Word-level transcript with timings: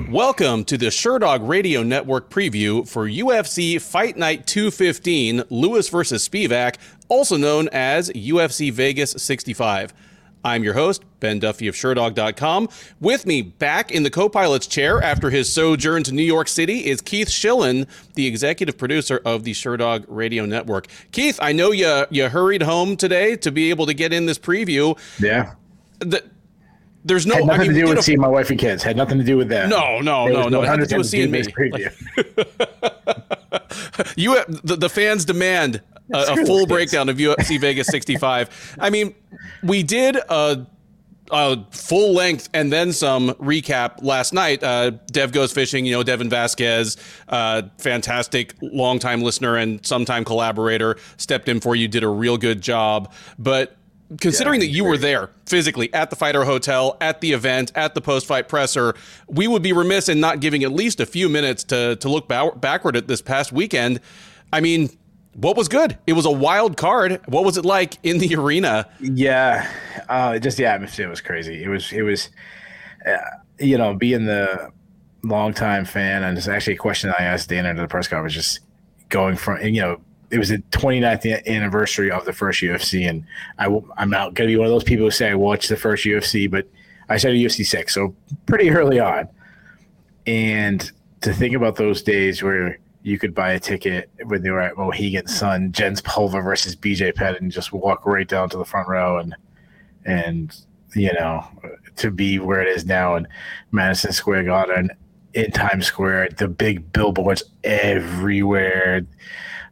Welcome 0.00 0.64
to 0.64 0.76
the 0.76 0.86
Sherdog 0.86 1.46
Radio 1.46 1.84
Network 1.84 2.28
preview 2.28 2.86
for 2.86 3.06
UFC 3.06 3.80
Fight 3.80 4.16
Night 4.16 4.44
215, 4.46 5.44
Lewis 5.50 5.88
versus 5.88 6.28
Spivak, 6.28 6.76
also 7.08 7.36
known 7.36 7.68
as 7.72 8.10
UFC 8.10 8.72
Vegas 8.72 9.12
65. 9.12 9.94
I'm 10.44 10.64
your 10.64 10.74
host, 10.74 11.04
Ben 11.20 11.38
Duffy 11.38 11.68
of 11.68 11.76
Sherdog.com. 11.76 12.68
With 13.00 13.24
me 13.24 13.40
back 13.40 13.92
in 13.92 14.02
the 14.02 14.10
co 14.10 14.28
pilot's 14.28 14.66
chair 14.66 15.00
after 15.00 15.30
his 15.30 15.50
sojourn 15.50 16.02
to 16.02 16.12
New 16.12 16.24
York 16.24 16.48
City 16.48 16.86
is 16.86 17.00
Keith 17.00 17.28
Shillan, 17.28 17.86
the 18.14 18.26
executive 18.26 18.76
producer 18.76 19.22
of 19.24 19.44
the 19.44 19.52
Sherdog 19.52 20.04
Radio 20.08 20.44
Network. 20.44 20.88
Keith, 21.12 21.38
I 21.40 21.52
know 21.52 21.70
you, 21.70 22.04
you 22.10 22.28
hurried 22.28 22.62
home 22.62 22.96
today 22.96 23.36
to 23.36 23.52
be 23.52 23.70
able 23.70 23.86
to 23.86 23.94
get 23.94 24.12
in 24.12 24.26
this 24.26 24.38
preview. 24.40 24.98
Yeah. 25.20 25.54
The, 26.00 26.24
there's 27.04 27.26
no 27.26 27.34
had 27.34 27.46
nothing 27.46 27.60
I 27.60 27.64
mean, 27.64 27.74
to 27.74 27.86
do 27.86 27.94
with 27.94 28.04
seeing 28.04 28.20
my 28.20 28.28
wife 28.28 28.50
and 28.50 28.58
kids. 28.58 28.82
Had 28.82 28.96
nothing 28.96 29.18
to 29.18 29.24
do 29.24 29.36
with 29.36 29.48
that. 29.50 29.68
No, 29.68 30.00
no, 30.00 30.26
no, 30.26 30.48
no. 30.48 30.62
It 30.62 30.66
had 30.66 30.80
to 30.80 30.86
do 30.86 30.98
with 30.98 31.06
seeing 31.06 31.30
me. 31.30 31.42
Preview. 31.42 31.92
you, 34.16 34.42
the, 34.64 34.76
the 34.76 34.88
fans 34.88 35.26
demand 35.26 35.82
a, 36.12 36.32
a 36.32 36.46
full 36.46 36.66
breakdown 36.66 37.08
of 37.08 37.18
UFC 37.18 37.60
Vegas 37.60 37.88
65. 37.88 38.76
I 38.80 38.88
mean, 38.88 39.14
we 39.62 39.82
did 39.82 40.16
a, 40.16 40.66
a, 41.30 41.64
full 41.70 42.14
length 42.14 42.48
and 42.54 42.72
then 42.72 42.92
some 42.92 43.30
recap 43.34 44.02
last 44.02 44.32
night. 44.32 44.62
Uh, 44.62 44.92
Dev 45.06 45.32
goes 45.32 45.52
fishing. 45.52 45.84
You 45.84 45.92
know, 45.92 46.02
Devin 46.02 46.30
Vasquez, 46.30 46.96
uh, 47.28 47.62
fantastic 47.78 48.54
longtime 48.62 49.22
listener 49.22 49.56
and 49.56 49.84
sometime 49.84 50.24
collaborator, 50.24 50.96
stepped 51.18 51.50
in 51.50 51.60
for 51.60 51.76
you, 51.76 51.86
did 51.86 52.02
a 52.02 52.08
real 52.08 52.38
good 52.38 52.62
job. 52.62 53.12
But 53.38 53.76
considering 54.20 54.60
yeah, 54.60 54.66
that 54.66 54.72
you 54.72 54.84
were 54.84 54.96
there 54.96 55.30
physically 55.46 55.92
at 55.94 56.10
the 56.10 56.16
fighter 56.16 56.44
hotel 56.44 56.96
at 57.00 57.20
the 57.20 57.32
event 57.32 57.72
at 57.74 57.94
the 57.94 58.00
post-fight 58.00 58.48
presser 58.48 58.94
we 59.28 59.46
would 59.46 59.62
be 59.62 59.72
remiss 59.72 60.08
in 60.08 60.20
not 60.20 60.40
giving 60.40 60.62
at 60.64 60.72
least 60.72 61.00
a 61.00 61.06
few 61.06 61.28
minutes 61.28 61.64
to 61.64 61.96
to 61.96 62.08
look 62.08 62.28
ba- 62.28 62.52
backward 62.56 62.96
at 62.96 63.08
this 63.08 63.22
past 63.22 63.52
weekend. 63.52 64.00
I 64.52 64.60
mean 64.60 64.90
what 65.34 65.56
was 65.56 65.68
good? 65.68 65.98
It 66.06 66.12
was 66.12 66.26
a 66.26 66.30
wild 66.30 66.76
card. 66.76 67.20
What 67.26 67.44
was 67.44 67.56
it 67.56 67.64
like 67.64 67.98
in 68.04 68.18
the 68.18 68.34
arena? 68.36 68.88
Yeah 69.00 69.70
uh, 70.08 70.38
just 70.38 70.56
the 70.56 70.66
atmosphere 70.66 71.08
was 71.08 71.20
crazy. 71.20 71.62
It 71.62 71.68
was 71.68 71.92
it 71.92 72.02
was 72.02 72.30
uh, 73.06 73.16
you 73.58 73.78
know 73.78 73.94
being 73.94 74.26
the 74.26 74.70
longtime 75.22 75.84
fan 75.84 76.22
and 76.22 76.36
it's 76.36 76.48
actually 76.48 76.74
a 76.74 76.78
question 76.78 77.12
i 77.18 77.22
asked 77.22 77.48
dana 77.48 77.70
at 77.70 77.76
the 77.76 77.88
press 77.88 78.06
conference 78.06 78.34
just 78.34 78.60
going 79.08 79.36
from 79.36 79.60
you 79.62 79.80
know 79.80 80.00
it 80.34 80.38
was 80.38 80.48
the 80.48 80.58
29th 80.72 81.46
anniversary 81.46 82.10
of 82.10 82.24
the 82.24 82.32
first 82.32 82.60
UFC, 82.60 83.08
and 83.08 83.24
I 83.60 83.66
I'm 83.96 84.10
not 84.10 84.34
going 84.34 84.48
to 84.48 84.52
be 84.52 84.56
one 84.56 84.66
of 84.66 84.72
those 84.72 84.82
people 84.82 85.06
who 85.06 85.12
say 85.12 85.30
I 85.30 85.36
watched 85.36 85.68
the 85.68 85.76
first 85.76 86.04
UFC, 86.04 86.50
but 86.50 86.66
I 87.08 87.18
started 87.18 87.38
UFC 87.38 87.64
six, 87.64 87.94
so 87.94 88.16
pretty 88.46 88.68
early 88.70 88.98
on. 88.98 89.28
And 90.26 90.90
to 91.20 91.32
think 91.32 91.54
about 91.54 91.76
those 91.76 92.02
days 92.02 92.42
where 92.42 92.80
you 93.04 93.16
could 93.16 93.32
buy 93.32 93.52
a 93.52 93.60
ticket 93.60 94.10
when 94.24 94.42
they 94.42 94.50
were 94.50 94.60
at 94.60 94.76
Mohegan 94.76 95.28
Sun, 95.28 95.70
Jens 95.70 96.00
Pulver 96.00 96.42
versus 96.42 96.74
BJ 96.74 97.14
Penn, 97.14 97.36
and 97.36 97.52
just 97.52 97.72
walk 97.72 98.04
right 98.04 98.26
down 98.26 98.50
to 98.50 98.56
the 98.56 98.64
front 98.64 98.88
row 98.88 99.18
and 99.18 99.36
and 100.04 100.56
you 100.96 101.12
know 101.12 101.46
to 101.94 102.10
be 102.10 102.40
where 102.40 102.60
it 102.60 102.66
is 102.66 102.86
now 102.86 103.14
in 103.14 103.28
Madison 103.70 104.10
Square 104.10 104.44
Garden 104.44 104.90
in 105.34 105.52
Times 105.52 105.86
Square, 105.86 106.30
the 106.38 106.48
big 106.48 106.92
billboards 106.92 107.44
everywhere 107.62 109.06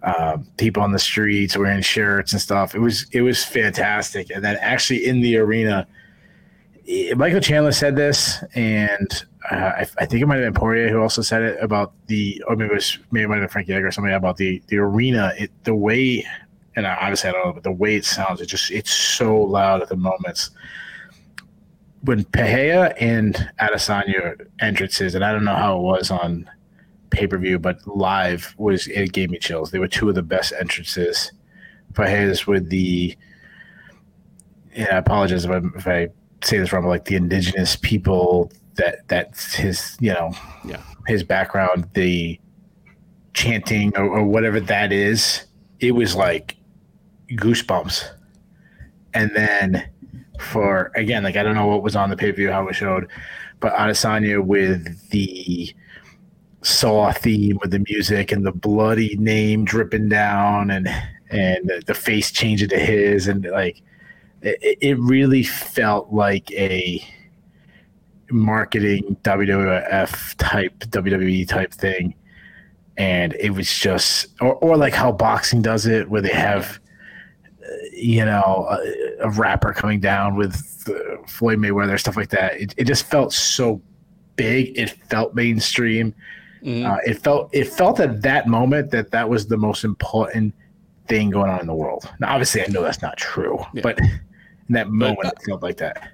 um, 0.03 0.47
people 0.57 0.83
on 0.83 0.93
the 0.93 0.99
streets 0.99 1.57
wearing 1.57 1.83
shirts 1.83 2.33
and 2.33 2.41
stuff. 2.41 2.75
It 2.75 2.81
was 2.81 3.07
it 3.13 3.23
was 3.23 3.45
fantastic. 3.45 4.31
And 4.31 4.45
then 4.45 4.57
actually 4.61 5.07
in 5.07 5.21
the 5.21 5.37
arena, 5.37 5.87
eh, 6.89 7.15
Michael 7.15 7.41
Chandler 7.41 7.73
said 7.73 7.95
this, 7.95 8.43
and 8.55 9.25
uh, 9.51 9.55
I, 9.55 9.87
I, 9.99 10.07
think 10.07 10.23
it 10.23 10.27
might 10.27 10.37
have 10.37 10.53
been 10.53 10.61
Poirier 10.61 10.89
who 10.89 11.01
also 11.01 11.23
said 11.23 11.43
it 11.43 11.59
about 11.63 11.93
the, 12.07 12.43
or 12.49 12.57
maybe 12.57 12.73
it 12.73 12.75
was 12.75 12.99
maybe 13.11 13.25
it 13.25 13.29
might 13.29 13.43
have 13.43 13.53
been 13.53 13.85
or 13.85 13.91
somebody 13.93 14.15
about 14.15 14.37
the 14.37 14.61
the 14.67 14.79
arena. 14.79 15.33
It 15.39 15.51
the 15.65 15.75
way, 15.75 16.27
and 16.75 16.87
I, 16.87 16.97
obviously 16.97 17.31
I 17.31 17.33
don't 17.35 17.47
know, 17.47 17.53
but 17.53 17.63
the 17.63 17.73
way 17.73 17.97
it 17.97 18.05
sounds, 18.05 18.41
it 18.41 18.47
just 18.47 18.71
it's 18.73 18.91
so 18.91 19.37
loud 19.37 19.83
at 19.83 19.89
the 19.89 19.97
moments. 19.97 20.51
When 22.05 22.25
Pereira 22.25 22.93
and 22.99 23.37
Adesanya 23.61 24.45
entrances, 24.59 25.15
and 25.15 25.25
I 25.25 25.31
don't 25.31 25.45
know 25.45 25.55
how 25.55 25.79
it 25.79 25.83
was 25.83 26.11
on 26.11 26.51
pay 27.13 27.27
per 27.27 27.39
view, 27.39 27.59
but 27.59 27.87
live 27.87 28.55
was 28.59 28.89
it 28.89 29.13
gave 29.13 29.31
me 29.31 29.39
chills. 29.39 29.71
They 29.71 29.79
were 29.79 29.89
two 29.89 30.09
of 30.09 30.15
the 30.15 30.23
best 30.23 30.53
entrances. 30.59 31.33
Fajes 31.93 32.47
with 32.47 32.71
the, 32.71 33.17
yeah, 34.75 34.95
I 34.95 34.97
apologize 34.97 35.45
if 35.45 35.51
I, 35.51 35.61
if 35.77 35.87
I 35.87 36.09
say 36.43 36.59
this 36.59 36.73
wrong, 36.73 36.83
but 36.83 36.89
like 36.89 37.05
the 37.05 37.17
indigenous 37.17 37.77
people 37.77 38.51
that 38.77 39.07
that's 39.09 39.55
his, 39.55 39.97
you 40.01 40.13
know, 40.13 40.33
yeah, 40.65 40.83
his 41.07 41.23
background, 41.23 41.89
the 41.95 42.41
chanting 43.35 43.97
or, 43.97 44.05
or 44.05 44.25
whatever 44.25 44.59
that 44.61 44.93
is. 44.93 45.45
It 45.81 45.93
was 45.93 46.15
like 46.15 46.57
goosebumps, 47.33 48.09
and 49.15 49.31
then 49.35 49.89
for 50.39 50.93
again, 50.95 51.23
like 51.25 51.37
I 51.37 51.43
don't 51.43 51.55
know 51.55 51.67
what 51.67 51.83
was 51.83 51.97
on 51.97 52.09
the 52.09 52.17
pay 52.17 52.33
per 52.33 52.37
view, 52.37 52.51
how 52.51 52.67
it 52.69 52.75
showed, 52.75 53.09
but 53.61 53.75
Adesanya 53.75 54.43
with 54.43 55.11
the 55.11 55.75
saw 56.63 57.13
theme 57.13 57.59
with 57.61 57.73
the 57.73 57.85
music 57.89 58.33
and 58.33 58.47
the 58.47 58.53
bloody 58.53 59.17
name 59.17 59.65
dripping 59.65 60.09
down 60.09 60.71
and 60.71 60.89
and 61.31 61.71
the 61.87 61.95
face 61.95 62.31
changing 62.31 62.69
to 62.69 62.79
his. 62.79 63.27
And 63.27 63.45
like 63.47 63.83
it, 64.43 64.79
it 64.81 64.99
really 64.99 65.43
felt 65.43 66.13
like 66.13 66.51
a 66.53 67.05
marketing 68.31 69.17
WWF 69.23 70.35
type 70.39 70.79
WWE 70.79 71.49
type 71.49 71.73
thing. 71.73 72.15
And 72.97 73.35
it 73.35 73.51
was 73.51 73.79
just 73.79 74.29
or, 74.41 74.55
or 74.57 74.77
like 74.77 74.95
how 74.95 75.13
boxing 75.13 75.63
does 75.63 75.87
it 75.87 76.09
where 76.09 76.23
they 76.23 76.33
have 76.33 76.79
you 77.93 78.25
know 78.25 78.67
a, 78.71 79.27
a 79.27 79.31
rapper 79.31 79.73
coming 79.73 80.01
down 80.01 80.37
with 80.37 80.89
uh, 80.89 81.27
Floyd 81.27 81.59
Mayweather 81.59 81.99
stuff 81.99 82.17
like 82.17 82.31
that. 82.31 82.61
It, 82.61 82.75
it 82.77 82.85
just 82.85 83.05
felt 83.05 83.33
so 83.33 83.81
big. 84.37 84.79
It 84.79 84.91
felt 84.91 85.35
mainstream 85.35 86.15
Mm-hmm. 86.65 86.91
Uh, 86.91 86.97
it 87.05 87.15
felt 87.15 87.51
it 87.53 87.69
felt 87.69 88.01
at 88.01 88.23
that 88.23 88.47
moment 88.47 88.91
that 88.93 89.11
that 89.11 89.29
was 89.29 89.47
the 89.47 89.57
most 89.57 89.85
important 89.85 90.55
thing 91.09 91.31
going 91.31 91.51
on 91.51 91.61
in 91.61 91.67
the 91.67 91.75
world. 91.75 92.09
Now, 92.21 92.33
obviously, 92.33 92.63
I 92.63 92.67
know 92.69 92.83
that's 92.83 93.03
not 93.03 93.17
true, 93.17 93.59
yeah. 93.75 93.83
but 93.83 93.99
in 94.01 94.21
that 94.71 94.89
moment, 94.89 95.21
but, 95.23 95.27
uh, 95.27 95.31
it 95.37 95.43
felt 95.47 95.63
like 95.63 95.77
that. 95.79 96.13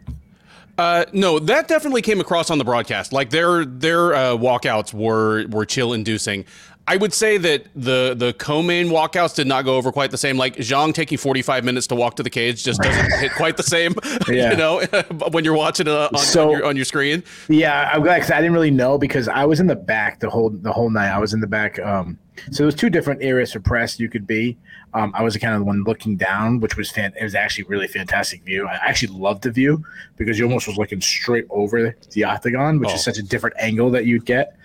Uh, 0.79 1.05
no, 1.13 1.41
that 1.41 1.67
definitely 1.67 2.03
came 2.03 2.21
across 2.21 2.51
on 2.51 2.59
the 2.59 2.65
broadcast. 2.65 3.13
Like 3.13 3.31
their 3.31 3.65
their 3.65 4.15
uh, 4.15 4.37
walkouts 4.37 4.95
were 4.95 5.47
were 5.49 5.67
chill 5.67 5.93
inducing. 5.93 6.45
I 6.89 6.97
would 6.97 7.13
say 7.13 7.37
that 7.37 7.67
the 7.77 8.15
the 8.17 8.33
co-main 8.33 8.89
walkouts 8.89 9.35
did 9.35 9.47
not 9.47 9.67
go 9.67 9.77
over 9.77 9.93
quite 9.93 10.11
the 10.11 10.17
same. 10.17 10.39
Like 10.39 10.57
Zhang 10.57 10.95
taking 10.95 11.19
45 11.19 11.63
minutes 11.63 11.87
to 11.89 11.95
walk 11.95 12.17
to 12.17 12.23
the 12.23 12.31
cage 12.31 12.65
just 12.65 12.81
doesn't 12.81 13.13
hit 13.21 13.33
quite 13.33 13.59
the 13.59 13.63
same. 13.63 13.95
Yeah. 14.29 14.51
you 14.51 14.57
know, 14.57 14.81
when 15.31 15.45
you're 15.45 15.57
watching 15.57 15.87
it 15.87 15.93
on, 15.93 16.17
so, 16.19 16.47
on, 16.47 16.51
your, 16.51 16.67
on 16.67 16.77
your 16.77 16.85
screen. 16.85 17.23
Yeah, 17.49 17.91
I'm 17.93 18.03
glad 18.03 18.17
because 18.17 18.31
I 18.31 18.39
didn't 18.39 18.53
really 18.53 18.71
know 18.71 18.99
because 18.99 19.27
I 19.27 19.45
was 19.47 19.59
in 19.59 19.67
the 19.67 19.77
back 19.77 20.21
the 20.21 20.29
whole 20.29 20.51
the 20.51 20.73
whole 20.73 20.91
night. 20.91 21.11
I 21.11 21.19
was 21.19 21.33
in 21.33 21.41
the 21.41 21.47
back. 21.47 21.79
Um, 21.79 22.19
so 22.51 22.59
there 22.59 22.67
was 22.67 22.75
two 22.75 22.91
different 22.91 23.23
areas 23.23 23.53
for 23.53 23.61
press 23.61 23.99
you 23.99 24.09
could 24.09 24.27
be. 24.27 24.59
Um, 24.93 25.13
I 25.15 25.23
was 25.23 25.37
kind 25.37 25.55
of 25.55 25.61
the 25.61 25.65
one 25.65 25.83
looking 25.85 26.17
down, 26.17 26.61
which 26.61 26.77
was 26.77 26.91
fan- 26.91 27.15
it 27.19 27.23
was 27.23 27.35
actually 27.35 27.65
really 27.65 27.89
fantastic 27.89 28.43
view. 28.45 28.67
I 28.67 28.75
actually 28.75 29.19
loved 29.19 29.45
the 29.45 29.51
view 29.51 29.83
because 30.17 30.39
you 30.39 30.45
almost 30.45 30.67
was 30.67 30.77
looking 30.77 31.01
straight 31.01 31.47
over 31.51 31.97
the 32.11 32.25
octagon, 32.25 32.81
which 32.81 32.91
oh. 32.91 32.95
is 32.95 33.05
such 33.05 33.19
a 33.19 33.23
different 33.23 33.57
angle 33.59 33.91
that 33.91 34.05
you'd 34.05 34.25
get, 34.25 34.57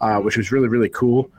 uh, 0.00 0.20
which 0.20 0.36
was 0.36 0.50
really 0.52 0.68
really 0.68 0.90
cool. 0.90 1.30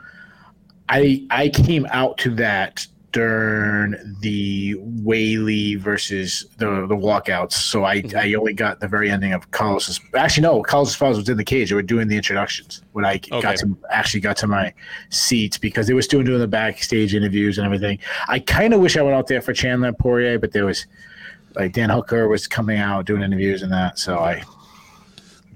I 0.89 1.25
I 1.29 1.49
came 1.49 1.85
out 1.91 2.17
to 2.19 2.35
that 2.35 2.87
during 3.13 3.95
the 4.19 4.73
Whaley 4.73 5.75
versus 5.75 6.45
the 6.57 6.85
the 6.87 6.95
walkouts. 6.95 7.53
So 7.53 7.83
I, 7.83 8.01
mm-hmm. 8.01 8.17
I 8.17 8.33
only 8.33 8.53
got 8.53 8.79
the 8.79 8.87
very 8.87 9.09
ending 9.09 9.33
of 9.33 9.49
Carlos's. 9.51 9.99
Actually, 10.15 10.43
no, 10.43 10.61
Carlos's 10.61 10.95
father 10.95 11.17
was 11.17 11.29
in 11.29 11.37
the 11.37 11.43
cage. 11.43 11.69
They 11.69 11.75
were 11.75 11.81
doing 11.81 12.07
the 12.07 12.15
introductions 12.15 12.83
when 12.91 13.05
I 13.05 13.13
okay. 13.15 13.41
got 13.41 13.57
to 13.57 13.77
actually 13.89 14.19
got 14.19 14.37
to 14.37 14.47
my 14.47 14.73
seats 15.09 15.57
because 15.57 15.87
they 15.87 15.93
were 15.93 16.01
still 16.01 16.21
doing 16.21 16.39
the 16.39 16.47
backstage 16.47 17.15
interviews 17.15 17.57
and 17.57 17.65
everything. 17.65 17.99
I 18.27 18.39
kind 18.39 18.73
of 18.73 18.81
wish 18.81 18.97
I 18.97 19.01
went 19.01 19.15
out 19.15 19.27
there 19.27 19.41
for 19.41 19.53
Chandler 19.53 19.87
and 19.87 19.97
Poirier, 19.97 20.37
but 20.37 20.51
there 20.51 20.65
was 20.65 20.85
like 21.55 21.73
Dan 21.73 21.89
Hooker 21.89 22.27
was 22.27 22.47
coming 22.47 22.77
out 22.77 23.05
doing 23.05 23.23
interviews 23.23 23.63
and 23.63 23.71
that. 23.71 23.97
So 23.97 24.19
I 24.19 24.43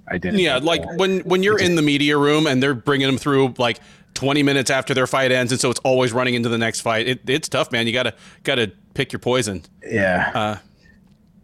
I 0.08 0.18
didn't. 0.18 0.40
Yeah, 0.40 0.58
like 0.58 0.82
that. 0.82 0.98
when 0.98 1.20
when 1.22 1.44
you're 1.44 1.60
in 1.60 1.76
the 1.76 1.82
media 1.82 2.18
room 2.18 2.48
and 2.48 2.62
they're 2.62 2.74
bringing 2.74 3.08
them 3.08 3.18
through 3.18 3.54
like 3.58 3.80
20 4.22 4.44
minutes 4.44 4.70
after 4.70 4.94
their 4.94 5.08
fight 5.08 5.32
ends, 5.32 5.52
and 5.52 5.60
so 5.60 5.72
it's 5.72 5.80
always 5.80 6.14
running 6.14 6.36
into 6.36 6.48
the 6.48 6.58
next 6.58 6.82
fight. 6.82 7.08
It, 7.08 7.28
it's 7.28 7.50
tough, 7.50 7.72
man. 7.72 7.88
You 7.88 7.94
gotta 7.94 8.14
gotta 8.44 8.72
pick 8.94 9.12
your 9.12 9.20
poison. 9.20 9.64
Yeah. 9.84 10.32
Uh, 10.36 10.58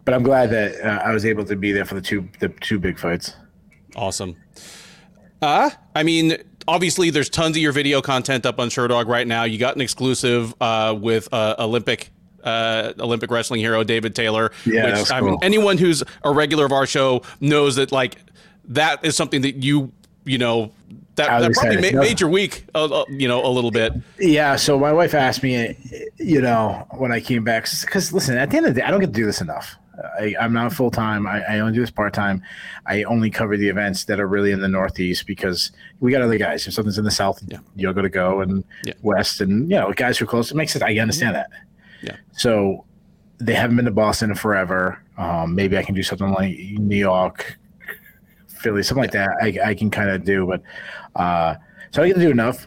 but 0.04 0.14
I'm 0.14 0.22
glad 0.22 0.50
that 0.50 0.80
uh, 0.80 1.02
I 1.04 1.12
was 1.12 1.26
able 1.26 1.44
to 1.46 1.56
be 1.56 1.72
there 1.72 1.84
for 1.84 1.96
the 1.96 2.00
two 2.00 2.28
the 2.38 2.50
two 2.60 2.78
big 2.78 2.96
fights. 2.96 3.34
Awesome. 3.96 4.36
Uh, 5.42 5.70
I 5.96 6.04
mean, 6.04 6.36
obviously, 6.68 7.10
there's 7.10 7.28
tons 7.28 7.56
of 7.56 7.62
your 7.62 7.72
video 7.72 8.00
content 8.00 8.46
up 8.46 8.60
on 8.60 8.68
Sherdog 8.68 9.08
right 9.08 9.26
now. 9.26 9.42
You 9.42 9.58
got 9.58 9.74
an 9.74 9.80
exclusive 9.80 10.54
uh, 10.60 10.96
with 10.96 11.28
uh, 11.34 11.56
Olympic 11.58 12.10
uh, 12.44 12.92
Olympic 13.00 13.32
wrestling 13.32 13.58
hero 13.58 13.82
David 13.82 14.14
Taylor. 14.14 14.52
Yeah, 14.64 15.00
which, 15.00 15.10
I 15.10 15.20
mean, 15.20 15.36
anyone 15.42 15.78
who's 15.78 16.04
a 16.22 16.30
regular 16.32 16.64
of 16.64 16.70
our 16.70 16.86
show 16.86 17.22
knows 17.40 17.74
that 17.74 17.90
like 17.90 18.18
that 18.66 19.04
is 19.04 19.16
something 19.16 19.42
that 19.42 19.64
you 19.64 19.92
you 20.28 20.38
know, 20.38 20.70
that, 21.18 21.40
that 21.40 21.52
probably 21.52 21.76
ma- 21.92 22.00
No. 22.00 22.00
made 22.00 22.20
your 22.20 22.30
week, 22.30 22.64
uh, 22.74 22.84
uh, 22.86 23.04
you 23.10 23.28
know, 23.28 23.44
a 23.44 23.50
little 23.50 23.70
bit. 23.70 23.92
Yeah. 24.18 24.56
So 24.56 24.78
my 24.78 24.92
wife 24.92 25.14
asked 25.14 25.42
me, 25.42 25.76
you 26.16 26.40
know, 26.40 26.86
when 26.96 27.12
I 27.12 27.20
came 27.20 27.44
back, 27.44 27.68
because 27.82 28.12
listen, 28.12 28.36
at 28.38 28.50
the 28.50 28.56
end 28.56 28.66
of 28.66 28.74
the 28.74 28.80
day, 28.80 28.86
I 28.86 28.90
don't 28.90 29.00
get 29.00 29.06
to 29.08 29.12
do 29.12 29.26
this 29.26 29.40
enough. 29.40 29.76
I, 30.20 30.34
I'm 30.40 30.52
not 30.52 30.72
full 30.72 30.92
time. 30.92 31.26
I, 31.26 31.42
I 31.42 31.58
only 31.58 31.72
do 31.74 31.80
this 31.80 31.90
part 31.90 32.14
time. 32.14 32.40
I 32.86 33.02
only 33.02 33.30
cover 33.30 33.56
the 33.56 33.68
events 33.68 34.04
that 34.04 34.20
are 34.20 34.28
really 34.28 34.52
in 34.52 34.60
the 34.60 34.68
Northeast 34.68 35.26
because 35.26 35.72
we 35.98 36.12
got 36.12 36.22
other 36.22 36.38
guys. 36.38 36.66
If 36.68 36.74
something's 36.74 36.98
in 36.98 37.04
the 37.04 37.10
South, 37.10 37.42
Yeah. 37.48 37.58
you're 37.74 37.92
going 37.92 38.04
to 38.04 38.08
go 38.10 38.40
and 38.40 38.62
Yeah. 38.84 38.92
West, 39.02 39.40
and 39.40 39.68
you 39.68 39.76
know, 39.76 39.92
guys 39.92 40.16
who 40.18 40.24
are 40.24 40.28
close. 40.28 40.52
It 40.52 40.56
makes 40.56 40.72
sense. 40.72 40.84
I 40.84 40.94
understand 40.98 41.34
that. 41.34 41.50
Yeah. 42.02 42.14
So 42.32 42.84
they 43.38 43.54
haven't 43.54 43.74
been 43.74 43.86
to 43.86 43.90
Boston 43.90 44.30
in 44.30 44.36
forever. 44.36 45.02
Um, 45.16 45.56
maybe 45.56 45.76
I 45.76 45.82
can 45.82 45.96
do 45.96 46.02
something 46.04 46.30
like 46.30 46.56
New 46.56 46.96
York, 46.96 47.57
Philly, 48.58 48.82
something 48.82 49.02
like 49.02 49.12
that. 49.12 49.30
I, 49.40 49.70
I 49.70 49.74
can 49.74 49.90
kind 49.90 50.10
of 50.10 50.24
do, 50.24 50.46
but 50.46 50.62
uh, 51.16 51.56
so 51.90 52.02
I 52.02 52.08
get 52.08 52.14
to 52.14 52.20
do 52.20 52.30
enough. 52.30 52.66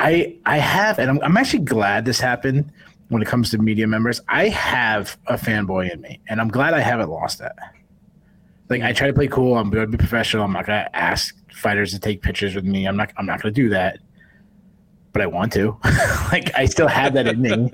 I 0.00 0.36
I 0.44 0.58
have, 0.58 0.98
and 0.98 1.10
I'm, 1.10 1.20
I'm 1.22 1.36
actually 1.36 1.64
glad 1.64 2.04
this 2.04 2.20
happened 2.20 2.72
when 3.08 3.22
it 3.22 3.28
comes 3.28 3.50
to 3.50 3.58
media 3.58 3.86
members. 3.86 4.20
I 4.28 4.48
have 4.48 5.16
a 5.26 5.34
fanboy 5.34 5.92
in 5.92 6.00
me, 6.00 6.20
and 6.28 6.40
I'm 6.40 6.48
glad 6.48 6.74
I 6.74 6.80
haven't 6.80 7.08
lost 7.08 7.38
that. 7.38 7.56
Like 8.68 8.82
I 8.82 8.92
try 8.92 9.06
to 9.06 9.12
play 9.12 9.28
cool. 9.28 9.56
I'm 9.56 9.70
to 9.70 9.86
be 9.86 9.96
professional. 9.96 10.44
I'm 10.44 10.52
not 10.52 10.66
to 10.66 10.96
ask 10.96 11.34
fighters 11.52 11.92
to 11.92 12.00
take 12.00 12.22
pictures 12.22 12.54
with 12.54 12.64
me. 12.64 12.86
I'm 12.86 12.96
not. 12.96 13.12
I'm 13.16 13.26
not 13.26 13.40
to 13.42 13.50
do 13.50 13.68
that. 13.70 13.98
But 15.12 15.22
I 15.22 15.26
want 15.26 15.52
to. 15.54 15.78
like 16.32 16.54
I 16.54 16.66
still 16.66 16.88
have 16.88 17.14
that 17.14 17.26
in 17.26 17.40
me. 17.40 17.70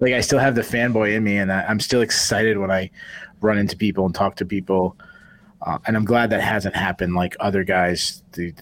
Like 0.00 0.14
I 0.14 0.20
still 0.20 0.38
have 0.38 0.54
the 0.54 0.62
fanboy 0.62 1.14
in 1.14 1.22
me, 1.22 1.36
and 1.36 1.52
I, 1.52 1.62
I'm 1.64 1.78
still 1.78 2.00
excited 2.00 2.58
when 2.58 2.70
I 2.70 2.90
run 3.40 3.58
into 3.58 3.76
people 3.76 4.06
and 4.06 4.14
talk 4.14 4.36
to 4.36 4.44
people. 4.44 4.96
Uh, 5.62 5.78
and 5.86 5.96
I'm 5.96 6.04
glad 6.04 6.30
that 6.30 6.40
hasn't 6.42 6.74
happened 6.74 7.14
like 7.14 7.36
other 7.40 7.64
guys. 7.64 8.22
The, 8.32 8.54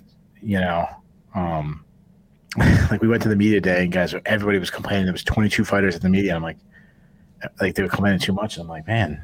you 0.43 0.59
know, 0.61 0.87
um, 1.35 1.85
like 2.91 3.01
we 3.03 3.09
went 3.09 3.23
to 3.23 3.29
the 3.29 3.37
media 3.37 3.61
day 3.61 3.83
and 3.85 3.93
guys, 3.93 4.15
everybody 4.27 4.59
was 4.59 4.71
complaining. 4.71 5.05
There 5.05 5.13
was 5.13 5.23
22 5.25 5.65
fighters 5.65 5.95
at 5.97 6.03
the 6.03 6.09
media. 6.09 6.35
I'm 6.35 6.43
like, 6.43 6.57
like 7.61 7.75
they 7.77 7.83
were 7.83 7.89
complaining 7.89 8.19
too 8.19 8.33
much. 8.33 8.59
I'm 8.59 8.67
like, 8.67 8.87
man, 8.87 9.23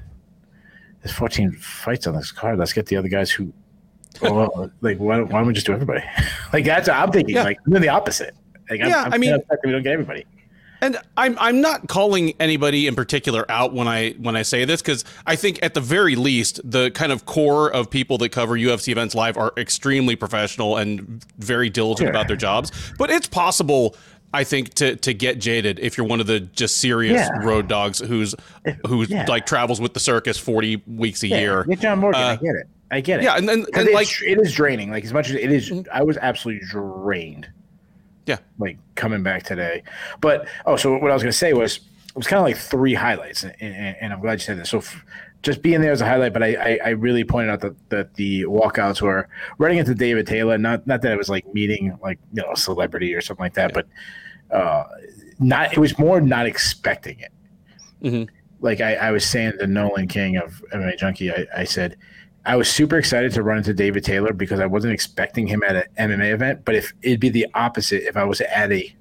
there's 1.02 1.14
14 1.16 1.52
fights 1.52 2.06
on 2.06 2.14
this 2.14 2.30
card. 2.30 2.58
Let's 2.58 2.72
get 2.72 2.86
the 2.86 2.96
other 2.96 3.08
guys 3.08 3.30
who, 3.30 3.52
well, 4.22 4.70
like, 4.80 4.98
why, 4.98 5.16
don't- 5.16 5.30
why 5.32 5.38
don't 5.40 5.48
we 5.48 5.54
just 5.54 5.66
do 5.66 5.72
everybody? 5.72 6.04
like 6.52 6.64
that's 6.64 6.88
what 6.88 6.96
I'm 6.96 7.10
thinking. 7.10 7.34
Yeah. 7.34 7.42
Like 7.44 7.58
I'm 7.66 7.72
doing 7.72 7.82
the 7.82 7.88
opposite. 7.88 8.34
Like, 8.70 8.80
I'm, 8.82 8.88
Yeah, 8.88 9.02
I'm 9.02 9.14
I 9.14 9.18
mean- 9.18 9.30
kinda 9.30 9.36
upset 9.42 9.58
that 9.62 9.66
we 9.66 9.72
don't 9.72 9.82
get 9.82 9.92
everybody. 9.94 10.26
And 10.82 10.98
I'm 11.16 11.36
I'm 11.38 11.60
not 11.60 11.88
calling 11.88 12.34
anybody 12.40 12.86
in 12.86 12.94
particular 12.94 13.44
out 13.50 13.72
when 13.72 13.88
I 13.88 14.10
when 14.12 14.36
I 14.36 14.42
say 14.42 14.64
this 14.64 14.82
because 14.82 15.04
I 15.26 15.36
think 15.36 15.58
at 15.62 15.72
the 15.74 15.80
very 15.80 16.14
least 16.16 16.60
the 16.62 16.90
kind 16.90 17.10
of 17.12 17.24
core 17.26 17.72
of 17.72 17.88
people 17.90 18.18
that 18.18 18.30
cover 18.30 18.54
UFC 18.54 18.88
events 18.92 19.14
live 19.14 19.36
are 19.38 19.52
extremely 19.56 20.14
professional 20.16 20.76
and 20.76 21.24
very 21.38 21.70
diligent 21.70 22.06
Sure. 22.06 22.10
about 22.10 22.28
their 22.28 22.36
jobs. 22.36 22.70
But 22.98 23.10
it's 23.10 23.26
possible, 23.28 23.96
I 24.34 24.44
think, 24.44 24.74
to 24.74 24.96
to 24.96 25.14
get 25.14 25.38
jaded 25.38 25.78
if 25.78 25.96
you're 25.96 26.06
one 26.06 26.20
of 26.20 26.26
the 26.26 26.40
just 26.40 26.76
serious 26.78 27.14
Yeah. 27.32 27.44
road 27.46 27.66
dogs 27.68 28.00
who's 28.00 28.34
who's 28.86 29.08
yeah. 29.08 29.24
like 29.28 29.46
travels 29.46 29.80
with 29.80 29.94
the 29.94 30.00
circus 30.00 30.36
40 30.38 30.82
weeks 30.86 31.22
a 31.22 31.28
Yeah, 31.28 31.40
year. 31.40 31.64
Get 31.64 31.80
John 31.80 32.00
Morgan. 32.00 32.20
Uh, 32.20 32.26
I 32.26 32.36
get 32.36 32.54
it. 32.56 32.66
I 32.90 33.00
get 33.00 33.20
it. 33.20 33.24
Yeah, 33.24 33.36
and 33.36 33.48
then 33.48 33.64
and 33.74 33.88
like 33.92 34.08
it 34.22 34.38
is 34.38 34.52
draining. 34.52 34.90
Like 34.90 35.04
as 35.04 35.12
much 35.14 35.30
as 35.30 35.36
it 35.36 35.50
is, 35.50 35.72
I 35.92 36.02
was 36.02 36.18
absolutely 36.18 36.66
drained. 36.68 37.48
Yeah. 38.26 38.38
like 38.58 38.78
coming 38.94 39.22
back 39.22 39.42
today. 39.42 39.82
But 40.20 40.48
oh, 40.66 40.76
so 40.76 40.96
what 40.96 41.10
I 41.10 41.14
was 41.14 41.22
gonna 41.22 41.32
say 41.32 41.52
was 41.52 41.76
it 41.76 42.16
was 42.16 42.26
kind 42.26 42.38
of 42.38 42.44
like 42.44 42.56
three 42.56 42.94
highlights, 42.94 43.42
and, 43.44 43.54
and, 43.60 43.96
and 44.00 44.12
I'm 44.12 44.20
glad 44.20 44.34
you 44.34 44.38
said 44.38 44.58
this. 44.58 44.70
So 44.70 44.78
f- 44.78 45.04
just 45.42 45.60
being 45.62 45.80
there 45.82 45.92
as 45.92 46.00
a 46.00 46.06
highlight, 46.06 46.32
but 46.32 46.42
I, 46.42 46.54
I, 46.54 46.78
I 46.86 46.88
really 46.90 47.22
pointed 47.22 47.50
out 47.50 47.60
that, 47.60 47.88
that 47.90 48.14
the 48.14 48.44
walkouts 48.44 49.02
were 49.02 49.28
running 49.58 49.76
into 49.78 49.94
David 49.94 50.26
Taylor. 50.26 50.56
Not 50.56 50.86
not 50.86 51.02
that 51.02 51.12
it 51.12 51.18
was 51.18 51.28
like 51.28 51.44
meeting 51.52 51.98
like 52.02 52.18
you 52.32 52.42
know 52.42 52.52
a 52.52 52.56
celebrity 52.56 53.14
or 53.14 53.20
something 53.20 53.44
like 53.44 53.54
that, 53.54 53.74
but 53.74 53.86
uh, 54.50 54.84
not 55.38 55.72
it 55.72 55.78
was 55.78 55.98
more 55.98 56.20
not 56.20 56.46
expecting 56.46 57.18
it. 57.20 57.32
Mhm. 58.02 58.28
Like 58.60 58.80
I, 58.80 58.94
I 58.94 59.10
was 59.10 59.26
saying 59.26 59.54
to 59.58 59.66
Nolan 59.66 60.08
King 60.08 60.36
of 60.38 60.64
MMA 60.72 60.96
Junkie, 60.98 61.30
I, 61.30 61.46
I 61.54 61.64
said 61.64 61.96
I 62.46 62.56
was 62.56 62.68
super 62.68 62.98
excited 62.98 63.32
to 63.32 63.42
run 63.42 63.58
into 63.58 63.72
David 63.72 64.04
Taylor 64.04 64.32
because 64.32 64.60
I 64.60 64.66
wasn't 64.66 64.92
expecting 64.92 65.46
him 65.46 65.62
at 65.62 65.76
an 65.76 65.84
MMA 66.10 66.32
event. 66.32 66.64
But 66.64 66.74
if 66.74 66.92
it'd 67.02 67.20
be 67.20 67.30
the 67.30 67.46
opposite, 67.54 68.02
if 68.06 68.16
I 68.16 68.24
was 68.24 68.40
at 68.42 68.70
a 68.70 68.94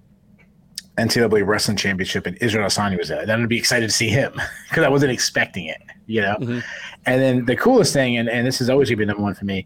NCAA 0.98 1.46
wrestling 1.46 1.76
championship 1.76 2.26
and 2.26 2.38
Israel 2.40 2.68
Adesanya 2.68 2.98
was 2.98 3.10
there, 3.10 3.26
then 3.26 3.42
I'd 3.42 3.50
be 3.50 3.58
excited 3.58 3.88
to 3.88 3.94
see 3.94 4.10
him 4.10 4.34
because 4.70 4.84
I 4.84 4.90
wasn't 4.90 5.12
expecting 5.12 5.66
it, 5.66 5.82
you 6.06 6.22
know. 6.22 6.38
Mhm. 6.40 6.64
And 7.06 7.22
then 7.22 7.46
the 7.46 7.56
coolest 7.56 7.94
thing, 7.94 8.18
and, 8.18 8.30
and 8.30 8.48
this 8.48 8.60
has 8.60 8.70
always 8.70 8.90
been 8.90 9.08
number 9.08 9.24
one 9.24 9.34
for 9.34 9.46
me, 9.46 9.66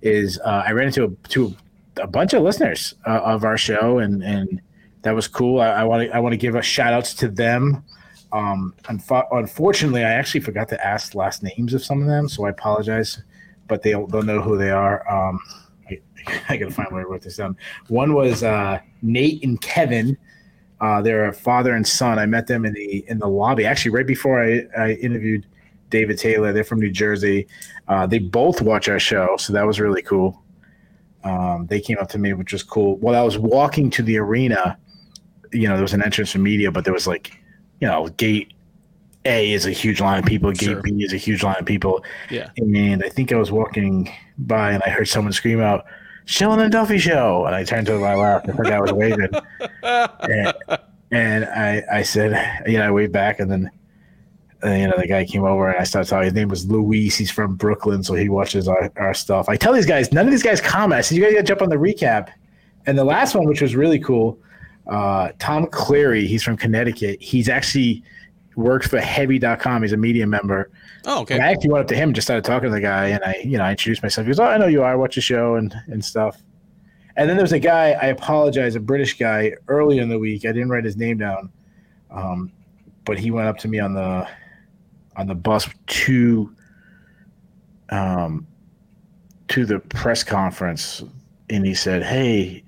is 0.00 0.38
uh, 0.44 0.62
I 0.66 0.72
ran 0.72 0.86
into 0.86 1.04
a, 1.04 1.28
to 1.30 1.54
a 2.00 2.06
bunch 2.06 2.32
of 2.32 2.42
listeners 2.42 2.94
uh, 3.06 3.20
of 3.24 3.44
our 3.44 3.58
show, 3.58 3.98
and 3.98 4.22
and 4.22 4.60
that 5.02 5.14
was 5.14 5.28
cool. 5.28 5.60
I 5.60 5.84
want 5.84 6.08
to 6.08 6.16
I 6.16 6.20
want 6.20 6.32
to 6.32 6.36
give 6.36 6.54
a 6.54 6.62
shout 6.62 6.92
outs 6.92 7.14
to 7.14 7.28
them. 7.28 7.84
Um, 8.32 8.74
unfo- 8.84 9.26
unfortunately, 9.32 10.04
I 10.04 10.10
actually 10.10 10.40
forgot 10.40 10.68
to 10.68 10.86
ask 10.86 11.14
last 11.14 11.42
names 11.42 11.74
of 11.74 11.84
some 11.84 12.02
of 12.02 12.08
them, 12.08 12.28
so 12.28 12.44
I 12.44 12.50
apologize. 12.50 13.22
But 13.66 13.82
they'll 13.82 14.06
they'll 14.06 14.22
know 14.22 14.40
who 14.40 14.56
they 14.56 14.70
are. 14.70 15.08
Um, 15.10 15.40
I, 15.90 16.00
I 16.48 16.56
gotta 16.56 16.72
find 16.72 16.90
where 16.90 17.02
I 17.02 17.04
wrote 17.04 17.22
this 17.22 17.36
down. 17.36 17.56
One 17.88 18.14
was 18.14 18.42
uh, 18.42 18.80
Nate 19.02 19.42
and 19.44 19.60
Kevin. 19.60 20.16
Uh, 20.80 21.02
they're 21.02 21.26
a 21.26 21.32
father 21.32 21.74
and 21.74 21.86
son. 21.86 22.18
I 22.18 22.26
met 22.26 22.46
them 22.46 22.64
in 22.64 22.72
the 22.72 23.04
in 23.08 23.18
the 23.18 23.28
lobby 23.28 23.64
actually 23.64 23.90
right 23.90 24.06
before 24.06 24.42
I, 24.42 24.62
I 24.76 24.92
interviewed 24.92 25.46
David 25.90 26.18
Taylor. 26.18 26.52
They're 26.52 26.64
from 26.64 26.80
New 26.80 26.90
Jersey. 26.90 27.46
Uh, 27.88 28.06
they 28.06 28.18
both 28.18 28.62
watch 28.62 28.88
our 28.88 29.00
show, 29.00 29.36
so 29.38 29.52
that 29.52 29.66
was 29.66 29.80
really 29.80 30.02
cool. 30.02 30.42
Um, 31.24 31.66
they 31.66 31.80
came 31.80 31.98
up 31.98 32.08
to 32.10 32.18
me, 32.18 32.32
which 32.32 32.52
was 32.52 32.62
cool. 32.62 32.96
While 32.96 33.14
I 33.14 33.22
was 33.22 33.38
walking 33.38 33.90
to 33.90 34.02
the 34.02 34.18
arena, 34.18 34.78
you 35.52 35.68
know, 35.68 35.74
there 35.74 35.82
was 35.82 35.94
an 35.94 36.02
entrance 36.02 36.32
for 36.32 36.38
media, 36.38 36.70
but 36.70 36.84
there 36.84 36.94
was 36.94 37.06
like, 37.06 37.32
you 37.80 37.86
know, 37.88 38.08
gate 38.08 38.52
A 39.24 39.52
is 39.52 39.66
a 39.66 39.70
huge 39.70 40.00
line 40.00 40.18
of 40.18 40.24
people, 40.24 40.50
gate 40.52 40.66
Sure. 40.66 40.82
B 40.82 41.02
is 41.02 41.12
a 41.12 41.16
huge 41.16 41.42
line 41.42 41.56
of 41.58 41.66
people. 41.66 42.04
yeah. 42.30 42.50
And 42.56 43.02
I 43.04 43.08
think 43.08 43.32
I 43.32 43.36
was 43.36 43.50
walking 43.52 44.10
by 44.38 44.72
and 44.72 44.82
I 44.84 44.90
heard 44.90 45.08
someone 45.08 45.32
scream 45.32 45.60
out, 45.60 45.84
Shillan 46.26 46.60
and 46.62 46.72
Duffy 46.72 46.98
Show. 46.98 47.44
And 47.46 47.54
I 47.54 47.64
turned 47.64 47.86
to 47.86 47.98
my 47.98 48.14
left 48.14 48.46
and 48.48 48.58
the 48.58 48.62
guy 48.62 48.80
was 48.80 48.92
waving. 48.92 49.30
and 49.82 50.54
and 51.10 51.44
I, 51.46 51.82
I 51.90 52.02
said, 52.02 52.62
you 52.66 52.78
know, 52.78 52.86
I 52.86 52.90
waved 52.90 53.12
back 53.12 53.40
and 53.40 53.50
then, 53.50 53.70
uh, 54.62 54.70
you 54.72 54.86
know, 54.88 54.96
the 54.98 55.06
guy 55.06 55.24
came 55.24 55.44
over 55.44 55.70
and 55.70 55.78
I 55.80 55.84
started 55.84 56.08
talking. 56.10 56.24
His 56.24 56.34
name 56.34 56.48
was 56.48 56.66
Luis. 56.70 57.16
He's 57.16 57.30
from 57.30 57.54
Brooklyn, 57.56 58.02
so 58.02 58.14
he 58.14 58.28
watches 58.28 58.68
our, 58.68 58.92
our 58.96 59.14
stuff. 59.14 59.48
I 59.48 59.56
tell 59.56 59.72
these 59.72 59.86
guys, 59.86 60.12
none 60.12 60.26
of 60.26 60.30
these 60.32 60.42
guys 60.42 60.60
comment. 60.60 60.98
I 60.98 61.00
said, 61.00 61.16
you 61.16 61.22
guys 61.24 61.32
got 61.32 61.38
to 61.40 61.44
jump 61.46 61.62
on 61.62 61.70
the 61.70 61.76
recap. 61.76 62.30
And 62.86 62.98
the 62.98 63.04
last 63.04 63.34
one, 63.34 63.46
which 63.46 63.62
was 63.62 63.74
really 63.76 63.98
cool, 63.98 64.38
uh, 64.88 65.32
Tom 65.38 65.66
Cleary, 65.66 66.26
he's 66.26 66.42
from 66.42 66.56
Connecticut. 66.56 67.20
He's 67.20 67.48
actually 67.48 68.02
worked 68.56 68.88
for 68.88 68.98
Heavy.com. 69.00 69.82
He's 69.82 69.92
a 69.92 69.96
media 69.96 70.26
member. 70.26 70.70
Oh, 71.04 71.22
okay. 71.22 71.34
And 71.34 71.44
I 71.44 71.52
actually 71.52 71.70
went 71.70 71.82
up 71.82 71.88
to 71.88 71.94
him, 71.94 72.08
and 72.08 72.14
just 72.14 72.26
started 72.26 72.44
talking 72.44 72.68
to 72.68 72.74
the 72.74 72.80
guy, 72.80 73.06
and 73.08 73.22
I, 73.22 73.40
you 73.44 73.58
know, 73.58 73.64
I 73.64 73.70
introduced 73.70 74.02
myself. 74.02 74.26
He 74.26 74.30
goes, 74.30 74.40
"Oh, 74.40 74.44
I 74.44 74.58
know 74.58 74.66
you 74.66 74.82
are. 74.82 74.92
I 74.92 74.94
watch 74.94 75.14
the 75.14 75.20
show 75.20 75.56
and 75.56 75.74
and 75.88 76.04
stuff." 76.04 76.42
And 77.16 77.28
then 77.28 77.36
there 77.36 77.44
was 77.44 77.52
a 77.52 77.58
guy. 77.58 77.90
I 77.92 78.06
apologize, 78.06 78.76
a 78.76 78.80
British 78.80 79.18
guy. 79.18 79.52
Early 79.68 79.98
in 79.98 80.08
the 80.08 80.18
week, 80.18 80.44
I 80.44 80.52
didn't 80.52 80.70
write 80.70 80.84
his 80.84 80.96
name 80.96 81.18
down, 81.18 81.52
um, 82.10 82.52
but 83.04 83.18
he 83.18 83.30
went 83.30 83.48
up 83.48 83.58
to 83.58 83.68
me 83.68 83.78
on 83.78 83.94
the 83.94 84.26
on 85.16 85.26
the 85.26 85.34
bus 85.34 85.68
to 85.86 86.54
um 87.90 88.46
to 89.48 89.66
the 89.66 89.80
press 89.80 90.24
conference, 90.24 91.04
and 91.50 91.66
he 91.66 91.74
said, 91.74 92.02
"Hey." 92.02 92.64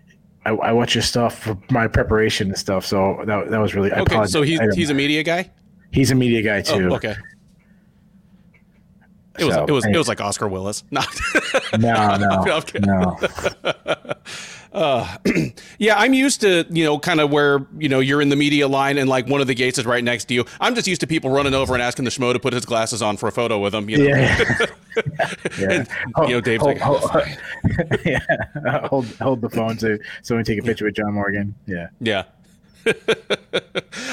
I, 0.50 0.68
I 0.68 0.72
watch 0.72 0.94
your 0.94 1.02
stuff 1.02 1.38
for 1.38 1.56
my 1.70 1.86
preparation 1.86 2.48
and 2.48 2.58
stuff, 2.58 2.84
so 2.84 3.22
that, 3.26 3.50
that 3.50 3.58
was 3.58 3.74
really. 3.74 3.92
I 3.92 4.00
Okay, 4.00 4.14
apologize. 4.14 4.32
so 4.32 4.42
he's 4.42 4.60
he's 4.74 4.90
a 4.90 4.94
media 4.94 5.22
guy. 5.22 5.50
he's 5.92 6.10
a 6.10 6.14
media 6.14 6.42
guy 6.42 6.58
oh, 6.58 6.78
too. 6.78 6.88
Oh, 6.90 6.96
okay. 6.96 7.16
It 9.38 9.44
was 9.44 9.54
So, 9.54 9.64
it 9.64 9.70
was 9.70 9.86
it 9.86 9.96
was 9.96 10.08
like 10.08 10.20
Oscar 10.20 10.48
Willis. 10.48 10.84
No. 10.90 11.02
No, 11.78 12.16
no, 12.16 12.62
no. 12.80 13.16
Uh, 14.72 15.16
yeah, 15.78 15.98
I'm 15.98 16.14
used 16.14 16.40
to 16.42 16.64
you 16.70 16.84
know 16.84 16.98
kind 16.98 17.20
of 17.20 17.30
where 17.30 17.66
you 17.78 17.88
know 17.88 18.00
you're 18.00 18.22
in 18.22 18.28
the 18.28 18.36
media 18.36 18.68
line 18.68 18.98
and 18.98 19.08
like 19.08 19.26
one 19.26 19.40
of 19.40 19.46
the 19.46 19.54
gates 19.54 19.78
is 19.78 19.86
right 19.86 20.02
next 20.02 20.26
to 20.26 20.34
you. 20.34 20.44
I'm 20.60 20.74
just 20.74 20.86
used 20.86 21.00
to 21.00 21.06
people 21.06 21.30
running 21.30 21.54
over 21.54 21.74
and 21.74 21.82
asking 21.82 22.04
the 22.04 22.10
schmo 22.10 22.32
to 22.32 22.38
put 22.38 22.52
his 22.52 22.64
glasses 22.64 23.02
on 23.02 23.16
for 23.16 23.28
a 23.28 23.32
photo 23.32 23.58
with 23.58 23.74
him. 23.74 23.90
You 23.90 23.98
know? 23.98 24.04
Yeah. 24.04 24.66
yeah. 25.58 25.70
And, 25.70 25.88
you 26.28 26.34
know, 26.34 26.40
Dave's 26.40 26.62
hold, 26.62 26.78
like, 26.78 26.86
"Oh, 26.86 26.98
hold, 26.98 27.26
yeah. 28.04 28.86
hold, 28.86 29.06
hold 29.16 29.40
the 29.40 29.50
phone 29.50 29.78
so 29.78 29.98
someone 30.22 30.44
take 30.44 30.60
a 30.60 30.62
picture 30.62 30.84
with 30.84 30.94
John 30.94 31.14
Morgan. 31.14 31.54
Yeah. 31.66 31.88
Yeah. 32.00 32.24
I 32.86 32.94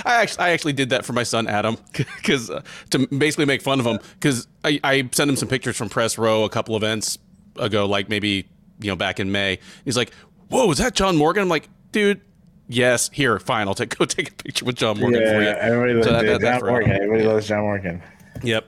actually 0.06 0.44
I 0.44 0.50
actually 0.50 0.74
did 0.74 0.90
that 0.90 1.06
for 1.06 1.14
my 1.14 1.24
son 1.24 1.48
Adam 1.48 1.78
because 1.94 2.50
uh, 2.50 2.62
to 2.90 3.08
basically 3.08 3.46
make 3.46 3.62
fun 3.62 3.80
of 3.80 3.86
him 3.86 4.00
because 4.20 4.48
I, 4.66 4.80
I 4.84 5.10
sent 5.14 5.30
him 5.30 5.38
some 5.38 5.48
pictures 5.48 5.78
from 5.78 5.88
press 5.88 6.18
row 6.18 6.44
a 6.44 6.50
couple 6.50 6.76
events 6.76 7.18
ago 7.56 7.86
like 7.86 8.10
maybe 8.10 8.50
you 8.82 8.90
know 8.90 8.98
back 8.98 9.22
in 9.22 9.32
May 9.32 9.60
he's 9.86 9.96
like 9.96 10.12
whoa 10.50 10.72
is 10.72 10.78
that 10.78 10.94
John 10.96 11.16
Morgan 11.18 11.44
I'm 11.44 11.50
like 11.50 11.70
dude 11.92 12.22
yes 12.68 13.10
here 13.14 13.40
fine 13.40 13.68
I'll 13.68 13.76
take 13.76 13.96
go 13.98 14.06
take 14.06 14.30
a 14.32 14.36
picture 14.36 14.66
with 14.66 14.76
John 14.76 15.00
Morgan 15.00 15.22
for 15.22 15.42
you 15.42 15.48
everybody 15.50 15.94
loves 15.94 16.08
So 16.08 16.14
that- 16.14 16.42
that- 16.42 16.60
John 16.60 16.70
Morgan. 16.70 16.92
Everybody 16.92 17.24
loves 17.24 17.48
John 17.48 17.62
Morgan. 17.62 18.02
yep 18.44 18.66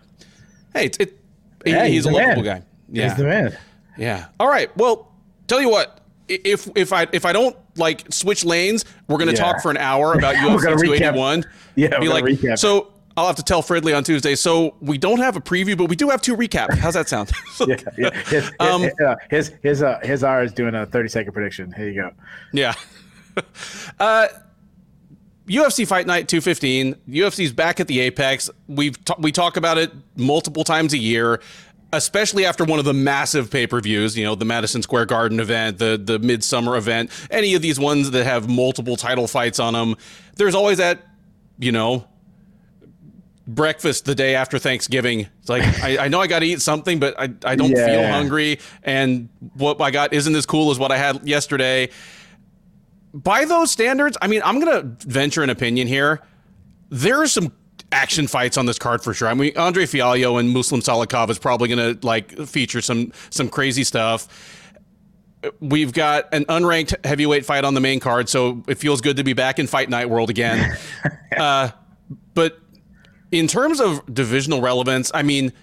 hey 0.73 0.85
it's 0.85 0.97
it 0.99 1.17
he- 1.65 1.71
Yeah, 1.71 1.85
he's, 1.85 1.93
he's 1.93 2.05
a 2.05 2.11
lovable 2.11 2.43
man. 2.43 2.59
guy 2.61 2.65
yeah 2.91 3.09
He's 3.09 3.17
the 3.17 3.23
man. 3.23 3.57
yeah 3.97 4.27
all 4.39 4.47
right 4.47 4.75
well 4.77 5.11
tell 5.47 5.59
you 5.61 5.69
what, 5.69 6.01
if 6.27 6.69
if 6.75 6.93
I 6.93 7.07
if 7.11 7.25
I 7.25 7.33
don't 7.33 7.55
like 7.75 8.05
switch 8.13 8.45
lanes, 8.45 8.85
we're 9.07 9.17
gonna 9.17 9.31
Yeah. 9.31 9.37
talk 9.39 9.61
for 9.63 9.71
an 9.71 9.77
hour 9.77 10.13
about 10.13 10.35
UFC 10.35 10.61
281. 10.61 11.43
Yeah, 11.75 11.97
be 11.99 12.07
like, 12.07 12.23
recap. 12.23 12.59
so 12.59 12.93
I'll 13.19 13.27
have 13.27 13.35
to 13.35 13.43
tell 13.43 13.61
Fridley 13.61 13.95
on 13.95 14.03
Tuesday. 14.03 14.35
So 14.35 14.75
we 14.81 14.97
don't 14.97 15.19
have 15.19 15.35
a 15.35 15.41
preview, 15.41 15.77
but 15.77 15.85
we 15.85 15.95
do 15.95 16.09
have 16.09 16.21
two 16.21 16.35
recaps. 16.35 16.77
How's 16.77 16.93
that 16.95 17.09
sound? 17.09 17.31
Yeah, 17.67 17.75
yeah. 17.97 18.09
His, 18.25 18.51
Um, 18.59 18.81
his, 18.83 18.93
uh, 19.05 19.15
his 19.29 19.51
his 19.61 19.83
uh, 19.83 19.99
his 20.01 20.23
R 20.23 20.43
is 20.43 20.53
doing 20.53 20.73
a 20.75 20.85
thirty 20.85 21.09
second 21.09 21.33
prediction. 21.33 21.71
Here 21.73 21.89
you 21.89 22.01
go. 22.01 22.11
Yeah. 22.53 22.73
uh, 23.99 24.27
UFC 25.47 25.87
Fight 25.87 26.05
Night 26.07 26.27
215. 26.27 26.95
UFC's 27.09 27.51
back 27.51 27.79
at 27.79 27.87
the 27.87 27.99
Apex. 28.01 28.49
We've 28.67 29.03
ta- 29.03 29.15
we 29.19 29.31
talk 29.31 29.57
about 29.57 29.77
it 29.77 29.91
multiple 30.15 30.63
times 30.63 30.93
a 30.93 30.97
year, 30.97 31.41
especially 31.91 32.45
after 32.45 32.63
one 32.63 32.77
of 32.79 32.85
the 32.85 32.93
massive 32.93 33.49
pay-per-views, 33.49 34.15
you 34.17 34.23
know, 34.23 34.35
the 34.35 34.45
Madison 34.45 34.81
Square 34.83 35.07
Garden 35.07 35.39
event, 35.39 35.79
the 35.79 35.99
the 36.01 36.19
Midsummer 36.19 36.77
event, 36.77 37.09
any 37.31 37.55
of 37.55 37.61
these 37.61 37.79
ones 37.79 38.11
that 38.11 38.23
have 38.25 38.47
multiple 38.47 38.95
title 38.95 39.27
fights 39.27 39.59
on 39.59 39.73
them. 39.73 39.95
There's 40.35 40.55
always 40.55 40.77
that, 40.77 41.01
you 41.57 41.71
know, 41.71 42.07
breakfast 43.55 44.05
the 44.05 44.15
day 44.15 44.35
after 44.35 44.59
Thanksgiving. 44.59 45.27
It's 45.39 45.49
like 45.49 45.63
I, 45.83 46.05
I 46.05 46.07
know 46.07 46.21
I 46.21 46.27
got 46.27 46.39
to 46.39 46.45
eat 46.45 46.61
something, 46.61 46.99
but 46.99 47.19
I, 47.19 47.29
I 47.43 47.55
don't 47.55 47.73
feel 47.73 48.07
hungry, 48.07 48.59
and 48.83 49.29
what 49.55 49.81
I 49.81 49.91
got 49.91 50.13
isn't 50.13 50.35
as 50.35 50.45
cool 50.45 50.71
as 50.71 50.79
what 50.79 50.91
I 50.91 50.97
had 50.97 51.27
yesterday. 51.27 51.89
By 53.13 53.45
those 53.45 53.71
standards, 53.71 54.17
I 54.21 54.27
mean 54.27 54.41
I'm 54.45 54.59
gonna 54.59 54.83
venture 54.99 55.41
an 55.41 55.49
opinion 55.49 55.87
here. 55.87 56.21
There 56.89 57.21
are 57.21 57.27
some 57.27 57.51
action 57.91 58.27
fights 58.27 58.55
on 58.57 58.67
this 58.67 58.77
card 58.77 59.03
for 59.03 59.13
sure. 59.13 59.27
I 59.27 59.33
mean 59.33 59.57
Andre 59.57 59.85
Fialho 59.85 60.39
and 60.39 60.51
Muslim 60.51 60.81
Salikhov 60.81 61.29
is 61.29 61.39
probably 61.39 61.69
gonna 61.69 61.97
like 62.03 62.37
feature 62.47 62.81
some 62.81 63.11
some 63.31 63.49
crazy 63.49 63.83
stuff. 63.83 64.27
We've 65.59 65.93
got 65.93 66.31
an 66.33 66.45
unranked 66.45 67.03
heavyweight 67.05 67.45
fight 67.45 67.63
on 67.63 67.73
the 67.73 67.79
main 67.79 67.99
card, 67.99 68.29
so 68.29 68.61
it 68.67 68.77
feels 68.77 69.01
good 69.01 69.17
to 69.17 69.23
be 69.23 69.33
back 69.33 69.57
in 69.57 69.67
Fight 69.67 69.89
Night 69.89 70.09
World 70.09 70.29
again. 70.29 70.77
uh, 71.37 71.69
but 72.33 72.59
in 73.31 73.47
terms 73.47 73.79
of 73.79 74.01
divisional 74.13 74.61
relevance, 74.61 75.11
I 75.13 75.23
mean, 75.23 75.53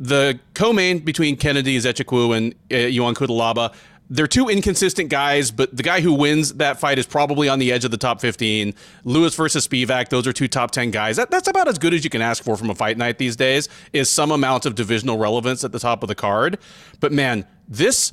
the 0.00 0.40
co-main 0.54 1.00
between 1.00 1.36
Kennedy 1.36 1.78
Nzechukwu 1.78 2.36
and 2.36 2.54
uh, 2.72 2.76
Ion 2.76 3.14
Cutelaba, 3.14 3.72
they're 4.10 4.26
two 4.26 4.48
inconsistent 4.48 5.08
guys, 5.08 5.50
but 5.50 5.74
the 5.74 5.82
guy 5.82 6.00
who 6.00 6.12
wins 6.12 6.54
that 6.54 6.78
fight 6.78 6.98
is 6.98 7.06
probably 7.06 7.48
on 7.48 7.58
the 7.58 7.72
edge 7.72 7.84
of 7.84 7.90
the 7.90 7.96
top 7.96 8.20
15. 8.20 8.74
Lewis 9.04 9.34
versus 9.34 9.66
Spivak, 9.66 10.08
those 10.08 10.26
are 10.26 10.32
two 10.32 10.48
top 10.48 10.70
10 10.70 10.90
guys. 10.90 11.16
That, 11.16 11.30
that's 11.30 11.48
about 11.48 11.68
as 11.68 11.78
good 11.78 11.94
as 11.94 12.04
you 12.04 12.10
can 12.10 12.20
ask 12.20 12.42
for 12.42 12.56
from 12.56 12.68
a 12.68 12.74
fight 12.74 12.98
night 12.98 13.16
these 13.18 13.36
days, 13.36 13.68
is 13.92 14.10
some 14.10 14.30
amount 14.30 14.66
of 14.66 14.74
divisional 14.74 15.18
relevance 15.18 15.64
at 15.64 15.72
the 15.72 15.78
top 15.78 16.02
of 16.02 16.08
the 16.08 16.14
card. 16.14 16.58
But 17.00 17.12
man, 17.12 17.46
this 17.68 18.12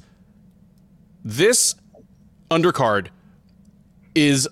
this 1.25 1.75
undercard 2.50 3.08
is 4.15 4.48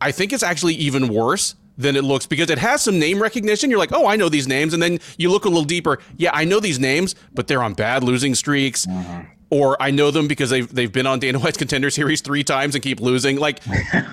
I 0.00 0.12
think 0.12 0.32
it's 0.32 0.42
actually 0.42 0.74
even 0.74 1.08
worse 1.08 1.54
than 1.80 1.96
it 1.96 2.04
looks 2.04 2.26
because 2.26 2.50
it 2.50 2.58
has 2.58 2.82
some 2.82 2.98
name 2.98 3.20
recognition. 3.20 3.70
You're 3.70 3.78
like, 3.78 3.92
oh, 3.92 4.06
I 4.06 4.16
know 4.16 4.28
these 4.28 4.46
names, 4.46 4.74
and 4.74 4.82
then 4.82 4.98
you 5.18 5.30
look 5.30 5.44
a 5.44 5.48
little 5.48 5.64
deeper. 5.64 5.98
Yeah, 6.16 6.30
I 6.32 6.44
know 6.44 6.60
these 6.60 6.78
names, 6.78 7.14
but 7.34 7.48
they're 7.48 7.62
on 7.62 7.74
bad 7.74 8.04
losing 8.04 8.34
streaks, 8.34 8.86
mm-hmm. 8.86 9.22
or 9.50 9.80
I 9.82 9.90
know 9.90 10.10
them 10.10 10.28
because 10.28 10.50
they've 10.50 10.72
they've 10.72 10.92
been 10.92 11.06
on 11.06 11.18
Dana 11.18 11.38
White's 11.38 11.58
Contender 11.58 11.90
Series 11.90 12.20
three 12.20 12.44
times 12.44 12.74
and 12.74 12.84
keep 12.84 13.00
losing. 13.00 13.38
Like, 13.38 13.60
well, 13.92 14.04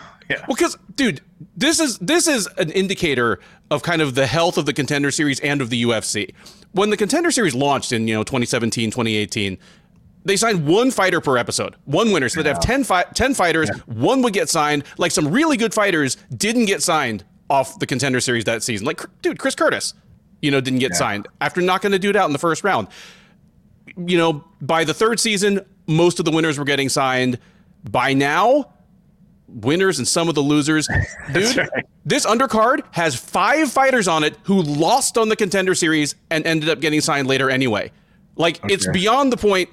because 0.48 0.78
dude, 0.96 1.22
this 1.56 1.80
is 1.80 1.98
this 2.00 2.28
is 2.28 2.48
an 2.58 2.72
indicator 2.72 3.40
of 3.70 3.84
kind 3.84 4.02
of 4.02 4.16
the 4.16 4.28
health 4.28 4.58
of 4.58 4.66
the 4.66 4.74
Contender 4.74 5.12
Series 5.12 5.40
and 5.42 5.62
of 5.62 5.70
the 5.70 5.84
UFC. 5.84 6.34
When 6.72 6.90
the 6.90 6.98
Contender 6.98 7.32
Series 7.32 7.54
launched 7.54 7.92
in 7.92 8.08
you 8.08 8.16
know 8.16 8.24
2017, 8.24 8.92
2018 8.92 9.58
they 10.26 10.36
signed 10.36 10.68
one 10.68 10.92
fighter 10.92 11.22
per 11.22 11.38
episode, 11.38 11.78
one 11.86 12.12
winner. 12.12 12.28
So 12.28 12.44
they'd 12.44 12.50
have 12.50 12.60
10, 12.60 12.84
fi- 12.84 13.04
10 13.04 13.34
fighters, 13.34 13.70
one 13.86 14.22
would 14.24 14.34
get 14.34 14.50
signed. 14.50 14.84
Like 14.98 15.14
some 15.14 15.30
really 15.30 15.56
good 15.56 15.74
fighters 15.74 16.18
didn't 16.36 16.66
get 16.66 16.84
signed 16.84 17.24
off 17.50 17.80
the 17.80 17.86
contender 17.86 18.20
series 18.20 18.46
that 18.46 18.64
season. 18.64 18.86
Like, 18.86 19.02
dude, 19.22 19.40
Chris 19.40 19.56
Curtis, 19.56 19.94
you 20.42 20.52
know, 20.52 20.62
didn't 20.62 20.80
get 20.80 20.96
signed 20.96 21.28
after 21.42 21.62
not 21.62 21.68
knocking 21.68 21.94
a 21.94 22.00
dude 22.00 22.16
out 22.16 22.26
in 22.28 22.34
the 22.34 22.40
first 22.40 22.64
round. 22.64 22.88
You 23.96 24.18
know, 24.18 24.44
by 24.62 24.84
the 24.84 24.94
third 24.94 25.20
season, 25.20 25.62
most 25.88 26.20
of 26.20 26.26
the 26.26 26.32
winners 26.32 26.60
were 26.60 26.66
getting 26.66 26.90
signed. 26.90 27.40
By 27.90 28.14
now, 28.14 28.72
winners 29.48 29.98
and 29.98 30.08
some 30.08 30.30
of 30.30 30.36
the 30.36 30.42
losers. 30.42 30.88
Dude, 31.34 31.58
right. 31.58 31.70
this 32.06 32.26
undercard 32.26 32.82
has 32.92 33.16
five 33.16 33.72
fighters 33.72 34.08
on 34.08 34.24
it 34.24 34.38
who 34.44 34.62
lost 34.62 35.18
on 35.18 35.30
the 35.30 35.36
contender 35.36 35.74
series 35.74 36.16
and 36.30 36.46
ended 36.46 36.70
up 36.70 36.80
getting 36.82 37.02
signed 37.02 37.28
later 37.28 37.50
anyway. 37.50 37.92
Like, 38.36 38.60
it's 38.66 38.88
beyond 38.90 39.32
the 39.32 39.38
point 39.38 39.70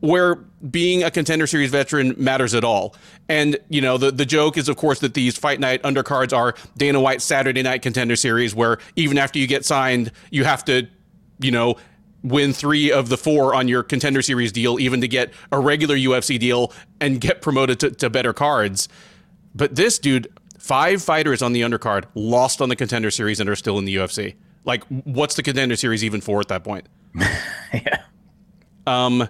where 0.00 0.36
being 0.70 1.02
a 1.02 1.10
contender 1.10 1.46
series 1.46 1.70
veteran 1.70 2.14
matters 2.18 2.54
at 2.54 2.64
all. 2.64 2.94
And, 3.28 3.58
you 3.68 3.80
know, 3.80 3.96
the, 3.96 4.10
the 4.10 4.26
joke 4.26 4.58
is, 4.58 4.68
of 4.68 4.76
course, 4.76 5.00
that 5.00 5.14
these 5.14 5.36
fight 5.36 5.58
night 5.58 5.82
undercards 5.82 6.36
are 6.36 6.54
Dana 6.76 7.00
White's 7.00 7.24
Saturday 7.24 7.62
night 7.62 7.82
contender 7.82 8.16
series, 8.16 8.54
where 8.54 8.78
even 8.94 9.18
after 9.18 9.38
you 9.38 9.46
get 9.46 9.64
signed, 9.64 10.12
you 10.30 10.44
have 10.44 10.64
to, 10.66 10.86
you 11.40 11.50
know, 11.50 11.76
win 12.22 12.52
three 12.52 12.90
of 12.90 13.08
the 13.08 13.16
four 13.16 13.54
on 13.54 13.68
your 13.68 13.82
contender 13.82 14.20
series 14.20 14.52
deal, 14.52 14.78
even 14.80 15.00
to 15.00 15.08
get 15.08 15.32
a 15.52 15.58
regular 15.58 15.96
UFC 15.96 16.38
deal 16.38 16.72
and 17.00 17.20
get 17.20 17.40
promoted 17.40 17.80
to, 17.80 17.90
to 17.90 18.10
better 18.10 18.32
cards. 18.32 18.88
But 19.54 19.76
this 19.76 19.98
dude, 19.98 20.28
five 20.58 21.02
fighters 21.02 21.40
on 21.40 21.52
the 21.52 21.62
undercard, 21.62 22.04
lost 22.14 22.60
on 22.60 22.68
the 22.68 22.76
contender 22.76 23.10
series 23.10 23.40
and 23.40 23.48
are 23.48 23.56
still 23.56 23.78
in 23.78 23.84
the 23.84 23.96
UFC. 23.96 24.34
Like, 24.64 24.84
what's 24.88 25.36
the 25.36 25.42
contender 25.42 25.76
series 25.76 26.04
even 26.04 26.20
for 26.20 26.40
at 26.40 26.48
that 26.48 26.64
point? 26.64 26.86
yeah. 27.72 28.02
Um, 28.86 29.28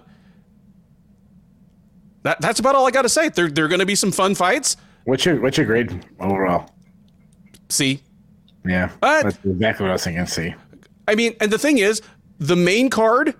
that, 2.27 2.41
that's 2.41 2.59
about 2.59 2.75
all 2.75 2.85
I 2.85 2.91
got 2.91 3.03
to 3.03 3.09
say. 3.09 3.29
There, 3.29 3.49
there 3.49 3.63
are 3.63 3.69
going 3.69 3.79
to 3.79 3.85
be 3.85 3.95
some 3.95 4.11
fun 4.11 4.35
fights. 4.35 4.75
What's 5.05 5.23
your 5.23 5.39
what's 5.39 5.55
your 5.55 5.65
grade 5.65 6.05
overall? 6.19 6.69
See, 7.69 8.01
Yeah. 8.65 8.89
What? 8.99 9.23
That's 9.23 9.37
exactly 9.45 9.85
what 9.85 9.91
I 9.91 9.93
was 9.93 10.03
thinking. 10.03 10.25
See. 10.25 10.53
I 11.07 11.15
mean, 11.15 11.35
and 11.39 11.49
the 11.51 11.57
thing 11.57 11.77
is, 11.77 12.01
the 12.39 12.57
main 12.57 12.89
card 12.89 13.33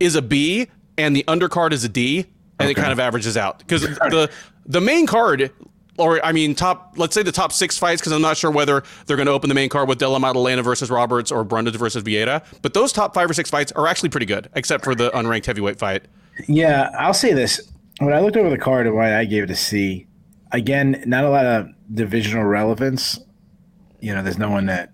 is 0.00 0.16
a 0.16 0.22
B 0.22 0.66
and 0.98 1.14
the 1.14 1.22
undercard 1.28 1.70
is 1.70 1.84
a 1.84 1.88
D, 1.88 2.26
and 2.58 2.68
it 2.68 2.74
kind 2.74 2.90
of 2.90 2.98
averages 2.98 3.36
out 3.36 3.60
because 3.60 3.82
the 3.82 4.28
the 4.66 4.80
main 4.80 5.06
card, 5.06 5.52
or 5.96 6.24
I 6.24 6.32
mean, 6.32 6.56
top 6.56 6.94
let's 6.96 7.14
say 7.14 7.22
the 7.22 7.30
top 7.30 7.52
six 7.52 7.78
fights, 7.78 8.00
because 8.00 8.12
I'm 8.12 8.22
not 8.22 8.36
sure 8.36 8.50
whether 8.50 8.82
they're 9.06 9.16
going 9.16 9.26
to 9.26 9.32
open 9.32 9.48
the 9.48 9.54
main 9.54 9.68
card 9.68 9.88
with 9.88 9.98
Della 9.98 10.18
Maddalena 10.18 10.64
versus 10.64 10.90
Roberts 10.90 11.30
or 11.30 11.44
Brundage 11.44 11.76
versus 11.76 12.02
Vieira, 12.02 12.44
but 12.62 12.74
those 12.74 12.92
top 12.92 13.14
five 13.14 13.30
or 13.30 13.34
six 13.34 13.48
fights 13.48 13.70
are 13.72 13.86
actually 13.86 14.08
pretty 14.08 14.26
good, 14.26 14.50
except 14.56 14.82
for 14.82 14.96
the 14.96 15.12
unranked 15.12 15.46
heavyweight 15.46 15.78
fight. 15.78 16.06
Yeah, 16.48 16.90
I'll 16.98 17.14
say 17.14 17.32
this. 17.32 17.60
When 17.98 18.12
I 18.12 18.20
looked 18.20 18.36
over 18.36 18.50
the 18.50 18.58
card 18.58 18.86
and 18.86 18.96
why 18.96 19.16
I 19.16 19.24
gave 19.24 19.44
it 19.44 19.50
a 19.50 19.56
C, 19.56 20.06
again, 20.52 21.02
not 21.06 21.24
a 21.24 21.30
lot 21.30 21.46
of 21.46 21.68
divisional 21.92 22.44
relevance. 22.44 23.20
You 24.00 24.14
know, 24.14 24.22
there's 24.22 24.38
no 24.38 24.50
one 24.50 24.66
that 24.66 24.90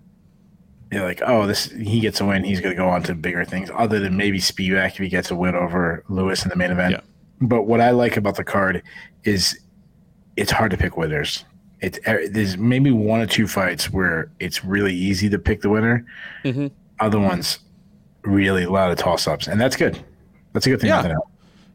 you're 0.91 1.03
like, 1.03 1.21
oh, 1.25 1.47
this 1.47 1.71
he 1.71 1.99
gets 1.99 2.19
a 2.21 2.25
win, 2.25 2.43
he's 2.43 2.59
going 2.59 2.75
to 2.75 2.81
go 2.81 2.89
on 2.89 3.03
to 3.03 3.15
bigger 3.15 3.45
things, 3.45 3.69
other 3.75 3.99
than 3.99 4.17
maybe 4.17 4.39
Spivak 4.39 4.91
if 4.91 4.97
he 4.97 5.09
gets 5.09 5.31
a 5.31 5.35
win 5.35 5.55
over 5.55 6.03
Lewis 6.09 6.43
in 6.43 6.49
the 6.49 6.55
main 6.55 6.71
event. 6.71 6.91
Yeah. 6.91 7.01
But 7.41 7.63
what 7.63 7.81
I 7.81 7.91
like 7.91 8.17
about 8.17 8.35
the 8.35 8.43
card 8.43 8.83
is 9.23 9.59
it's 10.37 10.51
hard 10.51 10.71
to 10.71 10.77
pick 10.77 10.97
winners. 10.97 11.45
It's 11.81 11.97
er, 12.07 12.27
there's 12.29 12.57
maybe 12.57 12.91
one 12.91 13.21
or 13.21 13.25
two 13.25 13.47
fights 13.47 13.91
where 13.91 14.29
it's 14.39 14.63
really 14.63 14.93
easy 14.93 15.29
to 15.29 15.39
pick 15.39 15.61
the 15.61 15.69
winner. 15.69 16.05
Mhm. 16.43 16.71
Other 16.99 17.19
ones, 17.19 17.59
really 18.23 18.63
a 18.63 18.69
lot 18.69 18.91
of 18.91 18.97
toss 18.97 19.27
ups, 19.27 19.47
and 19.47 19.59
that's 19.59 19.75
good. 19.75 19.97
That's 20.53 20.67
a 20.67 20.69
good 20.69 20.81
thing. 20.81 20.89
Yeah. 20.89 21.15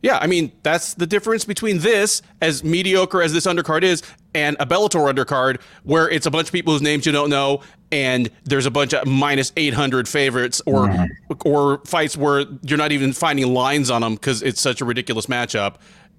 Yeah, 0.06 0.18
I 0.20 0.28
mean, 0.28 0.52
that's 0.62 0.94
the 0.94 1.06
difference 1.06 1.44
between 1.44 1.78
this, 1.80 2.22
as 2.40 2.62
mediocre 2.62 3.20
as 3.22 3.32
this 3.32 3.44
undercard 3.44 3.82
is, 3.82 4.02
and 4.34 4.56
a 4.60 4.64
Bellator 4.66 5.12
undercard, 5.12 5.60
where 5.82 6.08
it's 6.08 6.26
a 6.26 6.30
bunch 6.30 6.46
of 6.46 6.52
people 6.52 6.72
whose 6.72 6.80
names 6.82 7.06
you 7.06 7.10
don't 7.12 7.28
know, 7.28 7.60
and 7.90 8.30
there's 8.44 8.66
a 8.66 8.70
bunch 8.70 8.94
of 8.94 9.04
minus 9.06 9.52
800 9.56 10.08
favorites, 10.08 10.62
or 10.64 11.08
or 11.44 11.78
fights 11.84 12.16
where 12.16 12.44
you're 12.62 12.78
not 12.78 12.92
even 12.92 13.12
finding 13.12 13.52
lines 13.52 13.90
on 13.90 14.02
them 14.02 14.14
because 14.14 14.42
it's 14.42 14.60
such 14.60 14.80
a 14.80 14.84
ridiculous 14.84 15.26
matchup. 15.26 15.74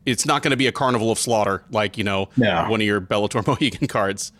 It's 0.05 0.25
not 0.25 0.41
going 0.43 0.51
to 0.51 0.57
be 0.57 0.67
a 0.67 0.71
carnival 0.73 1.09
of 1.09 1.17
slaughter 1.17 1.63
like, 1.71 1.97
you 1.97 2.03
know, 2.03 2.27
No. 2.35 2.65
one 2.69 2.81
of 2.81 2.87
your 2.87 2.99
Bellator 2.99 3.45
Mohegan 3.47 3.87
cards. 3.87 4.33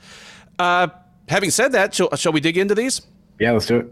Uh, 0.59 0.87
having 1.29 1.51
said 1.51 1.71
that, 1.71 1.93
shall, 1.93 2.13
shall 2.17 2.33
we 2.33 2.41
dig 2.41 2.57
into 2.57 2.75
these? 2.75 3.01
Yeah, 3.39 3.51
let's 3.51 3.65
do 3.65 3.77
it. 3.77 3.87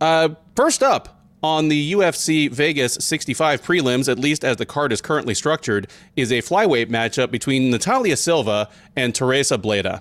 Uh, 0.00 0.28
first 0.56 0.82
up 0.82 1.13
on 1.44 1.68
the 1.68 1.92
UFC 1.92 2.50
Vegas 2.50 2.94
65 2.94 3.60
prelims, 3.60 4.10
at 4.10 4.18
least 4.18 4.46
as 4.46 4.56
the 4.56 4.64
card 4.64 4.94
is 4.94 5.02
currently 5.02 5.34
structured, 5.34 5.86
is 6.16 6.32
a 6.32 6.40
flyweight 6.40 6.86
matchup 6.86 7.30
between 7.30 7.70
Natalia 7.70 8.16
Silva 8.16 8.70
and 8.96 9.12
Tereza 9.12 9.58
Bleda. 9.58 10.00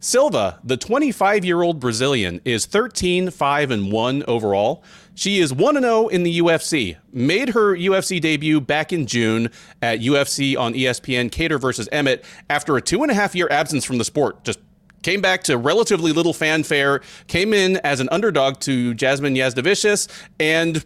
Silva, 0.00 0.58
the 0.64 0.78
25 0.78 1.44
year 1.44 1.60
old 1.60 1.78
Brazilian, 1.78 2.40
is 2.46 2.64
13 2.64 3.30
5 3.30 3.70
and 3.70 3.92
1 3.92 4.24
overall. 4.26 4.82
She 5.14 5.40
is 5.40 5.52
1 5.52 5.78
0 5.78 6.08
in 6.08 6.22
the 6.22 6.38
UFC. 6.38 6.96
Made 7.12 7.50
her 7.50 7.76
UFC 7.76 8.18
debut 8.18 8.58
back 8.58 8.94
in 8.94 9.06
June 9.06 9.50
at 9.82 10.00
UFC 10.00 10.56
on 10.56 10.72
ESPN 10.72 11.30
Kattar 11.30 11.60
versus 11.60 11.86
Emmett 11.92 12.24
after 12.48 12.78
a 12.78 12.80
two 12.80 13.02
and 13.02 13.12
a 13.12 13.14
half 13.14 13.34
year 13.34 13.46
absence 13.50 13.84
from 13.84 13.98
the 13.98 14.06
sport. 14.06 14.42
Just 14.42 14.58
came 15.02 15.20
back 15.20 15.42
to 15.44 15.56
relatively 15.56 16.12
little 16.12 16.32
fanfare, 16.32 17.00
came 17.26 17.52
in 17.52 17.76
as 17.78 18.00
an 18.00 18.08
underdog 18.10 18.60
to 18.60 18.94
Jasmine 18.94 19.34
Jasudavicius, 19.34 20.08
and 20.38 20.84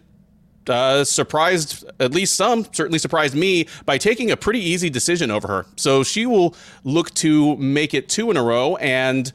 uh, 0.69 1.05
surprised 1.05 1.85
at 2.01 2.13
least 2.13 2.37
some, 2.37 2.67
certainly 2.73 2.99
surprised 2.99 3.35
me 3.35 3.67
by 3.85 3.99
taking 3.99 4.31
a 4.31 4.37
pretty 4.37 4.61
easy 4.61 4.91
decision 4.91 5.31
over 5.31 5.49
her. 5.49 5.67
So 5.77 6.03
she 6.03 6.27
will 6.27 6.55
look 6.85 7.13
to 7.15 7.57
make 7.57 7.95
it 7.95 8.09
two 8.09 8.31
in 8.31 8.37
a 8.37 8.43
row 8.43 8.77
and 8.77 9.33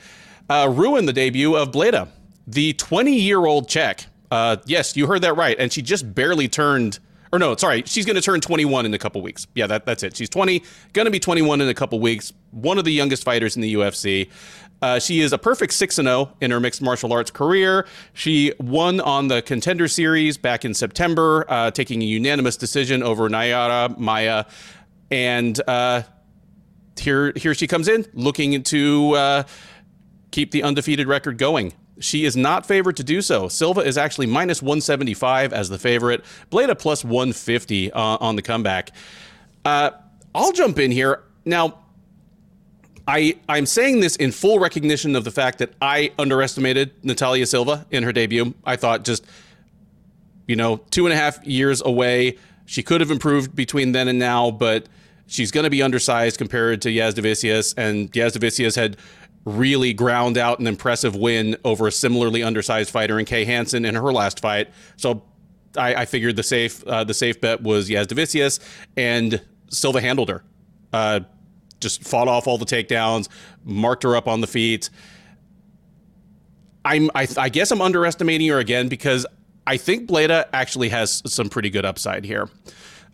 uh, 0.49 0.69
ruin 0.71 1.05
the 1.05 1.13
debut 1.13 1.55
of 1.55 1.71
Bleda, 1.71 2.07
the 2.47 2.73
20 2.73 3.15
year 3.15 3.45
old 3.45 3.69
Czech. 3.69 4.05
Uh, 4.29 4.57
yes, 4.65 4.95
you 4.95 5.07
heard 5.07 5.21
that 5.21 5.35
right. 5.35 5.55
And 5.59 5.71
she 5.71 5.81
just 5.81 6.13
barely 6.13 6.47
turned, 6.47 6.99
or 7.33 7.39
no, 7.39 7.55
sorry, 7.55 7.83
she's 7.85 8.05
going 8.05 8.15
to 8.15 8.21
turn 8.21 8.41
21 8.41 8.85
in 8.85 8.93
a 8.93 8.97
couple 8.97 9.21
weeks. 9.21 9.47
Yeah, 9.55 9.67
that, 9.67 9.85
that's 9.85 10.03
it. 10.03 10.15
She's 10.15 10.29
20, 10.29 10.63
going 10.93 11.05
to 11.05 11.11
be 11.11 11.19
21 11.19 11.61
in 11.61 11.67
a 11.67 11.73
couple 11.73 11.99
weeks. 11.99 12.31
One 12.51 12.77
of 12.77 12.85
the 12.85 12.91
youngest 12.93 13.23
fighters 13.23 13.55
in 13.55 13.61
the 13.61 13.73
UFC. 13.75 14.29
Uh, 14.81 14.97
she 14.97 15.21
is 15.21 15.31
a 15.31 15.37
perfect 15.37 15.73
6 15.73 15.95
0 15.95 16.35
in 16.41 16.51
her 16.51 16.59
mixed 16.59 16.81
martial 16.81 17.13
arts 17.13 17.29
career. 17.29 17.85
She 18.13 18.53
won 18.59 18.99
on 18.99 19.27
the 19.27 19.41
Contender 19.41 19.87
Series 19.87 20.37
back 20.37 20.65
in 20.65 20.73
September, 20.73 21.45
uh, 21.47 21.71
taking 21.71 22.01
a 22.01 22.05
unanimous 22.05 22.57
decision 22.57 23.03
over 23.03 23.29
Nayara 23.29 23.97
Maya. 23.97 24.45
And 25.11 25.59
uh, 25.67 26.03
here, 26.99 27.33
here 27.35 27.53
she 27.53 27.67
comes 27.67 27.87
in, 27.87 28.05
looking 28.13 28.63
to 28.63 29.13
uh, 29.13 29.43
keep 30.31 30.51
the 30.51 30.63
undefeated 30.63 31.07
record 31.07 31.37
going. 31.37 31.73
She 31.99 32.25
is 32.25 32.35
not 32.35 32.65
favored 32.65 32.97
to 32.97 33.03
do 33.03 33.21
so. 33.21 33.47
Silva 33.47 33.81
is 33.81 33.97
actually 33.97 34.25
minus 34.25 34.61
175 34.61 35.53
as 35.53 35.69
the 35.69 35.77
favorite. 35.77 36.23
Bleda 36.49 36.77
plus 36.77 37.03
150 37.03 37.91
uh, 37.91 37.99
on 37.99 38.35
the 38.35 38.41
comeback. 38.41 38.91
Uh, 39.63 39.91
I'll 40.33 40.53
jump 40.53 40.79
in 40.79 40.91
here. 40.91 41.23
Now, 41.45 41.80
I, 43.11 43.35
I'm 43.49 43.65
saying 43.65 43.99
this 43.99 44.15
in 44.15 44.31
full 44.31 44.57
recognition 44.57 45.17
of 45.17 45.25
the 45.25 45.31
fact 45.31 45.57
that 45.57 45.73
I 45.81 46.13
underestimated 46.17 46.91
Natalia 47.03 47.45
Silva 47.45 47.85
in 47.91 48.03
her 48.03 48.13
debut. 48.13 48.53
I 48.63 48.77
thought 48.77 49.03
just, 49.03 49.25
you 50.47 50.55
know, 50.55 50.77
two 50.91 51.05
and 51.05 51.11
a 51.11 51.17
half 51.17 51.45
years 51.45 51.81
away. 51.81 52.37
She 52.65 52.81
could 52.81 53.01
have 53.01 53.11
improved 53.11 53.53
between 53.53 53.91
then 53.91 54.07
and 54.07 54.17
now, 54.17 54.49
but 54.49 54.87
she's 55.27 55.51
going 55.51 55.65
to 55.65 55.69
be 55.69 55.81
undersized 55.81 56.37
compared 56.37 56.81
to 56.83 56.89
Jasudavicius. 56.89 57.73
And 57.75 58.09
Jasudavicius 58.13 58.77
had 58.77 58.95
really 59.43 59.91
ground 59.91 60.37
out 60.37 60.59
an 60.59 60.67
impressive 60.67 61.13
win 61.13 61.57
over 61.65 61.87
a 61.87 61.91
similarly 61.91 62.43
undersized 62.43 62.91
fighter 62.91 63.19
in 63.19 63.25
Kay 63.25 63.43
Hansen 63.43 63.83
in 63.83 63.93
her 63.95 64.13
last 64.13 64.39
fight. 64.39 64.69
So 64.95 65.21
I, 65.75 65.95
I 65.95 66.05
figured 66.05 66.37
the 66.37 66.43
safe 66.43 66.81
uh, 66.87 67.03
the 67.03 67.13
safe 67.13 67.41
bet 67.41 67.61
was 67.61 67.89
Jasudavicius, 67.89 68.61
and 68.95 69.41
Silva 69.69 69.99
handled 69.99 70.29
her. 70.29 70.45
Uh, 70.93 71.21
just 71.81 72.03
fought 72.03 72.27
off 72.27 72.47
all 72.47 72.57
the 72.57 72.65
takedowns, 72.65 73.27
marked 73.65 74.03
her 74.03 74.15
up 74.15 74.27
on 74.27 74.41
the 74.41 74.47
feet. 74.47 74.89
I'm 76.85 77.11
I, 77.13 77.27
I 77.37 77.49
guess 77.49 77.71
I'm 77.71 77.81
underestimating 77.81 78.47
her 78.47 78.59
again 78.59 78.87
because 78.87 79.25
I 79.67 79.77
think 79.77 80.09
Bleda 80.09 80.45
actually 80.53 80.89
has 80.89 81.21
some 81.25 81.49
pretty 81.49 81.69
good 81.69 81.85
upside 81.85 82.25
here. 82.25 82.49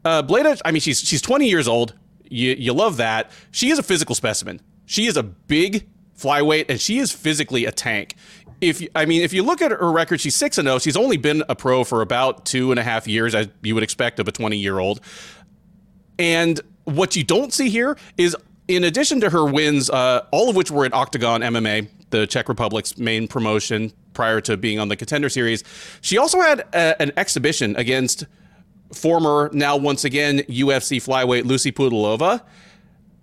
Uh, 0.05 0.23
Bleda, 0.23 0.61
I 0.63 0.71
mean, 0.71 0.81
she's 0.81 0.99
she's 0.99 1.21
20 1.21 1.49
years 1.49 1.67
old. 1.67 1.93
You 2.29 2.55
you 2.57 2.73
love 2.73 2.97
that. 2.97 3.31
She 3.51 3.69
is 3.69 3.79
a 3.79 3.83
physical 3.83 4.15
specimen. 4.15 4.61
She 4.85 5.07
is 5.07 5.17
a 5.17 5.23
big 5.23 5.87
flyweight, 6.17 6.65
and 6.69 6.79
she 6.79 6.99
is 6.99 7.11
physically 7.11 7.65
a 7.65 7.71
tank. 7.71 8.15
If 8.61 8.81
I 8.95 9.05
mean, 9.05 9.21
if 9.21 9.33
you 9.33 9.43
look 9.43 9.61
at 9.61 9.71
her 9.71 9.91
record, 9.91 10.21
she's 10.21 10.35
six 10.35 10.57
and 10.57 10.67
zero. 10.67 10.79
She's 10.79 10.97
only 10.97 11.17
been 11.17 11.43
a 11.49 11.55
pro 11.55 11.83
for 11.83 12.01
about 12.01 12.45
two 12.45 12.71
and 12.71 12.79
a 12.79 12.83
half 12.83 13.07
years, 13.07 13.35
as 13.35 13.49
you 13.61 13.75
would 13.75 13.83
expect 13.83 14.19
of 14.19 14.27
a 14.27 14.31
20 14.31 14.57
year 14.57 14.79
old. 14.79 15.01
And 16.17 16.59
what 16.85 17.15
you 17.15 17.23
don't 17.23 17.53
see 17.53 17.69
here 17.69 17.97
is 18.17 18.35
in 18.67 18.83
addition 18.83 19.21
to 19.21 19.29
her 19.29 19.45
wins, 19.45 19.89
uh, 19.89 20.25
all 20.31 20.49
of 20.49 20.55
which 20.55 20.71
were 20.71 20.85
at 20.85 20.91
Oktagon 20.91 21.43
MMA, 21.43 21.89
the 22.09 22.27
Czech 22.27 22.49
Republic's 22.49 22.97
main 22.97 23.27
promotion 23.27 23.91
prior 24.13 24.41
to 24.41 24.57
being 24.57 24.79
on 24.79 24.89
the 24.89 24.95
Contender 24.95 25.29
Series, 25.29 25.63
she 26.01 26.17
also 26.17 26.41
had 26.41 26.61
a, 26.73 27.01
an 27.01 27.11
exhibition 27.17 27.75
against 27.75 28.25
former, 28.93 29.49
now 29.53 29.77
once 29.77 30.03
again, 30.03 30.39
UFC 30.39 30.97
flyweight 30.97 31.45
Lucy 31.45 31.71
Pudilova. 31.71 32.41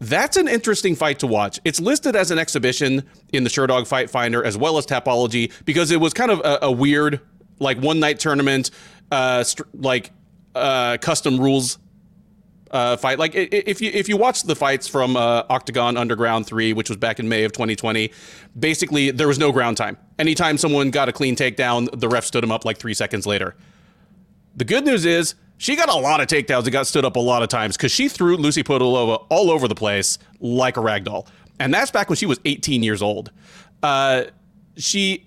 That's 0.00 0.36
an 0.36 0.48
interesting 0.48 0.96
fight 0.96 1.18
to 1.20 1.26
watch. 1.26 1.60
It's 1.64 1.80
listed 1.80 2.16
as 2.16 2.30
an 2.30 2.38
exhibition 2.38 3.04
in 3.32 3.44
the 3.44 3.50
Sherdog 3.50 3.86
Fight 3.86 4.10
Finder 4.10 4.44
as 4.44 4.56
well 4.56 4.76
as 4.76 4.86
Tapology 4.86 5.52
because 5.64 5.90
it 5.90 6.00
was 6.00 6.12
kind 6.12 6.30
of 6.30 6.40
a, 6.40 6.58
a 6.62 6.72
weird, 6.72 7.20
like 7.58 7.78
one 7.78 8.00
night 8.00 8.18
tournament, 8.18 8.70
uh, 9.10 9.44
like 9.72 10.10
uh, 10.54 10.98
custom 11.00 11.40
rules 11.40 11.78
uh, 12.70 12.96
fight. 12.96 13.18
Like 13.18 13.32
if 13.34 13.80
you 13.80 13.90
if 13.92 14.08
you 14.08 14.16
watch 14.16 14.42
the 14.42 14.56
fights 14.56 14.88
from 14.88 15.16
uh, 15.16 15.44
Oktagon 15.44 15.96
Underground 15.96 16.46
three, 16.46 16.72
which 16.72 16.88
was 16.88 16.96
back 16.96 17.18
in 17.18 17.28
May 17.28 17.44
of 17.44 17.52
2020, 17.52 18.10
basically 18.58 19.10
there 19.10 19.28
was 19.28 19.38
no 19.38 19.52
ground 19.52 19.76
time. 19.76 19.96
Anytime 20.18 20.58
someone 20.58 20.90
got 20.90 21.08
a 21.08 21.12
clean 21.12 21.36
takedown, 21.36 21.88
the 21.98 22.08
ref 22.08 22.24
stood 22.24 22.44
him 22.44 22.52
up 22.52 22.64
like 22.64 22.78
three 22.78 22.94
seconds 22.94 23.26
later. 23.26 23.54
The 24.56 24.64
good 24.64 24.84
news 24.84 25.04
is 25.04 25.34
she 25.58 25.76
got 25.76 25.88
a 25.88 25.94
lot 25.94 26.20
of 26.20 26.26
takedowns 26.26 26.64
and 26.64 26.72
got 26.72 26.86
stood 26.86 27.04
up 27.04 27.16
a 27.16 27.20
lot 27.20 27.42
of 27.42 27.48
times 27.48 27.76
because 27.76 27.92
she 27.92 28.08
threw 28.08 28.36
Lucy 28.36 28.62
Pudilova 28.62 29.24
all 29.28 29.50
over 29.50 29.68
the 29.68 29.74
place 29.74 30.18
like 30.40 30.76
a 30.76 30.80
rag 30.80 31.04
doll, 31.04 31.26
and 31.58 31.72
that's 31.72 31.90
back 31.90 32.08
when 32.08 32.16
she 32.16 32.26
was 32.26 32.40
18 32.44 32.82
years 32.82 33.02
old. 33.02 33.30
Uh, 33.82 34.24
she 34.76 35.26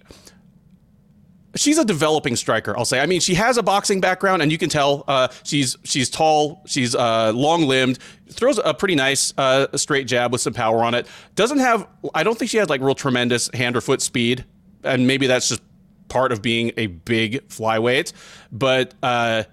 she's 1.58 1.78
a 1.78 1.86
developing 1.86 2.36
striker. 2.36 2.78
I'll 2.78 2.86
say. 2.86 3.00
I 3.00 3.06
mean, 3.06 3.20
she 3.20 3.34
has 3.36 3.58
a 3.58 3.64
boxing 3.64 4.00
background, 4.00 4.42
and 4.42 4.52
you 4.52 4.58
can 4.58 4.70
tell 4.70 5.04
uh, 5.08 5.28
she's 5.44 5.78
she's 5.84 6.10
tall, 6.10 6.62
she's 6.66 6.96
uh, 6.96 7.32
long 7.34 7.64
limbed, 7.64 8.00
throws 8.30 8.60
a 8.64 8.74
pretty 8.74 8.96
nice 8.96 9.34
uh, 9.38 9.68
straight 9.78 10.08
jab 10.08 10.32
with 10.32 10.42
some 10.42 10.54
power 10.54 10.84
on 10.84 10.94
it. 10.94 11.08
Doesn't 11.36 11.60
have. 11.60 11.88
I 12.14 12.24
don't 12.24 12.38
think 12.38 12.52
she 12.52 12.58
has 12.58 12.70
like 12.70 12.82
real 12.82 12.96
tremendous 12.96 13.50
hand 13.54 13.76
or 13.76 13.82
foot 13.82 14.02
speed, 14.02 14.46
and 14.84 15.08
maybe 15.08 15.28
that's 15.28 15.50
just 15.50 15.62
part 16.08 16.32
of 16.32 16.42
being 16.42 16.72
a 16.78 16.88
big 16.88 17.48
flyweight. 17.50 18.14
But 18.52 18.94
uh, 19.04 19.44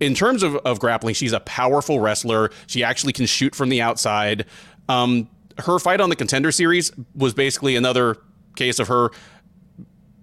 in 0.00 0.14
terms 0.14 0.42
of, 0.42 0.56
of 0.56 0.78
grappling, 0.78 1.14
she's 1.14 1.32
a 1.32 1.40
powerful 1.40 2.00
wrestler. 2.00 2.50
She 2.66 2.84
actually 2.84 3.12
can 3.12 3.26
shoot 3.26 3.54
from 3.54 3.68
the 3.68 3.80
outside. 3.80 4.44
Um, 4.88 5.28
her 5.58 5.78
fight 5.78 6.00
on 6.00 6.10
the 6.10 6.16
contender 6.16 6.52
series 6.52 6.92
was 7.14 7.32
basically 7.34 7.76
another 7.76 8.16
case 8.56 8.78
of 8.78 8.88
her 8.88 9.10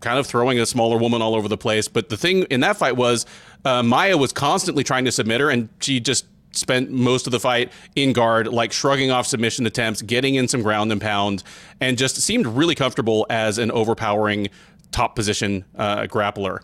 kind 0.04 0.20
of 0.20 0.28
throwing 0.28 0.60
a 0.60 0.66
smaller 0.66 0.98
woman 0.98 1.22
all 1.22 1.34
over 1.34 1.48
the 1.48 1.58
place. 1.58 1.88
But 1.88 2.10
the 2.10 2.18
thing 2.18 2.44
in 2.44 2.60
that 2.60 2.78
fight 2.78 2.96
was 2.96 3.26
uh, 3.66 3.82
Maia 3.82 4.18
was 4.18 4.32
constantly 4.32 4.84
trying 4.84 5.06
to 5.06 5.12
submit 5.12 5.42
her, 5.42 5.50
and 5.50 5.70
she 5.80 6.00
just 6.00 6.26
spent 6.52 6.92
most 6.92 7.26
of 7.26 7.32
the 7.32 7.40
fight 7.40 7.72
in 7.96 8.14
guard, 8.14 8.48
like 8.48 8.72
shrugging 8.72 9.10
off 9.10 9.26
submission 9.26 9.66
attempts, 9.66 10.02
getting 10.04 10.36
in 10.36 10.48
some 10.48 10.62
ground 10.62 10.92
and 10.92 11.02
pound, 11.02 11.44
and 11.80 11.98
just 11.98 12.18
seemed 12.18 12.46
really 12.46 12.76
comfortable 12.76 13.26
as 13.30 13.58
an 13.58 13.72
overpowering 13.72 14.50
top 14.92 15.16
position 15.16 15.66
uh, 15.76 16.02
grappler. 16.04 16.60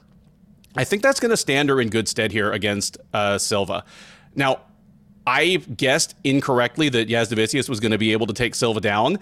I 0.75 0.83
think 0.83 1.01
that's 1.01 1.19
going 1.19 1.31
to 1.31 1.37
stand 1.37 1.69
her 1.69 1.81
in 1.81 1.89
good 1.89 2.07
stead 2.07 2.31
here 2.31 2.51
against 2.51 2.97
uh, 3.13 3.39
Silva. 3.39 3.83
Now, 4.35 4.61
I 5.25 5.55
guessed 5.55 6.15
incorrectly 6.23 6.89
that 6.89 7.09
Jasudavicius 7.09 7.67
was 7.67 7.79
going 7.79 7.91
to 7.91 7.97
be 7.97 8.11
able 8.11 8.27
to 8.27 8.33
take 8.33 8.53
Silva 8.53 8.79
down. 8.79 9.17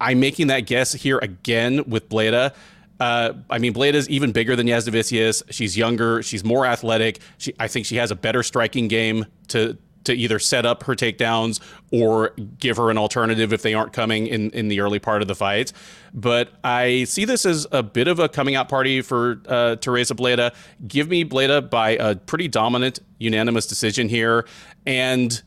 I'm 0.00 0.20
making 0.20 0.48
that 0.48 0.60
guess 0.60 0.92
here 0.92 1.18
again 1.18 1.84
with 1.88 2.08
Bleda. 2.08 2.54
Uh, 3.00 3.34
I 3.48 3.58
mean, 3.58 3.72
Bleda's 3.72 4.08
even 4.08 4.32
bigger 4.32 4.56
than 4.56 4.66
Jasudavicius. 4.66 5.42
She's 5.50 5.76
younger. 5.76 6.22
She's 6.22 6.44
more 6.44 6.66
athletic. 6.66 7.20
She, 7.38 7.54
I 7.58 7.68
think 7.68 7.86
she 7.86 7.96
has 7.96 8.10
a 8.10 8.16
better 8.16 8.42
striking 8.42 8.88
game 8.88 9.26
to 9.48 9.78
to 10.04 10.14
either 10.14 10.38
set 10.38 10.64
up 10.64 10.84
her 10.84 10.94
takedowns 10.94 11.60
or 11.92 12.30
give 12.58 12.78
her 12.78 12.90
an 12.90 12.96
alternative 12.96 13.52
if 13.52 13.60
they 13.60 13.74
aren't 13.74 13.92
coming 13.92 14.26
in, 14.26 14.50
in 14.50 14.68
the 14.68 14.80
early 14.80 14.98
part 14.98 15.20
of 15.20 15.28
the 15.28 15.34
fight. 15.34 15.72
But 16.14 16.50
I 16.64 17.04
see 17.04 17.26
this 17.26 17.44
as 17.44 17.66
a 17.72 17.82
bit 17.82 18.08
of 18.08 18.18
a 18.18 18.28
coming 18.28 18.54
out 18.54 18.70
party 18.70 19.02
for 19.02 19.42
uh, 19.46 19.76
Tereza 19.76 20.16
Bleda. 20.16 20.54
Give 20.86 21.08
me 21.08 21.24
Bleda 21.26 21.68
by 21.68 21.90
a 21.90 22.16
pretty 22.16 22.48
dominant, 22.48 23.00
unanimous 23.18 23.66
decision 23.66 24.08
here. 24.08 24.46
And 24.86 25.42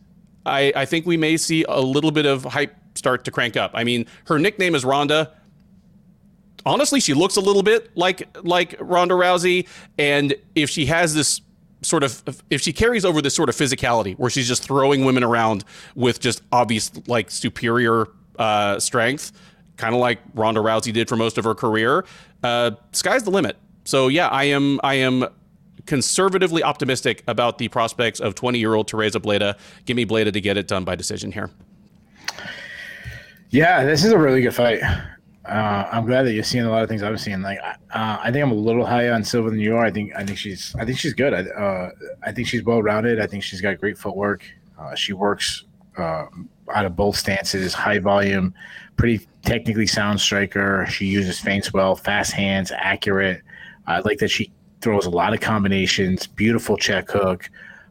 I, 0.46 0.72
I 0.76 0.86
think 0.86 1.08
we 1.08 1.18
may 1.18 1.38
see 1.38 1.66
a 1.68 1.82
little 1.82 2.12
bit 2.12 2.28
of 2.28 2.44
hype 2.44 2.76
start 2.94 3.26
to 3.26 3.32
crank 3.32 3.58
up. 3.58 3.72
I 3.74 3.84
mean, 3.84 4.06
her 4.26 4.38
nickname 4.38 4.76
is 4.76 4.86
Ronda 4.86 5.34
honestly, 6.66 7.00
she 7.00 7.14
looks 7.14 7.36
a 7.36 7.42
little 7.42 7.64
bit 7.64 7.96
like 7.96 8.28
like 8.44 8.76
Ronda 8.80 9.16
Rousey, 9.16 9.68
and 9.98 10.36
if 10.56 10.70
she 10.70 10.86
has 10.88 11.14
this 11.14 11.42
sort 11.82 12.04
of 12.04 12.44
if 12.50 12.62
she 12.62 12.74
carries 12.74 13.06
over 13.06 13.22
this 13.22 13.36
sort 13.36 13.50
of 13.50 13.56
physicality 13.56 14.16
where 14.18 14.30
she's 14.30 14.48
just 14.48 14.64
throwing 14.64 15.04
women 15.04 15.24
around 15.24 15.64
with 15.96 16.20
just 16.20 16.42
obvious 16.52 16.92
like 17.08 17.32
superior 17.32 18.08
uh, 18.38 18.80
strength, 18.80 19.32
kind 19.78 19.96
of 19.96 20.02
like 20.02 20.20
Ronda 20.34 20.62
Rousey 20.62 20.94
did 20.94 21.10
for 21.10 21.16
most 21.16 21.38
of 21.38 21.44
her 21.44 21.56
career, 21.56 22.06
uh, 22.44 22.72
sky's 22.92 23.24
the 23.24 23.32
limit. 23.32 23.58
So 23.84 24.08
yeah, 24.08 24.28
I 24.28 24.46
am 24.46 24.80
I 24.84 24.96
am 24.96 25.26
conservatively 25.86 26.64
optimistic 26.64 27.24
about 27.28 27.58
the 27.58 27.68
prospects 27.68 28.20
of 28.20 28.36
20 28.36 28.60
year 28.60 28.74
old 28.76 28.90
Tereza 28.90 29.22
Bleda. 29.22 29.58
Give 29.86 29.98
me 29.98 30.06
Bleda 30.06 30.32
to 30.32 30.42
get 30.42 30.58
it 30.58 30.68
done 30.68 30.84
by 30.84 30.96
decision 30.96 31.32
here. 31.32 31.50
Yeah, 33.50 33.84
this 33.84 34.06
is 34.06 34.12
a 34.14 34.18
really 34.18 34.42
good 34.42 34.56
fight. 34.56 34.82
Uh, 35.52 35.86
I'm 35.92 36.06
glad 36.06 36.24
that 36.24 36.32
you're 36.32 36.46
seeing 36.46 36.64
a 36.64 36.70
lot 36.70 36.82
of 36.82 36.88
things 36.88 37.04
I'm 37.04 37.18
seeing. 37.18 37.42
Like, 37.42 37.60
uh, 37.62 37.74
I 37.94 38.32
think 38.32 38.42
I'm 38.42 38.52
a 38.52 38.56
little 38.56 38.86
higher 38.86 39.12
on 39.12 39.22
Silva 39.22 39.50
than 39.50 39.60
you 39.60 39.76
are. 39.76 39.84
I 39.84 39.92
think 39.92 40.16
I 40.16 40.24
think 40.24 40.38
she's 40.38 40.74
I 40.80 40.86
think 40.86 40.98
she's 40.98 41.14
good. 41.14 41.34
I 41.34 41.42
uh, 41.42 41.92
I 42.24 42.32
think 42.32 42.48
she's 42.48 42.64
well 42.64 42.82
rounded. 42.82 43.20
I 43.20 43.28
think 43.28 43.44
she's 43.44 43.60
got 43.60 43.78
great 43.78 43.98
footwork. 43.98 44.46
Uh, 44.80 44.96
she 44.96 45.12
works 45.12 45.66
uh, 45.98 46.28
out 46.74 46.86
of 46.86 46.96
both 46.96 47.18
stances, 47.18 47.74
high 47.74 48.00
volume, 48.00 48.54
pretty 48.96 49.28
technically 49.44 49.88
sound 49.88 50.22
striker. 50.22 50.86
She 50.90 51.06
uses 51.06 51.38
feints 51.38 51.74
well, 51.74 51.98
fast 51.98 52.32
hands, 52.32 52.72
accurate. 52.74 53.42
I 53.88 54.00
like 54.00 54.20
that 54.20 54.32
she 54.32 54.54
throws 54.80 55.06
a 55.06 55.10
lot 55.10 55.34
of 55.34 55.42
combinations, 55.42 56.28
beautiful 56.28 56.78
check 56.78 57.12
hook. 57.12 57.50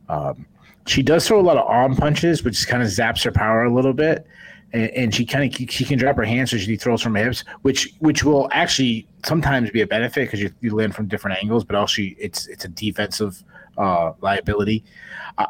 Um, 0.09 0.46
she 0.87 1.03
does 1.03 1.29
throw 1.29 1.38
a 1.38 1.42
lot 1.42 1.59
of 1.59 1.66
arm 1.66 1.94
punches, 1.94 2.42
which 2.42 2.66
kind 2.66 2.83
of 2.83 2.88
zaps 2.88 3.23
her 3.25 3.31
power 3.31 3.64
a 3.64 3.73
little 3.73 3.92
bit. 3.92 4.27
And, 4.73 4.91
and 4.91 5.15
she 5.15 5.27
kind 5.27 5.53
of 5.53 5.71
she 5.71 5.85
can 5.85 5.99
drop 5.99 6.17
her 6.17 6.25
hands 6.25 6.51
so 6.51 6.59
she 6.59 6.77
throws 6.77 7.03
from 7.03 7.15
her 7.15 7.25
hips, 7.25 7.45
which 7.63 7.93
which 7.99 8.25
will 8.25 8.49
actually 8.53 9.07
sometimes 9.25 9.71
be 9.71 9.81
a 9.81 9.87
benefit 9.87 10.27
because 10.27 10.41
you, 10.41 10.51
you 10.61 10.75
land 10.75 10.95
from 10.95 11.07
different 11.07 11.39
angles, 11.43 11.65
but 11.65 11.77
also 11.77 12.03
it's 12.19 12.47
it's 12.47 12.65
a 12.65 12.69
defensive 12.69 13.43
uh, 13.79 14.13
liability. 14.21 14.85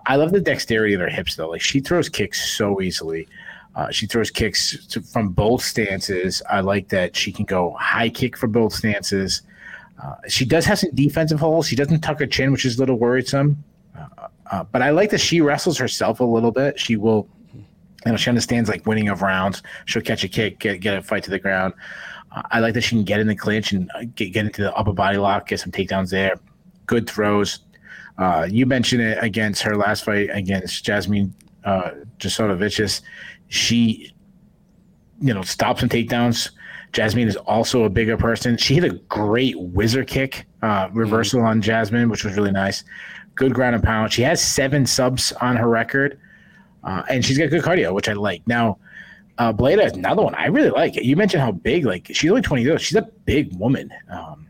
I 0.07 0.17
love 0.17 0.31
the 0.31 0.41
dexterity 0.41 0.95
of 0.95 1.01
her 1.01 1.09
hips 1.09 1.35
though. 1.37 1.49
Like 1.49 1.61
she 1.63 1.81
throws 1.81 2.09
kicks 2.09 2.53
so 2.53 2.81
easily. 2.81 3.27
Uh, 3.75 3.91
she 3.91 4.07
throws 4.07 4.31
kicks 4.31 4.87
to, 4.89 5.01
from 5.01 5.29
both 5.31 5.63
stances. 5.63 6.43
I 6.51 6.61
like 6.61 6.89
that 6.89 7.15
she 7.17 7.33
can 7.33 7.45
go 7.45 7.77
high 7.79 8.09
kick 8.09 8.37
for 8.37 8.47
both 8.47 8.73
stances. 8.73 9.43
Uh, 10.03 10.15
she 10.29 10.45
does 10.45 10.65
have 10.65 10.79
some 10.79 10.91
defensive 10.95 11.39
holes. 11.39 11.69
She 11.69 11.77
doesn't 11.77 12.01
tuck 12.01 12.19
her 12.21 12.27
chin, 12.27 12.53
which 12.53 12.65
is 12.65 12.77
a 12.77 12.81
little 12.81 12.99
worrisome. 12.99 13.63
Uh, 13.97 14.29
uh, 14.51 14.65
but 14.65 14.83
I 14.83 14.91
like 14.91 15.11
that 15.11 15.21
she 15.21 15.41
wrestles 15.41 15.79
herself 15.79 16.21
a 16.21 16.25
little 16.25 16.51
bit. 16.51 16.79
She 16.81 16.97
will, 16.97 17.29
you 18.05 18.13
know, 18.13 18.17
she 18.17 18.31
understands 18.31 18.69
like 18.69 18.87
winning 18.87 19.09
of 19.09 19.23
rounds. 19.23 19.63
She'll 19.87 20.03
catch 20.03 20.25
a 20.25 20.29
kick, 20.29 20.59
get, 20.59 20.81
get 20.81 20.97
a 20.97 21.03
fight 21.03 21.23
to 21.25 21.31
the 21.31 21.39
ground. 21.39 21.75
Uh, 22.33 22.43
I 22.51 22.61
like 22.61 22.75
that 22.75 22.83
she 22.83 22.97
can 22.97 23.05
get 23.05 23.21
in 23.21 23.27
the 23.27 23.37
clinch 23.37 23.73
and 23.73 23.91
uh, 23.95 24.05
get, 24.15 24.33
get 24.33 24.47
into 24.47 24.63
the 24.63 24.75
upper 24.75 24.93
body 24.93 25.19
lock, 25.19 25.49
get 25.49 25.61
some 25.61 25.73
takedowns 25.73 26.11
there. 26.11 26.37
Good 26.87 27.09
throws. 27.09 27.61
Uh, 28.19 28.47
you 28.51 28.67
mentioned 28.67 29.03
it 29.03 29.19
against 29.23 29.63
her 29.63 29.77
last 29.77 30.05
fight 30.05 30.29
against 30.33 30.85
Jasmine 30.85 31.35
uh, 31.65 31.91
Jasudavicius. 32.19 33.03
She, 33.49 34.13
you 35.21 35.35
know, 35.35 35.43
stops 35.43 35.83
and 35.83 35.91
takedowns 35.91 36.51
Jasmine 36.93 37.29
is 37.29 37.37
also 37.37 37.85
a 37.85 37.89
bigger 37.89 38.17
person. 38.17 38.57
She 38.57 38.75
hit 38.75 38.85
a 38.85 38.97
great 39.09 39.59
whizzer 39.59 40.05
kick 40.05 40.47
uh, 40.63 40.89
reversal 40.93 41.41
mm-hmm. 41.41 41.49
on 41.49 41.63
Jasmine, 41.63 42.09
which 42.09 42.25
was 42.25 42.35
really 42.37 42.51
nice. 42.51 42.85
Good 43.35 43.55
ground 43.55 43.75
and 43.75 43.85
pound. 43.85 44.13
She 44.13 44.23
has 44.23 44.43
seven 44.43 44.87
subs 44.87 45.33
on 45.41 45.57
her 45.57 45.69
record, 45.69 46.19
uh, 46.85 47.03
and 47.09 47.25
she's 47.25 47.39
got 47.39 47.51
good 47.51 47.63
cardio, 47.63 47.93
which 47.95 48.09
I 48.09 48.13
like. 48.15 48.47
Now, 48.47 48.79
uh, 49.39 49.53
Bleda 49.53 49.85
is 49.87 49.93
another 49.93 50.23
one 50.23 50.35
I 50.35 50.47
really 50.47 50.71
like. 50.71 50.97
You 50.97 51.17
mentioned 51.17 51.43
how 51.43 51.53
big, 51.53 51.85
like 51.85 52.09
she's 52.13 52.31
only 52.31 52.43
twenty 52.43 52.63
years. 52.63 52.83
She's 52.83 52.97
a 52.97 53.09
big 53.25 53.55
woman. 53.57 53.91
Um, 54.11 54.47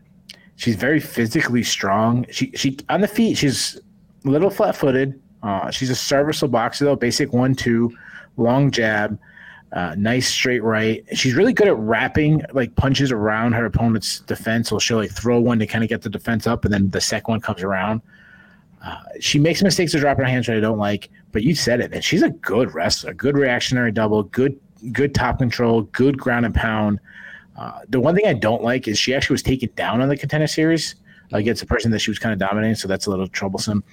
she's 0.55 0.75
very 0.75 0.99
physically 0.99 1.63
strong. 1.63 2.25
She 2.29 2.51
she 2.55 2.77
on 2.89 3.01
the 3.01 3.07
feet. 3.07 3.37
She's 3.37 3.79
a 4.25 4.29
little 4.29 4.49
flat 4.49 4.75
footed. 4.75 5.19
Uh, 5.43 5.71
she's 5.71 5.89
a 5.89 5.95
serviceable 5.95 6.51
boxer 6.51 6.85
though. 6.85 6.95
Basic 6.95 7.33
one 7.33 7.55
two, 7.55 7.95
long 8.37 8.71
jab. 8.71 9.17
Uh, 9.73 9.95
nice 9.97 10.27
straight 10.27 10.61
right. 10.61 11.05
She's 11.13 11.33
really 11.33 11.53
good 11.53 11.69
at 11.69 11.77
wrapping 11.77 12.43
like 12.51 12.75
punches 12.75 13.09
around 13.09 13.53
her 13.53 13.65
opponent's 13.65 14.19
defense. 14.19 14.67
So 14.67 14.79
she'll 14.79 14.97
like 14.97 15.11
throw 15.11 15.39
one 15.39 15.59
to 15.59 15.65
kind 15.65 15.83
of 15.83 15.89
get 15.89 16.01
the 16.01 16.09
defense 16.09 16.45
up, 16.45 16.65
and 16.65 16.73
then 16.73 16.89
the 16.89 16.99
second 16.99 17.31
one 17.31 17.41
comes 17.41 17.63
around. 17.63 18.01
Uh, 18.83 19.01
she 19.19 19.39
makes 19.39 19.61
mistakes 19.61 19.93
to 19.93 19.99
drop 19.99 20.17
her 20.17 20.25
hands 20.25 20.47
that 20.47 20.57
I 20.57 20.59
don't 20.59 20.79
like, 20.79 21.09
but 21.31 21.43
you 21.43 21.55
said 21.55 21.79
it, 21.81 21.93
and 21.93 22.03
she's 22.03 22.21
a 22.21 22.29
good 22.29 22.73
wrestler, 22.73 23.13
good 23.13 23.37
reactionary 23.37 23.91
double, 23.91 24.23
good 24.23 24.59
good 24.91 25.13
top 25.13 25.39
control, 25.39 25.83
good 25.83 26.17
ground 26.17 26.45
and 26.45 26.55
pound. 26.55 26.99
Uh, 27.55 27.79
the 27.89 27.99
one 27.99 28.15
thing 28.15 28.25
I 28.25 28.33
don't 28.33 28.63
like 28.63 28.87
is 28.87 28.97
she 28.97 29.13
actually 29.13 29.35
was 29.35 29.43
taken 29.43 29.69
down 29.75 30.01
on 30.01 30.09
the 30.09 30.17
contender 30.17 30.47
series 30.47 30.95
against 31.31 31.61
a 31.61 31.65
person 31.65 31.91
that 31.91 31.99
she 31.99 32.09
was 32.09 32.19
kind 32.19 32.33
of 32.33 32.39
dominating, 32.39 32.75
so 32.75 32.87
that's 32.87 33.05
a 33.05 33.09
little 33.09 33.27
troublesome. 33.27 33.83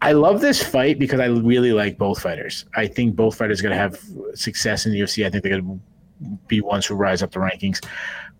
I 0.00 0.12
love 0.12 0.40
this 0.40 0.62
fight 0.62 0.98
because 0.98 1.20
I 1.20 1.26
really 1.26 1.72
like 1.72 1.98
both 1.98 2.22
fighters. 2.22 2.64
I 2.76 2.86
think 2.86 3.16
both 3.16 3.36
fighters 3.36 3.60
are 3.60 3.64
going 3.64 3.74
to 3.74 3.78
have 3.78 4.00
success 4.34 4.86
in 4.86 4.92
the 4.92 5.00
UFC. 5.00 5.26
I 5.26 5.30
think 5.30 5.42
they're 5.42 5.60
going 5.60 5.80
to 6.22 6.38
be 6.46 6.60
ones 6.60 6.86
who 6.86 6.94
rise 6.94 7.22
up 7.22 7.32
the 7.32 7.40
rankings. 7.40 7.84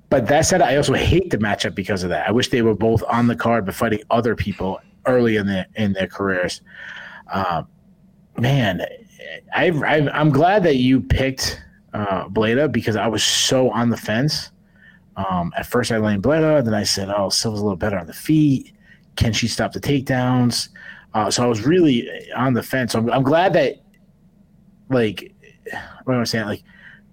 But 0.08 0.26
that 0.28 0.42
said, 0.42 0.62
I 0.62 0.76
also 0.76 0.94
hate 0.94 1.30
the 1.30 1.38
matchup 1.38 1.74
because 1.74 2.02
of 2.04 2.10
that. 2.10 2.28
I 2.28 2.32
wish 2.32 2.48
they 2.48 2.62
were 2.62 2.74
both 2.74 3.02
on 3.08 3.26
the 3.26 3.36
card 3.36 3.64
but 3.64 3.74
fighting 3.74 4.02
other 4.10 4.36
people 4.36 4.80
early 5.06 5.36
in 5.36 5.46
their 5.46 5.66
in 5.74 5.94
their 5.94 6.06
careers. 6.06 6.60
Uh, 7.32 7.62
man, 8.38 8.84
I, 9.54 9.66
am 9.66 10.30
glad 10.30 10.62
that 10.64 10.76
you 10.76 11.00
picked 11.00 11.60
uh, 11.94 12.28
Bleda 12.28 12.70
because 12.70 12.96
I 12.96 13.06
was 13.06 13.22
so 13.22 13.70
on 13.70 13.90
the 13.90 13.96
fence. 13.96 14.50
Um, 15.16 15.52
at 15.56 15.66
first, 15.66 15.92
I 15.92 15.98
leaned 15.98 16.22
Bleda, 16.22 16.64
then 16.64 16.74
I 16.74 16.84
said, 16.84 17.10
"Oh, 17.14 17.28
Silva's 17.28 17.60
a 17.60 17.64
little 17.64 17.76
better 17.76 17.98
on 17.98 18.06
the 18.06 18.14
feet. 18.14 18.72
Can 19.16 19.32
she 19.32 19.46
stop 19.46 19.72
the 19.72 19.80
takedowns?" 19.80 20.70
Uh, 21.14 21.30
so 21.30 21.42
I 21.42 21.46
was 21.46 21.66
really 21.66 22.08
on 22.32 22.54
the 22.54 22.62
fence. 22.62 22.94
I'm, 22.94 23.10
I'm 23.10 23.22
glad 23.22 23.52
that, 23.52 23.82
like, 24.88 25.34
what 26.04 26.14
am 26.14 26.20
I 26.20 26.24
saying? 26.24 26.46
Like, 26.46 26.62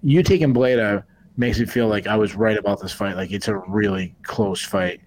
you 0.01 0.23
taking 0.23 0.53
Bleda 0.53 1.03
makes 1.35 1.59
me 1.59 1.65
feel 1.65 1.87
like 1.87 2.07
I 2.07 2.15
was 2.15 2.35
right 2.35 2.57
about 2.57 2.81
this 2.81 2.93
fight. 2.93 3.17
Like, 3.17 3.31
it's 3.31 3.49
a 3.49 3.57
really 3.57 4.15
close 4.23 4.63
fight. 4.63 5.01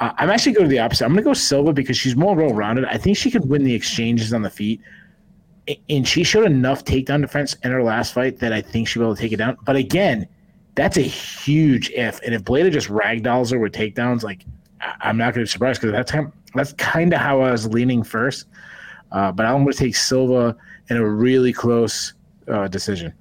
Uh, 0.00 0.12
I'm 0.18 0.30
actually 0.30 0.52
going 0.52 0.64
to 0.64 0.70
the 0.70 0.80
opposite. 0.80 1.04
I'm 1.04 1.12
going 1.12 1.22
to 1.22 1.30
go 1.30 1.34
Silva 1.34 1.72
because 1.72 1.96
she's 1.96 2.16
more 2.16 2.34
well 2.34 2.52
rounded. 2.52 2.84
I 2.86 2.98
think 2.98 3.16
she 3.16 3.30
could 3.30 3.48
win 3.48 3.62
the 3.62 3.74
exchanges 3.74 4.32
on 4.32 4.42
the 4.42 4.50
feet. 4.50 4.80
And 5.88 6.06
she 6.06 6.24
showed 6.24 6.44
enough 6.44 6.84
takedown 6.84 7.22
defense 7.22 7.54
in 7.62 7.70
her 7.70 7.82
last 7.82 8.12
fight 8.12 8.38
that 8.40 8.52
I 8.52 8.60
think 8.60 8.86
she'll 8.86 9.02
be 9.02 9.06
able 9.06 9.16
to 9.16 9.22
take 9.22 9.32
it 9.32 9.36
down. 9.36 9.56
But 9.64 9.76
again, 9.76 10.28
that's 10.74 10.96
a 10.96 11.02
huge 11.02 11.90
if. 11.90 12.20
And 12.22 12.34
if 12.34 12.44
Bleda 12.44 12.70
just 12.70 12.88
ragdolls 12.88 13.52
her 13.52 13.58
with 13.58 13.72
takedowns, 13.72 14.22
like, 14.22 14.44
I'm 15.00 15.16
not 15.16 15.34
going 15.34 15.46
to 15.46 15.48
be 15.48 15.52
surprised 15.52 15.80
because 15.80 15.92
that's 15.92 16.28
that's 16.54 16.72
kind 16.74 17.12
of 17.12 17.20
how 17.20 17.40
I 17.40 17.50
was 17.50 17.66
leaning 17.66 18.02
first. 18.02 18.46
Uh, 19.12 19.32
but 19.32 19.46
I'm 19.46 19.62
going 19.62 19.72
to 19.72 19.78
take 19.78 19.96
Silva 19.96 20.56
in 20.90 20.96
a 20.96 21.08
really 21.08 21.52
close 21.52 22.12
uh, 22.48 22.68
decision. 22.68 23.14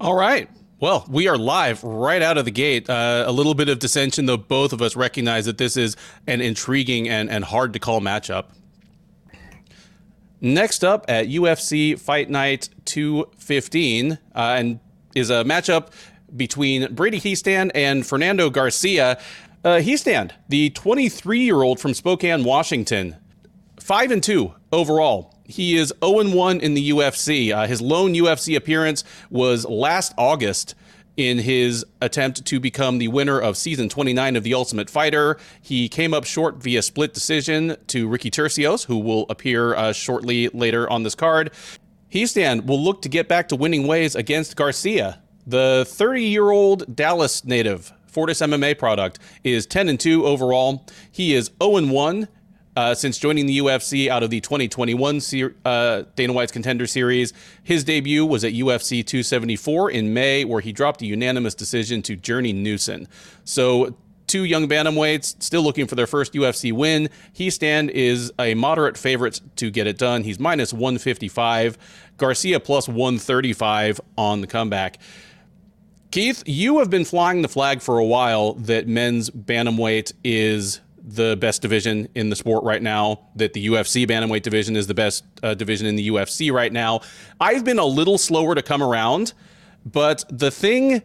All 0.00 0.14
right. 0.14 0.48
Well, 0.80 1.04
we 1.08 1.26
are 1.26 1.36
live 1.36 1.82
right 1.82 2.22
out 2.22 2.38
of 2.38 2.44
the 2.44 2.52
gate. 2.52 2.88
Uh, 2.88 3.24
a 3.26 3.32
little 3.32 3.54
bit 3.54 3.68
of 3.68 3.80
dissension, 3.80 4.26
though 4.26 4.36
both 4.36 4.72
of 4.72 4.80
us 4.80 4.94
recognize 4.94 5.46
that 5.46 5.58
this 5.58 5.76
is 5.76 5.96
an 6.28 6.40
intriguing 6.40 7.08
and, 7.08 7.28
and 7.28 7.44
hard 7.44 7.72
to 7.72 7.80
call 7.80 8.00
matchup. 8.00 8.44
Next 10.40 10.84
up 10.84 11.04
at 11.08 11.26
UFC 11.26 11.98
Fight 11.98 12.30
Night 12.30 12.68
215 12.84 14.12
uh, 14.12 14.16
and 14.34 14.78
is 15.14 15.30
a 15.30 15.44
matchup 15.44 15.88
between 16.36 16.94
Brady 16.94 17.20
Hiestand 17.20 17.72
and 17.74 18.06
Fernando 18.06 18.48
Garcia. 18.50 19.18
Uh, 19.64 19.78
Hiestand, 19.80 20.30
the 20.48 20.70
23 20.70 21.40
year 21.40 21.62
old 21.62 21.80
from 21.80 21.92
Spokane, 21.92 22.44
Washington, 22.44 23.16
5 23.80 24.10
and 24.12 24.22
2 24.22 24.54
overall. 24.70 25.34
He 25.44 25.76
is 25.76 25.92
0 26.04 26.30
1 26.30 26.60
in 26.60 26.74
the 26.74 26.90
UFC. 26.90 27.52
Uh, 27.52 27.66
his 27.66 27.80
lone 27.80 28.14
UFC 28.14 28.56
appearance 28.56 29.02
was 29.30 29.64
last 29.64 30.12
August 30.16 30.74
in 31.18 31.38
his 31.38 31.84
attempt 32.00 32.44
to 32.46 32.60
become 32.60 32.98
the 32.98 33.08
winner 33.08 33.40
of 33.40 33.56
season 33.56 33.88
29 33.88 34.36
of 34.36 34.44
The 34.44 34.54
Ultimate 34.54 34.88
Fighter. 34.88 35.36
He 35.60 35.88
came 35.88 36.14
up 36.14 36.24
short 36.24 36.62
via 36.62 36.80
split 36.80 37.12
decision 37.12 37.76
to 37.88 38.06
Ricky 38.06 38.30
Turcios, 38.30 38.86
who 38.86 38.98
will 38.98 39.26
appear 39.28 39.74
uh, 39.74 39.92
shortly 39.92 40.48
later 40.50 40.88
on 40.88 41.02
this 41.02 41.16
card. 41.16 41.50
Hiestand 42.12 42.66
will 42.66 42.82
look 42.82 43.02
to 43.02 43.08
get 43.08 43.26
back 43.26 43.48
to 43.48 43.56
winning 43.56 43.88
ways 43.88 44.14
against 44.14 44.54
Garcia. 44.56 45.20
The 45.44 45.84
30 45.88 46.22
year 46.22 46.50
old 46.50 46.94
Dallas 46.94 47.44
native 47.44 47.92
Fortis 48.06 48.40
MMA 48.40 48.78
product 48.78 49.18
is 49.42 49.66
10 49.66 49.88
and 49.88 49.98
2 49.98 50.24
overall. 50.24 50.86
He 51.10 51.34
is 51.34 51.50
0 51.60 51.78
and 51.78 51.90
1 51.90 52.28
uh, 52.78 52.94
since 52.94 53.18
joining 53.18 53.46
the 53.46 53.58
UFC 53.58 54.06
out 54.06 54.22
of 54.22 54.30
the 54.30 54.40
2021 54.40 55.20
ser- 55.20 55.56
uh, 55.64 56.04
Dana 56.14 56.32
White's 56.32 56.52
Contender 56.52 56.86
Series. 56.86 57.32
His 57.64 57.82
debut 57.82 58.24
was 58.24 58.44
at 58.44 58.52
UFC 58.52 59.04
274 59.04 59.90
in 59.90 60.14
May, 60.14 60.44
where 60.44 60.60
he 60.60 60.70
dropped 60.70 61.02
a 61.02 61.06
unanimous 61.06 61.56
decision 61.56 62.02
to 62.02 62.14
Journey 62.14 62.52
Newson. 62.52 63.08
So, 63.42 63.96
two 64.28 64.44
young 64.44 64.68
bantamweights 64.68 65.42
still 65.42 65.62
looking 65.62 65.88
for 65.88 65.96
their 65.96 66.06
first 66.06 66.34
UFC 66.34 66.72
win. 66.72 67.08
Hiestand 67.34 67.90
is 67.90 68.32
a 68.38 68.54
moderate 68.54 68.96
favorite 68.96 69.40
to 69.56 69.72
get 69.72 69.88
it 69.88 69.98
done. 69.98 70.22
He's 70.22 70.38
minus 70.38 70.72
155. 70.72 71.78
Garcia 72.16 72.60
plus 72.60 72.86
135 72.86 74.00
on 74.16 74.40
the 74.40 74.46
comeback. 74.46 75.00
Keith, 76.12 76.44
you 76.46 76.78
have 76.78 76.90
been 76.90 77.04
flying 77.04 77.42
the 77.42 77.48
flag 77.48 77.82
for 77.82 77.98
a 77.98 78.04
while 78.04 78.52
that 78.52 78.86
men's 78.86 79.30
bantamweight 79.30 80.12
is 80.22 80.80
the 81.08 81.36
best 81.36 81.62
division 81.62 82.06
in 82.14 82.28
the 82.28 82.36
sport 82.36 82.62
right 82.64 82.82
now, 82.82 83.20
that 83.34 83.54
the 83.54 83.66
UFC 83.66 84.06
bantamweight 84.06 84.42
division 84.42 84.76
is 84.76 84.86
the 84.86 84.94
best 84.94 85.24
uh, 85.42 85.54
division 85.54 85.86
in 85.86 85.96
the 85.96 86.08
UFC 86.08 86.52
right 86.52 86.72
now. 86.72 87.00
I've 87.40 87.64
been 87.64 87.78
a 87.78 87.84
little 87.84 88.18
slower 88.18 88.54
to 88.54 88.62
come 88.62 88.82
around, 88.82 89.32
but 89.86 90.24
the 90.28 90.50
thing 90.50 91.02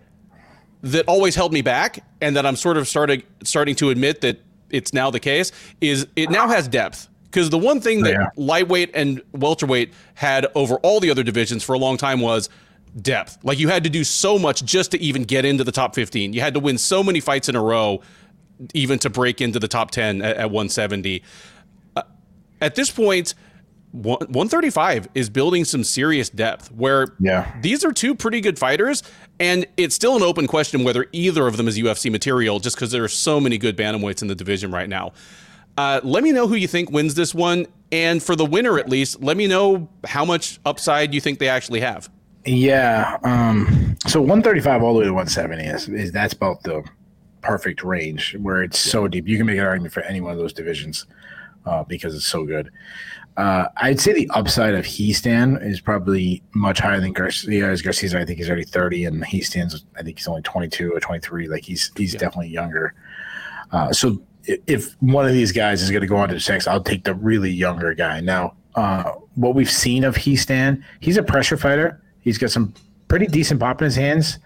that 0.82 1.06
always 1.08 1.36
held 1.36 1.54
me 1.54 1.62
back 1.62 2.04
and 2.20 2.36
that 2.36 2.46
I'm 2.46 2.58
sort 2.58 2.76
of 2.76 2.88
starting 2.88 3.24
starting 3.44 3.76
to 3.76 3.90
admit 3.90 4.20
that 4.22 4.42
it's 4.70 4.92
now 4.92 5.10
the 5.10 5.20
case 5.20 5.52
is 5.80 6.08
it 6.16 6.30
now 6.30 6.48
has 6.50 6.68
depth. 6.68 7.08
Because 7.24 7.50
the 7.50 7.58
one 7.58 7.82
thing 7.82 8.04
that 8.04 8.14
yeah. 8.14 8.28
lightweight 8.36 8.92
and 8.94 9.22
welterweight 9.32 9.92
had 10.14 10.46
over 10.54 10.76
all 10.78 11.00
the 11.00 11.10
other 11.10 11.24
divisions 11.24 11.64
for 11.64 11.74
a 11.74 11.80
long 11.80 11.98
time 11.98 12.20
was 12.20 12.50
depth. 13.02 13.40
Like 13.44 13.58
you 13.58 13.70
had 13.70 13.84
to 13.86 13.90
do 13.90 14.04
so 14.04 14.38
much 14.38 14.64
just 14.64 14.92
to 14.92 15.00
even 15.00 15.24
get 15.24 15.46
into 15.46 15.64
the 15.64 15.72
top 15.72 15.96
15. 15.96 16.34
You 16.34 16.42
had 16.42 16.54
to 16.54 16.60
win 16.60 16.78
so 16.78 17.02
many 17.04 17.20
fights 17.20 17.50
in 17.50 17.56
a 17.56 17.64
row 17.64 18.02
even 18.74 19.00
to 19.00 19.10
break 19.10 19.42
into 19.42 19.60
the 19.60 19.68
top 19.68 19.92
10 19.92 20.22
at, 20.22 20.38
at 20.38 20.52
170. 20.52 21.24
Uh, 21.96 22.02
at 22.62 22.76
this 22.76 22.92
point, 22.92 23.34
135 23.94 25.08
is 25.14 25.30
building 25.30 25.64
some 25.66 25.84
serious 25.84 26.28
depth 26.28 26.72
where 26.72 27.14
yeah. 27.20 27.56
these 27.62 27.86
are 27.86 27.92
two 27.92 28.16
pretty 28.16 28.42
good 28.42 28.58
fighters 28.58 29.04
and 29.40 29.68
it's 29.78 29.94
still 29.94 30.16
an 30.16 30.24
open 30.24 30.48
question 30.48 30.84
whether 30.84 31.06
either 31.12 31.46
of 31.46 31.58
them 31.58 31.68
is 31.68 31.78
UFC 31.78 32.12
material 32.12 32.60
just 32.60 32.76
because 32.76 32.92
there 32.92 33.04
are 33.04 33.08
so 33.08 33.40
many 33.40 33.60
good 33.60 33.78
bantamweights 33.78 34.24
in 34.24 34.28
the 34.28 34.36
division 34.36 34.72
right 34.72 34.90
now. 34.90 35.14
Uh, 35.78 36.00
let 36.04 36.24
me 36.24 36.32
know 36.32 36.48
who 36.48 36.56
you 36.56 36.68
think 36.68 36.92
wins 36.92 37.16
this 37.16 37.34
one. 37.34 37.68
And 37.92 38.22
for 38.22 38.36
the 38.36 38.46
winner, 38.46 38.80
at 38.80 38.90
least, 38.90 39.22
let 39.22 39.38
me 39.38 39.48
know 39.48 39.88
how 40.04 40.26
much 40.26 40.60
upside 40.66 41.14
you 41.14 41.22
think 41.22 41.40
they 41.40 41.50
actually 41.50 41.80
have. 41.82 42.10
Yeah. 42.46 43.18
Um, 43.24 43.96
so 44.08 44.20
135 44.20 44.84
all 44.84 44.94
the 44.94 45.00
way 45.00 45.06
to 45.06 45.14
170 45.14 45.64
is, 45.64 45.90
is 45.90 46.12
that's 46.12 46.34
about 46.34 46.64
the 46.64 46.84
perfect 47.44 47.84
range 47.84 48.36
where 48.40 48.64
it's 48.64 48.84
yeah. 48.86 48.92
so 48.92 49.08
deep. 49.08 49.28
You 49.28 49.38
can 49.38 49.46
make 49.46 49.58
an 49.58 49.66
argument 49.66 49.94
for 49.94 50.02
any 50.02 50.22
one 50.22 50.32
of 50.32 50.40
those 50.40 50.54
divisions 50.54 51.06
uh, 51.66 51.84
because 51.84 52.16
it's 52.16 52.26
so 52.26 52.46
good. 52.46 52.72
Uh, 53.36 53.66
I'd 53.78 54.00
say 54.00 54.14
the 54.14 54.30
upside 54.34 54.76
of 54.76 54.86
Hiestand 54.86 55.66
is 55.66 55.80
probably 55.82 56.44
much 56.54 56.80
higher 56.80 57.00
than 57.00 57.14
Garcia. 57.14 57.70
As 57.70 57.82
Garcia's, 57.82 58.14
I 58.14 58.26
think 58.26 58.38
he's 58.38 58.48
already 58.48 58.64
30, 58.64 59.06
and 59.06 59.24
Hiestand's, 59.24 59.86
I 59.98 60.04
think 60.04 60.20
he's 60.20 60.28
only 60.28 60.44
22 60.44 60.92
or 60.92 61.00
23. 61.00 61.48
Like 61.48 61.64
he's 61.64 61.92
he's 61.96 62.14
yeah. 62.14 62.20
definitely 62.20 62.50
younger. 62.50 62.94
Uh, 63.72 63.92
so 63.92 64.22
if 64.46 64.94
one 65.02 65.26
of 65.26 65.32
these 65.32 65.52
guys 65.52 65.82
is 65.82 65.90
going 65.90 66.02
to 66.02 66.08
go 66.08 66.18
on 66.18 66.30
to 66.30 66.40
sex, 66.40 66.68
I'll 66.68 66.84
take 66.84 67.06
the 67.06 67.16
really 67.16 67.50
younger 67.50 67.94
guy. 67.94 68.20
Now, 68.20 68.56
uh, 68.76 69.14
what 69.36 69.56
we've 69.56 69.72
seen 69.72 70.04
of 70.04 70.16
Hiestand, 70.16 70.84
he's 71.00 71.18
a 71.18 71.24
pressure 71.24 71.58
fighter. 71.58 72.02
He's 72.20 72.38
got 72.38 72.52
some 72.52 72.74
pretty 73.08 73.26
decent 73.28 73.60
pop 73.60 73.82
in 73.82 73.86
his 73.86 73.96
hands. 73.96 74.40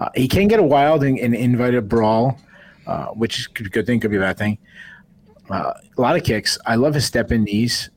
Uh, 0.00 0.08
he 0.14 0.28
can 0.28 0.48
get 0.48 0.60
a 0.60 0.62
wild 0.62 1.02
and, 1.02 1.18
and 1.18 1.34
invite 1.34 1.74
a 1.74 1.82
brawl, 1.82 2.38
uh, 2.86 3.06
which 3.06 3.38
is 3.38 3.48
a 3.54 3.62
good 3.64 3.86
thing, 3.86 4.00
could 4.00 4.10
be 4.10 4.16
a 4.16 4.20
bad 4.20 4.38
thing. 4.38 4.58
Uh, 5.50 5.72
a 5.96 6.00
lot 6.00 6.16
of 6.16 6.24
kicks. 6.24 6.58
I 6.66 6.76
love 6.76 6.94
his 6.94 7.04
step 7.04 7.32
in 7.32 7.44
knees. 7.44 7.90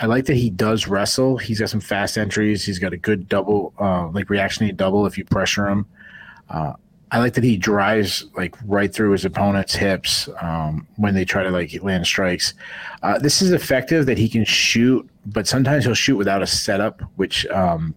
I 0.00 0.06
like 0.06 0.26
that 0.26 0.36
he 0.36 0.50
does 0.50 0.86
wrestle. 0.86 1.38
He's 1.38 1.58
got 1.58 1.70
some 1.70 1.80
fast 1.80 2.16
entries. 2.16 2.64
He's 2.64 2.78
got 2.78 2.92
a 2.92 2.96
good 2.96 3.28
double, 3.28 3.72
uh, 3.80 4.08
like 4.08 4.30
reactionary 4.30 4.72
double 4.72 5.06
if 5.06 5.18
you 5.18 5.24
pressure 5.24 5.68
him. 5.68 5.86
Uh, 6.48 6.74
I 7.10 7.18
like 7.18 7.34
that 7.34 7.44
he 7.44 7.56
drives 7.56 8.26
like 8.36 8.54
right 8.64 8.92
through 8.92 9.12
his 9.12 9.24
opponent's 9.24 9.74
hips 9.74 10.28
um, 10.40 10.86
when 10.96 11.14
they 11.14 11.24
try 11.24 11.42
to 11.42 11.50
like 11.50 11.82
land 11.82 12.06
strikes. 12.06 12.54
Uh, 13.02 13.18
this 13.18 13.40
is 13.40 13.52
effective 13.52 14.06
that 14.06 14.18
he 14.18 14.28
can 14.28 14.44
shoot, 14.44 15.08
but 15.26 15.48
sometimes 15.48 15.84
he'll 15.84 15.94
shoot 15.94 16.16
without 16.16 16.42
a 16.42 16.46
setup, 16.46 17.00
which 17.16 17.46
um, 17.46 17.94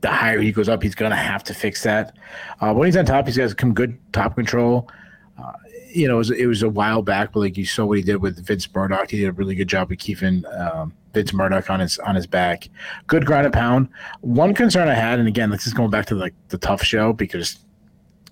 The 0.00 0.10
higher 0.10 0.40
he 0.40 0.52
goes 0.52 0.68
up, 0.68 0.82
he's 0.82 0.94
gonna 0.94 1.16
have 1.16 1.44
to 1.44 1.54
fix 1.54 1.82
that. 1.84 2.16
Uh, 2.60 2.72
when 2.74 2.86
he's 2.86 2.96
on 2.96 3.04
top, 3.04 3.26
he's 3.26 3.36
got 3.36 3.58
some 3.58 3.74
good 3.74 3.98
top 4.12 4.34
control. 4.34 4.90
Uh, 5.38 5.52
you 5.92 6.06
know, 6.08 6.14
it 6.14 6.18
was, 6.18 6.30
it 6.30 6.46
was, 6.46 6.62
a 6.62 6.68
while 6.68 7.02
back, 7.02 7.32
but 7.32 7.40
like 7.40 7.56
you 7.56 7.64
saw 7.64 7.84
what 7.84 7.98
he 7.98 8.04
did 8.04 8.16
with 8.16 8.44
Vince 8.44 8.72
Murdoch. 8.72 9.10
He 9.10 9.18
did 9.18 9.28
a 9.28 9.32
really 9.32 9.54
good 9.54 9.68
job 9.68 9.90
of 9.90 9.98
keeping 9.98 10.44
um, 10.46 10.92
Vince 11.12 11.32
Murdoch 11.32 11.70
on 11.70 11.80
his 11.80 11.98
on 12.00 12.14
his 12.14 12.26
back. 12.26 12.68
Good 13.06 13.26
ground 13.26 13.46
and 13.46 13.54
pound. 13.54 13.88
One 14.20 14.54
concern 14.54 14.88
I 14.88 14.94
had, 14.94 15.18
and 15.18 15.28
again, 15.28 15.50
this 15.50 15.66
is 15.66 15.74
going 15.74 15.90
back 15.90 16.06
to 16.06 16.14
like 16.14 16.34
the 16.48 16.58
tough 16.58 16.82
show 16.82 17.12
because 17.12 17.58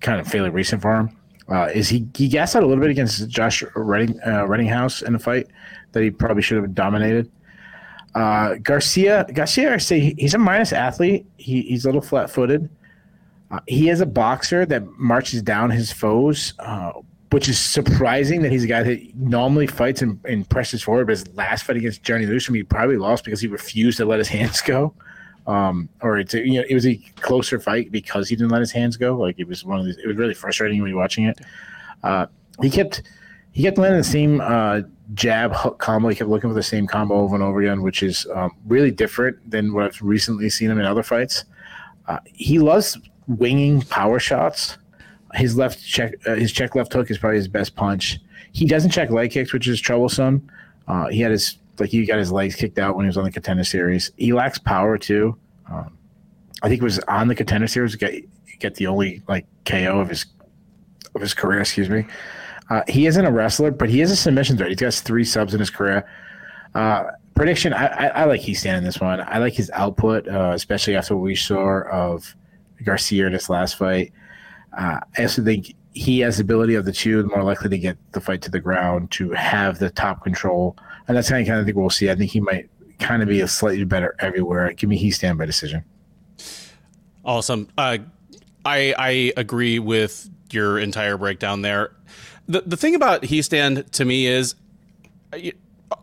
kind 0.01 0.19
of 0.19 0.27
fairly 0.27 0.49
recent 0.49 0.81
for 0.81 0.95
him. 0.95 1.15
Uh, 1.49 1.69
is 1.73 1.89
he 1.89 2.07
he 2.15 2.27
gassed 2.27 2.55
out 2.55 2.63
a 2.63 2.65
little 2.65 2.81
bit 2.81 2.91
against 2.91 3.27
Josh 3.27 3.63
Redding 3.75 4.19
uh, 4.21 4.45
Rettinghouse 4.45 5.03
in 5.03 5.15
a 5.15 5.19
fight 5.19 5.47
that 5.91 6.03
he 6.03 6.11
probably 6.11 6.43
should 6.43 6.61
have 6.61 6.75
dominated. 6.75 7.31
Uh, 8.15 8.55
Garcia 8.55 9.25
Garcia, 9.33 9.73
I 9.73 9.77
say 9.77 10.13
he's 10.17 10.33
a 10.33 10.37
minus 10.37 10.73
athlete. 10.73 11.25
He, 11.37 11.61
he's 11.63 11.85
a 11.85 11.87
little 11.87 12.01
flat 12.01 12.29
footed. 12.29 12.69
Uh, 13.51 13.59
he 13.67 13.89
is 13.89 14.01
a 14.01 14.05
boxer 14.05 14.65
that 14.65 14.85
marches 14.97 15.41
down 15.41 15.69
his 15.69 15.91
foes, 15.91 16.53
uh, 16.59 16.93
which 17.31 17.49
is 17.49 17.59
surprising 17.59 18.41
that 18.41 18.51
he's 18.51 18.63
a 18.63 18.67
guy 18.67 18.83
that 18.83 19.15
normally 19.15 19.67
fights 19.67 20.01
and, 20.01 20.19
and 20.25 20.47
presses 20.49 20.83
forward. 20.83 21.07
But 21.07 21.11
his 21.11 21.35
last 21.35 21.63
fight 21.63 21.77
against 21.77 22.03
Johnny 22.03 22.25
Lewis, 22.25 22.47
he 22.47 22.63
probably 22.63 22.97
lost 22.97 23.23
because 23.23 23.41
he 23.41 23.47
refused 23.47 23.97
to 23.97 24.05
let 24.05 24.19
his 24.19 24.27
hands 24.27 24.61
go 24.61 24.93
um, 25.49 25.89
or 26.01 26.19
it's 26.19 26.35
a, 26.35 26.45
you 26.45 26.59
know 26.59 26.65
it 26.69 26.75
was 26.75 26.85
a 26.85 26.95
closer 27.21 27.59
fight 27.59 27.91
because 27.91 28.29
he 28.29 28.35
didn't 28.35 28.51
let 28.51 28.59
his 28.59 28.71
hands 28.71 28.97
go. 28.97 29.15
Like 29.15 29.39
it 29.39 29.47
was 29.47 29.65
one 29.65 29.79
of 29.79 29.85
these. 29.85 29.97
It 29.97 30.07
was 30.07 30.15
really 30.15 30.35
frustrating 30.35 30.79
when 30.79 30.91
you're 30.91 30.99
watching 30.99 31.25
it. 31.25 31.39
Uh, 32.03 32.27
he 32.61 32.69
kept 32.69 33.01
he 33.51 33.63
kept 33.63 33.79
landing 33.79 33.97
the 33.97 34.03
same 34.03 34.41
uh, 34.41 34.81
jab 35.13 35.53
hook 35.53 35.79
combo. 35.79 36.09
He 36.09 36.15
kept 36.15 36.29
looking 36.29 36.49
for 36.49 36.53
the 36.53 36.63
same 36.63 36.87
combo 36.87 37.15
over 37.15 37.35
and 37.35 37.43
over 37.43 37.61
again, 37.61 37.81
which 37.81 38.03
is 38.03 38.27
um, 38.35 38.55
really 38.67 38.91
different 38.91 39.49
than 39.49 39.73
what 39.73 39.85
I've 39.85 40.01
recently 40.01 40.49
seen 40.49 40.69
him 40.69 40.79
in 40.79 40.85
other 40.85 41.03
fights. 41.03 41.45
Uh, 42.07 42.19
he 42.25 42.59
loves 42.59 42.97
winging 43.27 43.81
power 43.83 44.19
shots. 44.19 44.77
His 45.35 45.55
left 45.55 45.83
check, 45.85 46.15
uh, 46.25 46.35
his 46.35 46.51
check 46.51 46.75
left 46.75 46.91
hook 46.91 47.11
is 47.11 47.17
probably 47.17 47.37
his 47.37 47.47
best 47.47 47.75
punch. 47.75 48.19
He 48.51 48.65
doesn't 48.65 48.91
check 48.91 49.11
leg 49.11 49.31
kicks, 49.31 49.53
which 49.53 49.67
is 49.67 49.79
troublesome. 49.79 50.49
Uh, 50.87 51.07
he 51.07 51.21
had 51.21 51.31
his 51.31 51.57
like 51.79 51.89
he 51.89 52.05
got 52.05 52.17
his 52.17 52.31
legs 52.31 52.55
kicked 52.55 52.79
out 52.79 52.95
when 52.95 53.05
he 53.05 53.07
was 53.07 53.17
on 53.17 53.23
the 53.23 53.31
contender 53.31 53.63
series. 53.63 54.11
He 54.17 54.33
lacks 54.33 54.57
power 54.57 54.97
too. 54.97 55.37
Um, 55.69 55.97
I 56.61 56.67
think 56.67 56.81
it 56.81 56.83
was 56.83 56.99
on 56.99 57.27
the 57.27 57.35
contender 57.35 57.67
series 57.67 57.95
get 57.95 58.23
get 58.59 58.75
the 58.75 58.87
only 58.87 59.21
like 59.27 59.45
KO 59.65 59.99
of 59.99 60.09
his 60.09 60.25
of 61.15 61.21
his 61.21 61.33
career. 61.33 61.61
Excuse 61.61 61.89
me. 61.89 62.05
Uh, 62.69 62.83
he 62.87 63.07
isn't 63.07 63.25
a 63.25 63.31
wrestler, 63.31 63.71
but 63.71 63.89
he 63.89 64.01
is 64.01 64.11
a 64.11 64.15
submission 64.15 64.57
threat. 64.57 64.69
He's 64.69 64.79
got 64.79 64.93
three 64.93 65.23
subs 65.23 65.53
in 65.53 65.59
his 65.59 65.69
career. 65.69 66.07
Uh, 66.75 67.05
prediction: 67.35 67.73
I, 67.73 67.87
I, 67.87 68.07
I, 68.07 68.23
like 68.25 68.41
he's 68.41 68.59
standing 68.59 68.83
this 68.83 68.99
one. 68.99 69.21
I 69.21 69.39
like 69.39 69.53
his 69.53 69.71
output, 69.71 70.27
uh, 70.27 70.51
especially 70.53 70.95
after 70.95 71.15
what 71.15 71.23
we 71.23 71.35
saw 71.35 71.81
of 71.89 72.35
Garcia 72.83 73.25
in 73.27 73.33
his 73.33 73.49
last 73.49 73.75
fight. 73.75 74.13
Uh, 74.77 74.99
I 75.17 75.23
also 75.23 75.43
think 75.43 75.73
he 75.93 76.19
has 76.19 76.37
the 76.37 76.43
ability 76.43 76.75
of 76.75 76.85
the 76.85 76.93
two, 76.93 77.23
more 77.35 77.43
likely 77.43 77.69
to 77.69 77.77
get 77.79 77.97
the 78.11 78.21
fight 78.21 78.43
to 78.43 78.51
the 78.51 78.59
ground, 78.59 79.09
to 79.11 79.31
have 79.31 79.79
the 79.79 79.89
top 79.89 80.23
control 80.23 80.77
and 81.09 81.17
that's 81.17 81.27
how 81.27 81.37
I 81.37 81.43
kind 81.43 81.59
of 81.59 81.65
think 81.65 81.75
we'll 81.75 81.89
see. 81.89 82.09
I 82.11 82.15
think 82.15 82.31
he 82.31 82.39
might 82.39 82.69
kind 82.99 83.23
of 83.23 83.27
be 83.27 83.41
a 83.41 83.47
slightly 83.47 83.83
better 83.83 84.15
everywhere. 84.19 84.71
Give 84.73 84.89
me 84.89 85.03
Hiestand 85.03 85.39
by 85.39 85.45
decision. 85.45 85.83
Awesome. 87.25 87.67
Uh, 87.77 87.97
I 88.63 88.93
I 88.95 89.33
agree 89.35 89.79
with 89.79 90.29
your 90.51 90.77
entire 90.77 91.17
breakdown 91.17 91.63
there. 91.63 91.95
The 92.49 92.61
the 92.61 92.75
thing 92.75 92.95
about 92.95 93.21
Hiestand 93.23 93.91
to 93.91 94.05
me 94.05 94.27
is 94.27 94.55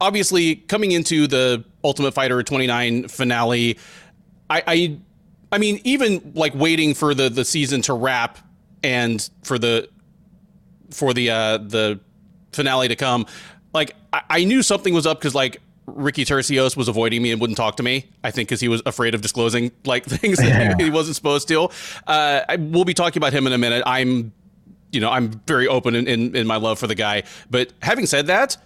obviously 0.01 0.57
coming 0.57 0.93
into 0.93 1.27
the 1.27 1.65
Ultimate 1.85 2.13
Fighter 2.13 2.43
29 2.43 3.09
finale, 3.09 3.79
I, 4.49 4.63
I 4.67 4.99
I 5.53 5.59
mean 5.59 5.81
even 5.85 6.33
like 6.35 6.55
waiting 6.55 6.95
for 6.95 7.15
the 7.15 7.29
the 7.29 7.45
season 7.45 7.83
to 7.83 7.93
wrap 7.93 8.39
and 8.83 9.29
for 9.43 9.59
the 9.59 9.89
for 10.91 11.13
the 11.13 11.31
uh 11.31 11.59
the 11.59 12.01
finale 12.53 12.89
to 12.89 12.97
come 12.97 13.27
like 13.75 13.93
I, 14.13 14.23
I 14.31 14.45
knew 14.45 14.63
something 14.63 14.95
was 14.95 15.07
up 15.07 15.19
because 15.19 15.35
like 15.35 15.61
Ricky 15.87 16.25
Turcios 16.25 16.77
was 16.77 16.89
avoiding 16.89 17.23
me 17.23 17.31
and 17.31 17.41
wouldn't 17.41 17.57
talk 17.57 17.77
to 17.77 17.83
me. 17.83 18.11
I 18.25 18.31
think 18.33 18.49
because 18.49 18.61
he 18.61 18.69
was 18.69 18.83
afraid 18.87 19.15
of 19.15 19.21
disclosing 19.21 19.71
like 19.85 20.05
things 20.07 20.39
that 20.39 20.77
yeah. 20.79 20.85
he 20.85 20.91
wasn't 20.91 21.17
supposed 21.17 21.47
to. 21.49 21.69
Uh, 22.07 22.41
I, 22.49 22.57
we'll 22.57 22.85
be 22.85 22.95
talking 22.95 23.21
about 23.21 23.33
him 23.33 23.47
in 23.47 23.53
a 23.53 23.59
minute. 23.59 23.85
I'm, 23.87 24.33
you 24.93 25.01
know, 25.01 25.11
I'm 25.11 25.31
very 25.47 25.69
open 25.69 25.95
in, 25.95 26.07
in, 26.07 26.35
in 26.35 26.47
my 26.47 26.57
love 26.57 26.79
for 26.79 26.87
the 26.87 26.95
guy. 26.95 27.25
But 27.51 27.73
having 27.83 28.07
said 28.07 28.27
that, 28.29 28.57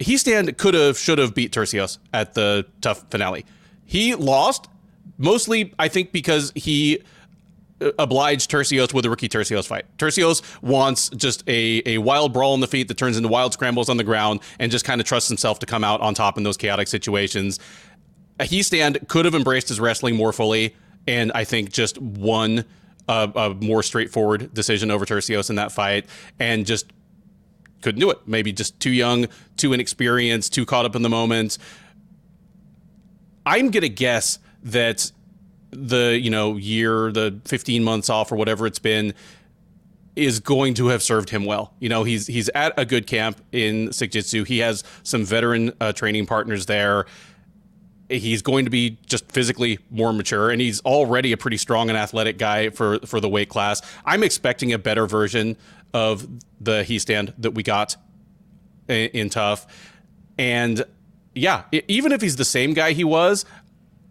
Hiestand 0.00 0.56
could 0.56 0.74
have, 0.74 0.98
should 0.98 1.18
have 1.18 1.34
beat 1.34 1.52
Turcios 1.52 1.98
at 2.12 2.34
the 2.34 2.66
tough 2.80 3.04
finale. 3.10 3.44
He 3.84 4.14
lost 4.14 4.68
mostly, 5.16 5.74
I 5.78 5.88
think, 5.88 6.12
because 6.12 6.52
he 6.54 7.02
uh, 7.80 7.90
obliged 7.98 8.50
Turcios 8.50 8.92
with 8.94 9.04
a 9.04 9.10
rookie 9.10 9.28
Turcios 9.28 9.66
fight. 9.66 9.84
Turcios 9.98 10.42
wants 10.62 11.10
just 11.10 11.42
a, 11.48 11.82
a 11.84 11.98
wild 11.98 12.32
brawl 12.32 12.54
in 12.54 12.60
the 12.60 12.66
feet 12.66 12.88
that 12.88 12.96
turns 12.96 13.16
into 13.16 13.28
wild 13.28 13.52
scrambles 13.52 13.88
on 13.88 13.96
the 13.96 14.04
ground 14.04 14.40
and 14.58 14.70
just 14.70 14.84
kind 14.84 15.00
of 15.00 15.06
trusts 15.06 15.28
himself 15.28 15.58
to 15.60 15.66
come 15.66 15.84
out 15.84 16.00
on 16.00 16.14
top 16.14 16.36
in 16.36 16.44
those 16.44 16.56
chaotic 16.56 16.88
situations. 16.88 17.58
Hiestand 18.38 19.08
could 19.08 19.24
have 19.24 19.34
embraced 19.34 19.68
his 19.68 19.80
wrestling 19.80 20.16
more 20.16 20.32
fully, 20.32 20.76
and 21.08 21.32
I 21.34 21.44
think 21.44 21.72
just 21.72 21.98
won 22.00 22.64
a, 23.08 23.30
a 23.34 23.54
more 23.54 23.82
straightforward 23.82 24.52
decision 24.54 24.90
over 24.90 25.04
Turcios 25.04 25.50
in 25.50 25.56
that 25.56 25.72
fight, 25.72 26.06
and 26.38 26.66
just 26.66 26.92
couldn't 27.82 28.00
do 28.00 28.10
it. 28.10 28.18
Maybe 28.26 28.52
just 28.52 28.78
too 28.80 28.90
young, 28.90 29.26
too 29.56 29.72
inexperienced, 29.72 30.52
too 30.52 30.66
caught 30.66 30.84
up 30.84 30.96
in 30.96 31.02
the 31.02 31.08
moment. 31.08 31.58
I'm 33.46 33.70
gonna 33.70 33.88
guess 33.88 34.38
that 34.64 35.10
the 35.70 36.18
you 36.20 36.30
know 36.30 36.56
year, 36.56 37.12
the 37.12 37.40
15 37.44 37.84
months 37.84 38.10
off 38.10 38.32
or 38.32 38.36
whatever 38.36 38.66
it's 38.66 38.78
been, 38.78 39.14
is 40.16 40.40
going 40.40 40.74
to 40.74 40.88
have 40.88 41.02
served 41.02 41.30
him 41.30 41.44
well. 41.44 41.72
You 41.78 41.88
know, 41.88 42.04
he's 42.04 42.26
he's 42.26 42.48
at 42.50 42.74
a 42.76 42.84
good 42.84 43.06
camp 43.06 43.40
in 43.52 43.88
Sikjitsu. 43.88 44.46
He 44.46 44.58
has 44.58 44.82
some 45.02 45.24
veteran 45.24 45.72
uh, 45.80 45.92
training 45.92 46.26
partners 46.26 46.66
there. 46.66 47.06
He's 48.08 48.42
going 48.42 48.64
to 48.64 48.70
be 48.70 48.98
just 49.06 49.30
physically 49.30 49.78
more 49.90 50.12
mature, 50.12 50.50
and 50.50 50.60
he's 50.60 50.80
already 50.82 51.32
a 51.32 51.36
pretty 51.36 51.58
strong 51.58 51.88
and 51.88 51.98
athletic 51.98 52.38
guy 52.38 52.70
for 52.70 52.98
for 53.00 53.20
the 53.20 53.28
weight 53.28 53.48
class. 53.48 53.82
I'm 54.04 54.22
expecting 54.22 54.72
a 54.72 54.78
better 54.78 55.06
version 55.06 55.56
of 55.92 56.26
the 56.60 56.84
Hiestand 56.84 57.34
that 57.38 57.52
we 57.52 57.62
got 57.62 57.96
in, 58.88 59.10
in 59.10 59.30
TUF, 59.30 59.66
and 60.38 60.84
yeah, 61.34 61.64
even 61.86 62.12
if 62.12 62.20
he's 62.20 62.36
the 62.36 62.44
same 62.44 62.72
guy 62.72 62.92
he 62.92 63.04
was, 63.04 63.44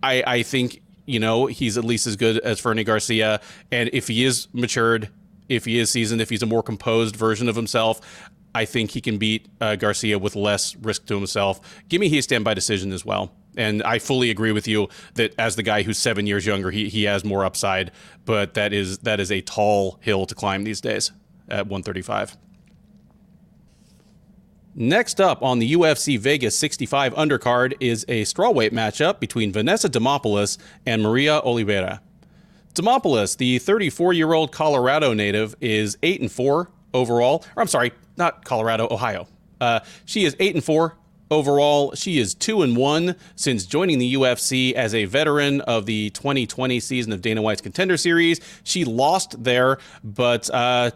I 0.04 0.24
I 0.28 0.44
think 0.44 0.82
you 1.08 1.20
know, 1.20 1.48
he's 1.48 1.78
at 1.78 1.84
least 1.84 2.06
as 2.06 2.16
good 2.16 2.38
as 2.40 2.60
Fernie 2.60 2.84
Garcia. 2.84 3.42
And 3.72 3.90
if 3.94 4.10
he 4.10 4.24
is 4.26 4.48
matured, 4.54 5.10
if 5.50 5.66
he 5.66 5.80
is 5.80 5.90
seasoned, 5.90 6.22
if 6.22 6.30
he's 6.30 6.44
a 6.44 6.46
more 6.46 6.62
composed 6.62 7.16
version 7.16 7.50
of 7.50 7.56
himself, 7.56 8.30
I 8.54 8.66
think 8.66 8.92
he 8.92 9.02
can 9.02 9.18
beat 9.18 9.48
uh, 9.62 9.78
Garcia 9.78 10.20
with 10.20 10.36
less 10.36 10.76
risk 10.76 11.06
to 11.08 11.16
himself. 11.16 11.62
Give 11.90 12.02
me 12.02 12.12
Hiestand 12.12 12.44
by 12.44 12.54
decision 12.54 12.92
as 12.92 13.06
well. 13.06 13.32
And 13.58 13.84
I 13.84 14.00
fully 14.00 14.30
agree 14.30 14.52
with 14.52 14.68
you 14.68 14.88
that 15.16 15.34
as 15.38 15.56
the 15.56 15.64
guy 15.64 15.84
who's 15.84 15.98
seven 15.98 16.28
years 16.28 16.46
younger, 16.46 16.72
he 16.72 16.88
he 16.88 17.04
has 17.04 17.26
more 17.26 17.44
upside, 17.44 17.92
but 18.26 18.54
that 18.54 18.72
is 18.72 19.00
that 19.00 19.20
is 19.20 19.32
a 19.32 19.42
tall 19.42 20.00
hill 20.02 20.26
to 20.26 20.36
climb 20.36 20.64
these 20.64 20.80
days 20.80 21.12
at 21.50 21.68
135. 21.68 22.38
Next 24.80 25.20
up 25.20 25.42
on 25.42 25.58
the 25.58 25.74
UFC 25.74 26.20
Vegas 26.20 26.56
65 26.56 27.16
undercard 27.16 27.74
is 27.80 28.06
a 28.08 28.22
strawweight 28.26 28.72
matchup 28.72 29.20
between 29.20 29.52
Vanessa 29.52 29.90
Demopoulos 29.90 30.60
and 30.86 31.02
Maria 31.02 31.40
Oliveira. 31.40 32.00
Demopoulos, 32.76 33.38
the 33.38 33.58
34 33.58 34.14
year 34.14 34.34
old 34.34 34.52
Colorado 34.52 35.14
native, 35.14 35.56
is 35.60 35.98
8 36.04 36.22
and 36.22 36.32
4 36.32 36.70
overall. 36.94 37.44
Or 37.56 37.62
I'm 37.62 37.68
sorry, 37.68 37.92
not 38.18 38.46
Colorado, 38.46 38.88
Ohio. 38.92 39.28
Uh, 39.60 39.80
she 40.06 40.26
is 40.26 40.36
8 40.40 40.54
and 40.54 40.64
4 40.64 40.96
overall. 41.30 41.94
She 41.96 42.20
is 42.20 42.34
2 42.36 42.62
and 42.62 42.78
1 42.78 43.16
since 43.36 43.66
joining 43.66 44.00
the 44.00 44.14
UFC 44.14 44.74
as 44.74 44.94
a 44.94 45.06
veteran 45.06 45.62
of 45.62 45.86
the 45.86 46.10
2020 46.12 46.80
season 46.80 47.14
of 47.14 47.22
Dana 47.22 47.42
White's 47.42 47.62
Contender 47.62 47.98
Series. 47.98 48.40
She 48.64 48.86
lost 48.86 49.44
there, 49.44 49.78
but 50.04 50.50
uh, 50.54 50.92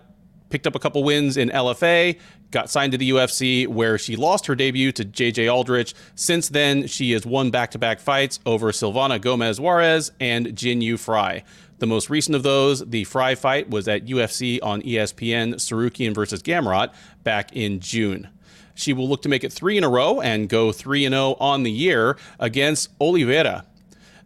picked 0.49 0.67
up 0.67 0.75
a 0.75 0.79
couple 0.79 1.03
wins 1.03 1.37
in 1.37 1.49
LFA, 1.49 2.19
got 2.51 2.69
signed 2.69 2.91
to 2.91 2.97
the 2.97 3.09
UFC, 3.09 3.67
where 3.67 3.97
she 3.97 4.15
lost 4.15 4.45
her 4.45 4.55
debut 4.55 4.91
to 4.91 5.05
JJ 5.05 5.51
Aldrich. 5.51 5.93
Since 6.15 6.49
then, 6.49 6.87
she 6.87 7.11
has 7.11 7.25
won 7.25 7.49
back 7.49 7.71
to 7.71 7.79
back 7.79 7.99
fights 7.99 8.39
over 8.45 8.71
Silvana 8.71 9.19
Gomez 9.19 9.59
Juarez 9.59 10.11
and 10.19 10.55
Jin 10.55 10.81
Yu 10.81 10.97
Frey. 10.97 11.43
The 11.79 11.87
most 11.87 12.11
recent 12.11 12.35
of 12.35 12.43
those, 12.43 12.85
the 12.85 13.05
Frey 13.05 13.33
fight, 13.33 13.71
was 13.71 13.87
at 13.87 14.05
UFC 14.05 14.59
on 14.61 14.83
ESPN 14.83 15.55
Tsarukyan 15.55 16.13
versus 16.13 16.43
Gamrot 16.43 16.93
back 17.23 17.55
in 17.55 17.79
June. 17.79 18.29
She 18.75 18.93
will 18.93 19.07
look 19.07 19.21
to 19.23 19.29
make 19.29 19.43
it 19.43 19.53
three 19.53 19.77
in 19.77 19.83
a 19.83 19.89
row 19.89 20.21
and 20.21 20.49
go 20.49 20.71
3 20.71 21.07
0 21.07 21.35
on 21.39 21.63
the 21.63 21.71
year 21.71 22.17
against 22.39 22.89
Oliveira. 22.99 23.65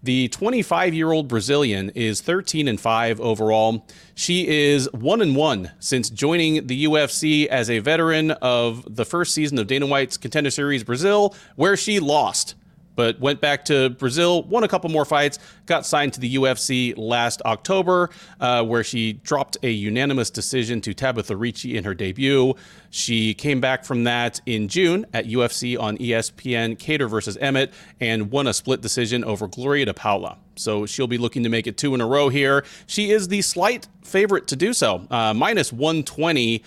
The 0.06 0.28
25 0.28 0.94
year 0.94 1.12
old 1.12 1.28
Brazilian 1.28 1.90
is 1.96 2.22
13 2.22 2.68
and 2.68 2.80
5 2.80 3.20
overall. 3.20 3.88
She 4.14 4.48
is 4.48 4.88
1 4.94 5.22
and 5.22 5.36
1 5.36 5.72
since 5.80 6.12
joining 6.12 6.68
the 6.68 6.86
UFC 6.86 7.48
as 7.48 7.72
a 7.72 7.80
veteran 7.80 8.30
of 8.30 8.96
the 8.96 9.04
first 9.04 9.34
season 9.34 9.58
of 9.58 9.66
Dana 9.66 9.88
White's 9.88 10.18
Contender 10.18 10.52
Series 10.52 10.84
Brazil, 10.84 11.34
where 11.56 11.76
she 11.76 12.00
lost 12.00 12.54
but 12.96 13.20
went 13.20 13.42
back 13.42 13.66
to 13.66 13.90
Brazil, 13.92 14.44
won 14.44 14.64
a 14.64 14.68
couple 14.68 14.90
more 14.90 15.06
fights, 15.06 15.40
got 15.66 15.86
signed 15.86 16.14
to 16.14 16.20
the 16.20 16.36
UFC 16.36 16.94
last 16.98 17.42
October, 17.44 18.10
uh, 18.40 18.64
where 18.64 18.84
she 18.84 19.14
dropped 19.14 19.58
a 19.64 19.70
unanimous 19.70 20.30
decision 20.30 20.82
to 20.82 20.94
Tabatha 20.94 21.40
Ricci 21.40 21.78
in 21.78 21.84
her 21.84 21.94
debut. 21.94 22.54
She 22.90 23.34
came 23.34 23.60
back 23.60 23.84
from 23.84 24.06
that 24.06 24.40
in 24.46 24.68
June 24.68 25.06
at 25.14 25.26
UFC 25.26 25.78
on 25.80 25.98
ESPN, 25.98 26.78
Kattar 26.78 27.10
versus 27.10 27.38
Emmett, 27.38 27.74
and 28.00 28.32
won 28.32 28.48
a 28.48 28.54
split 28.54 28.82
decision 28.82 29.24
over 29.24 29.48
Gloria 29.48 29.86
de 29.86 29.94
Paula. 29.94 30.38
So 30.56 30.86
she'll 30.86 31.08
be 31.08 31.18
looking 31.18 31.44
to 31.44 31.50
make 31.50 31.68
it 31.68 31.78
two 31.78 31.94
in 31.94 32.02
a 32.02 32.06
row 32.06 32.30
here. 32.30 32.64
She 32.88 33.12
is 33.12 33.28
the 33.28 33.42
slight 33.42 33.88
favorite 34.04 34.48
to 34.48 34.56
do 34.56 34.74
so, 34.74 35.06
uh, 35.10 35.34
minus 35.34 35.74
120 35.74 36.64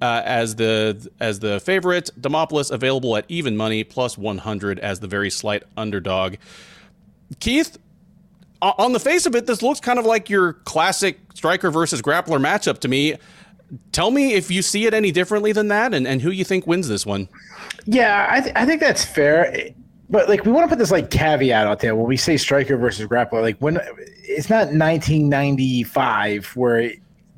uh, 0.00 0.22
as 0.24 0.56
the 0.56 1.10
as 1.20 1.40
the 1.40 1.60
favorite. 1.60 2.10
Demopoulos 2.20 2.70
available 2.70 3.16
at 3.16 3.24
even 3.28 3.56
money 3.56 3.84
plus 3.84 4.18
100 4.18 4.78
as 4.78 5.00
the 5.00 5.06
very 5.06 5.30
slight 5.30 5.62
underdog. 5.76 6.36
Keith, 7.40 7.78
on 8.62 8.92
the 8.92 9.00
face 9.00 9.26
of 9.26 9.34
it, 9.34 9.46
this 9.46 9.62
looks 9.62 9.80
kind 9.80 9.98
of 9.98 10.06
like 10.06 10.30
your 10.30 10.54
classic 10.54 11.18
striker 11.34 11.70
versus 11.70 12.00
grappler 12.02 12.40
matchup 12.40 12.78
to 12.80 12.88
me. 12.88 13.16
Tell 13.92 14.10
me 14.10 14.34
if 14.34 14.50
you 14.50 14.62
see 14.62 14.86
it 14.86 14.94
any 14.94 15.10
differently 15.10 15.52
than 15.52 15.68
that, 15.68 15.94
and, 15.94 16.06
and 16.06 16.22
who 16.22 16.30
you 16.30 16.44
think 16.44 16.66
wins 16.66 16.88
this 16.88 17.04
one. 17.04 17.28
Yeah, 17.86 18.26
I, 18.30 18.40
th- 18.40 18.52
I 18.54 18.66
think 18.66 18.80
that's 18.80 19.04
fair. 19.04 19.70
But 20.10 20.28
like, 20.28 20.44
we 20.44 20.52
want 20.52 20.64
to 20.64 20.68
put 20.68 20.78
this 20.78 20.90
like 20.90 21.10
caveat 21.10 21.66
out 21.66 21.80
there 21.80 21.96
when 21.96 22.06
we 22.06 22.16
say 22.16 22.36
striker 22.36 22.76
versus 22.76 23.06
grappler. 23.06 23.40
Like, 23.40 23.58
when 23.58 23.80
it's 24.22 24.48
not 24.48 24.66
1995 24.66 26.46
where 26.56 26.92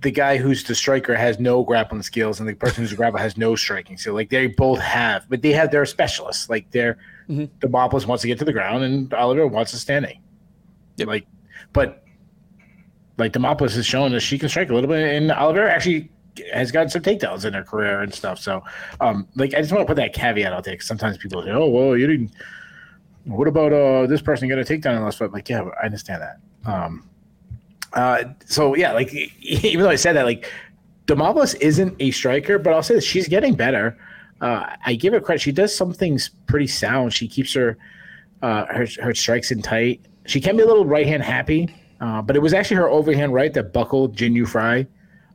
the 0.07 0.13
guy 0.13 0.37
who's 0.37 0.63
the 0.63 0.75
striker 0.75 1.17
has 1.17 1.41
no 1.41 1.65
grappling 1.65 2.01
skills 2.01 2.39
and 2.39 2.49
the 2.49 2.55
person 2.55 2.85
who's 2.85 2.93
a 2.93 2.97
grappler 2.97 3.19
has 3.19 3.37
no 3.37 3.57
striking 3.57 3.99
So 3.99 4.15
Like 4.15 4.31
they 4.31 4.47
both 4.47 4.79
have, 4.79 5.29
but 5.29 5.43
they 5.43 5.51
have 5.51 5.73
their 5.73 5.85
specialists. 5.85 6.49
Like 6.49 6.71
they're 6.71 6.97
mm-hmm. 7.29 7.47
the 7.59 7.67
Demopoulos 7.67 8.07
wants 8.07 8.23
to 8.23 8.29
get 8.29 8.39
to 8.39 8.45
the 8.45 8.53
ground 8.53 8.85
and 8.85 9.13
Oliver 9.13 9.49
wants 9.49 9.73
to 9.73 9.79
standing. 9.79 10.23
Yep. 10.99 11.09
Like, 11.09 11.27
but 11.73 12.05
like 13.19 13.33
Demopoulos 13.33 13.75
has 13.75 13.85
shown 13.85 14.13
that 14.13 14.21
she 14.21 14.39
can 14.39 14.49
strike 14.49 14.71
a 14.71 14.75
little 14.75 14.89
bit, 14.89 15.13
and 15.13 15.33
Oliver 15.33 15.67
actually 15.67 16.09
has 16.53 16.71
gotten 16.71 16.89
some 16.89 17.03
takedowns 17.03 17.45
in 17.45 17.53
her 17.55 17.65
career 17.65 18.01
and 18.01 18.15
stuff. 18.15 18.39
So, 18.39 18.63
um, 19.01 19.27
like 19.35 19.55
I 19.55 19.61
just 19.61 19.73
want 19.73 19.83
to 19.83 19.87
put 19.87 19.97
that 19.97 20.13
caveat 20.13 20.53
out 20.53 20.63
there 20.63 20.75
because 20.75 20.87
sometimes 20.87 21.19
people 21.19 21.43
say, 21.43 21.51
"Oh, 21.51 21.67
well, 21.67 21.97
you 21.97 22.07
didn't." 22.07 22.31
What 23.25 23.49
about 23.49 23.73
uh 23.73 24.07
this 24.07 24.23
person 24.23 24.49
got 24.49 24.61
a 24.61 24.63
takedown 24.63 24.93
in 24.93 24.99
the 24.99 25.05
last 25.05 25.19
fight? 25.19 25.33
Like, 25.33 25.49
yeah, 25.49 25.69
I 25.83 25.87
understand 25.87 26.23
that. 26.23 26.39
Um, 26.65 27.11
uh, 27.97 28.25
so 28.45 28.77
yeah, 28.77 28.93
like 28.93 29.13
even 29.41 29.83
though 29.83 29.91
I 29.91 29.97
said 29.97 30.13
that, 30.13 30.25
like 30.25 30.51
Demopoulos 31.07 31.57
isn't 31.61 31.97
a 31.99 32.11
striker, 32.13 32.59
but 32.59 32.73
I'll 32.73 32.83
say 32.83 32.95
that 32.95 33.05
she's 33.05 33.27
getting 33.27 33.55
better. 33.55 33.99
Uh, 34.41 34.77
I 34.85 34.95
give 34.95 35.15
her 35.15 35.21
credit. 35.21 35.41
She 35.41 35.51
does 35.51 35.75
some 35.75 35.93
things 35.93 36.31
pretty 36.47 36.67
sound. 36.67 37.13
She 37.15 37.27
keeps 37.27 37.55
her 37.55 37.79
uh, 38.43 38.67
her 38.67 38.87
her 39.03 39.15
strikes 39.15 39.51
in 39.51 39.63
tight. 39.63 40.03
She 40.27 40.41
can 40.41 40.57
be 40.57 40.63
a 40.63 40.67
little 40.67 40.85
right 40.85 41.07
hand 41.07 41.23
happy, 41.23 41.75
uh, 42.01 42.21
but 42.21 42.37
it 42.37 42.41
was 42.41 42.53
actually 42.53 42.77
her 42.77 42.89
overhand 42.89 43.33
right 43.33 43.53
that 43.55 43.73
buckled 43.73 44.15
Jin 44.15 44.45
Frey. 44.45 44.87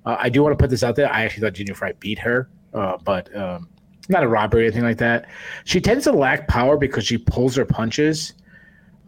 Uh, 0.06 0.18
I 0.20 0.30
do 0.30 0.44
want 0.44 0.58
to 0.58 0.62
put 0.62 0.70
this 0.70 0.84
out 0.84 0.96
there. 0.96 1.12
I 1.12 1.24
actually 1.24 1.42
thought 1.42 1.54
Jin 1.54 1.74
Frey 1.74 1.94
beat 2.00 2.20
her, 2.20 2.50
but 2.72 3.36
um, 3.36 3.70
not 4.10 4.24
a 4.24 4.28
robbery 4.28 4.64
or 4.64 4.66
anything 4.66 4.84
like 4.84 4.98
that. 4.98 5.26
She 5.64 5.82
tends 5.82 6.04
to 6.04 6.12
lack 6.12 6.48
power 6.48 6.78
because 6.78 7.06
she 7.06 7.18
pulls 7.18 7.56
her 7.56 7.66
punches. 7.66 8.34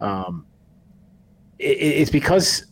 Um, 0.00 0.46
it, 1.58 1.78
it's 1.78 2.10
because 2.10 2.66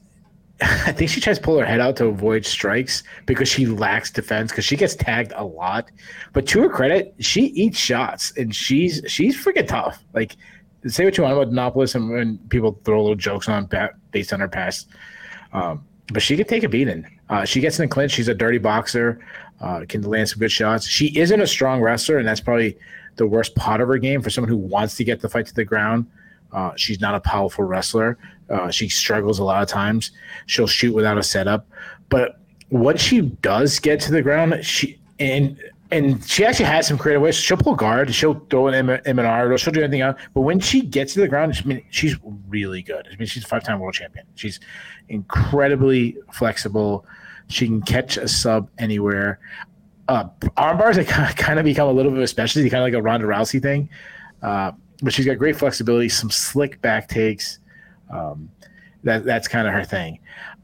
I 0.87 0.93
think 0.93 1.11
she 1.11 1.21
tries 1.21 1.39
to 1.39 1.45
pull 1.45 1.59
her 1.59 1.65
head 1.65 1.81
out 1.81 1.97
to 1.97 2.07
avoid 2.07 2.47
strikes 2.47 3.03
because 3.27 3.49
she 3.49 3.67
lacks 3.67 4.11
defense 4.11 4.53
because 4.53 4.65
she 4.65 4.77
gets 4.77 4.95
tagged 4.95 5.33
a 5.35 5.45
lot. 5.45 5.91
But 6.33 6.47
to 6.49 6.61
her 6.63 6.69
credit, 6.69 7.15
she 7.19 7.47
eats 7.47 7.79
shots 7.79 8.33
and 8.37 8.55
she's 8.55 9.03
she's 9.07 9.37
freaking 9.37 9.67
tough. 9.67 10.05
Like 10.15 10.37
say 10.87 11.05
what 11.05 11.17
you 11.17 11.25
want 11.25 11.37
about 11.37 11.53
Demopoulos 11.53 11.95
and 11.95 12.11
when 12.11 12.39
people 12.49 12.79
throw 12.85 13.01
little 13.03 13.17
jokes 13.17 13.49
on 13.49 13.69
based 14.11 14.33
on 14.33 14.41
her 14.41 14.49
past, 14.49 14.89
um, 15.53 15.85
but 16.13 16.23
she 16.23 16.37
can 16.37 16.47
take 16.47 16.63
a 16.63 16.69
beating. 16.69 17.07
Uh, 17.29 17.45
she 17.45 17.61
gets 17.61 17.79
in 17.79 17.89
the 17.89 17.89
clinch. 17.89 18.13
She's 18.13 18.29
a 18.29 18.35
dirty 18.35 18.59
boxer. 18.59 19.25
Uh, 19.61 19.85
can 19.89 20.03
land 20.03 20.29
some 20.29 20.39
good 20.39 20.53
shots. 20.53 20.87
She 20.87 21.17
isn't 21.19 21.41
a 21.41 21.47
strong 21.47 21.81
wrestler, 21.81 22.19
and 22.19 22.27
that's 22.27 22.41
probably 22.41 22.77
the 23.17 23.27
worst 23.27 23.55
part 23.55 23.81
of 23.81 23.89
her 23.89 23.99
game 23.99 24.23
for 24.23 24.31
someone 24.31 24.49
who 24.49 24.57
wants 24.57 24.97
to 24.97 25.05
get 25.05 25.21
the 25.21 25.29
fight 25.29 25.47
to 25.47 25.55
the 25.55 25.65
ground. 25.65 26.07
Uh, 26.53 26.73
she's 26.77 27.01
not 27.01 27.15
a 27.15 27.21
powerful 27.21 27.65
wrestler. 27.65 28.19
Uh, 28.53 28.71
she 28.71 28.89
struggles 28.89 29.39
a 29.39 29.45
lot 29.45 29.63
of 29.63 29.69
times. 29.69 30.13
She'll 30.47 30.67
shoot 30.67 30.95
without 30.95 31.19
a 31.19 31.23
setup, 31.23 31.67
but 32.09 32.39
once 32.71 33.01
she 33.01 33.21
does 33.21 33.79
get 33.79 34.01
to 34.01 34.13
the 34.13 34.23
ground, 34.23 34.65
she 34.65 35.01
and 35.19 35.59
and 35.91 36.25
she 36.25 36.45
actually 36.45 36.65
has 36.65 36.87
some 36.87 36.97
creative 36.97 37.21
ways. 37.21 37.37
She'll 37.37 37.59
pull 37.59 37.75
guard. 37.75 38.13
She'll 38.15 38.41
throw 38.49 38.69
an 38.69 38.87
Imanari. 39.05 39.59
She'll 39.59 39.75
do 39.75 39.83
anything 39.83 40.01
else. 40.01 40.19
But 40.33 40.41
when 40.41 40.59
she 40.59 40.81
gets 40.81 41.13
to 41.15 41.21
the 41.21 41.29
ground, 41.29 41.61
I 41.63 41.69
mean, 41.69 41.85
she's 41.91 42.17
really 42.49 42.81
good. 42.81 43.07
I 43.13 43.17
mean, 43.17 43.27
she's 43.27 43.45
a 43.45 43.47
five-time 43.47 43.79
world 43.79 43.93
champion. 43.93 44.25
She's 44.35 44.59
incredibly 45.11 46.17
flexible. 46.33 47.05
She 47.49 47.67
can 47.67 47.83
catch 47.83 48.17
a 48.17 48.27
sub 48.27 48.71
anywhere. 48.79 49.39
Uh, 50.09 50.29
arm 50.57 50.79
bars 50.79 50.97
have 50.97 51.37
kind 51.37 51.59
of 51.59 51.67
become 51.67 51.89
a 51.89 51.93
little 51.93 52.11
bit 52.11 52.19
of 52.19 52.25
a 52.25 52.29
specialty, 52.29 52.71
kind 52.71 52.83
of 52.83 52.87
like 52.87 52.99
a 52.99 53.03
Ronda 53.03 53.27
Rousey 53.27 53.61
thing. 53.61 53.91
Uh, 54.41 54.73
but 55.03 55.13
she's 55.13 55.27
got 55.27 55.37
great 55.37 55.57
flexibility, 55.57 56.09
some 56.09 56.31
slick 56.31 56.81
back 56.81 57.07
takes. 57.07 57.59
Um, 58.13 58.51
that 59.05 59.25
that's 59.25 59.49
kind 59.49 59.67
of 59.67 59.75
her 59.75 59.85
thing. 59.85 60.21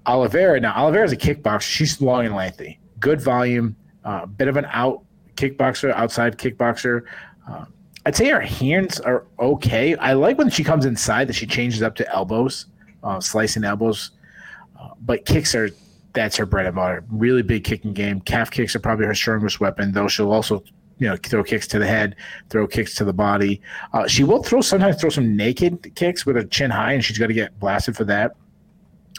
Oliveira 0.06 0.60
now 0.60 0.74
Oliveira 0.76 1.04
is 1.04 1.12
a 1.12 1.16
kickboxer. 1.16 1.62
She's 1.62 2.00
long 2.00 2.26
and 2.26 2.34
lengthy, 2.34 2.78
good 3.00 3.20
volume, 3.20 3.74
a 4.04 4.08
uh, 4.08 4.26
bit 4.26 4.48
of 4.48 4.56
an 4.56 4.66
out 4.70 5.02
kickboxer, 5.34 5.92
outside 5.92 6.38
kickboxer. 6.38 7.02
Uh, 7.48 7.64
I'd 8.06 8.16
say 8.16 8.28
her 8.28 8.40
hands 8.40 9.00
are 9.00 9.26
okay. 9.38 9.96
I 9.96 10.12
like 10.12 10.38
when 10.38 10.50
she 10.50 10.64
comes 10.64 10.84
inside 10.84 11.28
that 11.28 11.34
she 11.34 11.46
changes 11.46 11.82
up 11.82 11.94
to 11.96 12.08
elbows, 12.14 12.66
uh, 13.02 13.20
slicing 13.20 13.64
elbows, 13.64 14.12
uh, 14.80 14.90
but 15.00 15.24
kicks 15.24 15.54
are 15.54 15.70
that's 16.12 16.36
her 16.36 16.46
bread 16.46 16.66
and 16.66 16.74
butter. 16.74 17.04
Really 17.10 17.42
big 17.42 17.64
kicking 17.64 17.92
game. 17.92 18.20
Calf 18.20 18.50
kicks 18.50 18.74
are 18.74 18.80
probably 18.80 19.06
her 19.06 19.14
strongest 19.14 19.60
weapon, 19.60 19.92
though 19.92 20.08
she'll 20.08 20.32
also 20.32 20.62
you 20.98 21.08
know 21.08 21.16
throw 21.16 21.42
kicks 21.42 21.66
to 21.68 21.78
the 21.78 21.86
head, 21.86 22.16
throw 22.50 22.66
kicks 22.66 22.94
to 22.96 23.04
the 23.04 23.12
body. 23.12 23.60
Uh, 23.92 24.06
she 24.06 24.24
will 24.24 24.42
throw 24.42 24.60
sometimes 24.60 25.00
throw 25.00 25.10
some 25.10 25.36
naked 25.36 25.94
kicks 25.94 26.26
with 26.26 26.36
her 26.36 26.44
chin 26.44 26.70
high, 26.70 26.92
and 26.92 27.04
she's 27.04 27.18
got 27.18 27.28
to 27.28 27.34
get 27.34 27.58
blasted 27.58 27.96
for 27.96 28.04
that. 28.04 28.36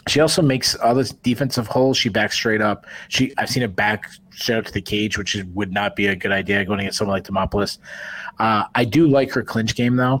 She 0.08 0.20
also 0.20 0.40
makes 0.40 0.76
other 0.82 1.04
defensive 1.22 1.66
holes. 1.66 1.98
She 1.98 2.08
backs 2.08 2.34
straight 2.34 2.62
up. 2.62 2.86
She 3.08 3.32
I've 3.38 3.50
seen 3.50 3.62
her 3.62 3.68
back 3.68 4.10
straight 4.30 4.58
up 4.58 4.64
to 4.66 4.72
the 4.72 4.80
cage, 4.80 5.18
which 5.18 5.34
is, 5.34 5.44
would 5.46 5.72
not 5.72 5.94
be 5.96 6.06
a 6.06 6.16
good 6.16 6.32
idea 6.32 6.64
going 6.64 6.80
against 6.80 6.98
someone 6.98 7.16
like 7.16 7.24
Demopoulos. 7.24 7.78
Uh, 8.38 8.64
I 8.74 8.84
do 8.84 9.06
like 9.06 9.30
her 9.32 9.42
clinch 9.42 9.74
game 9.74 9.96
though. 9.96 10.20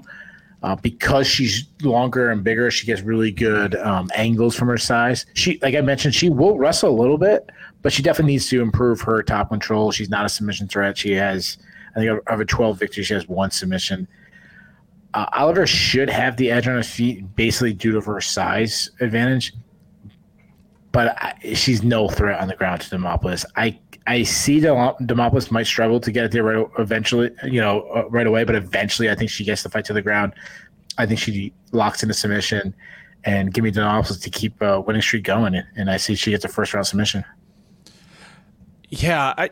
Uh, 0.62 0.76
because 0.76 1.26
she's 1.26 1.66
longer 1.82 2.30
and 2.30 2.44
bigger, 2.44 2.70
she 2.70 2.84
gets 2.86 3.00
really 3.00 3.30
good 3.30 3.74
um, 3.76 4.10
angles 4.14 4.54
from 4.54 4.68
her 4.68 4.76
size. 4.76 5.24
She, 5.32 5.58
like 5.62 5.74
I 5.74 5.80
mentioned, 5.80 6.14
she 6.14 6.28
will 6.28 6.58
wrestle 6.58 6.90
a 6.90 6.98
little 7.00 7.16
bit, 7.16 7.48
but 7.82 7.92
she 7.92 8.02
definitely 8.02 8.32
needs 8.32 8.48
to 8.48 8.60
improve 8.60 9.00
her 9.02 9.22
top 9.22 9.48
control. 9.48 9.90
She's 9.90 10.10
not 10.10 10.26
a 10.26 10.28
submission 10.28 10.68
threat. 10.68 10.98
She 10.98 11.12
has, 11.12 11.58
I 11.96 12.00
think, 12.00 12.20
of 12.26 12.38
her 12.38 12.44
12 12.44 12.78
victories, 12.78 13.06
she 13.06 13.14
has 13.14 13.28
one 13.28 13.50
submission. 13.50 14.06
uh, 15.14 15.26
Oliver 15.32 15.66
should 15.66 16.08
have 16.10 16.36
the 16.36 16.50
edge 16.50 16.68
on 16.68 16.74
her 16.74 16.82
feet, 16.82 17.34
basically 17.36 17.72
due 17.72 17.92
to 17.92 18.00
her 18.00 18.20
size 18.20 18.90
advantage. 19.00 19.52
But 20.92 21.16
I, 21.22 21.54
she's 21.54 21.82
no 21.82 22.08
threat 22.08 22.40
on 22.40 22.48
the 22.48 22.56
ground 22.56 22.80
to 22.82 22.96
Demopoulos. 22.96 23.44
I 23.56 23.78
I 24.06 24.22
see 24.24 24.60
Demopoulos 24.60 25.50
might 25.50 25.66
struggle 25.66 26.00
to 26.00 26.10
get 26.10 26.24
it 26.24 26.32
there 26.32 26.42
right 26.42 26.66
eventually, 26.78 27.30
you 27.44 27.60
know, 27.60 27.82
uh, 27.94 28.08
right 28.08 28.26
away. 28.26 28.44
But 28.44 28.56
eventually, 28.56 29.08
I 29.10 29.14
think 29.14 29.30
she 29.30 29.44
gets 29.44 29.62
the 29.62 29.68
fight 29.68 29.84
to 29.84 29.92
the 29.92 30.02
ground. 30.02 30.32
I 30.98 31.06
think 31.06 31.20
she 31.20 31.52
locks 31.72 32.02
into 32.02 32.14
submission 32.14 32.74
and 33.24 33.52
give 33.54 33.62
me 33.62 33.70
Demopoulos 33.70 34.20
to 34.22 34.30
keep 34.30 34.60
a 34.62 34.76
uh, 34.76 34.80
winning 34.80 35.02
streak 35.02 35.24
going. 35.24 35.62
And 35.76 35.90
I 35.90 35.96
see 35.96 36.14
she 36.16 36.30
gets 36.32 36.44
a 36.44 36.48
first 36.48 36.74
round 36.74 36.86
submission. 36.86 37.24
Yeah, 38.90 39.34
I, 39.36 39.50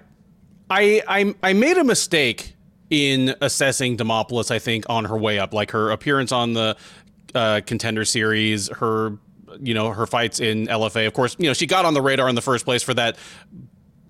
I, 0.69 1.03
I, 1.09 1.35
I 1.43 1.53
made 1.53 1.79
a 1.79 1.85
mistake 1.85 2.57
in 2.91 3.35
assessing 3.41 3.97
Demopoulos. 3.97 4.51
I 4.51 4.59
think 4.59 4.85
on 4.89 5.05
her 5.05 5.17
way 5.17 5.39
up, 5.39 5.55
like 5.55 5.71
her 5.71 5.91
appearance 5.91 6.33
on 6.33 6.55
the 6.55 6.77
uh, 7.35 7.61
contender 7.67 8.05
series, 8.05 8.69
her 8.69 9.19
you 9.61 9.75
know 9.75 9.91
her 9.91 10.07
fights 10.07 10.41
in 10.41 10.67
LFA. 10.67 11.07
Of 11.07 11.15
course, 11.15 11.37
you 11.39 11.47
know 11.47 11.55
she 11.55 11.67
got 11.67 11.85
on 11.85 11.95
the 11.95 12.03
radar 12.03 12.29
in 12.29 12.35
the 12.35 12.43
first 12.43 12.65
place 12.65 12.83
for 12.83 12.95
that 12.95 13.17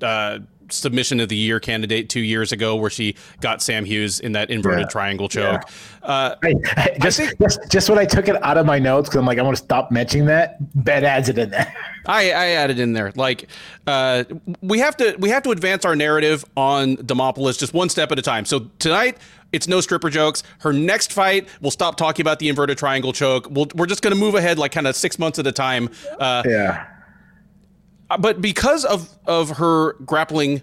uh, 0.02 0.38
submission 0.70 1.20
of 1.20 1.28
the 1.28 1.36
year 1.36 1.60
candidate 1.60 2.08
two 2.08 2.20
years 2.20 2.52
ago, 2.52 2.76
where 2.76 2.90
she 2.90 3.16
got 3.40 3.62
Sam 3.62 3.84
Hughes 3.84 4.20
in 4.20 4.32
that 4.32 4.50
inverted 4.50 4.80
yeah. 4.80 4.86
triangle 4.86 5.28
choke. 5.28 5.62
Yeah. 6.02 6.08
Uh, 6.08 6.36
I, 6.42 6.54
I, 6.76 6.96
just, 7.00 7.20
I 7.20 7.26
think, 7.26 7.40
just, 7.40 7.60
just 7.70 7.90
when 7.90 7.98
I 7.98 8.04
took 8.04 8.28
it 8.28 8.42
out 8.42 8.56
of 8.56 8.66
my 8.66 8.78
notes 8.78 9.08
because 9.08 9.18
I'm 9.18 9.26
like, 9.26 9.38
I 9.38 9.42
want 9.42 9.56
to 9.56 9.62
stop 9.62 9.90
mentioning 9.90 10.26
that. 10.26 10.56
Ben 10.74 11.04
adds 11.04 11.28
it 11.28 11.38
in 11.38 11.50
there. 11.50 11.74
I, 12.06 12.30
I 12.30 12.46
added 12.50 12.78
in 12.78 12.92
there. 12.92 13.12
Like, 13.14 13.48
uh, 13.86 14.24
we 14.62 14.78
have 14.78 14.96
to 14.98 15.16
we 15.18 15.30
have 15.30 15.42
to 15.42 15.50
advance 15.50 15.84
our 15.84 15.96
narrative 15.96 16.44
on 16.56 16.96
Demopoulos 16.96 17.58
just 17.58 17.74
one 17.74 17.88
step 17.88 18.12
at 18.12 18.18
a 18.18 18.22
time. 18.22 18.44
So 18.44 18.70
tonight. 18.78 19.18
It's 19.50 19.66
no 19.66 19.80
stripper 19.80 20.10
jokes. 20.10 20.42
Her 20.58 20.74
next 20.74 21.10
fight, 21.10 21.48
we'll 21.62 21.70
stop 21.70 21.96
talking 21.96 22.22
about 22.22 22.38
the 22.38 22.50
inverted 22.50 22.76
triangle 22.76 23.14
choke. 23.14 23.48
we 23.48 23.64
we 23.74 23.82
are 23.82 23.86
just 23.86 24.02
going 24.02 24.14
to 24.14 24.20
move 24.20 24.34
ahead 24.34 24.58
like 24.58 24.72
kind 24.72 24.86
of 24.86 24.94
six 24.94 25.18
months 25.18 25.38
at 25.38 25.46
a 25.46 25.52
time. 25.52 25.88
Uh, 26.20 26.42
yeah 26.44 26.97
Uh, 28.10 28.18
but 28.18 28.40
because 28.40 28.84
of 28.84 29.16
of 29.26 29.50
her 29.58 29.94
grappling 30.04 30.62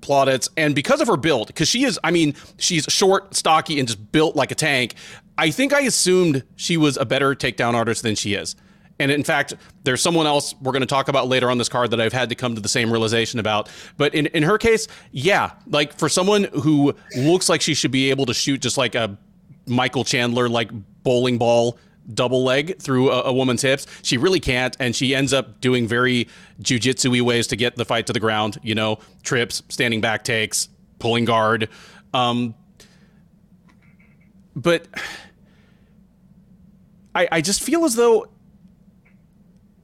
plaudits 0.00 0.48
and 0.56 0.74
because 0.74 1.00
of 1.00 1.08
her 1.08 1.16
build, 1.16 1.48
because 1.48 1.68
she 1.68 1.84
is, 1.84 1.98
I 2.04 2.10
mean, 2.10 2.34
she's 2.58 2.84
short, 2.84 3.34
stocky, 3.34 3.78
and 3.78 3.88
just 3.88 4.12
built 4.12 4.36
like 4.36 4.50
a 4.50 4.54
tank. 4.54 4.94
I 5.38 5.50
think 5.50 5.72
I 5.72 5.80
assumed 5.80 6.44
she 6.54 6.76
was 6.76 6.96
a 6.96 7.04
better 7.04 7.34
takedown 7.34 7.74
artist 7.74 8.02
than 8.02 8.14
she 8.14 8.34
is. 8.34 8.56
And 8.98 9.10
in 9.10 9.24
fact, 9.24 9.54
there's 9.84 10.00
someone 10.00 10.26
else 10.26 10.54
we're 10.62 10.72
going 10.72 10.80
to 10.80 10.86
talk 10.86 11.08
about 11.08 11.28
later 11.28 11.50
on 11.50 11.58
this 11.58 11.68
card 11.68 11.90
that 11.90 12.00
I've 12.00 12.14
had 12.14 12.30
to 12.30 12.34
come 12.34 12.54
to 12.54 12.60
the 12.60 12.68
same 12.68 12.90
realization 12.90 13.38
about. 13.38 13.68
But 13.98 14.14
in, 14.14 14.26
in 14.26 14.42
her 14.44 14.56
case, 14.56 14.88
yeah, 15.10 15.50
like 15.66 15.98
for 15.98 16.08
someone 16.08 16.44
who 16.44 16.94
looks 17.14 17.48
like 17.48 17.60
she 17.60 17.74
should 17.74 17.90
be 17.90 18.10
able 18.10 18.26
to 18.26 18.34
shoot 18.34 18.62
just 18.62 18.78
like 18.78 18.94
a 18.94 19.18
Michael 19.66 20.04
Chandler, 20.04 20.48
like 20.48 20.70
bowling 21.02 21.36
ball 21.36 21.78
double 22.12 22.44
leg 22.44 22.78
through 22.78 23.10
a, 23.10 23.22
a, 23.24 23.32
woman's 23.32 23.62
hips. 23.62 23.86
She 24.02 24.16
really 24.16 24.40
can't, 24.40 24.76
and 24.78 24.94
she 24.94 25.14
ends 25.14 25.32
up 25.32 25.60
doing 25.60 25.86
very 25.88 26.28
jujitsu-y 26.60 27.20
ways 27.20 27.46
to 27.48 27.56
get 27.56 27.76
the 27.76 27.84
fight 27.84 28.06
to 28.06 28.12
the 28.12 28.20
ground. 28.20 28.58
You 28.62 28.74
know, 28.74 28.98
trips, 29.22 29.62
standing 29.68 30.00
back 30.00 30.24
takes, 30.24 30.68
pulling 30.98 31.24
guard. 31.24 31.68
Um, 32.14 32.54
but 34.54 34.86
I, 37.14 37.28
I 37.32 37.40
just 37.40 37.62
feel 37.62 37.84
as 37.84 37.94
though, 37.94 38.26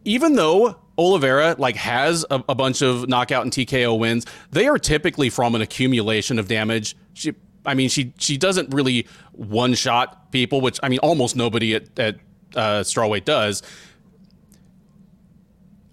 even 0.04 0.34
though 0.34 0.76
Oliveira 0.98 1.56
like 1.58 1.76
has 1.76 2.24
a, 2.30 2.42
a 2.48 2.54
bunch 2.54 2.82
of 2.82 3.08
knockout 3.08 3.42
and 3.42 3.52
TKO 3.52 3.98
wins, 3.98 4.26
they 4.50 4.66
are 4.68 4.78
typically 4.78 5.30
from 5.30 5.54
an 5.54 5.62
accumulation 5.62 6.38
of 6.38 6.48
damage. 6.48 6.96
She 7.14 7.34
I 7.64 7.74
mean, 7.74 7.88
she 7.88 8.12
she 8.18 8.36
doesn't 8.36 8.72
really 8.72 9.06
one 9.32 9.74
shot 9.74 10.32
people, 10.32 10.60
which 10.60 10.78
I 10.82 10.88
mean, 10.88 10.98
almost 11.00 11.36
nobody 11.36 11.74
at 11.74 11.98
at 11.98 12.16
uh, 12.54 12.80
strawweight 12.80 13.24
does. 13.24 13.62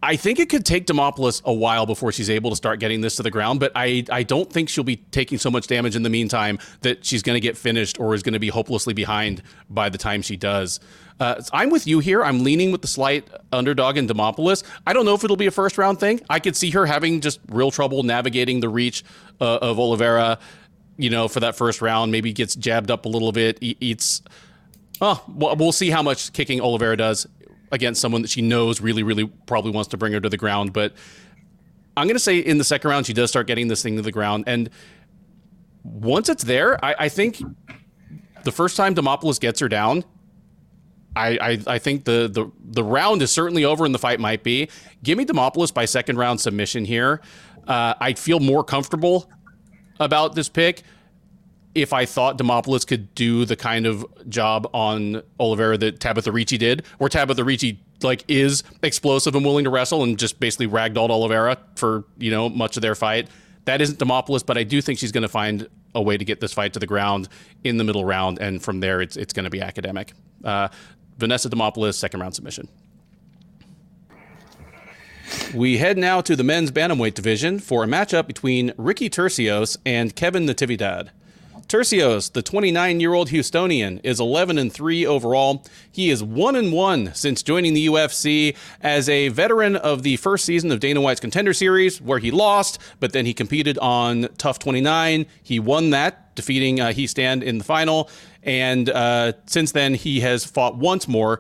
I 0.01 0.15
think 0.15 0.39
it 0.39 0.47
could 0.47 0.65
take 0.65 0.85
Demopoulos 0.85 1.43
a 1.43 1.51
while 1.51 1.85
before 1.85 2.13
she's 2.13 2.29
able 2.29 2.51
to 2.51 2.55
start 2.55 2.79
getting 2.79 3.01
this 3.01 3.17
to 3.17 3.23
the 3.23 3.31
ground, 3.31 3.59
but 3.59 3.73
I, 3.75 4.05
I 4.09 4.23
don't 4.23 4.51
think 4.51 4.69
she'll 4.69 4.85
be 4.85 4.95
taking 4.95 5.37
so 5.37 5.51
much 5.51 5.67
damage 5.67 5.93
in 5.93 6.03
the 6.03 6.09
meantime 6.09 6.57
that 6.81 7.03
she's 7.03 7.21
going 7.21 7.35
to 7.35 7.41
get 7.41 7.57
finished 7.57 7.99
or 7.99 8.13
is 8.13 8.23
going 8.23 8.33
to 8.33 8.39
be 8.39 8.47
hopelessly 8.47 8.93
behind 8.93 9.43
by 9.69 9.89
the 9.89 9.97
time 9.97 10.21
she 10.21 10.37
does. 10.37 10.79
Uh, 11.19 11.41
I'm 11.51 11.69
with 11.69 11.85
you 11.85 11.99
here. 11.99 12.23
I'm 12.23 12.45
leaning 12.45 12.71
with 12.71 12.81
the 12.81 12.87
slight 12.87 13.27
underdog 13.51 13.97
in 13.97 14.07
Demopoulos. 14.07 14.63
I 14.87 14.93
don't 14.93 15.03
know 15.03 15.15
if 15.15 15.25
it'll 15.25 15.35
be 15.35 15.47
a 15.47 15.51
first 15.51 15.77
round 15.77 15.99
thing. 15.99 16.21
I 16.29 16.39
could 16.39 16.55
see 16.55 16.69
her 16.69 16.85
having 16.85 17.19
just 17.19 17.41
real 17.49 17.69
trouble 17.71 18.03
navigating 18.03 18.61
the 18.61 18.69
reach 18.69 19.03
uh, 19.41 19.57
of 19.61 19.79
Oliveira 19.79 20.39
you 20.99 21.09
know, 21.09 21.29
for 21.29 21.39
that 21.39 21.55
first 21.55 21.81
round. 21.81 22.11
Maybe 22.11 22.33
gets 22.33 22.55
jabbed 22.55 22.91
up 22.91 23.05
a 23.05 23.09
little 23.09 23.31
bit, 23.31 23.57
eats. 23.61 24.21
Oh, 25.01 25.23
we'll 25.27 25.71
see 25.71 25.89
how 25.89 26.03
much 26.03 26.33
kicking 26.33 26.59
Oliveira 26.59 26.97
does 26.97 27.25
against 27.71 28.01
someone 28.01 28.21
that 28.21 28.29
she 28.29 28.41
knows 28.41 28.81
really, 28.81 29.01
really 29.01 29.25
probably 29.47 29.71
wants 29.71 29.89
to 29.89 29.97
bring 29.97 30.11
her 30.11 30.19
to 30.19 30.27
the 30.27 30.37
ground. 30.37 30.73
But 30.73 30.93
I'm 31.95 32.05
going 32.05 32.15
to 32.15 32.19
say 32.19 32.39
in 32.39 32.57
the 32.57 32.63
second 32.65 32.89
round, 32.89 33.05
she 33.05 33.13
does 33.13 33.29
start 33.29 33.47
getting 33.47 33.69
this 33.69 33.81
thing 33.81 33.95
to 33.95 34.01
the 34.01 34.11
ground. 34.11 34.43
And 34.45 34.69
once 35.83 36.27
it's 36.27 36.43
there, 36.43 36.83
I, 36.83 36.95
I 36.99 37.09
think 37.09 37.41
the 38.43 38.51
first 38.51 38.75
time 38.75 38.93
Demopoulos 38.93 39.39
gets 39.39 39.61
her 39.61 39.69
down, 39.69 40.03
I, 41.15 41.37
I, 41.41 41.75
I, 41.75 41.79
think 41.79 42.05
the, 42.05 42.29
the 42.31 42.51
the 42.63 42.83
round 42.83 43.21
is 43.21 43.31
certainly 43.31 43.65
over 43.65 43.83
and 43.85 43.95
the 43.95 43.99
fight 43.99 44.19
might 44.19 44.43
be. 44.43 44.69
Give 45.01 45.17
me 45.17 45.25
Demopoulos 45.25 45.73
by 45.73 45.85
second 45.85 46.17
round 46.17 46.39
submission 46.39 46.85
here. 46.85 47.21
Uh, 47.67 47.93
I 47.99 48.13
feel 48.13 48.39
more 48.39 48.63
comfortable 48.63 49.29
about 49.99 50.35
this 50.35 50.49
pick 50.49 50.83
if 51.75 51.93
I 51.93 52.05
thought 52.05 52.37
Demopoulos 52.37 52.85
could 52.85 53.13
do 53.15 53.45
the 53.45 53.55
kind 53.55 53.85
of 53.85 54.05
job 54.27 54.67
on 54.73 55.21
Oliveira 55.39 55.77
that 55.77 55.99
Tabatha 55.99 56.33
Ricci 56.33 56.57
did, 56.57 56.85
where 56.97 57.09
Tabatha 57.09 57.45
Ricci 57.45 57.79
like 58.01 58.23
is 58.27 58.63
explosive 58.81 59.35
and 59.35 59.45
willing 59.45 59.65
to 59.65 59.69
wrestle 59.69 60.03
and 60.03 60.17
just 60.17 60.39
basically 60.39 60.67
ragdolled 60.67 61.09
Oliveira 61.09 61.57
for 61.75 62.05
you 62.17 62.31
know 62.31 62.49
much 62.49 62.75
of 62.77 62.81
their 62.81 62.95
fight. 62.95 63.27
That 63.65 63.81
isn't 63.81 63.99
Demopoulos, 63.99 64.45
but 64.45 64.57
I 64.57 64.63
do 64.63 64.81
think 64.81 64.99
she's 64.99 65.11
going 65.11 65.21
to 65.23 65.29
find 65.29 65.67
a 65.93 66.01
way 66.01 66.17
to 66.17 66.25
get 66.25 66.39
this 66.39 66.53
fight 66.53 66.73
to 66.73 66.79
the 66.79 66.87
ground 66.87 67.27
in 67.63 67.77
the 67.77 67.83
middle 67.83 68.05
round, 68.05 68.39
and 68.39 68.61
from 68.61 68.79
there 68.79 69.01
it's 69.01 69.15
it's 69.15 69.33
going 69.33 69.43
to 69.43 69.49
be 69.49 69.61
academic. 69.61 70.13
Uh, 70.43 70.69
Vanessa 71.17 71.49
Demopoulos, 71.49 71.95
second 71.95 72.19
round 72.21 72.33
submission. 72.33 72.67
We 75.53 75.77
head 75.77 75.97
now 75.97 76.21
to 76.21 76.35
the 76.35 76.43
men's 76.43 76.71
bantamweight 76.71 77.13
division 77.13 77.59
for 77.59 77.83
a 77.83 77.87
matchup 77.87 78.27
between 78.27 78.73
Ricky 78.77 79.09
Turcios 79.09 79.77
and 79.85 80.15
Kevin 80.15 80.45
Natividad. 80.45 81.09
Turcios, 81.69 82.33
the 82.33 82.41
29-year-old 82.41 83.29
Houstonian, 83.29 83.99
is 84.03 84.19
11 84.19 84.57
and 84.57 84.73
3 84.73 85.05
overall. 85.05 85.63
He 85.91 86.09
is 86.09 86.23
1 86.23 86.55
and 86.55 86.73
1 86.73 87.13
since 87.13 87.43
joining 87.43 87.75
the 87.75 87.85
UFC 87.85 88.55
as 88.81 89.07
a 89.07 89.27
veteran 89.27 89.75
of 89.75 90.01
the 90.01 90.17
first 90.17 90.45
season 90.45 90.71
of 90.71 90.79
Dana 90.79 90.99
White's 90.99 91.19
Contender 91.19 91.53
Series, 91.53 92.01
where 92.01 92.17
he 92.17 92.31
lost, 92.31 92.79
but 92.99 93.13
then 93.13 93.27
he 93.27 93.35
competed 93.35 93.77
on 93.77 94.29
TUF 94.39 94.57
29. 94.57 95.27
He 95.43 95.59
won 95.59 95.91
that, 95.91 96.35
defeating 96.35 96.79
uh, 96.79 96.87
Hiestand 96.87 97.43
in 97.43 97.59
the 97.59 97.63
final, 97.63 98.09
and 98.41 98.89
uh, 98.89 99.33
since 99.45 99.71
then 99.71 99.93
he 99.93 100.21
has 100.21 100.45
fought 100.45 100.75
once 100.75 101.07
more 101.07 101.39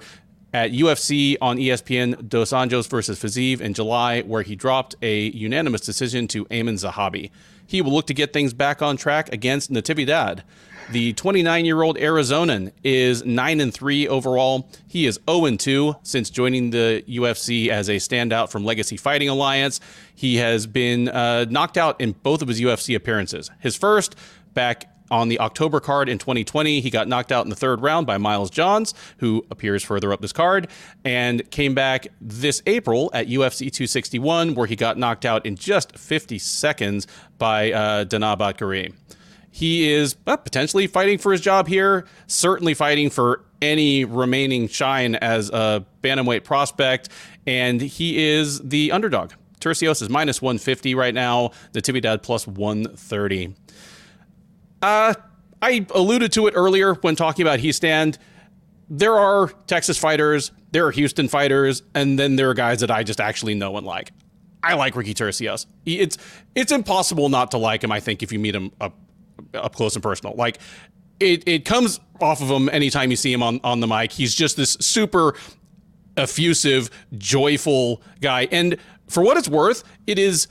at 0.53 0.71
UFC 0.71 1.37
on 1.41 1.57
ESPN 1.57 2.27
Dos 2.27 2.51
Anjos 2.51 2.89
versus 2.89 3.19
Fiziev 3.19 3.61
in 3.61 3.73
July, 3.73 4.21
where 4.21 4.41
he 4.41 4.55
dropped 4.55 4.95
a 5.01 5.29
unanimous 5.31 5.81
decision 5.81 6.27
to 6.29 6.45
Aiemann 6.45 6.75
Zahabi. 6.75 7.31
He 7.65 7.81
will 7.81 7.93
look 7.93 8.07
to 8.07 8.13
get 8.13 8.33
things 8.33 8.53
back 8.53 8.81
on 8.81 8.97
track 8.97 9.31
against 9.31 9.71
Natividad. 9.71 10.41
The 10.91 11.13
29-year-old 11.13 11.97
Arizonan 11.97 12.71
is 12.83 13.23
9 13.23 13.61
and 13.61 13.71
3 13.71 14.07
overall. 14.07 14.67
He 14.87 15.05
is 15.05 15.19
0 15.29 15.45
and 15.45 15.59
2 15.59 15.97
since 16.01 16.31
joining 16.31 16.71
the 16.71 17.03
UFC 17.07 17.67
as 17.67 17.89
a 17.89 17.97
standout 17.97 18.49
from 18.49 18.65
Legacy 18.65 18.97
Fighting 18.97 19.29
Alliance. 19.29 19.79
He 20.15 20.37
has 20.37 20.65
been 20.65 21.09
uh, 21.09 21.45
knocked 21.47 21.77
out 21.77 22.01
in 22.01 22.13
both 22.13 22.41
of 22.41 22.47
his 22.47 22.59
UFC 22.59 22.95
appearances. 22.95 23.51
His 23.59 23.75
first 23.75 24.15
back 24.55 24.89
on 25.11 25.29
the 25.29 25.39
October 25.39 25.79
card 25.79 26.09
in 26.09 26.17
2020, 26.17 26.81
he 26.81 26.89
got 26.89 27.07
knocked 27.07 27.31
out 27.31 27.45
in 27.45 27.49
the 27.49 27.55
third 27.55 27.81
round 27.81 28.07
by 28.07 28.17
Miles 28.17 28.49
Johns, 28.49 28.93
who 29.17 29.45
appears 29.51 29.83
further 29.83 30.13
up 30.13 30.21
this 30.21 30.33
card, 30.33 30.67
and 31.03 31.49
came 31.51 31.73
back 31.73 32.07
this 32.21 32.61
April 32.65 33.09
at 33.13 33.27
UFC 33.27 33.71
261, 33.71 34.55
where 34.55 34.67
he 34.67 34.75
got 34.75 34.97
knocked 34.97 35.25
out 35.25 35.45
in 35.45 35.55
just 35.55 35.97
50 35.97 36.39
seconds 36.39 37.07
by 37.37 37.71
uh, 37.71 38.05
Danaa 38.05 38.37
Batgerel. 38.37 38.93
He 39.51 39.91
is 39.91 40.15
uh, 40.27 40.37
potentially 40.37 40.87
fighting 40.87 41.17
for 41.17 41.31
his 41.31 41.41
job 41.41 41.67
here, 41.67 42.05
certainly 42.27 42.73
fighting 42.73 43.09
for 43.09 43.43
any 43.61 44.05
remaining 44.05 44.67
shine 44.67 45.15
as 45.15 45.49
a 45.49 45.85
bantamweight 46.01 46.43
prospect, 46.43 47.09
and 47.47 47.81
he 47.81 48.23
is 48.23 48.59
the 48.59 48.91
underdog. 48.91 49.33
Turcios 49.59 50.01
is 50.01 50.09
minus 50.09 50.41
150 50.41 50.95
right 50.95 51.13
now, 51.13 51.51
Natividad 51.73 52.21
plus 52.21 52.47
130. 52.47 53.55
Uh, 54.81 55.13
I 55.61 55.85
alluded 55.93 56.31
to 56.33 56.47
it 56.47 56.53
earlier 56.55 56.93
when 56.95 57.15
talking 57.15 57.45
about 57.45 57.59
Hiestand. 57.59 58.17
There 58.89 59.15
are 59.15 59.49
Texas 59.67 59.97
fighters, 59.97 60.51
there 60.71 60.85
are 60.87 60.91
Houston 60.91 61.27
fighters, 61.27 61.83
and 61.93 62.17
then 62.17 62.35
there 62.35 62.49
are 62.49 62.53
guys 62.53 62.79
that 62.79 62.89
I 62.89 63.03
just 63.03 63.19
actually 63.19 63.55
know 63.55 63.77
and 63.77 63.85
like. 63.85 64.11
I 64.61 64.73
like 64.73 64.95
Ricky 64.95 65.13
Turcios. 65.13 65.67
It's 65.85 66.17
it's 66.53 66.71
impossible 66.71 67.29
not 67.29 67.51
to 67.51 67.57
like 67.57 67.83
him. 67.83 67.91
I 67.91 67.99
think 67.99 68.23
if 68.23 68.31
you 68.33 68.39
meet 68.39 68.55
him 68.55 68.71
up 68.81 68.97
up 69.53 69.73
close 69.73 69.95
and 69.95 70.03
personal, 70.03 70.35
like 70.35 70.59
it 71.19 71.47
it 71.47 71.65
comes 71.65 71.99
off 72.19 72.41
of 72.41 72.49
him 72.49 72.67
anytime 72.69 73.09
you 73.09 73.15
see 73.15 73.31
him 73.31 73.41
on 73.41 73.61
on 73.63 73.79
the 73.79 73.87
mic. 73.87 74.11
He's 74.11 74.35
just 74.35 74.57
this 74.57 74.71
super 74.81 75.35
effusive, 76.17 76.89
joyful 77.17 78.01
guy. 78.19 78.47
And 78.51 78.77
for 79.07 79.23
what 79.23 79.37
it's 79.37 79.47
worth, 79.47 79.83
it 80.07 80.19
is 80.19 80.47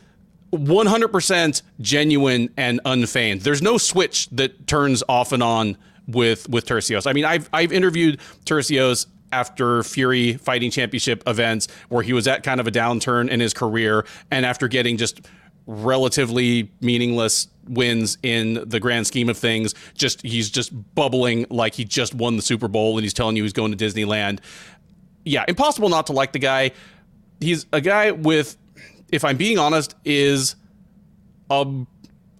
100% 0.52 1.62
genuine 1.80 2.50
and 2.56 2.80
unfeigned. 2.84 3.42
There's 3.42 3.62
no 3.62 3.78
switch 3.78 4.28
that 4.30 4.66
turns 4.66 5.02
off 5.08 5.32
and 5.32 5.42
on 5.42 5.76
with 6.06 6.48
with 6.48 6.66
Turcios. 6.66 7.06
I 7.06 7.12
mean, 7.12 7.24
I've 7.24 7.48
I've 7.52 7.72
interviewed 7.72 8.18
Turcios 8.44 9.06
after 9.30 9.82
Fury 9.82 10.34
fighting 10.34 10.70
championship 10.70 11.22
events 11.26 11.68
where 11.90 12.02
he 12.02 12.12
was 12.12 12.26
at 12.26 12.42
kind 12.42 12.60
of 12.60 12.66
a 12.66 12.70
downturn 12.70 13.28
in 13.28 13.40
his 13.40 13.52
career 13.52 14.06
and 14.30 14.46
after 14.46 14.68
getting 14.68 14.96
just 14.96 15.20
relatively 15.66 16.70
meaningless 16.80 17.48
wins 17.68 18.16
in 18.22 18.66
the 18.66 18.80
grand 18.80 19.06
scheme 19.06 19.28
of 19.28 19.36
things 19.36 19.74
just 19.92 20.22
he's 20.22 20.48
just 20.48 20.72
bubbling 20.94 21.44
like 21.50 21.74
he 21.74 21.84
just 21.84 22.14
won 22.14 22.36
the 22.36 22.42
Super 22.42 22.68
Bowl 22.68 22.96
and 22.96 23.04
he's 23.04 23.12
telling 23.12 23.36
you 23.36 23.42
he's 23.42 23.52
going 23.52 23.76
to 23.76 23.84
Disneyland. 23.84 24.40
Yeah, 25.26 25.44
impossible 25.46 25.90
not 25.90 26.06
to 26.06 26.14
like 26.14 26.32
the 26.32 26.38
guy. 26.38 26.70
He's 27.38 27.66
a 27.70 27.82
guy 27.82 28.12
with 28.12 28.56
if 29.10 29.24
I'm 29.24 29.36
being 29.36 29.58
honest 29.58 29.94
is 30.04 30.56
um 31.50 31.86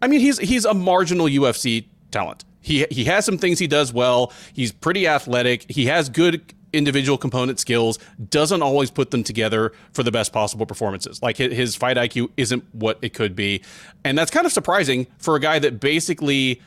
I 0.00 0.08
mean 0.08 0.20
he's 0.20 0.38
he's 0.38 0.64
a 0.64 0.74
marginal 0.74 1.26
UFC 1.26 1.86
talent. 2.10 2.44
He 2.60 2.86
he 2.90 3.04
has 3.04 3.24
some 3.24 3.38
things 3.38 3.58
he 3.58 3.66
does 3.66 3.92
well. 3.92 4.32
He's 4.52 4.72
pretty 4.72 5.06
athletic. 5.06 5.70
He 5.70 5.86
has 5.86 6.08
good 6.08 6.54
individual 6.72 7.16
component 7.16 7.58
skills, 7.58 7.98
doesn't 8.28 8.62
always 8.62 8.90
put 8.90 9.10
them 9.10 9.24
together 9.24 9.72
for 9.92 10.02
the 10.02 10.10
best 10.10 10.32
possible 10.32 10.66
performances. 10.66 11.22
Like 11.22 11.36
his 11.36 11.74
fight 11.74 11.96
IQ 11.96 12.30
isn't 12.36 12.64
what 12.72 12.98
it 13.02 13.14
could 13.14 13.34
be. 13.34 13.62
And 14.04 14.18
that's 14.18 14.30
kind 14.30 14.46
of 14.46 14.52
surprising 14.52 15.06
for 15.18 15.36
a 15.36 15.40
guy 15.40 15.58
that 15.60 15.80
basically 15.80 16.60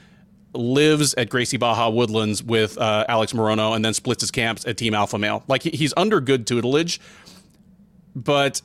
lives 0.53 1.13
at 1.15 1.29
Gracie 1.29 1.57
Barra 1.57 1.89
Woodlands 1.89 2.43
with 2.43 2.77
uh, 2.77 3.05
Alex 3.07 3.33
Morono 3.33 3.75
and 3.75 3.85
then 3.85 3.93
splits 3.93 4.21
his 4.21 4.31
camps 4.31 4.65
at 4.65 4.77
Team 4.77 4.93
Alpha 4.93 5.17
Male. 5.17 5.43
Like 5.47 5.63
he's 5.63 5.93
under 5.95 6.19
good 6.19 6.45
tutelage, 6.47 6.99
but 8.15 8.61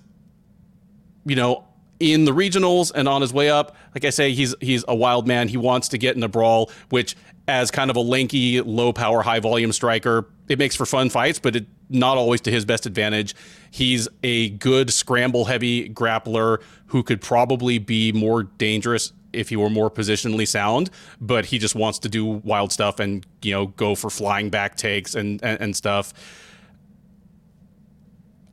you 1.26 1.36
know, 1.36 1.64
in 1.98 2.24
the 2.24 2.32
regionals 2.32 2.92
and 2.94 3.08
on 3.08 3.20
his 3.20 3.32
way 3.32 3.50
up, 3.50 3.76
like 3.94 4.04
I 4.04 4.10
say, 4.10 4.32
he's 4.32 4.54
he's 4.60 4.84
a 4.88 4.94
wild 4.94 5.26
man. 5.26 5.48
He 5.48 5.56
wants 5.56 5.88
to 5.88 5.98
get 5.98 6.16
in 6.16 6.22
a 6.22 6.28
brawl, 6.28 6.70
which 6.90 7.16
as 7.48 7.70
kind 7.70 7.90
of 7.90 7.96
a 7.96 8.00
lanky, 8.00 8.60
low 8.60 8.92
power, 8.92 9.22
high 9.22 9.40
volume 9.40 9.72
striker, 9.72 10.28
it 10.48 10.58
makes 10.58 10.74
for 10.74 10.86
fun 10.86 11.10
fights, 11.10 11.38
but 11.38 11.56
it 11.56 11.66
not 11.88 12.16
always 12.16 12.40
to 12.42 12.50
his 12.50 12.64
best 12.64 12.86
advantage. 12.86 13.34
He's 13.70 14.08
a 14.22 14.50
good 14.50 14.92
scramble 14.92 15.44
heavy 15.44 15.88
grappler 15.88 16.60
who 16.86 17.02
could 17.02 17.20
probably 17.20 17.78
be 17.78 18.12
more 18.12 18.42
dangerous 18.42 19.12
if 19.32 19.50
he 19.50 19.56
were 19.56 19.70
more 19.70 19.90
positionally 19.90 20.48
sound, 20.48 20.90
but 21.20 21.46
he 21.46 21.58
just 21.58 21.74
wants 21.74 21.98
to 22.00 22.08
do 22.08 22.24
wild 22.24 22.72
stuff 22.72 22.98
and, 22.98 23.24
you 23.42 23.52
know, 23.52 23.66
go 23.66 23.94
for 23.94 24.10
flying 24.10 24.50
back 24.50 24.76
takes 24.76 25.14
and, 25.14 25.42
and, 25.44 25.60
and 25.60 25.76
stuff. 25.76 26.12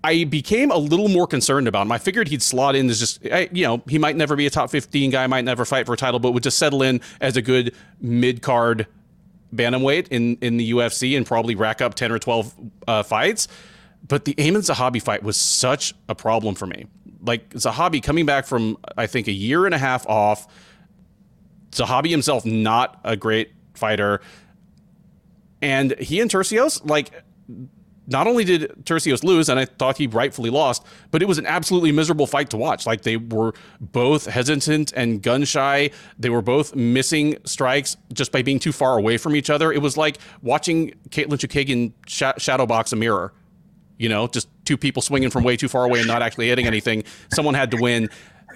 I 0.03 0.25
became 0.25 0.69
a 0.69 0.77
little 0.77 1.07
more 1.07 1.25
concerned 1.25 1.67
about 1.67 1.83
him. 1.83 1.91
I 1.91 1.97
figured 1.97 2.27
he'd 2.27 2.41
slot 2.41 2.75
in 2.75 2.89
as 2.89 2.99
just, 2.99 3.23
you 3.23 3.65
know, 3.65 3.81
he 3.87 3.97
might 3.97 4.17
never 4.17 4.35
be 4.35 4.45
a 4.45 4.49
top 4.49 4.69
15 4.69 5.11
guy, 5.11 5.25
might 5.27 5.45
never 5.45 5.63
fight 5.63 5.85
for 5.85 5.93
a 5.93 5.97
title, 5.97 6.19
but 6.19 6.31
would 6.31 6.43
just 6.43 6.57
settle 6.57 6.81
in 6.81 6.99
as 7.21 7.37
a 7.37 7.41
good 7.41 7.73
mid 8.01 8.41
card 8.41 8.87
bantamweight 9.55 10.07
in, 10.09 10.37
in 10.41 10.57
the 10.57 10.71
UFC 10.71 11.15
and 11.15 11.25
probably 11.25 11.55
rack 11.55 11.81
up 11.81 11.93
10 11.95 12.11
or 12.11 12.19
12 12.19 12.55
uh, 12.87 13.03
fights. 13.03 13.47
But 14.05 14.25
the 14.25 14.33
Aiemann 14.33 14.69
Zahabi 14.69 15.01
fight 15.01 15.23
was 15.23 15.37
such 15.37 15.93
a 16.09 16.15
problem 16.15 16.55
for 16.55 16.67
me. 16.67 16.87
Like 17.21 17.51
Zahabi 17.51 18.03
coming 18.03 18.25
back 18.25 18.45
from, 18.45 18.77
I 18.97 19.07
think, 19.07 19.27
a 19.27 19.31
year 19.31 19.65
and 19.65 19.73
a 19.73 19.77
half 19.77 20.05
off, 20.07 20.47
Zahabi 21.71 22.09
himself 22.09 22.45
not 22.45 22.99
a 23.05 23.15
great 23.15 23.53
fighter. 23.73 24.19
And 25.61 25.97
he 25.97 26.19
and 26.19 26.29
Turcios, 26.29 26.85
like, 26.85 27.23
not 28.07 28.27
only 28.27 28.43
did 28.43 28.71
Turcios 28.83 29.23
lose, 29.23 29.49
and 29.49 29.59
I 29.59 29.65
thought 29.65 29.97
he 29.97 30.07
rightfully 30.07 30.49
lost, 30.49 30.85
but 31.11 31.21
it 31.21 31.27
was 31.27 31.37
an 31.37 31.45
absolutely 31.45 31.91
miserable 31.91 32.27
fight 32.27 32.49
to 32.49 32.57
watch. 32.57 32.85
Like 32.85 33.03
they 33.03 33.17
were 33.17 33.53
both 33.79 34.25
hesitant 34.25 34.91
and 34.93 35.21
gun 35.21 35.45
shy. 35.45 35.91
They 36.19 36.29
were 36.29 36.41
both 36.41 36.75
missing 36.75 37.37
strikes 37.45 37.95
just 38.11 38.31
by 38.31 38.41
being 38.41 38.59
too 38.59 38.71
far 38.71 38.97
away 38.97 39.17
from 39.17 39.35
each 39.35 39.49
other. 39.49 39.71
It 39.71 39.81
was 39.81 39.95
like 39.95 40.17
watching 40.41 40.93
Katlyn 41.09 41.37
Chookagian 41.37 41.93
sh- 42.07 42.23
shadowbox 42.43 42.93
a 42.93 42.95
mirror. 42.95 43.33
You 43.97 44.09
know, 44.09 44.27
just 44.27 44.49
two 44.65 44.75
people 44.75 45.01
swinging 45.01 45.29
from 45.29 45.43
way 45.43 45.55
too 45.55 45.69
far 45.69 45.85
away 45.85 45.99
and 45.99 46.07
not 46.07 46.21
actually 46.21 46.49
hitting 46.49 46.67
anything. 46.67 47.03
Someone 47.31 47.53
had 47.53 47.71
to 47.71 47.77
win. 47.77 48.09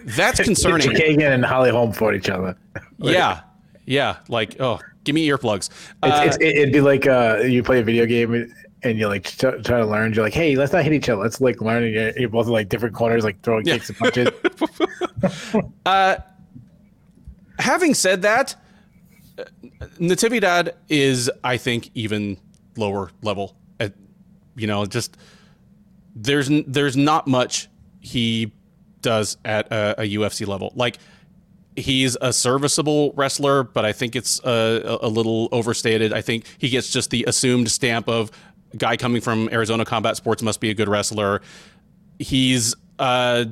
That's 0.03 0.39
concerning. 0.43 0.89
Chookagian 0.89 1.33
and 1.33 1.45
Holly 1.45 1.71
Holm 1.71 1.93
fought 1.93 2.15
each 2.15 2.29
other. 2.29 2.57
yeah, 2.97 3.41
yeah. 3.85 4.17
Like, 4.27 4.59
oh, 4.59 4.79
give 5.05 5.15
me 5.15 5.25
earplugs. 5.27 5.69
Uh, 6.03 6.23
it's, 6.25 6.35
it's, 6.35 6.43
it'd 6.43 6.73
be 6.73 6.81
like 6.81 7.07
uh, 7.07 7.37
you 7.43 7.63
play 7.63 7.79
a 7.79 7.83
video 7.83 8.05
game 8.05 8.51
and 8.83 8.97
you 8.97 9.07
like 9.07 9.25
try 9.37 9.51
to 9.61 9.85
learn. 9.85 10.13
You're 10.13 10.23
like, 10.23 10.33
hey, 10.33 10.55
let's 10.55 10.73
not 10.73 10.83
hit 10.83 10.93
each 10.93 11.09
other. 11.09 11.21
Let's 11.21 11.41
like 11.41 11.61
learn. 11.61 11.91
You're, 11.91 12.17
you're 12.17 12.29
both 12.29 12.47
in 12.47 12.53
like 12.53 12.69
different 12.69 12.95
corners, 12.95 13.23
like 13.23 13.41
throwing 13.41 13.65
yeah. 13.65 13.73
kicks 13.77 13.89
and 13.89 13.97
punches. 13.97 14.29
uh, 15.85 16.17
having 17.59 17.93
said 17.93 18.21
that, 18.21 18.55
uh, 19.37 19.45
Natividad 19.99 20.73
is, 20.89 21.29
I 21.43 21.57
think, 21.57 21.89
even 21.93 22.37
lower 22.75 23.11
level. 23.21 23.55
At, 23.79 23.93
you 24.55 24.67
know, 24.67 24.85
just 24.85 25.17
there's 26.15 26.49
there's 26.67 26.97
not 26.97 27.27
much 27.27 27.69
he 27.99 28.51
does 29.01 29.37
at 29.45 29.71
a, 29.71 30.01
a 30.01 30.15
UFC 30.15 30.45
level. 30.47 30.71
Like 30.75 30.97
he's 31.75 32.17
a 32.21 32.33
serviceable 32.33 33.13
wrestler, 33.15 33.63
but 33.63 33.85
I 33.85 33.93
think 33.93 34.15
it's 34.15 34.43
uh, 34.43 34.97
a, 35.01 35.07
a, 35.07 35.09
little 35.09 35.47
overstated. 35.51 36.11
I 36.11 36.21
think 36.21 36.45
he 36.57 36.69
gets 36.69 36.89
just 36.89 37.11
the 37.11 37.23
assumed 37.25 37.69
stamp 37.69 38.09
of 38.09 38.31
guy 38.75 38.97
coming 38.97 39.21
from 39.21 39.49
Arizona 39.51 39.85
Combat 39.85 40.17
Sports 40.17 40.41
must 40.41 40.59
be 40.59 40.69
a 40.69 40.73
good 40.73 40.89
wrestler. 40.89 41.41
He's 42.19 42.75
a, 42.99 43.47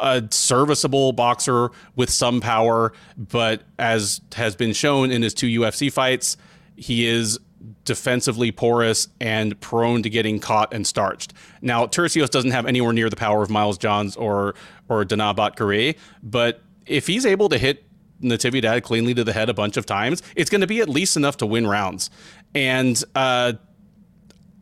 a 0.00 0.22
serviceable 0.30 1.12
boxer 1.12 1.70
with 1.94 2.10
some 2.10 2.40
power, 2.40 2.92
but 3.16 3.62
as 3.78 4.20
has 4.34 4.54
been 4.54 4.72
shown 4.72 5.10
in 5.10 5.22
his 5.22 5.34
two 5.34 5.46
UFC 5.60 5.90
fights, 5.90 6.36
he 6.76 7.06
is 7.06 7.38
defensively 7.84 8.52
porous 8.52 9.08
and 9.20 9.58
prone 9.60 10.02
to 10.02 10.10
getting 10.10 10.38
caught 10.38 10.72
and 10.72 10.86
starched. 10.86 11.32
Now, 11.62 11.86
Turcios 11.86 12.30
doesn't 12.30 12.50
have 12.50 12.66
anywhere 12.66 12.92
near 12.92 13.10
the 13.10 13.16
power 13.16 13.42
of 13.42 13.50
Miles 13.50 13.78
Johns 13.78 14.16
or 14.16 14.54
or 14.88 15.04
Danaa 15.04 15.34
Batgerel, 15.34 15.96
but 16.22 16.62
if 16.86 17.06
he's 17.06 17.26
able 17.26 17.48
to 17.48 17.58
hit 17.58 17.84
Natividad 18.22 18.82
cleanly 18.82 19.14
to 19.14 19.24
the 19.24 19.32
head 19.32 19.48
a 19.48 19.54
bunch 19.54 19.76
of 19.76 19.86
times, 19.86 20.22
it's 20.36 20.50
going 20.50 20.60
to 20.60 20.66
be 20.66 20.80
at 20.80 20.88
least 20.88 21.16
enough 21.16 21.36
to 21.38 21.46
win 21.46 21.66
rounds. 21.66 22.10
And 22.54 23.02
uh, 23.14 23.54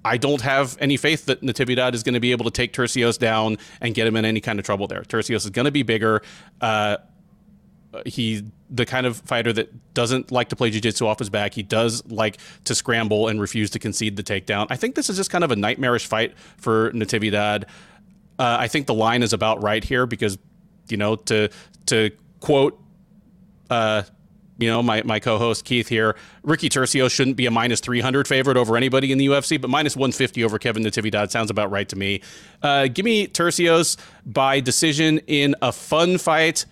I 0.05 0.19
don't 0.19 0.43
have 0.43 0.77
any 0.81 0.97
faith 0.97 1.27
that 1.27 1.41
Natividad 1.41 1.95
is 1.95 2.03
going 2.03 2.15
to 2.15 2.21
be 2.21 2.33
able 2.33 2.45
to 2.45 2.51
take 2.51 2.73
Turcios 2.73 3.19
down 3.19 3.57
and 3.81 3.95
get 3.95 4.07
him 4.07 4.17
in 4.17 4.25
any 4.25 4.41
kind 4.41 4.59
of 4.59 4.65
trouble 4.65 4.87
there. 4.87 5.03
Turcios 5.03 5.45
is 5.45 5.51
going 5.51 5.65
to 5.65 5.73
be 5.73 5.83
bigger. 5.83 6.23
Uh, 6.61 6.99
he 8.05 8.45
the 8.71 8.85
kind 8.85 9.07
of 9.07 9.19
fighter 9.19 9.53
that 9.53 9.95
doesn't 9.95 10.33
like 10.33 10.49
to 10.49 10.57
play 10.57 10.69
jiu-jitsu 10.69 11.07
off 11.07 11.21
his 11.21 11.31
back. 11.31 11.55
He 11.55 11.63
does 11.63 12.05
like 12.07 12.39
to 12.65 12.75
scramble 12.75 13.29
and 13.29 13.41
refuse 13.41 13.71
to 13.71 13.79
concede 13.79 14.17
the 14.17 14.23
takedown. 14.23 14.67
I 14.69 14.77
think 14.77 14.97
this 14.97 15.09
is 15.09 15.17
just 15.17 15.31
kind 15.31 15.45
of 15.45 15.53
a 15.53 15.57
nightmarish 15.57 16.07
fight 16.07 16.35
for 16.57 16.91
Natividad. 16.91 17.65
Uh, 18.37 18.57
I 18.59 18.67
think 18.67 18.87
the 18.89 18.95
line 18.95 19.23
is 19.23 19.33
about 19.33 19.63
right 19.63 19.85
here 19.85 20.07
because, 20.07 20.39
you 20.89 20.97
know, 20.97 21.15
to 21.17 21.51
to 21.87 22.11
quote 22.41 22.81
uh, 23.71 24.03
you 24.59 24.69
know, 24.69 24.83
my, 24.83 25.03
my 25.03 25.19
co-host 25.19 25.65
Keith 25.65 25.89
here, 25.89 26.15
Ricky 26.43 26.69
Turcios 26.69 27.11
shouldn't 27.11 27.37
be 27.37 27.47
a 27.47 27.51
minus 27.51 27.81
300 27.81 28.29
favorite 28.29 28.57
over 28.57 28.77
anybody 28.77 29.11
in 29.11 29.19
the 29.19 29.27
UFC, 29.27 29.61
but 29.61 29.69
minus 29.69 29.97
150 29.97 30.45
over 30.45 30.59
Kevin 30.59 30.83
Natividad 30.85 31.31
sounds 31.31 31.51
about 31.51 31.71
right 31.71 31.89
to 31.89 31.97
me. 31.97 32.21
Uh, 32.63 32.87
give 32.87 33.05
me 33.05 33.27
Turcios 33.27 33.97
by 34.25 34.61
decision 34.61 35.19
in 35.27 35.55
a 35.61 35.73
fun 35.73 36.19
fight. 36.19 36.67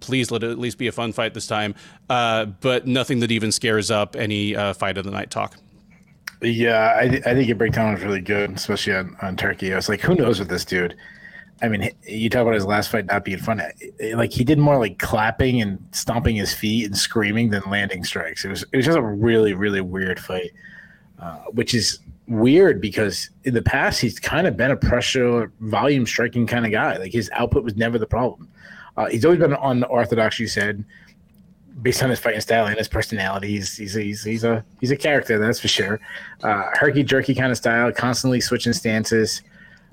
Please 0.00 0.30
let 0.30 0.42
it 0.42 0.50
at 0.50 0.58
least 0.58 0.78
be 0.78 0.88
a 0.88 0.92
fun 0.92 1.12
fight 1.12 1.34
this 1.34 1.46
time, 1.46 1.74
uh, 2.08 2.46
but 2.46 2.86
nothing 2.86 3.20
that 3.20 3.30
even 3.30 3.52
scares 3.52 3.90
up 3.90 4.16
any 4.16 4.56
uh, 4.56 4.72
fight 4.72 4.98
of 4.98 5.04
the 5.04 5.10
night 5.10 5.30
talk. 5.30 5.56
Yeah, 6.40 6.96
I, 6.98 7.08
th- 7.08 7.22
I 7.24 7.34
think 7.34 7.46
your 7.46 7.56
breakdown 7.56 7.94
was 7.94 8.02
really 8.02 8.20
good, 8.20 8.50
especially 8.52 8.94
on, 8.94 9.16
on 9.22 9.36
Turkey. 9.36 9.72
I 9.72 9.76
was 9.76 9.88
like, 9.88 10.00
who 10.00 10.16
knows 10.16 10.40
with 10.40 10.48
this 10.48 10.64
dude? 10.64 10.96
I 11.60 11.68
mean, 11.68 11.90
you 12.06 12.28
talk 12.28 12.42
about 12.42 12.54
his 12.54 12.66
last 12.66 12.90
fight 12.90 13.06
not 13.06 13.24
being 13.24 13.38
fun. 13.38 13.62
Like 14.14 14.32
he 14.32 14.42
did 14.42 14.58
more 14.58 14.78
like 14.78 14.98
clapping 14.98 15.60
and 15.60 15.78
stomping 15.92 16.34
his 16.34 16.52
feet 16.52 16.86
and 16.86 16.96
screaming 16.96 17.50
than 17.50 17.62
landing 17.68 18.04
strikes. 18.04 18.44
It 18.44 18.48
was 18.48 18.64
it 18.72 18.76
was 18.76 18.86
just 18.86 18.98
a 18.98 19.02
really 19.02 19.54
really 19.54 19.80
weird 19.80 20.18
fight, 20.18 20.50
uh, 21.20 21.38
which 21.52 21.72
is 21.72 22.00
weird 22.26 22.80
because 22.80 23.30
in 23.44 23.54
the 23.54 23.62
past 23.62 24.00
he's 24.00 24.18
kind 24.18 24.46
of 24.46 24.56
been 24.56 24.70
a 24.70 24.76
pressure 24.76 25.52
volume 25.60 26.06
striking 26.06 26.46
kind 26.46 26.64
of 26.64 26.72
guy. 26.72 26.96
Like 26.96 27.12
his 27.12 27.30
output 27.32 27.62
was 27.62 27.76
never 27.76 27.98
the 27.98 28.06
problem. 28.06 28.48
Uh, 28.96 29.06
he's 29.06 29.24
always 29.24 29.40
been 29.40 29.54
on 29.54 29.80
the 29.80 29.86
orthodox. 29.86 30.40
You 30.40 30.48
said, 30.48 30.84
based 31.80 32.02
on 32.02 32.10
his 32.10 32.18
fighting 32.18 32.40
style 32.40 32.66
and 32.66 32.76
his 32.76 32.88
personality, 32.88 33.48
he's 33.48 33.76
he's 33.76 33.94
he's, 33.94 34.24
he's 34.24 34.44
a 34.44 34.64
he's 34.80 34.90
a 34.90 34.96
character 34.96 35.38
that's 35.38 35.60
for 35.60 35.68
sure. 35.68 36.00
Uh, 36.42 36.70
herky 36.74 37.04
jerky 37.04 37.34
kind 37.34 37.52
of 37.52 37.56
style, 37.56 37.92
constantly 37.92 38.40
switching 38.40 38.72
stances. 38.72 39.42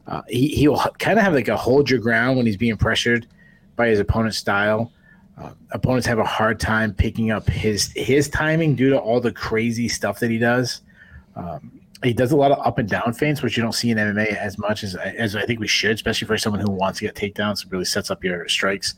Uh, 0.10 0.24
he 0.28 0.48
he'll 0.50 0.78
kind 0.98 1.18
of 1.20 1.24
have 1.24 1.34
like 1.34 1.48
a 1.48 1.56
hold 1.56 1.90
your 1.90 2.00
ground 2.00 2.36
when 2.36 2.46
he's 2.46 2.58
being 2.58 2.76
pressured 2.76 3.28
by 3.76 3.88
his 3.88 4.00
opponent's 4.00 4.38
style. 4.38 4.92
Uh, 5.38 5.52
opponents 5.72 6.06
have 6.06 6.20
a 6.20 6.26
hard 6.26 6.60
time 6.60 6.94
picking 6.94 7.32
up 7.32 7.48
his 7.48 7.92
his 7.96 8.28
timing 8.28 8.76
due 8.76 8.90
to 8.90 8.98
all 8.98 9.22
the 9.22 9.32
crazy 9.32 9.88
stuff 9.88 10.20
that 10.20 10.32
he 10.32 10.40
does. 10.40 10.82
Um, 11.36 11.80
he 12.04 12.14
does 12.14 12.32
a 12.32 12.36
lot 12.36 12.52
of 12.52 12.66
up 12.66 12.80
and 12.80 12.90
down 12.90 13.14
feints, 13.14 13.42
which 13.42 13.56
you 13.56 13.62
don't 13.62 13.74
see 13.74 13.92
in 13.92 13.98
MMA 13.98 14.36
as 14.36 14.58
much 14.58 14.84
as 14.84 14.96
as 14.96 15.36
I 15.36 15.46
think 15.46 15.60
we 15.60 15.68
should, 15.68 15.96
especially 15.96 16.28
for 16.28 16.38
someone 16.38 16.62
who 16.62 16.72
wants 16.72 17.00
to 17.00 17.06
get 17.06 17.16
takedowns. 17.16 17.64
It 17.64 17.72
really 17.72 17.86
sets 17.86 18.10
up 18.10 18.24
your 18.24 18.48
strikes. 18.50 18.96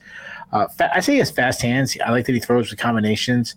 Uh, 0.53 0.67
fa- 0.67 0.95
I 0.95 1.01
say 1.01 1.13
he 1.13 1.19
has 1.19 1.29
fast 1.29 1.61
hands. 1.61 1.97
I 2.05 2.11
like 2.11 2.25
that 2.25 2.33
he 2.33 2.39
throws 2.39 2.69
with 2.69 2.79
combinations. 2.79 3.55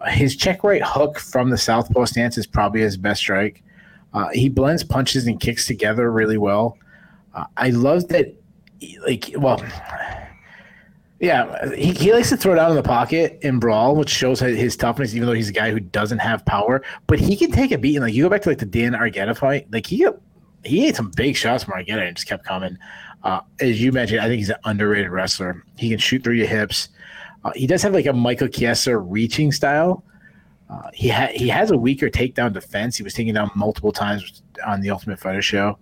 Uh, 0.00 0.10
his 0.10 0.34
check 0.34 0.64
right 0.64 0.82
hook 0.82 1.20
from 1.20 1.50
the 1.50 1.58
southpaw 1.58 2.06
stance 2.06 2.36
is 2.36 2.46
probably 2.48 2.80
his 2.80 2.96
best 2.96 3.20
strike. 3.20 3.62
Uh, 4.12 4.28
he 4.32 4.48
blends 4.48 4.82
punches 4.82 5.26
and 5.26 5.38
kicks 5.40 5.66
together 5.66 6.10
really 6.10 6.38
well. 6.38 6.78
Uh, 7.36 7.44
I 7.56 7.70
love 7.70 8.08
that. 8.08 8.34
Like, 9.06 9.32
well, 9.36 9.62
yeah, 11.20 11.72
he, 11.74 11.92
he 11.92 12.12
likes 12.12 12.28
to 12.30 12.36
throw 12.36 12.54
down 12.54 12.70
in 12.70 12.76
the 12.76 12.82
pocket 12.82 13.38
in 13.42 13.58
brawl, 13.58 13.94
which 13.94 14.10
shows 14.10 14.40
his 14.40 14.76
toughness. 14.76 15.14
Even 15.14 15.26
though 15.26 15.34
he's 15.34 15.48
a 15.48 15.52
guy 15.52 15.70
who 15.70 15.80
doesn't 15.80 16.18
have 16.18 16.44
power, 16.44 16.82
but 17.06 17.20
he 17.20 17.36
can 17.36 17.52
take 17.52 17.70
a 17.70 17.78
beating. 17.78 18.02
Like 18.02 18.14
you 18.14 18.24
go 18.24 18.28
back 18.28 18.42
to 18.42 18.48
like 18.48 18.58
the 18.58 18.66
Dan 18.66 18.92
Argueta 18.92 19.36
fight, 19.36 19.70
like 19.70 19.86
he 19.86 20.06
he 20.64 20.88
ate 20.88 20.96
some 20.96 21.12
big 21.14 21.36
shots 21.36 21.64
from 21.64 21.74
Argueta 21.74 22.06
and 22.06 22.16
just 22.16 22.26
kept 22.26 22.44
coming. 22.44 22.76
Uh, 23.22 23.40
as 23.60 23.80
you 23.80 23.92
mentioned, 23.92 24.20
I 24.20 24.28
think 24.28 24.38
he's 24.38 24.50
an 24.50 24.56
underrated 24.64 25.10
wrestler. 25.10 25.64
He 25.78 25.88
can 25.88 25.98
shoot 25.98 26.22
through 26.22 26.34
your 26.34 26.46
hips. 26.46 26.88
Uh, 27.44 27.52
he 27.54 27.66
does 27.66 27.82
have 27.82 27.94
like 27.94 28.06
a 28.06 28.12
Michael 28.12 28.48
Chiesa 28.48 28.96
reaching 28.98 29.52
style. 29.52 30.04
Uh, 30.68 30.90
he 30.92 31.08
ha- 31.08 31.30
he 31.32 31.48
has 31.48 31.70
a 31.70 31.76
weaker 31.76 32.10
takedown 32.10 32.52
defense. 32.52 32.96
He 32.96 33.02
was 33.02 33.14
taken 33.14 33.34
down 33.34 33.50
multiple 33.54 33.92
times 33.92 34.42
on 34.66 34.80
the 34.80 34.90
Ultimate 34.90 35.18
Fighter 35.18 35.42
show, 35.42 35.78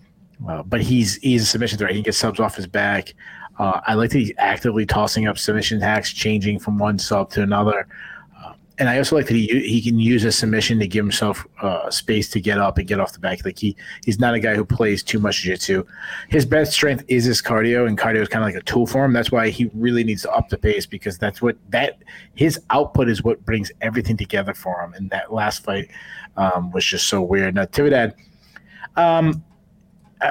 uh, 0.48 0.62
but 0.62 0.80
he's 0.80 1.16
he's 1.16 1.42
a 1.42 1.46
submission 1.46 1.78
threat. 1.78 1.94
He 1.94 2.02
gets 2.02 2.18
subs 2.18 2.40
off 2.40 2.56
his 2.56 2.66
back. 2.66 3.14
Uh, 3.58 3.80
I 3.86 3.94
like 3.94 4.10
that 4.10 4.18
he's 4.18 4.32
actively 4.38 4.84
tossing 4.84 5.26
up 5.26 5.38
submission 5.38 5.80
hacks, 5.80 6.12
changing 6.12 6.58
from 6.58 6.78
one 6.78 6.98
sub 6.98 7.30
to 7.30 7.42
another. 7.42 7.86
Uh, 8.36 8.54
and 8.78 8.88
I 8.88 8.98
also 8.98 9.14
like 9.14 9.26
that 9.28 9.34
he 9.34 9.46
he 9.46 9.80
can 9.80 9.98
use 9.98 10.24
a 10.24 10.32
submission 10.32 10.80
to 10.80 10.88
give 10.88 11.04
himself 11.04 11.46
uh, 11.62 11.88
space 11.88 12.28
to 12.30 12.40
get 12.40 12.58
up 12.58 12.78
and 12.78 12.88
get 12.88 12.98
off 12.98 13.12
the 13.12 13.20
back. 13.20 13.44
Like 13.44 13.58
he 13.58 13.76
he's 14.04 14.18
not 14.18 14.34
a 14.34 14.40
guy 14.40 14.56
who 14.56 14.64
plays 14.64 15.04
too 15.04 15.20
much 15.20 15.42
jiu-jitsu. 15.42 15.84
His 16.28 16.44
best 16.44 16.72
strength 16.72 17.04
is 17.06 17.24
his 17.24 17.40
cardio, 17.40 17.86
and 17.86 17.96
cardio 17.96 18.22
is 18.22 18.28
kind 18.28 18.42
of 18.42 18.48
like 18.48 18.60
a 18.60 18.64
tool 18.64 18.86
for 18.86 19.04
him. 19.04 19.12
That's 19.12 19.30
why 19.30 19.50
he 19.50 19.70
really 19.72 20.02
needs 20.02 20.22
to 20.22 20.32
up 20.32 20.48
the 20.48 20.58
pace 20.58 20.84
because 20.84 21.16
that's 21.16 21.40
what 21.40 21.56
that 21.70 21.98
his 22.34 22.60
output 22.70 23.08
is 23.08 23.22
what 23.22 23.44
brings 23.44 23.70
everything 23.80 24.16
together 24.16 24.54
for 24.54 24.82
him. 24.82 24.94
And 24.94 25.08
that 25.10 25.32
last 25.32 25.62
fight 25.62 25.90
um, 26.36 26.72
was 26.72 26.84
just 26.84 27.06
so 27.06 27.22
weird. 27.22 27.54
Now 27.54 27.66
Tividad, 27.66 28.14
um, 28.96 29.44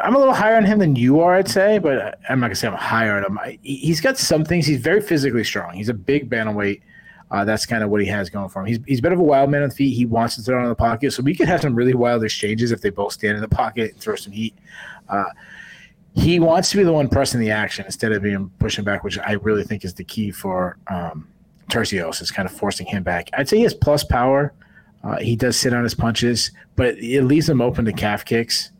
I'm 0.02 0.16
a 0.16 0.18
little 0.18 0.34
higher 0.34 0.56
on 0.56 0.66
him 0.66 0.80
than 0.80 0.96
you 0.96 1.20
are, 1.20 1.36
I'd 1.36 1.48
say, 1.48 1.78
but 1.78 2.20
I'm 2.28 2.40
not 2.40 2.48
gonna 2.48 2.56
say 2.56 2.68
I'm 2.68 2.74
higher 2.74 3.18
on 3.18 3.26
him. 3.26 3.38
I, 3.38 3.60
he's 3.62 4.02
got 4.02 4.18
some 4.18 4.44
things. 4.44 4.66
He's 4.66 4.80
very 4.80 5.02
physically 5.02 5.44
strong. 5.44 5.74
He's 5.74 5.90
a 5.90 5.94
big 5.94 6.30
bantamweight. 6.30 6.82
Uh, 7.30 7.46
that's 7.46 7.66
kind 7.66 7.84
of 7.84 7.90
what 7.90 8.02
he 8.02 8.08
has 8.08 8.30
going 8.30 8.50
for 8.50 8.62
him. 8.62 8.68
He's 8.68 8.80
he's 8.88 9.00
a 9.00 9.02
bit 9.02 9.12
of 9.12 9.20
a 9.20 9.24
wild 9.24 9.50
man 9.50 9.64
on 9.64 9.70
the 9.70 9.76
feet. 9.76 9.96
He 9.96 10.06
wants 10.06 10.36
to 10.36 10.42
throw 10.42 10.62
in 10.62 10.70
the 10.70 10.76
pocket, 10.76 11.14
so 11.14 11.22
we 11.22 11.36
could 11.36 11.48
have 11.48 11.62
some 11.62 11.76
really 11.76 11.94
wild 11.94 12.24
exchanges 12.24 12.72
if 12.72 12.82
they 12.82 12.90
both 12.90 13.14
stand 13.14 13.36
in 13.36 13.42
the 13.42 13.48
pocket 13.48 13.92
and 13.92 14.00
throw 14.00 14.16
some 14.16 14.34
heat. 14.34 14.56
Uh, 15.10 15.26
he 16.16 16.40
wants 16.40 16.70
to 16.72 16.78
be 16.78 16.84
the 16.84 16.94
one 16.94 17.08
pressing 17.08 17.40
the 17.40 17.52
action 17.52 17.86
instead 17.86 18.12
of 18.12 18.22
being 18.22 18.52
pushing 18.60 18.84
back, 18.84 19.04
which 19.04 19.18
I 19.20 19.34
really 19.34 19.64
think 19.64 19.84
is 19.84 19.94
the 19.94 20.04
key 20.04 20.32
for 20.32 20.78
um, 20.88 21.28
Turcios 21.70 22.22
is 22.22 22.30
kind 22.30 22.48
of 22.48 22.56
forcing 22.56 22.86
him 22.86 23.04
back. 23.04 23.30
I'd 23.34 23.50
say 23.50 23.58
he 23.58 23.64
has 23.64 23.74
plus 23.74 24.04
power. 24.04 24.54
Uh, 25.04 25.18
he 25.18 25.36
does 25.36 25.58
sit 25.58 25.74
on 25.74 25.84
his 25.84 25.96
punches, 25.96 26.52
but 26.76 26.98
it 27.00 27.24
leaves 27.24 27.50
him 27.50 27.62
open 27.62 27.84
to 27.86 27.92
calf 27.92 28.24
kicks 28.24 28.72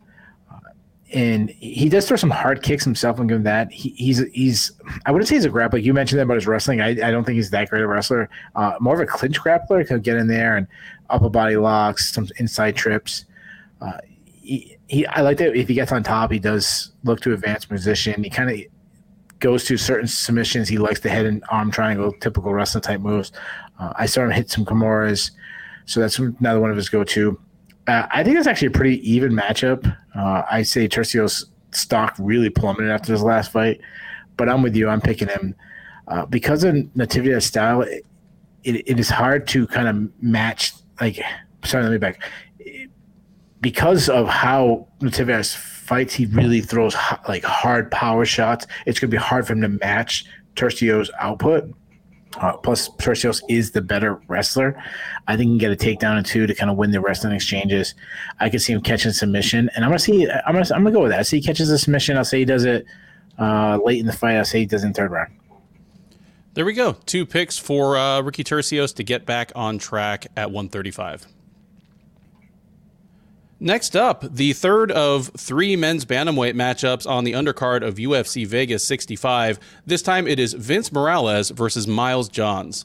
and 1.14 1.50
he 1.50 1.88
does 1.88 2.08
throw 2.08 2.16
some 2.16 2.30
hard 2.30 2.62
kicks 2.62 2.84
himself. 2.84 3.20
and 3.20 3.28
give 3.28 3.36
him 3.36 3.44
that. 3.44 3.70
He, 3.70 3.90
he's 3.90 4.18
he's 4.32 4.72
I 5.06 5.12
wouldn't 5.12 5.28
say 5.28 5.36
he's 5.36 5.44
a 5.44 5.50
grappler. 5.50 5.82
You 5.82 5.94
mentioned 5.94 6.18
that 6.18 6.24
about 6.24 6.34
his 6.34 6.46
wrestling. 6.48 6.80
I, 6.80 6.88
I 6.88 7.10
don't 7.12 7.24
think 7.24 7.36
he's 7.36 7.50
that 7.50 7.70
great 7.70 7.82
a 7.82 7.86
wrestler. 7.86 8.28
Uh, 8.56 8.74
more 8.80 8.94
of 8.94 9.00
a 9.00 9.06
clinch 9.06 9.40
grappler. 9.40 9.86
Can 9.86 10.00
get 10.00 10.16
in 10.16 10.26
there 10.26 10.56
and 10.56 10.66
upper 11.10 11.30
body 11.30 11.56
locks, 11.56 12.12
some 12.12 12.28
inside 12.38 12.74
trips. 12.74 13.26
Uh, 13.80 13.98
he, 14.24 14.76
he 14.88 15.06
I 15.06 15.20
like 15.20 15.38
that 15.38 15.54
if 15.54 15.68
he 15.68 15.74
gets 15.74 15.92
on 15.92 16.02
top, 16.02 16.32
he 16.32 16.40
does 16.40 16.90
look 17.04 17.20
to 17.20 17.32
advance 17.32 17.64
position. 17.64 18.24
He 18.24 18.28
kind 18.28 18.50
of 18.50 18.60
goes 19.38 19.64
to 19.66 19.76
certain 19.76 20.08
submissions. 20.08 20.68
He 20.68 20.78
likes 20.78 20.98
the 21.00 21.10
head 21.10 21.26
and 21.26 21.44
arm 21.48 21.70
triangle, 21.70 22.12
typical 22.12 22.52
wrestling 22.52 22.82
type 22.82 23.00
moves. 23.00 23.30
Uh, 23.78 23.92
I 23.96 24.06
saw 24.06 24.24
him 24.24 24.30
hit 24.30 24.50
some 24.50 24.64
Kimuras, 24.64 25.30
so 25.86 26.00
that's 26.00 26.18
another 26.18 26.58
one 26.58 26.70
of 26.70 26.76
his 26.76 26.88
go 26.88 27.04
to. 27.04 27.38
Uh, 27.86 28.06
I 28.10 28.24
think 28.24 28.36
it's 28.36 28.48
actually 28.48 28.68
a 28.68 28.72
pretty 28.72 29.08
even 29.08 29.32
matchup. 29.32 29.96
Uh, 30.14 30.42
I 30.50 30.62
say 30.62 30.88
Turcios' 30.88 31.44
stock 31.72 32.14
really 32.18 32.50
plummeted 32.50 32.90
after 32.90 33.12
his 33.12 33.22
last 33.22 33.52
fight, 33.52 33.80
but 34.36 34.48
I'm 34.48 34.62
with 34.62 34.76
you. 34.76 34.88
I'm 34.88 35.00
picking 35.00 35.28
him 35.28 35.54
uh, 36.08 36.26
because 36.26 36.64
of 36.64 36.74
Natividad's 36.74 37.46
style. 37.46 37.82
It, 37.82 38.04
it, 38.62 38.88
it 38.88 39.00
is 39.00 39.10
hard 39.10 39.46
to 39.48 39.66
kind 39.66 39.88
of 39.88 40.22
match. 40.22 40.72
Like, 41.00 41.20
sorry, 41.64 41.84
let 41.84 41.92
me 41.92 41.98
back. 41.98 42.22
Because 43.60 44.08
of 44.08 44.28
how 44.28 44.86
Natividad 45.00 45.54
fights, 45.54 46.14
he 46.14 46.26
really 46.26 46.60
throws 46.60 46.94
like 47.28 47.44
hard 47.44 47.90
power 47.90 48.24
shots. 48.24 48.66
It's 48.86 48.98
going 48.98 49.10
to 49.10 49.16
be 49.16 49.22
hard 49.22 49.46
for 49.46 49.54
him 49.54 49.62
to 49.62 49.68
match 49.68 50.26
Turcios' 50.54 51.10
output. 51.18 51.70
Uh, 52.40 52.56
plus, 52.56 52.88
Turcios 52.90 53.42
is 53.48 53.70
the 53.72 53.80
better 53.80 54.20
wrestler. 54.28 54.82
I 55.28 55.36
think 55.36 55.48
he 55.48 55.58
can 55.58 55.58
get 55.58 55.72
a 55.72 55.76
takedown 55.76 56.20
or 56.20 56.22
two 56.22 56.46
to 56.46 56.54
kind 56.54 56.70
of 56.70 56.76
win 56.76 56.90
the 56.90 57.00
wrestling 57.00 57.32
exchanges. 57.32 57.94
I 58.40 58.50
could 58.50 58.62
see 58.62 58.72
him 58.72 58.82
catching 58.82 59.12
submission, 59.12 59.70
and 59.74 59.84
I'm 59.84 59.90
gonna 59.90 59.98
see. 59.98 60.28
I'm 60.28 60.54
gonna. 60.54 60.66
I'm 60.74 60.82
gonna 60.82 60.92
go 60.92 61.02
with 61.02 61.10
that. 61.10 61.20
I 61.20 61.22
see 61.22 61.38
he 61.38 61.42
catches 61.42 61.70
a 61.70 61.78
submission. 61.78 62.16
I'll 62.16 62.24
say 62.24 62.38
he 62.38 62.44
does 62.44 62.64
it 62.64 62.86
uh, 63.38 63.78
late 63.84 64.00
in 64.00 64.06
the 64.06 64.12
fight. 64.12 64.36
I'll 64.36 64.44
say 64.44 64.60
he 64.60 64.66
does 64.66 64.84
it 64.84 64.88
in 64.88 64.94
third 64.94 65.10
round. 65.10 65.32
There 66.54 66.64
we 66.64 66.72
go. 66.72 66.92
Two 67.04 67.26
picks 67.26 67.58
for 67.58 67.96
uh, 67.96 68.20
Ricky 68.22 68.44
Turcios 68.44 68.94
to 68.96 69.02
get 69.02 69.26
back 69.26 69.50
on 69.56 69.78
track 69.78 70.28
at 70.36 70.52
135. 70.52 71.26
Next 73.64 73.96
up, 73.96 74.22
the 74.30 74.52
third 74.52 74.92
of 74.92 75.28
three 75.38 75.74
men's 75.74 76.04
bantamweight 76.04 76.52
matchups 76.52 77.08
on 77.08 77.24
the 77.24 77.32
undercard 77.32 77.82
of 77.82 77.94
UFC 77.94 78.46
Vegas 78.46 78.84
65. 78.84 79.58
This 79.86 80.02
time 80.02 80.26
it 80.26 80.38
is 80.38 80.52
Vince 80.52 80.92
Morales 80.92 81.48
versus 81.48 81.88
Miles 81.88 82.28
Johns. 82.28 82.84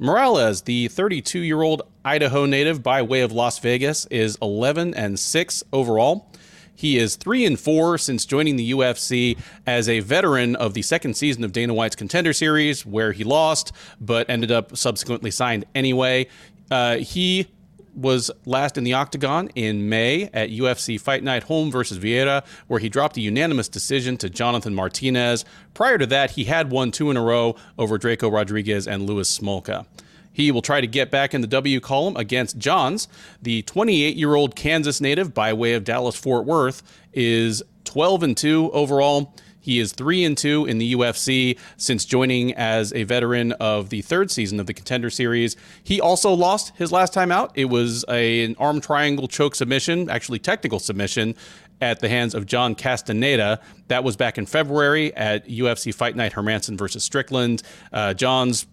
Morales, 0.00 0.62
the 0.62 0.88
32 0.88 1.38
year 1.38 1.62
old 1.62 1.82
Idaho 2.04 2.46
native 2.46 2.82
by 2.82 3.00
way 3.00 3.20
of 3.20 3.30
Las 3.30 3.60
Vegas, 3.60 4.06
is 4.06 4.36
11 4.42 4.92
and 4.94 5.20
6 5.20 5.62
overall. 5.72 6.28
He 6.74 6.98
is 6.98 7.14
3 7.14 7.46
and 7.46 7.60
4 7.60 7.96
since 7.96 8.26
joining 8.26 8.56
the 8.56 8.72
UFC 8.72 9.38
as 9.68 9.88
a 9.88 10.00
veteran 10.00 10.56
of 10.56 10.74
the 10.74 10.82
second 10.82 11.14
season 11.14 11.44
of 11.44 11.52
Dana 11.52 11.74
White's 11.74 11.94
Contender 11.94 12.32
Series, 12.32 12.84
where 12.84 13.12
he 13.12 13.22
lost 13.22 13.70
but 14.00 14.28
ended 14.28 14.50
up 14.50 14.76
subsequently 14.76 15.30
signed 15.30 15.64
anyway. 15.76 16.26
Uh, 16.72 16.96
he 16.96 17.46
was 17.94 18.30
last 18.44 18.78
in 18.78 18.84
the 18.84 18.94
octagon 18.94 19.48
in 19.54 19.88
May 19.88 20.30
at 20.32 20.50
UFC 20.50 21.00
Fight 21.00 21.22
Night 21.22 21.44
Holm 21.44 21.70
versus 21.70 21.98
Vieira, 21.98 22.44
where 22.66 22.80
he 22.80 22.88
dropped 22.88 23.16
a 23.16 23.20
unanimous 23.20 23.68
decision 23.68 24.16
to 24.18 24.30
Jonathan 24.30 24.74
Martinez. 24.74 25.44
Prior 25.74 25.98
to 25.98 26.06
that, 26.06 26.32
he 26.32 26.44
had 26.44 26.70
won 26.70 26.90
two 26.90 27.10
in 27.10 27.16
a 27.16 27.22
row 27.22 27.56
over 27.78 27.98
Draco 27.98 28.30
Rodriguez 28.30 28.86
and 28.88 29.04
Louis 29.04 29.38
Smolka. 29.38 29.86
He 30.32 30.50
will 30.50 30.62
try 30.62 30.80
to 30.80 30.86
get 30.86 31.10
back 31.10 31.34
in 31.34 31.42
the 31.42 31.46
W 31.46 31.80
column 31.80 32.16
against 32.16 32.58
Johns. 32.58 33.06
The 33.42 33.62
28 33.62 34.16
year 34.16 34.34
old 34.34 34.56
Kansas 34.56 35.00
native 35.00 35.34
by 35.34 35.52
way 35.52 35.74
of 35.74 35.84
Dallas 35.84 36.16
Fort 36.16 36.46
Worth 36.46 36.82
is 37.12 37.62
12 37.84 38.22
and 38.22 38.36
2 38.36 38.70
overall. 38.72 39.34
He 39.62 39.78
is 39.78 39.92
three 39.92 40.24
and 40.24 40.36
two 40.36 40.66
in 40.66 40.76
the 40.76 40.92
UFC 40.94 41.58
since 41.78 42.04
joining 42.04 42.52
as 42.54 42.92
a 42.92 43.04
veteran 43.04 43.52
of 43.52 43.88
the 43.88 44.02
third 44.02 44.30
season 44.30 44.60
of 44.60 44.66
the 44.66 44.74
Contender 44.74 45.08
Series. 45.08 45.56
He 45.82 46.00
also 46.00 46.32
lost 46.32 46.72
his 46.76 46.92
last 46.92 47.14
time 47.14 47.32
out. 47.32 47.52
It 47.54 47.66
was 47.66 48.04
a, 48.08 48.44
an 48.44 48.56
arm 48.58 48.80
triangle 48.80 49.28
choke 49.28 49.54
submission, 49.54 50.10
actually 50.10 50.40
technical 50.40 50.80
submission, 50.80 51.36
at 51.80 52.00
the 52.00 52.08
hands 52.08 52.34
of 52.34 52.46
John 52.46 52.74
Castaneda. 52.74 53.60
That 53.88 54.04
was 54.04 54.16
back 54.16 54.36
in 54.36 54.46
February 54.46 55.14
at 55.16 55.48
UFC 55.48 55.94
Fight 55.94 56.16
Night 56.16 56.32
Hermansson 56.32 56.76
versus 56.76 57.04
Strickland. 57.04 57.62
Uh, 57.92 58.14
Johns 58.14 58.66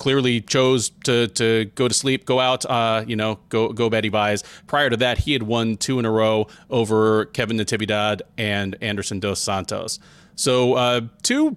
clearly 0.00 0.40
chose 0.40 0.90
to 1.04 1.28
to 1.28 1.66
go 1.76 1.86
to 1.86 1.94
sleep, 1.94 2.24
go 2.24 2.40
out, 2.40 2.64
uh, 2.64 3.04
you 3.06 3.14
know, 3.14 3.38
go 3.50 3.68
go 3.68 3.88
Betty 3.88 4.08
buys. 4.08 4.42
Prior 4.66 4.90
to 4.90 4.96
that, 4.96 5.18
he 5.18 5.34
had 5.34 5.44
won 5.44 5.76
two 5.76 5.98
in 6.00 6.06
a 6.06 6.10
row 6.10 6.48
over 6.70 7.26
Kevin 7.26 7.58
Natividad 7.58 8.22
and 8.36 8.76
Anderson 8.80 9.20
dos 9.20 9.38
Santos. 9.38 10.00
So 10.34 10.74
uh, 10.74 11.02
two 11.22 11.56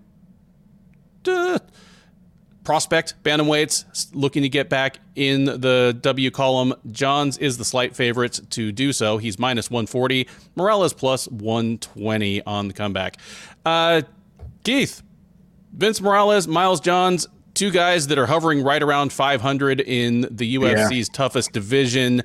uh, 1.25 1.59
prospect 2.65 3.15
bantamweights 3.23 4.09
looking 4.13 4.43
to 4.43 4.49
get 4.49 4.69
back 4.69 4.99
in 5.15 5.45
the 5.45 5.97
W 6.01 6.29
column. 6.29 6.73
Johns 6.91 7.37
is 7.37 7.57
the 7.57 7.65
slight 7.65 7.95
favorite 7.95 8.41
to 8.51 8.73
do 8.73 8.91
so. 8.91 9.19
He's 9.19 9.39
minus 9.39 9.71
140. 9.71 10.27
Morales 10.55 10.91
plus 10.91 11.29
120 11.29 12.41
on 12.43 12.67
the 12.67 12.73
comeback. 12.73 13.17
Uh, 13.65 14.01
Keith, 14.65 15.01
Vince 15.71 16.01
Morales, 16.01 16.45
Miles 16.45 16.81
Johns, 16.81 17.27
two 17.63 17.71
guys 17.71 18.07
that 18.07 18.17
are 18.17 18.25
hovering 18.25 18.61
right 18.61 18.83
around 18.83 19.13
500 19.13 19.79
in 19.79 20.27
the 20.29 20.55
UFC's 20.57 21.07
yeah. 21.07 21.13
toughest 21.13 21.53
division. 21.53 22.21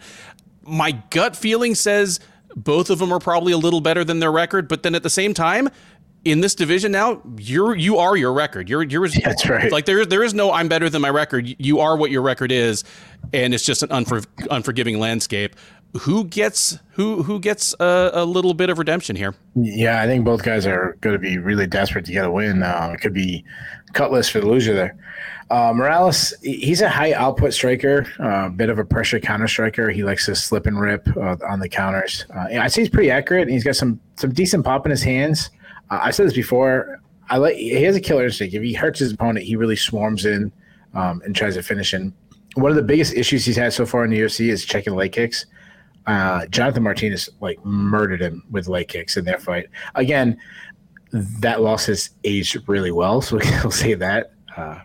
My 0.64 0.91
gut 1.11 1.36
feeling 1.36 1.76
says 1.76 2.18
both 2.57 2.91
of 2.91 2.99
them 2.99 3.12
are 3.12 3.20
probably 3.20 3.53
a 3.53 3.57
little 3.57 3.80
better 3.80 4.03
than 4.03 4.18
their 4.18 4.32
record, 4.32 4.66
but 4.66 4.82
then 4.82 4.97
at 4.97 5.05
the 5.05 5.11
same 5.11 5.34
time, 5.34 5.68
in 6.24 6.41
this 6.41 6.57
division 6.57 6.91
now, 6.91 7.22
you're 7.36 7.76
you 7.76 7.99
are 7.99 8.16
your 8.16 8.32
record. 8.32 8.68
You're 8.68 8.82
you're 8.82 9.07
that's 9.24 9.49
right. 9.49 9.70
Like 9.70 9.84
there 9.84 10.05
there 10.05 10.24
is 10.24 10.34
no 10.34 10.51
I'm 10.53 10.66
better 10.66 10.91
than 10.91 11.01
my 11.01 11.11
record. 11.11 11.55
You 11.57 11.78
are 11.78 11.97
what 11.97 12.11
your 12.11 12.22
record 12.22 12.51
is, 12.51 12.82
and 13.32 13.55
it's 13.55 13.64
just 13.64 13.84
an 13.84 13.91
unfor, 13.91 14.26
unforgiving 14.51 14.99
landscape. 14.99 15.55
Who 16.01 16.24
gets 16.24 16.80
who 16.91 17.22
who 17.22 17.39
gets 17.39 17.76
a, 17.78 18.11
a, 18.12 18.24
little 18.24 18.55
bit 18.55 18.70
of 18.70 18.78
redemption 18.78 19.14
here? 19.14 19.36
Yeah, 19.55 20.03
I 20.03 20.07
think 20.07 20.24
both 20.24 20.43
guys 20.43 20.66
are 20.66 20.99
going 21.01 21.14
to 21.14 21.20
be 21.20 21.39
really 21.39 21.68
desperate 21.68 22.05
to 22.07 22.12
get 22.12 22.24
a 22.24 22.30
win. 22.30 22.64
Uh, 22.64 22.91
it 22.93 23.01
could 23.01 23.14
be 23.14 23.45
Cutlass 23.93 24.28
for 24.28 24.41
the 24.41 24.49
loser 24.49 24.74
there. 24.74 24.97
Uh, 25.51 25.72
Morales, 25.74 26.34
he's 26.43 26.82
a 26.82 26.89
high 26.89 27.14
output 27.14 27.55
striker, 27.55 28.07
a 28.18 28.22
uh, 28.22 28.49
bit 28.51 28.68
of 28.68 28.78
a 28.78 28.84
pressure 28.84 29.18
counter 29.18 29.49
striker. 29.49 29.89
He 29.89 30.05
likes 30.05 30.26
to 30.26 30.34
slip 30.34 30.66
and 30.66 30.78
rip 30.78 31.09
uh, 31.16 31.36
on 31.49 31.61
the 31.61 31.68
counters. 31.68 32.26
Uh, 32.34 32.49
I 32.61 32.68
say 32.68 32.82
he's 32.82 32.91
pretty 32.91 33.11
accurate, 33.11 33.43
and 33.43 33.51
he's 33.51 33.64
got 33.64 33.76
some 33.76 33.99
some 34.16 34.32
decent 34.32 34.64
pop 34.64 34.84
in 34.84 34.91
his 34.91 35.03
hands. 35.03 35.51
Uh, 35.91 36.01
I've 36.03 36.14
said 36.14 36.26
this 36.26 36.34
before. 36.34 37.01
I 37.30 37.39
like 37.39 37.57
he 37.57 37.82
has 37.82 37.97
a 37.97 38.01
killer 38.01 38.24
instinct. 38.24 38.55
If 38.55 38.62
he 38.62 38.74
hurts 38.74 39.01
his 39.01 39.12
opponent, 39.12 39.47
he 39.47 39.57
really 39.57 39.76
swarms 39.76 40.26
in 40.26 40.53
um, 40.95 41.22
and 41.24 41.34
tries 41.34 41.55
to 41.55 41.62
finish 41.62 41.95
in. 41.95 42.12
One 42.55 42.70
of 42.70 42.76
the 42.76 42.82
biggest 42.82 43.14
issues 43.14 43.45
he's 43.45 43.57
had 43.57 43.72
so 43.72 43.86
far 43.86 44.05
in 44.05 44.11
the 44.11 44.18
UFC 44.18 44.51
is 44.51 44.64
checking 44.64 44.95
leg 44.95 45.12
kicks. 45.12 45.47
Uh, 46.07 46.47
Jonathan 46.47 46.82
Martinez 46.82 47.28
like 47.41 47.62
murdered 47.64 48.22
him 48.22 48.43
with 48.51 48.66
leg 48.66 48.89
kicks 48.89 49.16
in 49.16 49.24
their 49.24 49.39
fight. 49.39 49.68
Again, 49.95 50.39
that 51.12 51.61
loss 51.61 51.86
has 51.86 52.11
aged 52.24 52.68
really 52.68 52.92
well, 52.92 53.20
so 53.20 53.38
we'll 53.62 53.70
say 53.70 53.94
that. 53.94 54.32
Uh, 54.56 54.80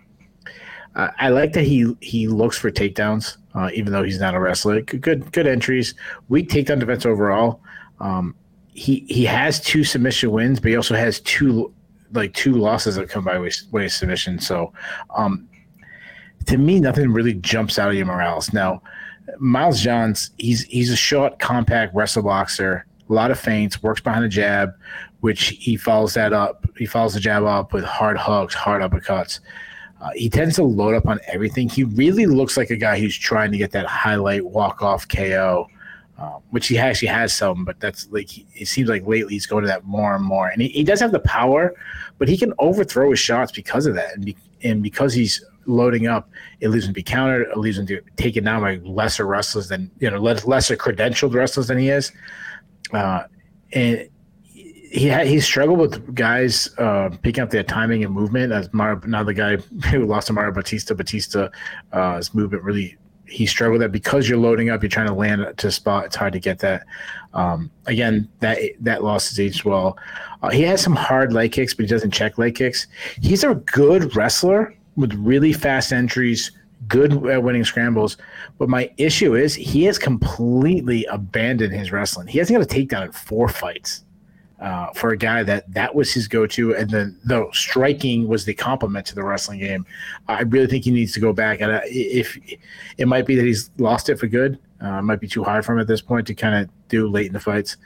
I 0.96 1.30
like 1.30 1.54
that 1.54 1.64
he 1.64 1.96
he 2.02 2.28
looks 2.28 2.58
for 2.58 2.70
takedowns, 2.70 3.38
uh, 3.56 3.72
even 3.74 3.92
though 3.92 4.04
he's 4.04 4.20
not 4.20 4.36
a 4.36 4.40
wrestler. 4.40 4.82
Good 4.82 5.32
good 5.32 5.48
entries, 5.48 5.96
weak 6.30 6.50
takedown 6.50 6.80
defense 6.80 7.06
overall. 7.06 7.62
Um, 8.00 8.36
he 8.68 9.06
he 9.10 9.26
has 9.26 9.60
two 9.60 9.84
submission 9.84 10.32
wins, 10.32 10.60
but 10.60 10.70
he 10.70 10.76
also 10.76 10.96
has 10.96 11.20
two 11.22 11.74
like 12.12 12.34
two 12.34 12.54
losses 12.54 12.96
that 12.96 13.10
come 13.10 13.26
by 13.26 13.40
way, 13.40 13.52
way 13.72 13.86
of 13.86 13.92
submission. 13.92 14.40
So, 14.40 14.72
um, 15.16 15.50
to 16.46 16.58
me, 16.58 16.80
nothing 16.80 17.12
really 17.12 17.34
jumps 17.34 17.80
out 17.80 17.90
of 17.90 17.96
you, 17.96 18.06
Morales. 18.06 18.54
Now, 18.54 18.84
Miles 19.40 19.82
Johns, 19.82 20.30
he's 20.38 20.64
he's 20.66 20.92
a 20.92 20.96
short, 20.96 21.40
compact 21.40 21.96
wrestler 21.96 22.22
boxer. 22.22 22.86
A 23.10 23.14
lot 23.14 23.32
of 23.32 23.40
feints, 23.40 23.84
works 23.84 24.02
behind 24.02 24.24
the 24.24 24.30
jab, 24.30 24.74
which 25.20 25.50
he 25.50 25.76
follows 25.76 26.14
that 26.14 26.34
up. 26.34 26.66
He 26.78 26.86
follows 26.86 27.14
the 27.14 27.20
jab 27.20 27.44
up 27.44 27.74
with 27.74 27.84
hard 27.84 28.18
hooks, 28.18 28.54
hard 28.54 28.82
uppercuts. 28.82 29.40
Uh, 30.02 30.10
he 30.16 30.30
tends 30.30 30.56
to 30.56 30.64
load 30.64 30.96
up 30.96 31.08
on 31.08 31.20
everything. 31.28 31.70
He 31.70 31.86
really 31.86 32.26
looks 32.26 32.58
like 32.58 32.70
a 32.70 32.76
guy 32.76 33.00
who's 33.00 33.18
trying 33.18 33.52
to 33.54 33.58
get 33.58 33.72
that 33.72 33.86
highlight 33.86 34.46
walk 34.46 34.82
off 34.82 35.08
KO, 35.08 35.68
uh, 36.18 36.40
which 36.50 36.68
he 36.68 36.78
actually 36.78 37.08
has 37.08 37.34
some, 37.34 37.64
but 37.64 37.80
that's 37.80 38.10
like 38.12 38.30
it 38.60 38.68
seems 38.68 38.90
like 38.90 39.08
lately 39.08 39.34
he's 39.34 39.46
going 39.46 39.64
to 39.64 39.68
that 39.68 39.86
more 39.86 40.14
and 40.16 40.26
more. 40.26 40.50
And 40.50 40.62
he, 40.62 40.68
he 40.68 40.84
does 40.84 41.00
have 41.00 41.14
the 41.14 41.22
power, 41.22 41.74
but 42.18 42.28
he 42.28 42.38
can 42.38 42.54
overthrow 42.60 43.12
his 43.12 43.20
shots 43.20 43.52
because 43.52 43.86
of 43.86 43.96
that, 43.96 44.14
and, 44.14 44.26
be, 44.26 44.36
and 44.62 44.84
because 44.84 45.14
he's 45.14 45.44
loading 45.66 46.08
up, 46.08 46.30
it 46.60 46.68
leaves 46.68 46.86
him 46.86 46.90
to 46.90 46.94
be 46.94 47.04
countered. 47.04 47.48
It 47.48 47.58
leaves 47.58 47.78
him 47.78 47.88
to 47.88 48.02
taken 48.18 48.44
down 48.44 48.62
by 48.62 48.76
lesser 48.84 49.26
wrestlers 49.26 49.70
than 49.70 49.90
you 50.00 50.12
know 50.12 50.20
lesser 50.20 50.76
credentialed 50.76 51.34
wrestlers 51.34 51.68
than 51.68 51.78
he 51.78 51.90
is. 51.90 52.12
Uh, 52.94 53.24
and 53.74 54.10
he 54.54 55.08
had, 55.08 55.26
he 55.26 55.40
struggled 55.40 55.80
with 55.80 56.14
guys 56.14 56.70
uh, 56.78 57.10
picking 57.24 57.44
up 57.44 57.50
their 57.50 57.64
timing 57.64 58.04
and 58.04 58.14
movement. 58.14 58.54
As 58.54 58.72
Mar- 58.74 59.02
now 59.06 59.24
the 59.24 59.34
guy 59.34 59.58
who 59.90 60.06
lost 60.06 60.28
to 60.28 60.34
Mario 60.34 60.54
Bautista, 60.54 60.94
Bautista, 60.94 61.52
uh, 61.92 62.18
his 62.18 62.34
movement 62.34 62.64
really 62.64 62.98
he 63.26 63.46
struggled 63.46 63.82
that 63.82 63.92
because 63.92 64.30
you're 64.30 64.38
loading 64.38 64.70
up, 64.70 64.84
you're 64.84 64.90
trying 64.90 65.08
to 65.08 65.14
land 65.14 65.58
to 65.58 65.72
spot. 65.72 66.06
It's 66.06 66.16
hard 66.16 66.34
to 66.34 66.40
get 66.40 66.60
that. 66.60 66.86
Um, 67.34 67.72
again, 67.88 68.30
that 68.42 68.60
that 68.82 69.04
loss 69.04 69.32
is 69.32 69.40
aged 69.40 69.64
well. 69.64 69.98
Uh, 70.42 70.50
he 70.50 70.62
has 70.64 70.82
some 70.82 70.96
hard 70.96 71.34
leg 71.34 71.52
kicks, 71.52 71.74
but 71.74 71.84
he 71.84 71.90
doesn't 71.90 72.12
check 72.12 72.38
leg 72.38 72.56
kicks. 72.56 72.88
He's 73.22 73.44
a 73.44 73.56
good 73.56 74.16
wrestler 74.16 74.76
with 74.96 75.14
really 75.16 75.54
fast 75.54 75.92
entries, 75.92 76.52
good 76.88 77.26
at 77.28 77.44
winning 77.44 77.64
scrambles. 77.64 78.18
But 78.58 78.70
my 78.70 78.90
issue 78.98 79.36
is 79.36 79.56
he 79.56 79.84
has 79.86 79.98
completely 79.98 81.06
abandoned 81.06 81.74
his 81.74 81.92
wrestling. 81.92 82.28
He 82.28 82.40
hasn't 82.40 82.58
got 82.58 82.72
a 82.72 82.76
takedown 82.76 83.06
in 83.06 83.12
four 83.12 83.48
fights 83.48 84.04
uh, 84.60 84.92
for 84.94 85.10
a 85.10 85.18
guy 85.18 85.44
that 85.44 85.72
that 85.74 85.94
was 85.94 86.12
his 86.14 86.28
go-to, 86.28 86.76
and 86.76 86.90
then 86.90 87.20
the 87.26 87.48
striking 87.52 88.28
was 88.28 88.46
the 88.46 88.54
complement 88.54 89.06
to 89.08 89.16
the 89.16 89.24
wrestling 89.24 89.60
game. 89.60 89.86
I 90.28 90.42
really 90.44 90.68
think 90.68 90.86
he 90.86 90.92
needs 90.92 91.12
to 91.14 91.20
go 91.20 91.34
back, 91.34 91.62
and 91.62 91.82
if 91.86 92.38
it 92.98 93.08
might 93.08 93.26
be 93.26 93.36
that 93.36 93.46
he's 93.46 93.72
lost 93.78 94.10
it 94.10 94.18
for 94.18 94.28
good, 94.28 94.58
uh, 94.82 95.00
it 95.00 95.02
might 95.04 95.20
be 95.20 95.28
too 95.28 95.44
hard 95.44 95.66
for 95.66 95.74
him 95.74 95.80
at 95.80 95.88
this 95.88 96.02
point 96.02 96.28
to 96.28 96.34
kind 96.34 96.56
of 96.56 96.70
do 96.88 97.08
late 97.08 97.28
in 97.28 97.34
the 97.34 97.40
fights. 97.40 97.78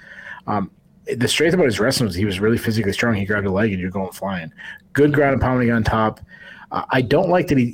Um, 0.46 0.70
the 1.16 1.28
strength 1.28 1.54
about 1.54 1.66
his 1.66 1.80
wrestling 1.80 2.08
was 2.08 2.16
he 2.16 2.26
was 2.26 2.40
really 2.40 2.58
physically 2.58 2.94
strong. 2.94 3.16
He 3.16 3.26
grabbed 3.26 3.48
a 3.48 3.52
leg 3.52 3.72
and 3.72 3.80
you're 3.80 3.90
going 3.90 4.12
flying. 4.12 4.52
Good 4.94 5.14
ground 5.14 5.34
and 5.34 5.42
pounding 5.42 5.72
on 5.72 5.84
top. 5.84 6.20
Uh, 6.72 6.84
I 6.90 7.02
don't 7.02 7.30
like 7.30 7.48
that 7.48 7.58
he 7.58 7.72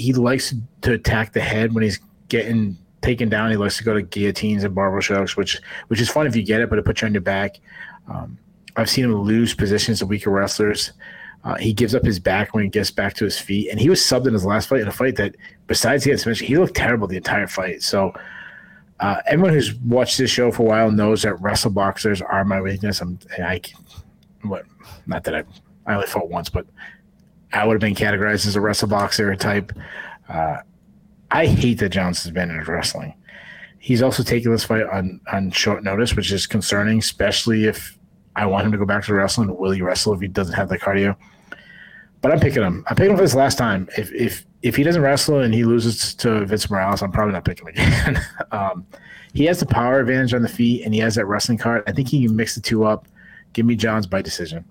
he 0.00 0.12
likes 0.12 0.54
to 0.82 0.92
attack 0.92 1.32
the 1.32 1.40
head 1.40 1.72
when 1.72 1.84
he's 1.84 2.00
getting 2.28 2.76
taken 3.02 3.28
down. 3.28 3.50
He 3.50 3.56
likes 3.56 3.76
to 3.78 3.84
go 3.84 3.94
to 3.94 4.02
guillotines 4.02 4.64
and 4.64 4.74
barbell 4.74 5.00
shocks, 5.00 5.36
which 5.36 5.60
which 5.88 6.00
is 6.00 6.08
fun 6.08 6.26
if 6.26 6.34
you 6.34 6.42
get 6.42 6.60
it, 6.60 6.70
but 6.70 6.78
it 6.78 6.84
puts 6.84 7.02
you 7.02 7.06
on 7.06 7.14
your 7.14 7.20
back. 7.20 7.60
Um, 8.08 8.38
I've 8.76 8.90
seen 8.90 9.04
him 9.04 9.14
lose 9.14 9.54
positions 9.54 9.98
to 9.98 10.06
weaker 10.06 10.30
wrestlers. 10.30 10.92
Uh, 11.42 11.56
he 11.56 11.72
gives 11.72 11.94
up 11.94 12.04
his 12.04 12.18
back 12.18 12.52
when 12.54 12.64
he 12.64 12.68
gets 12.68 12.90
back 12.90 13.14
to 13.14 13.24
his 13.24 13.38
feet, 13.38 13.70
and 13.70 13.80
he 13.80 13.88
was 13.88 14.00
subbed 14.00 14.26
in 14.26 14.32
his 14.34 14.44
last 14.44 14.68
fight 14.68 14.80
in 14.80 14.88
a 14.88 14.92
fight 14.92 15.16
that, 15.16 15.34
besides 15.66 16.04
he 16.04 16.10
had 16.10 16.20
he 16.20 16.58
looked 16.58 16.76
terrible 16.76 17.06
the 17.06 17.16
entire 17.16 17.46
fight. 17.46 17.82
So, 17.82 18.12
uh, 19.00 19.16
everyone 19.26 19.54
who's 19.54 19.74
watched 19.76 20.18
this 20.18 20.30
show 20.30 20.50
for 20.52 20.62
a 20.62 20.66
while 20.66 20.90
knows 20.90 21.22
that 21.22 21.40
wrestle 21.40 21.70
boxers 21.70 22.20
are 22.20 22.44
my 22.44 22.60
weakness. 22.60 23.00
I'm, 23.00 23.18
I, 23.38 23.60
what, 24.42 24.66
not 25.06 25.24
that 25.24 25.34
I, 25.34 25.44
I 25.86 25.94
only 25.94 26.06
fought 26.06 26.28
once, 26.28 26.50
but 26.50 26.66
I 27.52 27.66
would 27.66 27.74
have 27.74 27.80
been 27.80 27.94
categorized 27.94 28.46
as 28.46 28.56
a 28.56 28.60
wrestle 28.60 28.88
boxer 28.88 29.34
type. 29.36 29.72
Uh, 30.28 30.58
I 31.30 31.46
hate 31.46 31.78
that 31.78 31.90
Johnson's 31.90 32.32
been 32.32 32.50
in 32.50 32.62
wrestling. 32.62 33.14
He's 33.78 34.02
also 34.02 34.22
taking 34.22 34.52
this 34.52 34.64
fight 34.64 34.86
on 34.86 35.20
on 35.32 35.50
short 35.50 35.82
notice, 35.82 36.14
which 36.14 36.32
is 36.32 36.46
concerning, 36.46 36.98
especially 36.98 37.64
if 37.64 37.98
I 38.36 38.46
want 38.46 38.66
him 38.66 38.72
to 38.72 38.78
go 38.78 38.84
back 38.84 39.04
to 39.04 39.14
wrestling. 39.14 39.56
Will 39.56 39.70
he 39.70 39.82
wrestle 39.82 40.12
if 40.12 40.20
he 40.20 40.28
doesn't 40.28 40.54
have 40.54 40.68
the 40.68 40.78
cardio? 40.78 41.16
But 42.20 42.32
I'm 42.32 42.40
picking 42.40 42.62
him. 42.62 42.84
I'm 42.88 42.96
picking 42.96 43.12
him 43.12 43.16
for 43.16 43.22
this 43.22 43.34
last 43.34 43.56
time. 43.56 43.88
If 43.96 44.12
if 44.12 44.44
if 44.62 44.76
he 44.76 44.82
doesn't 44.82 45.00
wrestle 45.00 45.40
and 45.40 45.54
he 45.54 45.64
loses 45.64 46.14
to 46.16 46.44
Vince 46.44 46.70
Morales, 46.70 47.02
I'm 47.02 47.10
probably 47.10 47.32
not 47.32 47.44
picking 47.44 47.68
him 47.68 47.74
again. 47.74 48.22
um, 48.52 48.86
he 49.32 49.44
has 49.44 49.60
the 49.60 49.66
power 49.66 50.00
advantage 50.00 50.34
on 50.34 50.42
the 50.42 50.48
feet, 50.48 50.84
and 50.84 50.92
he 50.92 51.00
has 51.00 51.14
that 51.14 51.26
wrestling 51.26 51.56
card. 51.56 51.82
I 51.86 51.92
think 51.92 52.08
he 52.08 52.26
can 52.26 52.36
mix 52.36 52.54
the 52.54 52.60
two 52.60 52.84
up. 52.84 53.08
Give 53.52 53.64
me 53.64 53.76
Johns 53.76 54.06
by 54.06 54.20
decision. 54.20 54.64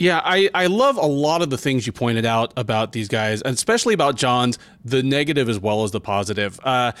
Yeah, 0.00 0.22
I, 0.24 0.48
I 0.54 0.66
love 0.68 0.96
a 0.96 1.04
lot 1.04 1.42
of 1.42 1.50
the 1.50 1.58
things 1.58 1.86
you 1.86 1.92
pointed 1.92 2.24
out 2.24 2.54
about 2.56 2.92
these 2.92 3.06
guys, 3.06 3.42
and 3.42 3.52
especially 3.52 3.92
about 3.92 4.16
Johns, 4.16 4.58
the 4.82 5.02
negative 5.02 5.46
as 5.46 5.58
well 5.58 5.84
as 5.84 5.90
the 5.90 6.00
positive. 6.00 6.58
Uh, 6.64 6.92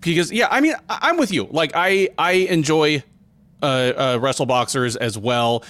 because 0.00 0.32
yeah, 0.32 0.48
I 0.50 0.60
mean, 0.60 0.74
I'm 0.88 1.16
with 1.16 1.30
you. 1.30 1.46
Like 1.52 1.70
I 1.76 2.08
I 2.18 2.32
enjoy 2.32 3.04
uh, 3.62 3.66
uh, 3.66 4.18
wrestle 4.20 4.44
boxers 4.44 4.96
as 4.96 5.16
well. 5.16 5.62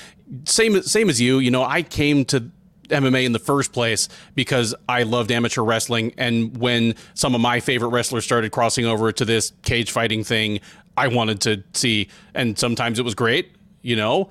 Same 0.46 0.80
same 0.80 1.10
as 1.10 1.20
you. 1.20 1.40
You 1.40 1.50
know, 1.50 1.62
I 1.62 1.82
came 1.82 2.24
to 2.26 2.50
MMA 2.88 3.26
in 3.26 3.32
the 3.32 3.38
first 3.38 3.74
place 3.74 4.08
because 4.34 4.74
I 4.88 5.02
loved 5.02 5.30
amateur 5.30 5.60
wrestling, 5.62 6.14
and 6.16 6.56
when 6.56 6.94
some 7.12 7.34
of 7.34 7.42
my 7.42 7.60
favorite 7.60 7.90
wrestlers 7.90 8.24
started 8.24 8.50
crossing 8.50 8.86
over 8.86 9.12
to 9.12 9.26
this 9.26 9.52
cage 9.60 9.90
fighting 9.90 10.24
thing, 10.24 10.60
I 10.96 11.08
wanted 11.08 11.42
to 11.42 11.62
see. 11.74 12.08
And 12.34 12.58
sometimes 12.58 12.98
it 12.98 13.02
was 13.02 13.14
great. 13.14 13.52
You 13.82 13.96
know, 13.96 14.30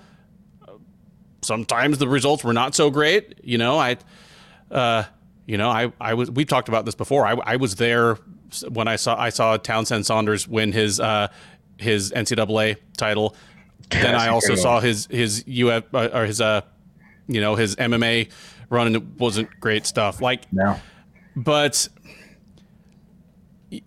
sometimes 1.42 1.98
the 1.98 2.08
results 2.08 2.44
were 2.44 2.54
not 2.54 2.76
so 2.76 2.90
great. 2.90 3.40
You 3.44 3.58
know, 3.58 3.78
I. 3.78 3.98
Uh, 4.70 5.04
you 5.48 5.58
know, 5.58 5.70
I, 5.70 5.92
I 6.00 6.14
was. 6.14 6.32
We've 6.32 6.48
talked 6.48 6.70
about 6.70 6.86
this 6.86 6.96
before. 6.96 7.26
I, 7.26 7.34
I 7.34 7.56
was 7.58 7.76
there 7.76 8.18
when 8.70 8.88
I 8.88 8.96
saw 8.96 9.20
I 9.20 9.30
saw 9.30 9.58
Townsend 9.58 10.06
Saunders 10.06 10.48
win 10.48 10.72
his 10.72 11.00
uh, 11.00 11.28
his 11.78 12.12
NCAA 12.12 12.78
title. 12.98 13.36
then 13.90 14.16
I 14.16 14.30
also 14.30 14.56
saw 14.56 14.80
his 14.80 15.08
his 15.08 15.44
UF 15.48 15.94
uh, 15.94 16.10
or 16.14 16.26
his 16.26 16.40
uh 16.40 16.62
you 17.28 17.42
know 17.42 17.56
his 17.56 17.76
MMA 17.76 18.30
run 18.70 18.88
and 18.88 18.96
it 18.96 19.04
wasn't 19.18 19.60
great 19.60 19.86
stuff. 19.86 20.22
Like 20.22 20.52
no. 20.54 20.80
but 21.36 21.88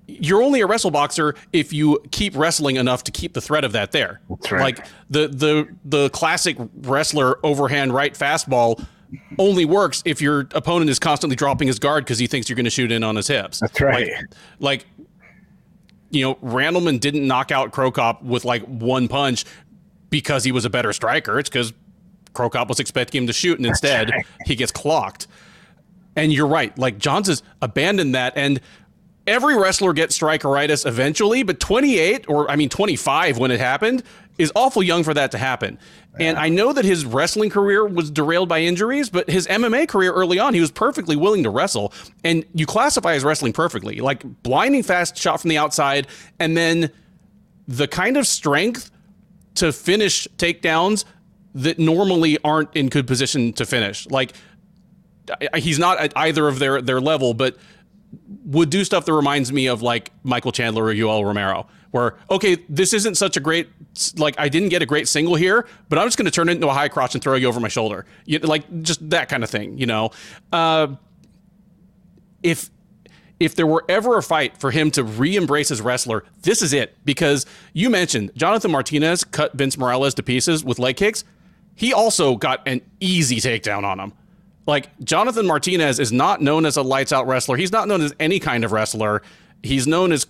you're 0.07 0.43
only 0.43 0.61
a 0.61 0.67
wrestle 0.67 0.91
boxer 0.91 1.35
if 1.53 1.73
you 1.73 2.03
keep 2.11 2.37
wrestling 2.37 2.77
enough 2.77 3.05
to 3.05 3.11
keep 3.11 3.35
the 3.35 3.41
threat 3.41 3.65
of 3.65 3.73
that 3.73 3.93
there. 3.93 4.21
That's 4.31 4.51
right. 4.51 4.63
Like 4.63 4.87
the 5.11 5.29
the 5.29 5.69
the 5.85 6.11
classic 6.11 6.57
wrestler 6.83 7.45
overhand 7.45 7.93
right 7.93 8.15
fastball 8.15 8.85
only 9.39 9.65
works 9.65 10.03
if 10.05 10.21
your 10.21 10.41
opponent 10.53 10.91
is 10.91 10.99
constantly 10.99 11.37
dropping 11.37 11.69
his 11.69 11.79
guard 11.79 12.05
because 12.05 12.19
he 12.19 12.27
thinks 12.27 12.49
you're 12.49 12.57
going 12.57 12.65
to 12.65 12.71
shoot 12.71 12.91
in 12.91 13.05
on 13.05 13.17
his 13.17 13.29
hips. 13.29 13.61
That's 13.61 13.81
right. 13.81 14.09
Like, 14.09 14.27
like 14.59 14.87
you 16.11 16.25
know, 16.25 16.37
Randleman 16.37 17.01
didn't 17.01 17.27
knock 17.27 17.51
out 17.51 17.73
Cro 17.73 17.91
Cop 17.91 18.23
with 18.23 18.45
like 18.45 18.63
one 18.63 19.09
punch 19.09 19.45
because 20.11 20.45
he 20.45 20.53
was 20.53 20.65
a 20.65 20.71
better 20.71 20.93
striker. 20.93 21.39
It's 21.39 21.49
because 21.49 21.73
Cro 22.33 22.49
Cop 22.49 22.69
was 22.69 22.81
expecting 22.81 23.23
him 23.23 23.27
to 23.27 23.33
shoot, 23.33 23.59
and 23.59 23.67
instead 23.67 24.11
right. 24.11 24.27
he 24.47 24.55
gets 24.55 24.73
clocked. 24.73 25.27
And 26.17 26.33
you're 26.33 26.47
right. 26.47 26.77
Like 26.79 26.99
Johns 26.99 27.27
has 27.27 27.43
abandoned 27.61 28.15
that, 28.15 28.35
and 28.37 28.61
every 29.27 29.57
wrestler 29.57 29.93
gets 29.93 30.19
strikeritis 30.19 30.87
eventually. 30.87 31.43
But 31.43 31.61
28, 31.61 32.27
or 32.29 32.51
I 32.51 32.57
mean 32.57 32.69
25, 32.69 33.39
when 33.39 33.51
it 33.51 33.61
happened, 33.61 34.03
is 34.39 34.51
awful 34.55 34.83
young 34.83 35.05
for 35.05 35.15
that 35.15 35.31
to 35.31 35.39
happen. 35.39 35.79
And 36.19 36.39
I 36.39 36.49
know 36.49 36.73
that 36.73 36.85
his 36.85 37.05
wrestling 37.05 37.51
career 37.51 37.85
was 37.85 38.11
derailed 38.11 38.49
by 38.49 38.61
injuries, 38.61 39.11
but 39.11 39.29
his 39.29 39.49
MMA 39.49 39.89
career 39.89 40.13
early 40.13 40.39
on, 40.39 40.55
he 40.55 40.61
was 40.61 40.71
perfectly 40.71 41.17
willing 41.17 41.43
to 41.43 41.51
wrestle. 41.51 41.93
And 42.23 42.45
you 42.55 42.67
classify 42.67 43.15
his 43.15 43.25
wrestling 43.25 43.53
perfectly 43.53 43.97
like 43.97 44.23
blinding 44.43 44.85
fast 44.85 45.17
shot 45.17 45.41
from 45.41 45.51
the 45.51 45.59
outside, 45.59 46.07
and 46.39 46.57
then 46.57 46.91
the 47.67 47.89
kind 47.89 48.17
of 48.17 48.27
strength 48.27 48.91
to 49.57 49.73
finish 49.73 50.29
takedowns 50.37 51.05
that 51.55 51.79
normally 51.79 52.39
aren't 52.45 52.75
in 52.77 52.89
good 52.89 53.07
position 53.07 53.53
to 53.55 53.65
finish. 53.67 54.07
Like 54.09 54.35
he's 55.57 55.79
not 55.79 55.99
at 55.99 56.13
either 56.17 56.47
of 56.47 56.59
their 56.59 56.81
their 56.81 57.01
level, 57.01 57.35
but 57.35 57.57
would 58.45 58.71
do 58.71 58.85
stuff 58.85 59.05
that 59.07 59.13
reminds 59.13 59.53
me 59.53 59.67
of 59.67 59.83
like 59.83 60.11
Michael 60.23 60.53
Chandler 60.53 60.85
or 60.85 60.95
Yoel 60.95 61.25
Romero, 61.25 61.67
where 61.91 62.17
okay, 62.31 62.57
this 62.69 62.93
isn't 62.93 63.17
such 63.17 63.37
a 63.37 63.41
great 63.41 63.69
like 64.17 64.35
I 64.39 64.49
didn't 64.49 64.69
get 64.71 64.83
a 64.83 64.87
great 64.87 65.09
single 65.09 65.35
here, 65.35 65.67
but 65.89 65.99
I'm 65.99 66.07
just 66.07 66.17
going 66.17 66.27
to 66.27 66.31
turn 66.31 66.49
it 66.49 66.53
into 66.53 66.69
a 66.69 66.73
high 66.73 66.89
crotch 66.89 67.15
and 67.15 67.23
throw 67.23 67.35
you 67.35 67.49
over 67.49 67.61
my 67.61 67.69
shoulder, 67.69 68.07
you, 68.25 68.39
like 68.39 68.83
just 68.83 69.09
that 69.11 69.29
kind 69.29 69.45
of 69.45 69.51
thing, 69.51 69.79
you 69.79 69.87
know. 69.87 70.11
Uh, 70.53 70.89
if 72.43 72.71
if 73.41 73.57
there 73.57 73.67
were 73.67 73.85
ever 73.89 74.17
a 74.17 74.23
fight 74.23 74.57
for 74.59 74.71
him 74.71 74.91
to 74.93 75.03
re-embrace 75.03 75.69
his 75.69 75.81
wrestler, 75.83 76.25
this 76.43 76.63
is 76.63 76.73
it. 76.73 76.97
Because 77.05 77.47
you 77.73 77.91
mentioned 77.91 78.31
Jonathan 78.37 78.71
Martinez 78.71 79.25
cut 79.25 79.53
Vince 79.55 79.77
Morales 79.77 80.15
to 80.15 80.23
pieces 80.23 80.65
with 80.65 80.79
leg 80.79 80.97
kicks. 80.97 81.25
He 81.75 81.93
also 81.93 82.37
got 82.37 82.67
an 82.67 82.81
easy 83.01 83.37
takedown 83.37 83.83
on 83.83 83.99
him. 83.99 84.13
Like 84.67 84.99
Jonathan 85.01 85.47
Martinez 85.47 86.01
is 86.01 86.11
not 86.11 86.41
known 86.41 86.65
as 86.65 86.77
a 86.77 86.83
lights 86.83 87.13
out 87.13 87.27
wrestler. 87.27 87.57
He's 87.57 87.73
not 87.73 87.87
known 87.87 88.01
as 88.01 88.15
any 88.19 88.41
kind 88.41 88.65
of 88.65 88.73
wrestler. 88.73 89.23
He's 89.63 89.87
known 89.87 90.11
as, 90.11 90.27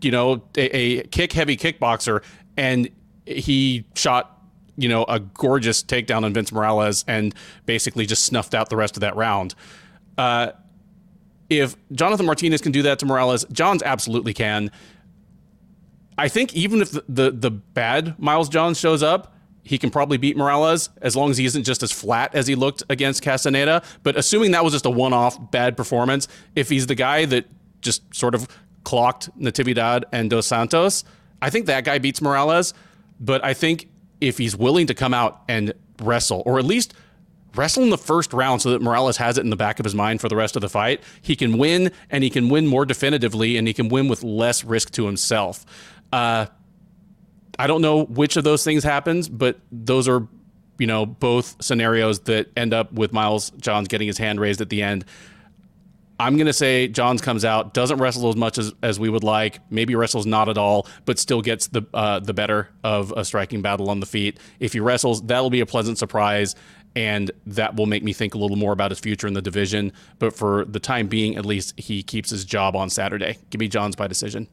you 0.00 0.10
know, 0.10 0.42
a, 0.56 0.76
a 0.76 1.02
kick 1.08 1.32
heavy 1.32 1.56
kickboxer, 1.56 2.22
and 2.56 2.88
he 3.26 3.84
shot, 3.94 4.42
you 4.76 4.88
know, 4.88 5.04
a 5.04 5.18
gorgeous 5.18 5.82
takedown 5.82 6.24
on 6.24 6.32
Vince 6.32 6.52
Morales 6.52 7.04
and 7.08 7.34
basically 7.66 8.06
just 8.06 8.24
snuffed 8.24 8.54
out 8.54 8.70
the 8.70 8.76
rest 8.76 8.96
of 8.96 9.00
that 9.00 9.16
round. 9.16 9.54
Uh, 10.16 10.52
if 11.50 11.76
Jonathan 11.92 12.26
Martinez 12.26 12.60
can 12.60 12.72
do 12.72 12.82
that 12.82 12.98
to 13.00 13.06
Morales, 13.06 13.44
Johns 13.52 13.82
absolutely 13.82 14.34
can. 14.34 14.70
I 16.16 16.28
think 16.28 16.54
even 16.54 16.80
if 16.80 16.92
the, 16.92 17.04
the, 17.08 17.30
the 17.32 17.50
bad 17.50 18.18
Miles 18.18 18.48
Johns 18.48 18.78
shows 18.78 19.02
up, 19.02 19.33
he 19.64 19.78
can 19.78 19.90
probably 19.90 20.18
beat 20.18 20.36
Morales 20.36 20.90
as 21.00 21.16
long 21.16 21.30
as 21.30 21.38
he 21.38 21.46
isn't 21.46 21.64
just 21.64 21.82
as 21.82 21.90
flat 21.90 22.34
as 22.34 22.46
he 22.46 22.54
looked 22.54 22.82
against 22.88 23.22
Castaneda. 23.22 23.82
But 24.02 24.16
assuming 24.16 24.52
that 24.52 24.62
was 24.62 24.74
just 24.74 24.86
a 24.86 24.90
one 24.90 25.12
off 25.12 25.50
bad 25.50 25.76
performance, 25.76 26.28
if 26.54 26.68
he's 26.68 26.86
the 26.86 26.94
guy 26.94 27.24
that 27.24 27.46
just 27.80 28.14
sort 28.14 28.34
of 28.34 28.46
clocked 28.84 29.36
Natividad 29.38 30.04
and 30.12 30.30
Dos 30.30 30.46
Santos, 30.46 31.04
I 31.40 31.50
think 31.50 31.66
that 31.66 31.84
guy 31.84 31.98
beats 31.98 32.20
Morales. 32.20 32.74
But 33.18 33.42
I 33.44 33.54
think 33.54 33.88
if 34.20 34.38
he's 34.38 34.56
willing 34.56 34.86
to 34.86 34.94
come 34.94 35.14
out 35.14 35.42
and 35.48 35.72
wrestle, 36.00 36.42
or 36.44 36.58
at 36.58 36.64
least 36.64 36.92
wrestle 37.54 37.82
in 37.84 37.90
the 37.90 37.98
first 37.98 38.32
round 38.32 38.60
so 38.60 38.70
that 38.70 38.82
Morales 38.82 39.16
has 39.16 39.38
it 39.38 39.42
in 39.42 39.50
the 39.50 39.56
back 39.56 39.78
of 39.78 39.84
his 39.84 39.94
mind 39.94 40.20
for 40.20 40.28
the 40.28 40.36
rest 40.36 40.56
of 40.56 40.62
the 40.62 40.68
fight, 40.68 41.00
he 41.22 41.36
can 41.36 41.56
win 41.56 41.90
and 42.10 42.22
he 42.22 42.30
can 42.30 42.48
win 42.48 42.66
more 42.66 42.84
definitively 42.84 43.56
and 43.56 43.66
he 43.66 43.72
can 43.72 43.88
win 43.88 44.08
with 44.08 44.22
less 44.22 44.64
risk 44.64 44.90
to 44.92 45.06
himself. 45.06 45.64
Uh, 46.12 46.46
I 47.58 47.66
don't 47.66 47.82
know 47.82 48.04
which 48.04 48.36
of 48.36 48.44
those 48.44 48.64
things 48.64 48.82
happens, 48.84 49.28
but 49.28 49.60
those 49.70 50.08
are, 50.08 50.26
you 50.78 50.86
know, 50.86 51.06
both 51.06 51.62
scenarios 51.62 52.20
that 52.20 52.50
end 52.56 52.74
up 52.74 52.92
with 52.92 53.12
Miles 53.12 53.50
Johns 53.58 53.88
getting 53.88 54.06
his 54.06 54.18
hand 54.18 54.40
raised 54.40 54.60
at 54.60 54.70
the 54.70 54.82
end. 54.82 55.04
I'm 56.18 56.36
going 56.36 56.46
to 56.46 56.52
say 56.52 56.86
Johns 56.86 57.20
comes 57.20 57.44
out, 57.44 57.74
doesn't 57.74 57.98
wrestle 57.98 58.28
as 58.28 58.36
much 58.36 58.56
as, 58.56 58.72
as 58.82 59.00
we 59.00 59.08
would 59.08 59.24
like, 59.24 59.58
maybe 59.70 59.96
wrestles 59.96 60.26
not 60.26 60.48
at 60.48 60.56
all, 60.56 60.86
but 61.06 61.18
still 61.18 61.42
gets 61.42 61.66
the 61.68 61.82
uh, 61.92 62.20
the 62.20 62.32
better 62.32 62.68
of 62.84 63.12
a 63.16 63.24
striking 63.24 63.62
battle 63.62 63.90
on 63.90 64.00
the 64.00 64.06
feet. 64.06 64.38
If 64.60 64.74
he 64.74 64.80
wrestles, 64.80 65.22
that'll 65.22 65.50
be 65.50 65.60
a 65.60 65.66
pleasant 65.66 65.98
surprise, 65.98 66.54
and 66.94 67.32
that 67.46 67.74
will 67.74 67.86
make 67.86 68.04
me 68.04 68.12
think 68.12 68.34
a 68.34 68.38
little 68.38 68.56
more 68.56 68.72
about 68.72 68.92
his 68.92 69.00
future 69.00 69.26
in 69.26 69.34
the 69.34 69.42
division. 69.42 69.92
But 70.20 70.36
for 70.36 70.64
the 70.64 70.78
time 70.78 71.08
being, 71.08 71.36
at 71.36 71.44
least, 71.44 71.78
he 71.78 72.04
keeps 72.04 72.30
his 72.30 72.44
job 72.44 72.76
on 72.76 72.90
Saturday. 72.90 73.38
Give 73.50 73.58
me 73.58 73.66
Johns 73.66 73.96
by 73.96 74.06
decision. 74.06 74.48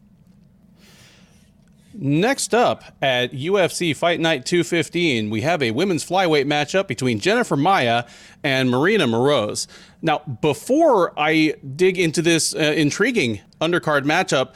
Next 1.94 2.54
up 2.54 2.84
at 3.02 3.34
UFC 3.34 3.96
Fight 3.96 4.20
Night 4.20 4.46
215, 4.46 5.30
we 5.30 5.42
have 5.42 5.62
a 5.62 5.72
women's 5.72 6.08
flyweight 6.08 6.46
matchup 6.46 6.88
between 6.88 7.20
Jennifer 7.20 7.58
Maia 7.58 8.06
and 8.44 8.70
Maryna 8.70 9.10
Moroz. 9.10 9.68
Now, 10.02 10.20
before 10.20 11.14
I 11.20 11.56
dig 11.76 12.00
into 12.00 12.22
this 12.22 12.56
uh, 12.56 12.60
intriguing 12.60 13.42
undercard 13.60 14.04
matchup, 14.04 14.54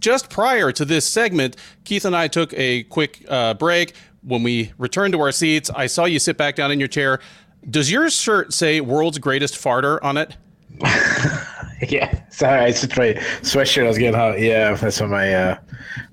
just 0.00 0.30
prior 0.30 0.72
to 0.72 0.84
this 0.84 1.06
segment, 1.06 1.56
Keith 1.84 2.04
and 2.04 2.16
I 2.16 2.28
took 2.28 2.54
a 2.54 2.84
quick 2.84 3.24
uh, 3.28 3.54
break. 3.54 3.94
When 4.22 4.42
we 4.42 4.72
returned 4.78 5.12
to 5.12 5.20
our 5.20 5.32
seats, 5.32 5.70
I 5.70 5.86
saw 5.86 6.04
you 6.04 6.18
sit 6.18 6.36
back 6.36 6.56
down 6.56 6.70
in 6.70 6.78
your 6.78 6.88
chair. 6.88 7.20
Does 7.68 7.90
your 7.90 8.08
shirt 8.10 8.52
say 8.52 8.80
"World's 8.80 9.18
Greatest 9.18 9.54
Farter" 9.54 9.98
on 10.02 10.16
it? 10.16 10.36
yeah, 11.88 12.20
sorry, 12.30 12.70
it's 12.70 12.80
just 12.80 12.96
my 12.96 13.14
sweatshirt. 13.42 13.84
I 13.84 13.88
was 13.88 13.98
getting 13.98 14.14
hot. 14.14 14.40
Yeah, 14.40 14.74
that's 14.74 15.00
what 15.00 15.10
my 15.10 15.34
uh, 15.34 15.58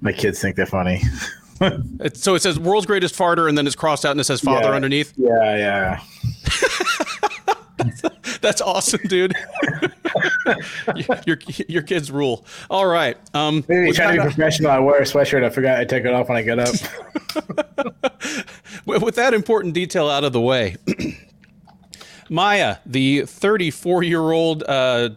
my 0.01 0.11
kids 0.11 0.39
think 0.39 0.55
they're 0.55 0.65
funny. 0.65 1.01
so 2.13 2.35
it 2.35 2.41
says 2.41 2.59
"World's 2.59 2.85
Greatest 2.85 3.15
Farter" 3.15 3.49
and 3.49 3.57
then 3.57 3.65
it's 3.65 3.75
crossed 3.75 4.05
out 4.05 4.11
and 4.11 4.19
it 4.19 4.25
says 4.25 4.41
"Father" 4.41 4.69
yeah, 4.69 4.75
underneath. 4.75 5.13
Yeah, 5.17 5.57
yeah. 5.57 6.01
That's 8.41 8.61
awesome, 8.61 9.01
dude. 9.07 9.33
your 11.25 11.39
your 11.67 11.81
kids 11.81 12.11
rule. 12.11 12.45
All 12.69 12.85
right. 12.85 13.17
Um, 13.33 13.63
Maybe 13.67 13.91
trying 13.91 14.17
to 14.17 14.23
be 14.23 14.27
professional. 14.27 14.71
I 14.71 14.79
wear 14.79 14.99
a 14.99 15.03
sweatshirt. 15.03 15.43
I 15.43 15.49
forgot 15.49 15.79
I 15.79 15.85
take 15.85 16.05
it 16.05 16.13
off 16.13 16.29
when 16.29 16.37
I 16.37 16.41
get 16.43 16.59
up. 16.59 16.75
With 18.85 19.15
that 19.15 19.33
important 19.33 19.73
detail 19.73 20.09
out 20.09 20.23
of 20.23 20.31
the 20.31 20.41
way, 20.41 20.75
Maia, 22.29 22.77
the 22.85 23.25
34 23.25 24.03
year 24.03 24.31
old 24.31 24.63
uh, 24.63 25.09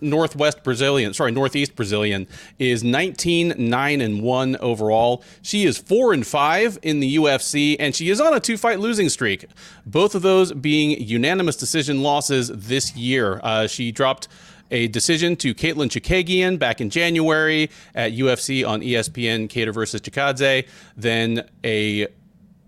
Northwest 0.00 0.62
Brazilian, 0.62 1.14
sorry, 1.14 1.32
Northeast 1.32 1.76
Brazilian, 1.76 2.26
is 2.58 2.82
19 2.84 3.54
9 3.58 4.00
and 4.00 4.22
1 4.22 4.56
overall. 4.56 5.22
She 5.42 5.64
is 5.64 5.78
4 5.78 6.12
and 6.12 6.26
5 6.26 6.78
in 6.82 7.00
the 7.00 7.16
UFC, 7.16 7.76
and 7.78 7.94
she 7.94 8.10
is 8.10 8.20
on 8.20 8.34
a 8.34 8.40
two 8.40 8.56
fight 8.56 8.80
losing 8.80 9.08
streak. 9.08 9.46
Both 9.84 10.14
of 10.14 10.22
those 10.22 10.52
being 10.52 11.00
unanimous 11.00 11.56
decision 11.56 12.02
losses 12.02 12.48
this 12.48 12.96
year. 12.96 13.40
Uh, 13.42 13.66
she 13.66 13.92
dropped 13.92 14.28
a 14.70 14.88
decision 14.88 15.36
to 15.36 15.54
Katlyn 15.54 15.88
Chookagian 15.88 16.58
back 16.58 16.80
in 16.80 16.90
January 16.90 17.70
at 17.94 18.12
UFC 18.12 18.66
on 18.66 18.80
ESPN, 18.80 19.48
Kattar 19.48 19.72
versus 19.72 20.00
Chikadze. 20.00 20.66
Then 20.96 21.48
a 21.64 22.08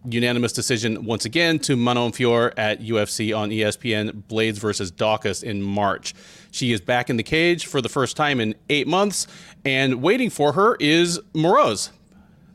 unanimous 0.05 0.53
decision 0.53 1.05
once 1.05 1.25
again 1.25 1.59
to 1.59 1.77
Manon 1.77 2.13
Fiorot 2.13 2.55
at 2.57 2.81
UFC 2.81 3.37
on 3.37 3.51
ESPN, 3.51 4.27
Blades 4.29 4.59
versus 4.59 4.93
Daukaus 4.93 5.43
in 5.43 5.63
March. 5.63 6.15
She 6.51 6.73
is 6.73 6.81
back 6.81 7.11
in 7.11 7.17
the 7.17 7.23
cage 7.23 7.67
for 7.67 7.81
the 7.81 7.89
first 7.89 8.17
time 8.17 8.41
in 8.41 8.55
eight 8.69 8.87
months, 8.87 9.27
and 9.65 10.03
waiting 10.03 10.31
for 10.31 10.53
her 10.53 10.77
is 10.81 11.21
Moroz. 11.35 11.91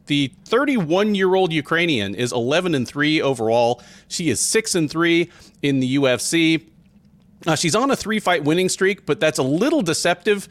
The 0.08 0.34
31 0.46 1.16
year 1.16 1.34
old 1.34 1.54
Ukrainian 1.54 2.14
is 2.16 2.34
11 2.34 2.76
and 2.76 2.88
3 2.88 3.22
overall. 3.22 3.82
She 4.08 4.30
is 4.30 4.40
6 4.40 4.76
and 4.76 4.90
3 4.90 5.30
in 5.62 5.80
the 5.80 5.96
UFC. 5.96 6.66
Uh, 7.46 7.56
she's 7.56 7.76
on 7.76 7.92
a 7.92 7.96
three 7.96 8.20
fight 8.20 8.44
winning 8.44 8.70
streak, 8.70 9.06
but 9.06 9.20
that's 9.20 9.38
a 9.38 9.44
little 9.44 9.82
deceptive 9.82 10.48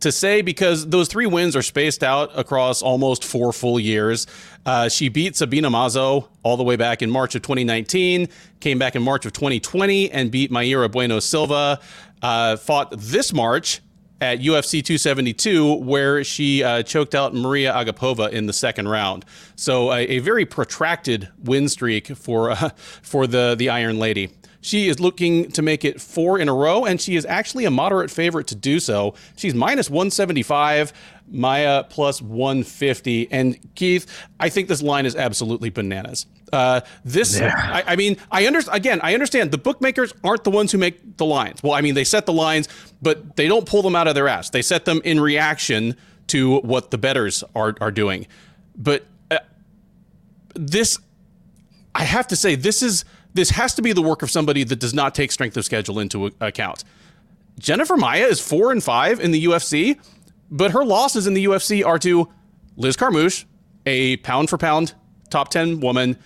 to 0.00 0.12
say 0.12 0.42
because 0.42 0.88
those 0.88 1.08
three 1.08 1.26
wins 1.26 1.56
are 1.56 1.62
spaced 1.62 2.04
out 2.04 2.30
across 2.38 2.82
almost 2.82 3.24
four 3.24 3.52
full 3.52 3.80
years. 3.80 4.26
Uh, 4.64 4.88
she 4.88 5.08
beat 5.08 5.36
Sabina 5.36 5.70
Mazo 5.70 6.28
all 6.42 6.56
the 6.56 6.62
way 6.62 6.76
back 6.76 7.02
in 7.02 7.10
March 7.10 7.34
of 7.34 7.42
2019, 7.42 8.28
came 8.60 8.78
back 8.78 8.94
in 8.94 9.02
March 9.02 9.24
of 9.24 9.32
2020 9.32 10.10
and 10.10 10.30
beat 10.30 10.50
Mayra 10.50 10.90
Bueno 10.90 11.18
Silva. 11.18 11.80
Uh, 12.22 12.56
fought 12.56 12.92
this 12.96 13.32
March 13.32 13.80
at 14.20 14.38
UFC 14.38 14.82
272, 14.82 15.74
where 15.74 16.24
she 16.24 16.62
uh, 16.62 16.82
choked 16.82 17.14
out 17.14 17.34
Maria 17.34 17.72
Agapova 17.72 18.30
in 18.30 18.46
the 18.46 18.52
second 18.52 18.88
round. 18.88 19.24
So 19.56 19.92
a, 19.92 19.98
a 19.98 20.18
very 20.20 20.46
protracted 20.46 21.28
win 21.42 21.68
streak 21.68 22.08
for 22.16 22.50
uh, 22.50 22.70
for 23.02 23.26
the 23.26 23.54
the 23.58 23.68
Iron 23.68 23.98
Lady. 23.98 24.30
She 24.66 24.88
is 24.88 24.98
looking 24.98 25.52
to 25.52 25.62
make 25.62 25.84
it 25.84 26.00
four 26.00 26.40
in 26.40 26.48
a 26.48 26.54
row, 26.54 26.84
and 26.84 27.00
she 27.00 27.14
is 27.14 27.24
actually 27.26 27.66
a 27.66 27.70
moderate 27.70 28.10
favorite 28.10 28.48
to 28.48 28.56
do 28.56 28.80
so. 28.80 29.14
She's 29.36 29.54
minus 29.54 29.88
175, 29.88 30.92
Maia 31.28 31.84
plus 31.84 32.22
150. 32.22 33.28
And 33.30 33.58
Keith, 33.74 34.06
I 34.38 34.48
think 34.48 34.68
this 34.68 34.82
line 34.82 35.06
is 35.06 35.16
absolutely 35.16 35.70
bananas. 35.70 36.26
Uh, 36.52 36.80
this, 37.04 37.38
yeah. 37.38 37.52
I, 37.56 37.92
I, 37.92 37.96
mean, 37.96 38.16
I 38.30 38.46
understand. 38.46 38.76
Again, 38.76 39.00
I 39.02 39.14
understand 39.14 39.50
the 39.50 39.58
bookmakers 39.58 40.14
aren't 40.22 40.44
the 40.44 40.50
ones 40.50 40.72
who 40.72 40.78
make 40.78 41.16
the 41.16 41.26
lines. 41.26 41.62
Well, 41.62 41.72
I 41.72 41.80
mean, 41.80 41.94
they 41.94 42.04
set 42.04 42.26
the 42.26 42.32
lines, 42.32 42.68
but 43.02 43.36
they 43.36 43.48
don't 43.48 43.66
pull 43.66 43.82
them 43.82 43.96
out 43.96 44.06
of 44.06 44.14
their 44.14 44.28
ass. 44.28 44.50
They 44.50 44.62
set 44.62 44.84
them 44.84 45.00
in 45.04 45.20
reaction 45.20 45.96
to 46.28 46.58
what 46.60 46.90
the 46.90 46.98
betters 46.98 47.42
are 47.54 47.74
are 47.80 47.90
doing. 47.90 48.26
But 48.76 49.04
uh, 49.30 49.38
this, 50.54 50.98
I 51.94 52.04
have 52.04 52.28
to 52.28 52.36
say, 52.36 52.54
this 52.54 52.82
is 52.82 53.04
this 53.34 53.50
has 53.50 53.74
to 53.74 53.82
be 53.82 53.92
the 53.92 54.02
work 54.02 54.22
of 54.22 54.30
somebody 54.30 54.64
that 54.64 54.78
does 54.78 54.94
not 54.94 55.14
take 55.14 55.30
strength 55.30 55.56
of 55.56 55.64
schedule 55.64 55.98
into 55.98 56.32
account. 56.40 56.84
Jennifer 57.58 57.96
Maia 57.96 58.26
is 58.26 58.40
four 58.40 58.72
and 58.72 58.82
five 58.82 59.20
in 59.20 59.30
the 59.30 59.44
UFC, 59.44 59.98
but 60.50 60.70
her 60.72 60.84
losses 60.84 61.26
in 61.26 61.34
the 61.34 61.44
UFC 61.44 61.84
are 61.84 61.98
to 62.00 62.28
Liz 62.76 62.96
Carmouche, 62.96 63.44
a 63.84 64.16
pound 64.18 64.50
for 64.50 64.58
pound 64.58 64.94
top 65.30 65.48
10 65.50 65.80
woman, 65.80 66.18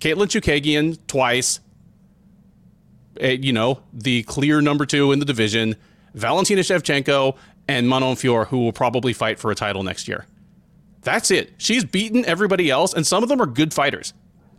Katlyn 0.00 0.26
Chookagian 0.26 0.98
twice, 1.06 1.60
you 3.20 3.52
know, 3.52 3.80
the 3.92 4.22
clear 4.24 4.60
number 4.60 4.84
two 4.86 5.12
in 5.12 5.18
the 5.18 5.24
division, 5.24 5.76
Valentina 6.14 6.62
Shevchenko, 6.62 7.36
and 7.68 7.88
Manon 7.88 8.16
Fiorot, 8.16 8.48
who 8.48 8.58
will 8.58 8.72
probably 8.72 9.12
fight 9.12 9.38
for 9.38 9.50
a 9.50 9.54
title 9.54 9.82
next 9.82 10.08
year. 10.08 10.26
That's 11.02 11.30
it. 11.30 11.54
She's 11.58 11.84
beaten 11.84 12.24
everybody 12.24 12.70
else, 12.70 12.92
and 12.92 13.06
some 13.06 13.22
of 13.22 13.28
them 13.28 13.40
are 13.40 13.46
good 13.46 13.72
fighters. 13.72 14.12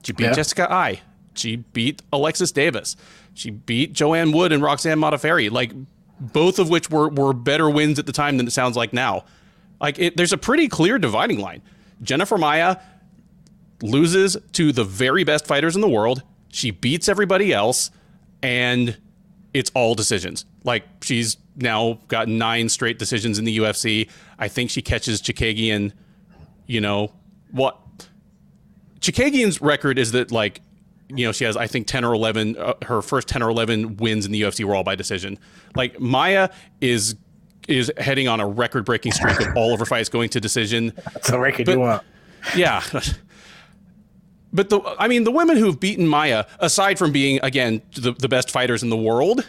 She 0.04 0.14
beat 0.14 0.26
yeah. 0.26 0.34
Jessica 0.34 0.72
Eye. 0.72 1.02
She 1.34 1.58
beat 1.58 2.02
Alexis 2.14 2.52
Davis. 2.52 2.96
She 3.34 3.52
beat 3.52 3.94
Joanne 3.94 4.32
Wood 4.32 4.52
and 4.52 4.64
Roxanne 4.64 5.00
Modafferi. 5.00 5.52
Like 5.52 5.72
both 6.20 6.60
of 6.60 6.70
which 6.70 6.90
were 6.90 7.10
were 7.10 7.34
better 7.34 7.70
wins 7.70 8.00
at 8.00 8.06
the 8.06 8.12
time 8.12 8.38
than 8.38 8.48
it 8.48 8.52
sounds 8.52 8.76
like 8.76 8.94
now. 8.94 9.26
Like 9.82 10.00
it, 10.00 10.18
there's 10.18 10.34
a 10.34 10.38
pretty 10.38 10.68
clear 10.68 10.98
dividing 10.98 11.40
line. 11.40 11.62
Jennifer 12.02 12.38
Maia 12.38 12.78
loses 13.82 14.38
to 14.54 14.72
the 14.72 14.84
very 14.84 15.24
best 15.24 15.46
fighters 15.46 15.76
in 15.76 15.82
the 15.82 15.90
world. 15.90 16.24
She 16.50 16.72
beats 16.72 17.10
everybody 17.10 17.54
else, 17.54 17.92
and 18.42 18.98
it's 19.54 19.72
all 19.74 19.96
decisions. 19.96 20.46
Like 20.64 20.84
she's 21.02 21.38
now 21.56 22.00
got 22.08 22.28
nine 22.28 22.70
straight 22.70 23.00
decisions 23.00 23.40
in 23.40 23.46
the 23.46 23.58
UFC. 23.58 24.10
I 24.38 24.48
think 24.48 24.70
she 24.70 24.82
catches 24.82 25.22
Chookagian, 25.22 25.94
You 26.68 26.82
know 26.82 27.14
what? 27.52 27.80
Chookagian's 29.00 29.62
record 29.62 30.00
is 30.00 30.14
that 30.14 30.32
like 30.32 30.62
you 31.10 31.26
know, 31.26 31.32
she 31.32 31.46
has, 31.46 31.56
I 31.56 31.68
think, 31.68 31.88
10 31.88 32.04
or 32.04 32.14
11, 32.14 32.58
uh, 32.58 32.74
her 32.86 33.02
first 33.02 33.28
10 33.28 33.44
or 33.44 33.50
11 33.50 33.98
wins 33.98 34.26
in 34.26 34.32
the 34.32 34.42
UFC 34.42 34.64
were 34.64 34.76
all 34.76 34.84
by 34.84 34.96
decision. 34.96 35.38
Like, 35.76 36.00
Maia 36.00 36.50
is 36.82 37.16
is 37.68 37.92
heading 37.98 38.28
on 38.28 38.40
a 38.40 38.48
record 38.48 38.86
breaking 38.86 39.12
streak 39.12 39.40
of 39.42 39.58
all 39.58 39.74
of 39.74 39.80
her 39.80 39.88
fights 39.88 40.08
going 40.08 40.30
to 40.30 40.40
decision. 40.40 40.94
That's 41.14 41.30
a 41.30 41.40
record 41.40 41.66
but, 41.66 41.72
you 41.72 41.80
want. 41.80 42.04
Yeah. 42.56 42.84
But 44.54 44.70
the, 44.70 44.80
I 44.98 45.10
mean, 45.10 45.26
the 45.26 45.32
women 45.32 45.58
who've 45.58 45.78
beaten 45.78 46.08
Maia, 46.08 46.46
aside 46.60 46.98
from 46.98 47.12
being, 47.12 47.42
again, 47.44 47.82
the, 47.96 48.14
the 48.14 48.30
best 48.30 48.50
fighters 48.50 48.84
in 48.84 48.90
the 48.90 48.96
world, 48.96 49.46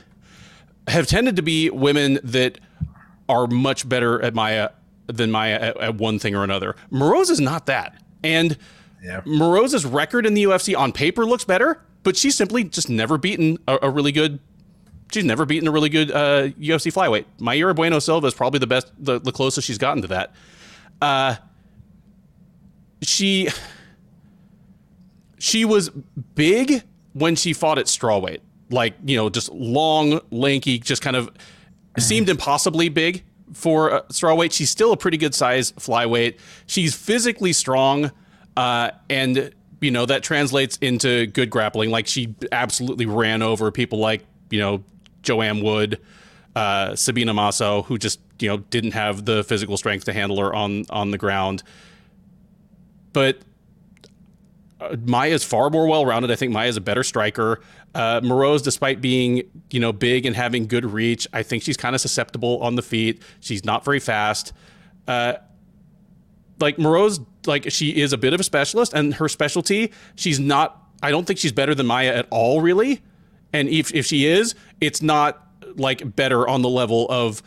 have 0.88 1.06
tended 1.06 1.36
to 1.36 1.42
be 1.42 1.70
women 1.70 2.18
that 2.24 2.58
are 3.28 3.46
much 3.46 3.88
better 3.88 4.20
at 4.20 4.34
Maia 4.34 4.70
than 5.06 5.30
Maia 5.30 5.54
at, 5.54 5.76
at 5.76 5.94
one 5.94 6.18
thing 6.18 6.34
or 6.34 6.42
another. 6.42 6.74
Moroz 6.90 7.30
is 7.30 7.38
not 7.38 7.66
that. 7.66 8.02
And 8.24 8.56
yeah. 9.02 9.20
Moroz's 9.24 9.84
record 9.84 10.26
in 10.26 10.34
the 10.34 10.44
UFC 10.44 10.76
on 10.76 10.92
paper 10.92 11.24
looks 11.24 11.44
better, 11.44 11.82
but 12.02 12.16
she's 12.16 12.36
simply 12.36 12.64
just 12.64 12.88
never 12.88 13.18
beaten 13.18 13.58
a, 13.68 13.78
a 13.82 13.90
really 13.90 14.12
good. 14.12 14.40
She's 15.12 15.24
never 15.24 15.46
beaten 15.46 15.68
a 15.68 15.70
really 15.70 15.88
good 15.88 16.10
uh, 16.10 16.48
UFC 16.58 16.92
flyweight. 16.92 17.26
Mayra 17.38 17.74
Bueno 17.76 18.00
Silva 18.00 18.26
is 18.26 18.34
probably 18.34 18.58
the 18.58 18.66
best, 18.66 18.92
the, 18.98 19.20
the 19.20 19.30
closest 19.30 19.66
she's 19.66 19.78
gotten 19.78 20.02
to 20.02 20.08
that. 20.08 20.34
Uh, 21.00 21.36
she 23.02 23.48
she 25.38 25.64
was 25.64 25.90
big 26.34 26.82
when 27.12 27.36
she 27.36 27.52
fought 27.52 27.78
at 27.78 27.86
strawweight, 27.86 28.40
like 28.70 28.94
you 29.04 29.16
know, 29.16 29.30
just 29.30 29.50
long, 29.52 30.20
lanky, 30.30 30.78
just 30.78 31.02
kind 31.02 31.16
of 31.16 31.30
seemed 31.98 32.28
impossibly 32.28 32.88
big 32.88 33.24
for 33.52 33.92
uh, 33.92 34.02
strawweight. 34.08 34.52
She's 34.52 34.70
still 34.70 34.92
a 34.92 34.96
pretty 34.96 35.16
good 35.16 35.34
size 35.34 35.72
flyweight. 35.72 36.38
She's 36.66 36.94
physically 36.94 37.52
strong 37.52 38.10
uh, 38.56 38.90
and 39.10 39.52
you 39.80 39.90
know 39.90 40.06
that 40.06 40.22
translates 40.22 40.76
into 40.78 41.26
good 41.26 41.50
grappling. 41.50 41.90
Like 41.90 42.06
she 42.06 42.34
absolutely 42.52 43.06
ran 43.06 43.42
over 43.42 43.70
people 43.70 43.98
like 43.98 44.24
you 44.50 44.58
know 44.58 44.84
Joanne 45.22 45.62
Wood, 45.62 46.00
uh, 46.54 46.96
Sabina 46.96 47.34
Mazo, 47.34 47.84
who 47.84 47.98
just 47.98 48.20
you 48.40 48.48
know 48.48 48.58
didn't 48.58 48.92
have 48.92 49.24
the 49.24 49.44
physical 49.44 49.76
strength 49.76 50.04
to 50.06 50.12
handle 50.12 50.38
her 50.40 50.54
on 50.54 50.84
on 50.90 51.10
the 51.10 51.18
ground. 51.18 51.62
But 53.12 53.38
uh, 54.80 54.96
Maia 55.04 55.30
is 55.30 55.44
far 55.44 55.70
more 55.70 55.86
well 55.86 56.06
rounded. 56.06 56.30
I 56.30 56.36
think 56.36 56.52
Maia 56.52 56.68
is 56.68 56.76
a 56.76 56.82
better 56.82 57.02
striker. 57.02 57.60
Uh, 57.94 58.20
Moroz, 58.20 58.62
despite 58.62 59.00
being 59.00 59.42
you 59.70 59.80
know 59.80 59.92
big 59.92 60.26
and 60.26 60.34
having 60.34 60.66
good 60.66 60.84
reach, 60.84 61.26
I 61.32 61.42
think 61.42 61.62
she's 61.62 61.76
kind 61.76 61.94
of 61.94 62.00
susceptible 62.00 62.62
on 62.62 62.76
the 62.76 62.82
feet. 62.82 63.22
She's 63.40 63.64
not 63.64 63.84
very 63.84 64.00
fast. 64.00 64.52
Uh, 65.06 65.34
like 66.58 66.76
Moroz 66.78 67.24
like 67.46 67.70
she 67.70 67.90
is 68.00 68.12
a 68.12 68.18
bit 68.18 68.32
of 68.32 68.40
a 68.40 68.44
specialist 68.44 68.92
and 68.92 69.14
her 69.14 69.28
specialty 69.28 69.92
she's 70.14 70.38
not 70.38 70.82
i 71.02 71.10
don't 71.10 71.26
think 71.26 71.38
she's 71.38 71.52
better 71.52 71.74
than 71.74 71.86
Maia 71.86 72.14
at 72.14 72.26
all 72.30 72.60
really. 72.60 73.02
And 73.52 73.68
if, 73.68 73.94
if 73.94 74.06
she 74.06 74.26
is 74.26 74.54
it's 74.80 75.00
not 75.00 75.46
like 75.76 76.16
better 76.16 76.46
on 76.46 76.62
the 76.62 76.68
level 76.68 77.06
of 77.10 77.42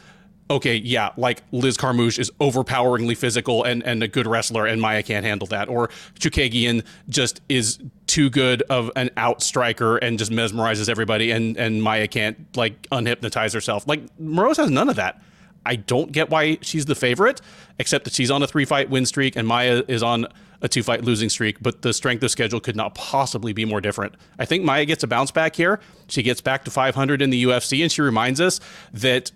okay 0.51 0.75
yeah 0.75 1.11
like 1.17 1.43
liz 1.51 1.77
carmouche 1.77 2.17
is 2.17 2.31
overpoweringly 2.41 3.13
physical 3.13 3.63
and, 3.63 3.83
and 3.83 4.01
a 4.01 4.07
good 4.07 4.25
wrestler 4.25 4.65
and 4.65 4.81
Maia 4.81 5.03
can't 5.03 5.25
handle 5.25 5.47
that. 5.47 5.69
Or 5.69 5.89
chookagian 6.19 6.83
just 7.07 7.41
is 7.49 7.79
too 8.07 8.29
good 8.29 8.63
of 8.63 8.91
an 8.95 9.11
out 9.17 9.43
striker 9.43 9.97
and 9.97 10.17
just 10.17 10.31
mesmerizes 10.31 10.89
everybody 10.89 11.31
and 11.31 11.57
and 11.57 11.83
maia 11.83 12.07
can't 12.07 12.37
like 12.57 12.81
unhypnotize 12.89 13.53
herself. 13.53 13.87
Like 13.87 14.01
moroz 14.17 14.57
has 14.57 14.71
none 14.71 14.89
of 14.89 14.95
that 14.95 15.21
I 15.65 15.75
don't 15.75 16.11
get 16.11 16.29
why 16.29 16.57
she's 16.61 16.85
the 16.85 16.95
favorite, 16.95 17.41
except 17.77 18.05
that 18.05 18.13
she's 18.13 18.31
on 18.31 18.41
a 18.43 18.47
three 18.47 18.65
fight 18.65 18.89
win 18.89 19.05
streak 19.05 19.35
and 19.35 19.47
Maia 19.47 19.83
is 19.87 20.03
on 20.03 20.27
a 20.61 20.67
two 20.67 20.83
fight 20.83 21.03
losing 21.03 21.29
streak, 21.29 21.57
but 21.61 21.81
the 21.81 21.93
strength 21.93 22.23
of 22.23 22.31
schedule 22.31 22.59
could 22.59 22.75
not 22.75 22.95
possibly 22.95 23.53
be 23.53 23.65
more 23.65 23.81
different. 23.81 24.15
I 24.37 24.45
think 24.45 24.63
Maia 24.63 24.85
gets 24.85 25.03
a 25.03 25.07
bounce 25.07 25.31
back 25.31 25.55
here. 25.55 25.79
She 26.07 26.23
gets 26.23 26.41
back 26.41 26.65
to 26.65 26.71
500 26.71 27.21
in 27.21 27.29
the 27.29 27.43
UFC, 27.45 27.81
and 27.81 27.91
she 27.91 28.01
reminds 28.01 28.41
us 28.41 28.59
that 28.93 29.31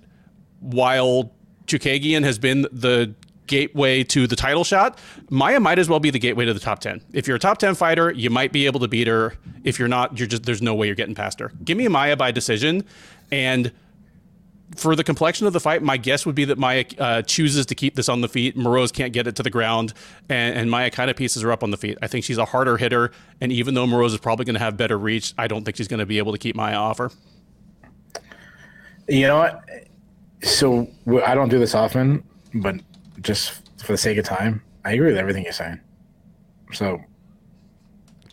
while 0.60 1.32
Chookagian 1.66 2.24
has 2.24 2.38
been 2.40 2.64
the 2.72 3.14
gateway 3.48 4.04
to 4.04 4.26
the 4.28 4.36
title 4.36 4.64
shot, 4.64 4.98
Maia 5.30 5.60
might 5.60 5.80
as 5.80 5.90
well 5.90 6.00
be 6.00 6.10
the 6.10 6.20
gateway 6.20 6.46
to 6.46 6.54
the 6.54 6.60
top 6.60 6.80
10. 6.80 7.02
If 7.14 7.28
you're 7.28 7.36
a 7.36 7.40
top 7.40 7.58
10 7.58 7.76
fighter, 7.76 8.12
you 8.12 8.30
might 8.30 8.52
be 8.52 8.66
able 8.66 8.80
to 8.82 8.88
beat 8.88 9.08
her. 9.08 9.34
If 9.64 9.80
you're 9.80 9.88
not, 9.88 10.18
you're 10.18 10.28
just 10.28 10.44
there's 10.44 10.62
no 10.62 10.74
way 10.74 10.88
you're 10.88 10.96
getting 10.96 11.16
past 11.16 11.40
her. 11.40 11.52
Give 11.64 11.78
me 11.78 11.86
a 11.86 11.90
Maia 11.90 12.18
by 12.18 12.32
decision 12.32 12.84
and 13.32 13.72
for 14.76 14.96
the 14.96 15.04
complexion 15.04 15.48
of 15.48 15.54
the 15.54 15.60
fight, 15.60 15.82
my 15.82 15.98
guess 15.98 16.26
would 16.26 16.36
be 16.36 16.46
that 16.46 16.58
Maia 16.58 16.86
uh, 16.98 17.22
chooses 17.22 17.66
to 17.68 17.76
keep 17.76 17.96
this 17.96 18.10
on 18.10 18.22
the 18.22 18.28
feet. 18.28 18.58
Moroz 18.58 18.92
can't 18.94 19.14
get 19.14 19.28
it 19.28 19.36
to 19.36 19.44
the 19.44 19.50
ground, 19.50 19.94
and, 20.30 20.58
and 20.58 20.72
Maia 20.72 20.90
kind 20.90 21.10
of 21.10 21.16
pieces 21.16 21.42
her 21.42 21.52
up 21.52 21.64
on 21.64 21.72
the 21.72 21.78
feet. 21.78 21.98
I 22.02 22.08
think 22.08 22.26
she's 22.26 22.38
a 22.38 22.46
harder 22.46 22.78
hitter, 22.78 23.12
and 23.42 23.52
even 23.52 23.74
though 23.74 23.86
Moroz 23.86 24.08
is 24.08 24.18
probably 24.18 24.46
going 24.46 24.56
to 24.56 24.60
have 24.60 24.78
better 24.78 24.98
reach, 24.98 25.34
I 25.38 25.48
don't 25.48 25.64
think 25.64 25.78
she's 25.78 25.88
going 25.88 26.00
to 26.00 26.06
be 26.06 26.18
able 26.18 26.32
to 26.32 26.38
keep 26.38 26.56
Maia 26.56 26.76
off 26.76 26.98
her. 26.98 27.12
You 29.08 29.28
know 29.28 29.38
what? 29.38 29.64
So 30.42 30.88
I 31.26 31.36
don't 31.36 31.50
do 31.50 31.60
this 31.60 31.76
often, 31.76 32.24
but 32.56 32.76
just 33.22 33.62
for 33.84 33.92
the 33.92 33.98
sake 33.98 34.18
of 34.18 34.26
time, 34.26 34.62
I 34.86 34.94
agree 34.94 35.08
with 35.08 35.18
everything 35.18 35.44
you're 35.44 35.54
saying. 35.54 35.80
So 36.74 37.02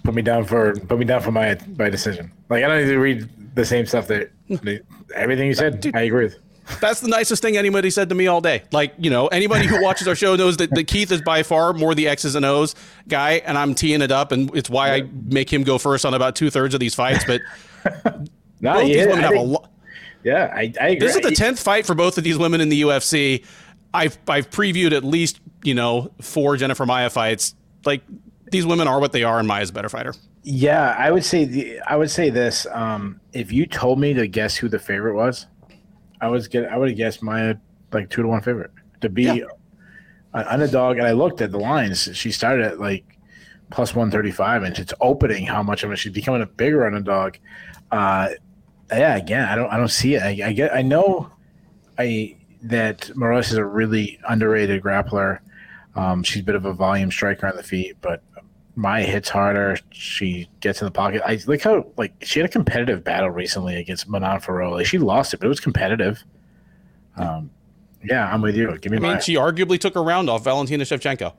put 0.05 0.15
me 0.15 0.23
down 0.23 0.45
for 0.45 0.75
put 0.75 0.99
me 0.99 1.05
down 1.05 1.23
for 1.23 1.31
my 1.31 1.59
my 1.77 1.91
decision. 1.91 2.33
Like 2.49 2.65
I 2.65 2.69
don't 2.69 2.79
need 2.79 2.93
to 2.93 2.99
read 2.99 3.29
the 3.55 3.65
same 3.65 3.87
stuff 3.87 4.07
that 4.09 4.31
everything 5.15 5.47
you 5.47 5.55
said. 5.55 5.81
Dude, 5.81 5.97
I 5.97 6.03
agree 6.03 6.25
with. 6.25 6.37
That's 6.81 7.01
the 7.01 7.09
nicest 7.09 7.43
thing 7.43 7.57
anybody 7.57 7.91
said 7.91 8.09
to 8.11 8.15
me 8.15 8.29
all 8.29 8.41
day. 8.41 8.63
Like, 8.71 8.95
you 8.99 9.11
know, 9.11 9.27
anybody 9.29 9.67
who 9.67 9.83
watches 9.83 10.07
our 10.07 10.15
show 10.15 10.37
knows 10.37 10.59
that, 10.59 10.71
that 10.71 10.87
Keith 10.87 11.11
is 11.11 11.21
by 11.21 11.43
far 11.43 11.73
more 11.73 11.95
the 11.95 12.07
X's 12.07 12.37
and 12.37 12.45
O's 12.45 12.75
guy, 13.09 13.43
and 13.45 13.59
I'm 13.59 13.75
teeing 13.75 14.03
it 14.03 14.13
up, 14.13 14.31
and 14.31 14.55
it's 14.57 14.71
why 14.71 14.95
I 14.95 15.03
make 15.25 15.53
him 15.53 15.65
go 15.65 15.79
first 15.79 16.05
on 16.05 16.15
about 16.15 16.37
two 16.37 16.51
thirds 16.51 16.75
of 16.75 16.81
these 16.81 16.95
fights. 16.95 17.25
But 17.25 17.41
no, 18.61 18.75
both 18.75 18.87
yeah, 18.89 19.05
these 19.05 19.07
women 19.07 19.19
I 19.19 19.23
have 19.23 19.31
think, 19.31 19.47
a 19.47 19.49
lot. 19.49 19.71
Yeah, 20.23 20.53
I, 20.55 20.73
I 20.81 20.89
agree. 20.89 20.99
This 20.99 21.17
is 21.17 21.23
the 21.23 21.33
tenth 21.33 21.61
fight 21.61 21.87
for 21.87 21.95
both 21.95 22.19
of 22.19 22.25
these 22.25 22.39
women 22.39 22.61
in 22.61 22.69
the 22.69 22.83
UFC. 22.83 23.45
I've 23.93 24.19
I've 24.29 24.51
previewed 24.51 24.93
at 24.93 25.03
least 25.03 25.41
you 25.65 25.75
know 25.75 26.13
four 26.21 26.57
Jennifer 26.57 26.87
Maia 26.87 27.11
fights. 27.11 27.55
Like 27.85 28.03
these 28.51 28.67
women 28.67 28.87
are 28.87 29.01
what 29.01 29.13
they 29.13 29.25
are, 29.25 29.39
and 29.39 29.49
Maia's 29.49 29.71
a 29.71 29.73
better 29.73 29.89
fighter. 29.89 30.15
Yeah, 30.43 30.95
I 30.99 31.11
would 31.11 31.25
say 31.25 31.45
the, 31.45 31.81
I 31.81 31.97
would 31.97 32.11
say 32.11 32.31
this. 32.31 32.67
Um, 32.71 33.21
if 33.33 33.53
you 33.53 33.67
told 33.67 34.01
me 34.01 34.15
to 34.15 34.27
guess 34.27 34.57
who 34.57 34.69
the 34.69 34.79
favorite 34.79 35.15
was, 35.15 35.47
I 36.21 36.29
was 36.29 36.49
get 36.49 36.67
I 36.67 36.77
would 36.77 36.89
have 36.89 36.97
guessed 36.97 37.23
Maia 37.23 37.57
like 37.93 38.09
two 38.09 38.23
to 38.23 38.29
one 38.29 38.41
favorite 38.41 38.71
to 39.03 39.09
be 39.09 39.25
yeah. 39.25 39.45
an 40.33 40.47
underdog. 40.47 40.99
And 40.99 41.07
I 41.07 41.13
looked 41.13 41.41
at 41.43 41.51
the 41.53 41.59
lines. 41.59 42.09
She 42.15 42.33
started 42.33 42.65
at 42.65 42.81
like 42.81 43.05
plus 43.71 43.95
one 43.95 44.11
thirty 44.11 44.31
five, 44.31 44.63
and 44.63 44.79
it's 44.79 44.95
opening 45.01 45.45
how 45.45 45.63
much 45.63 45.85
of 45.85 45.93
it 45.93 45.97
she's 45.97 46.13
becoming 46.13 46.43
a 46.43 46.47
bigger 46.47 46.87
underdog. 46.87 47.37
Uh, 47.91 48.31
yeah, 48.91 49.17
again, 49.17 49.47
I 49.47 49.55
don't 49.55 49.71
I 49.71 49.77
don't 49.77 49.89
see 49.89 50.15
it. 50.15 50.23
I, 50.23 50.49
I 50.49 50.53
get 50.53 50.75
I 50.75 50.81
know 50.81 51.31
I 51.99 52.37
that 52.63 53.11
Moroz 53.15 53.51
is 53.51 53.55
a 53.55 53.65
really 53.65 54.19
underrated 54.29 54.83
grappler. 54.83 55.41
Um, 55.97 56.23
she's 56.23 56.43
a 56.43 56.45
bit 56.45 56.55
of 56.55 56.65
a 56.65 56.73
volume 56.73 57.11
striker 57.11 57.47
on 57.47 57.57
the 57.57 57.63
feet, 57.63 57.97
but 58.01 58.23
Maia 58.81 59.05
hits 59.05 59.29
harder. 59.29 59.77
She 59.91 60.49
gets 60.61 60.81
in 60.81 60.87
the 60.87 60.91
pocket. 60.91 61.21
I 61.25 61.39
like 61.47 61.61
how 61.61 61.87
like 61.99 62.15
she 62.23 62.41
had 62.41 62.49
a 62.49 62.53
competitive 62.53 63.05
battle 63.05 63.29
recently 63.29 63.77
against 63.77 64.09
Manon 64.09 64.41
Fiorot. 64.41 64.87
She 64.87 64.97
lost 64.97 65.35
it, 65.35 65.41
but 65.41 65.47
it 65.47 65.51
was 65.51 65.61
competitive. 65.61 66.25
Um, 67.17 67.51
yeah, 68.03 68.33
I'm 68.33 68.41
with 68.41 68.57
you. 68.57 68.79
Give 68.79 68.91
me. 68.91 68.99
I 68.99 69.01
mean, 69.01 69.21
she 69.21 69.35
arguably 69.35 69.79
took 69.79 69.97
a 69.97 70.01
round 70.01 70.31
off 70.31 70.45
Valentina 70.45 70.85
Shevchenko. 70.85 71.35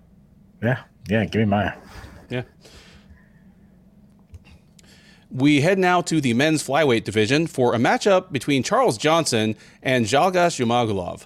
Yeah, 0.61 0.83
yeah. 1.09 1.25
Give 1.25 1.39
me 1.39 1.45
Maia. 1.45 1.73
Yeah. 2.29 2.43
We 5.31 5.61
head 5.61 5.79
now 5.79 6.01
to 6.01 6.21
the 6.21 6.33
men's 6.33 6.61
flyweight 6.61 7.05
division 7.05 7.47
for 7.47 7.73
a 7.73 7.77
matchup 7.77 8.31
between 8.31 8.61
Charles 8.61 8.97
Johnson 8.97 9.55
and 9.81 10.05
Zhalgas 10.05 10.59
Zhumagulov. 10.59 11.25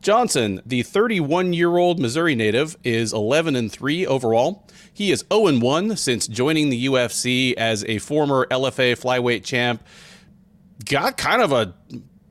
Johnson, 0.00 0.62
the 0.64 0.82
31 0.82 1.52
year 1.52 1.76
old 1.76 1.98
Missouri 1.98 2.34
native, 2.34 2.76
is 2.82 3.12
11 3.12 3.54
and 3.56 3.70
3 3.70 4.06
overall. 4.06 4.66
He 4.92 5.10
is 5.10 5.24
0 5.32 5.46
and 5.48 5.62
1 5.62 5.96
since 5.96 6.26
joining 6.26 6.70
the 6.70 6.86
UFC 6.86 7.54
as 7.54 7.84
a 7.84 7.98
former 7.98 8.46
LFA 8.46 8.92
flyweight 8.98 9.44
champ. 9.44 9.82
Got 10.86 11.18
kind 11.18 11.42
of 11.42 11.52
a, 11.52 11.74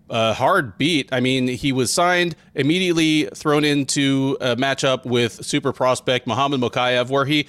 a 0.09 0.33
hard 0.33 0.77
beat. 0.79 1.09
I 1.11 1.19
mean, 1.19 1.47
he 1.47 1.71
was 1.71 1.93
signed, 1.93 2.35
immediately 2.55 3.25
thrown 3.35 3.63
into 3.63 4.37
a 4.41 4.55
matchup 4.55 5.05
with 5.05 5.45
super 5.45 5.71
prospect 5.71 6.25
Muhammad 6.25 6.61
Mokaev, 6.61 7.09
where 7.09 7.25
he 7.25 7.47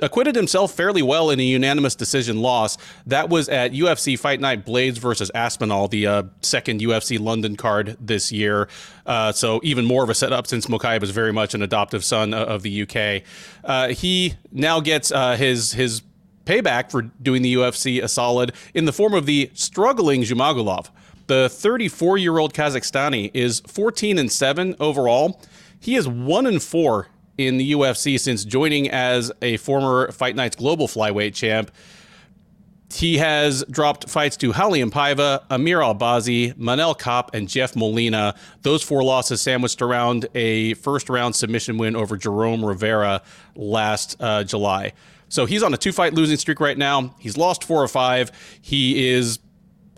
acquitted 0.00 0.34
himself 0.34 0.72
fairly 0.72 1.02
well 1.02 1.30
in 1.30 1.40
a 1.40 1.44
unanimous 1.44 1.94
decision 1.94 2.40
loss. 2.40 2.76
That 3.06 3.28
was 3.28 3.48
at 3.48 3.72
UFC 3.72 4.18
Fight 4.18 4.40
Night 4.40 4.64
Blades 4.64 4.98
versus 4.98 5.30
Aspinall, 5.34 5.88
the 5.88 6.06
uh, 6.06 6.22
second 6.42 6.80
UFC 6.80 7.20
London 7.20 7.56
card 7.56 7.96
this 8.00 8.32
year. 8.32 8.68
Uh, 9.06 9.32
so 9.32 9.60
even 9.62 9.84
more 9.84 10.02
of 10.02 10.10
a 10.10 10.14
setup 10.14 10.46
since 10.46 10.66
Mokaev 10.66 11.02
is 11.02 11.10
very 11.10 11.32
much 11.32 11.54
an 11.54 11.62
adoptive 11.62 12.04
son 12.04 12.34
of 12.34 12.62
the 12.62 12.82
UK. 12.82 13.22
Uh, 13.62 13.88
he 13.88 14.34
now 14.52 14.80
gets 14.80 15.12
uh, 15.12 15.36
his 15.36 15.72
his 15.72 16.02
payback 16.44 16.90
for 16.90 17.02
doing 17.02 17.42
the 17.42 17.54
UFC 17.54 18.02
a 18.02 18.08
solid 18.08 18.52
in 18.74 18.84
the 18.84 18.92
form 18.92 19.14
of 19.14 19.26
the 19.26 19.50
struggling 19.54 20.22
Zhumagulov. 20.22 20.90
The 21.26 21.48
34 21.48 22.18
year 22.18 22.38
old 22.38 22.52
Kazakhstani 22.52 23.30
is 23.32 23.60
14 23.60 24.18
and 24.18 24.30
7 24.30 24.76
overall. 24.78 25.40
He 25.80 25.96
is 25.96 26.06
1 26.06 26.46
and 26.46 26.62
4 26.62 27.08
in 27.38 27.56
the 27.56 27.72
UFC 27.72 28.18
since 28.18 28.44
joining 28.44 28.90
as 28.90 29.32
a 29.42 29.56
former 29.58 30.12
Fight 30.12 30.36
Nights 30.36 30.56
Global 30.56 30.88
Flyweight 30.88 31.34
champ. 31.34 31.70
He 32.92 33.18
has 33.18 33.64
dropped 33.68 34.08
fights 34.08 34.36
to 34.36 34.52
Raulian 34.52 34.90
Paiva, 34.90 35.42
Amir 35.50 35.80
Albazi, 35.80 36.54
Manel 36.54 36.96
Kape, 36.96 37.34
and 37.34 37.48
Jeff 37.48 37.74
Molina. 37.74 38.36
Those 38.62 38.84
four 38.84 39.02
losses 39.02 39.40
sandwiched 39.40 39.82
around 39.82 40.28
a 40.34 40.74
first 40.74 41.08
round 41.08 41.34
submission 41.34 41.76
win 41.76 41.96
over 41.96 42.16
Jerome 42.16 42.64
Rivera 42.64 43.22
last 43.56 44.16
uh, 44.20 44.44
July. 44.44 44.92
So 45.28 45.46
he's 45.46 45.64
on 45.64 45.74
a 45.74 45.76
two 45.76 45.90
fight 45.90 46.14
losing 46.14 46.36
streak 46.36 46.60
right 46.60 46.78
now. 46.78 47.16
He's 47.18 47.36
lost 47.36 47.64
four 47.64 47.82
or 47.82 47.88
five. 47.88 48.30
He 48.60 49.08
is 49.08 49.40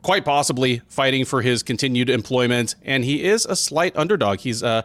quite 0.03 0.25
possibly 0.25 0.81
fighting 0.89 1.27
for 1.27 1.43
his 1.43 1.63
continued 1.63 2.09
employment, 2.09 2.77
and 2.83 3.05
he 3.05 3.25
is 3.25 3.45
a 3.45 3.57
slight 3.57 3.95
underdog. 3.97 4.39
He's 4.39 4.63
uh, 4.63 4.83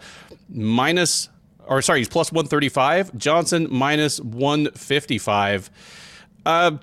minus 0.49 1.30
or 1.72 1.82
sorry, 1.82 1.99
he's 1.99 2.09
plus 2.09 2.32
135. 2.34 3.17
Johnson 3.17 3.67
minus 3.72 4.19
155. 4.19 5.69
Uh, 6.45 6.78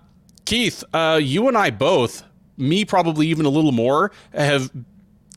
Keith, 0.46 0.82
uh, 0.94 1.20
you 1.22 1.46
and 1.46 1.58
I 1.58 1.70
both, 1.70 2.24
me 2.56 2.86
probably 2.86 3.26
even 3.26 3.44
a 3.44 3.50
little 3.50 3.70
more, 3.70 4.10
have 4.32 4.70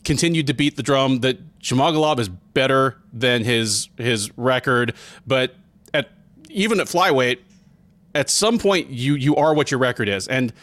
continued 0.05 0.47
to 0.47 0.53
beat 0.53 0.77
the 0.77 0.83
drum 0.83 1.19
that 1.19 1.59
Zhumagulov 1.59 2.17
is 2.19 2.29
better 2.29 2.97
than 3.11 3.43
his 3.43 3.89
his 3.97 4.35
record, 4.37 4.95
but 5.27 5.55
at 5.93 6.09
even 6.49 6.79
at 6.79 6.87
flyweight, 6.87 7.39
at 8.15 8.29
some 8.29 8.57
point 8.57 8.89
you 8.89 9.15
you 9.15 9.35
are 9.35 9.53
what 9.53 9.69
your 9.69 9.81
record 9.81 10.07
is, 10.07 10.29
and 10.29 10.53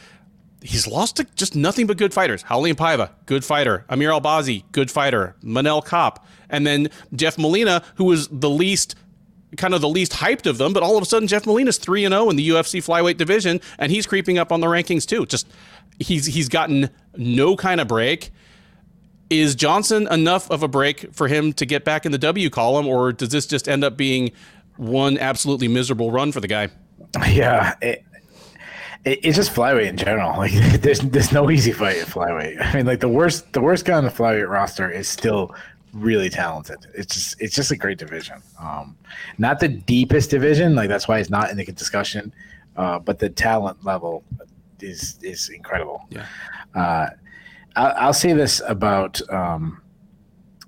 he's 0.62 0.86
lost 0.86 1.16
to 1.16 1.24
just 1.34 1.54
nothing 1.54 1.86
but 1.86 1.96
good 1.96 2.12
fighters. 2.12 2.42
Raulian 2.44 2.74
Paiva, 2.74 3.10
good 3.26 3.44
fighter. 3.44 3.84
Amir 3.88 4.10
Albazi, 4.10 4.64
good 4.72 4.90
fighter. 4.90 5.36
Manel 5.42 5.84
Kape, 5.84 6.22
and 6.48 6.66
then 6.66 6.88
Jeff 7.14 7.38
Molina, 7.38 7.82
who 7.96 8.04
was 8.04 8.28
the 8.28 8.50
least 8.50 8.94
kind 9.56 9.72
of 9.72 9.80
the 9.80 9.88
least 9.88 10.12
hyped 10.12 10.46
of 10.46 10.58
them, 10.58 10.72
but 10.72 10.82
all 10.82 10.96
of 10.96 11.02
a 11.02 11.06
sudden 11.06 11.26
Jeff 11.26 11.46
Molina's 11.46 11.78
3 11.78 12.04
and 12.04 12.12
0 12.12 12.28
in 12.30 12.36
the 12.36 12.48
UFC 12.50 12.84
flyweight 12.84 13.16
division 13.16 13.60
and 13.78 13.90
he's 13.90 14.06
creeping 14.06 14.36
up 14.36 14.52
on 14.52 14.60
the 14.60 14.66
rankings 14.66 15.06
too. 15.06 15.24
Just 15.24 15.46
he's 15.98 16.26
he's 16.26 16.48
gotten 16.48 16.90
no 17.16 17.56
kind 17.56 17.80
of 17.80 17.88
break. 17.88 18.30
Is 19.30 19.54
Johnson 19.54 20.06
enough 20.10 20.50
of 20.50 20.62
a 20.62 20.68
break 20.68 21.14
for 21.14 21.28
him 21.28 21.52
to 21.54 21.66
get 21.66 21.84
back 21.84 22.06
in 22.06 22.12
the 22.12 22.18
W 22.18 22.50
column 22.50 22.86
or 22.86 23.12
does 23.12 23.30
this 23.30 23.46
just 23.46 23.68
end 23.68 23.84
up 23.84 23.96
being 23.96 24.32
one 24.76 25.18
absolutely 25.18 25.68
miserable 25.68 26.10
run 26.10 26.32
for 26.32 26.40
the 26.40 26.48
guy? 26.48 26.68
Yeah, 27.26 27.74
it, 27.80 28.04
it, 29.08 29.20
it's 29.22 29.36
just 29.36 29.54
flyweight 29.54 29.88
in 29.88 29.96
general. 29.96 30.28
Like 30.38 30.52
there's 30.80 31.00
there's 31.00 31.32
no 31.32 31.50
easy 31.50 31.72
fight 31.72 31.96
at 31.96 32.06
flyweight. 32.06 32.60
I 32.60 32.74
mean, 32.74 32.86
like 32.86 33.00
the 33.00 33.08
worst 33.08 33.52
the 33.52 33.60
worst 33.60 33.84
guy 33.84 33.94
on 33.94 34.04
the 34.04 34.10
flyweight 34.10 34.48
roster 34.48 34.90
is 34.90 35.08
still 35.08 35.54
really 35.92 36.28
talented. 36.28 36.78
It's 36.94 37.14
just 37.14 37.40
it's 37.40 37.54
just 37.54 37.70
a 37.70 37.76
great 37.76 37.98
division. 37.98 38.42
Um, 38.60 38.96
not 39.38 39.60
the 39.60 39.68
deepest 39.68 40.30
division, 40.30 40.74
like 40.74 40.88
that's 40.88 41.08
why 41.08 41.18
it's 41.18 41.30
not 41.30 41.50
in 41.50 41.56
the 41.56 41.64
discussion. 41.64 42.32
Uh, 42.76 42.98
but 42.98 43.18
the 43.18 43.28
talent 43.28 43.84
level 43.84 44.22
is 44.80 45.18
is 45.22 45.48
incredible. 45.48 46.06
Yeah. 46.10 46.26
Uh, 46.74 47.10
I'll, 47.76 47.94
I'll, 47.96 48.12
say 48.12 48.32
this 48.32 48.62
about 48.66 49.20
um. 49.30 49.82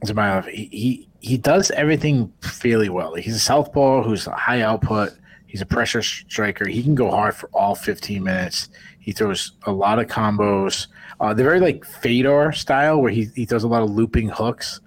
He, 0.02 0.68
he 0.72 1.08
he 1.20 1.36
does 1.36 1.70
everything 1.72 2.32
fairly 2.40 2.88
well. 2.88 3.14
He's 3.14 3.36
a 3.36 3.40
southpaw 3.40 4.02
who's 4.02 4.26
a 4.26 4.34
high 4.34 4.62
output. 4.62 5.12
He's 5.50 5.60
a 5.60 5.66
pressure 5.66 6.00
striker. 6.00 6.68
He 6.68 6.80
can 6.80 6.94
go 6.94 7.10
hard 7.10 7.34
for 7.34 7.50
all 7.52 7.74
15 7.74 8.22
minutes. 8.22 8.68
He 9.00 9.10
throws 9.10 9.52
a 9.64 9.72
lot 9.72 9.98
of 9.98 10.06
combos. 10.06 10.86
Uh, 11.18 11.34
they're 11.34 11.44
very 11.44 11.58
like 11.58 11.84
Fedor 11.84 12.52
style, 12.52 13.02
where 13.02 13.10
he, 13.10 13.26
he 13.34 13.44
throws 13.46 13.64
a 13.64 13.68
lot 13.68 13.82
of 13.82 13.90
looping 13.90 14.28
hooks. 14.28 14.80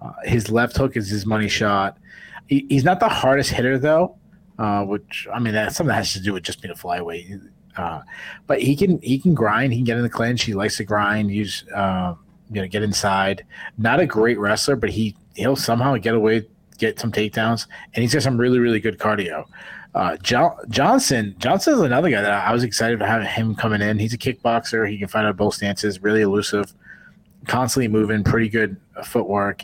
Uh, 0.00 0.12
his 0.22 0.48
left 0.48 0.76
hook 0.76 0.96
is 0.96 1.08
his 1.08 1.26
money 1.26 1.48
shot. 1.48 1.98
He, 2.46 2.66
he's 2.68 2.84
not 2.84 3.00
the 3.00 3.08
hardest 3.08 3.50
hitter 3.50 3.80
though, 3.80 4.16
uh, 4.60 4.84
which 4.84 5.26
I 5.34 5.40
mean 5.40 5.54
that's 5.54 5.74
something 5.74 5.88
that 5.88 5.96
has 5.96 6.12
to 6.12 6.20
do 6.20 6.32
with 6.32 6.44
just 6.44 6.62
being 6.62 6.70
a 6.70 6.76
flyweight. 6.76 7.40
Uh, 7.76 8.02
but 8.46 8.62
he 8.62 8.76
can 8.76 9.00
he 9.00 9.18
can 9.18 9.34
grind. 9.34 9.72
He 9.72 9.80
can 9.80 9.86
get 9.86 9.96
in 9.96 10.04
the 10.04 10.08
clinch. 10.08 10.44
He 10.44 10.54
likes 10.54 10.76
to 10.76 10.84
grind. 10.84 11.32
Use 11.32 11.64
you 11.66 11.74
know 11.74 12.68
get 12.68 12.84
inside. 12.84 13.44
Not 13.76 13.98
a 13.98 14.06
great 14.06 14.38
wrestler, 14.38 14.76
but 14.76 14.90
he 14.90 15.16
he'll 15.34 15.56
somehow 15.56 15.96
get 15.96 16.14
away, 16.14 16.46
get 16.78 17.00
some 17.00 17.10
takedowns, 17.10 17.66
and 17.92 18.02
he's 18.02 18.14
got 18.14 18.22
some 18.22 18.38
really 18.38 18.60
really 18.60 18.78
good 18.78 18.98
cardio. 18.98 19.46
Uh, 19.96 20.14
jo- 20.18 20.58
Johnson 20.68 21.34
Johnson 21.38 21.72
is 21.72 21.80
another 21.80 22.10
guy 22.10 22.20
that 22.20 22.30
I 22.30 22.52
was 22.52 22.62
excited 22.64 22.98
to 22.98 23.06
have 23.06 23.22
him 23.22 23.54
coming 23.54 23.80
in. 23.80 23.98
He's 23.98 24.12
a 24.12 24.18
kickboxer. 24.18 24.86
He 24.86 24.98
can 24.98 25.08
fight 25.08 25.24
out 25.24 25.38
both 25.38 25.54
stances. 25.54 26.02
Really 26.02 26.20
elusive, 26.20 26.74
constantly 27.46 27.88
moving, 27.88 28.22
pretty 28.22 28.50
good 28.50 28.76
footwork. 29.02 29.62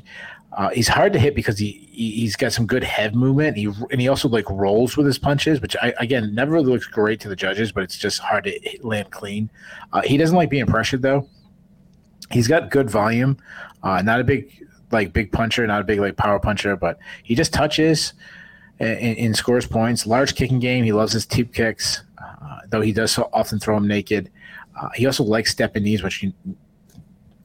Uh, 0.56 0.70
he's 0.70 0.88
hard 0.88 1.12
to 1.12 1.18
hit 1.18 1.34
because 1.34 1.58
he, 1.58 1.86
he 1.92 2.24
has 2.24 2.34
got 2.34 2.54
some 2.54 2.66
good 2.66 2.82
head 2.82 3.14
movement. 3.14 3.58
He 3.58 3.66
and 3.90 4.00
he 4.00 4.08
also 4.08 4.26
like 4.26 4.48
rolls 4.48 4.96
with 4.96 5.04
his 5.04 5.18
punches, 5.18 5.60
which 5.60 5.76
I 5.82 5.92
again 6.00 6.34
never 6.34 6.52
really 6.52 6.72
looks 6.72 6.86
great 6.86 7.20
to 7.20 7.28
the 7.28 7.36
judges, 7.36 7.70
but 7.70 7.82
it's 7.82 7.98
just 7.98 8.18
hard 8.18 8.44
to 8.44 8.50
hit, 8.50 8.82
land 8.82 9.10
clean. 9.10 9.50
Uh, 9.92 10.00
he 10.00 10.16
doesn't 10.16 10.36
like 10.36 10.48
being 10.48 10.64
pressured 10.64 11.02
though. 11.02 11.28
He's 12.30 12.48
got 12.48 12.70
good 12.70 12.88
volume, 12.88 13.36
uh, 13.82 14.00
not 14.00 14.18
a 14.18 14.24
big 14.24 14.66
like 14.90 15.12
big 15.12 15.30
puncher, 15.30 15.66
not 15.66 15.82
a 15.82 15.84
big 15.84 16.00
like 16.00 16.16
power 16.16 16.38
puncher, 16.38 16.74
but 16.74 16.98
he 17.22 17.34
just 17.34 17.52
touches 17.52 18.14
and, 18.82 19.36
scores 19.36 19.66
points. 19.66 20.06
Large 20.06 20.34
kicking 20.34 20.58
game. 20.58 20.84
He 20.84 20.92
loves 20.92 21.12
his 21.12 21.26
teep 21.26 21.54
kicks, 21.54 22.02
uh, 22.18 22.58
though 22.68 22.80
he 22.80 22.92
does 22.92 23.12
so 23.12 23.28
often 23.32 23.58
throw 23.58 23.76
them 23.76 23.86
naked. 23.86 24.30
Uh, 24.80 24.88
he 24.94 25.06
also 25.06 25.24
likes 25.24 25.50
stepping 25.50 25.84
knees, 25.84 26.02
which 26.02 26.22
you 26.22 26.32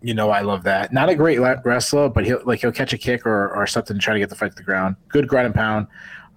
you 0.01 0.13
know 0.13 0.29
I 0.29 0.41
love 0.41 0.63
that. 0.63 0.93
Not 0.93 1.09
a 1.09 1.15
great 1.15 1.39
wrestler, 1.39 2.09
but 2.09 2.25
he'll 2.25 2.41
like 2.45 2.61
he'll 2.61 2.71
catch 2.71 2.93
a 2.93 2.97
kick 2.97 3.25
or, 3.25 3.49
or 3.49 3.67
something 3.67 3.97
to 3.97 4.01
try 4.01 4.13
to 4.13 4.19
get 4.19 4.29
the 4.29 4.35
fight 4.35 4.51
to 4.51 4.55
the 4.55 4.63
ground. 4.63 4.95
Good 5.09 5.27
ground 5.27 5.47
and 5.47 5.55
pound. 5.55 5.87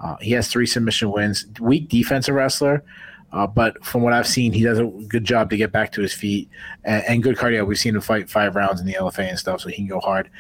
Uh, 0.01 0.17
he 0.21 0.33
has 0.33 0.49
three 0.49 0.67
submission 0.67 1.11
wins. 1.13 1.47
Weak 1.61 1.89
defensive 1.89 2.35
wrestler, 2.35 2.83
uh, 3.33 3.47
but 3.47 3.85
from 3.85 4.03
what 4.03 4.13
I've 4.13 4.27
seen, 4.27 4.53
he 4.53 4.65
does 4.65 4.79
a 4.79 4.85
good 4.85 5.25
job 5.25 5.51
to 5.51 5.57
get 5.57 5.73
back 5.73 5.93
to 5.93 6.03
his 6.03 6.13
feet 6.13 6.49
and, 6.85 7.05
and, 7.07 7.23
good 7.23 7.37
cardio. 7.37 7.67
We've 7.67 7.79
seen 7.79 7.95
him 7.95 8.01
fight 8.01 8.31
five 8.31 8.57
rounds 8.57 8.81
in 8.81 8.87
the 8.87 8.95
LFA 8.95 9.29
and 9.29 9.39
stuff, 9.39 9.61
so 9.61 9.69
he 9.69 9.77
can 9.77 9.87
go 9.87 10.01
hard. 10.01 10.31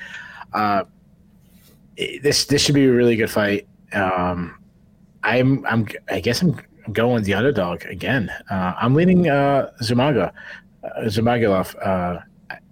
Uh, 0.52 0.84
this 2.22 2.46
this 2.46 2.62
should 2.62 2.74
be 2.74 2.86
a 2.86 2.92
really 2.92 3.16
good 3.16 3.30
fight. 3.30 3.68
Um, 3.92 4.56
I'm 5.22 5.66
I'm 5.66 5.86
I 6.10 6.20
guess 6.20 6.42
I'm 6.42 6.60
going 6.92 7.14
with 7.14 7.24
the 7.24 7.34
underdog 7.34 7.84
again. 7.84 8.30
Uh, 8.50 8.74
I'm 8.80 8.94
leaning 8.94 9.28
uh, 9.28 9.70
Zumaga, 9.82 10.32
uh. 10.84 11.78
Uh, 11.86 12.20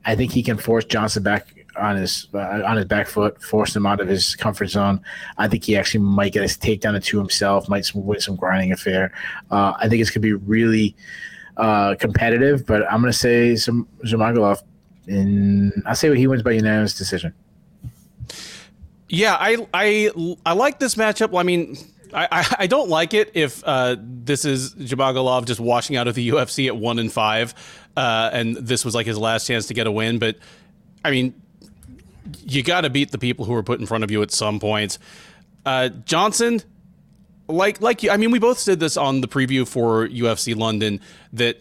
I 0.04 0.16
think 0.16 0.32
he 0.32 0.42
can 0.42 0.56
force 0.56 0.84
Johnson 0.84 1.22
back 1.22 1.54
on 1.76 1.96
his 1.96 2.28
uh, 2.34 2.62
on 2.64 2.76
his 2.76 2.86
back 2.86 3.06
foot, 3.06 3.42
force 3.42 3.76
him 3.76 3.86
out 3.86 4.00
of 4.00 4.08
his 4.08 4.34
comfort 4.34 4.66
zone. 4.66 5.00
I 5.36 5.48
think 5.48 5.64
he 5.64 5.76
actually 5.76 6.00
might 6.00 6.32
get 6.32 6.42
a 6.42 6.46
takedown 6.46 7.02
to 7.02 7.18
himself, 7.18 7.68
might 7.68 7.84
some, 7.84 8.04
win 8.04 8.20
some 8.20 8.36
grinding 8.36 8.72
affair. 8.72 9.12
Uh, 9.50 9.74
I 9.78 9.88
think 9.88 10.00
it's 10.00 10.10
gonna 10.10 10.22
be 10.22 10.32
really 10.32 10.96
uh, 11.56 11.94
competitive, 11.96 12.66
but 12.66 12.90
I'm 12.90 13.00
gonna 13.00 13.12
say 13.12 13.56
some 13.56 13.86
Zhumagulov, 14.04 14.62
and 15.06 15.72
I'll 15.86 15.94
say 15.94 16.14
he 16.16 16.26
wins 16.26 16.42
by 16.42 16.52
unanimous 16.52 16.96
decision. 16.96 17.34
Yeah, 19.08 19.36
I 19.38 19.66
I 19.72 20.36
I 20.44 20.52
like 20.52 20.78
this 20.78 20.94
matchup. 20.94 21.38
I 21.38 21.42
mean, 21.42 21.76
I, 22.12 22.56
I 22.60 22.66
don't 22.66 22.88
like 22.88 23.14
it 23.14 23.30
if 23.34 23.62
uh, 23.64 23.96
this 23.98 24.44
is 24.44 24.74
Zhumagulov 24.74 25.46
just 25.46 25.60
washing 25.60 25.96
out 25.96 26.08
of 26.08 26.14
the 26.14 26.28
UFC 26.30 26.66
at 26.66 26.76
one 26.76 26.98
and 26.98 27.12
five, 27.12 27.54
uh, 27.96 28.30
and 28.32 28.56
this 28.56 28.84
was 28.84 28.94
like 28.94 29.06
his 29.06 29.18
last 29.18 29.46
chance 29.46 29.66
to 29.66 29.74
get 29.74 29.86
a 29.86 29.92
win. 29.92 30.18
But 30.18 30.36
I 31.04 31.10
mean, 31.10 31.40
you 32.44 32.62
got 32.62 32.82
to 32.82 32.90
beat 32.90 33.10
the 33.10 33.18
people 33.18 33.44
who 33.44 33.54
are 33.54 33.62
put 33.62 33.80
in 33.80 33.86
front 33.86 34.04
of 34.04 34.10
you 34.10 34.22
at 34.22 34.30
some 34.30 34.60
point. 34.60 34.98
Uh, 35.64 35.88
Johnson, 35.88 36.62
like 37.46 37.80
like 37.80 38.02
you, 38.02 38.10
I 38.10 38.16
mean, 38.16 38.30
we 38.30 38.38
both 38.38 38.58
said 38.58 38.80
this 38.80 38.96
on 38.96 39.20
the 39.20 39.28
preview 39.28 39.66
for 39.66 40.06
UFC 40.08 40.56
London 40.56 41.00
that 41.32 41.60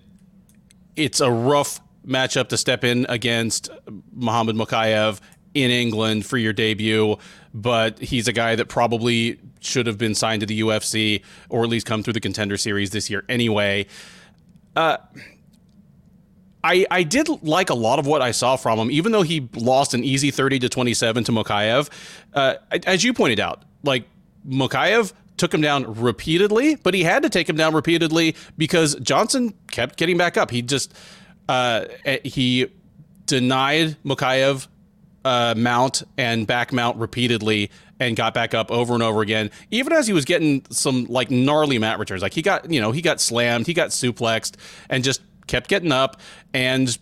it's 0.96 1.22
a 1.22 1.32
rough 1.32 1.80
matchup 2.06 2.50
to 2.50 2.58
step 2.58 2.84
in 2.84 3.06
against 3.10 3.70
Muhammad 4.14 4.56
Mokaev 4.56 5.20
in 5.58 5.72
England 5.72 6.26
for 6.26 6.38
your 6.38 6.54
debut, 6.54 7.18
but 7.54 8.00
he's 8.00 8.28
a 8.28 8.34
guy 8.34 8.56
that 8.56 8.68
probably 8.68 9.40
should 9.60 9.88
have 9.88 9.98
been 9.98 10.16
signed 10.16 10.42
to 10.42 10.46
the 10.46 10.62
UFC 10.62 11.24
or 11.50 11.64
at 11.64 11.70
least 11.70 11.86
come 11.86 12.04
through 12.04 12.14
the 12.14 12.20
contender 12.20 12.58
series 12.58 12.92
this 12.92 13.10
year 13.10 13.24
anyway. 13.28 13.86
Uh, 14.76 14.98
I, 16.64 16.86
I 16.92 17.04
did 17.04 17.30
like 17.44 17.70
a 17.70 17.74
lot 17.74 18.00
of 18.00 18.06
what 18.06 18.22
I 18.22 18.32
saw 18.32 18.56
from 18.56 18.78
him, 18.80 18.92
even 18.92 19.12
though 19.12 19.22
he 19.22 19.48
lost 19.56 19.94
an 19.94 20.04
easy 20.04 20.32
30 20.32 20.60
to 20.60 20.70
27 20.70 21.24
to 21.26 21.32
Mokaev. 21.32 21.90
Uh, 22.34 22.56
as 22.86 23.04
you 23.04 23.14
pointed 23.14 23.40
out, 23.40 23.64
like 23.84 24.08
Mokaev 24.48 25.14
took 25.38 25.54
him 25.54 25.62
down 25.62 25.96
repeatedly, 25.96 26.76
but 26.76 26.94
he 26.94 27.04
had 27.04 27.24
to 27.24 27.30
take 27.30 27.48
him 27.48 27.56
down 27.56 27.74
repeatedly 27.74 28.36
because 28.58 28.96
Johnson 28.96 29.54
kept 29.72 29.98
getting 29.98 30.18
back 30.18 30.36
up. 30.36 30.52
He 30.52 30.62
just 30.62 30.94
uh, 31.48 31.86
eh, 32.06 32.20
he 32.24 32.68
denied 33.26 33.98
Mokaev 34.04 34.68
uh, 35.28 35.54
mount 35.56 36.04
and 36.18 36.48
back 36.48 36.72
mount 36.72 36.98
repeatedly 36.98 37.70
and 38.00 38.16
got 38.16 38.34
back 38.34 38.54
up 38.54 38.72
over 38.72 38.94
and 38.94 39.04
over 39.04 39.22
again. 39.22 39.52
Even 39.72 39.92
as 39.92 40.08
he 40.08 40.14
was 40.14 40.26
getting 40.26 40.66
some 40.70 41.06
like 41.06 41.30
gnarly 41.30 41.78
mat 41.78 42.00
returns, 42.00 42.22
like 42.22 42.34
he 42.34 42.42
got 42.42 42.72
you 42.72 42.80
know 42.80 42.92
he 42.92 43.02
got 43.02 43.20
slammed, 43.20 43.68
he 43.68 43.74
got 43.74 43.90
suplexed, 43.90 44.56
and 44.90 45.04
just 45.04 45.22
kept 45.48 45.70
getting 45.70 45.92
up. 45.92 46.20
And 46.54 46.98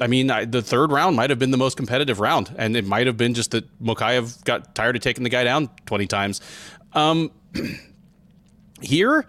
I 0.00 0.06
mean, 0.06 0.30
I, 0.30 0.44
the 0.44 0.62
third 0.62 0.92
round 0.92 1.16
might 1.16 1.30
have 1.30 1.38
been 1.38 1.50
the 1.50 1.56
most 1.56 1.76
competitive 1.76 2.20
round, 2.20 2.54
and 2.58 2.76
it 2.76 2.86
might 2.86 3.06
have 3.06 3.16
been 3.16 3.34
just 3.34 3.52
that 3.52 3.66
Mokaev 3.82 4.44
got 4.44 4.74
tired 4.74 4.96
of 4.96 5.02
taking 5.02 5.24
the 5.24 5.30
guy 5.30 5.44
down 5.44 5.70
twenty 5.86 6.06
times. 6.06 6.40
Um, 6.92 7.30
here, 8.82 9.24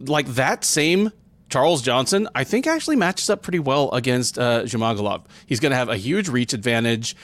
like 0.00 0.26
that 0.28 0.64
same 0.64 1.12
Charles 1.50 1.82
Johnson, 1.82 2.28
I 2.34 2.44
think 2.44 2.66
actually 2.66 2.96
matches 2.96 3.28
up 3.28 3.42
pretty 3.42 3.58
well 3.58 3.90
against 3.90 4.38
uh, 4.38 4.62
Zhumagulov. 4.62 5.24
He's 5.46 5.60
going 5.60 5.70
to 5.70 5.76
have 5.76 5.88
a 5.88 5.96
huge 5.96 6.28
reach 6.28 6.52
advantage. 6.52 7.16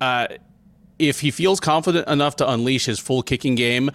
Uh, 0.00 0.28
if 0.98 1.20
he 1.20 1.30
feels 1.30 1.60
confident 1.60 2.08
enough 2.08 2.36
to 2.36 2.50
unleash 2.50 2.86
his 2.86 2.98
full 2.98 3.22
kicking 3.22 3.54
game, 3.54 3.90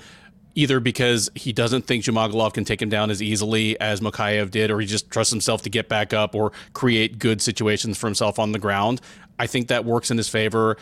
either 0.56 0.80
because 0.80 1.30
he 1.36 1.54
doesn't 1.54 1.84
think 1.84 2.04
Zhumagulov 2.04 2.54
can 2.54 2.64
take 2.64 2.82
him 2.82 2.90
down 2.90 3.10
as 3.10 3.22
easily 3.22 3.80
as 3.80 4.02
Mokaev 4.02 4.52
did, 4.52 4.72
or 4.72 4.80
he 4.80 4.88
just 4.88 5.10
trusts 5.10 5.32
himself 5.32 5.62
to 5.64 5.70
get 5.70 5.90
back 5.90 6.14
up 6.14 6.36
or 6.36 6.52
create 6.74 7.20
good 7.20 7.42
situations 7.42 7.98
for 7.98 8.08
himself 8.08 8.40
on 8.40 8.52
the 8.52 8.60
ground, 8.60 9.02
I 9.40 9.48
think 9.48 9.68
that 9.68 9.86
works 9.86 10.12
in 10.12 10.18
his 10.18 10.30
favor. 10.30 10.78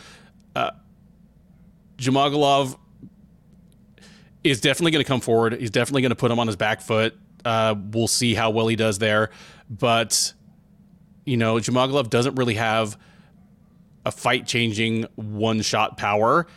Uh, 0.55 0.71
Zhumagulov 1.97 2.77
is 4.43 4.61
definitely 4.61 4.91
going 4.91 5.03
to 5.03 5.07
come 5.07 5.21
forward. 5.21 5.53
He's 5.53 5.71
definitely 5.71 6.03
going 6.03 6.11
to 6.11 6.15
put 6.15 6.31
him 6.31 6.39
on 6.39 6.47
his 6.47 6.55
back 6.55 6.81
foot. 6.81 7.17
Uh, 7.45 7.75
we'll 7.91 8.07
see 8.07 8.33
how 8.33 8.49
well 8.49 8.67
he 8.67 8.75
does 8.75 8.97
there. 8.97 9.29
But, 9.69 10.33
you 11.25 11.37
know, 11.37 11.55
Zhumagulov 11.55 12.09
doesn't 12.09 12.35
really 12.35 12.55
have 12.55 12.97
a 14.05 14.11
fight 14.11 14.45
changing 14.45 15.05
one 15.15 15.61
shot 15.61 15.97
power. 15.97 16.47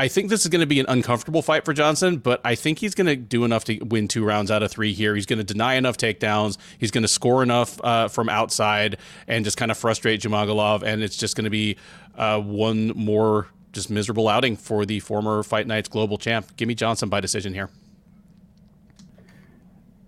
I 0.00 0.06
think 0.06 0.30
this 0.30 0.42
is 0.42 0.48
going 0.48 0.60
to 0.60 0.66
be 0.66 0.78
an 0.78 0.86
uncomfortable 0.88 1.42
fight 1.42 1.64
for 1.64 1.72
Johnson, 1.72 2.18
but 2.18 2.40
I 2.44 2.54
think 2.54 2.78
he's 2.78 2.94
going 2.94 3.08
to 3.08 3.16
do 3.16 3.44
enough 3.44 3.64
to 3.64 3.80
win 3.80 4.06
two 4.06 4.24
rounds 4.24 4.48
out 4.48 4.62
of 4.62 4.70
three 4.70 4.92
here. 4.92 5.16
He's 5.16 5.26
going 5.26 5.40
to 5.40 5.44
deny 5.44 5.74
enough 5.74 5.96
takedowns. 5.96 6.56
He's 6.78 6.92
going 6.92 7.02
to 7.02 7.08
score 7.08 7.42
enough 7.42 7.82
uh, 7.82 8.06
from 8.06 8.28
outside 8.28 8.98
and 9.26 9.44
just 9.44 9.56
kind 9.56 9.72
of 9.72 9.76
frustrate 9.76 10.20
Zhumagulov. 10.20 10.84
And 10.84 11.02
it's 11.02 11.16
just 11.16 11.34
going 11.34 11.44
to 11.46 11.50
be 11.50 11.76
uh, 12.16 12.40
one 12.40 12.88
more 12.94 13.48
just 13.72 13.90
miserable 13.90 14.28
outing 14.28 14.56
for 14.56 14.86
the 14.86 15.00
former 15.00 15.42
Fight 15.42 15.66
Nights 15.66 15.88
global 15.88 16.16
champ. 16.16 16.56
Give 16.56 16.68
me 16.68 16.76
Johnson 16.76 17.08
by 17.08 17.20
decision 17.20 17.52
here. 17.52 17.68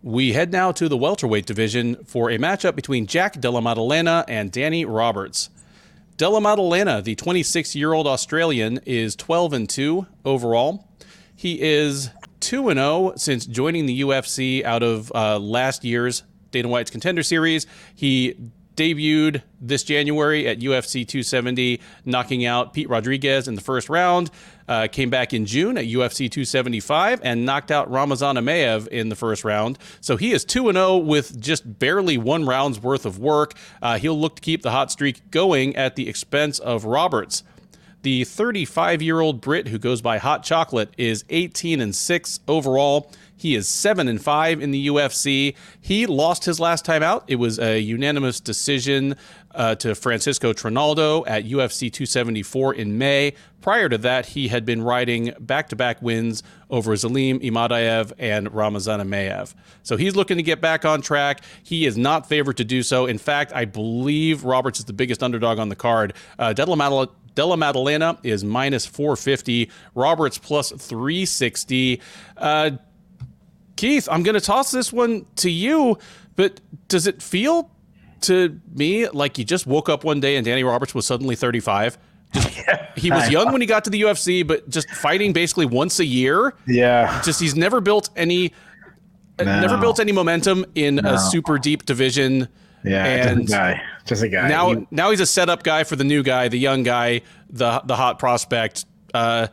We 0.03 0.33
head 0.33 0.51
now 0.51 0.73
to 0.73 0.89
the 0.89 0.97
welterweight 0.97 1.45
division 1.45 1.97
for 2.07 2.31
a 2.31 2.39
matchup 2.39 2.75
between 2.75 3.07
Jack 3.07 3.39
Della 3.39 3.61
Maddalena 3.61 4.25
and 4.29 4.51
Danny 4.51 4.87
Roberts. 4.87 5.51
Della 6.17 6.41
Maddalena, 6.41 7.03
the 7.03 7.15
26 7.15 7.77
year 7.77 7.93
old 7.93 8.07
Australian, 8.07 8.81
is 8.87 9.15
12 9.15 9.53
and 9.53 9.69
2 9.69 10.07
overall. 10.25 10.89
He 11.37 11.61
is 11.61 12.09
2 12.41 12.71
and 12.71 12.79
0 12.79 13.13
since 13.17 13.45
joining 13.45 13.85
the 13.85 14.01
UFC 14.01 14.65
out 14.65 14.83
of 14.83 15.13
uh, 15.15 15.39
last 15.39 15.85
year's 15.85 16.23
Dana 16.51 16.69
White's 16.69 16.91
Contender 16.91 17.23
Series. 17.23 17.67
He 17.95 18.37
debuted 18.77 19.43
this 19.61 19.83
January 19.83 20.49
at 20.49 20.61
UFC 20.61 21.07
270, 21.07 21.79
knocking 22.07 22.47
out 22.47 22.73
Pete 22.73 22.89
Rodriguez 22.89 23.49
in 23.49 23.55
the 23.55 23.61
first 23.61 23.91
round. 23.91 24.31
Uh, 24.71 24.87
came 24.87 25.11
back 25.11 25.35
in 25.35 25.47
June 25.47 25.77
at 25.77 25.85
UFC 25.87 26.31
275 26.31 27.21
and 27.25 27.45
knocked 27.45 27.73
out 27.73 27.91
Ramazan 27.91 28.37
Emeev 28.37 28.87
in 28.87 29.09
the 29.09 29.17
first 29.17 29.43
round. 29.43 29.77
So 30.01 30.17
he 30.17 30.31
is 30.31 30.45
2 30.45 30.73
0 30.73 30.97
with 30.99 31.41
just 31.41 31.81
barely 31.81 32.17
one 32.17 32.47
round's 32.47 32.81
worth 32.81 33.05
of 33.05 33.19
work. 33.19 33.55
Uh, 33.83 33.99
he'll 33.99 34.19
look 34.19 34.37
to 34.37 34.43
keep 34.43 34.63
the 34.63 34.71
hot 34.71 34.93
streak 34.93 35.29
going 35.33 35.75
at 35.75 35.97
the 35.97 36.09
expense 36.09 36.61
of 36.61 36.85
Roberts. 36.85 37.43
The 38.03 38.25
35 38.25 39.03
year 39.03 39.21
old 39.21 39.41
Brit 39.41 39.69
who 39.69 39.79
goes 39.79 40.01
by 40.01 40.19
Hot 40.19 40.43
Chocolate 40.43 40.95
is 40.97 41.25
18 41.29 41.81
and 41.81 41.95
6 41.95 42.41
overall. 42.49 43.13
He 43.37 43.55
is 43.55 43.69
7 43.69 44.07
and 44.07 44.23
5 44.23 44.63
in 44.63 44.71
the 44.71 44.87
UFC. 44.87 45.55
He 45.81 46.07
lost 46.07 46.45
his 46.45 46.61
last 46.61 46.85
time 46.85 47.03
out. 47.03 47.25
It 47.27 47.37
was 47.37 47.59
a 47.59 47.79
unanimous 47.79 48.39
decision 48.39 49.17
uh, 49.55 49.75
to 49.77 49.95
Francisco 49.95 50.53
Trinaldo 50.53 51.25
at 51.27 51.45
UFC 51.45 51.93
274 51.93 52.75
in 52.75 52.99
May. 52.99 53.35
Prior 53.61 53.89
to 53.89 53.99
that, 53.99 54.27
he 54.27 54.49
had 54.49 54.65
been 54.65 54.83
riding 54.83 55.33
back 55.39 55.69
to 55.69 55.77
back 55.77 56.01
wins 56.01 56.43
over 56.71 56.93
Zelim 56.93 57.43
Imadaev 57.43 58.13
and 58.19 58.53
Ramazan 58.55 59.01
Emeev. 59.01 59.55
So 59.83 59.97
he's 59.97 60.17
looking 60.17 60.37
to 60.39 60.43
get 60.43 60.61
back 60.61 60.85
on 60.85 61.03
track. 61.03 61.43
He 61.63 61.85
is 61.85 61.99
not 61.99 62.29
favored 62.29 62.57
to 62.59 62.65
do 62.65 62.83
so. 62.83 63.07
In 63.07 63.19
fact, 63.19 63.53
I 63.55 63.65
believe 63.65 64.45
Roberts 64.45 64.79
is 64.79 64.87
the 64.87 64.93
biggest 64.93 65.23
underdog 65.23 65.59
on 65.59 65.69
the 65.69 65.77
card. 65.77 66.15
Uh, 66.39 66.53
Della 66.53 67.09
Della 67.35 67.57
Maddalena 67.57 68.19
is 68.23 68.45
minus 68.45 68.87
450. 68.87 69.71
Roberts 69.95 70.39
plus 70.39 70.71
360. 70.71 72.01
Uh, 72.37 72.71
Keith, 73.77 74.09
I'm 74.11 74.23
going 74.23 74.35
to 74.35 74.41
toss 74.41 74.71
this 74.71 74.93
one 74.93 75.27
to 75.37 75.51
you, 75.51 75.99
but 76.37 76.61
does 76.89 77.07
it 77.07 77.23
feel 77.23 77.71
to 78.23 78.61
me 78.75 79.09
like 79.09 79.39
you 79.39 79.45
just 79.45 79.67
woke 79.67 79.89
up 79.89 80.05
one 80.05 80.21
day 80.21 80.37
and 80.37 80.45
Danny 80.45 80.65
Roberts 80.65 80.95
was 80.95 81.07
suddenly 81.07 81.37
35? 81.37 81.99
Just, 82.33 82.57
yeah, 82.69 82.91
he 82.97 83.11
was 83.11 83.29
young 83.31 83.53
when 83.53 83.61
he 83.61 83.67
got 83.67 83.85
to 83.85 83.91
the 83.91 84.03
UFC, 84.03 84.47
but 84.47 84.69
just 84.69 84.89
fighting 84.91 85.33
basically 85.33 85.67
once 85.67 85.99
a 85.99 86.05
year. 86.05 86.55
Yeah. 86.67 87.21
Just 87.25 87.41
he's 87.41 87.57
never 87.57 87.81
built 87.81 88.11
any 88.17 88.53
no. 89.45 89.61
never 89.61 89.79
built 89.79 90.01
any 90.01 90.13
momentum 90.13 90.65
in 90.75 90.97
no. 90.97 91.15
a 91.15 91.19
super 91.19 91.59
deep 91.59 91.87
division. 91.87 92.49
Yeah, 92.85 93.05
and 93.05 93.43
just 93.43 93.53
a 93.53 93.57
guy. 93.57 93.83
Just 94.07 94.23
a 94.23 94.29
guy. 94.29 94.49
Now 94.49 94.73
he, 94.73 94.87
now 94.91 95.11
he's 95.11 95.21
a 95.21 95.27
setup 95.27 95.63
guy 95.63 95.85
for 95.85 95.97
the 95.97 96.05
new 96.05 96.23
guy, 96.23 96.49
the 96.49 96.59
young 96.59 96.83
guy, 96.83 97.23
the 97.51 97.81
the 97.85 97.97
hot 97.97 98.19
prospect. 98.19 98.87
Uh, 99.13 99.49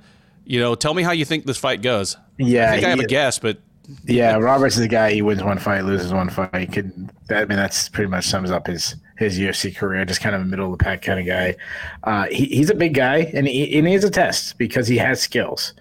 you 0.46 0.60
know, 0.60 0.76
tell 0.76 0.94
me 0.94 1.04
how 1.04 1.12
you 1.12 1.26
think 1.26 1.46
this 1.46 1.58
fight 1.58 1.82
goes. 1.82 2.16
Yeah, 2.38 2.70
I 2.70 2.76
think 2.76 2.86
I 2.86 2.90
have 2.90 3.00
a 3.00 3.08
guess, 3.08 3.40
but 3.40 3.60
yeah, 4.06 4.36
Roberts 4.36 4.76
is 4.76 4.82
the 4.82 4.88
guy. 4.88 5.12
He 5.14 5.22
wins 5.22 5.44
one 5.44 5.60
fight, 5.60 5.86
loses 5.86 6.12
one 6.12 6.30
fight. 6.30 6.56
He 6.56 6.68
could. 6.68 7.10
That, 7.28 7.44
I 7.44 7.46
mean, 7.46 7.58
that's 7.58 7.88
pretty 7.88 8.10
much 8.10 8.26
sums 8.26 8.52
up 8.52 8.68
his 8.68 8.96
his 9.18 9.40
UFC 9.40 9.76
career. 9.76 10.04
Just 10.04 10.20
kind 10.20 10.36
of 10.36 10.42
a 10.42 10.46
middle 10.46 10.72
of 10.72 10.78
the 10.78 10.84
pack 10.84 11.02
kind 11.02 11.20
of 11.20 11.26
guy. 11.26 11.56
Uh, 12.04 12.28
he, 12.28 12.46
he's 12.46 12.70
a 12.70 12.76
big 12.76 12.94
guy, 12.94 13.32
and 13.34 13.48
he, 13.48 13.78
and 13.78 13.88
he 13.88 13.96
a 13.96 14.10
test 14.10 14.58
because 14.58 14.88
he 14.88 14.98
has 14.98 15.22
skills. 15.22 15.74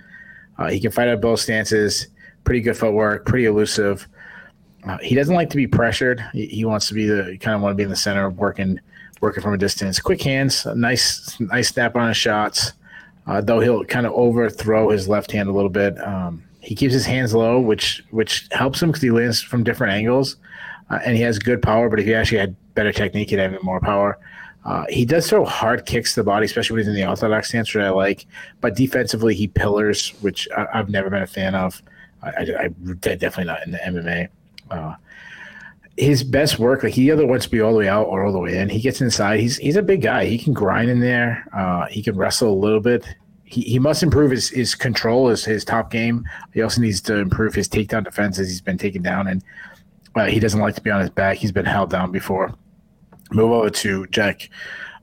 Uh, 0.58 0.70
he 0.70 0.78
can 0.78 0.92
fight 0.92 1.08
at 1.08 1.20
both 1.20 1.40
stances. 1.40 2.06
Pretty 2.44 2.60
good 2.60 2.76
footwork. 2.76 3.26
Pretty 3.26 3.46
elusive. 3.46 4.06
Uh, 4.86 4.98
he 4.98 5.16
doesn't 5.16 5.34
like 5.34 5.50
to 5.50 5.56
be 5.56 5.66
pressured. 5.66 6.24
He, 6.32 6.46
he 6.46 6.64
wants 6.64 6.86
to 6.88 6.94
be 6.94 7.06
the 7.06 7.36
kind 7.40 7.56
of 7.56 7.60
want 7.60 7.72
to 7.72 7.76
be 7.76 7.82
in 7.82 7.90
the 7.90 7.96
center, 7.96 8.26
of 8.26 8.38
working 8.38 8.80
working 9.20 9.42
from 9.42 9.54
a 9.54 9.58
distance. 9.58 9.98
Quick 9.98 10.22
hands, 10.22 10.64
nice 10.76 11.40
nice 11.40 11.70
snap 11.70 11.96
on 11.96 12.08
his 12.08 12.16
shots. 12.16 12.72
Uh, 13.26 13.40
though 13.40 13.58
he'll 13.58 13.84
kind 13.84 14.06
of 14.06 14.12
overthrow 14.12 14.90
his 14.90 15.08
left 15.08 15.32
hand 15.32 15.48
a 15.48 15.52
little 15.52 15.68
bit. 15.68 16.00
Um, 16.00 16.45
he 16.66 16.74
keeps 16.74 16.92
his 16.92 17.06
hands 17.06 17.32
low, 17.32 17.60
which 17.60 18.02
which 18.10 18.48
helps 18.50 18.82
him 18.82 18.88
because 18.88 19.00
he 19.00 19.12
lands 19.12 19.40
from 19.40 19.62
different 19.62 19.92
angles, 19.92 20.36
uh, 20.90 20.98
and 21.04 21.16
he 21.16 21.22
has 21.22 21.38
good 21.38 21.62
power. 21.62 21.88
But 21.88 22.00
if 22.00 22.06
he 22.06 22.14
actually 22.14 22.38
had 22.38 22.56
better 22.74 22.92
technique, 22.92 23.30
he'd 23.30 23.38
have 23.38 23.62
more 23.62 23.80
power. 23.80 24.18
Uh, 24.64 24.84
he 24.88 25.04
does 25.04 25.30
throw 25.30 25.44
hard 25.44 25.86
kicks 25.86 26.14
to 26.14 26.20
the 26.20 26.24
body, 26.24 26.44
especially 26.44 26.74
when 26.74 26.80
he's 26.80 26.88
in 26.88 26.94
the 26.94 27.06
orthodox 27.06 27.50
stance, 27.50 27.72
which 27.72 27.80
I 27.80 27.90
like. 27.90 28.26
But 28.60 28.74
defensively, 28.74 29.32
he 29.32 29.46
pillars, 29.46 30.10
which 30.22 30.48
I, 30.56 30.66
have 30.72 30.88
never 30.88 31.08
been 31.08 31.22
a 31.22 31.26
fan 31.26 31.54
of. 31.54 31.80
I, 32.20 32.30
I, 32.30 32.64
I, 32.64 32.68
definitely 32.94 33.44
not 33.44 33.64
in 33.64 33.70
the 33.70 33.78
MMA. 33.78 34.28
Uh, 34.68 34.96
his 35.96 36.24
best 36.24 36.58
work, 36.58 36.82
like 36.82 36.94
he 36.94 37.12
either 37.12 37.28
wants 37.28 37.44
to 37.44 37.50
be 37.52 37.60
all 37.60 37.74
the 37.74 37.78
way 37.78 37.88
out 37.88 38.08
or 38.08 38.26
all 38.26 38.32
the 38.32 38.40
way 38.40 38.58
in. 38.58 38.68
He 38.68 38.80
gets 38.80 39.00
inside. 39.00 39.38
He's 39.38 39.56
he's 39.56 39.76
a 39.76 39.82
big 39.82 40.02
guy. 40.02 40.24
He 40.24 40.36
can 40.36 40.52
grind 40.52 40.90
in 40.90 40.98
there. 40.98 41.46
Uh, 41.56 41.86
he 41.86 42.02
can 42.02 42.16
wrestle 42.16 42.52
a 42.52 42.58
little 42.58 42.80
bit 42.80 43.06
he, 43.46 43.62
he 43.62 43.78
must 43.78 44.02
improve 44.02 44.32
his, 44.32 44.50
his 44.50 44.74
control, 44.74 45.28
his, 45.28 45.44
his 45.44 45.64
top 45.64 45.90
game. 45.90 46.28
He 46.52 46.62
also 46.62 46.80
needs 46.80 47.00
to 47.02 47.16
improve 47.16 47.54
his 47.54 47.68
takedown 47.68 48.04
defense 48.04 48.38
as 48.38 48.48
he's 48.48 48.60
been 48.60 48.76
taken 48.76 49.02
down, 49.02 49.28
and 49.28 49.42
uh, 50.16 50.26
he 50.26 50.40
doesn't 50.40 50.60
like 50.60 50.74
to 50.74 50.80
be 50.80 50.90
on 50.90 51.00
his 51.00 51.10
back. 51.10 51.38
He's 51.38 51.52
been 51.52 51.64
held 51.64 51.90
down 51.90 52.10
before. 52.10 52.52
Move 53.30 53.52
over 53.52 53.70
to 53.70 54.06
Jack 54.08 54.50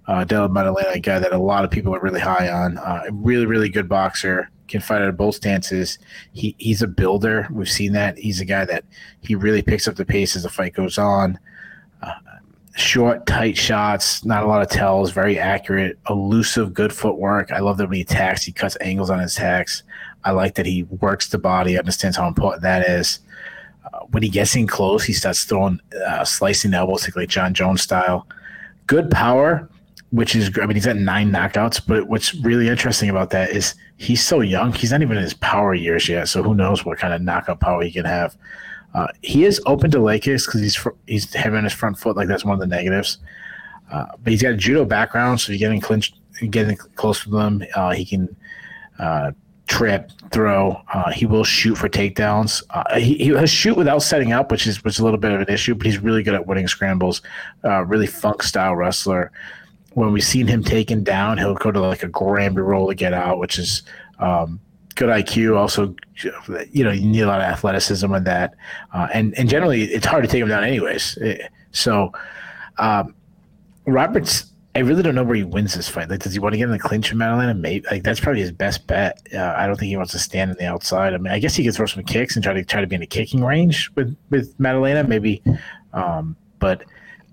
uh, 0.08 0.24
Della 0.26 0.50
Maddalena, 0.50 0.90
a 0.90 1.00
guy 1.00 1.20
that 1.20 1.32
a 1.32 1.38
lot 1.38 1.64
of 1.64 1.72
people 1.72 1.96
are 1.96 2.02
really 2.02 2.20
high 2.20 2.50
on. 2.50 2.78
Uh, 2.78 3.04
really, 3.12 3.46
really 3.46 3.70
good 3.70 3.88
boxer. 3.88 4.50
Can 4.68 4.82
fight 4.82 5.02
out 5.02 5.10
of 5.10 5.18
both 5.18 5.36
stances. 5.36 6.00
He 6.32 6.56
he's 6.58 6.82
a 6.82 6.88
builder. 6.88 7.48
We've 7.52 7.70
seen 7.70 7.94
that. 7.94 8.18
He's 8.18 8.42
a 8.42 8.46
guy 8.46 8.66
that 8.66 8.86
he 9.22 9.36
really 9.36 9.62
picks 9.62 9.88
up 9.88 9.96
the 9.96 10.06
pace 10.06 10.36
as 10.36 10.44
the 10.44 10.50
fight 10.50 10.74
goes 10.74 10.98
on. 10.98 11.38
Uh, 12.02 12.14
short, 12.76 13.26
tight 13.26 13.56
shots, 13.56 14.26
not 14.26 14.44
a 14.44 14.48
lot 14.48 14.62
of 14.62 14.70
tells, 14.70 15.12
very 15.12 15.38
accurate, 15.38 15.98
elusive, 16.10 16.74
good 16.74 16.92
footwork. 16.92 17.52
I 17.52 17.60
love 17.60 17.78
that 17.78 17.88
when 17.88 17.96
he 17.96 18.02
attacks, 18.02 18.44
he 18.44 18.52
cuts 18.52 18.78
angles 18.82 19.10
on 19.10 19.20
his 19.20 19.38
attacks. 19.38 19.84
I 20.24 20.32
like 20.32 20.56
that 20.56 20.66
he 20.66 20.84
works 20.84 21.30
the 21.30 21.38
body, 21.38 21.78
understands 21.78 22.18
how 22.18 22.28
important 22.28 22.64
that 22.64 22.88
is. 22.88 23.20
Uh, 23.86 24.00
when 24.12 24.24
he 24.24 24.30
gets 24.30 24.56
in 24.56 24.66
close, 24.66 25.04
he 25.04 25.14
starts 25.14 25.44
throwing, 25.44 25.80
uh, 26.08 26.26
slicing 26.26 26.74
elbows 26.74 27.08
like 27.16 27.30
Jon 27.30 27.54
Jones 27.54 27.82
style. 27.82 28.28
Good 28.88 29.12
power, 29.12 29.70
which 30.12 30.36
is, 30.36 30.50
I 30.60 30.66
mean, 30.66 30.76
he's 30.76 30.88
at 30.88 30.96
nine 30.96 31.32
knockouts, 31.32 31.82
but 31.86 32.08
what's 32.08 32.34
really 32.36 32.70
interesting 32.70 33.10
about 33.10 33.30
that 33.32 33.52
is 33.52 33.76
he's 33.98 34.26
so 34.26 34.42
young. 34.42 34.74
He's 34.74 34.92
not 34.92 35.02
even 35.02 35.18
in 35.18 35.24
his 35.24 35.34
power 35.36 35.74
years 35.74 36.10
yet. 36.10 36.28
So 36.28 36.42
who 36.42 36.56
knows 36.56 36.86
what 36.86 36.98
kind 36.98 37.14
of 37.14 37.22
knockout 37.22 37.60
power 37.60 37.84
he 37.84 37.92
can 37.92 38.06
have. 38.06 38.36
Uh, 38.94 39.08
he 39.22 39.44
is 39.44 39.62
open 39.66 39.90
to 39.92 40.00
leg 40.00 40.22
kicks 40.22 40.46
because 40.46 40.62
he's 40.62 40.76
fr- 40.76 40.90
he's 41.08 41.34
heavy 41.34 41.58
on 41.58 41.64
his 41.64 41.74
front 41.74 41.98
foot. 41.98 42.16
Like 42.16 42.28
that's 42.28 42.46
one 42.46 42.54
of 42.54 42.60
the 42.60 42.68
negatives. 42.68 43.18
Uh, 43.92 44.06
but 44.24 44.32
he's 44.32 44.42
got 44.42 44.54
a 44.54 44.58
judo 44.58 44.86
background, 44.86 45.40
so 45.40 45.52
you're 45.52 45.60
getting 45.60 45.82
clinched, 45.82 46.16
getting 46.50 46.76
close 46.96 47.26
with 47.26 47.34
them. 47.34 47.64
Uh, 47.76 47.92
he 47.92 48.06
can 48.06 48.36
uh, 49.00 49.32
trip, 49.68 50.12
throw. 50.32 50.82
Uh, 50.94 51.12
he 51.12 51.26
will 51.26 51.44
shoot 51.44 51.76
for 51.76 51.90
takedowns. 51.90 52.64
He 53.00 53.16
he'll 53.16 53.46
shoot 53.46 53.76
without 53.76 54.00
setting 54.00 54.32
up, 54.32 54.52
which 54.52 54.68
is 54.68 54.84
which 54.84 54.96
is 54.96 55.00
a 55.00 55.04
little 55.04 55.20
bit 55.20 55.32
of 55.32 55.42
an 55.42 55.54
issue. 55.54 55.76
But 55.76 55.88
he's 55.88 56.00
really 56.00 56.24
good 56.24 56.36
at 56.36 56.46
winning 56.46 56.68
scrambles. 56.68 57.22
really 57.64 58.08
funk 58.08 58.44
style 58.44 58.76
wrestler. 58.76 59.32
When 59.94 60.12
we've 60.12 60.24
seen 60.24 60.48
him 60.48 60.64
taken 60.64 61.04
down, 61.04 61.38
he'll 61.38 61.54
go 61.54 61.72
to 61.72 61.80
like 61.80 62.02
a 62.02 62.08
Granby 62.08 62.62
roll 62.62 62.88
to 62.88 62.96
get 62.96 63.14
out, 63.14 63.38
which 63.38 63.60
is 63.60 63.84
um, 64.18 64.60
good 64.94 65.10
IQ. 65.10 65.58
Also, 65.58 65.96
you 66.72 66.84
know, 66.84 66.92
you 66.92 67.08
need 67.08 67.22
a 67.22 67.28
lot 67.28 67.40
of 67.40 67.46
athleticism 67.46 68.12
with 68.12 68.26
that, 68.26 68.56
uh, 68.94 69.08
and 69.14 69.38
and 69.38 69.50
generally 69.50 69.84
it's 69.84 70.06
hard 70.06 70.24
to 70.24 70.30
take 70.30 70.42
him 70.42 70.50
down 70.50 70.64
anyways. 70.64 71.18
Eh, 71.22 71.48
so, 71.72 72.12
um, 72.78 73.16
Roberts, 73.86 74.54
I 74.76 74.80
really 74.80 75.04
don't 75.04 75.16
know 75.16 75.24
where 75.24 75.36
he 75.36 75.44
wins 75.44 75.76
this 75.76 75.88
fight. 75.88 76.10
Like, 76.10 76.22
does 76.22 76.34
he 76.34 76.40
want 76.40 76.54
to 76.54 76.58
get 76.58 76.66
in 76.66 76.72
the 76.72 76.80
clinch 76.80 77.12
with 77.12 77.18
Maddalena? 77.18 77.54
Maybe 77.54 77.86
like 77.92 78.04
that's 78.04 78.20
probably 78.20 78.42
his 78.42 78.52
best 78.52 78.88
bet. 78.88 79.22
Uh, 79.34 79.54
I 79.56 79.68
don't 79.68 79.78
think 79.78 79.90
he 79.90 79.98
wants 79.98 80.12
to 80.14 80.20
stand 80.20 80.52
on 80.52 80.58
the 80.58 80.66
outside. 80.66 81.14
I 81.14 81.18
mean, 81.18 81.32
I 81.32 81.40
guess 81.40 81.56
he 81.56 81.64
could 81.64 81.76
throw 81.76 81.86
some 81.86 82.04
kicks 82.04 82.36
and 82.36 82.44
try 82.44 82.54
to 82.54 82.64
try 82.64 82.82
to 82.82 82.88
be 82.88 82.96
in 82.96 83.04
a 83.04 83.08
kicking 83.08 83.44
range 83.44 83.92
with 83.96 84.16
with 84.30 84.56
Maddalena, 84.60 85.04
maybe. 85.04 85.44
Um, 85.94 86.36
but 86.60 86.84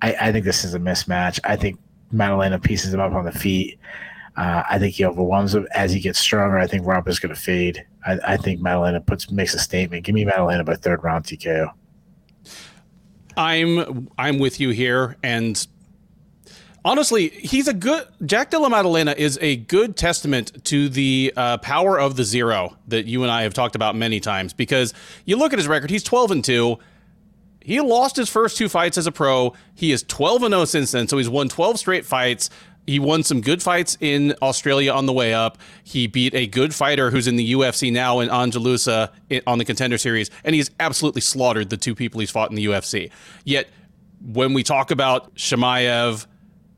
I, 0.03 0.15
I 0.20 0.32
think 0.32 0.45
this 0.45 0.65
is 0.65 0.74
a 0.74 0.78
mismatch. 0.78 1.41
I 1.45 1.57
think 1.57 1.78
Maddalena 2.12 2.59
pieces 2.59 2.93
him 2.93 3.01
up 3.01 3.12
on 3.12 3.24
the 3.24 3.32
feet. 3.32 3.78
Uh, 4.36 4.62
I 4.69 4.78
think 4.78 4.94
he 4.94 5.05
overwhelms 5.05 5.55
him 5.55 5.66
as 5.74 5.93
he 5.93 6.01
gets 6.01 6.19
stronger. 6.19 6.59
I 6.59 6.66
think 6.66 6.86
Rob 6.86 7.09
is 7.09 7.19
going 7.19 7.35
to 7.35 7.40
fade. 7.40 7.85
I, 8.07 8.19
I, 8.24 8.36
think 8.36 8.61
Maddalena 8.61 9.01
puts 9.01 9.31
makes 9.31 9.55
a 9.55 9.59
statement. 9.59 10.05
Give 10.05 10.15
me 10.15 10.24
Maddalena 10.24 10.65
by 10.65 10.77
third 10.77 11.02
round 11.02 11.24
TKO. 11.24 11.73
I'm 13.36 14.09
I'm 14.16 14.39
with 14.39 14.61
you 14.61 14.70
here, 14.70 15.16
and 15.23 15.66
honestly, 16.85 17.28
he's 17.28 17.69
a 17.69 17.74
good 17.74 18.07
Jack 18.24 18.51
Della 18.51 18.70
Maddalena 18.70 19.15
is 19.16 19.39
a 19.40 19.57
good 19.57 19.97
testament 19.97 20.65
to 20.66 20.89
the 20.89 21.32
uh, 21.36 21.59
power 21.59 21.98
of 21.98 22.16
the 22.16 22.24
zero 22.24 22.77
that 22.89 23.07
you 23.07 23.23
and 23.23 23.31
I 23.31 23.43
have 23.43 23.55
talked 23.55 23.74
about 23.74 23.97
many 23.97 24.20
times. 24.20 24.52
Because 24.52 24.94
you 25.24 25.36
look 25.36 25.52
at 25.52 25.59
his 25.59 25.69
record, 25.69 25.90
he's 25.90 26.02
12 26.02 26.31
and 26.31 26.44
two. 26.44 26.78
He 27.62 27.78
lost 27.81 28.16
his 28.16 28.28
first 28.28 28.57
two 28.57 28.69
fights 28.69 28.97
as 28.97 29.07
a 29.07 29.12
pro. 29.12 29.55
He 29.74 29.93
is 29.93 30.02
12 30.02 30.44
and 30.44 30.52
0 30.52 30.65
since 30.65 30.93
then, 30.93 31.09
so 31.09 31.19
he's 31.19 31.28
won 31.28 31.48
12 31.48 31.78
straight 31.78 32.07
fights. 32.07 32.48
He 32.91 32.99
won 32.99 33.23
some 33.23 33.41
good 33.41 33.62
fights 33.62 33.97
in 34.01 34.35
Australia 34.43 34.93
on 34.93 35.07
the 35.07 35.12
way 35.12 35.33
up. 35.33 35.59
He 35.85 36.09
beat 36.09 36.35
a 36.35 36.49
good 36.49 36.75
fighter 36.75 37.12
who's 37.12 37.29
in 37.29 37.37
the 37.37 37.53
UFC 37.53 37.93
now 37.93 38.19
in 38.19 38.29
Ange 38.29 38.57
Loosa 38.57 39.12
on 39.47 39.59
the 39.59 39.65
contender 39.65 39.97
series, 39.97 40.29
and 40.43 40.57
he's 40.57 40.73
absolutely 40.81 41.21
slaughtered 41.21 41.71
the 41.71 41.77
two 41.77 41.95
people 41.95 42.19
he's 42.19 42.33
fought 42.33 42.51
in 42.51 42.57
the 42.57 42.67
UFC. 42.67 43.12
Yet, 43.45 43.69
when 44.21 44.55
we 44.55 44.65
talk 44.65 44.91
about 44.91 45.33
Chimaev 45.37 46.27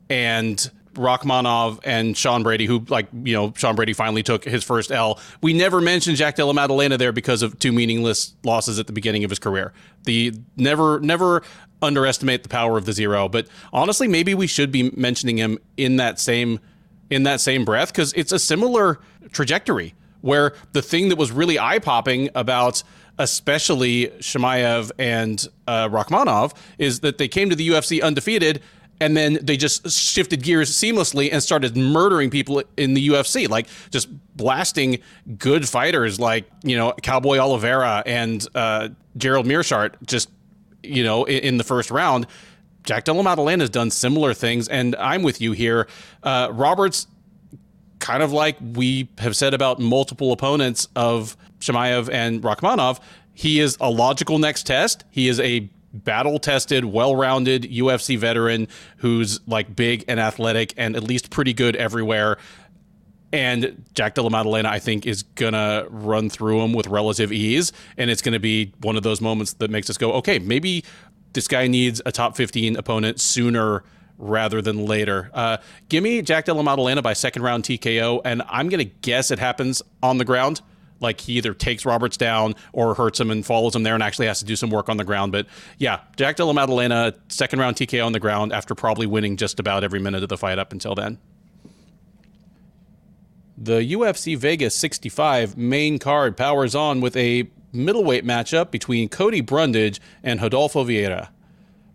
and 0.07 0.71
Rakhmonov 0.93 1.79
and 1.83 2.17
Sean 2.17 2.43
Brady, 2.43 2.65
who 2.65 2.85
like 2.89 3.07
you 3.23 3.33
know 3.33 3.53
Sean 3.55 3.75
Brady 3.75 3.93
finally 3.93 4.23
took 4.23 4.43
his 4.43 4.63
first 4.63 4.91
L. 4.91 5.19
We 5.41 5.53
never 5.53 5.81
mentioned 5.81 6.17
Jack 6.17 6.35
Della 6.35 6.53
Maddalena 6.53 6.97
there 6.97 7.11
because 7.11 7.41
of 7.41 7.57
two 7.59 7.71
meaningless 7.71 8.35
losses 8.43 8.79
at 8.79 8.87
the 8.87 8.93
beginning 8.93 9.23
of 9.23 9.29
his 9.29 9.39
career. 9.39 9.73
The 10.03 10.33
never 10.57 10.99
never 10.99 11.43
underestimate 11.81 12.43
the 12.43 12.49
power 12.49 12.77
of 12.77 12.85
the 12.85 12.93
zero. 12.93 13.27
But 13.27 13.47
honestly, 13.71 14.07
maybe 14.07 14.33
we 14.33 14.47
should 14.47 14.71
be 14.71 14.91
mentioning 14.91 15.37
him 15.37 15.59
in 15.77 15.97
that 15.97 16.19
same 16.19 16.59
in 17.09 17.23
that 17.23 17.41
same 17.41 17.65
breath 17.65 17.91
because 17.91 18.13
it's 18.13 18.31
a 18.31 18.39
similar 18.39 18.99
trajectory 19.31 19.93
where 20.21 20.53
the 20.71 20.81
thing 20.81 21.09
that 21.09 21.17
was 21.17 21.31
really 21.31 21.59
eye 21.59 21.79
popping 21.79 22.29
about 22.33 22.81
especially 23.19 24.07
Chimaev 24.19 24.91
and 24.97 25.47
uh, 25.67 25.87
Rakhmonov 25.89 26.55
is 26.79 27.01
that 27.01 27.17
they 27.17 27.27
came 27.27 27.49
to 27.49 27.55
the 27.55 27.67
UFC 27.69 28.01
undefeated 28.01 28.61
and 29.03 29.17
then 29.17 29.37
they 29.41 29.57
just 29.57 29.91
shifted 29.91 30.41
gears 30.41 30.71
seamlessly 30.71 31.29
and 31.29 31.43
started 31.43 31.75
murdering 31.75 32.29
people 32.29 32.63
in 32.77 32.93
the 32.93 33.09
UFC, 33.09 33.49
like 33.49 33.67
just 33.91 34.07
blasting 34.37 34.99
good 35.37 35.67
fighters 35.67 36.21
like 36.21 36.49
you 36.63 36.77
know 36.77 36.93
Cowboy 37.01 37.37
Oliveira 37.37 38.01
and 38.05 38.47
uh, 38.55 38.89
Gerald 39.17 39.45
Meerschaert, 39.45 39.95
just 40.05 40.29
you 40.83 41.03
know, 41.03 41.25
in, 41.25 41.39
in 41.39 41.57
the 41.57 41.65
first 41.65 41.91
round. 41.91 42.27
Jack 42.83 43.03
Della 43.03 43.23
has 43.57 43.69
done 43.69 43.91
similar 43.91 44.33
things, 44.33 44.69
and 44.69 44.95
I'm 44.95 45.21
with 45.21 45.41
you 45.41 45.51
here. 45.51 45.87
Uh, 46.21 46.49
Roberts, 46.51 47.07
kind 47.99 48.23
of 48.23 48.31
like 48.31 48.57
we 48.61 49.09
have 49.17 49.35
said 49.35 49.53
about 49.53 49.79
multiple 49.79 50.31
opponents 50.31 50.87
of 50.95 51.35
Chimaev 51.59 52.09
and 52.09 52.41
Rakhmonov, 52.41 52.99
he 53.33 53.59
is 53.59 53.77
a 53.81 53.89
logical 53.89 54.37
next 54.37 54.63
test. 54.67 55.03
He 55.09 55.27
is 55.27 55.39
a 55.41 55.69
battle 55.93 56.39
tested, 56.39 56.85
well 56.85 57.15
rounded 57.15 57.63
UFC 57.63 58.17
veteran 58.17 58.67
who's 58.97 59.39
like 59.47 59.75
big 59.75 60.03
and 60.07 60.19
athletic 60.19 60.73
and 60.75 60.95
at 60.95 61.03
least 61.03 61.29
pretty 61.29 61.53
good 61.53 61.75
everywhere. 61.75 62.37
And 63.31 63.83
Jack 63.95 64.13
Della 64.13 64.29
Maddalena, 64.29 64.69
I 64.69 64.77
think, 64.79 65.07
is 65.07 65.23
to 65.53 65.87
run 65.89 66.29
through 66.29 66.61
him 66.61 66.73
with 66.73 66.87
relative 66.87 67.31
ease. 67.31 67.71
And 67.97 68.11
it's 68.11 68.21
to 68.33 68.39
be 68.39 68.73
one 68.81 68.95
of 68.95 69.01
those 69.01 69.21
moments 69.21 69.53
that 69.53 69.71
makes 69.71 69.89
us 69.89 69.97
go, 69.97 70.13
okay, 70.13 70.37
maybe 70.37 70.83
this 71.33 71.47
guy 71.47 71.67
needs 71.67 71.99
a 72.05 72.11
top 72.11 72.35
15 72.37 72.75
opponent 72.77 73.19
sooner 73.19 73.83
rather 74.19 74.61
than 74.61 74.85
later. 74.85 75.31
Uh, 75.33 75.57
give 75.89 76.03
me 76.03 76.21
Jack 76.21 76.45
Della 76.45 76.63
Maddalena 76.63 77.01
by 77.01 77.13
second 77.13 77.41
round 77.41 77.63
TKO. 77.63 78.21
And 78.23 78.43
I'm 78.49 78.69
to 78.85 78.91
guess 79.01 79.31
it 79.31 79.39
happens 79.39 79.81
on 80.03 80.19
the 80.19 80.25
ground. 80.25 80.61
Like 81.03 81.21
he 81.21 81.33
either 81.33 81.53
takes 81.53 81.85
Roberts 81.85 82.17
down 82.17 82.55
or 82.71 82.95
hurts 82.95 83.19
him 83.19 83.29
and 83.29 83.45
follows 83.45 83.75
him 83.75 83.83
there 83.83 83.93
and 83.93 84.01
actually 84.01 84.27
has 84.27 84.39
to 84.39 84.45
do 84.45 84.55
some 84.55 84.71
work 84.71 84.89
on 84.89 84.97
the 84.97 85.03
ground. 85.03 85.31
But 85.31 85.45
yeah, 85.77 85.99
Jack 86.15 86.37
Della 86.37 86.53
Maddalena, 86.53 87.13
second 87.27 87.59
round 87.59 87.75
TKO 87.75 88.05
on 88.05 88.13
the 88.13 88.19
ground 88.19 88.53
after 88.53 88.73
probably 88.73 89.05
winning 89.05 89.37
just 89.37 89.59
about 89.59 89.83
every 89.83 89.99
minute 89.99 90.23
of 90.23 90.29
the 90.29 90.37
fight 90.37 90.57
up 90.57 90.71
until 90.71 90.95
then. 90.95 91.19
The 93.57 93.93
UFC 93.93 94.35
Vegas 94.35 94.75
65 94.75 95.55
main 95.57 95.99
card 95.99 96.35
powers 96.35 96.73
on 96.73 97.01
with 97.01 97.15
a 97.15 97.49
middleweight 97.71 98.25
matchup 98.25 98.71
between 98.71 99.09
Cody 99.09 99.41
Brundage 99.41 100.01
and 100.23 100.41
Rodolfo 100.41 100.83
Vieira. 100.83 101.29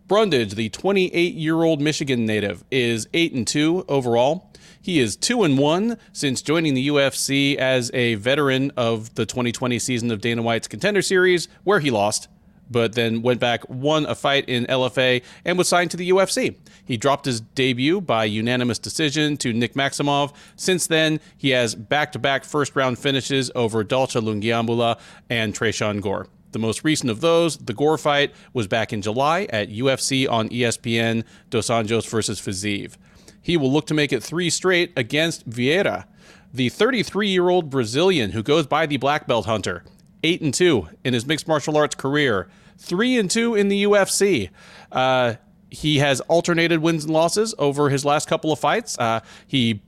Brundage, 0.07 0.55
the 0.55 0.69
28 0.69 1.35
year 1.35 1.63
old 1.63 1.81
Michigan 1.81 2.25
native, 2.25 2.63
is 2.71 3.07
8 3.13 3.33
and 3.33 3.47
2 3.47 3.85
overall. 3.87 4.51
He 4.89 4.99
is 4.99 5.15
2 5.17 5.43
and 5.43 5.59
1 5.59 5.97
since 6.13 6.41
joining 6.41 6.73
the 6.73 6.87
UFC 6.87 7.55
as 7.57 7.91
a 7.93 8.15
veteran 8.15 8.71
of 8.75 9.13
the 9.13 9.23
2020 9.23 9.77
season 9.77 10.09
of 10.09 10.19
Dana 10.19 10.41
White's 10.41 10.67
Contender 10.67 11.03
Series, 11.03 11.47
where 11.63 11.79
he 11.79 11.91
lost 11.91 12.27
but 12.71 12.93
then 12.93 13.21
went 13.21 13.39
back, 13.39 13.69
won 13.69 14.07
a 14.07 14.15
fight 14.15 14.49
in 14.49 14.65
LFA, 14.65 15.21
and 15.45 15.59
was 15.59 15.67
signed 15.67 15.91
to 15.91 15.97
the 15.97 16.09
UFC. 16.09 16.55
He 16.85 16.97
dropped 16.97 17.27
his 17.27 17.39
debut 17.39 18.01
by 18.01 18.25
unanimous 18.25 18.79
decision 18.79 19.37
to 19.37 19.53
Nick 19.53 19.75
Maximov. 19.75 20.33
Since 20.55 20.87
then, 20.87 21.19
he 21.37 21.51
has 21.51 21.75
back 21.75 22.11
to 22.13 22.19
back 22.19 22.43
first 22.43 22.75
round 22.75 22.97
finishes 22.97 23.51
over 23.53 23.83
Dalcha 23.83 24.19
Lungiambula 24.19 24.99
and 25.29 25.53
Tresean 25.53 26.01
Gore. 26.01 26.25
The 26.51 26.57
most 26.57 26.83
recent 26.83 27.11
of 27.11 27.21
those, 27.21 27.57
the 27.57 27.75
Gore 27.75 27.99
fight, 27.99 28.33
was 28.53 28.65
back 28.65 28.91
in 28.91 29.03
July 29.03 29.45
at 29.51 29.69
UFC 29.69 30.27
on 30.27 30.49
ESPN 30.49 31.25
Dos 31.51 31.69
Anjos 31.69 32.09
versus 32.09 32.41
Fiziev. 32.41 32.95
He 33.41 33.57
will 33.57 33.71
look 33.71 33.87
to 33.87 33.93
make 33.93 34.11
it 34.13 34.23
three 34.23 34.49
straight 34.49 34.91
against 34.95 35.49
Vieira, 35.49 36.05
the 36.53 36.69
33 36.69 37.29
year 37.29 37.49
old 37.49 37.69
Brazilian 37.69 38.31
who 38.31 38.43
goes 38.43 38.67
by 38.67 38.85
the 38.85 38.97
Black 38.97 39.27
Belt 39.27 39.45
Hunter. 39.45 39.83
8 40.21 40.41
and 40.41 40.53
2 40.53 40.87
in 41.05 41.13
his 41.13 41.25
mixed 41.25 41.47
martial 41.47 41.77
arts 41.77 41.95
career 41.95 42.49
three 42.79 43.17
and 43.19 43.29
two 43.29 43.53
in 43.55 43.67
the 43.67 43.83
UFC. 43.83 44.49
Uh, 44.91 45.35
he 45.69 45.99
has 45.99 46.21
alternated 46.21 46.79
wins 46.79 47.03
and 47.03 47.13
losses 47.13 47.53
over 47.59 47.89
his 47.89 48.03
last 48.03 48.27
couple 48.27 48.51
of 48.51 48.57
fights. 48.57 48.97
Uh, 48.97 49.19
he, 49.45 49.81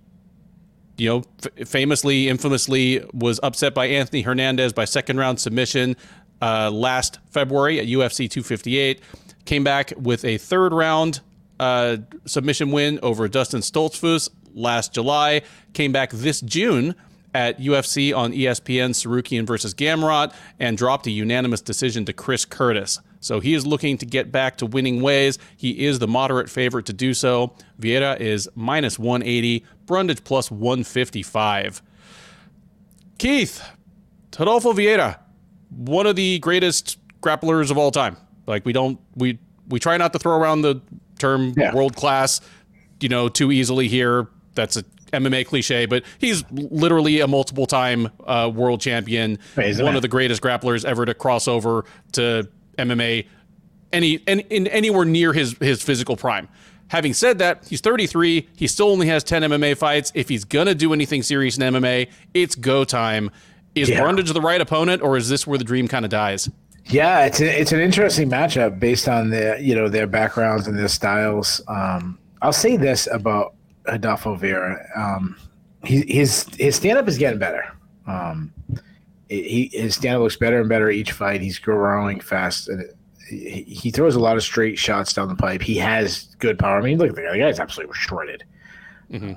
you 0.98 1.10
know, 1.10 1.24
f- 1.58 1.68
famously, 1.68 2.30
infamously, 2.30 3.04
was 3.14 3.40
upset 3.42 3.74
by 3.74 3.88
Anthony 3.88 4.22
Hernandez 4.22 4.74
by 4.74 4.86
second 4.86 5.18
round 5.18 5.40
submission 5.40 5.96
uh, 6.42 6.70
last 6.70 7.20
February 7.32 7.80
at 7.80 7.88
UFC 7.88 8.30
258. 8.30 9.02
Came 9.46 9.64
back 9.64 9.94
with 9.98 10.24
a 10.24 10.38
third 10.38 10.72
round 10.72 11.22
uh, 11.62 11.98
submission 12.26 12.72
win 12.72 13.00
over 13.04 13.28
Dustin 13.28 13.62
Stoltzfus 13.62 14.30
last 14.56 14.94
July. 14.94 15.44
Came 15.74 15.92
back 15.92 16.10
this 16.10 16.42
June 16.42 16.96
at 17.36 17.60
UFC 17.60 18.18
on 18.18 18.34
ESPN 18.34 18.90
Tsarukyan 18.90 19.46
versus 19.46 19.74
Gamrot 19.76 20.34
and 20.60 20.76
dropped 20.76 21.06
a 21.06 21.12
unanimous 21.12 21.62
decision 21.62 22.04
to 22.06 22.14
Chris 22.14 22.46
Curtis. 22.46 23.00
So 23.20 23.40
he 23.40 23.54
is 23.54 23.68
looking 23.68 24.00
to 24.00 24.06
get 24.08 24.32
back 24.32 24.58
to 24.58 24.66
winning 24.66 25.02
ways. 25.02 25.38
He 25.56 25.86
is 25.86 26.00
the 26.00 26.08
moderate 26.08 26.50
favorite 26.50 26.88
to 26.88 26.94
do 26.94 27.14
so. 27.14 27.54
Vieira 27.80 28.20
is 28.20 28.50
minus 28.56 28.98
180, 28.98 29.64
Brundage 29.86 30.24
plus 30.24 30.50
155. 30.50 31.84
Keith, 33.20 33.64
Rodolfo 34.38 34.74
Vieira, 34.74 35.20
one 35.70 36.08
of 36.08 36.16
the 36.16 36.40
greatest 36.40 36.98
grapplers 37.22 37.70
of 37.70 37.78
all 37.78 37.92
time. 37.92 38.18
Like 38.48 38.66
we 38.66 38.74
don't 38.74 39.00
we 39.16 39.38
we 39.68 39.80
try 39.80 39.98
not 39.98 40.12
to 40.14 40.20
throw 40.20 40.36
around 40.36 40.64
the 40.64 40.82
term 41.22 41.54
yeah. 41.56 41.74
world 41.74 41.96
class, 41.96 42.42
you 43.00 43.10
know, 43.10 43.30
too 43.30 43.52
easily 43.52 43.88
here. 43.88 44.28
That's 44.56 44.78
a 44.78 44.84
MMA 45.14 45.46
cliche, 45.46 45.86
but 45.86 46.04
he's 46.20 46.44
literally 46.52 47.20
a 47.20 47.28
multiple 47.28 47.66
time 47.66 48.10
uh, 48.26 48.52
world 48.54 48.82
champion, 48.82 49.40
one 49.56 49.96
of 49.96 50.02
the 50.02 50.08
greatest 50.08 50.42
grapplers 50.42 50.86
ever 50.86 51.06
to 51.06 51.14
cross 51.14 51.48
over 51.48 51.86
to 52.14 52.48
MMA 52.78 53.28
any 53.94 54.22
and 54.28 54.42
in 54.50 54.68
anywhere 54.68 55.06
near 55.06 55.34
his 55.34 55.56
his 55.60 55.82
physical 55.82 56.16
prime. 56.16 56.48
Having 56.88 57.14
said 57.14 57.38
that, 57.40 57.66
he's 57.70 57.80
33. 57.80 58.50
He 58.56 58.68
still 58.68 58.90
only 58.90 59.08
has 59.08 59.24
10 59.24 59.44
MMA 59.44 59.78
fights. 59.78 60.12
If 60.14 60.28
he's 60.28 60.44
gonna 60.44 60.76
do 60.76 60.92
anything 60.92 61.24
serious 61.24 61.58
in 61.58 61.74
MMA, 61.74 62.10
it's 62.34 62.56
go 62.56 62.84
time. 62.84 63.32
Is 63.76 63.90
yeah. 63.90 64.02
Brundage 64.02 64.32
the 64.34 64.42
right 64.42 64.60
opponent, 64.60 65.02
or 65.02 65.16
is 65.16 65.30
this 65.30 65.48
where 65.48 65.58
the 65.58 65.64
dream 65.64 65.88
kind 65.88 66.04
of 66.04 66.12
dies? 66.12 66.50
Yeah, 66.92 67.26
it's 67.26 67.40
a, 67.40 67.60
it's 67.60 67.72
an 67.72 67.80
interesting 67.80 68.30
matchup 68.30 68.80
based 68.80 69.08
on 69.08 69.30
their 69.30 69.60
you 69.60 69.76
know 69.76 69.88
their 69.88 70.08
backgrounds 70.08 70.68
and 70.68 70.78
their 70.78 70.88
styles. 70.88 71.62
Um, 71.68 72.20
I'll 72.42 72.54
say 72.54 72.78
this 72.78 73.08
about 73.08 73.56
Rodolfo 73.88 74.36
Vieira. 74.36 74.98
Um, 74.98 75.38
he, 75.84 76.02
his 76.08 76.46
his 76.56 76.76
stand 76.76 76.98
up 76.98 77.08
is 77.08 77.18
getting 77.18 77.40
better. 77.40 77.66
Um, 78.08 78.54
he 79.30 79.70
his 79.74 79.96
stand 79.96 80.18
up 80.18 80.22
looks 80.22 80.36
better 80.36 80.60
and 80.60 80.70
better 80.70 80.90
each 80.90 81.14
fight. 81.14 81.42
He's 81.42 81.60
growing 81.60 82.20
fast 82.20 82.68
and 82.68 82.84
he, 83.30 83.64
he 83.64 83.92
throws 83.92 84.16
a 84.16 84.20
lot 84.20 84.36
of 84.36 84.44
straight 84.44 84.78
shots 84.78 85.14
down 85.14 85.30
the 85.30 85.36
pipe. 85.36 85.62
He 85.62 85.78
has 85.78 86.36
good 86.40 86.60
power. 86.60 86.78
I 86.78 86.82
mean, 86.82 86.98
look 86.98 87.10
at 87.10 87.16
the 87.16 87.22
guy. 87.22 87.32
The 87.32 87.40
guy's 87.40 87.60
absolutely 87.60 87.96
shredded. 87.96 88.44
Mm-hmm. 89.10 89.34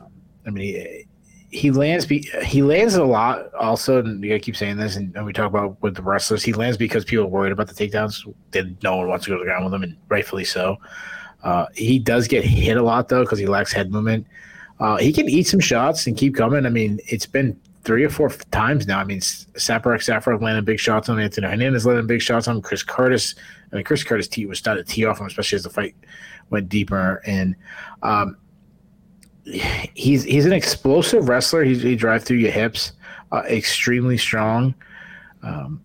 I 0.46 0.50
mean, 0.50 1.06
he, 1.54 1.70
lands. 1.70 2.06
Be, 2.06 2.28
he 2.44 2.62
lands 2.62 2.94
a 2.94 3.04
lot. 3.04 3.52
Also, 3.54 3.98
and 3.98 4.22
you 4.22 4.30
gotta 4.30 4.40
keep 4.40 4.56
saying 4.56 4.76
this. 4.76 4.96
And, 4.96 5.14
we 5.24 5.32
talk 5.32 5.46
about 5.46 5.80
with 5.82 5.94
the 5.94 6.02
wrestlers, 6.02 6.42
he 6.42 6.52
lands 6.52 6.76
because 6.76 7.04
people 7.04 7.24
are 7.24 7.28
worried 7.28 7.52
about 7.52 7.68
the 7.68 7.74
takedowns. 7.74 8.32
then 8.50 8.76
no 8.82 8.96
one 8.96 9.08
wants 9.08 9.24
to 9.24 9.30
go 9.30 9.36
to 9.36 9.40
the 9.40 9.46
ground 9.46 9.64
with 9.64 9.74
him, 9.74 9.82
and 9.82 9.96
rightfully 10.08 10.44
so. 10.44 10.78
Uh, 11.42 11.66
he 11.74 11.98
does 11.98 12.26
get 12.26 12.42
hit 12.42 12.76
a 12.76 12.82
lot 12.82 13.08
though 13.08 13.22
because 13.22 13.38
he 13.38 13.46
lacks 13.46 13.72
head 13.72 13.92
movement. 13.92 14.26
Uh, 14.80 14.96
he 14.96 15.12
can 15.12 15.28
eat 15.28 15.46
some 15.46 15.60
shots 15.60 16.06
and 16.06 16.16
keep 16.16 16.34
coming. 16.34 16.66
I 16.66 16.70
mean, 16.70 16.98
it's 17.06 17.26
been 17.26 17.58
three 17.84 18.02
or 18.02 18.10
four 18.10 18.30
times 18.50 18.86
now. 18.86 18.98
I 18.98 19.04
mean, 19.04 19.20
Saparbeg 19.20 20.00
Safarov 20.00 20.42
landed 20.42 20.64
big 20.64 20.80
shots 20.80 21.08
on 21.08 21.20
Anthony 21.20 21.46
Hernandez, 21.46 21.86
landed 21.86 22.06
big 22.06 22.22
shots 22.22 22.48
on 22.48 22.62
Chris 22.62 22.82
Curtis. 22.82 23.34
I 23.70 23.76
mean, 23.76 23.84
Chris 23.84 24.02
Curtis 24.02 24.26
t 24.26 24.46
was 24.46 24.58
started 24.58 24.86
to 24.86 24.92
tee 24.92 25.04
off 25.04 25.20
him, 25.20 25.26
especially 25.26 25.56
as 25.56 25.62
the 25.62 25.70
fight 25.70 25.94
went 26.50 26.68
deeper. 26.68 27.22
And 27.26 27.54
um, 28.02 28.38
he's 29.44 30.24
he's 30.24 30.46
an 30.46 30.52
explosive 30.52 31.28
wrestler. 31.28 31.64
He's, 31.64 31.82
he 31.82 31.96
drives 31.96 32.24
through 32.24 32.38
your 32.38 32.50
hips, 32.50 32.92
uh, 33.32 33.42
extremely 33.48 34.16
strong. 34.16 34.74
Um, 35.42 35.82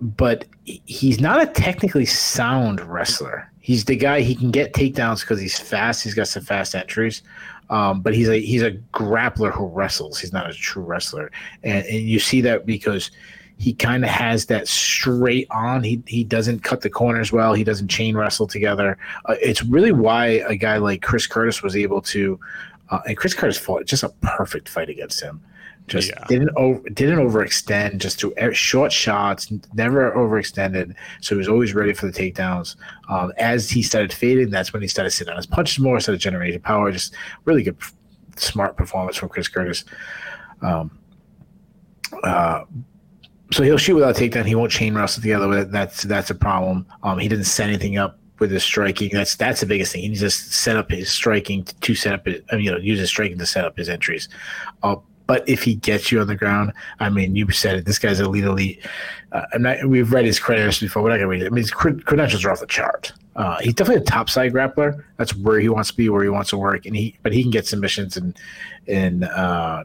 but 0.00 0.46
he's 0.64 1.20
not 1.20 1.42
a 1.42 1.46
technically 1.46 2.06
sound 2.06 2.80
wrestler. 2.80 3.50
He's 3.60 3.84
the 3.84 3.96
guy 3.96 4.22
he 4.22 4.34
can 4.34 4.50
get 4.50 4.72
takedowns 4.72 5.20
because 5.20 5.40
he's 5.40 5.58
fast. 5.58 6.02
He's 6.02 6.14
got 6.14 6.28
some 6.28 6.42
fast 6.42 6.74
entries, 6.74 7.22
um, 7.68 8.00
but 8.00 8.14
he's 8.14 8.28
a 8.28 8.40
he's 8.40 8.62
a 8.62 8.72
grappler 8.92 9.52
who 9.52 9.66
wrestles. 9.66 10.18
He's 10.18 10.32
not 10.32 10.50
a 10.50 10.54
true 10.54 10.82
wrestler, 10.82 11.30
and, 11.62 11.84
and 11.86 12.00
you 12.00 12.18
see 12.18 12.40
that 12.40 12.66
because 12.66 13.10
he 13.58 13.74
kind 13.74 14.02
of 14.02 14.10
has 14.10 14.46
that 14.46 14.66
straight 14.66 15.46
on. 15.50 15.84
He 15.84 16.02
he 16.06 16.24
doesn't 16.24 16.64
cut 16.64 16.80
the 16.80 16.88
corners 16.88 17.30
well. 17.30 17.52
He 17.52 17.62
doesn't 17.62 17.88
chain 17.88 18.16
wrestle 18.16 18.46
together. 18.46 18.96
Uh, 19.26 19.36
it's 19.42 19.62
really 19.62 19.92
why 19.92 20.26
a 20.48 20.56
guy 20.56 20.78
like 20.78 21.02
Chris 21.02 21.26
Curtis 21.26 21.62
was 21.62 21.76
able 21.76 22.00
to, 22.02 22.40
uh, 22.90 23.00
and 23.06 23.16
Chris 23.16 23.34
Curtis 23.34 23.58
fought 23.58 23.86
just 23.86 24.02
a 24.02 24.08
perfect 24.20 24.68
fight 24.68 24.88
against 24.88 25.20
him. 25.20 25.40
Just 25.86 26.10
yeah. 26.10 26.24
didn't 26.28 26.50
over, 26.56 26.88
didn't 26.90 27.18
overextend. 27.18 27.98
Just 27.98 28.20
to 28.20 28.32
short 28.52 28.92
shots, 28.92 29.52
never 29.74 30.12
overextended. 30.12 30.94
So 31.20 31.34
he 31.34 31.38
was 31.38 31.48
always 31.48 31.74
ready 31.74 31.92
for 31.92 32.06
the 32.06 32.12
takedowns. 32.12 32.76
Um, 33.08 33.32
as 33.38 33.70
he 33.70 33.82
started 33.82 34.12
fading, 34.12 34.50
that's 34.50 34.72
when 34.72 34.82
he 34.82 34.88
started 34.88 35.10
sitting 35.10 35.32
on 35.32 35.36
his 35.36 35.46
punches 35.46 35.80
more, 35.80 35.98
started 35.98 36.20
generating 36.20 36.60
power. 36.60 36.92
Just 36.92 37.14
really 37.44 37.64
good, 37.64 37.76
smart 38.36 38.76
performance 38.76 39.16
from 39.16 39.30
Chris 39.30 39.48
Curtis. 39.48 39.84
Um, 40.62 40.96
uh, 42.22 42.64
so 43.50 43.64
he'll 43.64 43.78
shoot 43.78 43.96
without 43.96 44.14
takedown. 44.14 44.46
He 44.46 44.54
won't 44.54 44.70
chain 44.70 44.94
wrestle 44.94 45.22
together 45.22 45.48
with 45.48 45.58
it. 45.58 45.72
That's 45.72 46.04
that's 46.04 46.30
a 46.30 46.36
problem. 46.36 46.86
Um, 47.02 47.18
he 47.18 47.26
didn't 47.26 47.46
set 47.46 47.68
anything 47.68 47.98
up 47.98 48.19
with 48.40 48.50
his 48.50 48.64
striking. 48.64 49.10
That's 49.12 49.36
that's 49.36 49.60
the 49.60 49.66
biggest 49.66 49.92
thing. 49.92 50.02
He 50.02 50.08
needs 50.08 50.20
to 50.20 50.30
set 50.30 50.76
up 50.76 50.90
his 50.90 51.10
striking 51.10 51.64
to 51.64 51.94
set 51.94 52.14
up 52.14 52.26
his, 52.26 52.40
you 52.52 52.70
know, 52.70 52.78
use 52.78 52.98
his 52.98 53.08
striking 53.08 53.38
to 53.38 53.46
set 53.46 53.64
up 53.64 53.76
his 53.76 53.88
entries. 53.88 54.28
Uh, 54.82 54.96
but 55.26 55.48
if 55.48 55.62
he 55.62 55.76
gets 55.76 56.10
you 56.10 56.20
on 56.20 56.26
the 56.26 56.34
ground, 56.34 56.72
I 56.98 57.08
mean, 57.08 57.36
you 57.36 57.48
said 57.52 57.76
it. 57.76 57.84
This 57.84 58.00
guy's 58.00 58.18
elite, 58.18 58.42
elite. 58.42 58.84
Uh, 59.30 59.42
I'm 59.52 59.62
not, 59.62 59.84
we've 59.86 60.12
read 60.12 60.24
his 60.24 60.40
credentials 60.40 60.80
before. 60.80 61.04
We're 61.04 61.10
not 61.10 61.18
gonna 61.18 61.28
read 61.28 61.42
it. 61.42 61.46
I 61.46 61.50
mean, 61.50 61.62
his 61.62 61.70
credentials 61.70 62.44
are 62.44 62.50
off 62.50 62.58
the 62.58 62.66
chart. 62.66 63.12
Uh, 63.36 63.58
he's 63.60 63.74
definitely 63.74 64.02
a 64.02 64.06
top 64.06 64.28
side 64.28 64.52
grappler. 64.52 65.04
That's 65.18 65.36
where 65.36 65.60
he 65.60 65.68
wants 65.68 65.90
to 65.90 65.96
be, 65.96 66.08
where 66.08 66.24
he 66.24 66.28
wants 66.28 66.50
to 66.50 66.58
work, 66.58 66.84
and 66.84 66.96
he. 66.96 67.16
But 67.22 67.32
he 67.32 67.42
can 67.42 67.52
get 67.52 67.66
submissions 67.66 68.16
and 68.16 68.36
and 68.88 69.24
uh, 69.24 69.84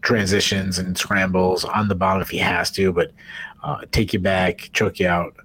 transitions 0.00 0.78
and 0.78 0.96
scrambles 0.96 1.64
on 1.64 1.88
the 1.88 1.94
bottom 1.94 2.22
if 2.22 2.30
he 2.30 2.38
has 2.38 2.70
to. 2.70 2.90
But 2.90 3.10
uh, 3.62 3.82
take 3.92 4.14
you 4.14 4.18
back, 4.18 4.70
choke 4.72 4.98
you 4.98 5.08
out. 5.08 5.36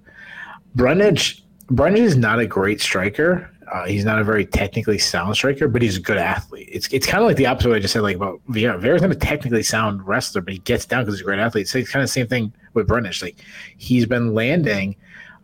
Brundage, 0.74 1.41
Brundage 1.70 2.02
is 2.02 2.16
not 2.16 2.38
a 2.38 2.46
great 2.46 2.80
striker. 2.80 3.48
Uh, 3.72 3.86
he's 3.86 4.04
not 4.04 4.18
a 4.18 4.24
very 4.24 4.44
technically 4.44 4.98
sound 4.98 5.34
striker, 5.34 5.66
but 5.66 5.80
he's 5.80 5.96
a 5.96 6.00
good 6.00 6.18
athlete. 6.18 6.68
It's 6.70 6.88
it's 6.88 7.06
kind 7.06 7.22
of 7.22 7.28
like 7.28 7.36
the 7.36 7.46
opposite 7.46 7.68
of 7.68 7.70
what 7.70 7.76
I 7.76 7.80
just 7.80 7.92
said, 7.94 8.02
like 8.02 8.16
about 8.16 8.40
Vieira. 8.50 8.78
Vieira's 8.78 9.00
not 9.00 9.10
a 9.10 9.14
technically 9.14 9.62
sound 9.62 10.06
wrestler, 10.06 10.42
but 10.42 10.52
he 10.52 10.58
gets 10.60 10.84
down 10.84 11.02
because 11.02 11.14
he's 11.14 11.22
a 11.22 11.24
great 11.24 11.38
athlete. 11.38 11.68
So 11.68 11.78
it's 11.78 11.90
kind 11.90 12.02
of 12.02 12.08
the 12.08 12.12
same 12.12 12.26
thing 12.26 12.52
with 12.74 12.86
Brundage. 12.86 13.22
Like 13.22 13.36
he's 13.78 14.04
been 14.04 14.34
landing. 14.34 14.96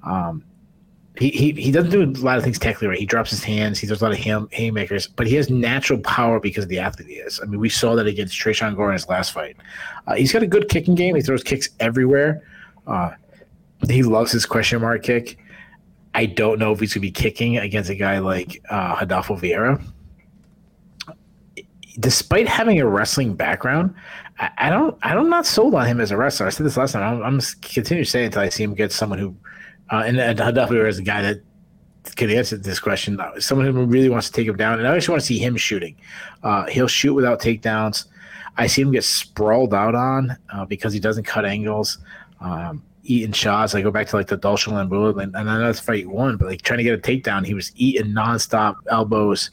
Um, 0.02 0.44
he, 1.18 1.30
he, 1.30 1.52
he 1.52 1.72
doesn't 1.72 1.90
do 1.90 2.02
a 2.02 2.10
lot 2.24 2.38
of 2.38 2.44
things 2.44 2.58
technically 2.58 2.88
right. 2.88 2.98
He 2.98 3.06
drops 3.06 3.30
his 3.30 3.42
hands. 3.42 3.78
He 3.78 3.86
does 3.86 4.00
a 4.00 4.04
lot 4.04 4.12
of 4.12 4.18
ham, 4.18 4.48
haymakers, 4.52 5.08
but 5.08 5.26
he 5.26 5.34
has 5.34 5.50
natural 5.50 5.98
power 6.00 6.38
because 6.38 6.64
of 6.64 6.70
the 6.70 6.78
athlete 6.78 7.08
he 7.08 7.14
is. 7.14 7.40
I 7.42 7.46
mean, 7.46 7.58
we 7.58 7.68
saw 7.68 7.96
that 7.96 8.06
against 8.06 8.38
Tresean 8.38 8.76
Gore 8.76 8.90
in 8.90 8.92
his 8.92 9.08
last 9.08 9.32
fight. 9.32 9.56
Uh, 10.06 10.14
he's 10.14 10.32
got 10.32 10.42
a 10.44 10.46
good 10.46 10.68
kicking 10.68 10.94
game. 10.94 11.16
He 11.16 11.22
throws 11.22 11.42
kicks 11.42 11.70
everywhere. 11.80 12.42
Uh, 12.86 13.12
he 13.88 14.02
loves 14.02 14.30
his 14.30 14.46
question 14.46 14.80
mark 14.80 15.02
kick. 15.02 15.38
I 16.18 16.26
don't 16.26 16.58
know 16.58 16.72
if 16.72 16.80
he's 16.80 16.92
going 16.92 17.02
to 17.02 17.06
be 17.06 17.12
kicking 17.12 17.58
against 17.58 17.90
a 17.90 17.94
guy 17.94 18.18
like 18.18 18.60
uh, 18.68 18.96
Rodolfo 18.98 19.36
Vieira. 19.36 19.80
Despite 22.00 22.48
having 22.48 22.80
a 22.80 22.88
wrestling 22.88 23.34
background, 23.34 23.94
I, 24.40 24.50
I, 24.58 24.70
don't. 24.70 24.98
I'm 25.00 25.30
not 25.30 25.46
sold 25.46 25.76
on 25.76 25.86
him 25.86 26.00
as 26.00 26.10
a 26.10 26.16
wrestler. 26.16 26.48
I 26.48 26.50
said 26.50 26.66
this 26.66 26.76
last 26.76 26.90
time. 26.90 27.04
I'm, 27.04 27.22
I'm 27.22 27.40
continue 27.62 28.02
to 28.02 28.10
say 28.10 28.24
it 28.24 28.26
until 28.26 28.42
I 28.42 28.48
see 28.48 28.64
him 28.64 28.74
get 28.74 28.90
someone 28.90 29.20
who, 29.20 29.36
uh, 29.92 30.02
and, 30.06 30.18
and 30.18 30.40
Rodolfo 30.40 30.74
Vieira 30.74 30.88
is 30.88 30.98
a 30.98 31.04
guy 31.04 31.22
that 31.22 31.40
can 32.16 32.30
answer 32.30 32.56
this 32.56 32.80
question. 32.80 33.20
Someone 33.38 33.72
who 33.72 33.84
really 33.84 34.08
wants 34.08 34.26
to 34.26 34.32
take 34.32 34.48
him 34.48 34.56
down, 34.56 34.80
and 34.80 34.88
I 34.88 34.96
just 34.96 35.08
want 35.08 35.20
to 35.20 35.26
see 35.26 35.38
him 35.38 35.56
shooting. 35.56 35.94
Uh, 36.42 36.66
he'll 36.66 36.88
shoot 36.88 37.14
without 37.14 37.40
takedowns. 37.40 38.06
I 38.56 38.66
see 38.66 38.82
him 38.82 38.90
get 38.90 39.04
sprawled 39.04 39.72
out 39.72 39.94
on 39.94 40.36
uh, 40.52 40.64
because 40.64 40.92
he 40.92 40.98
doesn't 40.98 41.24
cut 41.24 41.44
angles. 41.44 41.98
Um, 42.40 42.82
eating 43.08 43.32
shots. 43.32 43.74
I 43.74 43.82
go 43.82 43.90
back 43.90 44.06
to 44.08 44.16
like 44.16 44.28
the 44.28 44.36
Dolce 44.36 44.70
Lambu, 44.70 45.22
and, 45.22 45.36
I 45.36 45.42
know 45.42 45.60
that's 45.60 45.80
fight 45.80 46.06
one, 46.06 46.36
but 46.36 46.48
like 46.48 46.62
trying 46.62 46.78
to 46.78 46.84
get 46.84 46.94
a 46.94 46.98
takedown, 46.98 47.44
he 47.44 47.54
was 47.54 47.72
eating 47.76 48.12
nonstop 48.12 48.76
elbows. 48.90 49.50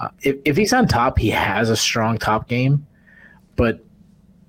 Uh, 0.00 0.08
if, 0.22 0.36
if 0.44 0.56
he's 0.56 0.72
on 0.72 0.86
top, 0.86 1.18
he 1.18 1.30
has 1.30 1.70
a 1.70 1.76
strong 1.76 2.18
top 2.18 2.48
game, 2.48 2.86
but 3.56 3.80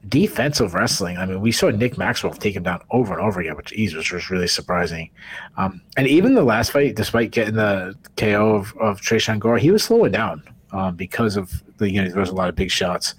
defensive 0.10 0.74
wrestling. 0.74 1.18
I 1.18 1.26
mean, 1.26 1.42
we 1.42 1.52
saw 1.52 1.70
Nick 1.70 1.98
Maxwell 1.98 2.34
take 2.34 2.56
him 2.56 2.64
down 2.64 2.82
over 2.92 3.14
and 3.14 3.26
over 3.26 3.42
again, 3.42 3.56
which 3.56 3.74
ease 3.74 3.96
was 3.96 4.30
really 4.30 4.48
surprising. 4.48 5.10
Um, 5.58 5.82
and 5.96 6.08
even 6.08 6.36
the 6.36 6.44
last 6.44 6.72
fight, 6.72 6.96
despite 6.96 7.32
getting 7.32 7.56
the 7.56 7.96
KO 8.16 8.56
of, 8.56 8.76
of 8.78 9.02
Tresean 9.02 9.40
Gore, 9.40 9.58
he 9.58 9.72
was 9.72 9.84
slowing 9.84 10.12
down 10.12 10.44
um, 10.72 10.96
because 10.96 11.38
of 11.38 11.64
the 11.78 11.90
you 11.90 12.02
know 12.02 12.10
there 12.10 12.20
was 12.20 12.30
a 12.30 12.36
lot 12.36 12.50
of 12.50 12.56
big 12.56 12.72
shots. 12.72 13.16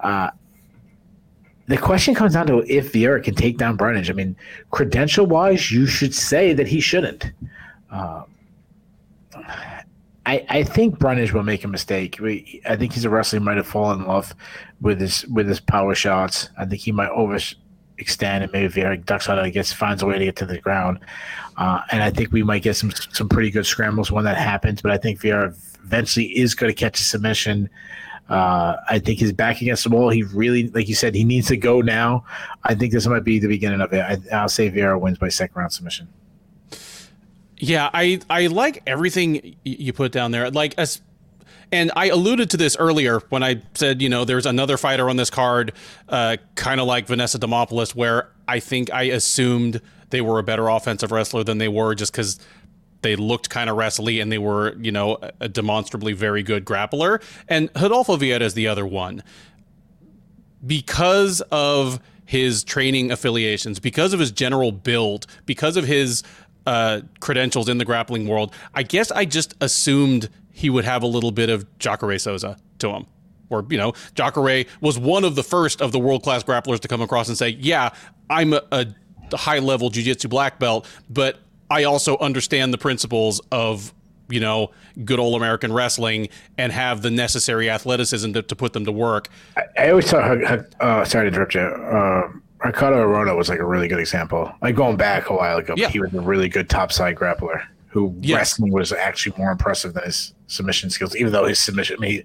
Uh, 0.00 0.30
the 1.66 1.78
question 1.78 2.14
comes 2.14 2.34
down 2.34 2.46
to 2.48 2.58
if 2.72 2.92
Vieira 2.92 3.22
can 3.22 3.34
take 3.34 3.58
down 3.58 3.76
Brundage. 3.76 4.10
I 4.10 4.14
mean, 4.14 4.36
credential 4.70 5.26
wise, 5.26 5.70
you 5.70 5.86
should 5.86 6.14
say 6.14 6.52
that 6.52 6.66
he 6.66 6.80
shouldn't. 6.80 7.30
Uh, 7.90 8.24
I, 10.24 10.44
I 10.48 10.62
think 10.62 10.98
Brundage 10.98 11.32
will 11.32 11.42
make 11.42 11.64
a 11.64 11.68
mistake. 11.68 12.20
I 12.20 12.76
think 12.76 12.92
he's 12.92 13.04
a 13.04 13.10
wrestler 13.10 13.38
who 13.38 13.44
might 13.44 13.56
have 13.56 13.66
fallen 13.66 14.00
in 14.00 14.06
love 14.06 14.34
with 14.80 15.00
his 15.00 15.26
with 15.26 15.48
his 15.48 15.60
power 15.60 15.94
shots. 15.94 16.48
I 16.58 16.64
think 16.64 16.80
he 16.80 16.92
might 16.92 17.10
overextend 17.10 18.42
and 18.42 18.52
maybe 18.52 18.72
Vieira 18.72 19.04
ducks 19.04 19.28
out 19.28 19.38
and 19.38 19.52
gets 19.52 19.72
finds 19.72 20.02
a 20.02 20.06
way 20.06 20.18
to 20.18 20.24
get 20.24 20.36
to 20.36 20.46
the 20.46 20.58
ground. 20.58 20.98
Uh, 21.56 21.80
and 21.90 22.02
I 22.02 22.10
think 22.10 22.32
we 22.32 22.42
might 22.42 22.62
get 22.62 22.76
some 22.76 22.92
some 23.12 23.28
pretty 23.28 23.50
good 23.50 23.66
scrambles 23.66 24.12
when 24.12 24.24
that 24.24 24.36
happens. 24.36 24.80
But 24.80 24.92
I 24.92 24.96
think 24.96 25.20
Vieira 25.20 25.54
eventually 25.84 26.26
is 26.38 26.54
going 26.54 26.72
to 26.72 26.78
catch 26.78 27.00
a 27.00 27.04
submission 27.04 27.68
Uh, 28.28 28.76
I 28.88 28.98
think 28.98 29.18
he's 29.18 29.32
back 29.32 29.60
against 29.60 29.84
the 29.84 29.90
wall. 29.90 30.08
He 30.08 30.22
really, 30.22 30.68
like 30.68 30.88
you 30.88 30.94
said, 30.94 31.14
he 31.14 31.24
needs 31.24 31.48
to 31.48 31.56
go 31.56 31.80
now. 31.80 32.24
I 32.64 32.74
think 32.74 32.92
this 32.92 33.06
might 33.06 33.24
be 33.24 33.38
the 33.38 33.48
beginning 33.48 33.80
of 33.80 33.92
it. 33.92 34.00
I, 34.32 34.42
will 34.42 34.48
say 34.48 34.70
Vieira 34.70 34.98
wins 34.98 35.18
by 35.18 35.28
second 35.28 35.56
round 35.56 35.72
submission. 35.72 36.08
Yeah, 37.58 37.90
I 37.92 38.20
I 38.30 38.46
like 38.48 38.82
everything 38.86 39.56
you 39.64 39.92
put 39.92 40.12
down 40.12 40.30
there. 40.30 40.50
Like 40.50 40.74
as 40.78 41.00
and 41.72 41.90
I 41.96 42.08
alluded 42.08 42.50
to 42.50 42.56
this 42.56 42.76
earlier 42.76 43.20
when 43.30 43.42
I 43.42 43.62
said, 43.74 44.02
you 44.02 44.08
know, 44.10 44.24
there's 44.24 44.46
another 44.46 44.76
fighter 44.76 45.08
on 45.08 45.16
this 45.16 45.30
card, 45.30 45.72
uh, 46.08 46.36
kind 46.54 46.80
of 46.80 46.86
like 46.86 47.06
Vanessa 47.06 47.38
Demopoulos, 47.38 47.94
where 47.94 48.28
I 48.46 48.60
think 48.60 48.92
I 48.92 49.04
assumed 49.04 49.80
they 50.10 50.20
were 50.20 50.38
a 50.38 50.42
better 50.42 50.68
offensive 50.68 51.10
wrestler 51.10 51.42
than 51.44 51.56
they 51.56 51.68
were 51.68 51.94
just 51.94 52.12
because 52.12 52.38
they 53.02 53.16
looked 53.16 53.50
kind 53.50 53.68
of 53.68 53.76
wrestly 53.76 54.20
and 54.20 54.32
they 54.32 54.38
were, 54.38 54.74
you 54.76 54.92
know, 54.92 55.18
a 55.40 55.48
demonstrably 55.48 56.12
very 56.12 56.42
good 56.42 56.64
grappler. 56.64 57.22
And 57.48 57.68
Rodolfo 57.74 58.16
Vieira 58.16 58.40
is 58.40 58.54
the 58.54 58.68
other 58.68 58.86
one. 58.86 59.22
Because 60.64 61.40
of 61.50 62.00
his 62.24 62.64
training 62.64 63.10
affiliations, 63.10 63.80
because 63.80 64.12
of 64.12 64.20
his 64.20 64.30
general 64.30 64.72
build, 64.72 65.26
because 65.44 65.76
of 65.76 65.84
his 65.84 66.22
uh, 66.66 67.00
credentials 67.20 67.68
in 67.68 67.78
the 67.78 67.84
grappling 67.84 68.28
world, 68.28 68.54
I 68.74 68.84
guess 68.84 69.10
I 69.10 69.24
just 69.24 69.54
assumed 69.60 70.28
he 70.52 70.70
would 70.70 70.84
have 70.84 71.02
a 71.02 71.06
little 71.06 71.32
bit 71.32 71.50
of 71.50 71.66
Jacare 71.78 72.18
Souza 72.18 72.56
to 72.78 72.90
him. 72.90 73.06
Or, 73.50 73.66
you 73.68 73.76
know, 73.76 73.92
Jacare 74.14 74.64
was 74.80 74.98
one 74.98 75.24
of 75.24 75.34
the 75.34 75.42
first 75.42 75.82
of 75.82 75.92
the 75.92 75.98
world 75.98 76.22
class 76.22 76.42
grapplers 76.42 76.80
to 76.80 76.88
come 76.88 77.02
across 77.02 77.28
and 77.28 77.36
say, 77.36 77.50
yeah, 77.50 77.90
I'm 78.30 78.52
a, 78.54 78.62
a 78.70 78.86
high 79.36 79.58
level 79.58 79.90
jiu 79.90 80.02
jitsu 80.02 80.28
black 80.28 80.58
belt, 80.58 80.86
but 81.10 81.40
I 81.72 81.84
also 81.84 82.18
understand 82.18 82.72
the 82.72 82.78
principles 82.78 83.40
of 83.50 83.94
you 84.28 84.40
know, 84.40 84.70
good 85.04 85.18
old 85.18 85.34
American 85.36 85.72
wrestling 85.72 86.28
and 86.56 86.72
have 86.72 87.02
the 87.02 87.10
necessary 87.10 87.68
athleticism 87.68 88.32
to, 88.32 88.42
to 88.42 88.56
put 88.56 88.72
them 88.72 88.84
to 88.86 88.92
work. 88.92 89.28
I, 89.56 89.62
I 89.78 89.90
always 89.90 90.10
thought, 90.10 90.38
uh, 90.80 91.04
sorry 91.04 91.24
to 91.24 91.28
interrupt 91.28 91.54
you, 91.54 91.60
uh, 91.60 92.32
Ricardo 92.64 92.98
Arona 92.98 93.34
was 93.34 93.48
like 93.48 93.58
a 93.58 93.64
really 93.64 93.88
good 93.88 93.98
example. 93.98 94.50
Like 94.62 94.74
going 94.74 94.96
back 94.96 95.28
a 95.28 95.34
while 95.34 95.58
ago, 95.58 95.74
yeah. 95.76 95.88
he 95.88 96.00
was 96.00 96.14
a 96.14 96.20
really 96.20 96.48
good 96.48 96.70
topside 96.70 97.16
grappler 97.16 97.62
who 97.88 98.16
yes. 98.20 98.36
wrestling 98.36 98.72
was 98.72 98.92
actually 98.92 99.36
more 99.36 99.50
impressive 99.50 99.92
than 99.92 100.04
his 100.04 100.32
submission 100.46 100.88
skills, 100.88 101.14
even 101.14 101.32
though 101.32 101.44
his 101.44 101.60
submission, 101.60 101.96
I 101.98 102.00
mean, 102.00 102.24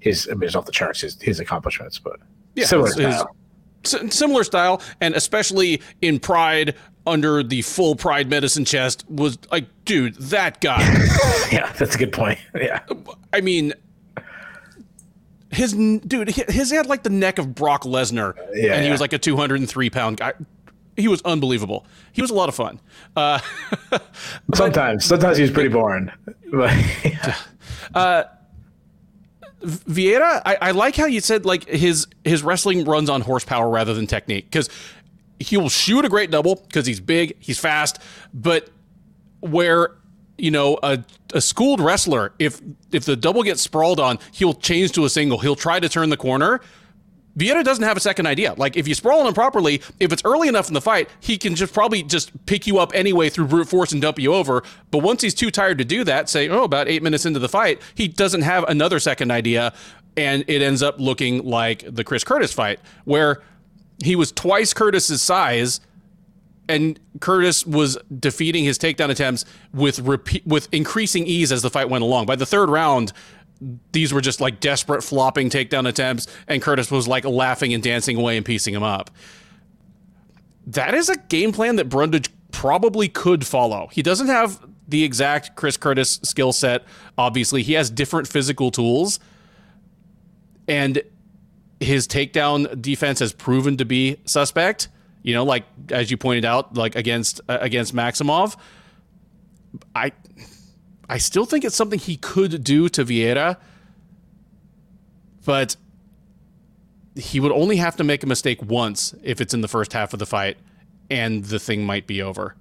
his, 0.00 0.28
I 0.30 0.34
mean, 0.34 0.50
off 0.54 0.66
the 0.66 0.72
charts, 0.72 1.00
his, 1.00 1.20
his 1.22 1.40
accomplishments, 1.40 1.98
but 1.98 2.20
yeah, 2.54 2.66
similar 2.66 2.90
style. 2.90 3.34
His, 3.82 4.14
similar 4.14 4.44
style, 4.44 4.82
and 5.00 5.14
especially 5.14 5.80
in 6.02 6.18
Pride 6.18 6.74
under 7.06 7.42
the 7.42 7.62
full 7.62 7.96
Pride 7.96 8.28
medicine 8.28 8.64
chest 8.64 9.04
was 9.08 9.38
like, 9.50 9.66
dude, 9.84 10.16
that 10.16 10.60
guy. 10.60 10.80
yeah, 11.52 11.72
that's 11.72 11.94
a 11.94 11.98
good 11.98 12.12
point. 12.12 12.38
Yeah. 12.54 12.80
I 13.32 13.42
mean, 13.42 13.74
his 15.50 15.72
dude, 15.72 16.30
his 16.30 16.70
had 16.70 16.86
like 16.86 17.02
the 17.02 17.10
neck 17.10 17.38
of 17.38 17.54
Brock 17.54 17.84
Lesnar, 17.84 18.34
yeah, 18.54 18.72
and 18.72 18.80
he 18.80 18.86
yeah. 18.86 18.90
was 18.90 19.00
like 19.00 19.12
a 19.12 19.18
203 19.18 19.90
pound 19.90 20.16
guy 20.16 20.32
he 20.96 21.08
was 21.08 21.22
unbelievable. 21.22 21.86
He 22.12 22.22
was 22.22 22.30
a 22.30 22.34
lot 22.34 22.48
of 22.48 22.54
fun. 22.54 22.80
Uh, 23.14 23.38
sometimes, 24.54 25.04
sometimes 25.04 25.36
he 25.36 25.42
was 25.42 25.50
pretty 25.50 25.68
boring. 25.68 26.10
uh, 27.94 28.24
Vieira, 29.62 30.42
I, 30.44 30.56
I, 30.60 30.70
like 30.72 30.96
how 30.96 31.06
you 31.06 31.20
said 31.20 31.44
like 31.44 31.68
his 31.68 32.06
his 32.24 32.42
wrestling 32.42 32.84
runs 32.84 33.10
on 33.10 33.20
horsepower 33.22 33.68
rather 33.68 33.94
than 33.94 34.06
technique 34.06 34.44
because 34.44 34.68
he 35.38 35.56
will 35.56 35.68
shoot 35.68 36.04
a 36.04 36.08
great 36.08 36.30
double 36.30 36.56
because 36.56 36.86
he's 36.86 37.00
big, 37.00 37.36
he's 37.38 37.58
fast, 37.58 38.00
but 38.32 38.70
where 39.40 39.92
you 40.38 40.50
know 40.50 40.78
a, 40.82 41.02
a 41.34 41.40
schooled 41.40 41.80
wrestler, 41.80 42.32
if 42.38 42.60
if 42.92 43.04
the 43.04 43.16
double 43.16 43.42
gets 43.42 43.62
sprawled 43.62 44.00
on, 44.00 44.18
he'll 44.32 44.54
change 44.54 44.92
to 44.92 45.04
a 45.04 45.10
single. 45.10 45.38
He'll 45.38 45.56
try 45.56 45.80
to 45.80 45.88
turn 45.88 46.10
the 46.10 46.16
corner 46.16 46.60
Vieira 47.36 47.62
doesn't 47.62 47.84
have 47.84 47.96
a 47.96 48.00
second 48.00 48.26
idea. 48.26 48.54
Like 48.56 48.76
if 48.76 48.88
you 48.88 48.94
sprawl 48.94 49.26
him 49.26 49.34
properly, 49.34 49.82
if 50.00 50.12
it's 50.12 50.22
early 50.24 50.48
enough 50.48 50.68
in 50.68 50.74
the 50.74 50.80
fight, 50.80 51.10
he 51.20 51.36
can 51.36 51.54
just 51.54 51.72
probably 51.72 52.02
just 52.02 52.46
pick 52.46 52.66
you 52.66 52.78
up 52.78 52.92
anyway 52.94 53.28
through 53.28 53.46
brute 53.46 53.68
force 53.68 53.92
and 53.92 54.00
dump 54.00 54.18
you 54.18 54.32
over. 54.32 54.62
But 54.90 54.98
once 54.98 55.22
he's 55.22 55.34
too 55.34 55.50
tired 55.50 55.78
to 55.78 55.84
do 55.84 56.02
that, 56.04 56.30
say, 56.30 56.48
oh, 56.48 56.64
about 56.64 56.88
eight 56.88 57.02
minutes 57.02 57.26
into 57.26 57.38
the 57.38 57.48
fight, 57.48 57.82
he 57.94 58.08
doesn't 58.08 58.42
have 58.42 58.64
another 58.64 58.98
second 58.98 59.30
idea, 59.30 59.74
and 60.16 60.44
it 60.48 60.62
ends 60.62 60.82
up 60.82 60.98
looking 60.98 61.44
like 61.44 61.84
the 61.86 62.04
Chris 62.04 62.24
Curtis 62.24 62.52
fight, 62.54 62.80
where 63.04 63.42
he 64.02 64.16
was 64.16 64.32
twice 64.32 64.74
Curtis's 64.74 65.22
size, 65.22 65.80
and 66.68 66.98
Curtis 67.20 67.64
was 67.64 67.96
defeating 68.18 68.64
his 68.64 68.78
takedown 68.78 69.10
attempts 69.10 69.44
with 69.72 70.00
repeat 70.00 70.46
with 70.46 70.68
increasing 70.72 71.26
ease 71.26 71.52
as 71.52 71.62
the 71.62 71.70
fight 71.70 71.88
went 71.88 72.02
along. 72.02 72.26
By 72.26 72.36
the 72.36 72.46
third 72.46 72.68
round, 72.68 73.12
these 73.92 74.12
were 74.12 74.20
just 74.20 74.40
like 74.40 74.60
desperate 74.60 75.02
flopping 75.02 75.48
takedown 75.48 75.88
attempts, 75.88 76.26
and 76.48 76.60
Curtis 76.60 76.90
was 76.90 77.08
like 77.08 77.24
laughing 77.24 77.72
and 77.72 77.82
dancing 77.82 78.16
away 78.16 78.36
and 78.36 78.44
piecing 78.44 78.74
him 78.74 78.82
up. 78.82 79.10
That 80.66 80.94
is 80.94 81.08
a 81.08 81.16
game 81.16 81.52
plan 81.52 81.76
that 81.76 81.88
Brundage 81.88 82.28
probably 82.50 83.08
could 83.08 83.46
follow. 83.46 83.88
He 83.92 84.02
doesn't 84.02 84.26
have 84.26 84.60
the 84.88 85.04
exact 85.04 85.56
Chris 85.56 85.76
Curtis 85.76 86.20
skill 86.22 86.52
set. 86.52 86.84
Obviously, 87.16 87.62
he 87.62 87.74
has 87.74 87.90
different 87.90 88.26
physical 88.28 88.70
tools, 88.70 89.20
and 90.68 91.00
his 91.80 92.06
takedown 92.08 92.80
defense 92.80 93.18
has 93.20 93.32
proven 93.32 93.76
to 93.76 93.84
be 93.84 94.16
suspect. 94.24 94.88
You 95.22 95.34
know, 95.34 95.44
like 95.44 95.64
as 95.90 96.10
you 96.10 96.16
pointed 96.16 96.44
out, 96.44 96.74
like 96.74 96.94
against 96.94 97.40
uh, 97.48 97.58
against 97.60 97.94
Maximov. 97.94 98.56
I 99.94 100.12
I 101.08 101.18
still 101.18 101.44
think 101.44 101.64
it's 101.64 101.76
something 101.76 101.98
he 101.98 102.16
could 102.16 102.64
do 102.64 102.88
to 102.90 103.04
Vieira, 103.04 103.56
but 105.44 105.76
he 107.14 107.40
would 107.40 107.52
only 107.52 107.76
have 107.76 107.96
to 107.96 108.04
make 108.04 108.22
a 108.22 108.26
mistake 108.26 108.62
once 108.62 109.14
if 109.22 109.40
it's 109.40 109.54
in 109.54 109.60
the 109.60 109.68
first 109.68 109.92
half 109.92 110.12
of 110.12 110.18
the 110.18 110.26
fight, 110.26 110.58
and 111.10 111.44
the 111.44 111.58
thing 111.58 111.84
might 111.84 112.06
be 112.06 112.22
over. 112.22 112.54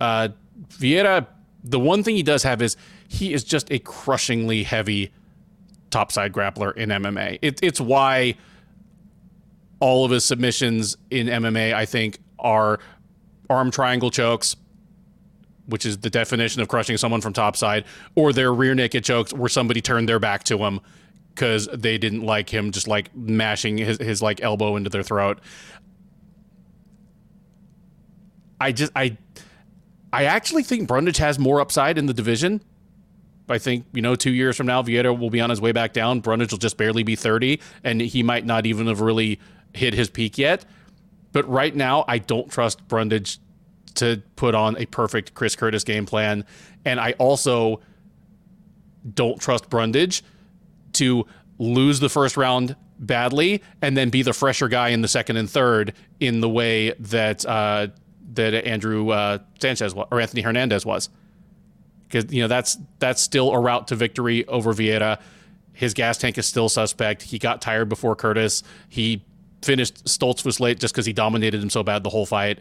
Uh, 0.00 0.28
Vieira, 0.68 1.26
the 1.64 1.80
one 1.80 2.02
thing 2.02 2.16
he 2.16 2.22
does 2.22 2.42
have 2.42 2.60
is 2.62 2.76
he 3.08 3.32
is 3.32 3.44
just 3.44 3.70
a 3.72 3.78
crushingly 3.78 4.62
heavy 4.62 5.12
topside 5.90 6.32
grappler 6.32 6.76
in 6.76 6.90
MMA. 6.90 7.38
It, 7.42 7.60
it's 7.62 7.80
why 7.80 8.36
all 9.80 10.04
of 10.04 10.10
his 10.10 10.24
submissions 10.24 10.96
in 11.10 11.26
MMA, 11.26 11.74
I 11.74 11.84
think, 11.84 12.18
are 12.38 12.78
arm 13.50 13.70
triangle 13.70 14.10
chokes, 14.10 14.56
which 15.66 15.84
is 15.84 15.98
the 15.98 16.10
definition 16.10 16.62
of 16.62 16.68
crushing 16.68 16.96
someone 16.96 17.20
from 17.20 17.32
topside, 17.32 17.84
or 18.14 18.32
their 18.32 18.52
rear 18.52 18.74
naked 18.74 19.04
chokes 19.04 19.32
where 19.32 19.48
somebody 19.48 19.80
turned 19.80 20.08
their 20.08 20.18
back 20.18 20.44
to 20.44 20.58
him 20.58 20.80
because 21.34 21.68
they 21.72 21.98
didn't 21.98 22.22
like 22.22 22.48
him 22.48 22.72
just 22.72 22.88
like 22.88 23.14
mashing 23.14 23.76
his, 23.76 23.98
his 23.98 24.22
like 24.22 24.42
elbow 24.42 24.76
into 24.76 24.88
their 24.88 25.02
throat. 25.02 25.40
I 28.58 28.72
just 28.72 28.90
I 28.96 29.18
I 30.12 30.24
actually 30.24 30.62
think 30.62 30.88
Brundage 30.88 31.18
has 31.18 31.38
more 31.38 31.60
upside 31.60 31.98
in 31.98 32.06
the 32.06 32.14
division. 32.14 32.62
I 33.48 33.58
think, 33.58 33.86
you 33.92 34.02
know, 34.02 34.16
two 34.16 34.32
years 34.32 34.56
from 34.56 34.66
now, 34.66 34.82
Vieira 34.82 35.16
will 35.16 35.30
be 35.30 35.40
on 35.40 35.50
his 35.50 35.60
way 35.60 35.72
back 35.72 35.92
down. 35.92 36.20
Brundage 36.20 36.50
will 36.50 36.58
just 36.58 36.76
barely 36.76 37.02
be 37.02 37.14
30, 37.14 37.60
and 37.84 38.00
he 38.00 38.22
might 38.22 38.44
not 38.44 38.66
even 38.66 38.88
have 38.88 39.00
really 39.00 39.38
hit 39.72 39.94
his 39.94 40.10
peak 40.10 40.36
yet. 40.36 40.64
But 41.32 41.48
right 41.48 41.74
now, 41.74 42.04
I 42.08 42.18
don't 42.18 42.50
trust 42.50 42.86
Brundage 42.88 43.38
to 43.96 44.22
put 44.36 44.54
on 44.54 44.76
a 44.78 44.86
perfect 44.86 45.34
Chris 45.34 45.56
Curtis 45.56 45.84
game 45.84 46.06
plan. 46.06 46.44
And 46.84 47.00
I 47.00 47.12
also 47.12 47.80
don't 49.14 49.40
trust 49.40 49.68
Brundage 49.68 50.22
to 50.94 51.26
lose 51.58 52.00
the 52.00 52.08
first 52.08 52.36
round 52.36 52.76
badly 52.98 53.62
and 53.82 53.96
then 53.96 54.10
be 54.10 54.22
the 54.22 54.32
fresher 54.32 54.68
guy 54.68 54.88
in 54.88 55.02
the 55.02 55.08
second 55.08 55.36
and 55.36 55.50
third 55.50 55.92
in 56.20 56.40
the 56.40 56.48
way 56.48 56.92
that 56.98 57.44
uh, 57.46 57.88
that 58.32 58.54
Andrew 58.54 59.10
uh, 59.10 59.38
Sanchez 59.60 59.94
or 59.94 60.20
Anthony 60.20 60.42
Hernandez 60.42 60.84
was. 60.86 61.08
Because 62.08 62.32
you 62.32 62.40
know 62.40 62.48
that's 62.48 62.78
that's 62.98 63.20
still 63.20 63.52
a 63.52 63.58
route 63.58 63.88
to 63.88 63.96
victory 63.96 64.46
over 64.46 64.72
Vieira. 64.72 65.20
His 65.72 65.92
gas 65.92 66.18
tank 66.18 66.38
is 66.38 66.46
still 66.46 66.68
suspect. 66.68 67.22
He 67.22 67.38
got 67.38 67.60
tired 67.60 67.88
before 67.88 68.16
Curtis. 68.16 68.62
He 68.88 69.22
finished 69.62 70.04
Stoltzfus 70.04 70.60
late 70.60 70.78
just 70.78 70.94
because 70.94 71.06
he 71.06 71.12
dominated 71.12 71.62
him 71.62 71.70
so 71.70 71.82
bad 71.82 72.02
the 72.02 72.10
whole 72.10 72.26
fight. 72.26 72.60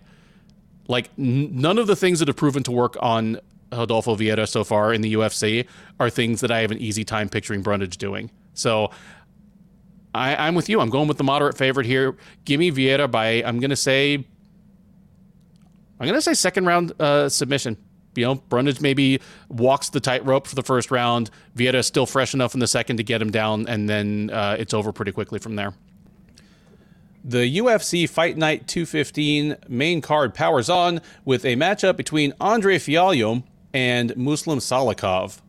Like 0.88 1.10
n- 1.18 1.56
none 1.56 1.78
of 1.78 1.88
the 1.88 1.96
things 1.96 2.20
that 2.20 2.28
have 2.28 2.38
proven 2.38 2.64
to 2.64 2.72
work 2.72 2.98
on 3.00 3.40
Rodolfo 3.72 4.16
Vieira 4.16 4.48
so 4.48 4.64
far 4.64 4.94
in 4.94 5.02
the 5.02 5.14
UFC 5.14 5.68
are 6.00 6.10
things 6.10 6.42
that 6.42 6.52
I 6.52 6.60
have 6.60 6.72
an 6.72 6.78
easy 6.80 7.04
time 7.04 7.30
picturing 7.30 7.62
Brundage 7.62 7.98
doing. 7.98 8.32
So 8.54 8.92
I, 10.14 10.48
am 10.48 10.56
with 10.56 10.70
you. 10.70 10.80
I'm 10.80 10.90
going 10.90 11.08
with 11.08 11.18
the 11.18 11.24
moderate 11.24 11.58
favorite 11.58 11.86
here. 11.86 12.16
Give 12.46 12.60
me 12.60 12.72
Vieira 12.72 13.10
by 13.10 13.44
I'm 13.44 13.60
gonna 13.60 13.76
say 13.76 14.26
I'm 16.00 16.08
gonna 16.08 16.22
say 16.22 16.34
second 16.34 16.66
round 16.66 16.94
uh, 17.00 17.30
submission. 17.30 17.78
You 18.18 18.26
know, 18.26 18.36
Brundage 18.36 18.82
maybe 18.82 19.20
walks 19.50 19.90
the 19.90 20.00
tightrope 20.00 20.48
for 20.48 20.56
the 20.56 20.64
first 20.64 20.92
round. 20.92 21.30
Vieira 21.56 21.76
is 21.76 21.88
still 21.88 22.06
fresh 22.06 22.34
enough 22.34 22.54
in 22.54 22.60
the 22.60 22.68
second 22.68 22.98
to 22.98 23.04
get 23.04 23.22
him 23.22 23.32
down, 23.32 23.68
and 23.68 23.90
then 23.90 24.30
uh, 24.32 24.56
it's 24.60 24.74
over 24.74 24.92
pretty 24.92 25.12
quickly 25.12 25.40
from 25.40 25.56
there. 25.56 25.74
The 27.28 27.58
UFC 27.58 28.08
Fight 28.08 28.38
Night 28.38 28.68
215 28.68 29.56
main 29.68 30.02
card 30.02 30.36
powers 30.36 30.70
on 30.70 31.02
with 31.24 31.44
a 31.44 31.56
matchup 31.56 31.98
between 31.98 32.34
Andre 32.40 32.78
Fialho 32.78 33.42
and 33.74 34.16
Muslim 34.16 34.60
Salikhov. 34.60 35.42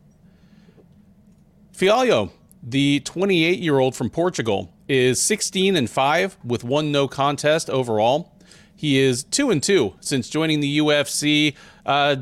Fialho, 1.71 2.31
The 2.63 3.01
28 3.01 3.59
year 3.59 3.77
old 3.77 3.95
from 3.95 4.09
Portugal 4.09 4.73
is 4.87 5.21
16 5.21 5.75
and 5.75 5.87
5 5.87 6.37
with 6.43 6.63
one 6.63 6.91
no 6.91 7.07
contest 7.07 7.69
overall. 7.69 8.33
He 8.75 8.99
is 8.99 9.23
2 9.25 9.51
and 9.51 9.61
2 9.61 9.93
since 9.99 10.29
joining 10.29 10.59
the 10.59 10.79
UFC 10.79 11.55
uh, 11.85 12.17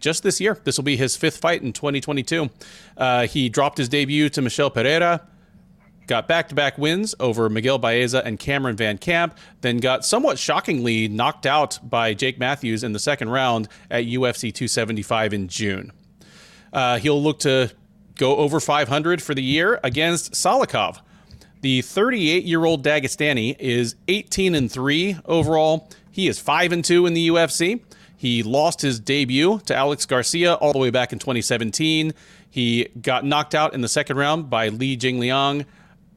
just 0.00 0.22
this 0.22 0.40
year. 0.40 0.58
This 0.64 0.76
will 0.76 0.84
be 0.84 0.96
his 0.96 1.16
fifth 1.16 1.38
fight 1.38 1.62
in 1.62 1.72
2022. 1.72 2.50
Uh, 2.96 3.26
he 3.26 3.48
dropped 3.48 3.78
his 3.78 3.88
debut 3.88 4.28
to 4.30 4.42
Michel 4.42 4.70
Pereira, 4.70 5.26
got 6.06 6.26
back 6.26 6.48
to 6.48 6.54
back 6.54 6.78
wins 6.78 7.14
over 7.20 7.48
Miguel 7.48 7.78
Baeza 7.78 8.24
and 8.24 8.38
Cameron 8.38 8.76
VanCamp, 8.76 9.36
then 9.60 9.78
got 9.78 10.04
somewhat 10.04 10.38
shockingly 10.38 11.08
knocked 11.08 11.46
out 11.46 11.78
by 11.82 12.14
Jake 12.14 12.38
Matthews 12.38 12.82
in 12.82 12.92
the 12.92 12.98
second 12.98 13.28
round 13.28 13.68
at 13.90 14.04
UFC 14.04 14.52
275 14.52 15.32
in 15.32 15.48
June. 15.48 15.92
Uh, 16.72 16.98
he'll 16.98 17.22
look 17.22 17.40
to 17.40 17.70
go 18.16 18.36
over 18.36 18.60
500 18.60 19.22
for 19.22 19.34
the 19.34 19.42
year 19.42 19.80
against 19.82 20.32
Salikhov. 20.32 21.00
The 21.60 21.82
38 21.82 22.44
year 22.44 22.64
old 22.64 22.84
Dagestani 22.84 23.56
is 23.58 23.96
18 24.06 24.54
and 24.54 24.70
3 24.70 25.18
overall. 25.24 25.88
He 26.10 26.28
is 26.28 26.38
5 26.38 26.72
and 26.72 26.84
2 26.84 27.06
in 27.06 27.14
the 27.14 27.28
UFC. 27.28 27.80
He 28.18 28.42
lost 28.42 28.82
his 28.82 28.98
debut 28.98 29.60
to 29.66 29.76
Alex 29.76 30.04
Garcia 30.04 30.54
all 30.54 30.72
the 30.72 30.78
way 30.78 30.90
back 30.90 31.12
in 31.12 31.20
2017. 31.20 32.12
He 32.50 32.88
got 33.00 33.24
knocked 33.24 33.54
out 33.54 33.74
in 33.74 33.80
the 33.80 33.88
second 33.88 34.16
round 34.16 34.50
by 34.50 34.68
Li 34.68 34.96
Jingliang 34.96 35.64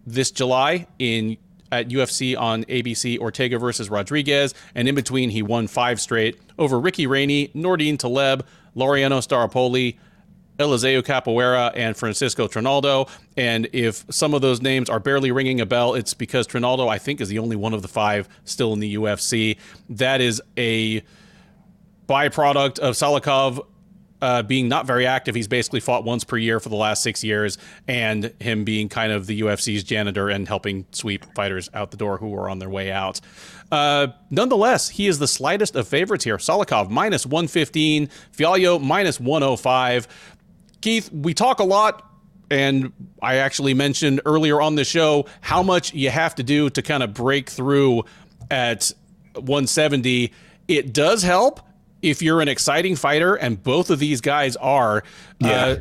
this 0.06 0.32
July 0.32 0.88
in 0.98 1.38
at 1.72 1.88
UFC 1.88 2.38
on 2.38 2.66
ABC 2.66 3.20
Ortega 3.20 3.58
versus 3.58 3.90
Rodriguez, 3.90 4.54
and 4.76 4.90
in 4.90 4.96
between 4.96 5.30
he 5.30 5.42
won 5.42 5.68
five 5.68 6.02
straight 6.02 6.38
over 6.60 6.80
Ricky 6.80 7.08
Rainey, 7.08 7.50
Nordine 7.50 7.98
Taleb, 7.98 8.46
Laureano 8.76 9.20
Staropoli, 9.22 9.98
Eliseu 10.60 11.02
Capoeira, 11.02 11.72
and 11.76 11.96
Francisco 11.96 12.48
Trinaldo. 12.48 13.08
And 13.38 13.70
if 13.74 14.06
some 14.10 14.34
of 14.34 14.42
those 14.42 14.62
names 14.62 14.90
are 14.90 15.00
barely 15.00 15.32
ringing 15.32 15.62
a 15.62 15.66
bell, 15.66 15.94
it's 15.94 16.14
because 16.14 16.46
Trinaldo, 16.46 16.88
I 16.88 16.98
think, 16.98 17.22
is 17.22 17.30
the 17.30 17.40
only 17.40 17.56
one 17.56 17.74
of 17.74 17.84
the 17.84 17.88
five 17.88 18.28
still 18.44 18.74
in 18.74 18.80
the 18.80 18.96
UFC. 18.96 19.58
That 19.90 20.20
is 20.20 20.42
a 20.58 21.04
byproduct 22.12 22.80
of 22.80 22.96
Salikhov 22.96 23.66
uh, 24.22 24.44
being 24.44 24.68
not 24.68 24.86
very 24.86 25.08
active. 25.08 25.34
He's 25.34 25.48
basically 25.48 25.80
fought 25.80 26.04
once 26.04 26.24
per 26.24 26.38
year 26.38 26.60
for 26.60 26.70
the 26.70 26.76
last 26.76 27.02
six 27.02 27.24
years, 27.24 27.58
and 27.88 28.34
him 28.40 28.64
being 28.64 28.90
kind 28.90 29.12
of 29.12 29.26
the 29.26 29.42
UFC's 29.42 29.84
janitor 29.84 30.30
and 30.30 30.48
helping 30.48 30.86
sweep 30.92 31.26
fighters 31.34 31.70
out 31.74 31.92
the 31.92 31.98
door 31.98 32.18
who 32.18 32.34
are 32.36 32.50
on 32.50 32.60
their 32.60 32.70
way 32.70 32.92
out. 32.92 33.20
Uh, 33.72 34.08
nonetheless, 34.30 34.90
he 34.90 35.08
is 35.08 35.20
the 35.20 35.28
slightest 35.28 35.76
of 35.76 35.88
favorites 35.88 36.24
here. 36.24 36.38
Salikhov 36.38 36.90
minus 36.90 37.26
115, 37.26 38.10
Fialho 38.38 38.82
minus 38.82 39.20
105. 39.20 40.08
Keith, 40.82 41.12
we 41.12 41.34
talk 41.34 41.60
a 41.60 41.64
lot. 41.64 42.08
And 42.52 42.92
I 43.22 43.36
actually 43.36 43.74
mentioned 43.74 44.20
earlier 44.26 44.60
on 44.60 44.76
the 44.76 44.84
show 44.84 45.26
how 45.40 45.64
much 45.64 45.94
you 45.94 46.10
have 46.10 46.36
to 46.36 46.44
do 46.44 46.70
to 46.72 46.82
kind 46.82 47.02
of 47.02 47.14
break 47.14 47.50
through 47.50 48.04
at 48.50 48.92
170. 49.36 50.34
It 50.68 50.94
does 50.94 51.24
help 51.24 51.62
if 52.02 52.22
you're 52.22 52.42
an 52.42 52.48
exciting 52.48 52.96
fighter, 52.96 53.36
and 53.36 53.62
both 53.62 53.90
of 53.90 54.00
these 54.00 54.22
guys 54.22 54.56
are, 54.58 55.04
yeah. 55.40 55.50
Uh, 55.50 55.78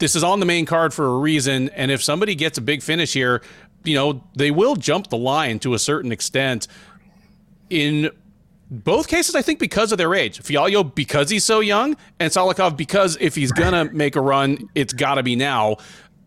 this 0.00 0.16
is 0.16 0.24
on 0.24 0.40
the 0.40 0.46
main 0.46 0.66
card 0.66 0.92
for 0.92 1.04
a 1.04 1.18
reason. 1.18 1.68
And 1.70 1.90
if 1.90 2.02
somebody 2.02 2.34
gets 2.34 2.58
a 2.58 2.62
big 2.62 2.82
finish 2.82 3.12
here, 3.12 3.42
you 3.84 3.94
know, 3.94 4.24
they 4.34 4.50
will 4.50 4.74
jump 4.74 5.08
the 5.08 5.16
line 5.16 5.58
to 5.60 5.74
a 5.74 5.78
certain 5.78 6.10
extent. 6.10 6.66
In 7.68 8.10
both 8.70 9.08
cases, 9.08 9.34
I 9.34 9.42
think 9.42 9.58
because 9.58 9.92
of 9.92 9.98
their 9.98 10.14
age. 10.14 10.42
Fialho 10.42 10.94
because 10.94 11.30
he's 11.30 11.44
so 11.44 11.60
young, 11.60 11.96
and 12.18 12.32
Salikhov 12.32 12.76
because 12.76 13.16
if 13.20 13.34
he's 13.34 13.52
gonna 13.52 13.86
make 13.92 14.16
a 14.16 14.20
run, 14.20 14.68
it's 14.74 14.92
got 14.92 15.16
to 15.16 15.22
be 15.22 15.36
now. 15.36 15.76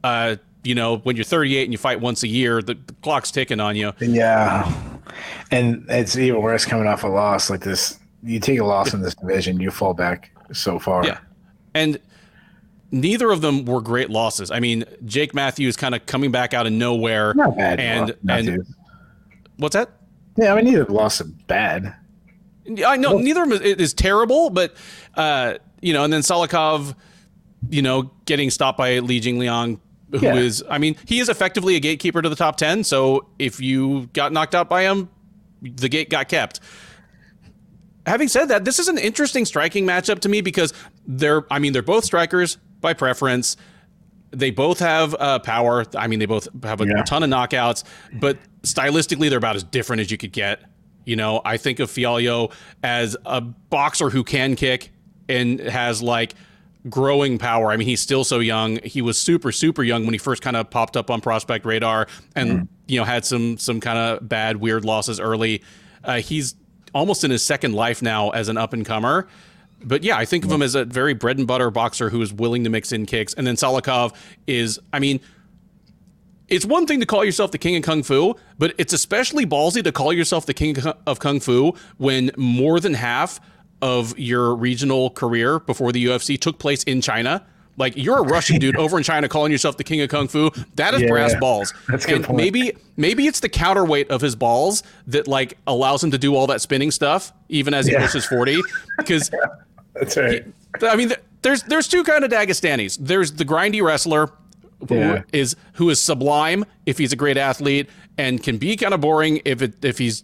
Uh, 0.03 0.35
you 0.63 0.75
know, 0.75 0.97
when 0.97 1.15
you're 1.15 1.25
38 1.25 1.63
and 1.63 1.73
you 1.73 1.77
fight 1.77 1.99
once 1.99 2.23
a 2.23 2.27
year, 2.27 2.61
the, 2.61 2.75
the, 2.75 2.93
clock's 3.01 3.31
ticking 3.31 3.59
on 3.59 3.75
you. 3.75 3.91
Yeah, 3.99 4.71
and 5.51 5.85
it's 5.89 6.17
even 6.17 6.41
worse 6.41 6.65
coming 6.65 6.87
off 6.87 7.03
a 7.03 7.07
loss 7.07 7.49
like 7.49 7.61
this 7.61 7.97
you 8.23 8.39
take 8.39 8.59
a 8.59 8.65
loss 8.65 8.93
in 8.93 9.01
this 9.01 9.15
division, 9.15 9.59
you 9.59 9.71
fall 9.71 9.93
back 9.93 10.31
so 10.51 10.79
far. 10.79 11.05
Yeah, 11.05 11.19
and 11.73 11.99
neither 12.91 13.31
of 13.31 13.41
them 13.41 13.65
were 13.65 13.81
great 13.81 14.09
losses. 14.09 14.51
I 14.51 14.59
mean, 14.59 14.85
Jake 15.05 15.33
Matthews 15.33 15.75
kind 15.75 15.95
of 15.95 16.05
coming 16.05 16.31
back 16.31 16.53
out 16.53 16.65
of 16.65 16.71
nowhere. 16.71 17.33
Not 17.33 17.57
bad. 17.57 17.79
And 17.79 18.15
and 18.29 18.65
what's 19.57 19.73
that? 19.75 19.89
Yeah, 20.37 20.53
I 20.53 20.55
mean, 20.55 20.65
neither 20.65 20.85
loss 20.85 21.19
is 21.19 21.27
bad. 21.27 21.95
I 22.85 22.95
know 22.95 23.15
well, 23.15 23.23
neither 23.23 23.43
of 23.43 23.49
them 23.49 23.61
is, 23.61 23.75
is 23.75 23.93
terrible, 23.93 24.49
but 24.49 24.75
uh, 25.15 25.55
you 25.81 25.93
know, 25.93 26.03
and 26.03 26.13
then 26.13 26.21
Salikhov, 26.21 26.95
you 27.69 27.81
know, 27.81 28.11
getting 28.25 28.49
stopped 28.49 28.77
by 28.77 28.99
Li 28.99 29.19
Jingliang, 29.19 29.79
who 30.11 30.19
yeah. 30.19 30.35
is, 30.35 30.63
I 30.69 30.77
mean, 30.77 30.95
he 31.05 31.19
is 31.19 31.27
effectively 31.27 31.75
a 31.75 31.79
gatekeeper 31.79 32.21
to 32.21 32.29
the 32.29 32.35
top 32.35 32.55
ten. 32.55 32.83
So 32.83 33.27
if 33.37 33.59
you 33.59 34.09
got 34.13 34.31
knocked 34.31 34.55
out 34.55 34.69
by 34.69 34.83
him, 34.83 35.09
the 35.61 35.89
gate 35.89 36.09
got 36.09 36.29
kept 36.29 36.61
having 38.05 38.27
said 38.27 38.45
that, 38.45 38.65
this 38.65 38.79
is 38.79 38.87
an 38.87 38.97
interesting 38.97 39.45
striking 39.45 39.85
matchup 39.85 40.19
to 40.19 40.29
me 40.29 40.41
because 40.41 40.73
they're, 41.07 41.45
I 41.51 41.59
mean, 41.59 41.73
they're 41.73 41.81
both 41.81 42.05
strikers 42.05 42.57
by 42.81 42.93
preference. 42.93 43.57
They 44.31 44.51
both 44.51 44.79
have 44.79 45.15
uh, 45.19 45.39
power. 45.39 45.85
I 45.95 46.07
mean, 46.07 46.19
they 46.19 46.25
both 46.25 46.47
have 46.63 46.81
a, 46.81 46.87
yeah. 46.87 47.03
ton 47.03 47.23
of 47.23 47.29
knockouts, 47.29 47.83
but 48.13 48.37
stylistically, 48.63 49.29
they're 49.29 49.37
about 49.37 49.55
as 49.55 49.63
different 49.63 50.01
as 50.01 50.11
you 50.11 50.17
could 50.17 50.31
get. 50.31 50.61
You 51.05 51.15
know, 51.15 51.41
I 51.43 51.57
think 51.57 51.79
of 51.79 51.89
Fialho 51.89 52.51
as 52.81 53.15
a 53.25 53.41
boxer 53.41 54.09
who 54.09 54.23
can 54.23 54.55
kick 54.55 54.91
and 55.27 55.59
has 55.59 56.01
like 56.01 56.33
growing 56.89 57.37
power. 57.37 57.71
I 57.71 57.77
mean, 57.77 57.87
he's 57.87 58.01
still 58.01 58.23
so 58.23 58.39
young. 58.39 58.79
He 58.83 59.01
was 59.01 59.17
super, 59.17 59.51
super 59.51 59.83
young 59.83 60.05
when 60.05 60.13
he 60.13 60.17
first 60.17 60.41
kind 60.41 60.55
of 60.55 60.69
popped 60.69 60.97
up 60.97 61.09
on 61.09 61.21
prospect 61.21 61.65
radar, 61.65 62.07
and 62.35 62.51
mm. 62.51 62.67
you 62.87 62.99
know 62.99 63.05
had 63.05 63.25
some 63.25 63.57
some 63.57 63.79
kind 63.79 63.97
of 63.97 64.27
bad, 64.27 64.57
weird 64.57 64.85
losses 64.85 65.19
early. 65.19 65.61
Uh, 66.03 66.17
he's 66.17 66.55
almost 66.93 67.23
in 67.23 67.31
his 67.31 67.45
second 67.45 67.73
life 67.73 68.01
now 68.01 68.29
as 68.29 68.49
an 68.49 68.57
up 68.57 68.73
and 68.73 68.85
comer. 68.85 69.27
But 69.83 70.03
yeah, 70.03 70.17
I 70.17 70.25
think 70.25 70.45
of 70.45 70.51
him 70.51 70.61
as 70.61 70.75
a 70.75 70.85
very 70.85 71.13
bread 71.13 71.37
and 71.37 71.45
butter 71.45 71.69
boxer 71.69 72.09
who 72.09 72.21
is 72.21 72.31
willing 72.31 72.63
to 72.63 72.69
mix 72.69 72.91
in 72.91 73.05
kicks. 73.05 73.33
And 73.33 73.45
then 73.45 73.55
Salikhov 73.55 74.15
is, 74.47 74.79
I 74.93 74.99
mean, 74.99 75.19
it's 76.47 76.65
one 76.65 76.85
thing 76.85 76.99
to 76.99 77.05
call 77.05 77.25
yourself 77.25 77.51
the 77.51 77.57
king 77.57 77.75
of 77.75 77.83
kung 77.83 78.03
fu, 78.03 78.35
but 78.57 78.73
it's 78.77 78.93
especially 78.93 79.45
ballsy 79.45 79.83
to 79.83 79.91
call 79.91 80.13
yourself 80.13 80.45
the 80.45 80.53
king 80.53 80.77
of 81.05 81.19
kung 81.19 81.39
fu 81.39 81.73
when 81.97 82.31
more 82.37 82.79
than 82.79 82.93
half 82.93 83.39
of 83.81 84.17
your 84.17 84.55
regional 84.55 85.09
career 85.09 85.59
before 85.59 85.91
the 85.91 86.05
UFC 86.05 86.39
took 86.39 86.59
place 86.59 86.83
in 86.83 87.01
China. 87.01 87.45
Like 87.77 87.97
you're 87.97 88.19
a 88.19 88.23
Russian 88.23 88.59
dude 88.59 88.75
over 88.77 88.97
in 88.97 89.03
China 89.03 89.27
calling 89.27 89.51
yourself 89.51 89.77
the 89.77 89.83
king 89.83 90.01
of 90.01 90.09
kung 90.09 90.27
fu. 90.27 90.51
That 90.75 90.93
is 90.93 91.01
yeah, 91.01 91.07
brass 91.07 91.33
balls. 91.39 91.73
That's 91.87 92.05
and 92.05 92.23
point. 92.23 92.37
maybe 92.37 92.77
maybe 92.97 93.25
it's 93.25 93.39
the 93.39 93.49
counterweight 93.49 94.09
of 94.11 94.21
his 94.21 94.35
balls 94.35 94.83
that 95.07 95.27
like 95.27 95.57
allows 95.65 96.03
him 96.03 96.11
to 96.11 96.17
do 96.17 96.35
all 96.35 96.47
that 96.47 96.61
spinning 96.61 96.91
stuff 96.91 97.33
even 97.49 97.73
as 97.73 97.87
he 97.87 97.93
yeah. 97.93 98.01
pushes 98.01 98.25
40 98.25 98.61
because 98.97 99.31
That's 99.93 100.17
right. 100.17 100.45
He, 100.79 100.87
I 100.87 100.95
mean 100.95 101.13
there's 101.41 101.63
there's 101.63 101.87
two 101.87 102.03
kind 102.03 102.23
of 102.23 102.31
Dagestanis. 102.31 102.97
There's 102.99 103.33
the 103.33 103.45
grindy 103.45 103.81
wrestler 103.81 104.29
who 104.89 105.19
is 105.31 105.55
who 105.73 105.89
is 105.89 105.99
sublime 105.99 106.65
if 106.85 106.97
he's 106.97 107.13
a 107.13 107.15
great 107.15 107.37
athlete 107.37 107.89
and 108.17 108.43
can 108.43 108.57
be 108.57 108.75
kind 108.75 108.93
of 108.93 109.01
boring 109.01 109.41
if 109.45 109.61
it 109.61 109.83
if 109.83 109.97
he's 109.97 110.23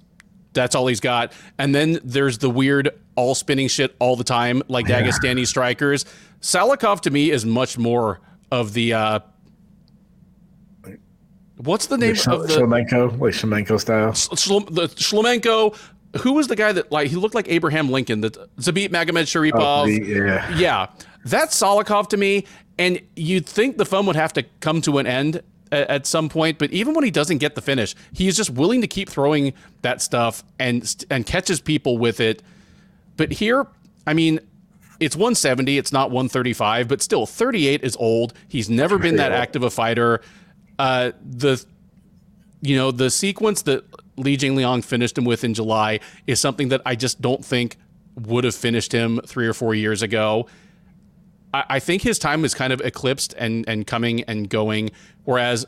that's 0.53 0.75
all 0.75 0.87
he's 0.87 0.99
got. 0.99 1.31
And 1.57 1.73
then 1.73 1.99
there's 2.03 2.39
the 2.39 2.49
weird 2.49 2.89
all 3.19 3.35
spinning 3.35 3.67
shit 3.67 3.95
all 3.99 4.15
the 4.15 4.23
time 4.23 4.63
like 4.67 4.85
Dagestani 4.87 5.45
strikers 5.45 6.05
Salikhov 6.41 7.01
to 7.01 7.11
me 7.11 7.31
is 7.31 7.45
much 7.45 7.77
more 7.77 8.21
of 8.51 8.73
the 8.73 8.93
uh, 8.93 9.19
what's 11.57 11.87
the 11.87 11.97
name 11.97 12.15
like 12.15 12.27
of 12.27 12.47
the 12.47 12.53
Shlemenko, 12.53 13.19
like 13.19 13.33
Shlemenko 13.33 13.79
style? 13.79 14.11
Shl- 14.11 14.73
the 14.73 14.87
Shlemenko. 14.87 15.77
Who 16.21 16.33
was 16.33 16.47
the 16.47 16.55
guy 16.55 16.71
that 16.71 16.91
like 16.91 17.09
he 17.09 17.15
looked 17.15 17.35
like 17.35 17.47
Abraham 17.49 17.91
Lincoln? 17.91 18.21
That 18.21 18.33
Zabit 18.57 18.89
Magomedsharipov. 18.89 19.53
Oh, 19.53 19.85
yeah, 19.85 20.57
yeah. 20.57 20.87
That's 21.25 21.59
Salikhov 21.59 22.07
to 22.09 22.17
me, 22.17 22.45
and 22.77 22.99
you'd 23.15 23.45
think 23.45 23.77
the 23.77 23.85
fun 23.85 24.05
would 24.07 24.15
have 24.15 24.33
to 24.33 24.43
come 24.61 24.81
to 24.81 24.97
an 24.97 25.05
end 25.05 25.43
at, 25.71 25.89
at 25.89 26.05
some 26.07 26.29
point. 26.29 26.57
But 26.57 26.71
even 26.71 26.95
when 26.95 27.03
he 27.03 27.11
doesn't 27.11 27.37
get 27.37 27.55
the 27.55 27.61
finish, 27.61 27.93
he 28.13 28.27
is 28.27 28.35
just 28.35 28.49
willing 28.49 28.81
to 28.81 28.87
keep 28.87 29.09
throwing 29.09 29.53
that 29.81 30.01
stuff 30.01 30.43
and 30.57 31.05
and 31.11 31.25
catches 31.25 31.61
people 31.61 31.97
with 31.97 32.19
it. 32.19 32.41
But 33.19 33.33
here, 33.33 33.67
I 34.07 34.13
mean, 34.13 34.39
it's 35.01 35.13
170. 35.13 35.77
It's 35.77 35.91
not 35.91 36.09
135, 36.09 36.87
but 36.87 37.01
still 37.01 37.25
38 37.25 37.83
is 37.83 37.97
old. 37.97 38.33
He's 38.47 38.69
never 38.69 38.97
been 38.97 39.17
that 39.17 39.33
active 39.33 39.61
a 39.61 39.69
fighter. 39.69 40.21
Uh, 40.79 41.11
the 41.21 41.61
you 42.61 42.77
know 42.77 42.91
the 42.91 43.09
sequence 43.09 43.63
that 43.63 43.83
Li 44.15 44.37
Jingliang 44.37 44.85
finished 44.85 45.17
him 45.17 45.25
with 45.25 45.43
in 45.43 45.53
July 45.53 45.99
is 46.27 46.39
something 46.39 46.69
that 46.69 46.81
I 46.85 46.95
just 46.95 47.19
don't 47.19 47.43
think 47.43 47.75
would 48.15 48.45
have 48.45 48.55
finished 48.55 48.93
him 48.93 49.19
three 49.25 49.47
or 49.47 49.53
four 49.53 49.75
years 49.75 50.01
ago. 50.01 50.47
I, 51.53 51.65
I 51.71 51.79
think 51.79 52.01
his 52.03 52.19
time 52.19 52.45
is 52.45 52.53
kind 52.53 52.71
of 52.71 52.79
eclipsed 52.79 53.33
and 53.37 53.67
and 53.67 53.85
coming 53.85 54.23
and 54.23 54.49
going. 54.49 54.91
Whereas 55.25 55.65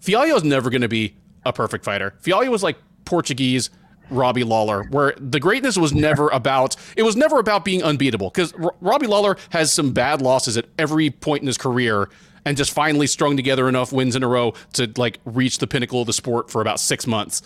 Fialho 0.00 0.34
is 0.34 0.44
never 0.44 0.70
going 0.70 0.80
to 0.80 0.88
be 0.88 1.14
a 1.44 1.52
perfect 1.52 1.84
fighter. 1.84 2.14
Fialho 2.22 2.48
was 2.48 2.62
like 2.62 2.78
Portuguese 3.04 3.68
Robbie 4.10 4.44
Lawler, 4.44 4.84
where 4.84 5.14
the 5.18 5.40
greatness 5.40 5.76
was 5.76 5.92
never 5.92 6.28
about 6.32 6.76
it 6.96 7.02
was 7.02 7.16
never 7.16 7.38
about 7.38 7.64
being 7.64 7.82
unbeatable 7.82 8.30
because 8.30 8.52
R- 8.54 8.74
Robbie 8.80 9.06
Lawler 9.06 9.36
has 9.50 9.72
some 9.72 9.92
bad 9.92 10.20
losses 10.20 10.56
at 10.56 10.66
every 10.78 11.10
point 11.10 11.42
in 11.42 11.46
his 11.46 11.58
career, 11.58 12.08
and 12.44 12.56
just 12.56 12.72
finally 12.72 13.06
strung 13.06 13.36
together 13.36 13.68
enough 13.68 13.92
wins 13.92 14.16
in 14.16 14.22
a 14.22 14.28
row 14.28 14.54
to 14.74 14.90
like 14.96 15.18
reach 15.24 15.58
the 15.58 15.66
pinnacle 15.66 16.00
of 16.00 16.06
the 16.06 16.12
sport 16.12 16.50
for 16.50 16.60
about 16.60 16.80
six 16.80 17.06
months. 17.06 17.42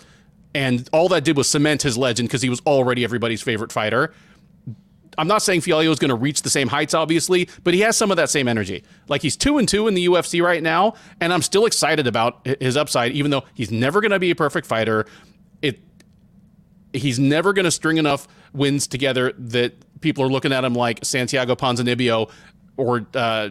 And 0.53 0.89
all 0.91 1.09
that 1.09 1.23
did 1.23 1.37
was 1.37 1.49
cement 1.49 1.83
his 1.83 1.97
legend 1.97 2.27
because 2.27 2.41
he 2.41 2.49
was 2.49 2.59
already 2.61 3.03
everybody's 3.03 3.41
favorite 3.41 3.71
fighter. 3.71 4.13
I'm 5.17 5.27
not 5.27 5.41
saying 5.41 5.61
Fialho 5.61 5.91
is 5.91 5.99
going 5.99 6.09
to 6.09 6.15
reach 6.15 6.43
the 6.43 6.49
same 6.49 6.69
heights, 6.69 6.93
obviously, 6.93 7.49
but 7.63 7.73
he 7.73 7.81
has 7.81 7.97
some 7.97 8.09
of 8.09 8.17
that 8.17 8.29
same 8.29 8.47
energy. 8.47 8.83
Like 9.09 9.21
he's 9.21 9.35
two 9.35 9.57
and 9.57 9.67
two 9.67 9.87
in 9.87 9.93
the 9.93 10.05
UFC 10.07 10.41
right 10.41 10.63
now, 10.63 10.93
and 11.19 11.33
I'm 11.33 11.41
still 11.41 11.65
excited 11.65 12.07
about 12.07 12.47
his 12.61 12.77
upside, 12.77 13.11
even 13.11 13.29
though 13.29 13.43
he's 13.53 13.69
never 13.69 13.99
going 13.99 14.11
to 14.11 14.19
be 14.19 14.31
a 14.31 14.35
perfect 14.35 14.65
fighter. 14.65 15.05
It 15.61 15.81
he's 16.93 17.19
never 17.19 17.53
going 17.53 17.65
to 17.65 17.71
string 17.71 17.97
enough 17.97 18.27
wins 18.53 18.87
together 18.87 19.33
that 19.37 19.73
people 20.01 20.23
are 20.23 20.29
looking 20.29 20.51
at 20.51 20.63
him 20.63 20.73
like 20.73 21.03
Santiago 21.03 21.55
Ponzinibbio 21.55 22.29
or 22.77 23.05
uh, 23.13 23.49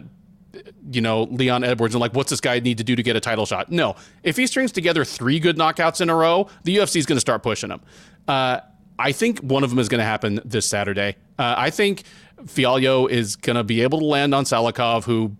you 0.91 1.01
know 1.01 1.23
Leon 1.23 1.63
Edwards 1.63 1.93
and 1.93 2.01
like 2.01 2.13
what's 2.13 2.29
this 2.29 2.41
guy 2.41 2.59
need 2.59 2.79
to 2.79 2.83
do 2.83 2.95
to 2.95 3.03
get 3.03 3.15
a 3.15 3.19
title 3.19 3.45
shot? 3.45 3.71
No, 3.71 3.95
if 4.23 4.37
he 4.37 4.47
strings 4.47 4.71
together 4.71 5.05
three 5.05 5.39
good 5.39 5.57
knockouts 5.57 6.01
in 6.01 6.09
a 6.09 6.15
row, 6.15 6.47
the 6.63 6.77
UFC 6.77 6.97
is 6.97 7.05
going 7.05 7.17
to 7.17 7.21
start 7.21 7.43
pushing 7.43 7.69
him. 7.69 7.81
Uh, 8.27 8.59
I 8.97 9.13
think 9.13 9.39
one 9.39 9.63
of 9.63 9.69
them 9.69 9.79
is 9.79 9.87
going 9.87 9.99
to 9.99 10.05
happen 10.05 10.41
this 10.43 10.65
Saturday. 10.65 11.15
Uh, 11.37 11.55
I 11.57 11.69
think 11.69 12.03
Fialho 12.43 13.09
is 13.09 13.37
going 13.37 13.55
to 13.55 13.63
be 13.63 13.81
able 13.81 13.99
to 13.99 14.05
land 14.05 14.35
on 14.35 14.43
Salikhov, 14.43 15.05
who 15.05 15.37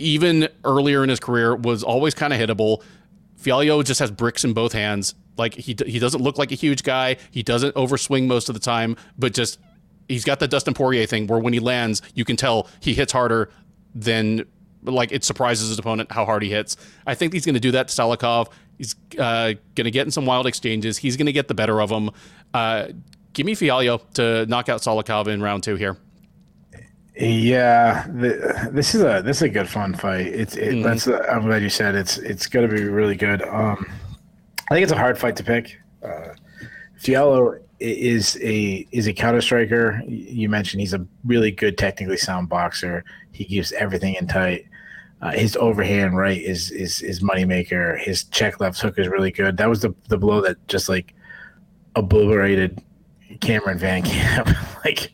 even 0.00 0.48
earlier 0.64 1.04
in 1.04 1.10
his 1.10 1.20
career 1.20 1.54
was 1.54 1.84
always 1.84 2.14
kind 2.14 2.32
of 2.32 2.40
hittable. 2.40 2.82
Fialho 3.40 3.84
just 3.84 4.00
has 4.00 4.10
bricks 4.10 4.44
in 4.44 4.52
both 4.52 4.72
hands. 4.72 5.14
Like 5.40 5.54
he 5.54 5.74
he 5.86 5.98
doesn't 5.98 6.22
look 6.22 6.38
like 6.38 6.52
a 6.52 6.54
huge 6.54 6.82
guy. 6.82 7.16
He 7.30 7.42
doesn't 7.42 7.74
overswing 7.74 8.26
most 8.26 8.48
of 8.48 8.54
the 8.54 8.60
time, 8.60 8.96
but 9.18 9.32
just 9.34 9.58
he's 10.06 10.24
got 10.24 10.38
the 10.38 10.46
Dustin 10.46 10.74
Poirier 10.74 11.06
thing 11.06 11.26
where 11.26 11.40
when 11.40 11.54
he 11.54 11.60
lands, 11.60 12.02
you 12.14 12.26
can 12.26 12.36
tell 12.36 12.68
he 12.80 12.92
hits 12.92 13.12
harder 13.12 13.50
than 13.94 14.44
like 14.82 15.12
it 15.12 15.24
surprises 15.24 15.70
his 15.70 15.78
opponent 15.78 16.12
how 16.12 16.26
hard 16.26 16.42
he 16.42 16.50
hits. 16.50 16.76
I 17.06 17.14
think 17.14 17.32
he's 17.32 17.46
going 17.46 17.54
to 17.54 17.60
do 17.60 17.70
that 17.72 17.88
to 17.88 17.94
Salikhov. 17.94 18.50
He's 18.76 18.94
uh, 19.18 19.54
going 19.74 19.84
to 19.84 19.90
get 19.90 20.06
in 20.06 20.10
some 20.10 20.26
wild 20.26 20.46
exchanges. 20.46 20.98
He's 20.98 21.16
going 21.16 21.26
to 21.26 21.32
get 21.32 21.48
the 21.48 21.54
better 21.54 21.80
of 21.80 21.90
him. 21.90 22.10
Uh, 22.52 22.88
give 23.32 23.46
me 23.46 23.54
Fialho 23.54 24.00
to 24.14 24.46
knock 24.46 24.68
out 24.68 24.82
Salikhov 24.82 25.26
in 25.26 25.42
round 25.42 25.62
two 25.62 25.76
here. 25.76 25.96
Yeah, 27.16 28.06
the, 28.06 28.70
this 28.72 28.94
is 28.94 29.02
a 29.02 29.22
this 29.22 29.38
is 29.38 29.42
a 29.42 29.48
good 29.48 29.68
fun 29.68 29.94
fight. 29.94 30.28
It's 30.28 30.56
it, 30.56 30.76
mm. 30.76 30.82
that's 30.82 31.06
I'm 31.06 31.46
glad 31.46 31.62
you 31.62 31.68
said 31.68 31.94
it's 31.94 32.16
it's 32.18 32.46
going 32.46 32.68
to 32.68 32.74
be 32.74 32.84
really 32.84 33.16
good. 33.16 33.42
Um, 33.42 33.86
I 34.70 34.74
think 34.74 34.84
it's 34.84 34.92
a 34.92 34.96
hard 34.96 35.18
fight 35.18 35.34
to 35.36 35.44
pick. 35.44 35.80
Uh, 36.02 36.34
Fialho 37.00 37.60
is 37.80 38.38
a 38.40 38.86
is 38.92 39.08
a 39.08 39.12
counter 39.12 39.40
striker. 39.40 40.00
You 40.06 40.48
mentioned 40.48 40.80
he's 40.80 40.94
a 40.94 41.04
really 41.24 41.50
good, 41.50 41.76
technically 41.76 42.16
sound 42.16 42.48
boxer. 42.48 43.04
He 43.32 43.44
keeps 43.44 43.72
everything 43.72 44.14
in 44.14 44.28
tight. 44.28 44.66
Uh, 45.22 45.32
his 45.32 45.56
overhand 45.56 46.16
right 46.16 46.40
is 46.40 46.70
is 46.70 47.02
is 47.02 47.20
moneymaker. 47.20 47.98
His 47.98 48.24
check 48.24 48.60
left 48.60 48.80
hook 48.80 48.98
is 48.98 49.08
really 49.08 49.32
good. 49.32 49.56
That 49.56 49.68
was 49.68 49.82
the 49.82 49.92
the 50.08 50.16
blow 50.16 50.40
that 50.42 50.56
just 50.68 50.88
like 50.88 51.14
obliterated 51.96 52.80
Cameron 53.40 53.78
VanCamp. 53.78 54.84
like 54.84 55.12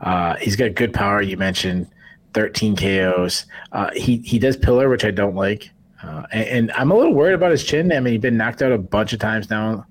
uh, 0.00 0.36
he's 0.36 0.54
got 0.54 0.74
good 0.74 0.94
power. 0.94 1.22
You 1.22 1.36
mentioned 1.36 1.88
13 2.34 2.76
KOs. 2.76 3.46
Uh, 3.72 3.90
he 3.96 4.18
he 4.18 4.38
does 4.38 4.56
pillar, 4.56 4.88
which 4.88 5.04
I 5.04 5.10
don't 5.10 5.34
like. 5.34 5.70
Uh, 6.02 6.26
and, 6.32 6.48
and, 6.48 6.72
I'm 6.72 6.90
a 6.90 6.96
little 6.96 7.14
worried 7.14 7.34
about 7.34 7.52
his 7.52 7.62
chin. 7.62 7.92
I 7.92 8.00
mean, 8.00 8.14
he's 8.14 8.20
been 8.20 8.36
knocked 8.36 8.62
out 8.62 8.72
a 8.72 8.78
bunch 8.78 9.12
of 9.12 9.20
times 9.20 9.48
now, 9.50 9.86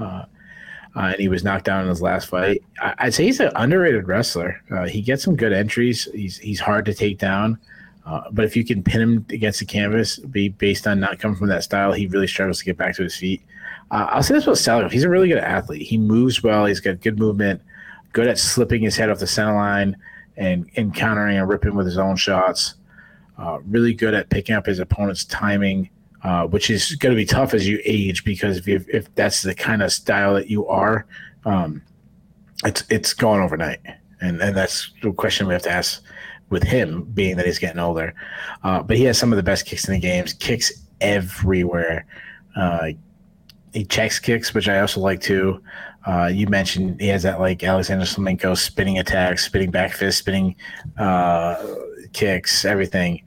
uh, 0.00 0.24
uh, 0.94 1.00
and 1.00 1.16
he 1.16 1.28
was 1.28 1.44
knocked 1.44 1.66
down 1.66 1.82
in 1.82 1.88
his 1.88 2.00
last 2.00 2.26
fight. 2.26 2.62
I, 2.80 3.04
would 3.04 3.14
say 3.14 3.24
he's 3.24 3.40
an 3.40 3.52
underrated 3.54 4.08
wrestler. 4.08 4.62
Uh, 4.70 4.86
he 4.86 5.02
gets 5.02 5.22
some 5.22 5.36
good 5.36 5.52
entries. 5.52 6.08
He's 6.14 6.38
he's 6.38 6.60
hard 6.60 6.86
to 6.86 6.94
take 6.94 7.18
down, 7.18 7.58
but 8.32 8.44
if 8.44 8.56
you 8.56 8.64
can 8.64 8.82
pin 8.82 9.02
him 9.02 9.26
against 9.28 9.60
the 9.60 9.66
canvas, 9.66 10.18
be 10.18 10.48
based 10.48 10.86
on 10.86 11.00
not 11.00 11.18
coming 11.18 11.36
from 11.36 11.48
that 11.48 11.64
style, 11.64 11.92
he 11.92 12.06
really 12.06 12.26
struggles 12.26 12.58
to 12.60 12.64
get 12.64 12.78
back 12.78 12.96
to 12.96 13.02
his 13.02 13.16
feet. 13.16 13.42
I'll 13.90 14.22
say 14.22 14.32
this 14.32 14.44
about 14.44 14.56
Salikhov. 14.56 14.90
He's 14.90 15.04
a 15.04 15.10
really 15.10 15.28
good 15.28 15.38
athlete. 15.38 15.82
He 15.82 15.98
moves 15.98 16.42
well. 16.42 16.64
He's 16.64 16.80
got 16.80 17.02
good 17.02 17.18
movement, 17.18 17.60
good 18.14 18.26
at 18.26 18.38
slipping 18.38 18.80
his 18.80 18.96
head 18.96 19.10
off 19.10 19.18
the 19.18 19.26
center 19.26 19.54
line 19.54 19.96
and, 20.38 20.70
and 20.76 20.94
countering 20.94 21.36
and 21.36 21.46
ripping 21.46 21.74
with 21.74 21.84
his 21.84 21.98
own 21.98 22.16
shots. 22.16 22.74
Uh, 23.42 23.58
really 23.66 23.92
good 23.92 24.14
at 24.14 24.30
picking 24.30 24.54
up 24.54 24.66
his 24.66 24.78
opponent's 24.78 25.24
timing, 25.24 25.90
uh, 26.22 26.46
which 26.46 26.70
is 26.70 26.94
going 26.94 27.12
to 27.12 27.16
be 27.16 27.24
tough 27.24 27.54
as 27.54 27.66
you 27.66 27.80
age 27.84 28.24
because 28.24 28.56
if, 28.56 28.68
you, 28.68 28.84
if 28.86 29.12
that's 29.16 29.42
the 29.42 29.52
kind 29.52 29.82
of 29.82 29.92
style 29.92 30.34
that 30.34 30.48
you 30.48 30.64
are, 30.68 31.06
um, 31.44 31.82
it's 32.64 32.84
it's 32.88 33.12
gone 33.12 33.40
overnight, 33.40 33.80
and 34.20 34.40
and 34.40 34.56
that's 34.56 34.92
the 35.02 35.10
question 35.12 35.48
we 35.48 35.54
have 35.54 35.62
to 35.62 35.72
ask 35.72 36.04
with 36.50 36.62
him, 36.62 37.02
being 37.14 37.36
that 37.36 37.44
he's 37.44 37.58
getting 37.58 37.80
older. 37.80 38.14
Uh, 38.62 38.80
but 38.80 38.96
he 38.96 39.02
has 39.02 39.18
some 39.18 39.32
of 39.32 39.36
the 39.36 39.42
best 39.42 39.66
kicks 39.66 39.88
in 39.88 39.94
the 39.94 39.98
games, 39.98 40.34
kicks 40.34 40.70
everywhere. 41.00 42.06
Uh, 42.54 42.90
he 43.72 43.84
checks 43.84 44.20
kicks, 44.20 44.54
which 44.54 44.68
I 44.68 44.78
also 44.78 45.00
like 45.00 45.20
too. 45.20 45.60
Uh, 46.06 46.30
you 46.32 46.46
mentioned 46.46 47.00
he 47.00 47.08
has 47.08 47.24
that 47.24 47.40
like 47.40 47.64
Alexander 47.64 48.04
Shlemenko 48.04 48.56
spinning 48.56 48.98
attacks, 48.98 49.44
spinning 49.44 49.72
back 49.72 49.90
fist, 49.94 50.18
spinning 50.18 50.54
uh, 50.96 51.56
kicks, 52.12 52.64
everything. 52.64 53.22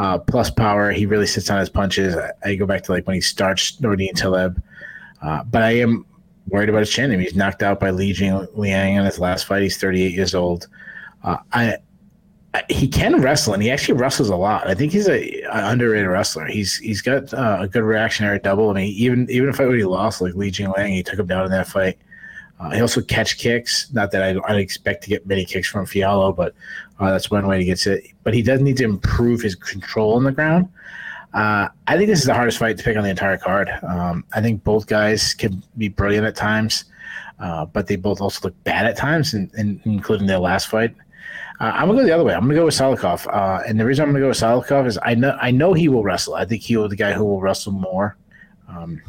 Uh, 0.00 0.16
plus 0.16 0.50
power. 0.50 0.90
He 0.90 1.04
really 1.04 1.26
sits 1.26 1.50
on 1.50 1.60
his 1.60 1.68
punches. 1.68 2.16
I, 2.16 2.30
I, 2.42 2.54
go 2.54 2.64
back 2.64 2.82
to 2.84 2.92
like 2.92 3.06
when 3.06 3.16
he 3.16 3.20
starts 3.20 3.72
Nordine 3.82 4.14
Taleb. 4.14 4.62
Uh, 5.20 5.44
but 5.44 5.62
I 5.62 5.72
am 5.72 6.06
worried 6.48 6.70
about 6.70 6.78
his 6.78 6.90
chin. 6.90 7.10
I 7.10 7.16
mean, 7.16 7.20
he's 7.20 7.36
knocked 7.36 7.62
out 7.62 7.80
by 7.80 7.90
Li 7.90 8.14
Jingliang 8.14 8.96
in 8.98 9.04
his 9.04 9.18
last 9.18 9.44
fight. 9.44 9.60
He's 9.60 9.76
38 9.76 10.14
years 10.14 10.34
old. 10.34 10.68
Uh, 11.22 11.36
I, 11.52 11.76
I, 12.54 12.62
he 12.70 12.88
can 12.88 13.20
wrestle, 13.20 13.52
and 13.52 13.62
he 13.62 13.70
actually 13.70 13.98
wrestles 13.98 14.30
a 14.30 14.36
lot. 14.36 14.66
I 14.66 14.74
think 14.74 14.90
he's 14.90 15.06
a, 15.06 15.42
a 15.42 15.68
underrated 15.68 16.08
wrestler. 16.08 16.46
He's 16.46 16.78
he's 16.78 17.02
got 17.02 17.34
uh, 17.34 17.58
a 17.60 17.68
good 17.68 17.82
reactionary 17.82 18.38
double. 18.38 18.70
I 18.70 18.72
mean, 18.72 18.94
even 18.94 19.28
even 19.28 19.50
if 19.50 19.60
I 19.60 19.66
he 19.66 19.84
lost, 19.84 20.22
like 20.22 20.34
Li 20.34 20.50
Jingliang, 20.50 20.88
he 20.88 21.02
took 21.02 21.18
him 21.18 21.26
down 21.26 21.44
in 21.44 21.50
that 21.50 21.68
fight. 21.68 21.98
Uh, 22.60 22.70
he 22.70 22.80
also 22.80 23.00
catch 23.00 23.38
kicks. 23.38 23.90
Not 23.92 24.10
that 24.10 24.22
I 24.22 24.38
I 24.52 24.58
expect 24.58 25.02
to 25.04 25.08
get 25.08 25.26
many 25.26 25.44
kicks 25.46 25.66
from 25.66 25.86
Fialho, 25.86 26.36
but 26.36 26.54
uh, 26.98 27.10
that's 27.10 27.30
one 27.30 27.46
way 27.46 27.58
to 27.58 27.64
get 27.64 27.86
it. 27.86 28.04
But 28.22 28.34
he 28.34 28.42
does 28.42 28.60
need 28.60 28.76
to 28.76 28.84
improve 28.84 29.40
his 29.40 29.54
control 29.54 30.14
on 30.14 30.24
the 30.24 30.32
ground. 30.32 30.68
Uh, 31.32 31.68
I 31.86 31.96
think 31.96 32.08
this 32.08 32.18
is 32.18 32.26
the 32.26 32.34
hardest 32.34 32.58
fight 32.58 32.76
to 32.76 32.84
pick 32.84 32.96
on 32.96 33.04
the 33.04 33.08
entire 33.10 33.38
card. 33.38 33.70
Um, 33.82 34.24
I 34.34 34.42
think 34.42 34.62
both 34.62 34.86
guys 34.86 35.32
can 35.32 35.62
be 35.78 35.88
brilliant 35.88 36.26
at 36.26 36.36
times, 36.36 36.84
uh, 37.38 37.64
but 37.64 37.86
they 37.86 37.96
both 37.96 38.20
also 38.20 38.48
look 38.48 38.64
bad 38.64 38.84
at 38.84 38.96
times, 38.96 39.32
in, 39.32 39.80
including 39.84 40.26
their 40.26 40.40
last 40.40 40.68
fight. 40.68 40.94
Uh, 41.60 41.72
I'm 41.74 41.88
gonna 41.88 42.00
go 42.00 42.06
the 42.06 42.12
other 42.12 42.24
way. 42.24 42.34
I'm 42.34 42.42
gonna 42.42 42.54
go 42.54 42.64
with 42.66 42.74
Salikhov, 42.74 43.26
uh, 43.32 43.62
and 43.66 43.78
the 43.78 43.86
reason 43.86 44.02
I'm 44.02 44.10
gonna 44.10 44.20
go 44.20 44.28
with 44.28 44.38
Salikhov 44.38 44.86
is 44.86 44.98
I 45.02 45.14
know 45.14 45.38
I 45.40 45.50
know 45.50 45.72
he 45.72 45.88
will 45.88 46.02
wrestle. 46.02 46.34
I 46.34 46.44
think 46.44 46.62
he 46.62 46.76
will 46.76 46.88
be 46.88 46.90
the 46.90 46.96
guy 46.96 47.12
who 47.12 47.24
will 47.24 47.40
wrestle 47.40 47.72
more. 47.72 48.16
Um, 48.68 49.00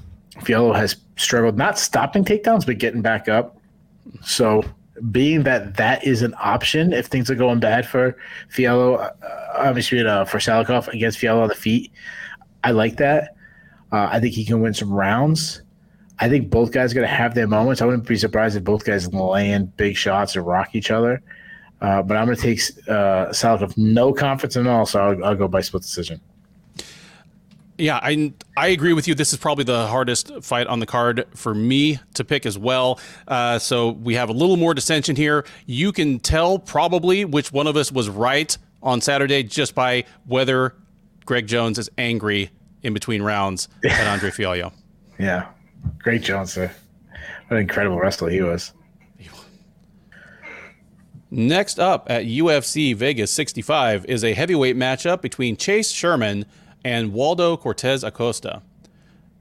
Fialho 0.42 0.76
has 0.76 0.98
struggled 1.18 1.58
not 1.58 1.78
stopping 1.78 2.26
takedowns, 2.26 2.66
but 2.66 2.78
getting 2.78 3.02
back 3.02 3.30
up. 3.30 3.58
So, 4.24 4.64
being 5.12 5.44
that 5.44 5.76
that 5.78 6.04
is 6.04 6.22
an 6.22 6.36
option 6.40 6.94
if 6.94 7.08
things 7.08 7.30
are 7.32 7.36
going 7.36 7.60
bad 7.60 7.88
for 7.88 8.18
Fialho, 8.54 9.00
uh, 9.00 9.12
obviously 9.56 10.06
uh, 10.06 10.26
for 10.26 10.38
Salikhov 10.38 10.88
against 10.90 11.20
Fialho 11.20 11.44
on 11.44 11.50
the 11.50 11.56
feet, 11.56 11.92
I 12.64 12.72
like 12.72 12.98
that. 12.98 13.36
Uh, 13.92 14.10
I 14.12 14.20
think 14.20 14.34
he 14.34 14.46
can 14.46 14.62
win 14.62 14.74
some 14.74 14.92
rounds. 14.92 15.62
I 16.20 16.30
think 16.30 16.50
both 16.52 16.72
guys 16.72 16.92
are 16.92 16.96
going 16.96 17.08
to 17.08 17.14
have 17.14 17.34
their 17.34 17.48
moments. 17.48 17.82
I 17.82 17.86
wouldn't 17.86 18.08
be 18.08 18.16
surprised 18.16 18.56
if 18.56 18.64
both 18.64 18.86
guys 18.86 19.12
land 19.12 19.76
big 19.76 19.96
shots 19.96 20.36
or 20.36 20.44
rock 20.44 20.76
each 20.76 20.92
other. 20.92 21.22
Uh, 21.82 22.04
but 22.04 22.16
I'm 22.16 22.26
going 22.26 22.38
to 22.38 22.42
take 22.42 22.60
uh, 22.88 23.30
Salikhov 23.30 23.76
no 23.76 24.14
confidence 24.14 24.56
at 24.56 24.68
all, 24.68 24.86
so 24.86 25.00
I'll, 25.02 25.26
I'll 25.26 25.36
go 25.36 25.48
by 25.48 25.62
split 25.62 25.82
decision. 25.82 26.22
Yeah, 27.82 28.00
I 28.02 28.32
I 28.56 28.68
agree 28.68 28.94
with 28.94 29.08
you. 29.08 29.16
This 29.16 29.34
is 29.34 29.40
probably 29.40 29.64
the 29.64 29.88
hardest 29.88 30.32
fight 30.44 30.68
on 30.68 30.80
the 30.80 30.86
card 30.86 31.26
for 31.34 31.56
me 31.56 32.00
to 32.14 32.24
pick 32.24 32.46
as 32.46 32.56
well. 32.56 33.00
Uh, 33.28 33.58
so 33.58 33.90
we 33.90 34.14
have 34.14 34.30
a 34.30 34.34
little 34.34 34.56
more 34.56 34.76
dissension 34.76 35.16
here. 35.16 35.46
You 35.66 35.92
can 35.92 36.20
tell 36.20 36.60
probably 36.60 37.26
which 37.26 37.52
one 37.52 37.66
of 37.66 37.76
us 37.76 37.92
was 37.92 38.08
right 38.08 38.56
on 38.84 39.02
Saturday 39.02 39.42
just 39.42 39.74
by 39.74 40.06
whether 40.28 40.76
Greg 41.26 41.48
Jones 41.48 41.80
is 41.80 41.90
angry 41.98 42.52
in 42.84 42.94
between 42.94 43.24
rounds 43.24 43.68
at 43.84 44.06
Andre 44.06 44.30
Fialho. 44.30 44.72
Yeah, 45.18 45.48
great 45.98 46.22
Jones. 46.22 46.56
What 46.58 46.70
an 47.50 47.58
incredible 47.58 48.00
wrestler 48.00 48.30
he 48.30 48.44
was. 48.44 48.74
Next 51.32 51.80
up 51.80 52.12
at 52.12 52.26
UFC 52.26 52.96
Vegas 52.96 53.32
65 53.32 54.06
is 54.06 54.24
a 54.24 54.34
heavyweight 54.34 54.76
matchup 54.76 55.22
between 55.22 55.58
Chase 55.58 55.90
Sherman 55.90 56.46
and 56.84 57.14
Waldo 57.14 57.58
Cortes 57.58 58.04
Acosta. 58.04 58.62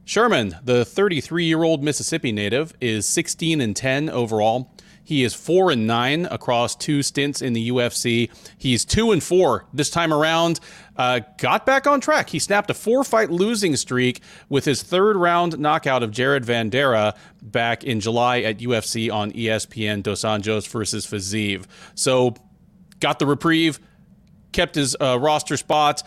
Sherman, 0.04 0.56
the 0.64 0.84
33 0.84 1.44
year 1.44 1.62
old 1.62 1.82
Mississippi 1.82 2.32
native, 2.32 2.74
is 2.80 3.06
16 3.06 3.60
and 3.60 3.76
10 3.76 4.10
overall. 4.10 4.72
He 5.02 5.24
is 5.24 5.34
4 5.34 5.72
and 5.72 5.86
9 5.86 6.26
across 6.26 6.76
two 6.76 7.02
stints 7.02 7.42
in 7.42 7.52
the 7.52 7.70
UFC. 7.70 8.30
He's 8.56 8.84
2 8.84 9.12
and 9.12 9.22
4 9.22 9.66
this 9.72 9.90
time 9.90 10.12
around. 10.12 10.60
Uh, 10.96 11.20
got 11.38 11.66
back 11.66 11.86
on 11.86 12.00
track. 12.00 12.28
He 12.30 12.38
snapped 12.38 12.70
a 12.70 12.74
four 12.74 13.02
fight 13.02 13.30
losing 13.30 13.74
streak 13.76 14.20
with 14.48 14.64
his 14.64 14.82
third 14.82 15.16
round 15.16 15.58
knockout 15.58 16.02
of 16.02 16.10
Jared 16.10 16.44
Vanderaa 16.44 17.16
back 17.42 17.82
in 17.82 18.00
July 18.00 18.40
at 18.40 18.58
UFC 18.58 19.12
on 19.12 19.32
ESPN 19.32 20.02
Dos 20.02 20.22
Anjos 20.22 20.68
versus 20.68 21.06
Fiziev. 21.06 21.64
So, 21.94 22.34
got 23.00 23.18
the 23.18 23.26
reprieve 23.26 23.80
kept 24.52 24.74
his 24.74 24.96
uh, 25.00 25.18
roster 25.18 25.56
spot. 25.56 26.02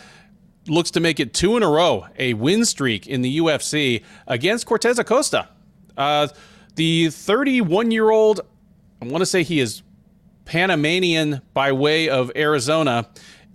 Looks 0.68 0.92
to 0.92 1.00
make 1.00 1.20
it 1.20 1.34
two 1.34 1.58
in 1.58 1.64
a 1.64 1.70
row, 1.70 2.08
a 2.18 2.34
win 2.36 2.64
streak 2.64 3.06
in 3.06 3.22
the 3.22 3.38
UFC 3.40 4.04
against 4.28 4.66
Cortes 4.66 4.98
Acosta. 4.98 5.50
Uh, 5.98 6.28
the 6.76 7.10
31 7.10 7.92
year 7.92 8.10
old, 8.10 8.42
I 9.02 9.06
want 9.06 9.22
to 9.22 9.26
say 9.26 9.44
he 9.44 9.60
is 9.60 9.84
Panamanian 10.46 11.42
by 11.54 11.72
way 11.74 12.10
of 12.10 12.32
Arizona, 12.36 13.10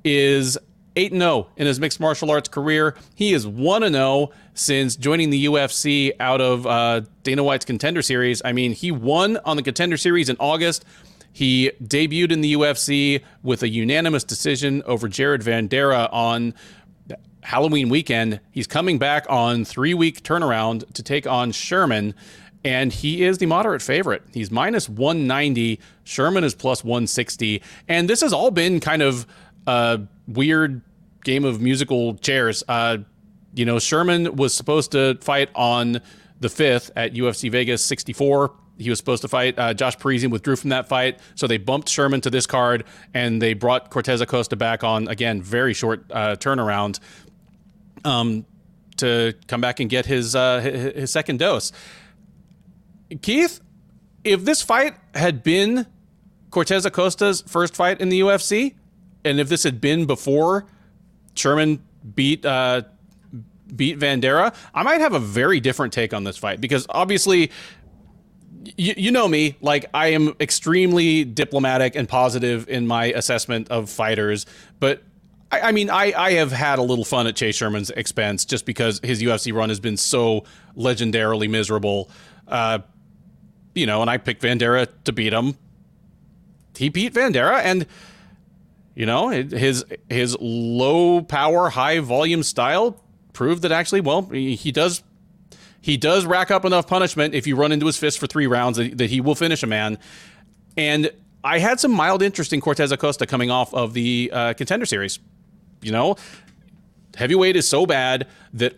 is 0.05 0.59
8 0.97 1.13
0 1.13 1.49
in 1.57 1.67
his 1.67 1.81
mixed 1.81 2.01
martial 2.01 2.31
arts 2.31 2.49
career. 2.49 2.95
He 3.15 3.33
is 3.33 3.47
1 3.47 3.93
0 3.93 4.31
since 4.55 4.97
joining 4.97 5.31
the 5.31 5.47
UFC 5.47 6.13
out 6.21 6.41
of 6.41 6.67
uh, 6.67 7.03
Dana 7.23 7.43
White's 7.43 7.65
contender 7.65 8.03
series. 8.03 8.43
I 8.45 8.53
mean, 8.53 8.73
he 8.73 8.91
won 8.91 9.39
on 9.45 9.57
the 9.57 9.63
contender 9.63 9.97
series 9.97 10.29
in 10.29 10.37
August. 10.39 10.85
He 11.33 11.71
debuted 11.81 12.33
in 12.33 12.41
the 12.41 12.55
UFC 12.55 13.23
with 13.45 13.63
a 13.63 13.69
unanimous 13.69 14.25
decision 14.25 14.83
over 14.87 15.07
Jared 15.09 15.43
Vanderaa 15.43 16.13
on 16.13 16.53
Halloween 17.49 17.89
weekend. 17.89 18.41
He's 18.51 18.67
coming 18.67 18.99
back 18.99 19.25
on 19.31 19.65
three 19.65 19.95
week 19.95 20.23
turnaround 20.23 20.93
to 20.93 21.03
take 21.03 21.27
on 21.27 21.51
Sherman, 21.51 22.15
and 22.63 22.93
he 22.93 23.25
is 23.25 23.39
the 23.39 23.47
moderate 23.47 23.81
favorite. 23.81 24.23
He's 24.35 24.51
minus 24.51 24.87
190. 24.87 25.81
Sherman 26.05 26.45
is 26.45 26.55
plus 26.55 26.85
160. 26.85 27.63
And 27.89 28.07
this 28.07 28.21
has 28.21 28.35
all 28.35 28.51
been 28.51 28.81
kind 28.81 29.01
of 29.01 29.27
a 29.67 29.99
weird 30.27 30.83
game 31.25 31.47
of 31.47 31.59
musical 31.59 32.17
chairs. 32.17 32.63
Uh, 32.69 32.99
you 33.55 33.65
know, 33.65 33.79
Sherman 33.79 34.37
was 34.37 34.53
supposed 34.53 34.93
to 34.93 35.17
fight 35.23 35.49
on 35.55 36.03
the 36.41 36.49
5th 36.49 36.91
at 36.97 37.15
UFC 37.15 37.51
Vegas 37.51 37.83
64. 37.83 38.53
He 38.77 38.91
was 38.91 38.99
supposed 38.99 39.23
to 39.23 39.29
fight. 39.29 39.59
Uh, 39.59 39.73
Josh 39.73 39.99
Parisian 39.99 40.31
withdrew 40.31 40.55
from 40.55 40.71
that 40.71 40.87
fight, 40.87 41.19
so 41.35 41.47
they 41.47 41.57
bumped 41.57 41.89
Sherman 41.89 42.21
to 42.21 42.31
this 42.31 42.47
card, 42.47 42.85
and 43.13 43.43
they 43.43 43.55
brought 43.55 43.91
Cortes 43.91 44.21
Acosta 44.21 44.55
back 44.55 44.85
on 44.85 45.09
again. 45.09 45.43
Very 45.43 45.75
short 45.75 46.05
uh, 46.13 46.37
turnaround 46.37 47.01
um, 48.09 48.47
to 48.97 49.35
come 49.47 49.61
back 49.61 49.81
and 49.81 49.89
get 49.89 50.07
his, 50.07 50.35
uh, 50.35 50.61
his 50.61 51.11
second 51.11 51.39
dose. 51.39 51.73
Keith, 53.23 53.61
if 54.25 54.45
this 54.45 54.63
fight 54.63 54.95
had 55.15 55.43
been 55.43 55.87
Cortes 56.51 56.85
Acosta's 56.85 57.43
first 57.43 57.77
fight 57.77 58.01
in 58.01 58.09
the 58.09 58.21
UFC, 58.21 58.75
and 59.25 59.41
if 59.41 59.49
this 59.49 59.63
had 59.63 59.81
been 59.81 60.07
before 60.07 60.67
Sherman 61.35 61.83
beat 62.15 62.45
uh, 62.45 62.83
beat 63.75 63.99
Vanderaa, 63.99 64.55
I 64.75 64.83
might 64.83 65.01
have 65.01 65.13
a 65.13 65.19
very 65.19 65.61
different 65.61 65.93
take 65.93 66.15
on 66.15 66.25
this 66.25 66.37
fight 66.37 66.61
because 66.61 66.87
obviously. 66.89 67.51
You, 68.77 68.93
you 68.97 69.13
know 69.13 69.29
me, 69.29 69.57
like 69.63 69.87
I 69.95 70.09
am 70.09 70.35
extremely 70.41 71.25
diplomatic 71.25 71.95
and 71.95 72.09
positive 72.09 72.69
in 72.69 72.87
my 72.87 73.07
assessment 73.07 73.71
of 73.71 73.89
fighters, 73.89 74.47
but 74.79 75.03
I, 75.51 75.61
I, 75.61 75.73
mean, 75.73 75.91
I, 75.91 76.13
I 76.17 76.33
have 76.33 76.53
had 76.53 76.79
a 76.79 76.83
little 76.83 77.05
fun 77.05 77.27
at 77.27 77.37
Chase 77.37 77.57
Sherman's 77.57 77.91
expense 77.91 78.45
just 78.45 78.67
because 78.67 79.01
his 79.03 79.23
UFC 79.23 79.53
run 79.53 79.69
has 79.69 79.81
been 79.81 79.97
so 79.97 80.45
legendarily 80.77 81.49
miserable. 81.49 82.11
Uh, 82.47 82.81
you 83.75 83.87
know, 83.87 84.03
and 84.03 84.11
I 84.11 84.19
picked 84.19 84.43
Vanderaa 84.43 84.89
to 85.05 85.13
beat 85.13 85.33
him. 85.33 85.57
He 86.77 86.89
beat 86.89 87.15
Vanderaa, 87.15 87.61
and 87.63 87.87
you 88.95 89.07
know 89.07 89.29
his 89.29 89.85
his 90.09 90.37
low 90.41 91.23
power, 91.23 91.71
high 91.71 91.99
volume 91.99 92.43
style 92.43 93.03
proved 93.33 93.63
that 93.63 93.73
actually, 93.73 94.01
well, 94.01 94.23
he 94.23 94.71
does 94.73 95.03
he 95.81 95.97
does 95.97 96.25
rack 96.25 96.51
up 96.51 96.65
enough 96.65 96.87
punishment 96.87 97.35
if 97.35 97.47
you 97.47 97.57
run 97.57 97.73
into 97.73 97.87
his 97.87 97.97
fist 97.97 98.19
for 98.19 98.27
three 98.27 98.47
rounds 98.47 98.79
that, 98.79 98.99
that 98.99 99.11
he 99.11 99.21
will 99.21 99.35
finish 99.35 99.63
a 99.63 99.67
man. 99.67 99.99
And 100.77 101.11
I 101.43 101.59
had 101.59 101.81
some 101.81 101.93
mild 101.93 102.23
interest 102.23 102.53
in 102.53 102.61
Cortes 102.61 102.91
Acosta 102.91 103.27
coming 103.27 103.51
off 103.51 103.73
of 103.75 103.95
the 103.95 104.31
uh, 104.33 104.55
contender 104.55 104.87
series 104.87 105.19
you 105.83 105.93
know, 105.93 106.17
heavyweight 107.17 107.57
is 107.57 107.69
so 107.69 107.87
bad 107.87 108.27
that 108.55 108.77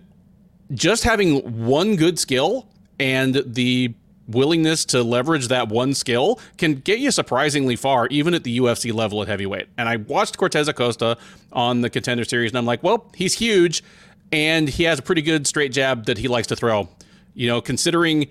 just 0.72 1.04
having 1.04 1.66
one 1.66 1.96
good 1.96 2.18
skill 2.18 2.68
and 2.98 3.42
the 3.46 3.94
willingness 4.28 4.84
to 4.84 5.02
leverage 5.02 5.48
that 5.48 5.68
one 5.68 5.92
skill 5.94 6.38
can 6.56 6.74
get 6.74 7.00
you 7.00 7.10
surprisingly 7.10 7.76
far, 7.76 8.06
even 8.08 8.34
at 8.34 8.44
the 8.44 8.58
UFC 8.58 8.92
level 8.94 9.22
at 9.22 9.28
heavyweight. 9.28 9.68
And 9.76 9.88
I 9.88 9.96
watched 9.96 10.38
Cortes 10.38 10.68
Acosta 10.68 11.18
on 11.52 11.80
the 11.80 11.90
contender 11.90 12.24
series, 12.24 12.52
and 12.52 12.58
I'm 12.58 12.66
like, 12.66 12.82
well, 12.82 13.10
he's 13.14 13.34
huge, 13.34 13.82
and 14.30 14.68
he 14.68 14.84
has 14.84 14.98
a 14.98 15.02
pretty 15.02 15.22
good 15.22 15.46
straight 15.46 15.72
jab 15.72 16.06
that 16.06 16.18
he 16.18 16.28
likes 16.28 16.46
to 16.48 16.56
throw. 16.56 16.88
You 17.34 17.48
know, 17.48 17.60
considering 17.60 18.30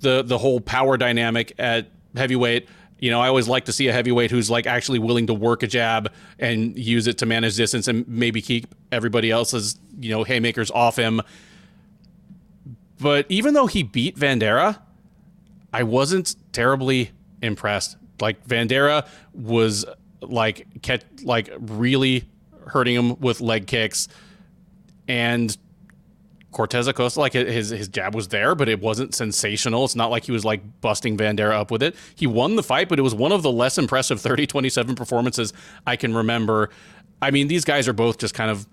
the 0.00 0.22
the 0.22 0.38
whole 0.38 0.60
power 0.60 0.96
dynamic 0.96 1.52
at 1.58 1.88
heavyweight, 2.14 2.68
you 2.98 3.10
know, 3.10 3.20
I 3.20 3.28
always 3.28 3.48
like 3.48 3.66
to 3.66 3.72
see 3.72 3.88
a 3.88 3.92
heavyweight 3.92 4.30
who's 4.30 4.48
like 4.48 4.66
actually 4.66 4.98
willing 4.98 5.26
to 5.26 5.34
work 5.34 5.62
a 5.62 5.66
jab 5.66 6.10
and 6.38 6.76
use 6.78 7.06
it 7.06 7.18
to 7.18 7.26
manage 7.26 7.56
distance 7.56 7.88
and 7.88 8.06
maybe 8.08 8.40
keep 8.40 8.74
everybody 8.90 9.30
else's, 9.30 9.78
you 10.00 10.10
know, 10.10 10.24
haymakers 10.24 10.70
off 10.70 10.96
him. 10.96 11.20
But 12.98 13.26
even 13.28 13.52
though 13.54 13.66
he 13.66 13.82
beat 13.82 14.16
Vanderaa, 14.16 14.80
I 15.72 15.82
wasn't 15.82 16.36
terribly 16.52 17.10
impressed. 17.42 17.96
Like 18.20 18.46
Vanderaa 18.46 19.06
was 19.34 19.84
like 20.22 20.66
kept 20.80 21.22
like 21.22 21.50
really 21.58 22.24
hurting 22.66 22.94
him 22.94 23.20
with 23.20 23.42
leg 23.42 23.66
kicks 23.66 24.08
and 25.06 25.56
Cortes 26.56 26.86
Acosta, 26.86 27.20
like 27.20 27.34
his 27.34 27.68
his 27.68 27.86
jab 27.86 28.14
was 28.14 28.28
there, 28.28 28.54
but 28.54 28.66
it 28.66 28.80
wasn't 28.80 29.14
sensational. 29.14 29.84
It's 29.84 29.94
not 29.94 30.10
like 30.10 30.24
he 30.24 30.32
was 30.32 30.42
like 30.42 30.80
busting 30.80 31.18
Vanderaa 31.18 31.52
up 31.52 31.70
with 31.70 31.82
it. 31.82 31.94
He 32.14 32.26
won 32.26 32.56
the 32.56 32.62
fight, 32.62 32.88
but 32.88 32.98
it 32.98 33.02
was 33.02 33.14
one 33.14 33.30
of 33.30 33.42
the 33.42 33.52
less 33.52 33.76
impressive 33.76 34.18
30-27 34.22 34.96
performances 34.96 35.52
I 35.86 35.96
can 35.96 36.16
remember. 36.16 36.70
I 37.20 37.30
mean, 37.30 37.48
these 37.48 37.66
guys 37.66 37.86
are 37.88 37.92
both 37.92 38.16
just 38.16 38.32
kind 38.32 38.50
of 38.50 38.66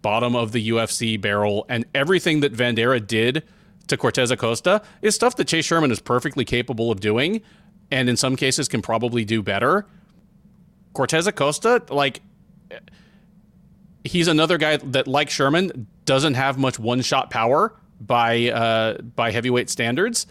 bottom 0.00 0.34
of 0.34 0.52
the 0.52 0.70
UFC 0.70 1.20
barrel, 1.20 1.66
and 1.68 1.84
everything 1.94 2.40
that 2.40 2.54
Vanderaa 2.54 3.06
did 3.06 3.44
to 3.88 3.98
Cortes 3.98 4.30
Acosta 4.30 4.80
is 5.02 5.14
stuff 5.14 5.36
that 5.36 5.48
Chase 5.48 5.66
Sherman 5.66 5.90
is 5.90 6.00
perfectly 6.00 6.46
capable 6.46 6.90
of 6.90 6.98
doing, 6.98 7.42
and 7.90 8.08
in 8.08 8.16
some 8.16 8.36
cases 8.36 8.68
can 8.68 8.80
probably 8.80 9.26
do 9.26 9.42
better. 9.42 9.84
Cortes 10.94 11.26
Acosta, 11.26 11.82
like 11.90 12.22
he's 14.04 14.28
another 14.28 14.58
guy 14.58 14.76
that, 14.78 15.06
like 15.06 15.30
Sherman, 15.30 15.86
doesn't 16.04 16.34
have 16.34 16.58
much 16.58 16.78
one 16.78 17.00
shot 17.00 17.30
power 17.30 17.74
by 18.00 18.50
uh, 18.50 18.98
by 19.02 19.30
heavyweight 19.30 19.70
standards. 19.70 20.26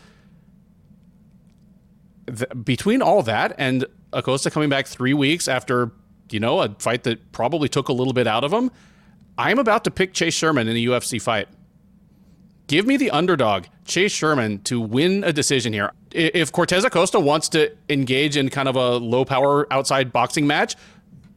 The, 2.26 2.48
between 2.48 3.02
all 3.02 3.24
that 3.24 3.56
and 3.58 3.86
Acosta 4.14 4.52
coming 4.52 4.70
back 4.70 4.88
three 4.88 5.14
weeks 5.14 5.48
after 5.48 5.92
you 6.30 6.40
know 6.40 6.62
a 6.62 6.70
fight 6.80 7.04
that 7.04 7.32
probably 7.32 7.70
took 7.70 7.90
a 7.90 7.94
little 7.94 8.14
bit 8.14 8.28
out 8.28 8.44
of 8.44 8.52
him, 8.52 8.72
I'm 9.38 9.60
about 9.60 9.84
to 9.86 9.92
pick 9.92 10.14
Chase 10.14 10.34
Sherman 10.34 10.68
in 10.68 10.76
a 10.76 10.86
UFC 10.86 11.22
fight. 11.22 11.48
Give 12.68 12.86
me 12.86 12.98
the 12.98 13.12
underdog, 13.12 13.66
Chase 13.86 14.12
Sherman, 14.12 14.60
to 14.64 14.82
win 14.82 15.24
a 15.24 15.32
decision 15.32 15.72
here. 15.72 15.94
If 16.12 16.52
Cortes 16.52 16.84
Acosta 16.84 17.18
wants 17.18 17.48
to 17.50 17.74
engage 17.88 18.36
in 18.36 18.50
kind 18.50 18.68
of 18.68 18.76
a 18.76 18.98
low 18.98 19.24
power 19.24 19.72
outside 19.72 20.12
boxing 20.12 20.46
match, 20.46 20.76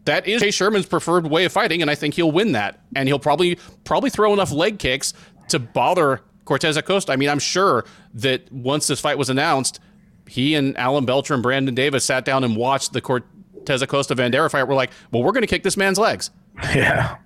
that 0.05 0.27
is 0.27 0.41
Chase 0.41 0.55
Sherman's 0.55 0.87
preferred 0.87 1.27
way 1.27 1.45
of 1.45 1.53
fighting, 1.53 1.83
and 1.83 1.91
I 1.91 1.95
think 1.95 2.15
he'll 2.15 2.33
win 2.33 2.53
that. 2.53 2.81
And 2.95 3.09
he'll 3.09 3.19
probably 3.19 3.59
probably 3.85 4.11
throw 4.11 4.33
enough 4.33 4.53
leg 4.53 4.79
kicks 4.79 5.13
to 5.49 5.59
bother 5.59 6.21
Cortes 6.45 6.77
Acosta. 6.77 7.13
I 7.13 7.17
mean, 7.17 7.29
I'm 7.29 7.39
sure 7.39 7.85
that 8.15 8.51
once 8.51 8.87
this 8.87 9.01
fight 9.01 9.19
was 9.19 9.31
announced, 9.31 9.81
he 10.27 10.55
and 10.55 10.77
Alan 10.79 11.05
Belcher 11.05 11.35
and 11.35 11.43
Brandon 11.43 11.75
Davis 11.75 12.05
sat 12.05 12.25
down 12.25 12.45
and 12.45 12.57
watched 12.57 12.93
the 12.93 13.01
Cortes 13.01 13.83
Acosta 13.83 14.15
Vanderaa 14.15 14.51
fight. 14.51 14.67
We're 14.67 14.75
like, 14.75 14.91
well, 15.11 15.23
we're 15.23 15.33
going 15.33 15.43
to 15.43 15.49
kick 15.49 15.63
this 15.63 15.77
man's 15.77 15.99
legs. 15.99 16.31
Yeah. 16.75 17.17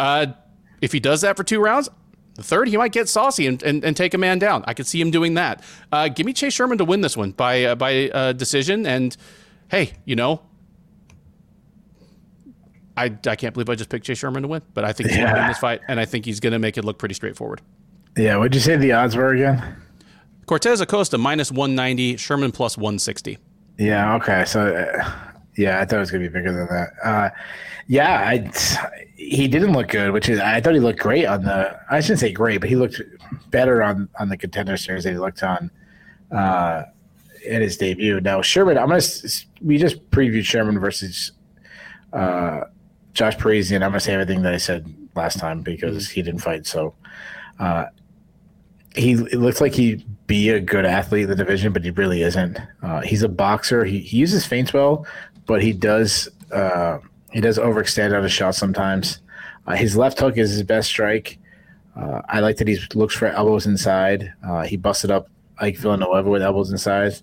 Uh, 0.00 0.26
if 0.80 0.90
he 0.90 0.98
does 0.98 1.20
that 1.20 1.36
for 1.36 1.44
two 1.44 1.60
rounds, 1.60 1.88
the 2.34 2.42
third, 2.42 2.66
he 2.68 2.76
might 2.76 2.90
get 2.90 3.08
saucy 3.08 3.46
and, 3.46 3.62
and, 3.62 3.84
and 3.84 3.96
take 3.96 4.12
a 4.12 4.18
man 4.18 4.38
down. 4.38 4.64
I 4.66 4.74
could 4.74 4.86
see 4.86 5.00
him 5.00 5.10
doing 5.10 5.34
that. 5.34 5.62
Uh, 5.92 6.08
give 6.08 6.26
me 6.26 6.32
Chase 6.32 6.52
Sherman 6.52 6.78
to 6.78 6.84
win 6.84 7.00
this 7.00 7.16
one 7.16 7.30
by 7.30 7.64
uh, 7.64 7.74
by 7.76 8.10
uh, 8.10 8.32
decision. 8.32 8.84
And 8.86 9.16
hey, 9.68 9.92
you 10.04 10.16
know, 10.16 10.40
I, 12.96 13.12
I 13.26 13.36
can't 13.36 13.54
believe 13.54 13.68
I 13.68 13.74
just 13.74 13.90
picked 13.90 14.06
Chase 14.06 14.18
Sherman 14.18 14.42
to 14.42 14.48
win, 14.48 14.62
but 14.72 14.84
I 14.84 14.92
think 14.92 15.10
he's 15.10 15.18
yeah. 15.18 15.24
going 15.24 15.34
to 15.34 15.40
win 15.40 15.48
this 15.48 15.58
fight, 15.58 15.80
and 15.88 15.98
I 15.98 16.04
think 16.04 16.24
he's 16.24 16.40
going 16.40 16.52
to 16.52 16.58
make 16.58 16.78
it 16.78 16.84
look 16.84 16.98
pretty 16.98 17.14
straightforward. 17.14 17.60
Yeah, 18.16 18.36
what'd 18.36 18.54
you 18.54 18.60
say 18.60 18.76
the 18.76 18.92
odds 18.92 19.16
were 19.16 19.32
again? 19.32 19.76
Cortes 20.46 20.80
Acosta 20.80 21.18
minus 21.18 21.50
190, 21.50 22.16
Sherman 22.16 22.52
plus 22.52 22.76
160. 22.76 23.38
Yeah, 23.78 24.14
okay. 24.16 24.44
So, 24.44 24.74
uh, 24.74 25.10
yeah, 25.56 25.80
I 25.80 25.84
thought 25.84 25.96
it 25.96 26.00
was 26.00 26.10
going 26.10 26.22
to 26.22 26.28
be 26.28 26.32
bigger 26.32 26.52
than 26.52 26.66
that. 26.68 26.90
Uh, 27.02 27.30
yeah, 27.86 28.28
I, 28.28 28.50
he 29.16 29.48
didn't 29.48 29.72
look 29.72 29.88
good, 29.88 30.12
which 30.12 30.28
is, 30.28 30.38
I 30.38 30.60
thought 30.60 30.74
he 30.74 30.80
looked 30.80 31.00
great 31.00 31.26
on 31.26 31.42
the, 31.42 31.78
I 31.90 32.00
shouldn't 32.00 32.20
say 32.20 32.32
great, 32.32 32.60
but 32.60 32.68
he 32.68 32.76
looked 32.76 33.00
better 33.50 33.82
on, 33.82 34.08
on 34.20 34.28
the 34.28 34.36
contender 34.36 34.76
series 34.76 35.04
than 35.04 35.14
he 35.14 35.18
looked 35.18 35.42
on 35.42 35.70
uh, 36.30 36.84
in 37.44 37.62
his 37.62 37.76
debut. 37.76 38.20
Now, 38.20 38.42
Sherman, 38.42 38.78
I'm 38.78 38.88
going 38.88 39.00
to, 39.00 39.46
we 39.60 39.78
just 39.78 40.08
previewed 40.10 40.44
Sherman 40.44 40.78
versus 40.78 41.32
uh, 42.12 42.60
Josh 43.14 43.38
Parisian, 43.38 43.82
I'm 43.82 43.90
gonna 43.90 44.00
say 44.00 44.12
everything 44.12 44.42
that 44.42 44.52
I 44.52 44.58
said 44.58 44.92
last 45.14 45.38
time 45.38 45.62
because 45.62 46.10
he 46.10 46.20
didn't 46.22 46.40
fight. 46.40 46.66
So 46.66 46.94
uh, 47.58 47.86
he 48.94 49.12
it 49.12 49.38
looks 49.38 49.60
like 49.60 49.74
he'd 49.74 50.04
be 50.26 50.50
a 50.50 50.60
good 50.60 50.84
athlete 50.84 51.24
in 51.24 51.30
the 51.30 51.36
division, 51.36 51.72
but 51.72 51.84
he 51.84 51.90
really 51.90 52.22
isn't. 52.22 52.58
Uh, 52.82 53.00
he's 53.00 53.22
a 53.22 53.28
boxer. 53.28 53.84
He, 53.84 54.00
he 54.00 54.16
uses 54.16 54.44
feints 54.44 54.72
well, 54.72 55.06
but 55.46 55.62
he 55.62 55.72
does 55.72 56.28
uh, 56.52 56.98
He 57.32 57.40
does 57.40 57.58
overextend 57.58 58.16
on 58.16 58.22
his 58.22 58.32
shot 58.32 58.54
sometimes. 58.54 59.20
Uh, 59.66 59.74
his 59.74 59.96
left 59.96 60.18
hook 60.18 60.36
is 60.36 60.50
his 60.50 60.62
best 60.62 60.88
strike. 60.88 61.38
Uh, 61.96 62.20
I 62.28 62.40
like 62.40 62.56
that 62.56 62.68
he 62.68 62.78
looks 62.94 63.14
for 63.14 63.26
elbows 63.26 63.66
inside. 63.66 64.32
Uh, 64.46 64.62
he 64.62 64.76
busted 64.76 65.10
up 65.10 65.28
Ike 65.58 65.76
Villanueva 65.76 66.28
with 66.28 66.42
elbows 66.42 66.70
inside. 66.70 67.14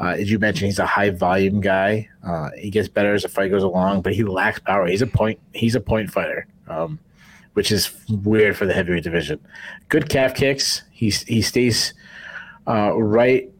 Uh, 0.00 0.16
as 0.18 0.30
you 0.30 0.38
mentioned, 0.38 0.66
he's 0.66 0.78
a 0.78 0.86
high 0.86 1.10
volume 1.10 1.60
guy. 1.60 2.08
Uh, 2.24 2.50
he 2.56 2.70
gets 2.70 2.88
better 2.88 3.14
as 3.14 3.22
the 3.22 3.28
fight 3.28 3.50
goes 3.50 3.62
along, 3.62 4.02
but 4.02 4.14
he 4.14 4.24
lacks 4.24 4.58
power. 4.60 4.86
He's 4.86 5.02
a 5.02 5.06
point. 5.06 5.38
He's 5.52 5.74
a 5.74 5.80
point 5.80 6.10
fighter, 6.10 6.46
um, 6.68 6.98
which 7.54 7.70
is 7.70 7.90
weird 8.08 8.56
for 8.56 8.66
the 8.66 8.72
heavyweight 8.72 9.04
division. 9.04 9.38
Good 9.88 10.08
calf 10.08 10.34
kicks. 10.34 10.82
He 10.90 11.10
he 11.10 11.42
stays 11.42 11.94
uh, 12.66 12.96
right 12.96 13.50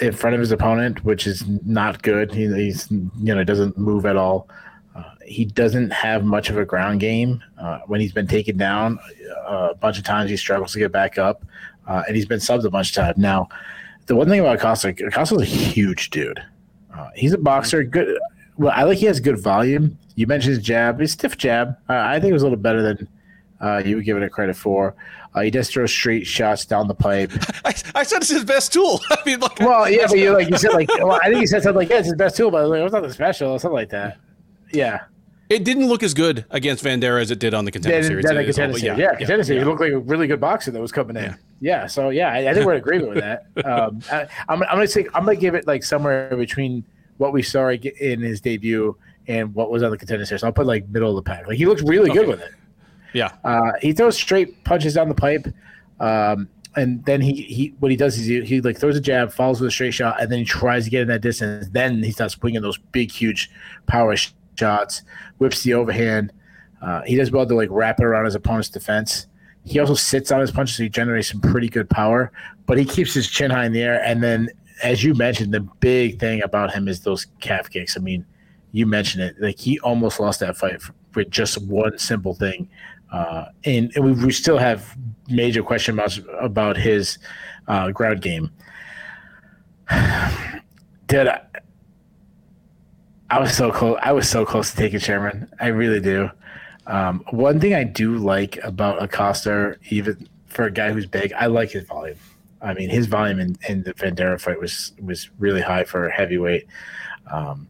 in 0.00 0.12
front 0.12 0.34
of 0.34 0.40
his 0.40 0.52
opponent, 0.52 1.04
which 1.04 1.26
is 1.26 1.44
not 1.66 2.02
good. 2.02 2.32
He, 2.32 2.46
he's 2.46 2.90
you 2.90 3.34
know 3.34 3.44
doesn't 3.44 3.76
move 3.76 4.06
at 4.06 4.16
all. 4.16 4.48
Uh, 4.94 5.04
he 5.24 5.44
doesn't 5.44 5.90
have 5.90 6.24
much 6.24 6.50
of 6.50 6.58
a 6.58 6.64
ground 6.64 7.00
game. 7.00 7.42
Uh, 7.58 7.80
when 7.86 8.00
he's 8.00 8.12
been 8.12 8.26
taken 8.26 8.56
down 8.56 8.98
uh, 9.48 9.68
a 9.70 9.74
bunch 9.74 9.98
of 9.98 10.04
times, 10.04 10.30
he 10.30 10.36
struggles 10.36 10.72
to 10.72 10.78
get 10.78 10.92
back 10.92 11.18
up, 11.18 11.44
uh, 11.86 12.02
and 12.06 12.16
he's 12.16 12.26
been 12.26 12.38
subbed 12.38 12.64
a 12.64 12.70
bunch 12.70 12.90
of 12.90 12.94
times. 12.94 13.18
Now, 13.18 13.48
the 14.06 14.16
one 14.16 14.28
thing 14.28 14.40
about 14.40 14.60
Costa, 14.60 14.92
Costa's 14.92 15.42
a 15.42 15.44
huge 15.44 16.10
dude. 16.10 16.42
Uh, 16.96 17.08
he's 17.14 17.32
a 17.32 17.38
boxer. 17.38 17.84
Good. 17.84 18.18
Well, 18.56 18.72
I 18.74 18.84
like 18.84 18.98
he 18.98 19.06
has 19.06 19.20
good 19.20 19.38
volume. 19.40 19.98
You 20.14 20.26
mentioned 20.26 20.56
his 20.56 20.64
jab. 20.64 21.00
His 21.00 21.12
stiff 21.12 21.38
jab. 21.38 21.76
I 21.88 22.20
think 22.20 22.30
it 22.30 22.34
was 22.34 22.42
a 22.42 22.46
little 22.46 22.58
better 22.58 22.82
than 22.82 23.08
you 23.86 23.96
were 23.96 24.02
give 24.02 24.16
it 24.16 24.32
credit 24.32 24.56
for. 24.56 24.94
Uh, 25.34 25.40
he 25.40 25.50
does 25.50 25.70
throw 25.70 25.86
straight 25.86 26.26
shots 26.26 26.66
down 26.66 26.88
the 26.88 26.94
pipe. 26.94 27.32
I, 27.64 27.74
I 27.94 28.02
said 28.02 28.18
it's 28.18 28.28
his 28.28 28.44
best 28.44 28.72
tool. 28.72 29.00
I 29.10 29.18
mean, 29.24 29.40
like, 29.40 29.58
well, 29.60 29.88
yeah, 29.88 30.06
but 30.06 30.18
you 30.18 30.32
like 30.32 30.48
you 30.48 30.58
said 30.58 30.72
like 30.72 30.88
well, 30.98 31.18
I 31.22 31.28
think 31.28 31.40
you 31.40 31.46
said 31.46 31.62
something 31.62 31.78
like 31.78 31.88
yeah, 31.88 31.98
it's 31.98 32.08
his 32.08 32.16
best 32.16 32.36
tool, 32.36 32.50
but 32.50 32.68
like, 32.68 32.80
it 32.80 32.84
was 32.84 32.92
nothing 32.92 33.12
special, 33.12 33.52
or 33.52 33.58
something 33.58 33.74
like 33.74 33.90
that. 33.90 34.18
Yeah. 34.72 35.04
It 35.48 35.64
didn't 35.64 35.88
look 35.88 36.02
as 36.02 36.14
good 36.14 36.46
against 36.50 36.82
Vanderaa 36.82 37.20
as 37.20 37.30
it 37.30 37.38
did 37.38 37.52
on 37.52 37.66
the 37.66 37.70
contender 37.70 37.98
yeah, 37.98 38.02
series. 38.02 38.24
Yeah, 38.24 38.42
contender 38.42 38.78
series. 38.78 38.82
Yeah, 38.82 38.96
yeah, 38.96 39.14
contender 39.16 39.44
series. 39.44 39.58
Yeah. 39.58 39.64
He 39.64 39.64
looked 39.64 39.80
like 39.82 39.92
a 39.92 39.98
really 39.98 40.26
good 40.26 40.40
boxer 40.40 40.70
that 40.70 40.80
was 40.80 40.92
coming 40.92 41.16
in. 41.16 41.36
Yeah. 41.62 41.86
so 41.86 42.10
yeah, 42.10 42.32
I, 42.32 42.50
I 42.50 42.54
think 42.54 42.66
we're 42.66 42.74
in 42.74 42.78
agreement 42.78 43.14
with 43.14 43.20
that. 43.20 43.46
Um, 43.64 44.00
I, 44.10 44.22
am 44.48 44.62
I'm 44.62 44.76
gonna 44.76 44.86
say 44.86 45.06
I'm 45.14 45.24
gonna 45.24 45.36
give 45.36 45.54
it 45.54 45.66
like 45.66 45.84
somewhere 45.84 46.36
between 46.36 46.84
what 47.18 47.32
we 47.32 47.42
saw 47.42 47.68
in 47.70 48.20
his 48.20 48.40
debut 48.40 48.96
and 49.28 49.54
what 49.54 49.70
was 49.70 49.82
on 49.82 49.90
the 49.90 49.98
contender 49.98 50.26
series. 50.26 50.40
So 50.40 50.48
I'll 50.48 50.52
put 50.52 50.66
like 50.66 50.88
middle 50.88 51.16
of 51.16 51.24
the 51.24 51.30
pack. 51.30 51.46
Like 51.46 51.56
he 51.56 51.66
looks 51.66 51.82
really 51.82 52.10
okay. 52.10 52.18
good 52.18 52.28
with 52.28 52.40
it. 52.40 52.52
Yeah. 53.12 53.32
Uh, 53.44 53.72
he 53.80 53.92
throws 53.92 54.16
straight 54.16 54.64
punches 54.64 54.94
down 54.94 55.08
the 55.08 55.14
pipe. 55.14 55.46
Um, 56.00 56.48
and 56.74 57.04
then 57.04 57.20
he, 57.20 57.42
he 57.42 57.74
what 57.78 57.90
he 57.90 57.96
does 57.96 58.18
is 58.18 58.26
he, 58.26 58.42
he 58.42 58.60
like 58.60 58.78
throws 58.78 58.96
a 58.96 59.00
jab, 59.00 59.32
follows 59.32 59.60
with 59.60 59.68
a 59.68 59.70
straight 59.70 59.92
shot, 59.92 60.20
and 60.20 60.32
then 60.32 60.40
he 60.40 60.44
tries 60.44 60.84
to 60.84 60.90
get 60.90 61.02
in 61.02 61.08
that 61.08 61.20
distance. 61.20 61.68
Then 61.70 62.02
he 62.02 62.10
starts 62.10 62.34
swinging 62.34 62.62
those 62.62 62.78
big, 62.78 63.10
huge 63.10 63.50
power 63.86 64.16
sh- 64.16 64.30
shots, 64.58 65.02
whips 65.38 65.62
the 65.62 65.74
overhand. 65.74 66.32
Uh, 66.80 67.02
he 67.02 67.14
does 67.14 67.30
well 67.30 67.46
to 67.46 67.54
like 67.54 67.68
wrap 67.70 68.00
it 68.00 68.04
around 68.04 68.24
his 68.24 68.34
opponent's 68.34 68.70
defense. 68.70 69.26
He 69.64 69.78
also 69.78 69.94
sits 69.94 70.32
on 70.32 70.40
his 70.40 70.50
punches, 70.50 70.76
so 70.76 70.82
he 70.82 70.88
generates 70.88 71.30
some 71.30 71.40
pretty 71.40 71.68
good 71.68 71.88
power. 71.88 72.32
But 72.66 72.78
he 72.78 72.84
keeps 72.84 73.14
his 73.14 73.28
chin 73.28 73.50
high 73.50 73.66
in 73.66 73.72
the 73.72 73.82
air, 73.82 74.02
and 74.04 74.22
then, 74.22 74.48
as 74.82 75.04
you 75.04 75.14
mentioned, 75.14 75.54
the 75.54 75.60
big 75.60 76.18
thing 76.18 76.42
about 76.42 76.72
him 76.72 76.88
is 76.88 77.00
those 77.00 77.26
calf 77.40 77.70
kicks. 77.70 77.96
I 77.96 78.00
mean, 78.00 78.24
you 78.72 78.86
mentioned 78.86 79.22
it; 79.22 79.36
like 79.40 79.58
he 79.58 79.78
almost 79.80 80.18
lost 80.18 80.40
that 80.40 80.56
fight 80.56 80.80
with 81.14 81.30
just 81.30 81.58
one 81.62 81.98
simple 81.98 82.34
thing. 82.34 82.68
Uh, 83.12 83.46
and, 83.64 83.92
and 83.94 84.04
we, 84.04 84.12
we, 84.24 84.32
still 84.32 84.56
have 84.56 84.96
major 85.28 85.62
question 85.62 85.94
marks 85.94 86.18
about 86.40 86.78
his 86.78 87.18
uh, 87.68 87.90
ground 87.90 88.22
game. 88.22 88.50
Dude, 91.08 91.28
I, 91.28 91.42
I, 93.28 93.38
was 93.38 93.54
so 93.54 93.70
close. 93.70 93.98
I 94.00 94.12
was 94.12 94.26
so 94.26 94.46
close 94.46 94.70
to 94.70 94.76
taking 94.78 94.98
Sherman. 94.98 95.52
I 95.60 95.68
really 95.68 96.00
do. 96.00 96.30
Um, 96.86 97.24
one 97.30 97.60
thing 97.60 97.74
I 97.74 97.84
do 97.84 98.16
like 98.16 98.58
about 98.62 99.02
Acosta, 99.02 99.76
even 99.90 100.28
for 100.46 100.64
a 100.64 100.70
guy 100.70 100.92
who's 100.92 101.06
big, 101.06 101.32
I 101.32 101.46
like 101.46 101.70
his 101.70 101.84
volume. 101.84 102.18
I 102.60 102.74
mean, 102.74 102.90
his 102.90 103.06
volume 103.06 103.40
in, 103.40 103.56
in 103.68 103.82
the 103.82 103.94
Vanderaa 103.94 104.40
fight 104.40 104.60
was 104.60 104.92
was 105.00 105.30
really 105.38 105.60
high 105.60 105.84
for 105.84 106.06
a 106.06 106.12
heavyweight. 106.12 106.66
Um, 107.30 107.68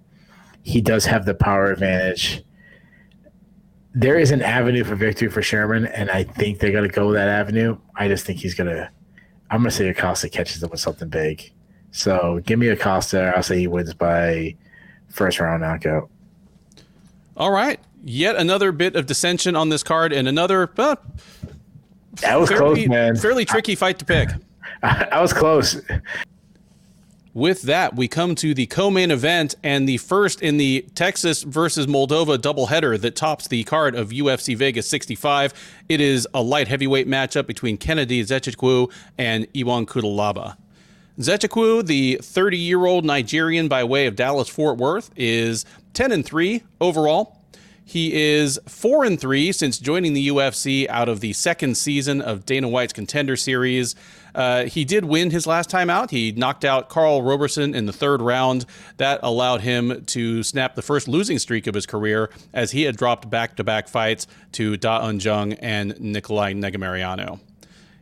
he 0.62 0.80
does 0.80 1.04
have 1.06 1.24
the 1.24 1.34
power 1.34 1.72
advantage 1.72 2.44
there 3.94 4.18
is 4.18 4.30
an 4.30 4.42
avenue 4.42 4.84
for 4.84 4.94
victory 4.94 5.28
for 5.28 5.42
Sherman, 5.42 5.86
and 5.86 6.10
I 6.10 6.24
think 6.24 6.58
they're 6.58 6.72
going 6.72 6.88
to 6.88 6.94
go 6.94 7.12
that 7.12 7.28
avenue. 7.28 7.76
I 7.94 8.08
just 8.08 8.24
think 8.24 8.40
he's 8.40 8.54
going 8.54 8.74
to. 8.74 8.90
I'm 9.50 9.60
going 9.60 9.70
to 9.70 9.76
say 9.76 9.88
Acosta 9.88 10.30
catches 10.30 10.62
him 10.62 10.70
with 10.70 10.80
something 10.80 11.08
big. 11.08 11.52
So 11.90 12.40
give 12.46 12.58
me 12.58 12.68
Acosta. 12.68 13.34
I'll 13.36 13.42
say 13.42 13.58
he 13.58 13.66
wins 13.66 13.92
by 13.92 14.56
first 15.10 15.38
round 15.40 15.60
knockout. 15.60 16.08
All 17.36 17.50
right. 17.50 17.78
Yet 18.04 18.36
another 18.36 18.72
bit 18.72 18.96
of 18.96 19.06
dissension 19.06 19.54
on 19.54 19.68
this 19.68 19.82
card, 19.82 20.12
and 20.12 20.26
another. 20.26 20.70
Uh, 20.76 20.96
that 22.20 22.38
was 22.38 22.48
fairly, 22.48 22.86
close, 22.86 22.88
man. 22.88 23.16
Fairly 23.16 23.44
tricky 23.44 23.74
fight 23.74 23.98
to 24.00 24.04
pick. 24.04 24.28
I, 24.82 25.08
I 25.12 25.20
was 25.20 25.32
close. 25.32 25.80
With 27.34 27.62
that, 27.62 27.96
we 27.96 28.08
come 28.08 28.34
to 28.36 28.52
the 28.52 28.66
co 28.66 28.90
main 28.90 29.10
event 29.10 29.54
and 29.62 29.88
the 29.88 29.96
first 29.96 30.42
in 30.42 30.58
the 30.58 30.84
Texas 30.94 31.42
versus 31.44 31.86
Moldova 31.86 32.36
doubleheader 32.36 33.00
that 33.00 33.16
tops 33.16 33.48
the 33.48 33.64
card 33.64 33.94
of 33.94 34.10
UFC 34.10 34.54
Vegas 34.54 34.86
65. 34.88 35.54
It 35.88 36.00
is 36.00 36.28
a 36.34 36.42
light 36.42 36.68
heavyweight 36.68 37.08
matchup 37.08 37.46
between 37.46 37.78
Kennedy 37.78 38.22
Nzechukwu 38.22 38.92
and 39.16 39.46
Ion 39.56 39.86
Cutelaba. 39.86 40.56
Nzechukwu, 41.18 41.86
the 41.86 42.18
30 42.20 42.58
year 42.58 42.84
old 42.84 43.06
Nigerian 43.06 43.66
by 43.66 43.82
way 43.84 44.06
of 44.06 44.14
Dallas 44.14 44.48
Fort 44.48 44.76
Worth, 44.76 45.10
is 45.16 45.64
10 45.94 46.12
and 46.12 46.26
3 46.26 46.62
overall. 46.82 47.41
He 47.92 48.14
is 48.14 48.58
4 48.66 49.04
and 49.04 49.20
3 49.20 49.52
since 49.52 49.76
joining 49.76 50.14
the 50.14 50.28
UFC 50.28 50.88
out 50.88 51.10
of 51.10 51.20
the 51.20 51.34
second 51.34 51.76
season 51.76 52.22
of 52.22 52.46
Dana 52.46 52.66
White's 52.66 52.94
Contender 52.94 53.36
Series. 53.36 53.94
Uh, 54.34 54.64
he 54.64 54.86
did 54.86 55.04
win 55.04 55.30
his 55.30 55.46
last 55.46 55.68
time 55.68 55.90
out. 55.90 56.10
He 56.10 56.32
knocked 56.32 56.64
out 56.64 56.88
Karl 56.88 57.20
Roberson 57.20 57.74
in 57.74 57.84
the 57.84 57.92
third 57.92 58.22
round. 58.22 58.64
That 58.96 59.20
allowed 59.22 59.60
him 59.60 60.06
to 60.06 60.42
snap 60.42 60.74
the 60.74 60.80
first 60.80 61.06
losing 61.06 61.38
streak 61.38 61.66
of 61.66 61.74
his 61.74 61.84
career 61.84 62.30
as 62.54 62.70
he 62.70 62.84
had 62.84 62.96
dropped 62.96 63.28
back 63.28 63.56
to 63.56 63.62
back 63.62 63.88
fights 63.88 64.26
to 64.52 64.78
Da 64.78 65.04
Un 65.04 65.20
Jung 65.20 65.52
and 65.52 65.92
Nicolae 65.96 66.56
Negumereanu. 66.56 67.40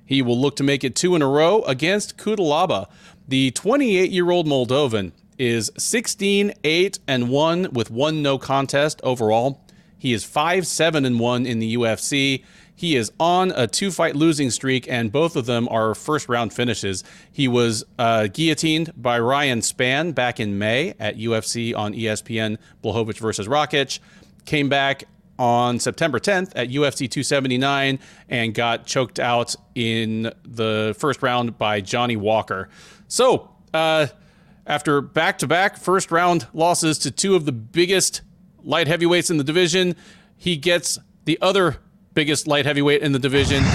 He 0.07 0.23
will 0.23 0.41
look 0.41 0.55
to 0.59 0.63
make 0.63 0.85
it 0.85 0.95
two 0.95 1.17
in 1.17 1.23
a 1.23 1.27
row 1.27 1.63
against 1.63 2.17
Cutelaba. 2.17 2.87
The 3.27 3.51
28 3.51 4.13
year 4.13 4.31
old 4.31 4.47
Moldovan 4.47 5.11
is 5.37 5.73
16 5.77 6.53
8 6.63 6.99
and 7.09 7.29
1 7.29 7.73
with 7.73 7.91
one 7.91 8.23
no 8.23 8.39
contest 8.39 9.01
overall. 9.03 9.61
He 10.01 10.15
is 10.15 10.25
5 10.25 10.67
7 10.67 11.05
and 11.05 11.21
1 11.21 11.47
in 11.47 11.59
the 11.59 11.77
UFC. 11.77 12.43
He 12.75 12.97
is 12.97 13.13
on 13.21 13.53
a 13.55 13.67
two 13.67 13.91
fight 13.91 14.17
losing 14.17 14.49
streak, 14.49 14.89
and 14.89 15.13
both 15.13 15.37
of 15.37 15.45
them 15.45 15.69
are 15.69 15.95
first 15.95 16.31
round 16.31 16.55
finishes. 16.55 17.05
He 17.31 17.47
was 17.47 17.85
uh, 17.99 18.29
guillotined 18.29 18.95
by 18.97 19.21
Ryan 19.21 19.61
Spann 19.61 20.15
back 20.15 20.41
in 20.41 20.59
May 20.59 20.95
at 20.99 21.19
UFC 21.19 21.77
on 21.77 21.93
ESPN 21.93 22.57
Blachowicz 22.83 23.19
versus 23.19 23.47
Rakic. 23.47 23.99
Came 24.47 24.71
back 24.71 25.05
on 25.39 25.79
September 25.79 26.19
10th 26.19 26.53
at 26.57 26.71
UFC 26.71 27.01
279 27.01 27.99
and 28.31 28.55
got 28.55 28.87
choked 28.87 29.19
out 29.19 29.55
in 29.75 30.33
the 30.45 30.97
first 30.99 31.23
round 31.23 31.59
by 31.59 31.83
Johnny 31.83 32.17
Walker. 32.17 32.71
So, 33.09 33.51
uh, 33.75 34.07
after 34.67 35.03
back 35.03 35.37
to 35.39 35.47
back 35.47 35.77
first 35.77 36.11
round 36.11 36.47
losses 36.55 36.99
to 37.01 37.11
two 37.11 37.35
of 37.35 37.45
the 37.45 37.53
biggest 37.53 38.23
light 38.65 38.87
heavyweights 38.87 39.31
in 39.31 39.37
the 39.37 39.45
division, 39.45 39.97
he 40.37 40.57
gets 40.57 40.99
the 41.25 41.39
other 41.41 41.77
biggest 42.15 42.47
light 42.47 42.67
heavyweight 42.67 43.03
in 43.03 43.13
the 43.13 43.19
division. 43.19 43.63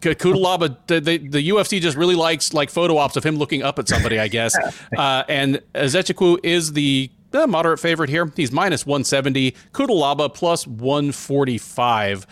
Cutelaba, 0.00 0.76
the, 0.88 1.00
the, 1.00 1.18
the, 1.18 1.48
UFC 1.48 1.80
just 1.80 1.96
really 1.96 2.16
likes 2.16 2.52
like 2.52 2.70
photo 2.70 2.96
ops 2.96 3.16
of 3.16 3.24
him 3.24 3.36
looking 3.36 3.62
up 3.62 3.78
at 3.78 3.88
somebody, 3.88 4.18
I 4.18 4.28
guess. 4.28 4.56
Uh, 4.96 5.24
and 5.28 5.62
Nzechukwu 5.74 6.38
is 6.42 6.74
the, 6.74 7.10
the 7.30 7.46
moderate 7.46 7.80
favorite 7.80 8.10
here. 8.10 8.30
He's 8.36 8.52
minus 8.52 8.84
170. 8.84 9.52
Cutelaba 9.72 10.32
plus 10.32 10.66
145. 10.66 12.26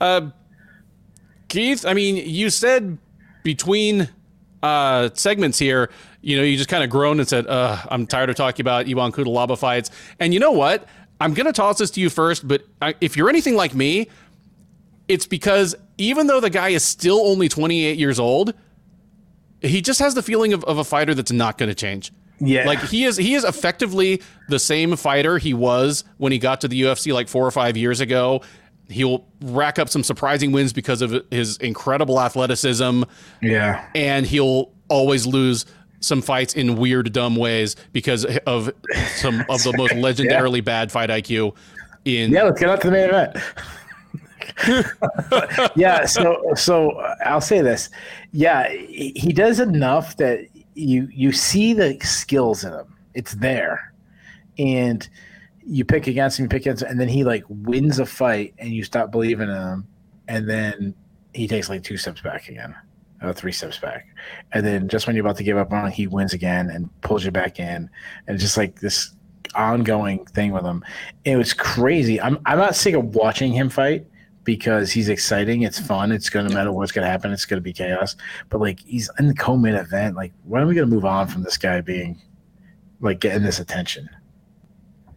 Uh, 0.00 0.30
Keith, 1.48 1.84
I 1.84 1.94
mean, 1.94 2.16
you 2.16 2.50
said 2.50 2.98
between 3.42 4.08
uh, 4.62 5.10
segments 5.14 5.58
here, 5.58 5.90
you 6.20 6.36
know, 6.36 6.42
you 6.42 6.56
just 6.56 6.68
kind 6.68 6.82
of 6.82 6.90
groaned 6.90 7.20
and 7.20 7.28
said, 7.28 7.46
uh, 7.46 7.78
I'm 7.90 8.06
tired 8.06 8.30
of 8.30 8.36
talking 8.36 8.62
about 8.62 8.86
Ion 8.86 9.12
Cutelaba 9.12 9.58
fights. 9.58 9.90
And 10.18 10.34
you 10.34 10.40
know 10.40 10.52
what? 10.52 10.86
I'm 11.20 11.34
going 11.34 11.46
to 11.46 11.52
toss 11.52 11.78
this 11.78 11.90
to 11.92 12.00
you 12.00 12.10
first, 12.10 12.46
but 12.46 12.64
if 13.00 13.16
you're 13.16 13.28
anything 13.28 13.54
like 13.54 13.74
me, 13.74 14.08
it's 15.08 15.26
because 15.26 15.74
even 15.98 16.26
though 16.26 16.40
the 16.40 16.50
guy 16.50 16.70
is 16.70 16.84
still 16.84 17.20
only 17.20 17.48
28 17.48 17.96
years 17.98 18.18
old, 18.18 18.54
he 19.60 19.80
just 19.80 20.00
has 20.00 20.14
the 20.14 20.22
feeling 20.22 20.52
of, 20.52 20.64
of 20.64 20.78
a 20.78 20.84
fighter 20.84 21.14
that's 21.14 21.32
not 21.32 21.58
going 21.58 21.68
to 21.68 21.74
change. 21.74 22.12
Yeah. 22.38 22.66
Like 22.66 22.80
he 22.80 23.04
is 23.04 23.16
he 23.16 23.34
is 23.34 23.44
effectively 23.44 24.20
the 24.48 24.58
same 24.58 24.94
fighter 24.96 25.38
he 25.38 25.54
was 25.54 26.04
when 26.18 26.32
he 26.32 26.38
got 26.38 26.60
to 26.62 26.68
the 26.68 26.82
UFC 26.82 27.14
like 27.14 27.28
4 27.28 27.46
or 27.46 27.50
5 27.50 27.76
years 27.78 28.00
ago. 28.00 28.42
He'll 28.88 29.24
rack 29.42 29.78
up 29.78 29.88
some 29.88 30.02
surprising 30.02 30.52
wins 30.52 30.72
because 30.72 31.02
of 31.02 31.24
his 31.30 31.56
incredible 31.58 32.20
athleticism. 32.20 33.02
Yeah. 33.42 33.84
And 33.94 34.26
he'll 34.26 34.72
always 34.88 35.26
lose 35.26 35.66
some 36.00 36.22
fights 36.22 36.54
in 36.54 36.76
weird, 36.76 37.12
dumb 37.12 37.36
ways 37.36 37.76
because 37.92 38.24
of 38.46 38.70
some 39.16 39.44
of 39.48 39.62
the 39.62 39.74
most 39.76 39.92
legendarily 39.94 40.56
yeah. 40.56 40.62
bad 40.62 40.92
fight 40.92 41.10
IQ. 41.10 41.54
in 42.04 42.30
Yeah, 42.30 42.44
let's 42.44 42.60
get 42.60 42.68
on 42.68 42.78
to 42.80 42.86
the 42.86 42.92
main 42.92 43.08
event. 43.08 43.36
yeah, 45.76 46.06
so 46.06 46.40
so 46.54 46.92
I'll 47.24 47.40
say 47.40 47.60
this. 47.62 47.90
Yeah, 48.32 48.68
he 48.68 49.12
he 49.16 49.32
does 49.32 49.60
enough 49.60 50.16
that 50.18 50.46
you 50.74 51.08
you 51.12 51.32
see 51.32 51.72
the 51.72 51.98
skills 52.00 52.64
in 52.64 52.72
him. 52.72 52.96
It's 53.14 53.32
there, 53.32 53.92
and 54.58 55.08
you 55.66 55.84
pick 55.84 56.06
against 56.06 56.38
him, 56.38 56.44
you 56.44 56.48
pick 56.48 56.62
against, 56.62 56.82
him, 56.82 56.90
and 56.90 57.00
then 57.00 57.08
he 57.08 57.24
like 57.24 57.44
wins 57.48 57.98
a 57.98 58.06
fight, 58.06 58.54
and 58.58 58.70
you 58.70 58.84
stop 58.84 59.10
believing 59.10 59.48
in 59.48 59.56
him, 59.56 59.86
and 60.28 60.48
then 60.48 60.94
he 61.34 61.48
takes 61.48 61.68
like 61.68 61.82
two 61.82 61.96
steps 61.96 62.20
back 62.20 62.48
again, 62.48 62.74
uh, 63.22 63.32
three 63.32 63.52
steps 63.52 63.78
back, 63.78 64.06
and 64.52 64.64
then 64.64 64.88
just 64.88 65.06
when 65.06 65.16
you're 65.16 65.24
about 65.24 65.36
to 65.36 65.44
give 65.44 65.56
up 65.56 65.72
on, 65.72 65.86
him, 65.86 65.92
he 65.92 66.06
wins 66.06 66.32
again 66.32 66.70
and 66.70 66.88
pulls 67.02 67.24
you 67.24 67.30
back 67.30 67.58
in, 67.58 67.90
and 68.26 68.38
just 68.38 68.56
like 68.56 68.80
this 68.80 69.14
ongoing 69.54 70.24
thing 70.26 70.52
with 70.52 70.64
him. 70.64 70.84
It 71.24 71.36
was 71.36 71.52
crazy. 71.52 72.20
I'm 72.20 72.38
I'm 72.46 72.58
not 72.58 72.76
sick 72.76 72.94
of 72.94 73.14
watching 73.14 73.52
him 73.52 73.68
fight 73.68 74.06
because 74.44 74.92
he's 74.92 75.08
exciting. 75.08 75.62
It's 75.62 75.78
fun. 75.78 76.12
It's 76.12 76.30
going 76.30 76.48
to 76.48 76.54
matter 76.54 76.72
what's 76.72 76.92
going 76.92 77.04
to 77.04 77.10
happen. 77.10 77.32
It's 77.32 77.44
going 77.44 77.58
to 77.58 77.62
be 77.62 77.72
chaos. 77.72 78.16
But 78.48 78.60
like 78.60 78.80
he's 78.80 79.10
in 79.18 79.26
the 79.26 79.34
co-main 79.34 79.74
event. 79.74 80.14
Like 80.14 80.32
when 80.44 80.62
are 80.62 80.66
we 80.66 80.74
going 80.74 80.88
to 80.88 80.94
move 80.94 81.04
on 81.04 81.26
from 81.26 81.42
this 81.42 81.56
guy 81.56 81.80
being 81.80 82.20
like 83.00 83.20
getting 83.20 83.42
this 83.42 83.58
attention? 83.58 84.08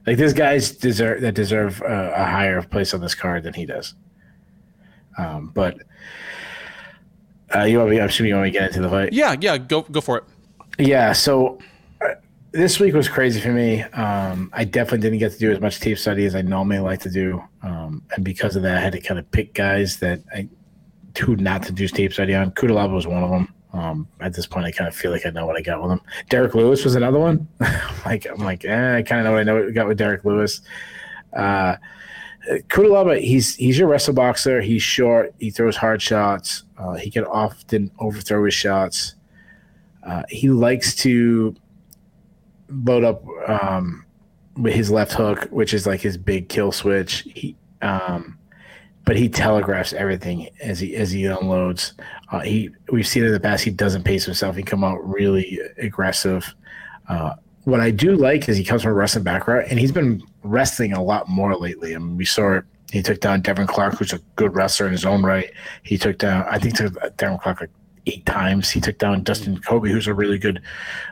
Like 0.10 0.18
there's 0.18 0.34
guys 0.34 0.72
deserve 0.72 1.22
that 1.22 1.36
deserve 1.36 1.84
a, 1.84 2.14
a 2.16 2.24
higher 2.24 2.64
place 2.64 2.96
on 2.96 3.00
this 3.00 3.14
card 3.14 3.44
than 3.44 3.54
he 3.54 3.68
does. 3.68 3.94
Um, 5.20 5.52
but 5.54 5.78
uh, 7.54 7.66
you 7.66 7.78
want 7.78 7.92
me? 7.92 8.00
I'm 8.00 8.10
assuming 8.10 8.30
you 8.30 8.36
want 8.36 8.46
me 8.46 8.52
to 8.52 8.60
get 8.60 8.70
into 8.70 8.82
the 8.82 8.90
fight. 8.90 9.14
Yeah, 9.14 9.36
yeah, 9.40 9.60
go 9.60 9.84
go 9.84 10.02
for 10.02 10.18
it. 10.18 10.24
Yeah. 10.80 11.14
So 11.14 11.60
uh, 12.04 12.16
this 12.54 12.80
week 12.80 12.96
was 12.96 13.08
crazy 13.08 13.40
for 13.40 13.52
me. 13.52 13.84
Um, 13.84 14.50
I 14.52 14.64
definitely 14.64 15.02
didn't 15.02 15.20
get 15.20 15.32
to 15.34 15.38
do 15.38 15.52
as 15.52 15.62
much 15.62 15.80
tape 15.80 16.00
study 16.00 16.26
as 16.26 16.34
I 16.34 16.42
normally 16.42 16.80
like 16.80 17.02
to 17.02 17.12
do, 17.12 17.44
um, 17.62 18.02
and 18.16 18.26
because 18.26 18.56
of 18.56 18.64
that, 18.64 18.78
I 18.78 18.80
had 18.80 18.94
to 18.94 19.02
kind 19.02 19.20
of 19.20 19.30
pick 19.30 19.54
guys 19.54 19.98
that 20.00 20.22
I 20.34 20.50
who 21.20 21.36
not 21.36 21.62
to 21.66 21.72
do 21.72 21.88
tape 21.88 22.14
study 22.14 22.34
on. 22.34 22.50
Cutelaba 22.50 22.96
was 22.96 23.06
one 23.06 23.24
of 23.24 23.30
them. 23.30 23.54
Um, 23.72 24.08
at 24.20 24.34
this 24.34 24.48
point, 24.48 24.66
I 24.66 24.72
kind 24.72 24.88
of 24.88 24.96
feel 24.96 25.12
like 25.12 25.26
I 25.26 25.30
know 25.30 25.46
what 25.46 25.56
I 25.56 25.62
got 25.62 25.82
with 25.82 25.92
him. 25.92 26.02
Derrick 26.30 26.56
Lewis 26.56 26.84
was 26.84 26.96
another 26.96 27.20
one. 27.20 27.48
like 28.06 28.26
I'm 28.26 28.44
like, 28.44 28.66
eh, 28.66 28.98
I 28.98 29.02
kind 29.04 29.20
of 29.20 29.26
know 29.26 29.32
what 29.34 29.40
I 29.40 29.44
know 29.44 29.64
what 29.64 29.74
got 29.74 29.88
with 29.88 29.98
Derrick 29.98 30.26
Lewis. 30.26 30.62
Uh, 31.34 31.76
Cutelaba, 32.48 33.20
he's 33.20 33.56
he's 33.56 33.78
your 33.78 33.88
wrestle 33.88 34.14
boxer. 34.14 34.62
He's 34.62 34.82
short. 34.82 35.34
He 35.40 35.52
throws 35.52 35.76
hard 35.76 36.02
shots. 36.02 36.64
Uh, 36.78 36.94
he 36.94 37.12
can 37.12 37.26
often 37.26 37.92
overthrow 38.00 38.44
his 38.46 38.54
shots. 38.54 39.16
Uh, 40.04 40.24
he 40.30 40.50
likes 40.50 40.96
to 40.96 41.56
load 42.70 43.04
up 43.04 43.24
um, 43.48 44.06
with 44.58 44.74
his 44.74 44.90
left 44.90 45.14
hook, 45.14 45.48
which 45.52 45.74
is 45.74 45.86
like 45.86 46.02
his 46.02 46.18
big 46.18 46.50
kill 46.50 46.72
switch. 46.72 47.28
He, 47.34 47.56
um, 47.82 48.40
but 49.06 49.18
he 49.18 49.30
telegraphs 49.30 49.94
everything 49.94 50.50
as 50.62 50.80
he 50.80 50.96
as 50.96 51.12
he 51.12 51.26
unloads. 51.26 51.94
Uh, 52.32 52.42
he 52.42 52.70
we've 52.92 53.08
seen 53.08 53.24
in 53.24 53.32
the 53.32 53.40
past 53.40 53.64
he 53.64 53.72
doesn't 53.72 54.04
pace 54.04 54.26
himself. 54.26 54.56
He 54.56 54.64
come 54.64 54.84
out 54.84 54.98
really 55.08 55.60
aggressive. 55.78 56.54
Uh, 57.08 57.34
what 57.64 57.80
I 57.80 57.92
do 57.92 58.16
like 58.16 58.48
is 58.50 58.58
he 58.58 58.64
comes 58.64 58.84
from 58.84 58.92
a 58.92 58.96
wrestling 58.96 59.24
background, 59.24 59.68
and 59.70 59.80
he's 59.80 59.92
been 59.92 60.22
wrestling 60.44 60.94
a 60.94 61.04
lot 61.04 61.28
more 61.28 61.56
lately. 61.56 61.96
I 61.96 62.00
mean, 62.00 62.18
we 62.18 62.26
saw 62.26 62.58
it. 62.58 62.66
He 62.92 63.04
took 63.04 63.20
down 63.20 63.42
Devin 63.42 63.68
Clark, 63.68 63.96
who's 63.96 64.14
a 64.14 64.20
good 64.36 64.56
wrestler 64.56 64.88
in 64.88 64.92
his 64.92 65.06
own 65.06 65.22
right. 65.24 65.52
He 65.84 65.98
took 65.98 66.18
down, 66.18 66.46
I 66.50 66.58
think, 66.58 66.76
took 66.76 66.96
Devin 67.18 67.38
Clark 67.38 67.62
like 67.62 67.70
eight 68.08 68.26
times. 68.26 68.72
He 68.72 68.82
took 68.82 68.98
down 68.98 69.22
Dustin 69.22 69.56
Jacoby, 69.56 69.92
who's 69.92 70.08
a 70.08 70.14
really 70.14 70.40
good 70.40 70.62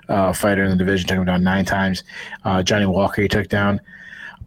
uh, 0.10 0.34
fighter 0.34 0.64
in 0.64 0.72
the 0.72 0.76
division. 0.76 1.08
Took 1.08 1.18
him 1.20 1.26
down 1.26 1.44
nine 1.44 1.66
times. 1.66 2.04
Uh, 2.44 2.64
Johnny 2.64 2.88
Walker, 2.88 3.22
he 3.22 3.28
took 3.28 3.48
down, 3.50 3.80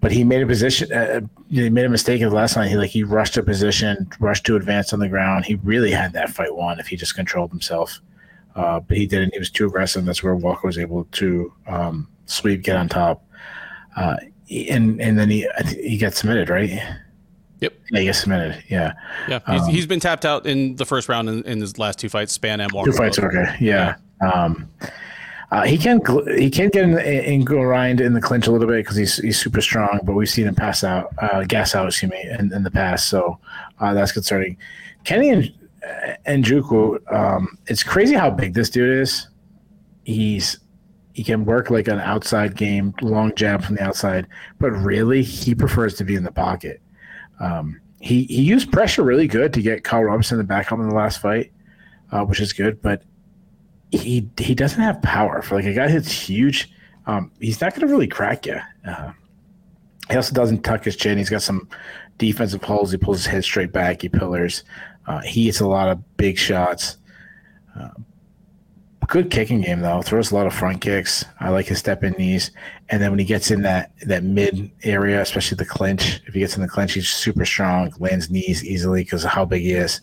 but 0.00 0.12
he 0.12 0.24
made 0.24 0.42
a 0.42 0.46
position. 0.46 0.92
Uh, 0.92 1.20
he 1.50 1.68
made 1.68 1.84
a 1.84 1.88
mistake 1.88 2.20
in 2.20 2.28
the 2.28 2.34
last 2.34 2.56
night. 2.56 2.68
He 2.68 2.76
like 2.76 2.90
he 2.90 3.04
rushed 3.04 3.36
a 3.36 3.42
position, 3.42 4.08
rushed 4.18 4.46
to 4.46 4.56
advance 4.56 4.92
on 4.92 4.98
the 4.98 5.08
ground. 5.08 5.44
He 5.44 5.56
really 5.56 5.90
had 5.90 6.12
that 6.14 6.30
fight 6.30 6.54
won 6.54 6.80
if 6.80 6.86
he 6.86 6.96
just 6.96 7.14
controlled 7.14 7.50
himself. 7.50 8.00
Uh, 8.56 8.80
but 8.80 8.96
he 8.96 9.06
didn't. 9.06 9.32
He 9.32 9.38
was 9.38 9.50
too 9.50 9.66
aggressive. 9.66 10.04
That's 10.04 10.22
where 10.22 10.34
Walker 10.34 10.66
was 10.66 10.78
able 10.78 11.04
to 11.04 11.52
um, 11.66 12.08
sweep, 12.26 12.62
get 12.62 12.76
on 12.76 12.88
top, 12.88 13.24
uh, 13.96 14.16
and 14.50 15.00
and 15.00 15.18
then 15.18 15.30
he 15.30 15.46
he 15.80 15.98
got 15.98 16.14
submitted, 16.14 16.48
right? 16.48 16.70
Yep. 17.60 17.74
Yeah, 17.90 18.00
he 18.00 18.06
got 18.06 18.14
submitted. 18.14 18.64
Yeah. 18.68 18.94
Yeah. 19.28 19.40
He's, 19.46 19.62
um, 19.62 19.68
he's 19.68 19.86
been 19.86 20.00
tapped 20.00 20.24
out 20.24 20.46
in 20.46 20.76
the 20.76 20.86
first 20.86 21.08
round 21.08 21.28
in, 21.28 21.42
in 21.42 21.60
his 21.60 21.78
last 21.78 21.98
two 21.98 22.08
fights, 22.08 22.32
Span 22.32 22.60
and 22.60 22.72
Walker. 22.72 22.90
Two 22.90 22.96
fights, 22.96 23.18
okay. 23.18 23.54
Yeah. 23.60 23.96
Um, 24.20 24.66
uh, 25.50 25.64
he 25.64 25.76
can 25.76 26.00
he 26.36 26.48
can 26.48 26.68
get 26.68 26.84
in, 26.84 26.98
in 26.98 27.44
grind 27.44 28.00
in 28.00 28.14
the 28.14 28.20
clinch 28.20 28.46
a 28.46 28.52
little 28.52 28.68
bit 28.68 28.84
because 28.84 28.96
he's 28.96 29.16
he's 29.16 29.38
super 29.38 29.60
strong, 29.60 29.98
but 30.04 30.14
we've 30.14 30.28
seen 30.28 30.46
him 30.46 30.54
pass 30.54 30.84
out, 30.84 31.12
uh, 31.18 31.42
gas 31.44 31.74
out, 31.74 31.86
excuse 31.86 32.10
me, 32.10 32.22
in, 32.22 32.52
in 32.52 32.62
the 32.62 32.70
past. 32.70 33.08
So 33.08 33.38
uh, 33.80 33.92
that's 33.92 34.12
concerning. 34.12 34.56
Kenny 35.04 35.30
and 35.30 35.52
and 36.24 36.44
Njoku, 36.44 37.12
um, 37.12 37.58
it's 37.66 37.82
crazy 37.82 38.14
how 38.14 38.30
big 38.30 38.54
this 38.54 38.70
dude 38.70 39.00
is. 39.00 39.28
He's 40.04 40.58
he 41.14 41.24
can 41.24 41.44
work 41.44 41.70
like 41.70 41.88
an 41.88 41.98
outside 41.98 42.56
game, 42.56 42.94
long 43.02 43.34
jab 43.34 43.64
from 43.64 43.74
the 43.74 43.82
outside, 43.82 44.28
but 44.58 44.70
really 44.70 45.22
he 45.22 45.54
prefers 45.54 45.94
to 45.94 46.04
be 46.04 46.14
in 46.14 46.22
the 46.22 46.30
pocket. 46.32 46.80
Um, 47.40 47.80
he 48.00 48.22
he 48.24 48.42
used 48.42 48.70
pressure 48.70 49.02
really 49.02 49.26
good 49.26 49.52
to 49.54 49.62
get 49.62 49.82
Karl 49.82 50.04
Roberson 50.04 50.38
the 50.38 50.44
back 50.44 50.70
up 50.70 50.78
in 50.78 50.88
the 50.88 50.94
last 50.94 51.20
fight, 51.20 51.52
uh, 52.12 52.24
which 52.24 52.40
is 52.40 52.52
good, 52.52 52.80
but 52.82 53.02
he 53.90 54.28
he 54.38 54.54
doesn't 54.54 54.80
have 54.80 55.02
power 55.02 55.42
for 55.42 55.56
like 55.56 55.64
a 55.64 55.74
guy 55.74 55.88
that's 55.88 56.10
huge. 56.10 56.70
Um, 57.06 57.32
he's 57.40 57.60
not 57.60 57.74
going 57.74 57.86
to 57.86 57.92
really 57.92 58.06
crack 58.06 58.46
you. 58.46 58.58
Uh, 58.86 59.12
he 60.08 60.16
also 60.16 60.34
doesn't 60.34 60.62
tuck 60.62 60.84
his 60.84 60.96
chin. 60.96 61.18
He's 61.18 61.30
got 61.30 61.42
some 61.42 61.68
defensive 62.18 62.60
pulls. 62.60 62.92
He 62.92 62.98
pulls 62.98 63.18
his 63.18 63.26
head 63.26 63.44
straight 63.44 63.72
back. 63.72 64.02
He 64.02 64.08
pillars. 64.08 64.64
Uh, 65.06 65.20
he 65.20 65.46
hits 65.46 65.60
a 65.60 65.66
lot 65.66 65.88
of 65.88 66.16
big 66.16 66.38
shots. 66.38 66.98
Uh, 67.78 67.90
good 69.10 69.30
kicking 69.30 69.60
game 69.60 69.80
though. 69.80 70.00
Throws 70.02 70.30
a 70.30 70.34
lot 70.34 70.46
of 70.46 70.54
front 70.54 70.80
kicks. 70.80 71.24
I 71.40 71.50
like 71.50 71.66
his 71.66 71.78
step 71.78 72.04
in 72.04 72.12
knees. 72.12 72.52
And 72.90 73.02
then 73.02 73.10
when 73.10 73.18
he 73.18 73.24
gets 73.24 73.50
in 73.50 73.62
that 73.62 73.92
that 74.06 74.22
mid 74.22 74.70
area, 74.84 75.20
especially 75.20 75.56
the 75.56 75.64
clinch, 75.64 76.20
if 76.26 76.34
he 76.34 76.40
gets 76.40 76.56
in 76.56 76.62
the 76.62 76.68
clinch, 76.68 76.94
he's 76.94 77.08
super 77.08 77.44
strong. 77.44 77.92
Lands 77.98 78.30
knees 78.30 78.64
easily 78.64 79.02
because 79.02 79.24
of 79.24 79.30
how 79.30 79.44
big 79.44 79.62
he 79.62 79.72
is. 79.72 80.00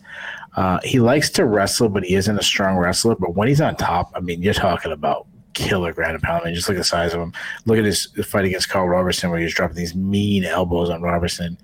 Uh, 0.58 0.80
he 0.82 0.98
likes 0.98 1.30
to 1.30 1.44
wrestle, 1.44 1.88
but 1.88 2.02
he 2.02 2.16
isn't 2.16 2.36
a 2.36 2.42
strong 2.42 2.76
wrestler. 2.76 3.14
But 3.14 3.36
when 3.36 3.46
he's 3.46 3.60
on 3.60 3.76
top, 3.76 4.10
I 4.16 4.18
mean, 4.18 4.42
you're 4.42 4.52
talking 4.52 4.90
about 4.90 5.28
killer 5.54 5.92
ground 5.92 6.14
and 6.14 6.22
pound. 6.22 6.42
I 6.42 6.46
mean, 6.46 6.54
just 6.56 6.68
look 6.68 6.76
at 6.76 6.80
the 6.80 6.84
size 6.84 7.14
of 7.14 7.20
him. 7.20 7.32
Look 7.64 7.78
at 7.78 7.84
his 7.84 8.06
fight 8.24 8.44
against 8.44 8.68
Karl 8.68 8.88
Roberson, 8.88 9.30
where 9.30 9.38
he's 9.38 9.54
dropping 9.54 9.76
these 9.76 9.94
mean 9.94 10.44
elbows 10.44 10.90
on 10.90 11.00
Roberson. 11.00 11.56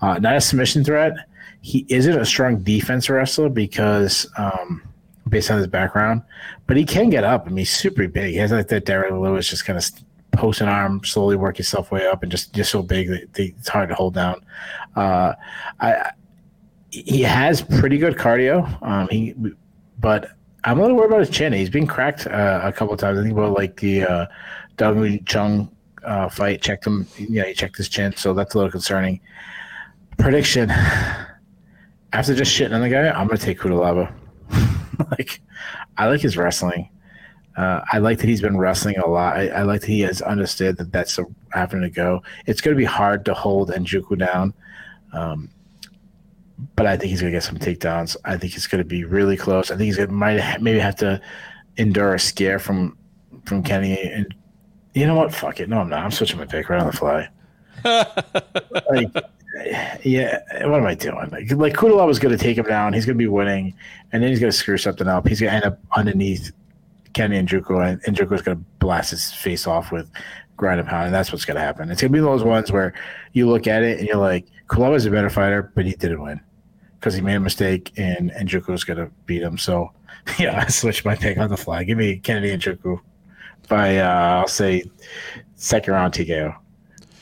Uh, 0.00 0.18
not 0.20 0.36
a 0.36 0.40
submission 0.40 0.84
threat. 0.84 1.12
He 1.60 1.84
isn't 1.90 2.18
a 2.18 2.24
strong 2.24 2.62
defense 2.62 3.10
wrestler 3.10 3.50
because. 3.50 4.26
Um, 4.38 4.82
based 5.28 5.50
on 5.50 5.58
his 5.58 5.68
background, 5.68 6.22
but 6.66 6.76
he 6.76 6.84
can 6.84 7.08
get 7.08 7.22
up. 7.22 7.44
I 7.46 7.50
mean, 7.50 7.58
he's 7.58 7.70
super 7.70 8.08
big. 8.08 8.32
He 8.32 8.36
has 8.38 8.50
like 8.50 8.66
that 8.68 8.84
Derrick 8.84 9.12
Lewis, 9.12 9.46
just 9.46 9.64
kind 9.64 9.78
of 9.78 9.84
post 10.32 10.60
an 10.60 10.68
arm, 10.68 11.04
slowly 11.04 11.36
work 11.36 11.58
yourself 11.58 11.92
way 11.92 12.06
up, 12.06 12.22
and 12.22 12.32
just 12.32 12.52
just 12.52 12.72
so 12.72 12.82
big 12.82 13.08
that 13.08 13.28
it's 13.38 13.68
hard 13.68 13.90
to 13.90 13.94
hold 13.94 14.14
down. 14.14 14.42
Uh, 14.96 15.34
I 15.78 16.10
he 16.90 17.22
has 17.22 17.62
pretty 17.62 17.98
good 17.98 18.16
cardio. 18.16 18.80
Um, 18.82 19.08
he, 19.08 19.34
but 19.98 20.30
I'm 20.64 20.78
a 20.78 20.82
little 20.82 20.96
worried 20.96 21.08
about 21.08 21.20
his 21.20 21.30
chin. 21.30 21.52
He's 21.52 21.70
been 21.70 21.86
cracked 21.86 22.26
uh, 22.26 22.60
a 22.62 22.72
couple 22.72 22.96
times. 22.96 23.18
I 23.18 23.22
think 23.22 23.32
about 23.32 23.52
like 23.52 23.78
the 23.80 24.02
uh, 24.04 24.26
Da 24.76 24.90
Un 24.90 25.20
Jung 25.28 25.74
uh, 26.04 26.28
fight. 26.28 26.62
Checked 26.62 26.86
him. 26.86 27.06
Yeah, 27.16 27.44
he 27.44 27.54
checked 27.54 27.76
his 27.76 27.88
chin, 27.88 28.14
so 28.16 28.34
that's 28.34 28.54
a 28.54 28.58
little 28.58 28.70
concerning. 28.70 29.20
Prediction: 30.18 30.70
After 32.12 32.34
just 32.34 32.52
shitting 32.52 32.74
on 32.74 32.80
the 32.80 32.88
guy, 32.88 33.08
I'm 33.08 33.26
gonna 33.26 33.38
take 33.38 33.60
Cutelaba. 33.60 34.12
like, 35.10 35.40
I 35.96 36.08
like 36.08 36.20
his 36.20 36.36
wrestling. 36.36 36.90
Uh, 37.56 37.82
I 37.92 37.98
like 37.98 38.18
that 38.18 38.28
he's 38.28 38.40
been 38.40 38.56
wrestling 38.56 38.98
a 38.98 39.06
lot. 39.06 39.36
I, 39.36 39.48
I, 39.48 39.62
like 39.62 39.80
that 39.80 39.88
he 39.88 40.00
has 40.00 40.22
understood 40.22 40.76
that 40.78 40.92
that's 40.92 41.18
a, 41.18 41.24
having 41.52 41.80
to 41.80 41.90
go. 41.90 42.22
It's 42.46 42.60
going 42.60 42.74
to 42.74 42.78
be 42.78 42.84
hard 42.84 43.24
to 43.24 43.34
hold 43.34 43.70
Njoku 43.70 44.16
down, 44.16 44.54
um, 45.12 45.50
but 46.76 46.86
I 46.86 46.96
think 46.96 47.10
he's 47.10 47.20
going 47.20 47.32
to 47.32 47.36
get 47.36 47.44
some 47.44 47.58
takedowns. 47.58 48.16
I 48.24 48.36
think 48.36 48.56
it's 48.56 48.66
going 48.66 48.82
to 48.82 48.88
be 48.88 49.04
really 49.04 49.36
close. 49.36 49.70
I 49.70 49.76
think 49.76 49.86
he's 49.86 49.96
going 49.96 50.08
to 50.08 50.14
might 50.14 50.60
maybe 50.60 50.78
have 50.78 50.96
to 50.96 51.20
endure 51.76 52.14
a 52.14 52.18
scare 52.18 52.58
from 52.58 52.96
from 53.44 53.62
Kenny. 53.62 53.98
And 53.98 54.34
you 54.94 55.06
know 55.06 55.14
what? 55.14 55.34
Fuck 55.34 55.60
it. 55.60 55.68
No, 55.68 55.80
I'm 55.80 55.88
not. 55.88 56.04
I'm 56.04 56.10
switching 56.10 56.38
my 56.38 56.46
pick 56.46 56.68
right 56.68 56.80
on 56.80 56.86
the 56.86 56.92
fly. 56.92 57.28
like, 57.84 59.24
yeah, 60.04 60.40
what 60.66 60.80
am 60.80 60.86
I 60.86 60.94
doing? 60.94 61.30
Like, 61.30 61.50
like 61.52 61.74
Kudala 61.74 62.06
was 62.06 62.18
going 62.18 62.36
to 62.36 62.42
take 62.42 62.58
him 62.58 62.66
down. 62.66 62.92
He's 62.92 63.06
going 63.06 63.16
to 63.16 63.22
be 63.22 63.28
winning, 63.28 63.74
and 64.12 64.22
then 64.22 64.30
he's 64.30 64.40
going 64.40 64.52
to 64.52 64.56
screw 64.56 64.76
something 64.76 65.08
up. 65.08 65.26
He's 65.26 65.40
going 65.40 65.50
to 65.50 65.56
end 65.56 65.64
up 65.64 65.78
underneath 65.96 66.52
Kenny 67.14 67.36
and 67.36 67.48
Njoku, 67.48 68.02
and 68.04 68.16
Njoku 68.16 68.32
is 68.32 68.42
going 68.42 68.58
to 68.58 68.64
blast 68.78 69.12
his 69.12 69.32
face 69.32 69.66
off 69.66 69.92
with 69.92 70.10
grind 70.56 70.80
and 70.80 70.88
pound, 70.88 71.06
and 71.06 71.14
that's 71.14 71.32
what's 71.32 71.46
going 71.46 71.54
to 71.54 71.62
happen. 71.62 71.90
It's 71.90 72.02
going 72.02 72.12
to 72.12 72.18
be 72.18 72.20
those 72.20 72.44
ones 72.44 72.70
where 72.70 72.92
you 73.32 73.48
look 73.48 73.66
at 73.66 73.82
it 73.82 73.98
and 73.98 74.06
you're 74.06 74.18
like, 74.18 74.46
Kudala 74.68 74.96
is 74.96 75.06
a 75.06 75.10
better 75.10 75.30
fighter, 75.30 75.72
but 75.74 75.86
he 75.86 75.92
didn't 75.92 76.22
win 76.22 76.40
because 77.00 77.14
he 77.14 77.22
made 77.22 77.36
a 77.36 77.40
mistake, 77.40 77.92
and 77.96 78.30
Njoku 78.32 78.74
is 78.74 78.84
going 78.84 78.98
to 78.98 79.10
beat 79.24 79.42
him. 79.42 79.56
So, 79.56 79.90
yeah, 80.38 80.64
I 80.66 80.68
switched 80.68 81.04
my 81.04 81.16
pick 81.16 81.38
on 81.38 81.48
the 81.48 81.56
fly. 81.56 81.82
Give 81.82 81.96
me 81.96 82.18
Kennedy 82.18 82.56
Njoku 82.56 83.00
by, 83.68 83.98
uh, 83.98 84.40
I'll 84.40 84.48
say, 84.48 84.84
second 85.56 85.94
round 85.94 86.12
TKO. 86.12 86.54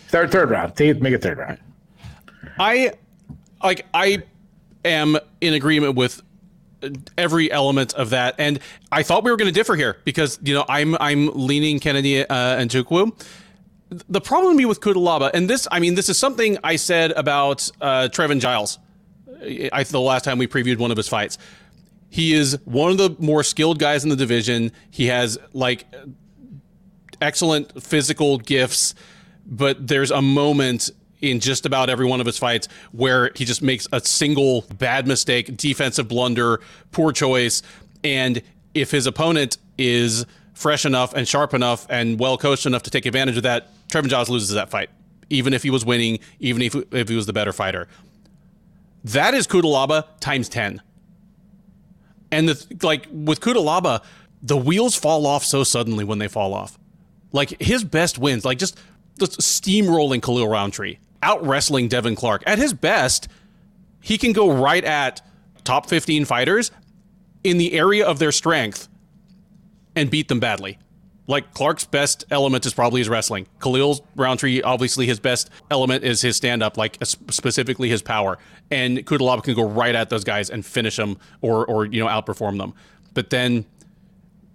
Third, 0.09 0.33
third 0.33 0.51
round. 0.51 0.73
Make 0.79 1.15
it 1.15 1.23
third 1.23 1.39
round. 1.39 1.59
I 2.59 2.93
like 3.63 3.87
I 3.95 4.23
am 4.85 5.19
in 5.41 5.55
agreement 5.55 5.95
with 5.95 6.23
every 7.17 7.51
element 7.53 7.95
of 7.95 8.11
that, 8.11 8.35
and 8.39 8.59
I 8.91 9.03
thought 9.03 9.23
we 9.23 9.31
were 9.31 9.37
going 9.37 9.53
to 9.53 9.55
differ 9.55 9.77
here 9.77 9.99
because 10.05 10.39
you 10.43 10.55
know 10.55 10.65
I'm 10.69 10.97
I'm 10.99 11.29
leaning 11.35 11.79
Kennedy 11.79 12.23
uh, 12.23 12.57
Nzechukwu. 12.57 13.21
The 13.91 14.21
problem 14.21 14.57
with 14.69 14.81
Cutelaba, 14.81 15.31
and 15.35 15.49
this 15.49 15.69
I 15.71 15.79
mean 15.79 15.95
this 15.95 16.09
is 16.09 16.19
something 16.19 16.59
I 16.65 16.77
said 16.77 17.13
about 17.13 17.71
uh, 17.81 18.09
Trevin 18.11 18.41
Giles. 18.41 18.79
I 19.73 19.83
the 19.85 20.01
last 20.01 20.25
time 20.25 20.39
we 20.39 20.47
previewed 20.47 20.79
one 20.79 20.91
of 20.91 20.97
his 20.97 21.09
fights. 21.09 21.39
He 22.11 22.33
is 22.33 22.59
one 22.65 22.91
of 22.91 22.99
the 22.99 23.15
more 23.19 23.43
skilled 23.43 23.79
guys 23.79 24.03
in 24.03 24.11
the 24.11 24.17
division. 24.17 24.73
He 24.91 25.07
has 25.07 25.39
like 25.53 25.85
excellent 27.21 27.83
physical 27.83 28.39
gifts, 28.39 28.95
but 29.47 29.87
there's 29.87 30.11
a 30.11 30.23
moment 30.23 30.91
in 31.21 31.41
just 31.41 31.67
about 31.67 31.91
every 31.91 32.07
one 32.07 32.21
of 32.21 32.27
his 32.27 32.39
fights 32.39 32.69
where 32.93 33.31
he 33.35 33.45
just 33.45 33.63
makes 33.63 33.89
a 33.93 34.01
single 34.01 34.63
bad 34.79 35.07
mistake, 35.07 35.57
defensive 35.57 36.09
blunder, 36.09 36.61
poor 36.93 37.13
choice. 37.13 37.63
And 38.05 38.41
if 38.75 38.91
his 38.91 39.07
opponent 39.07 39.59
is 39.77 40.25
fresh 40.55 40.85
enough 40.85 41.15
and 41.15 41.27
sharp 41.27 41.55
enough 41.55 41.87
and 41.89 42.19
well 42.19 42.39
coached 42.39 42.67
enough 42.67 42.85
to 42.85 42.91
take 42.91 43.07
advantage 43.07 43.37
of 43.37 43.43
that, 43.43 43.69
Trevin 43.89 44.09
Giles 44.09 44.29
loses 44.29 44.51
that 44.51 44.71
fight, 44.71 44.91
even 45.31 45.53
if 45.53 45.63
he 45.63 45.71
was 45.71 45.85
winning, 45.85 46.21
even 46.41 46.63
if, 46.63 46.75
if 46.93 47.09
he 47.09 47.17
was 47.17 47.27
the 47.27 47.33
better 47.33 47.53
fighter. 47.53 47.89
That 49.09 49.35
is 49.35 49.47
Cutelaba 49.47 50.05
times 50.21 50.49
10. 50.49 50.83
And 52.31 52.49
the, 52.49 52.77
like 52.83 53.07
with 53.11 53.41
Cutelaba, 53.41 54.03
the 54.43 54.57
wheels 54.57 54.95
fall 54.95 55.27
off 55.27 55.45
so 55.45 55.65
suddenly 55.65 56.05
when 56.05 56.19
they 56.19 56.29
fall 56.29 56.53
off. 56.53 56.79
Like 57.33 57.61
his 57.61 57.85
best 57.85 58.19
wins, 58.19 58.45
like 58.45 58.59
just, 58.59 58.79
just 59.19 59.41
steamrolling 59.41 60.23
Khalil 60.23 60.49
Rountree, 60.49 60.99
out 61.23 61.45
wrestling 61.45 61.89
Devin 61.89 62.17
Clark. 62.17 62.43
At 62.47 62.59
his 62.59 62.75
best, 62.75 63.29
he 64.01 64.19
can 64.19 64.33
go 64.33 64.51
right 64.51 64.85
at 64.85 65.23
top 65.65 65.89
15 65.89 66.27
fighters 66.27 66.71
in 67.45 67.57
the 67.57 67.73
area 67.73 68.07
of 68.07 68.19
their 68.19 68.33
strength 68.33 68.89
and 69.97 70.11
beat 70.11 70.29
them 70.29 70.41
badly. 70.41 70.79
Like 71.29 71.53
Clark's 71.53 71.85
best 71.85 72.25
element 72.31 72.67
is 72.67 72.73
probably 72.73 73.01
his 73.01 73.09
wrestling. 73.09 73.47
Khalil's 73.61 74.01
Rountree, 74.17 74.63
obviously, 74.63 75.07
his 75.07 75.21
best 75.21 75.51
element 75.71 76.03
is 76.03 76.23
his 76.23 76.37
stand 76.37 76.63
up, 76.63 76.77
like 76.79 76.97
specifically 77.03 77.91
his 77.91 78.03
power. 78.03 78.39
And 78.71 78.99
Cutelaba 79.07 79.45
can 79.45 79.55
go 79.55 79.69
right 79.69 79.95
at 79.95 80.09
those 80.09 80.25
guys 80.25 80.49
and 80.49 80.65
finish 80.65 80.97
them 80.97 81.19
or, 81.43 81.67
or 81.67 81.85
you 81.85 82.03
know, 82.03 82.09
outperform 82.09 82.57
them. 82.59 82.73
But 83.13 83.29
then 83.29 83.67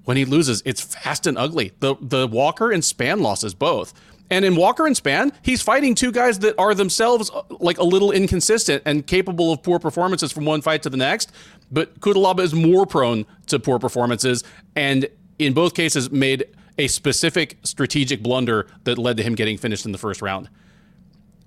when 0.06 0.18
he 0.18 0.26
loses, 0.26 0.64
it's 0.66 0.82
fast 0.82 1.28
and 1.28 1.38
ugly. 1.38 1.74
The 1.80 1.96
the 2.02 2.28
Walker 2.28 2.72
and 2.72 2.84
Span 2.84 3.22
losses 3.22 3.54
both. 3.54 3.94
And 4.30 4.44
in 4.44 4.56
Walker 4.56 4.88
and 4.88 4.98
Span, 4.98 5.32
he's 5.44 5.62
fighting 5.62 5.94
two 5.94 6.12
guys 6.12 6.40
that 6.40 6.56
are 6.58 6.74
themselves 6.74 7.30
uh, 7.30 7.44
like 7.60 7.78
a 7.78 7.84
little 7.84 8.12
inconsistent 8.12 8.82
and 8.86 9.06
capable 9.06 9.52
of 9.52 9.62
poor 9.62 9.78
performances 9.78 10.32
from 10.32 10.46
one 10.46 10.62
fight 10.62 10.82
to 10.84 10.90
the 10.90 10.98
next. 10.98 11.32
But 11.72 12.00
Cutelaba 12.00 12.40
is 12.40 12.56
more 12.56 12.88
prone 12.88 13.28
to 13.48 13.60
poor 13.60 13.78
performances, 13.78 14.44
and 14.76 15.08
in 15.38 15.54
both 15.54 15.76
cases 15.76 16.10
made 16.10 16.46
a 16.78 16.88
specific 16.88 17.58
strategic 17.64 18.22
blunder 18.22 18.68
that 18.84 18.98
led 18.98 19.18
to 19.18 19.24
him 19.24 19.36
getting 19.36 19.58
finished 19.58 19.86
in 19.86 19.92
the 19.92 19.98
first 19.98 20.22
round. 20.22 20.50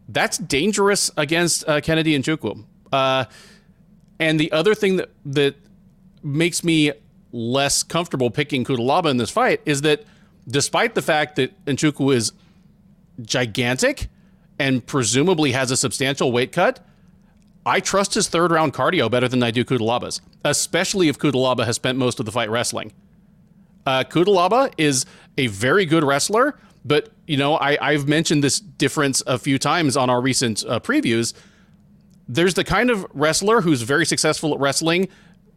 That's 0.09 0.39
dangerous 0.39 1.11
against 1.16 1.69
uh, 1.69 1.81
Kennedy 1.81 2.16
Nzechukwu. 2.16 2.65
Uh, 2.93 3.24
and 4.19 4.39
the 4.39 4.53
other 4.53 4.74
thing 4.74 4.97
that 4.97 5.11
that 5.24 5.57
makes 6.23 6.65
me 6.65 6.93
less 7.32 7.82
comfortable 7.82 8.31
picking 8.31 8.65
Cutelaba 8.65 9.11
in 9.11 9.16
this 9.16 9.31
fight 9.31 9.61
is 9.66 9.82
that 9.82 10.05
despite 10.48 10.94
the 10.94 11.03
fact 11.03 11.36
that 11.36 11.65
Nzechukwu 11.66 12.15
is 12.15 12.32
gigantic 13.23 14.09
and 14.59 14.85
presumably 14.86 15.53
has 15.53 15.70
a 15.70 15.77
substantial 15.77 16.32
weight 16.32 16.53
cut, 16.53 16.85
I 17.65 17.81
trust 17.81 18.15
his 18.15 18.28
third 18.28 18.53
round 18.53 18.74
cardio 18.74 19.11
better 19.11 19.28
than 19.28 19.43
I 19.43 19.51
do 19.51 19.65
Cutelaba's, 19.65 20.20
especially 20.44 21.09
if 21.09 21.19
Cutelaba 21.19 21.66
has 21.66 21.77
spent 21.77 21.98
most 21.98 22.20
of 22.20 22.27
the 22.27 22.32
fight 22.32 22.48
wrestling. 22.48 22.93
Uh, 23.87 24.03
Cutelaba 24.05 24.73
is 24.77 25.07
a 25.39 25.47
very 25.47 25.87
good 25.87 26.05
wrestler, 26.05 26.59
but 26.85 27.11
you 27.27 27.37
know 27.37 27.57
I, 27.59 27.93
have 27.93 28.09
mentioned 28.09 28.43
this 28.43 28.61
difference 28.61 29.23
a 29.27 29.39
few 29.39 29.59
times 29.59 29.97
on 29.97 30.11
our 30.11 30.21
recent 30.21 30.65
uh, 30.67 30.81
previews. 30.81 31.33
There's 32.29 32.55
the 32.55 32.65
kind 32.65 32.91
of 32.91 33.07
wrestler 33.15 33.61
who's 33.61 33.83
very 33.83 34.05
successful 34.05 34.53
at 34.53 34.59
wrestling, 34.59 35.09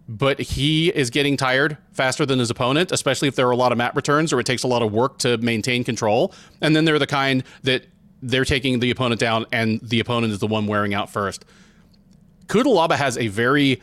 but 0.08 0.40
he 0.40 0.90
is 0.90 1.10
getting 1.10 1.36
tired 1.36 1.78
faster 1.92 2.26
than 2.26 2.38
his 2.40 2.52
opponent, 2.52 2.92
especially 2.92 3.28
if 3.28 3.36
there 3.36 3.48
are 3.48 3.52
a 3.52 3.56
lot 3.56 3.72
of 3.72 3.78
mat 3.80 3.96
returns 3.96 4.32
or 4.32 4.40
it 4.40 4.46
takes 4.46 4.64
a 4.64 4.68
lot 4.68 4.84
of 4.84 4.92
work 4.92 5.18
to 5.20 5.38
maintain 5.38 5.84
control. 5.84 6.34
And 6.62 6.76
then 6.76 6.86
they're 6.86 7.00
the 7.00 7.08
kind 7.08 7.44
that 7.64 7.86
they're 8.22 8.46
taking 8.46 8.80
the 8.80 8.92
opponent 8.92 9.20
down 9.20 9.46
and 9.52 9.80
the 9.82 10.00
opponent 10.00 10.34
is 10.34 10.40
the 10.40 10.48
one 10.48 10.68
wearing 10.68 10.94
out 10.94 11.10
first. 11.10 11.46
Cutelaba 12.48 12.96
has 12.96 13.18
a 13.18 13.28
very 13.28 13.82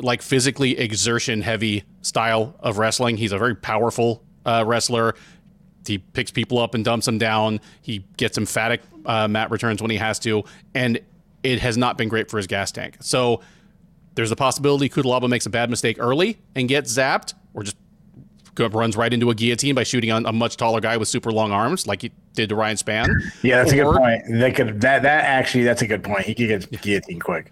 like 0.00 0.22
physically 0.22 0.78
exertion 0.78 1.42
heavy 1.42 1.84
style 2.02 2.54
of 2.60 2.78
wrestling. 2.78 3.16
He's 3.16 3.32
a 3.32 3.38
very 3.38 3.54
powerful 3.54 4.22
uh, 4.44 4.64
wrestler. 4.66 5.14
He 5.86 5.98
picks 5.98 6.30
people 6.30 6.58
up 6.58 6.74
and 6.74 6.84
dumps 6.84 7.06
them 7.06 7.18
down. 7.18 7.60
He 7.82 8.04
gets 8.16 8.38
emphatic 8.38 8.82
uh, 9.06 9.28
mat 9.28 9.50
returns 9.50 9.80
when 9.82 9.90
he 9.90 9.96
has 9.96 10.18
to, 10.20 10.44
and 10.74 11.00
it 11.42 11.60
has 11.60 11.76
not 11.76 11.96
been 11.96 12.08
great 12.08 12.30
for 12.30 12.36
his 12.36 12.46
gas 12.46 12.70
tank. 12.70 12.98
So 13.00 13.40
there's 14.14 14.30
a 14.30 14.36
possibility 14.36 14.88
Cutelaba 14.88 15.28
makes 15.28 15.46
a 15.46 15.50
bad 15.50 15.70
mistake 15.70 15.96
early 15.98 16.38
and 16.54 16.68
gets 16.68 16.92
zapped, 16.92 17.34
or 17.54 17.62
just 17.62 17.76
runs 18.58 18.94
right 18.94 19.12
into 19.12 19.30
a 19.30 19.34
guillotine 19.34 19.74
by 19.74 19.82
shooting 19.82 20.10
on 20.10 20.26
a 20.26 20.32
much 20.32 20.58
taller 20.58 20.80
guy 20.80 20.98
with 20.98 21.08
super 21.08 21.32
long 21.32 21.50
arms, 21.50 21.86
like 21.86 22.02
he 22.02 22.12
did 22.34 22.50
to 22.50 22.54
Ryan 22.54 22.76
Spann. 22.76 23.08
Yeah, 23.42 23.56
that's 23.56 23.72
or, 23.72 23.74
a 23.74 23.84
good 23.84 23.96
point. 23.96 24.22
That 24.40 24.54
could 24.54 24.80
that 24.82 25.02
that 25.02 25.24
actually 25.24 25.64
that's 25.64 25.80
a 25.80 25.86
good 25.86 26.04
point. 26.04 26.26
He 26.26 26.34
could 26.34 26.70
get 26.70 26.82
guillotined 26.82 27.24
quick. 27.24 27.50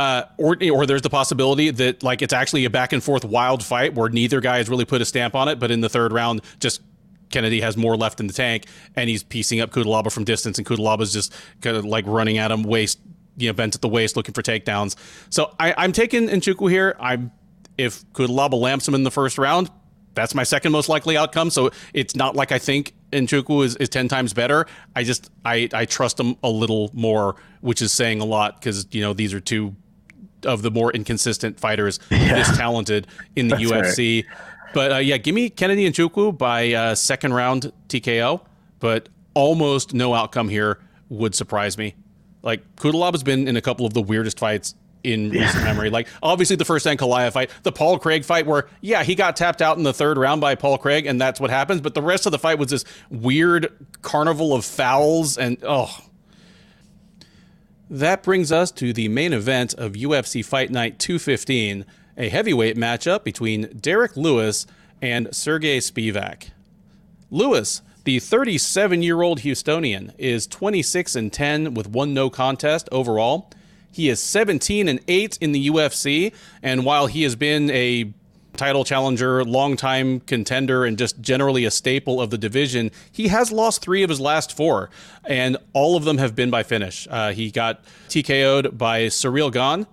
Uh, 0.00 0.24
or 0.38 0.56
or 0.72 0.86
there's 0.86 1.02
the 1.02 1.10
possibility 1.10 1.70
that 1.70 2.02
like 2.02 2.22
it's 2.22 2.32
actually 2.32 2.64
a 2.64 2.70
back 2.70 2.94
and 2.94 3.04
forth 3.04 3.22
wild 3.22 3.62
fight 3.62 3.94
where 3.94 4.08
neither 4.08 4.40
guy 4.40 4.56
has 4.56 4.66
really 4.66 4.86
put 4.86 5.02
a 5.02 5.04
stamp 5.04 5.34
on 5.34 5.46
it, 5.46 5.58
but 5.58 5.70
in 5.70 5.82
the 5.82 5.90
third 5.90 6.10
round, 6.10 6.40
just 6.58 6.80
Kennedy 7.28 7.60
has 7.60 7.76
more 7.76 7.98
left 7.98 8.18
in 8.18 8.26
the 8.26 8.32
tank 8.32 8.64
and 8.96 9.10
he's 9.10 9.22
piecing 9.22 9.60
up 9.60 9.72
Cutelaba 9.72 10.10
from 10.10 10.24
distance, 10.24 10.56
and 10.56 10.66
Cutelaba's 10.66 11.12
just 11.12 11.34
kind 11.60 11.76
of 11.76 11.84
like 11.84 12.06
running 12.06 12.38
at 12.38 12.50
him 12.50 12.62
waist, 12.62 12.98
you 13.36 13.50
know, 13.50 13.52
bent 13.52 13.74
at 13.74 13.82
the 13.82 13.88
waist, 13.88 14.16
looking 14.16 14.32
for 14.32 14.40
takedowns. 14.40 14.96
So 15.28 15.54
I, 15.60 15.74
I'm 15.76 15.92
taking 15.92 16.28
Nzechukwu 16.28 16.70
here. 16.70 16.96
I'm 16.98 17.30
if 17.76 18.02
Cutelaba 18.14 18.58
lamps 18.58 18.88
him 18.88 18.94
in 18.94 19.02
the 19.02 19.10
first 19.10 19.36
round, 19.36 19.70
that's 20.14 20.34
my 20.34 20.44
second 20.44 20.72
most 20.72 20.88
likely 20.88 21.18
outcome. 21.18 21.50
So 21.50 21.72
it's 21.92 22.16
not 22.16 22.34
like 22.34 22.52
I 22.52 22.58
think 22.58 22.94
Nzechukwu 23.12 23.66
is, 23.66 23.76
is 23.76 23.90
10 23.90 24.08
times 24.08 24.32
better. 24.32 24.64
I 24.96 25.02
just, 25.02 25.30
I, 25.44 25.68
I 25.74 25.84
trust 25.84 26.18
him 26.18 26.36
a 26.42 26.48
little 26.48 26.90
more, 26.94 27.36
which 27.60 27.82
is 27.82 27.92
saying 27.92 28.22
a 28.22 28.24
lot 28.24 28.58
because, 28.58 28.86
you 28.92 29.02
know, 29.02 29.12
these 29.12 29.34
are 29.34 29.40
two 29.40 29.76
of 30.44 30.62
the 30.62 30.70
more 30.70 30.92
inconsistent 30.92 31.58
fighters 31.58 31.98
yeah. 32.10 32.34
this 32.34 32.56
talented 32.56 33.06
in 33.36 33.48
the 33.48 33.56
That's 33.56 33.98
UFC. 33.98 34.26
Right. 34.26 34.36
But 34.72 34.92
uh, 34.92 34.96
yeah, 34.96 35.16
give 35.16 35.34
me 35.34 35.50
Kennedy 35.50 35.90
Nzechukwu 35.90 36.36
by 36.38 36.72
uh, 36.72 36.94
second 36.94 37.34
round 37.34 37.72
TKO, 37.88 38.40
but 38.78 39.08
almost 39.34 39.94
no 39.94 40.14
outcome 40.14 40.48
here 40.48 40.78
would 41.08 41.34
surprise 41.34 41.76
me. 41.76 41.96
Like 42.42 42.76
Cutelaba 42.76 43.12
has 43.12 43.22
been 43.22 43.48
in 43.48 43.56
a 43.56 43.60
couple 43.60 43.84
of 43.84 43.94
the 43.94 44.02
weirdest 44.02 44.38
fights 44.38 44.74
in 45.02 45.32
yeah. 45.32 45.42
recent 45.42 45.64
memory. 45.64 45.90
Like 45.90 46.08
obviously 46.22 46.56
the 46.56 46.64
first 46.64 46.86
Ankalaev 46.86 47.32
fight, 47.32 47.50
the 47.62 47.72
Paul 47.72 47.98
Craig 47.98 48.24
fight 48.24 48.46
where 48.46 48.68
yeah, 48.80 49.02
he 49.02 49.14
got 49.14 49.36
tapped 49.36 49.62
out 49.62 49.76
in 49.76 49.82
the 49.82 49.92
third 49.92 50.18
round 50.18 50.40
by 50.40 50.54
Paul 50.54 50.78
Craig 50.78 51.06
and 51.06 51.20
that's 51.20 51.40
what 51.40 51.50
happens, 51.50 51.80
but 51.80 51.94
the 51.94 52.02
rest 52.02 52.26
of 52.26 52.32
the 52.32 52.38
fight 52.38 52.58
was 52.58 52.70
this 52.70 52.84
weird 53.10 53.72
carnival 54.02 54.54
of 54.54 54.64
fouls 54.64 55.38
and 55.38 55.58
oh 55.62 55.96
that 57.90 58.22
brings 58.22 58.52
us 58.52 58.70
to 58.70 58.92
the 58.92 59.08
main 59.08 59.32
event 59.32 59.74
of 59.74 59.92
UFC 59.94 60.44
Fight 60.44 60.70
Night 60.70 61.00
215, 61.00 61.84
a 62.16 62.28
heavyweight 62.28 62.76
matchup 62.76 63.24
between 63.24 63.62
Derrick 63.76 64.16
Lewis 64.16 64.64
and 65.02 65.34
Sergey 65.34 65.78
Spivak. 65.78 66.50
Lewis, 67.30 67.82
the 68.04 68.20
37 68.20 69.02
year 69.02 69.22
old 69.22 69.40
Houstonian, 69.40 70.14
is 70.18 70.46
26 70.46 71.16
and 71.16 71.32
10 71.32 71.74
with 71.74 71.88
one 71.88 72.14
no 72.14 72.30
contest 72.30 72.88
overall. 72.92 73.50
He 73.90 74.08
is 74.08 74.20
17 74.20 74.86
and 74.86 75.00
8 75.08 75.38
in 75.40 75.50
the 75.50 75.68
UFC, 75.68 76.32
and 76.62 76.84
while 76.84 77.08
he 77.08 77.24
has 77.24 77.34
been 77.34 77.70
a 77.70 78.12
title 78.56 78.84
challenger, 78.84 79.44
longtime 79.44 80.20
contender, 80.20 80.84
and 80.84 80.98
just 80.98 81.20
generally 81.20 81.64
a 81.64 81.70
staple 81.70 82.20
of 82.20 82.30
the 82.30 82.38
division. 82.38 82.90
He 83.10 83.28
has 83.28 83.52
lost 83.52 83.82
three 83.82 84.02
of 84.02 84.10
his 84.10 84.20
last 84.20 84.56
four, 84.56 84.90
and 85.24 85.56
all 85.72 85.96
of 85.96 86.04
them 86.04 86.18
have 86.18 86.34
been 86.34 86.50
by 86.50 86.62
finish. 86.62 87.06
Uh, 87.10 87.32
he 87.32 87.50
got 87.50 87.84
TKO'd 88.08 88.76
by 88.76 89.02
Ciryl 89.06 89.52
Gane 89.52 89.86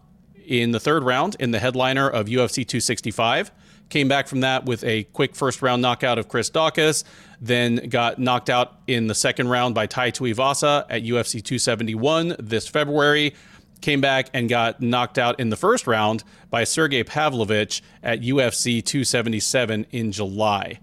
in 0.46 0.72
the 0.72 0.80
third 0.80 1.04
round 1.04 1.36
in 1.40 1.52
the 1.52 1.60
headliner 1.60 2.10
of 2.10 2.28
UFC 2.28 2.66
265. 2.66 3.52
Came 3.90 4.10
back 4.10 4.28
from 4.28 4.42
that 4.42 4.66
with 4.66 4.84
a 4.84 5.04
quick 5.06 5.36
first 5.36 5.62
round 5.62 5.82
knockout 5.82 6.18
of 6.18 6.28
Chris 6.28 6.50
Daukaus, 6.50 7.06
then 7.40 7.76
got 7.88 8.20
knocked 8.20 8.50
out 8.50 8.80
in 8.88 9.08
the 9.08 9.16
second 9.16 9.48
round 9.48 9.76
by 9.76 9.86
Tai 9.86 10.12
Tuivasa 10.12 10.86
at 10.90 11.04
UFC 11.04 11.44
271 11.44 12.36
this 12.40 12.68
February 12.68 13.34
came 13.82 14.02
back 14.02 14.30
and 14.34 14.50
got 14.50 14.82
knocked 14.82 15.18
out 15.18 15.40
in 15.40 15.50
the 15.50 15.56
first 15.56 15.88
round 15.88 16.24
by 16.50 16.64
Sergey 16.64 17.04
Pavlovich 17.04 17.82
at 18.04 18.22
UFC 18.22 18.84
277 18.84 19.86
in 19.92 20.12
July. 20.12 20.80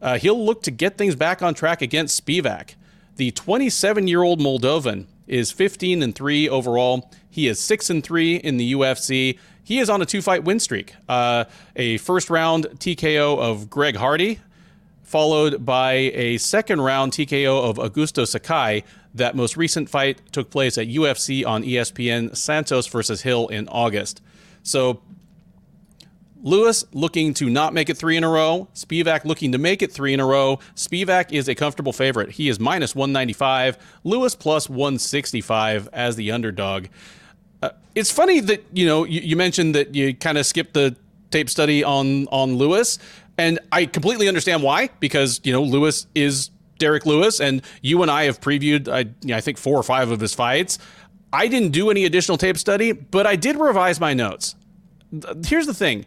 Uh, 0.00 0.18
he'll 0.18 0.44
look 0.44 0.62
to 0.62 0.70
get 0.70 0.98
things 0.98 1.16
back 1.16 1.42
on 1.42 1.54
track 1.54 1.80
against 1.80 2.24
Spivak. 2.24 2.74
The 3.16 3.30
27 3.30 4.08
year 4.08 4.22
old 4.22 4.40
Moldovan 4.40 5.06
is 5.26 5.50
15 5.52 6.02
and 6.02 6.14
3 6.14 6.48
overall. 6.48 7.10
He 7.30 7.48
is 7.48 7.60
6 7.60 7.90
and 7.90 8.04
3 8.04 8.36
in 8.36 8.56
the 8.56 8.72
UFC. 8.72 9.38
He 9.62 9.78
is 9.78 9.88
on 9.88 10.02
a 10.02 10.06
two 10.06 10.20
fight 10.20 10.44
win 10.44 10.60
streak. 10.60 10.94
Uh, 11.08 11.44
a 11.74 11.96
first 11.98 12.28
round 12.28 12.66
TKO 12.76 13.38
of 13.38 13.70
Greg 13.70 13.96
Hardy, 13.96 14.40
followed 15.02 15.64
by 15.64 15.92
a 15.92 16.36
second 16.36 16.82
round 16.82 17.12
TKO 17.12 17.70
of 17.70 17.76
Augusto 17.78 18.26
Sakai. 18.26 18.84
That 19.14 19.36
most 19.36 19.56
recent 19.56 19.88
fight 19.88 20.20
took 20.32 20.50
place 20.50 20.76
at 20.76 20.88
UFC 20.88 21.46
on 21.46 21.62
ESPN 21.62 22.36
Santos 22.36 22.86
versus 22.88 23.22
Hill 23.22 23.48
in 23.48 23.68
August. 23.68 24.20
So 24.62 25.00
Lewis 26.44 26.84
looking 26.92 27.32
to 27.34 27.48
not 27.48 27.72
make 27.72 27.88
it 27.88 27.96
three 27.96 28.18
in 28.18 28.22
a 28.22 28.28
row. 28.28 28.68
Spivak 28.74 29.24
looking 29.24 29.52
to 29.52 29.58
make 29.58 29.82
it 29.82 29.90
three 29.90 30.12
in 30.12 30.20
a 30.20 30.26
row. 30.26 30.58
Spivak 30.76 31.32
is 31.32 31.48
a 31.48 31.54
comfortable 31.54 31.92
favorite. 31.92 32.32
He 32.32 32.50
is 32.50 32.60
minus 32.60 32.94
195. 32.94 33.78
Lewis 34.04 34.34
plus 34.34 34.68
165 34.68 35.88
as 35.94 36.16
the 36.16 36.30
underdog. 36.30 36.86
Uh, 37.62 37.70
it's 37.94 38.10
funny 38.10 38.40
that 38.40 38.62
you 38.74 38.84
know 38.84 39.04
you, 39.04 39.22
you 39.22 39.36
mentioned 39.36 39.74
that 39.74 39.94
you 39.94 40.14
kind 40.14 40.36
of 40.36 40.44
skipped 40.44 40.74
the 40.74 40.94
tape 41.30 41.48
study 41.48 41.82
on 41.82 42.26
on 42.26 42.56
Lewis, 42.56 42.98
and 43.38 43.58
I 43.72 43.86
completely 43.86 44.28
understand 44.28 44.62
why 44.62 44.90
because 45.00 45.40
you 45.44 45.52
know 45.52 45.62
Lewis 45.62 46.06
is 46.14 46.50
Derrick 46.78 47.06
Lewis, 47.06 47.40
and 47.40 47.62
you 47.82 48.02
and 48.02 48.10
I 48.10 48.24
have 48.24 48.40
previewed 48.40 48.88
I, 48.88 49.00
you 49.00 49.14
know, 49.24 49.36
I 49.36 49.40
think 49.40 49.58
four 49.58 49.78
or 49.78 49.82
five 49.82 50.10
of 50.10 50.20
his 50.20 50.34
fights. 50.34 50.78
I 51.32 51.48
didn't 51.48 51.70
do 51.70 51.90
any 51.90 52.04
additional 52.04 52.38
tape 52.38 52.56
study, 52.56 52.92
but 52.92 53.26
I 53.26 53.36
did 53.36 53.56
revise 53.56 53.98
my 53.98 54.14
notes. 54.14 54.54
Here's 55.44 55.66
the 55.66 55.74
thing 55.74 56.06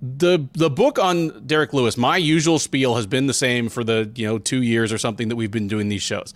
the 0.00 0.46
the 0.52 0.70
book 0.70 0.98
on 0.98 1.46
Derrick 1.46 1.72
Lewis, 1.72 1.96
my 1.96 2.16
usual 2.16 2.58
spiel 2.58 2.96
has 2.96 3.06
been 3.06 3.26
the 3.26 3.34
same 3.34 3.68
for 3.68 3.82
the 3.82 4.10
you 4.14 4.26
know 4.26 4.38
two 4.38 4.62
years 4.62 4.92
or 4.92 4.98
something 4.98 5.28
that 5.28 5.36
we've 5.36 5.50
been 5.50 5.68
doing 5.68 5.88
these 5.88 6.02
shows. 6.02 6.34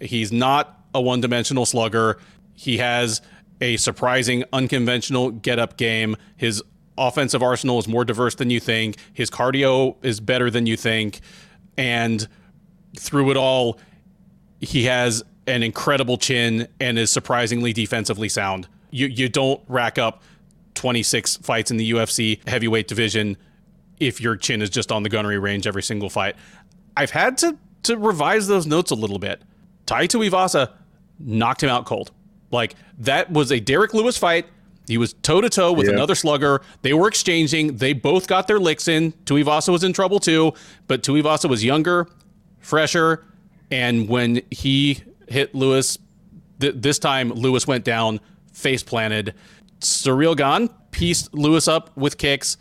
He's 0.00 0.32
not 0.32 0.80
a 0.94 1.00
one 1.00 1.20
dimensional 1.20 1.64
slugger. 1.64 2.18
He 2.54 2.78
has 2.78 3.22
a 3.60 3.76
surprising, 3.76 4.44
unconventional 4.52 5.30
get 5.30 5.58
up 5.58 5.76
game. 5.76 6.16
His 6.36 6.62
offensive 6.98 7.42
arsenal 7.42 7.78
is 7.78 7.86
more 7.86 8.04
diverse 8.04 8.34
than 8.34 8.50
you 8.50 8.58
think. 8.58 8.96
His 9.12 9.30
cardio 9.30 9.96
is 10.02 10.18
better 10.18 10.50
than 10.50 10.66
you 10.66 10.76
think, 10.76 11.20
and 11.76 12.26
through 12.98 13.30
it 13.30 13.36
all, 13.36 13.78
he 14.60 14.84
has 14.84 15.22
an 15.46 15.62
incredible 15.62 16.16
chin 16.16 16.68
and 16.80 16.98
is 16.98 17.10
surprisingly 17.10 17.72
defensively 17.72 18.28
sound. 18.28 18.68
You 18.90 19.06
you 19.06 19.28
don't 19.28 19.60
rack 19.68 19.98
up 19.98 20.22
26 20.74 21.38
fights 21.38 21.70
in 21.70 21.76
the 21.76 21.92
UFC 21.92 22.46
heavyweight 22.48 22.88
division 22.88 23.36
if 24.00 24.20
your 24.20 24.36
chin 24.36 24.62
is 24.62 24.70
just 24.70 24.92
on 24.92 25.02
the 25.02 25.08
gunnery 25.08 25.38
range 25.38 25.66
every 25.66 25.82
single 25.82 26.10
fight. 26.10 26.36
I've 26.96 27.10
had 27.10 27.38
to 27.38 27.56
to 27.84 27.96
revise 27.96 28.46
those 28.46 28.66
notes 28.66 28.90
a 28.90 28.94
little 28.94 29.18
bit. 29.18 29.42
Tai 29.86 30.06
Tuivasa 30.06 30.70
knocked 31.18 31.62
him 31.62 31.70
out 31.70 31.86
cold. 31.86 32.12
Like 32.50 32.76
that 32.98 33.30
was 33.30 33.50
a 33.50 33.58
Derrick 33.58 33.94
Lewis 33.94 34.16
fight. 34.16 34.46
He 34.86 34.98
was 34.98 35.14
toe 35.14 35.40
to 35.40 35.48
toe 35.48 35.72
with 35.72 35.86
yeah. 35.86 35.94
another 35.94 36.14
slugger. 36.14 36.60
They 36.82 36.92
were 36.92 37.08
exchanging. 37.08 37.76
They 37.76 37.92
both 37.92 38.26
got 38.26 38.46
their 38.46 38.58
licks 38.58 38.88
in. 38.88 39.12
Tuivasa 39.24 39.72
was 39.72 39.84
in 39.84 39.92
trouble 39.92 40.18
too, 40.18 40.52
but 40.86 41.02
Tuivasa 41.02 41.48
was 41.48 41.64
younger, 41.64 42.08
fresher, 42.62 43.24
and 43.70 44.08
when 44.08 44.40
he 44.50 45.02
hit 45.28 45.54
Lewis, 45.54 45.98
th- 46.60 46.74
this 46.76 46.98
time 46.98 47.30
Lewis 47.30 47.66
went 47.66 47.84
down, 47.84 48.20
face 48.52 48.82
planted. 48.82 49.34
Ciryl 49.80 50.36
Gane 50.36 50.68
pieced 50.90 51.34
Lewis 51.34 51.68
up 51.68 51.94
with 51.96 52.16
kicks 52.16 52.56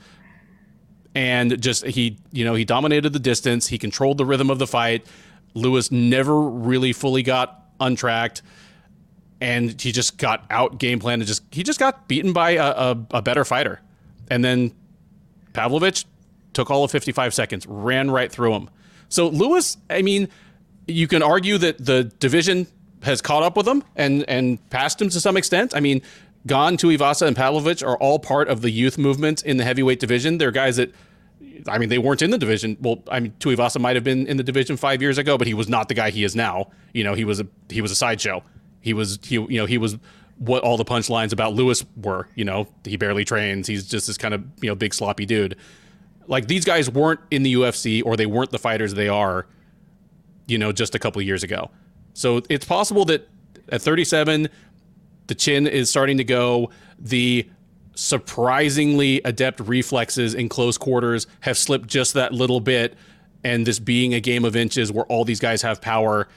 and 1.13 1.61
just 1.61 1.85
he 1.85 2.17
you 2.31 2.45
know 2.45 2.55
he 2.55 2.65
dominated 2.65 3.13
the 3.13 3.19
distance. 3.19 3.67
He 3.67 3.77
controlled 3.77 4.17
the 4.17 4.25
rhythm 4.25 4.49
of 4.49 4.59
the 4.59 4.67
fight. 4.67 5.05
Lewis 5.53 5.91
never 5.91 6.41
really 6.41 6.93
fully 6.93 7.23
got 7.23 7.65
untracked. 7.79 8.41
And 9.41 9.81
he 9.81 9.91
just 9.91 10.17
got 10.17 10.45
out 10.51 10.77
game 10.77 10.99
plan 10.99 11.19
and 11.19 11.27
just 11.27 11.43
he 11.51 11.63
just 11.63 11.79
got 11.79 12.07
beaten 12.07 12.31
by 12.31 12.51
a, 12.51 12.63
a, 12.63 13.05
a 13.11 13.21
better 13.21 13.43
fighter. 13.43 13.81
And 14.29 14.43
then 14.45 14.71
pavlovich 15.53 16.05
took 16.53 16.69
all 16.69 16.83
of 16.83 16.91
55 16.91 17.33
seconds 17.33 17.65
ran 17.67 18.11
right 18.11 18.31
through 18.31 18.53
him 18.53 18.69
so 19.11 19.27
lewis 19.27 19.77
i 19.89 20.01
mean 20.01 20.27
you 20.87 21.07
can 21.07 21.21
argue 21.21 21.57
that 21.57 21.77
the 21.83 22.05
division 22.19 22.65
has 23.03 23.21
caught 23.21 23.43
up 23.43 23.55
with 23.55 23.67
him 23.67 23.83
and 23.95 24.27
and 24.27 24.67
passed 24.71 24.99
him 24.99 25.09
to 25.09 25.19
some 25.19 25.37
extent 25.37 25.75
i 25.75 25.79
mean 25.79 26.01
Gane, 26.47 26.77
Tuivasa, 26.77 27.27
and 27.27 27.35
Pavlovich 27.35 27.83
are 27.83 27.97
all 27.97 28.19
part 28.19 28.47
of 28.47 28.61
the 28.61 28.71
youth 28.71 28.97
movement 28.97 29.43
in 29.43 29.57
the 29.57 29.63
heavyweight 29.63 29.99
division. 29.99 30.39
They're 30.39 30.51
guys 30.51 30.77
that, 30.77 30.91
I 31.67 31.77
mean, 31.77 31.89
they 31.89 31.99
weren't 31.99 32.21
in 32.21 32.31
the 32.31 32.37
division. 32.37 32.77
Well, 32.81 33.03
I 33.09 33.19
mean, 33.19 33.33
Tuivasa 33.39 33.79
might 33.79 33.95
have 33.95 34.03
been 34.03 34.25
in 34.25 34.37
the 34.37 34.43
division 34.43 34.75
five 34.77 35.01
years 35.01 35.17
ago, 35.17 35.37
but 35.37 35.45
he 35.45 35.53
was 35.53 35.69
not 35.69 35.87
the 35.87 35.93
guy 35.93 36.09
he 36.09 36.23
is 36.23 36.35
now. 36.35 36.71
You 36.93 37.03
know, 37.03 37.13
he 37.13 37.25
was 37.25 37.39
a 37.39 37.47
he 37.69 37.81
was 37.81 37.91
a 37.91 37.95
sideshow. 37.95 38.43
He 38.79 38.93
was 38.93 39.19
he 39.23 39.35
you 39.35 39.59
know 39.59 39.67
he 39.67 39.77
was 39.77 39.97
what 40.39 40.63
all 40.63 40.77
the 40.77 40.85
punchlines 40.85 41.31
about 41.31 41.53
Lewis 41.53 41.85
were. 41.95 42.27
You 42.33 42.45
know, 42.45 42.67
he 42.83 42.97
barely 42.97 43.23
trains. 43.23 43.67
He's 43.67 43.87
just 43.87 44.07
this 44.07 44.17
kind 44.17 44.33
of 44.33 44.43
you 44.61 44.69
know 44.69 44.75
big 44.75 44.93
sloppy 44.95 45.27
dude. 45.27 45.55
Like 46.31 46.47
these 46.47 46.63
guys 46.63 46.89
weren't 46.89 47.19
in 47.29 47.43
the 47.43 47.53
UFC 47.53 48.01
or 48.03 48.15
they 48.15 48.25
weren't 48.25 48.51
the 48.51 48.57
fighters 48.57 48.93
they 48.93 49.09
are. 49.09 49.45
You 50.47 50.57
know, 50.57 50.71
just 50.71 50.95
a 50.95 50.99
couple 50.99 51.21
years 51.21 51.43
ago. 51.43 51.69
So 52.13 52.41
it's 52.49 52.65
possible 52.65 53.05
that 53.05 53.29
at 53.69 53.81
37 53.81 54.49
the 55.27 55.35
chin 55.35 55.67
is 55.67 55.89
starting 55.89 56.17
to 56.17 56.23
go. 56.23 56.71
The 56.99 57.47
surprisingly 57.95 59.21
adept 59.25 59.59
reflexes 59.59 60.33
in 60.33 60.49
close 60.49 60.77
quarters 60.77 61.27
have 61.41 61.57
slipped 61.57 61.87
just 61.87 62.13
that 62.15 62.33
little 62.33 62.61
bit. 62.61 62.95
And 63.43 63.65
this 63.65 63.79
being 63.79 64.13
a 64.13 64.19
game 64.19 64.45
of 64.45 64.55
inches 64.55 64.91
where 64.91 65.05
all 65.05 65.25
these 65.25 65.39
guys 65.39 65.61
have 65.63 65.81
power, 65.81 66.29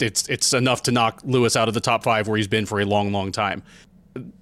it's 0.00 0.28
it's 0.28 0.54
enough 0.54 0.82
to 0.84 0.92
knock 0.92 1.20
Lewis 1.24 1.56
out 1.56 1.68
of 1.68 1.74
the 1.74 1.80
top 1.80 2.04
five 2.04 2.26
where 2.26 2.38
he's 2.38 2.48
been 2.48 2.64
for 2.64 2.80
a 2.80 2.86
long, 2.86 3.12
long 3.12 3.32
time. 3.32 3.62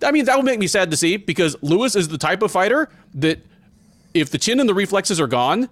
I 0.02 0.12
mean, 0.12 0.24
that 0.26 0.36
would 0.36 0.44
make 0.46 0.60
me 0.60 0.68
sad 0.68 0.90
to 0.92 0.96
see 0.96 1.16
because 1.16 1.56
Lewis 1.62 1.96
is 1.96 2.09
the 2.09 2.18
type 2.18 2.42
of 2.42 2.52
fighter 2.52 2.88
that 3.14 3.40
if 4.14 4.30
the 4.30 4.39
chin 4.39 4.60
and 4.60 4.68
the 4.68 4.74
reflexes 4.74 5.20
are 5.20 5.26
gone, 5.26 5.68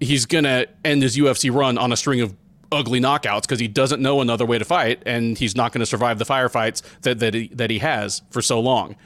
he's 0.00 0.26
gonna 0.26 0.66
end 0.84 1.02
his 1.02 1.16
UFC 1.16 1.52
run 1.54 1.78
on 1.78 1.92
a 1.92 1.96
string 1.96 2.20
of 2.20 2.34
ugly 2.72 3.00
knockouts 3.00 3.42
because 3.42 3.60
he 3.60 3.68
doesn't 3.68 4.02
know 4.02 4.20
another 4.20 4.44
way 4.44 4.58
to 4.58 4.64
fight 4.64 5.02
and 5.06 5.38
he's 5.38 5.54
not 5.56 5.72
going 5.72 5.80
to 5.80 5.86
survive 5.86 6.18
the 6.18 6.24
firefights 6.24 6.82
that 7.02 7.18
that 7.20 7.34
he, 7.34 7.48
that 7.48 7.70
he 7.70 7.78
has 7.78 8.22
for 8.30 8.42
so 8.42 8.60
long. 8.60 8.96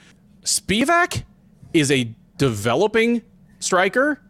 Spivak 0.42 1.24
is 1.74 1.90
a 1.90 2.14
developing 2.38 3.22
striker, 3.58 4.20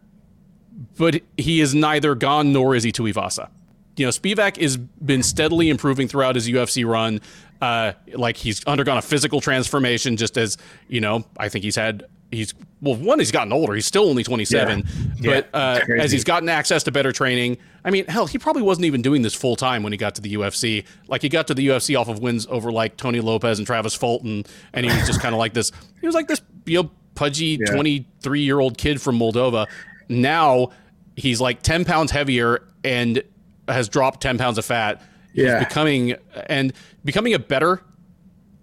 but 0.97 1.21
he 1.37 1.61
is 1.61 1.73
neither 1.73 2.15
gone 2.15 2.51
nor 2.51 2.75
is 2.75 2.83
he 2.83 2.91
Tuivasa. 2.91 3.49
You 3.97 4.05
know, 4.05 4.11
Spivak 4.11 4.61
has 4.61 4.77
been 4.77 5.23
steadily 5.23 5.69
improving 5.69 6.07
throughout 6.07 6.35
his 6.35 6.47
UFC 6.49 6.85
run. 6.85 7.21
Uh, 7.61 7.93
like 8.13 8.37
he's 8.37 8.63
undergone 8.65 8.97
a 8.97 9.01
physical 9.01 9.39
transformation, 9.39 10.17
just 10.17 10.37
as 10.37 10.57
you 10.87 10.99
know. 10.99 11.23
I 11.37 11.49
think 11.49 11.63
he's 11.63 11.75
had 11.75 12.05
he's 12.31 12.53
well 12.81 12.95
one 12.95 13.19
he's 13.19 13.31
gotten 13.31 13.53
older 13.53 13.73
he's 13.73 13.85
still 13.85 14.09
only 14.09 14.23
27 14.23 14.83
yeah. 15.19 15.41
but 15.41 15.49
uh, 15.53 15.79
as 15.99 16.11
he's 16.11 16.23
gotten 16.23 16.49
access 16.49 16.83
to 16.83 16.91
better 16.91 17.11
training 17.11 17.57
i 17.83 17.91
mean 17.91 18.05
hell 18.07 18.25
he 18.25 18.37
probably 18.37 18.61
wasn't 18.61 18.85
even 18.85 19.01
doing 19.01 19.21
this 19.21 19.33
full 19.33 19.55
time 19.55 19.83
when 19.83 19.91
he 19.91 19.97
got 19.97 20.15
to 20.15 20.21
the 20.21 20.33
ufc 20.35 20.85
like 21.07 21.21
he 21.21 21.29
got 21.29 21.47
to 21.47 21.53
the 21.53 21.67
ufc 21.67 21.99
off 21.99 22.07
of 22.07 22.19
wins 22.19 22.47
over 22.49 22.71
like 22.71 22.97
tony 22.97 23.19
lopez 23.19 23.59
and 23.59 23.67
travis 23.67 23.93
fulton 23.93 24.43
and 24.73 24.85
he 24.85 24.95
was 24.95 25.05
just 25.05 25.21
kind 25.21 25.35
of 25.35 25.39
like 25.39 25.53
this 25.53 25.71
he 25.99 26.07
was 26.07 26.15
like 26.15 26.27
this 26.27 26.41
you 26.65 26.81
know 26.81 26.91
pudgy 27.13 27.57
23 27.57 28.39
yeah. 28.39 28.45
year 28.45 28.59
old 28.59 28.77
kid 28.77 29.01
from 29.01 29.19
moldova 29.19 29.67
now 30.07 30.69
he's 31.15 31.41
like 31.41 31.61
10 31.61 31.85
pounds 31.85 32.11
heavier 32.11 32.63
and 32.83 33.21
has 33.67 33.89
dropped 33.89 34.21
10 34.21 34.37
pounds 34.37 34.57
of 34.57 34.65
fat 34.65 35.01
yeah. 35.33 35.59
he's 35.59 35.67
becoming 35.67 36.15
and 36.47 36.73
becoming 37.03 37.33
a 37.33 37.39
better 37.39 37.81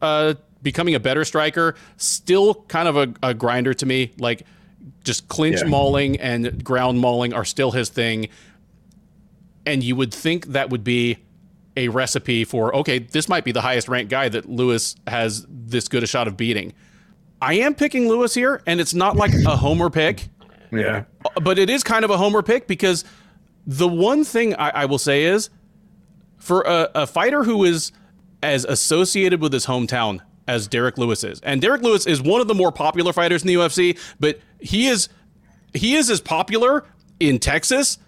uh, 0.01 0.35
becoming 0.63 0.95
a 0.95 1.01
better 1.01 1.25
striker, 1.25 1.75
still 1.97 2.55
kind 2.69 2.89
of 2.89 2.97
a, 2.97 3.15
a 3.23 3.35
grinder 3.35 3.75
to 3.75 3.87
me. 3.87 4.13
Like 4.19 4.45
just 5.05 5.29
clinch 5.29 5.61
yeah. 5.63 5.69
mauling 5.69 6.17
and 6.21 6.63
ground 6.65 7.01
mauling 7.01 7.33
are 7.33 7.45
still 7.45 7.71
his 7.73 7.89
thing. 7.89 8.29
And 9.67 9.83
you 9.83 9.97
would 9.97 10.13
think 10.13 10.47
that 10.47 10.71
would 10.71 10.85
be 10.85 11.19
a 11.77 11.89
recipe 11.89 12.45
for 12.45 12.75
okay, 12.75 12.99
this 12.99 13.29
might 13.29 13.45
be 13.45 13.53
the 13.53 13.61
highest 13.61 13.89
ranked 13.89 14.11
guy 14.11 14.29
that 14.29 14.49
Lewis 14.49 14.97
has 15.07 15.47
this 15.49 15.89
good 15.89 16.03
a 16.03 16.07
shot 16.07 16.27
of 16.27 16.37
beating. 16.37 16.73
I 17.41 17.55
am 17.55 17.75
picking 17.75 18.09
Lewis 18.09 18.35
here, 18.35 18.63
and 18.67 18.81
it's 18.81 18.95
not 18.95 19.17
like 19.17 19.33
a 19.47 19.57
homer 19.57 19.91
pick. 19.91 20.29
Yeah. 20.73 21.05
Uh, 21.25 21.41
but 21.41 21.59
it 21.59 21.71
is 21.71 21.85
kind 21.85 22.05
of 22.05 22.11
a 22.11 22.17
homer 22.17 22.43
pick 22.43 22.67
because 22.67 23.05
the 23.67 23.87
one 23.87 24.25
thing 24.25 24.55
I, 24.57 24.71
I 24.71 24.85
will 24.87 24.99
say 24.99 25.25
is 25.25 25.51
for 26.37 26.63
a, 26.63 26.91
a 26.95 27.07
fighter 27.07 27.45
who 27.45 27.65
is 27.65 27.93
as 28.43 28.65
associated 28.65 29.41
with 29.41 29.53
his 29.53 29.67
hometown 29.67 30.21
as 30.49 30.67
Derrick 30.67 30.99
Lewis 30.99 31.23
is. 31.23 31.41
And 31.43 31.61
Derrick 31.61 31.83
Lewis 31.83 32.07
is 32.07 32.21
one 32.21 32.41
of 32.41 32.49
the 32.49 32.55
more 32.55 32.73
popular 32.73 33.13
fighters 33.13 33.43
in 33.43 33.49
the 33.49 33.55
UFC, 33.55 33.99
but 34.19 34.41
he 34.59 34.89
is 34.89 35.09
he 35.75 35.95
is 35.95 36.11
as 36.11 36.21
popular 36.21 36.85
in 37.21 37.39
Texas 37.39 37.99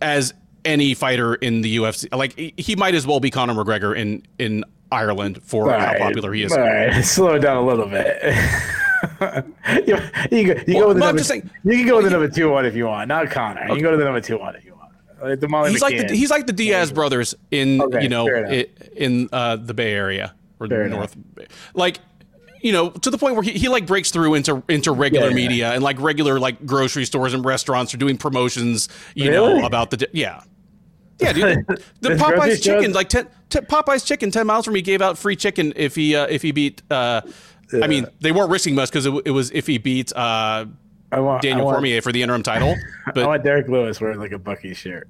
as 0.00 0.32
any 0.64 0.94
fighter 0.94 1.34
in 1.34 1.60
the 1.60 1.76
UFC. 1.76 2.14
Like 2.16 2.38
he 2.56 2.76
might 2.76 2.94
as 2.94 3.06
well 3.06 3.20
be 3.20 3.30
Conor 3.30 3.52
McGregor 3.52 3.94
in 3.94 4.22
in 4.38 4.64
Ireland 4.90 5.42
for 5.42 5.66
right, 5.66 5.98
how 5.98 6.06
popular 6.06 6.32
he 6.32 6.44
is. 6.44 6.52
All 6.52 6.60
right, 6.60 7.04
slow 7.04 7.34
it 7.34 7.40
down 7.40 7.58
a 7.58 7.66
little 7.66 7.86
bit. 7.86 8.22
you, 9.86 9.98
you, 10.30 10.54
go, 10.54 10.62
you 10.66 10.74
well, 10.76 10.82
go 10.82 10.88
with 10.88 10.96
the 10.96 11.04
number, 11.04 11.22
saying, 11.22 11.50
you 11.64 11.76
can 11.76 11.86
go 11.86 11.96
with 11.96 12.06
the 12.06 12.10
number 12.10 12.28
two 12.28 12.48
one 12.48 12.64
if 12.64 12.74
you 12.74 12.86
want, 12.86 13.08
not 13.08 13.30
Conor. 13.30 13.60
Okay. 13.60 13.68
You 13.68 13.74
can 13.74 13.82
go 13.82 13.90
to 13.90 13.96
the 13.96 14.04
number 14.04 14.20
two 14.20 14.38
one 14.38 14.54
if 14.54 14.64
you 14.64 14.70
want. 14.70 14.92
Like 15.20 15.70
he's 15.70 15.80
like 15.80 15.96
the, 15.96 16.14
he's 16.14 16.30
like 16.30 16.46
the 16.46 16.52
Diaz 16.52 16.92
brothers 16.92 17.34
in 17.50 17.80
Okay, 17.80 18.02
you 18.02 18.08
know 18.10 18.26
fair 18.26 18.44
enough. 18.44 18.66
i 18.80 18.88
in 18.96 19.28
uh, 19.32 19.56
the 19.56 19.72
Bay 19.72 19.94
Area 19.94 20.34
or 20.64 20.68
Fair 20.68 20.88
North, 20.88 21.16
like 21.74 21.98
you 22.60 22.72
know 22.72 22.90
to 22.90 23.10
the 23.10 23.18
point 23.18 23.34
where 23.34 23.42
he, 23.42 23.52
he 23.52 23.68
like 23.68 23.86
breaks 23.86 24.10
through 24.10 24.34
into 24.34 24.62
into 24.68 24.92
regular 24.92 25.26
Yeah, 25.26 25.30
yeah. 25.30 25.36
media 25.48 25.72
and 25.72 25.82
like 25.82 26.00
regular 26.00 26.40
like 26.40 26.64
grocery 26.66 27.04
stores 27.04 27.34
and 27.34 27.44
restaurants 27.44 27.92
are 27.94 27.98
doing 27.98 28.16
promotions 28.16 28.88
you 29.14 29.30
Really? 29.30 29.60
know 29.60 29.66
about 29.66 29.90
the 29.90 29.98
di- 29.98 30.06
yeah. 30.12 30.42
Yeah, 31.20 31.32
dude. 31.32 31.66
The, 31.68 31.82
the 32.00 32.08
Does 32.10 32.20
grocery 32.20 32.38
Popeyes 32.38 32.62
chicken, 32.62 32.92
like 32.92 33.08
ten, 33.08 33.28
t- 33.48 33.60
Popeyes 33.60 34.04
chicken, 34.04 34.30
ten 34.32 34.46
miles 34.48 34.64
from 34.64 34.74
me, 34.74 34.82
gave 34.82 35.00
out 35.00 35.16
free 35.16 35.36
chicken 35.36 35.72
if 35.76 35.94
he 35.94 36.16
uh, 36.16 36.26
if 36.26 36.42
he 36.42 36.50
beat. 36.50 36.82
Uh, 36.90 37.20
I 37.80 37.86
mean, 37.86 38.06
they 38.20 38.32
weren't 38.32 38.50
risking 38.50 38.74
much 38.74 38.90
because 38.90 39.06
it, 39.06 39.14
it 39.24 39.30
was 39.30 39.50
if 39.52 39.66
he 39.68 39.78
beat 39.78 40.12
uh, 40.16 40.66
I 41.12 41.20
want 41.20 41.42
Daniel 41.42 41.66
want, 41.66 41.76
Cormier 41.76 42.02
for 42.02 42.10
the 42.10 42.20
interim 42.22 42.42
title. 42.42 42.74
But 43.14 43.18
I 43.22 43.26
want 43.28 43.44
Derrick 43.44 43.68
Lewis 43.68 44.00
wearing 44.00 44.18
like 44.18 44.32
a 44.32 44.38
Bucky 44.38 44.74
shirt. 44.74 45.08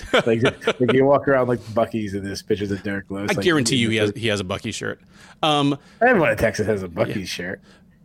like, 0.12 0.42
like 0.42 0.92
you 0.92 1.04
walk 1.04 1.28
around 1.28 1.48
like 1.48 1.60
Buc-ee's 1.60 2.14
and 2.14 2.26
there's 2.26 2.42
pictures 2.42 2.70
of 2.70 2.82
Derrick 2.82 3.10
Lewis. 3.10 3.30
I 3.30 3.34
like, 3.34 3.44
guarantee 3.44 3.76
you, 3.76 3.90
he 3.90 3.96
has 3.96 4.12
he 4.16 4.28
has 4.28 4.40
a 4.40 4.44
Bucky 4.44 4.72
shirt. 4.72 5.00
Um, 5.42 5.78
Everyone 6.00 6.30
in 6.30 6.36
Texas 6.36 6.66
has 6.66 6.82
a 6.82 6.88
Buc-ee's 6.88 7.28
shirt. 7.28 7.60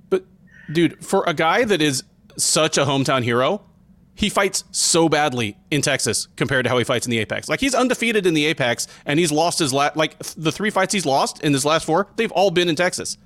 But 0.09 0.26
dude, 0.72 1.03
for 1.03 1.23
a 1.26 1.34
guy 1.34 1.64
that 1.65 1.81
is 1.81 2.03
such 2.38 2.77
a 2.77 2.85
hometown 2.85 3.23
hero, 3.23 3.64
he 4.15 4.30
fights 4.30 4.64
so 4.72 5.09
badly 5.09 5.57
in 5.72 5.81
Texas 5.81 6.27
compared 6.35 6.65
to 6.65 6.69
how 6.69 6.77
he 6.77 6.84
fights 6.84 7.05
in 7.05 7.11
the 7.11 7.19
Apex. 7.19 7.47
Like 7.49 7.59
he's 7.59 7.76
undefeated 7.76 8.26
in 8.26 8.34
the 8.34 8.45
Apex, 8.45 8.88
and 9.05 9.19
he's 9.19 9.31
lost 9.31 9.59
his 9.59 9.73
last 9.73 9.95
like 9.95 10.18
the 10.19 10.51
three 10.51 10.69
fights 10.69 10.93
he's 10.93 11.05
lost 11.05 11.41
in 11.43 11.53
his 11.53 11.65
last 11.65 11.85
four. 11.85 12.07
They've 12.15 12.31
all 12.31 12.51
been 12.51 12.69
in 12.69 12.76
Texas. 12.76 13.18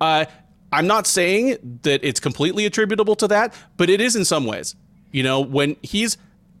Uh, 0.00 0.26
I'm 0.72 0.86
not 0.86 1.06
saying 1.06 1.80
that 1.82 2.04
it's 2.04 2.20
completely 2.20 2.66
attributable 2.66 3.16
to 3.16 3.28
that, 3.28 3.54
but 3.76 3.88
it 3.88 4.00
is 4.00 4.16
in 4.16 4.24
some 4.24 4.44
ways. 4.44 4.74
You 5.12 5.22
know, 5.22 5.40
when 5.40 5.76
he's 5.82 6.18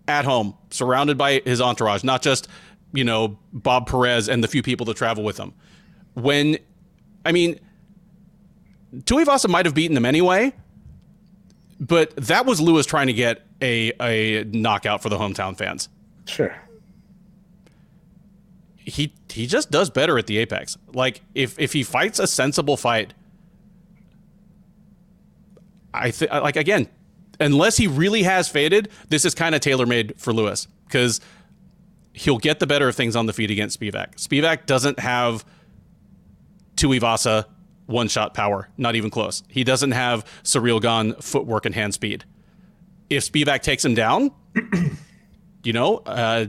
at 0.08 0.24
home, 0.24 0.54
surrounded 0.70 1.18
by 1.18 1.42
his 1.44 1.60
entourage, 1.60 2.04
not 2.04 2.22
just 2.22 2.48
you 2.92 3.04
know 3.04 3.38
Bob 3.52 3.86
Perez 3.86 4.28
and 4.28 4.42
the 4.42 4.48
few 4.48 4.62
people 4.62 4.86
that 4.86 4.96
travel 4.96 5.24
with 5.24 5.38
him. 5.38 5.52
When, 6.14 6.58
I 7.24 7.32
mean, 7.32 7.60
Tuivasa 8.94 9.48
might 9.48 9.66
have 9.66 9.74
beaten 9.74 9.96
him 9.96 10.06
anyway, 10.06 10.52
but 11.78 12.14
that 12.16 12.46
was 12.46 12.60
Lewis 12.60 12.86
trying 12.86 13.08
to 13.08 13.12
get 13.12 13.44
a 13.60 13.92
a 14.00 14.44
knockout 14.44 15.02
for 15.02 15.08
the 15.08 15.18
hometown 15.18 15.56
fans. 15.56 15.88
Sure. 16.26 16.54
He 18.76 19.12
he 19.30 19.46
just 19.46 19.70
does 19.70 19.90
better 19.90 20.16
at 20.18 20.26
the 20.26 20.38
apex. 20.38 20.78
Like 20.92 21.20
if 21.34 21.58
if 21.58 21.72
he 21.72 21.82
fights 21.82 22.18
a 22.18 22.26
sensible 22.26 22.76
fight, 22.76 23.14
I 25.92 26.10
think 26.10 26.30
like 26.30 26.56
again, 26.56 26.88
unless 27.40 27.76
he 27.76 27.86
really 27.86 28.22
has 28.22 28.48
faded, 28.48 28.88
this 29.08 29.24
is 29.24 29.34
kind 29.34 29.54
of 29.54 29.60
tailor 29.60 29.86
made 29.86 30.14
for 30.18 30.32
Lewis 30.32 30.68
because 30.86 31.20
he'll 32.12 32.38
get 32.38 32.60
the 32.60 32.66
better 32.66 32.88
of 32.88 32.94
things 32.94 33.14
on 33.16 33.26
the 33.26 33.32
feet 33.32 33.50
against 33.50 33.80
Spivak. 33.80 34.16
Spivak 34.16 34.66
doesn't 34.66 34.98
have 34.98 35.44
Tuivasa 36.76 37.46
one 37.86 38.08
shot 38.08 38.34
power, 38.34 38.68
not 38.76 38.96
even 38.96 39.10
close. 39.10 39.42
He 39.48 39.64
doesn't 39.64 39.92
have 39.92 40.24
Ciryl 40.42 40.80
Gane 40.80 41.14
footwork 41.20 41.66
and 41.66 41.74
hand 41.74 41.94
speed. 41.94 42.24
If 43.08 43.30
Spivak 43.30 43.62
takes 43.62 43.84
him 43.84 43.94
down, 43.94 44.32
you 45.62 45.72
know, 45.72 45.98
uh, 45.98 46.46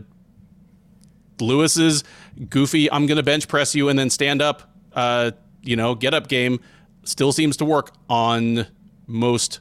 Lewis's 1.39 2.03
goofy, 2.49 2.91
I'm 2.91 3.05
going 3.05 3.17
to 3.17 3.23
bench 3.23 3.47
press 3.47 3.75
you 3.75 3.89
and 3.89 3.99
then 3.99 4.09
stand 4.09 4.41
up, 4.41 4.73
uh, 4.93 5.31
you 5.61 5.75
know, 5.75 5.93
get 5.93 6.13
up 6.13 6.27
game 6.27 6.59
still 7.03 7.31
seems 7.31 7.57
to 7.57 7.65
work 7.65 7.93
on 8.09 8.65
most 9.05 9.59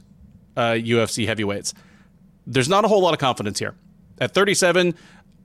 uh, 0.57 0.73
UFC 0.73 1.25
heavyweights. 1.25 1.73
There's 2.45 2.67
not 2.67 2.83
a 2.83 2.87
whole 2.87 3.01
lot 3.01 3.13
of 3.13 3.19
confidence 3.19 3.59
here. 3.59 3.75
At 4.19 4.33
37, 4.33 4.95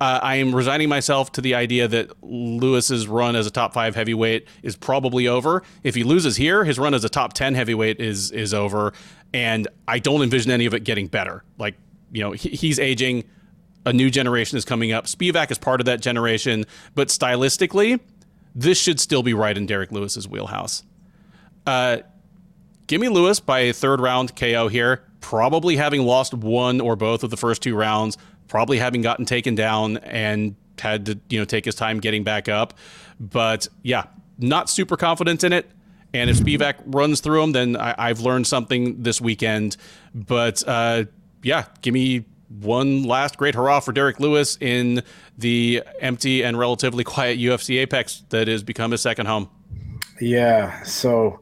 uh, 0.01 0.19
I 0.23 0.37
am 0.37 0.55
resigning 0.55 0.89
myself 0.89 1.31
to 1.33 1.41
the 1.41 1.55
idea 1.55 1.87
that 1.87 2.11
Lewis's 2.23 3.07
run 3.07 3.37
as 3.37 3.47
a 3.47 3.51
top 3.51 3.73
five 3.73 3.95
heavyweight 3.95 4.49
is 4.63 4.75
probably 4.75 5.29
over. 5.29 5.63
If 5.85 5.95
he 5.95 6.03
loses 6.03 6.37
here, 6.37 6.65
his 6.65 6.79
run 6.79 6.95
as 6.95 7.05
a 7.05 7.09
top 7.09 7.35
10 7.35 7.55
heavyweight 7.55 8.01
is 8.01 8.33
is 8.33 8.53
over, 8.53 8.95
and 9.33 9.69
I 9.87 10.01
don't 10.01 10.23
envision 10.23 10.51
any 10.51 10.67
of 10.67 10.75
it 10.75 10.81
getting 10.85 11.07
better. 11.07 11.45
Like 11.59 11.77
you 12.11 12.21
know, 12.23 12.33
he, 12.33 12.49
he's 12.49 12.81
aging 12.81 13.25
a 13.87 13.93
new 13.93 14.11
generation 14.11 14.59
is 14.59 14.65
coming 14.65 14.93
up. 14.93 15.07
Spivak 15.07 15.51
is 15.51 15.59
part 15.59 15.81
of 15.81 15.87
that 15.87 16.01
generation, 16.01 16.65
but 16.95 17.09
stylistically, 17.09 18.01
this 18.55 18.79
should 18.79 18.99
still 19.01 19.23
be 19.23 19.35
right 19.35 19.57
in 19.57 19.67
Derrick 19.67 19.93
Lewis's 19.93 20.27
wheelhouse. 20.27 20.85
Uh, 21.67 21.99
give 22.93 23.01
me 23.01 23.09
Lewis 23.09 23.41
by 23.41 23.61
a 23.61 23.73
third 23.73 24.01
round 24.01 24.37
KO 24.37 24.69
here, 24.69 25.03
probably 25.23 25.77
having 25.77 26.03
lost 26.03 26.35
one 26.35 26.79
or 26.79 26.95
both 26.95 27.25
of 27.25 27.31
the 27.31 27.39
first 27.39 27.63
two 27.63 27.75
rounds, 27.75 28.19
probably 28.49 28.79
having 28.79 29.01
gotten 29.01 29.25
taken 29.25 29.55
down 29.55 29.97
and 29.97 30.55
had 30.79 31.07
to 31.07 31.19
you 31.31 31.39
know 31.39 31.47
take 31.47 31.65
his 31.65 31.75
time 31.75 32.01
getting 32.01 32.23
back 32.23 32.51
up. 32.51 32.75
But 33.19 33.67
yeah, 33.83 34.05
not 34.37 34.69
super 34.69 34.99
confident 34.99 35.43
in 35.43 35.55
it. 35.55 35.71
And 36.13 36.29
if 36.29 36.37
Spivak 36.41 36.83
runs 36.85 37.23
through 37.23 37.43
him, 37.43 37.53
then 37.53 37.79
I, 37.79 37.95
I've 37.97 38.21
learned 38.21 38.47
something 38.47 39.03
this 39.03 39.23
weekend. 39.23 39.79
But 40.15 40.63
uh, 40.69 41.05
yeah, 41.43 41.65
give 41.81 41.95
me 41.95 42.27
one 42.61 43.05
last 43.05 43.39
great 43.39 43.55
hurrah 43.55 43.81
for 43.81 43.93
Derrick 43.93 44.21
Lewis 44.21 44.59
in 44.61 45.03
the 45.39 45.83
empty 45.99 46.45
and 46.45 46.59
relatively 46.59 47.05
quiet 47.15 47.39
UFC 47.39 47.81
Apex 47.81 48.25
that 48.29 48.49
has 48.49 48.63
become 48.63 48.91
his 48.91 49.01
second 49.01 49.25
home. 49.25 49.49
Yeah. 50.21 50.83
So, 50.83 51.41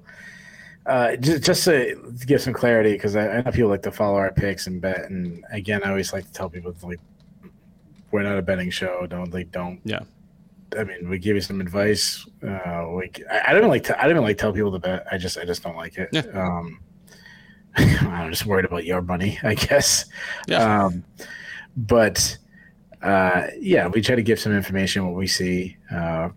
uh, 0.91 1.17
just, 1.17 1.45
just 1.45 1.65
to 1.65 1.97
give 2.27 2.43
some 2.43 2.53
clarity, 2.53 2.93
because 2.93 3.15
I, 3.15 3.29
I 3.29 3.43
know 3.43 3.53
people 3.53 3.71
like 3.71 3.83
to 3.83 3.93
follow 3.93 4.17
our 4.17 4.33
picks 4.33 4.67
and 4.67 4.81
bet, 4.81 5.09
and 5.09 5.45
again, 5.53 5.83
I 5.85 5.91
always 5.91 6.13
like 6.13 6.27
to 6.27 6.33
tell 6.33 6.51
people 6.51 6.75
like 6.83 6.99
we're 8.11 8.25
not 8.25 8.39
a 8.39 8.43
betting 8.43 8.71
show. 8.71 9.07
Don't 9.07 9.33
like 9.33 9.53
don't. 9.53 9.81
Yeah. 9.85 10.01
I 10.77 10.85
mean, 10.85 11.09
we 11.09 11.19
give 11.19 11.37
you 11.37 11.41
some 11.41 11.61
advice. 11.61 12.27
Uh, 12.47 12.91
like 12.93 13.23
I, 13.31 13.43
I 13.49 13.55
don't 13.55 13.69
like 13.69 13.85
to. 13.85 13.99
I 13.99 14.03
don't 14.03 14.13
even 14.13 14.25
like 14.25 14.39
tell 14.39 14.53
people 14.53 14.73
to 14.73 14.81
bet. 14.81 15.07
I 15.11 15.17
just 15.17 15.39
I 15.39 15.45
just 15.45 15.63
don't 15.63 15.77
like 15.77 15.97
it. 15.97 16.09
Yeah. 16.13 16.23
Um, 16.35 16.81
I'm 17.77 18.31
just 18.31 18.47
worried 18.47 18.65
about 18.65 18.85
your 18.85 19.01
money, 19.01 19.39
I 19.45 19.55
guess. 19.55 20.07
Yeah. 20.49 20.87
Um, 20.87 21.05
but 21.77 22.37
uh, 23.01 23.47
yeah, 23.61 23.87
we 23.87 24.03
try 24.03 24.17
to 24.17 24.23
give 24.23 24.41
some 24.41 24.53
information 24.53 25.07
what 25.07 25.15
we 25.15 25.29
see. 25.29 25.77
Uh, 25.89 26.31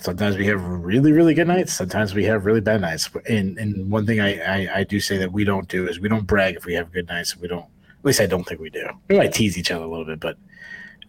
sometimes 0.00 0.36
we 0.36 0.46
have 0.46 0.62
really 0.62 1.12
really 1.12 1.34
good 1.34 1.46
nights. 1.46 1.72
Sometimes 1.72 2.14
we 2.14 2.24
have 2.24 2.46
really 2.46 2.60
bad 2.60 2.80
nights. 2.80 3.08
And 3.28 3.58
and 3.58 3.90
one 3.90 4.06
thing 4.06 4.20
I, 4.20 4.40
I 4.40 4.78
I 4.78 4.84
do 4.84 5.00
say 5.00 5.16
that 5.18 5.32
we 5.32 5.44
don't 5.44 5.68
do 5.68 5.88
is 5.88 6.00
we 6.00 6.08
don't 6.08 6.26
brag 6.26 6.56
if 6.56 6.64
we 6.64 6.74
have 6.74 6.92
good 6.92 7.08
nights. 7.08 7.36
We 7.36 7.48
don't. 7.48 7.64
At 7.64 8.04
least 8.04 8.20
I 8.20 8.26
don't 8.26 8.44
think 8.44 8.60
we 8.60 8.70
do. 8.70 8.88
We 9.08 9.18
might 9.18 9.34
tease 9.34 9.58
each 9.58 9.70
other 9.70 9.84
a 9.84 9.88
little 9.88 10.06
bit, 10.06 10.20
but 10.20 10.38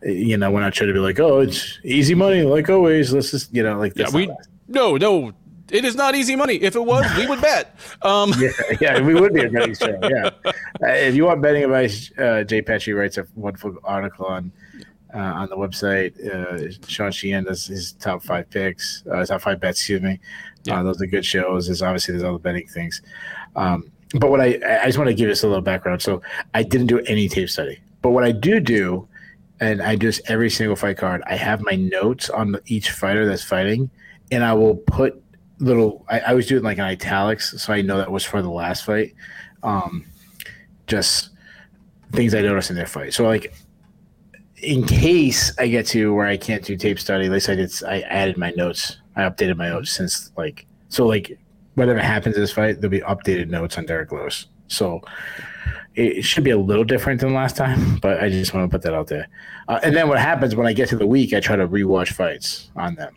you 0.04 0.36
know, 0.36 0.52
we're 0.52 0.62
not 0.62 0.74
trying 0.74 0.90
to 0.90 0.94
be 0.94 1.00
like, 1.00 1.20
oh, 1.20 1.40
it's 1.40 1.80
easy 1.84 2.16
money, 2.16 2.42
like 2.42 2.70
always. 2.70 3.14
Let's 3.14 3.32
just, 3.32 3.54
you 3.54 3.64
know, 3.64 3.78
like 3.78 3.94
Yeah, 3.96 4.10
we 4.14 4.30
no 4.68 4.98
no. 4.98 5.34
It 5.70 5.86
is 5.86 5.96
not 5.96 6.16
easy 6.16 6.36
money. 6.36 6.56
If 6.56 6.76
it 6.76 6.84
was, 6.84 7.06
we 7.16 7.26
would 7.28 7.40
bet. 7.42 7.78
Um, 8.02 8.34
yeah, 8.40 8.50
yeah, 8.82 9.02
we 9.02 9.14
would 9.14 9.34
be 9.34 9.46
a 9.46 9.50
betting 9.50 9.76
show. 9.76 9.98
Yeah, 10.04 10.32
uh, 10.46 10.88
if 10.88 11.16
you 11.16 11.26
want 11.26 11.42
betting 11.42 11.64
advice, 11.64 12.12
uh, 12.18 12.44
Jay 12.44 12.62
Petrie 12.62 12.94
writes 12.94 13.18
a 13.18 13.28
wonderful 13.36 13.78
article 13.84 14.26
on 14.26 14.52
uh, 15.14 15.18
on 15.18 15.50
the 15.50 15.58
website. 15.58 16.14
Uh, 16.24 16.72
Sean 16.88 17.12
Sheehan 17.12 17.44
does 17.44 17.66
his 17.66 17.94
top 17.94 18.24
five 18.24 18.50
picks, 18.50 19.04
uh, 19.12 19.26
top 19.26 19.42
five 19.42 19.60
bets. 19.60 19.80
Excuse 19.80 20.02
me. 20.02 20.20
Yeah. 20.64 20.80
Uh, 20.80 20.84
those 20.84 21.02
are 21.02 21.08
good 21.08 21.26
shows. 21.26 21.68
There's 21.68 21.82
obviously 21.82 22.14
there's 22.14 22.24
all 22.24 22.34
the 22.34 22.40
betting 22.40 22.68
things. 22.68 23.02
Um, 23.56 23.92
but 24.16 24.30
what 24.30 24.42
I 24.42 24.60
I 24.82 24.86
just 24.86 24.98
want 24.98 25.10
to 25.10 25.14
give 25.14 25.30
us 25.30 25.44
a 25.44 25.48
little 25.48 25.62
background. 25.62 26.02
So 26.02 26.22
I 26.54 26.64
didn't 26.64 26.88
do 26.88 27.00
any 27.02 27.30
tape 27.30 27.50
study, 27.50 27.80
but 28.02 28.12
what 28.12 28.24
I 28.24 28.32
do 28.32 28.60
do, 28.60 29.08
and 29.60 29.82
I 29.82 29.96
do 29.96 30.08
this 30.08 30.22
every 30.28 30.50
single 30.50 30.76
fight 30.76 30.98
card. 30.98 31.24
I 31.28 31.36
have 31.36 31.62
my 31.62 31.76
notes 31.76 32.30
on 32.30 32.58
each 32.66 32.92
fighter 32.92 33.26
that's 33.26 33.44
fighting, 33.44 33.90
and 34.32 34.44
I 34.44 34.54
will 34.54 34.76
put 34.76 35.22
little. 35.60 36.06
I, 36.10 36.20
I 36.20 36.30
always 36.32 36.48
do 36.48 36.58
it 36.58 36.64
like 36.64 36.78
in 36.78 36.84
italics, 36.84 37.62
so 37.62 37.74
I 37.74 37.82
know 37.82 37.98
that 37.98 38.12
was 38.12 38.26
for 38.26 38.42
the 38.42 38.50
last 38.50 38.86
fight. 38.86 39.14
Um, 39.64 40.06
just 40.88 41.30
things 42.12 42.36
I 42.36 42.42
noticed 42.42 42.70
in 42.70 42.76
their 42.76 42.86
fight. 42.86 43.14
So 43.14 43.24
like, 43.24 43.54
in 44.62 44.86
case 44.86 45.58
I 45.58 45.68
get 45.68 45.88
to 45.88 46.14
where 46.14 46.28
I 46.28 46.38
can't 46.38 46.64
do 46.64 46.78
tape 46.78 47.00
study, 47.00 47.26
at 47.26 47.32
least 47.32 47.50
I 47.50 47.56
did. 47.56 47.72
I 47.88 48.02
added 48.02 48.38
my 48.38 48.52
notes. 48.52 48.98
I 49.16 49.22
updated 49.22 49.58
my 49.58 49.70
notes 49.70 49.92
since 49.92 50.32
like 50.38 50.66
so 50.90 51.06
like 51.06 51.38
whatever 51.76 52.00
happens 52.00 52.36
in 52.36 52.42
this 52.42 52.52
fight, 52.52 52.82
there'll 52.82 52.92
be 52.92 53.02
updated 53.02 53.50
notes 53.50 53.78
on 53.78 53.86
Derrick 53.86 54.12
Lewis. 54.12 54.48
So 54.68 55.02
it, 55.96 56.24
should 56.24 56.44
be 56.44 56.52
a 56.52 56.58
little 56.58 56.84
different 56.84 57.22
than 57.22 57.34
last 57.34 57.58
time, 57.58 57.98
but 57.98 58.24
I 58.24 58.30
just 58.30 58.54
want 58.54 58.70
to 58.70 58.74
put 58.74 58.84
that 58.84 58.94
out 58.94 59.08
there. 59.08 59.28
Uh, 59.68 59.80
and 59.84 59.96
then 59.96 60.08
what 60.08 60.20
happens 60.20 60.56
when 60.56 60.68
I 60.68 60.74
get 60.74 60.90
to 60.90 60.98
the 60.98 61.06
week, 61.06 61.34
I 61.34 61.40
try 61.40 61.56
to 61.56 61.68
rewatch 61.68 62.10
fights 62.10 62.72
on 62.76 62.96
them. 62.96 63.16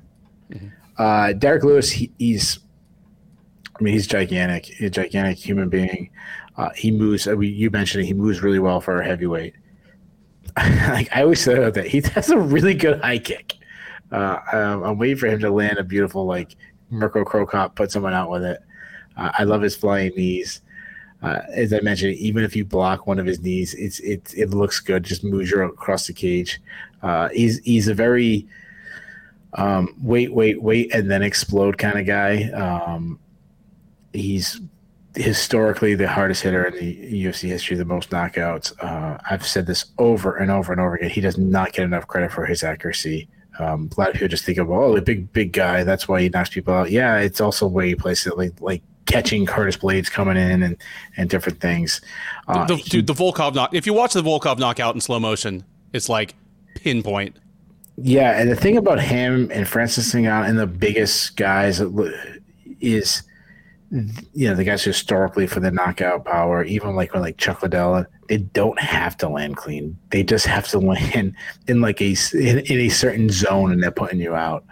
Uh, 0.98 1.32
Derrick 1.32 1.64
Lewis, 1.64 1.90
he, 1.90 2.12
he's, 2.18 2.60
I 3.78 3.82
mean, 3.82 3.94
he's 3.94 4.06
gigantic. 4.06 4.66
He's 4.66 4.86
a 4.86 4.90
gigantic 4.90 5.38
human 5.38 5.68
being. 5.68 6.10
Uh, 6.56 6.70
he 6.76 6.90
moves. 6.90 7.26
I 7.26 7.34
mean, 7.34 7.54
you 7.54 7.70
mentioned 7.70 8.04
it. 8.04 8.06
He 8.06 8.14
moves 8.14 8.42
really 8.42 8.60
well 8.60 8.80
for 8.80 9.00
a 9.00 9.04
heavyweight. 9.04 9.54
like 10.89 11.09
I 11.14 11.22
always 11.22 11.43
say 11.43 11.70
that 11.70 11.86
he 11.86 12.01
has 12.14 12.31
a 12.31 12.39
really 12.39 12.74
good 12.74 13.01
high 13.01 13.18
kick. 13.18 13.55
Uh, 14.12 14.39
um, 14.52 14.82
I'm 14.85 14.98
waiting 14.98 15.16
for 15.16 15.26
him 15.26 15.40
to 15.40 15.51
land 15.51 15.78
a 15.78 15.85
beautiful 15.85 16.26
like 16.26 16.56
Mirko 16.90 17.24
Cro 17.24 17.47
Cop, 17.47 17.74
put 17.74 17.90
someone 17.90 18.14
out 18.14 18.31
with 18.31 18.44
it. 18.44 18.62
Uh, 19.16 19.32
I 19.39 19.44
love 19.44 19.62
his 19.62 19.74
flying 19.74 20.12
knees. 20.14 20.60
Uh, 21.22 21.40
as 21.52 21.72
I 21.72 21.81
mentioned, 21.81 22.14
even 22.16 22.44
if 22.44 22.55
you 22.55 22.64
block 22.64 23.06
one 23.06 23.18
of 23.18 23.26
his 23.26 23.40
knees, 23.40 23.74
it's 23.74 23.98
it 24.01 24.32
it 24.36 24.51
looks 24.51 24.78
good. 24.78 25.02
Just 25.02 25.24
moves 25.24 25.51
you 25.51 25.62
across 25.62 26.06
the 26.06 26.12
cage. 26.12 26.60
Uh, 27.02 27.28
he's 27.31 27.59
he's 27.60 27.89
a 27.89 27.94
very 27.94 28.47
um, 29.55 29.94
wait, 30.02 30.32
wait, 30.32 30.60
wait, 30.60 30.94
and 30.94 31.10
then 31.10 31.22
explode 31.22 31.78
kind 31.78 31.98
of 31.98 32.06
guy. 32.06 32.51
Um, 32.51 33.18
he's 34.12 34.60
historically 35.16 35.94
the 35.94 36.08
hardest 36.08 36.42
hitter 36.42 36.64
in 36.64 36.74
the 36.74 37.24
UFC 37.24 37.48
history, 37.48 37.76
the 37.76 37.84
most 37.84 38.10
knockouts. 38.10 38.72
Uh, 38.82 39.18
I've 39.30 39.46
said 39.46 39.66
this 39.66 39.86
over 39.98 40.36
and 40.36 40.50
over 40.50 40.72
and 40.72 40.80
over 40.80 40.96
again. 40.96 41.10
He 41.10 41.20
does 41.20 41.38
not 41.38 41.72
get 41.72 41.84
enough 41.84 42.06
credit 42.06 42.32
for 42.32 42.46
his 42.46 42.62
accuracy. 42.62 43.28
Um, 43.58 43.88
a 43.96 44.00
lot 44.00 44.08
of 44.08 44.14
people 44.14 44.28
just 44.28 44.44
think 44.44 44.58
of, 44.58 44.70
oh, 44.70 44.94
the 44.94 45.02
big, 45.02 45.32
big 45.32 45.52
guy. 45.52 45.84
That's 45.84 46.08
why 46.08 46.22
he 46.22 46.28
knocks 46.28 46.50
people 46.50 46.74
out. 46.74 46.90
Yeah, 46.90 47.18
it's 47.18 47.40
also 47.40 47.66
where 47.66 47.86
he 47.86 47.94
plays 47.94 48.26
it, 48.26 48.36
like, 48.36 48.60
like 48.60 48.82
catching 49.06 49.46
Curtis 49.46 49.76
Blaydes 49.76 50.10
coming 50.10 50.36
in 50.36 50.62
and, 50.62 50.76
and 51.16 51.30
different 51.30 51.60
things. 51.60 52.00
Uh, 52.48 52.64
the, 52.64 52.76
he, 52.76 52.90
dude, 52.90 53.06
the 53.06 53.14
Volkov 53.14 53.54
knock. 53.54 53.72
If 53.72 53.86
you 53.86 53.94
watch 53.94 54.14
the 54.14 54.22
Volkov 54.22 54.58
knockout 54.58 54.94
in 54.94 55.00
slow 55.00 55.20
motion, 55.20 55.64
it's 55.92 56.08
like 56.08 56.34
pinpoint. 56.74 57.36
Yeah, 57.96 58.40
and 58.40 58.50
the 58.50 58.56
thing 58.56 58.76
about 58.76 59.00
him 59.00 59.48
and 59.52 59.68
Francis 59.68 60.12
Ngannou 60.12 60.48
and 60.48 60.58
the 60.58 60.66
biggest 60.66 61.36
guys 61.36 61.80
is– 62.80 63.22
you 64.32 64.48
know 64.48 64.56
the 64.56 64.64
guys 64.64 64.82
historically 64.82 65.46
for 65.46 65.60
the 65.60 65.70
knockout 65.70 66.24
power, 66.24 66.64
even 66.64 66.96
like 66.96 67.12
when 67.12 67.22
like 67.22 67.36
Chuck 67.36 67.62
Liddell, 67.62 68.04
they 68.28 68.38
don't 68.38 68.78
have 68.80 69.16
to 69.18 69.28
land 69.28 69.56
clean. 69.56 69.96
They 70.10 70.24
just 70.24 70.46
have 70.46 70.66
to 70.68 70.78
land 70.80 71.34
in 71.68 71.80
like 71.80 72.00
a 72.00 72.16
in, 72.32 72.58
in 72.58 72.80
a 72.80 72.88
certain 72.88 73.30
zone, 73.30 73.70
and 73.70 73.82
they're 73.82 73.92
putting 73.92 74.18
you 74.18 74.34
out. 74.34 74.64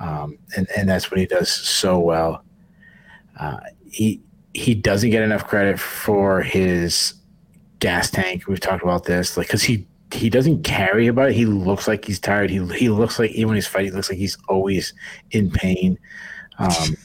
Um, 0.00 0.38
and 0.56 0.66
and 0.76 0.88
that's 0.88 1.10
what 1.10 1.20
he 1.20 1.26
does 1.26 1.50
so 1.50 2.00
well. 2.00 2.44
Uh, 3.38 3.60
he 3.88 4.20
he 4.52 4.74
doesn't 4.74 5.10
get 5.10 5.22
enough 5.22 5.46
credit 5.46 5.78
for 5.78 6.42
his 6.42 7.14
gas 7.78 8.10
tank. 8.10 8.48
We've 8.48 8.58
talked 8.58 8.82
about 8.82 9.04
this, 9.04 9.36
like 9.36 9.46
because 9.46 9.62
he 9.62 9.86
he 10.12 10.28
doesn't 10.28 10.64
carry 10.64 11.06
about 11.06 11.30
it. 11.30 11.34
He 11.34 11.46
looks 11.46 11.86
like 11.86 12.04
he's 12.04 12.18
tired. 12.18 12.50
He 12.50 12.66
he 12.74 12.88
looks 12.88 13.20
like 13.20 13.30
even 13.30 13.48
when 13.48 13.56
he's 13.56 13.68
fighting, 13.68 13.92
he 13.92 13.96
looks 13.96 14.08
like 14.08 14.18
he's 14.18 14.38
always 14.48 14.92
in 15.30 15.52
pain. 15.52 15.96
Um, 16.58 16.96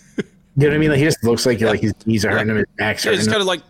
you 0.57 0.64
know 0.64 0.68
what 0.69 0.76
I 0.76 0.77
mean? 0.77 0.90
Like 0.90 0.99
he 0.99 1.06
just 1.06 1.23
looks 1.23 1.45
like 1.45 1.60
yeah. 1.60 1.69
like 1.69 1.82
his 1.82 1.94
knees 2.06 2.26
are 2.26 2.32
hurting 2.32 2.49
him, 2.49 2.57
his 2.57 2.65
back's 2.77 3.03
yeah, 3.03 3.11
hurting. 3.11 3.19
He's 3.19 3.27
kind 3.27 3.41
of 3.41 3.48
like, 3.48 3.61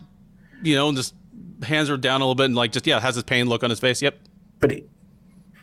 you 0.61 0.75
know, 0.75 0.91
just 0.93 1.15
hands 1.63 1.89
are 1.89 1.97
down 1.97 2.21
a 2.21 2.23
little 2.23 2.35
bit 2.35 2.45
and 2.45 2.55
like 2.55 2.71
just 2.71 2.85
yeah, 2.85 2.99
has 2.99 3.15
his 3.15 3.23
pain 3.23 3.47
look 3.49 3.63
on 3.63 3.69
his 3.69 3.79
face. 3.79 4.01
Yep. 4.01 4.19
But 4.59 4.71
he, 4.71 4.83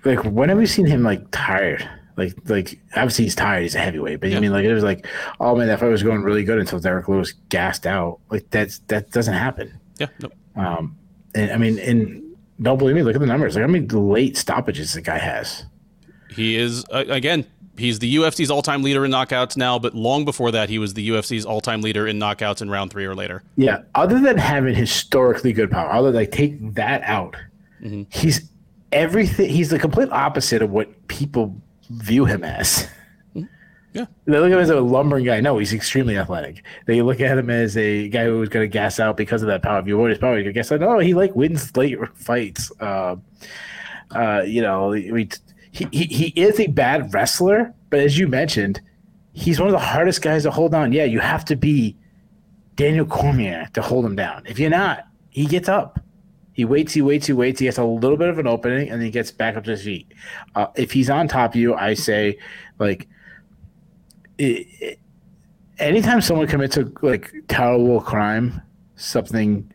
like, 0.05 0.25
when 0.25 0.49
have 0.49 0.59
we 0.59 0.67
seen 0.67 0.87
him 0.87 1.03
like 1.03 1.31
tired? 1.31 1.89
Like, 2.17 2.35
like 2.47 2.79
obviously 2.97 3.25
he's 3.25 3.35
tired. 3.35 3.63
He's 3.63 3.75
a 3.75 3.79
heavyweight, 3.79 4.21
but 4.21 4.31
yeah. 4.31 4.37
I 4.37 4.41
mean, 4.41 4.53
like 4.53 4.65
it 4.65 4.75
was 4.75 4.85
like, 4.85 5.07
oh 5.41 5.57
man, 5.57 5.69
that 5.69 5.81
fight 5.81 5.89
was 5.89 6.03
going 6.03 6.23
really 6.23 6.45
good 6.45 6.59
until 6.59 6.79
Derrick 6.81 7.09
Lewis 7.09 7.33
gassed 7.49 7.87
out. 7.87 8.19
Like 8.31 8.51
that's 8.51 8.81
that 8.89 9.11
doesn't 9.13 9.35
happen. 9.35 9.79
Yeah. 9.99 10.09
Nope. 10.21 10.35
Um, 10.57 10.99
and 11.35 11.53
I 11.53 11.57
mean, 11.57 11.79
and 11.79 12.23
don't 12.61 12.79
believe 12.79 12.97
me. 12.97 13.03
Look 13.03 13.15
at 13.15 13.21
the 13.21 13.27
numbers. 13.27 13.55
Like, 13.55 13.63
how 13.63 13.69
many 13.69 13.87
late 13.87 14.37
stoppages 14.37 14.93
the 14.93 15.01
guy 15.01 15.19
has? 15.19 15.65
He 16.31 16.57
is 16.57 16.85
uh, 16.91 17.05
again 17.09 17.47
he's 17.77 17.99
the 17.99 18.17
UFC's 18.17 18.51
all-time 18.51 18.83
leader 18.83 19.05
in 19.05 19.11
knockouts 19.11 19.57
now, 19.57 19.79
but 19.79 19.95
long 19.95 20.25
before 20.25 20.51
that, 20.51 20.69
he 20.69 20.79
was 20.79 20.95
the 20.95 21.09
UFC's 21.09 21.45
all-time 21.45 21.81
leader 21.81 22.07
in 22.07 22.19
knockouts 22.19 22.63
in 22.63 22.71
round 22.71 22.91
three 22.91 23.05
or 23.05 23.15
later. 23.15 23.43
Yeah, 23.57 23.83
other 23.95 24.21
than 24.21 24.39
having 24.39 24.75
historically 24.75 25.53
good 25.53 25.71
power, 25.71 25.91
other 25.91 26.13
than 26.13 26.21
like 26.23 26.33
take 26.33 26.75
that 26.75 27.03
out, 27.03 27.37
mm-hmm. 27.83 28.03
he's 28.11 28.49
everything. 28.93 29.51
He's 29.51 29.71
the 29.71 29.79
complete 29.79 30.11
opposite 30.11 30.63
of 30.63 30.71
what 30.71 31.09
people 31.09 31.61
view 31.91 32.25
him 32.25 32.45
as. 32.45 32.89
Mm-hmm. 33.35 33.45
Yeah, 33.93 34.07
they 34.27 34.39
look 34.39 34.47
at 34.47 34.53
him 34.53 34.59
as 34.59 34.71
a 34.71 34.81
lumbering 34.81 35.25
guy. 35.25 35.41
No, 35.41 35.59
he's 35.59 35.73
extremely 35.73 36.17
athletic. 36.17 36.65
They 36.87 37.03
look 37.03 37.21
at 37.21 37.39
him 37.39 37.51
as 37.51 37.77
a 37.77 38.09
guy 38.09 38.25
who 38.25 38.39
was 38.39 38.49
going 38.49 38.65
to 38.65 38.69
gas 38.69 39.01
out 39.01 39.17
because 39.17 39.43
of 39.43 39.49
that 39.49 39.63
power. 39.63 39.81
If 39.81 39.87
you 39.87 39.95
avoid 39.95 40.11
his 40.11 40.19
power, 40.19 40.39
you 40.39 40.53
guess 40.53 40.73
out. 40.73 40.81
No, 40.81 40.99
he 40.99 41.15
like 41.15 41.35
wins 41.35 41.77
late 41.77 41.99
fights. 42.15 42.71
Uh, 42.81 43.17
uh, 44.15 44.43
you 44.47 44.63
know, 44.63 44.89
we 44.89 45.29
he, 45.73 45.87
he, 45.91 46.27
is 46.37 46.61
a 46.61 46.67
bad 46.67 47.13
wrestler, 47.15 47.75
but 47.89 47.99
as 47.99 48.19
you 48.19 48.29
mentioned, 48.29 48.81
he's 49.33 49.59
one 49.59 49.69
of 49.69 49.73
the 49.73 49.79
hardest 49.79 50.21
guys 50.21 50.43
to 50.43 50.51
hold 50.51 50.75
on. 50.75 50.93
Yeah, 50.93 51.05
you 51.05 51.19
have 51.19 51.47
to 51.47 51.57
be 51.57 51.97
Daniel 52.77 53.07
Cormier 53.07 53.69
to 53.73 53.81
hold 53.81 54.05
him 54.05 54.15
down. 54.15 54.45
If 54.47 54.59
you're 54.59 54.71
not, 54.71 55.07
he 55.31 55.47
gets 55.47 55.71
up. 55.71 55.99
He 56.53 56.67
waits, 56.67 56.93
he 56.93 57.01
waits, 57.01 57.27
he 57.27 57.33
waits. 57.33 57.59
He 57.59 57.65
gets 57.65 57.79
a 57.79 57.85
little 57.85 58.19
bit 58.19 58.29
of 58.29 58.39
an 58.39 58.47
opening, 58.47 58.91
and 58.91 59.01
then 59.01 59.07
he 59.07 59.11
gets 59.11 59.31
back 59.31 59.57
up 59.57 59.65
to 59.65 59.71
his 59.71 59.83
feet. 59.83 60.13
Uh, 60.55 60.67
if 60.77 60.93
he's 60.93 61.09
on 61.09 61.27
top 61.27 61.53
of 61.53 61.57
you, 61.57 61.75
I 61.75 61.95
say, 61.95 62.39
like, 62.79 63.09
it, 64.37 64.67
it, 64.79 64.99
anytime 65.79 66.21
someone 66.21 66.47
commits 66.47 66.77
a 66.77 66.93
like 67.01 67.33
terrible 67.49 68.03
crime, 68.03 68.61
something 68.97 69.73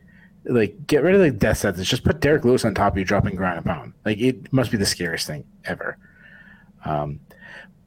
like 0.48 0.86
get 0.86 1.02
rid 1.02 1.14
of 1.14 1.20
the 1.20 1.30
death 1.30 1.58
sentence. 1.58 1.86
Just 1.88 2.04
put 2.04 2.20
Derrick 2.20 2.44
Lewis 2.44 2.64
on 2.64 2.74
top 2.74 2.94
of 2.94 2.98
you, 2.98 3.04
dropping 3.04 3.36
ground 3.36 3.58
and 3.58 3.66
pound. 3.66 3.92
Like 4.04 4.18
it 4.18 4.52
must 4.52 4.70
be 4.70 4.76
the 4.76 4.86
scariest 4.86 5.26
thing 5.26 5.44
ever. 5.64 5.98
Um, 6.84 7.20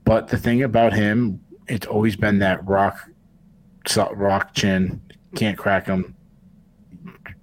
but 0.05 0.27
the 0.27 0.37
thing 0.37 0.63
about 0.63 0.93
him, 0.93 1.43
it's 1.67 1.87
always 1.87 2.15
been 2.15 2.39
that 2.39 2.65
rock, 2.67 3.09
rock 4.13 4.53
chin. 4.53 5.01
Can't 5.35 5.57
crack 5.57 5.87
him. 5.87 6.15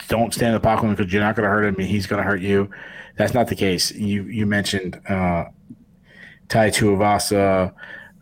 Don't 0.09 0.33
stand 0.33 0.49
in 0.49 0.55
the 0.55 0.61
pocket 0.61 0.97
because 0.97 1.13
you're 1.13 1.23
not 1.23 1.35
going 1.37 1.45
to 1.45 1.51
hurt 1.51 1.65
him. 1.65 1.75
and 1.77 1.87
He's 1.87 2.07
going 2.07 2.23
to 2.23 2.29
hurt 2.29 2.41
you. 2.41 2.71
That's 3.17 3.35
not 3.35 3.49
the 3.49 3.57
case. 3.57 3.91
You 3.91 4.25
you 4.25 4.47
mentioned 4.47 5.01
uh, 5.09 5.47
Tai 6.49 6.71
Tuivasa. 6.71 7.73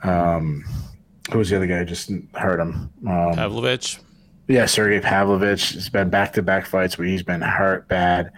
Um, 0.03 0.65
who 1.31 1.39
was 1.39 1.51
the 1.51 1.57
other 1.57 1.67
guy? 1.67 1.85
Just 1.85 2.11
hurt 2.35 2.61
him. 2.61 2.91
Um, 3.07 3.35
Pavlovich. 3.35 3.99
Yeah, 4.49 4.67
Sergey 4.67 5.01
Pavlovich 5.01 5.73
has 5.73 5.89
been 5.89 6.09
back 6.09 6.33
to 6.35 6.43
back 6.43 6.67
fights 6.67 6.97
where 6.97 7.09
he's 7.09 7.25
been 7.25 7.41
hurt 7.41 7.89
bad. 7.89 8.31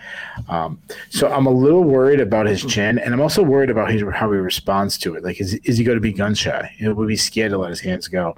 Um, 0.49 0.81
so 1.11 1.31
I'm 1.31 1.45
a 1.45 1.51
little 1.51 1.85
worried 1.85 2.21
about 2.21 2.47
his 2.47 2.65
chin, 2.65 2.99
and 2.99 3.13
I'm 3.13 3.21
also 3.21 3.43
worried 3.43 3.69
about 3.69 3.91
his, 3.91 4.03
how 4.15 4.33
he 4.33 4.39
responds 4.39 4.97
to 4.99 5.17
it. 5.17 5.23
Like, 5.23 5.39
is, 5.39 5.55
is 5.65 5.77
he 5.77 5.85
going 5.85 5.97
to 5.97 6.03
be 6.03 6.15
gun 6.15 6.35
shy? 6.35 6.73
He 6.79 6.89
will 6.89 7.07
be 7.07 7.17
scared 7.17 7.51
to 7.51 7.59
let 7.59 7.69
his 7.69 7.81
hands 7.81 8.09
go. 8.09 8.35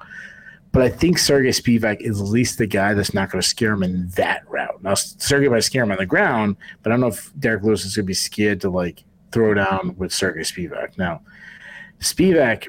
But 0.73 0.83
I 0.83 0.89
think 0.89 1.19
Sergey 1.19 1.51
Spivak 1.51 2.01
is 2.01 2.21
at 2.21 2.27
least 2.27 2.59
the 2.59 2.67
guy 2.67 2.93
that's 2.95 3.15
not 3.15 3.31
going 3.31 3.43
to 3.43 3.49
scare 3.49 3.73
him 3.73 3.85
in 3.85 4.09
that 4.11 4.49
route. 4.49 4.83
Now, 4.83 4.95
Sergey 4.95 5.49
might 5.49 5.61
scare 5.61 5.85
him 5.85 5.93
on 5.93 5.99
the 5.99 6.07
ground, 6.07 6.57
but 6.83 6.91
I 6.91 6.95
don't 6.95 7.01
know 7.01 7.09
if 7.09 7.33
Derrick 7.39 7.63
Lewis 7.63 7.85
is 7.85 7.95
going 7.95 8.05
to 8.05 8.07
be 8.07 8.15
scared 8.15 8.61
to 8.63 8.71
like 8.71 9.05
throw 9.31 9.55
down 9.55 9.95
with 9.97 10.13
Sergey 10.13 10.41
Spivak. 10.41 10.99
Now, 10.99 11.23
Spivak 12.01 12.69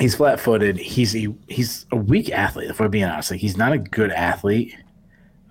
he's 0.00 0.14
flat 0.14 0.40
footed. 0.40 0.78
He's 0.78 1.14
a, 1.14 1.28
he's 1.46 1.86
a 1.92 1.96
weak 1.96 2.30
athlete. 2.30 2.70
If 2.70 2.80
we're 2.80 2.88
being 2.88 3.04
honest, 3.04 3.30
like 3.30 3.40
he's 3.40 3.56
not 3.56 3.72
a 3.72 3.78
good 3.78 4.10
athlete 4.10 4.76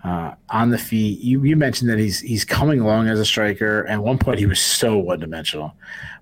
uh, 0.03 0.33
on 0.49 0.71
the 0.71 0.77
feet. 0.77 1.19
You 1.19 1.43
you 1.43 1.55
mentioned 1.55 1.89
that 1.89 1.99
he's 1.99 2.19
he's 2.19 2.43
coming 2.43 2.79
along 2.81 3.07
as 3.07 3.19
a 3.19 3.25
striker. 3.25 3.85
At 3.87 4.01
one 4.01 4.17
point, 4.17 4.39
he 4.39 4.45
was 4.45 4.59
so 4.59 4.97
one 4.97 5.19
dimensional, 5.19 5.73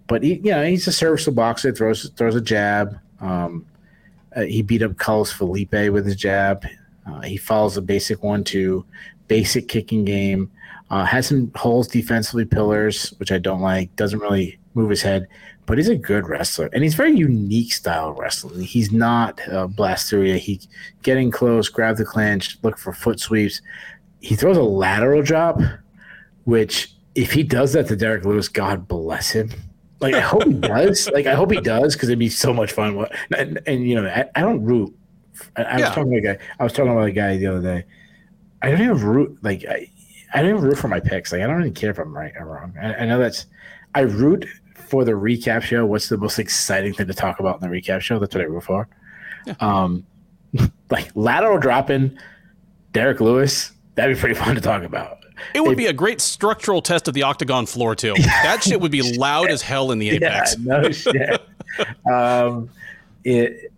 but 0.08 0.24
he 0.24 0.36
you 0.36 0.52
know 0.52 0.66
he's 0.66 0.88
a 0.88 0.92
serviceable 0.92 1.36
boxer. 1.36 1.72
Throws 1.72 2.10
throws 2.12 2.36
a 2.36 2.42
jab. 2.42 3.00
Um, 3.22 3.66
uh, 4.36 4.42
he 4.42 4.62
beat 4.62 4.84
up 4.84 4.98
Carlos 4.98 5.32
Felipe 5.32 5.72
with 5.72 6.06
his 6.06 6.16
jab. 6.16 6.66
Uh, 7.08 7.22
he 7.22 7.38
follows 7.38 7.78
a 7.78 7.82
basic 7.82 8.22
one 8.22 8.44
two, 8.44 8.86
basic 9.28 9.68
kicking 9.68 10.06
game. 10.06 10.52
Uh, 10.90 11.04
has 11.04 11.28
some 11.28 11.52
holes 11.56 11.88
defensively, 11.88 12.46
pillars, 12.46 13.10
which 13.18 13.32
I 13.32 13.38
don't 13.38 13.62
like. 13.62 13.94
Doesn't 13.96 14.20
really 14.20 14.58
move 14.74 14.90
his 14.90 15.02
head 15.02 15.28
but 15.68 15.78
he's 15.78 15.90
a 15.90 15.98
good 15.98 16.28
wrestler, 16.30 16.70
and 16.72 16.82
he's 16.82 16.96
very 16.96 17.12
unique 17.12 17.74
style 17.74 18.12
of 18.12 18.18
wrestling. 18.18 18.62
He's 18.62 18.92
not 18.92 19.40
uh, 19.50 19.68
blast 19.68 20.10
through 20.10 20.24
you. 20.24 20.36
He 20.36 20.62
getting 21.04 21.30
close, 21.30 21.68
grab 21.68 21.98
the 21.98 22.06
clinch, 22.06 22.58
look 22.64 22.78
for 22.78 22.94
foot 22.94 23.20
sweeps. 23.20 23.62
He 24.22 24.36
throws 24.36 24.56
a 24.56 24.64
lateral 24.64 25.22
drop, 25.22 25.60
which 26.46 26.94
if 27.16 27.34
he 27.34 27.44
does 27.44 27.74
that 27.74 27.88
to 27.90 27.98
Derrick 27.98 28.24
Lewis, 28.24 28.48
God 28.48 28.88
bless 28.88 29.32
him. 29.32 29.52
Like 30.00 30.16
I 30.16 30.22
hope 30.22 30.46
he 30.46 30.54
does. 30.54 31.10
Like 31.10 31.26
I 31.26 31.36
hope 31.36 31.52
he 31.52 31.60
does 31.60 31.96
because 31.96 32.08
it'd 32.08 32.18
be 32.18 32.30
so 32.30 32.54
much 32.54 32.72
fun. 32.72 33.06
And, 33.38 33.60
and 33.68 33.88
you 33.88 34.02
know, 34.02 34.08
I, 34.08 34.26
I 34.36 34.42
don't 34.42 34.64
root. 34.64 34.96
I, 35.58 35.64
I 35.64 35.78
yeah. 35.78 35.88
was 35.88 35.96
talking 35.96 36.12
to 36.12 36.18
a 36.18 36.22
guy. 36.22 36.38
I 36.60 36.64
was 36.64 36.72
talking 36.72 36.94
about 36.94 37.08
a 37.08 37.12
guy 37.12 37.36
the 37.36 37.48
other 37.48 37.62
day. 37.62 37.86
I 38.62 38.72
don't 38.72 38.82
even 38.82 39.02
root. 39.02 39.38
Like 39.42 39.66
I, 39.66 39.92
I 40.34 40.42
don't 40.42 40.52
even 40.52 40.64
root 40.64 40.78
for 40.78 40.88
my 40.88 41.02
picks. 41.02 41.34
Like 41.34 41.42
I 41.42 41.48
don't 41.48 41.60
even 41.60 41.74
care 41.74 41.92
if 41.92 42.00
I'm 42.00 42.16
right 42.16 42.32
or 42.40 42.46
wrong. 42.46 42.74
I, 42.82 42.96
I 42.96 43.06
know 43.06 43.20
that's. 43.20 43.48
I 43.96 44.02
root 44.02 44.46
for 44.88 45.04
the 45.04 45.12
recap 45.12 45.62
show, 45.62 45.86
what's 45.86 46.10
the 46.10 46.18
most 46.18 46.40
exciting 46.40 46.94
thing 46.94 47.08
to 47.08 47.14
talk 47.14 47.40
about 47.40 47.62
in 47.62 47.70
the 47.70 47.76
recap 47.76 48.02
show? 48.02 48.20
That's 48.20 48.34
what 48.34 48.42
I 48.42 48.48
root 48.48 48.64
for. 48.64 48.88
Yeah. 49.46 49.56
Um, 49.60 50.06
like 50.90 51.10
lateral 51.16 51.58
dropping 51.58 52.18
Derrick 52.94 53.20
Lewis, 53.20 53.72
that'd 53.96 54.16
be 54.16 54.20
pretty 54.20 54.36
fun 54.36 54.56
to 54.56 54.62
talk 54.62 54.84
about. 54.84 55.20
It 55.54 55.62
would 55.62 55.74
if, 55.74 55.78
be 55.78 55.86
a 55.88 55.94
great 55.94 56.20
structural 56.22 56.82
test 56.82 57.08
of 57.08 57.14
the 57.14 57.24
octagon 57.24 57.66
floor 57.66 57.96
too. 57.96 58.14
that 58.18 58.64
shit 58.64 58.82
would 58.82 58.92
be 58.92 59.18
loud 59.18 59.50
as 59.52 59.62
hell 59.62 59.92
in 59.92 60.00
the 60.00 60.10
apex. 60.10 60.56
Yeah, 60.58 60.82
no 60.82 60.92
shit. 60.92 61.42
um, 62.10 62.70
it, 63.24 63.72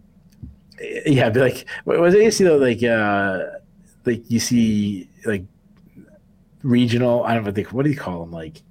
yeah, 1.06 1.30
be 1.30 1.40
like, 1.40 1.66
was 1.86 2.14
it 2.14 2.24
you 2.24 2.32
see 2.32 2.44
though, 2.46 2.58
like, 2.58 2.82
uh, 2.84 3.58
like 4.06 4.30
you 4.30 4.40
see 4.40 5.10
like 5.26 5.44
regional. 6.64 7.24
I 7.24 7.34
don't 7.34 7.54
think 7.54 7.74
what 7.74 7.84
do 7.84 7.92
you 7.92 7.98
call 7.98 8.22
them, 8.22 8.32
like 8.32 8.62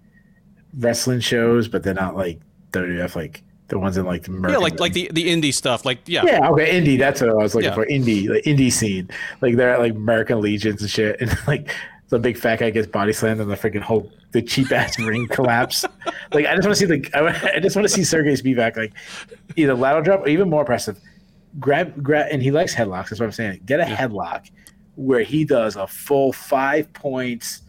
wrestling 0.77 1.21
shows, 1.21 1.69
but 1.69 1.83
they're 1.83 1.95
not 1.95 2.17
like 2.17 2.41
WWF 2.73 3.17
like 3.17 3.43
The 3.69 3.79
ones 3.79 3.97
in 3.97 4.05
like 4.07 4.23
the 4.25 4.33
yeah, 4.51 4.57
like 4.59 4.81
like 4.81 4.93
the 4.93 5.11
the 5.13 5.29
indie 5.29 5.53
stuff. 5.55 5.85
Like 5.85 6.01
yeah, 6.07 6.23
yeah, 6.25 6.49
okay, 6.51 6.81
indie. 6.81 6.99
That's 6.99 7.21
what 7.21 7.31
I 7.31 7.35
was 7.35 7.55
looking 7.55 7.69
Yeah. 7.71 7.75
for. 7.75 7.87
Indie, 7.87 8.29
like 8.29 8.45
indie 8.45 8.73
scene. 8.73 9.11
Like 9.41 9.57
they're 9.57 9.71
at 9.75 9.81
like 9.81 9.93
American 9.95 10.41
Legions 10.41 10.81
and 10.83 10.91
shit, 10.91 11.17
and 11.21 11.37
like 11.47 11.75
the 12.09 12.19
big 12.19 12.39
fat 12.39 12.61
guy 12.61 12.71
gets 12.71 12.87
body 12.87 13.13
slammed 13.13 13.41
and 13.41 13.51
the 13.51 13.55
freaking 13.55 13.83
whole 13.83 14.11
the 14.33 14.41
cheap 14.43 14.73
ass 14.73 14.99
ring 15.09 15.27
collapse. 15.29 15.85
Like 16.33 16.47
I 16.47 16.55
just 16.57 16.67
want 16.67 16.77
to 16.79 16.87
see 16.87 16.87
the 16.87 17.11
I, 17.15 17.57
I 17.57 17.61
just 17.61 17.77
want 17.77 17.87
to 17.87 17.93
see 17.93 18.05
Sergey 18.05 18.33
Spivak 18.33 18.77
like 18.77 18.93
either 19.57 19.75
lateral 19.75 20.03
drop 20.03 20.21
or 20.21 20.29
even 20.29 20.49
more 20.49 20.61
impressive. 20.61 20.99
Grab 21.59 22.03
grab 22.03 22.29
and 22.31 22.43
he 22.43 22.51
likes 22.51 22.75
headlocks. 22.75 23.09
That's 23.11 23.21
what 23.21 23.27
I'm 23.27 23.33
saying. 23.33 23.61
Get 23.67 23.81
a 23.81 23.85
headlock 23.85 24.51
where 24.97 25.23
he 25.23 25.45
does 25.45 25.77
a 25.77 25.87
full 25.87 26.33
five 26.33 26.91
points, 26.93 27.63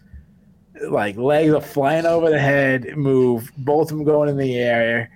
like 0.87 1.17
legs 1.17 1.53
are 1.53 1.61
flying 1.61 2.05
over 2.05 2.29
the 2.29 2.39
head 2.39 2.95
move, 2.97 3.51
both 3.57 3.91
of 3.91 3.97
them 3.97 4.05
going 4.05 4.29
in 4.29 4.37
the 4.37 4.55
air, 4.57 5.09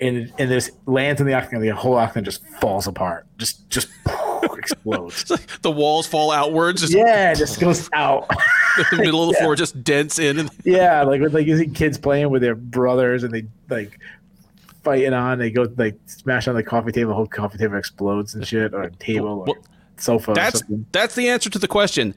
and 0.00 0.32
and 0.38 0.50
this 0.50 0.70
lands 0.86 1.20
in 1.20 1.26
the 1.26 1.34
octagon. 1.34 1.60
The 1.62 1.68
whole 1.70 1.94
octagon 1.94 2.24
just 2.24 2.46
falls 2.60 2.86
apart, 2.86 3.26
just 3.38 3.68
just 3.70 3.88
explodes. 4.54 5.30
Like 5.30 5.62
the 5.62 5.70
walls 5.70 6.06
fall 6.06 6.30
outwards. 6.30 6.80
Just 6.80 6.92
Yeah, 6.92 7.32
it 7.32 7.36
just 7.38 7.60
goes 7.60 7.88
out. 7.92 8.28
the 8.90 8.98
middle 8.98 9.22
of 9.22 9.34
the 9.34 9.40
floor 9.40 9.54
just 9.56 9.82
dents 9.82 10.18
in. 10.18 10.38
And, 10.38 10.50
yeah, 10.64 11.02
like 11.02 11.20
with 11.20 11.34
like 11.34 11.46
you 11.46 11.56
see 11.56 11.68
kids 11.68 11.98
playing 11.98 12.30
with 12.30 12.42
their 12.42 12.54
brothers 12.54 13.22
and 13.24 13.32
they 13.32 13.46
like 13.68 13.98
fighting 14.82 15.12
on. 15.12 15.38
They 15.38 15.50
go 15.50 15.66
like 15.76 15.98
smash 16.06 16.48
on 16.48 16.54
the 16.54 16.62
coffee 16.62 16.92
table. 16.92 17.10
The 17.10 17.14
whole 17.16 17.26
coffee 17.26 17.58
table 17.58 17.76
explodes 17.76 18.34
and 18.34 18.46
shit, 18.46 18.74
or 18.74 18.82
a 18.82 18.90
table 18.92 19.28
or 19.28 19.44
Well, 19.44 19.56
sofa. 19.96 20.32
that's 20.34 20.62
that's 20.92 21.14
the 21.14 21.28
answer 21.28 21.50
to 21.50 21.58
the 21.58 21.68
question. 21.68 22.14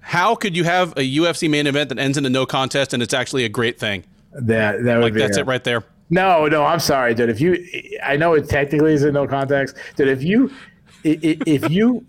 How 0.00 0.34
could 0.34 0.56
you 0.56 0.64
have 0.64 0.92
a 0.92 1.16
UFC 1.16 1.48
main 1.48 1.66
event 1.66 1.88
that 1.90 1.98
ends 1.98 2.16
in 2.18 2.24
a 2.26 2.30
no 2.30 2.46
contest 2.46 2.92
and 2.94 3.02
it's 3.02 3.14
actually 3.14 3.44
a 3.44 3.48
great 3.48 3.78
thing? 3.78 4.04
that 4.32 4.82
that 4.84 4.96
would 4.96 5.02
Like 5.04 5.12
be 5.14 5.20
that's 5.20 5.36
a- 5.36 5.40
it 5.40 5.46
right 5.46 5.62
there. 5.64 5.84
No, 6.12 6.46
no, 6.46 6.64
I'm 6.64 6.80
sorry, 6.80 7.14
dude. 7.14 7.28
If 7.30 7.40
you, 7.40 7.64
I 8.02 8.16
know 8.16 8.34
it 8.34 8.48
technically 8.48 8.94
is 8.94 9.04
in 9.04 9.14
no 9.14 9.28
context, 9.28 9.76
dude. 9.96 10.08
If 10.08 10.22
you, 10.24 10.50
if 11.04 11.70
you 11.70 12.04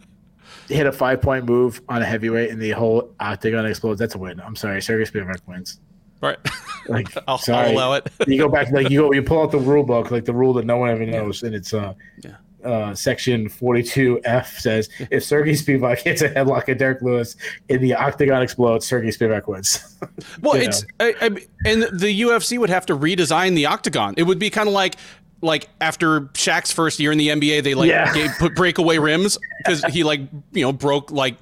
hit 0.69 0.87
a 0.87 0.91
five 0.91 1.21
point 1.21 1.45
move 1.45 1.81
on 1.87 2.01
a 2.01 2.05
heavyweight 2.05 2.49
and 2.49 2.59
the 2.59 2.71
whole 2.71 3.13
octagon 3.19 3.65
explodes, 3.67 3.99
that's 3.99 4.15
a 4.15 4.17
win. 4.17 4.39
I'm 4.39 4.55
sorry, 4.55 4.81
Sergey 4.81 5.03
Spivak 5.11 5.41
wins. 5.47 5.79
Right. 6.19 6.37
Like, 6.87 7.09
I'll, 7.27 7.37
sorry. 7.37 7.67
I'll 7.69 7.73
allow 7.75 7.93
it. 7.93 8.07
you 8.27 8.37
go 8.39 8.49
back, 8.49 8.71
like 8.71 8.89
you 8.89 9.01
go, 9.01 9.13
you 9.13 9.21
pull 9.21 9.41
out 9.43 9.51
the 9.51 9.59
rule 9.59 9.83
book, 9.83 10.09
like 10.09 10.25
the 10.25 10.33
rule 10.33 10.53
that 10.53 10.65
no 10.65 10.77
one 10.77 10.89
ever 10.89 11.05
knows, 11.05 11.43
and 11.43 11.53
it's 11.53 11.73
uh, 11.73 11.93
Yeah. 12.23 12.35
Uh, 12.63 12.93
section 12.95 13.49
42F 13.49 14.59
says 14.59 14.89
if 15.11 15.23
Sergey 15.23 15.53
Spivak 15.53 15.99
hits 15.99 16.21
a 16.21 16.29
headlock 16.29 16.69
at 16.69 16.77
Derrick 16.77 17.01
Lewis 17.01 17.35
and 17.69 17.79
the 17.81 17.93
octagon 17.95 18.41
explodes, 18.41 18.85
Sergey 18.87 19.09
Spivak 19.09 19.47
wins. 19.47 19.97
Well, 20.41 20.57
you 20.57 20.63
it's 20.63 20.83
I, 20.99 21.13
I, 21.21 21.25
and 21.65 21.83
the 21.83 22.21
UFC 22.21 22.57
would 22.57 22.69
have 22.71 22.85
to 22.87 22.97
redesign 22.97 23.55
the 23.55 23.67
octagon. 23.67 24.15
It 24.17 24.23
would 24.23 24.39
be 24.39 24.49
kind 24.49 24.67
of 24.67 24.73
like 24.73 24.95
like 25.43 25.69
after 25.79 26.21
Shaq's 26.21 26.71
first 26.71 26.99
year 26.99 27.11
in 27.11 27.17
the 27.17 27.29
NBA, 27.29 27.63
they 27.63 27.73
like 27.75 27.89
Yeah. 27.89 28.11
gave, 28.13 28.31
put 28.39 28.55
breakaway 28.55 28.97
rims 28.97 29.37
because 29.59 29.83
he 29.85 30.03
like 30.03 30.21
you 30.53 30.63
know 30.63 30.71
broke 30.73 31.11
like 31.11 31.37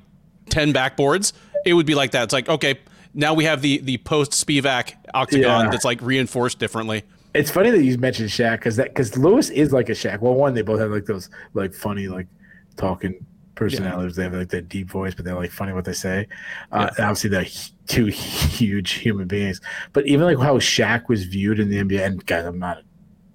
ten 0.50 0.74
backboards. 0.74 1.34
It 1.66 1.74
would 1.74 1.86
be 1.86 1.96
like 1.96 2.12
that. 2.12 2.24
It's 2.24 2.34
like 2.34 2.50
okay, 2.50 2.80
now 3.14 3.34
we 3.34 3.46
have 3.46 3.62
the 3.62 3.78
the 3.80 3.98
post 3.98 4.32
Spivak 4.32 4.94
octagon 5.14 5.66
Yeah. 5.66 5.72
that's 5.72 5.86
like 5.86 6.02
reinforced 6.02 6.60
differently. 6.60 7.04
It's 7.40 7.50
funny 7.50 7.70
that 7.72 7.84
you 7.84 7.98
mentioned 7.98 8.30
Shaq 8.30 8.58
because 8.58 8.76
that 8.76 8.90
because 8.90 9.18
Lewis 9.18 9.50
is 9.50 9.72
like 9.72 9.88
a 9.90 9.94
Shaq. 9.94 10.20
Well, 10.20 10.36
one 10.36 10.54
they 10.54 10.62
both 10.62 10.80
have 10.80 10.92
like 10.92 11.06
those 11.06 11.30
like 11.54 11.74
funny 11.74 12.08
like 12.08 12.28
talking 12.76 13.26
personalities. 13.56 14.16
They 14.16 14.24
have 14.24 14.34
like 14.34 14.50
that 14.50 14.68
deep 14.68 14.90
voice, 14.90 15.14
but 15.16 15.24
they're 15.26 15.36
like 15.36 15.52
funny 15.52 15.72
what 15.72 15.86
they 15.86 15.94
say. 15.94 16.28
Uh, 16.72 16.90
and 16.98 17.06
obviously, 17.06 17.30
they're 17.30 17.46
two 17.88 18.06
huge 18.58 18.92
human 18.92 19.28
beings. 19.28 19.62
But 19.94 20.06
even 20.08 20.26
like 20.26 20.38
how 20.38 20.58
Shaq 20.58 21.08
was 21.08 21.24
viewed 21.26 21.60
in 21.60 21.70
the 21.70 21.78
NBA, 21.78 22.06
and 22.06 22.26
guys, 22.26 22.46
I'm 22.46 22.60
not 22.60 22.84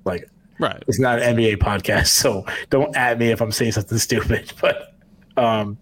like 0.04 0.28
Right. 0.60 0.82
it's 0.86 1.00
not 1.00 1.20
an 1.20 1.36
NBA 1.36 1.56
podcast, 1.56 2.08
so 2.08 2.44
don't 2.70 2.94
at 2.96 3.18
me 3.18 3.30
if 3.30 3.40
I'm 3.40 3.52
saying 3.52 3.72
something 3.72 3.98
stupid. 4.08 4.52
But 4.60 4.94
um, 5.36 5.78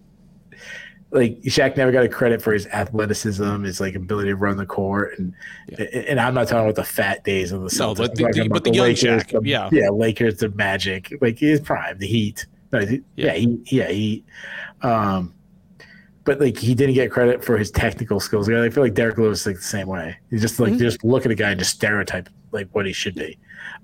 like 1.13 1.39
Shaq 1.43 1.77
never 1.77 1.91
got 1.91 2.03
a 2.03 2.09
credit 2.09 2.41
for 2.41 2.51
his 2.53 2.65
athleticism, 2.67 3.63
his 3.63 3.79
like 3.79 3.95
ability 3.95 4.29
to 4.29 4.35
run 4.35 4.57
the 4.57 4.65
court, 4.65 5.17
and 5.19 5.33
and 5.77 6.19
I'm 6.19 6.33
not 6.33 6.47
talking 6.47 6.63
about 6.65 6.75
the 6.75 6.83
fat 6.83 7.23
days 7.23 7.51
of 7.51 7.61
the 7.61 7.67
Celtics. 7.69 7.79
No, 7.79 7.93
but 7.95 8.15
the- 8.15 8.31
the- 8.43 8.49
but 8.49 8.63
the 8.63 8.71
young 8.73 8.89
Shaq, 8.91 9.29
the- 9.29 9.47
yeah. 9.47 9.69
yeah, 9.71 9.89
Lakers, 9.89 10.37
the 10.37 10.49
Magic, 10.49 11.13
like 11.21 11.37
his 11.39 11.61
prime, 11.61 11.97
the 11.99 12.07
Heat. 12.07 12.45
No, 12.71 12.79
Yeah. 12.79 12.97
yeah, 13.15 13.33
he, 13.33 13.59
yeah, 13.67 13.87
he. 13.89 14.23
Um, 14.81 15.33
but 16.23 16.39
like 16.39 16.57
he 16.57 16.73
didn't 16.73 16.95
get 16.95 17.11
credit 17.11 17.43
for 17.43 17.57
his 17.57 17.69
technical 17.69 18.19
skills. 18.19 18.49
I 18.49 18.69
feel 18.69 18.81
like 18.83 18.93
Derrick 18.95 19.17
Lewis 19.17 19.41
is 19.41 19.45
like 19.47 19.55
the 19.57 19.61
same 19.61 19.87
way. 19.87 20.15
He's 20.29 20.41
just 20.41 20.59
like 20.59 20.73
Mhm. 20.73 20.79
just 20.79 21.03
look 21.03 21.25
at 21.25 21.31
a 21.31 21.35
guy 21.35 21.51
and 21.51 21.59
just 21.59 21.71
stereotype 21.75 22.29
like 22.51 22.69
what 22.71 22.85
he 22.85 22.93
should 22.93 23.15
be. 23.15 23.37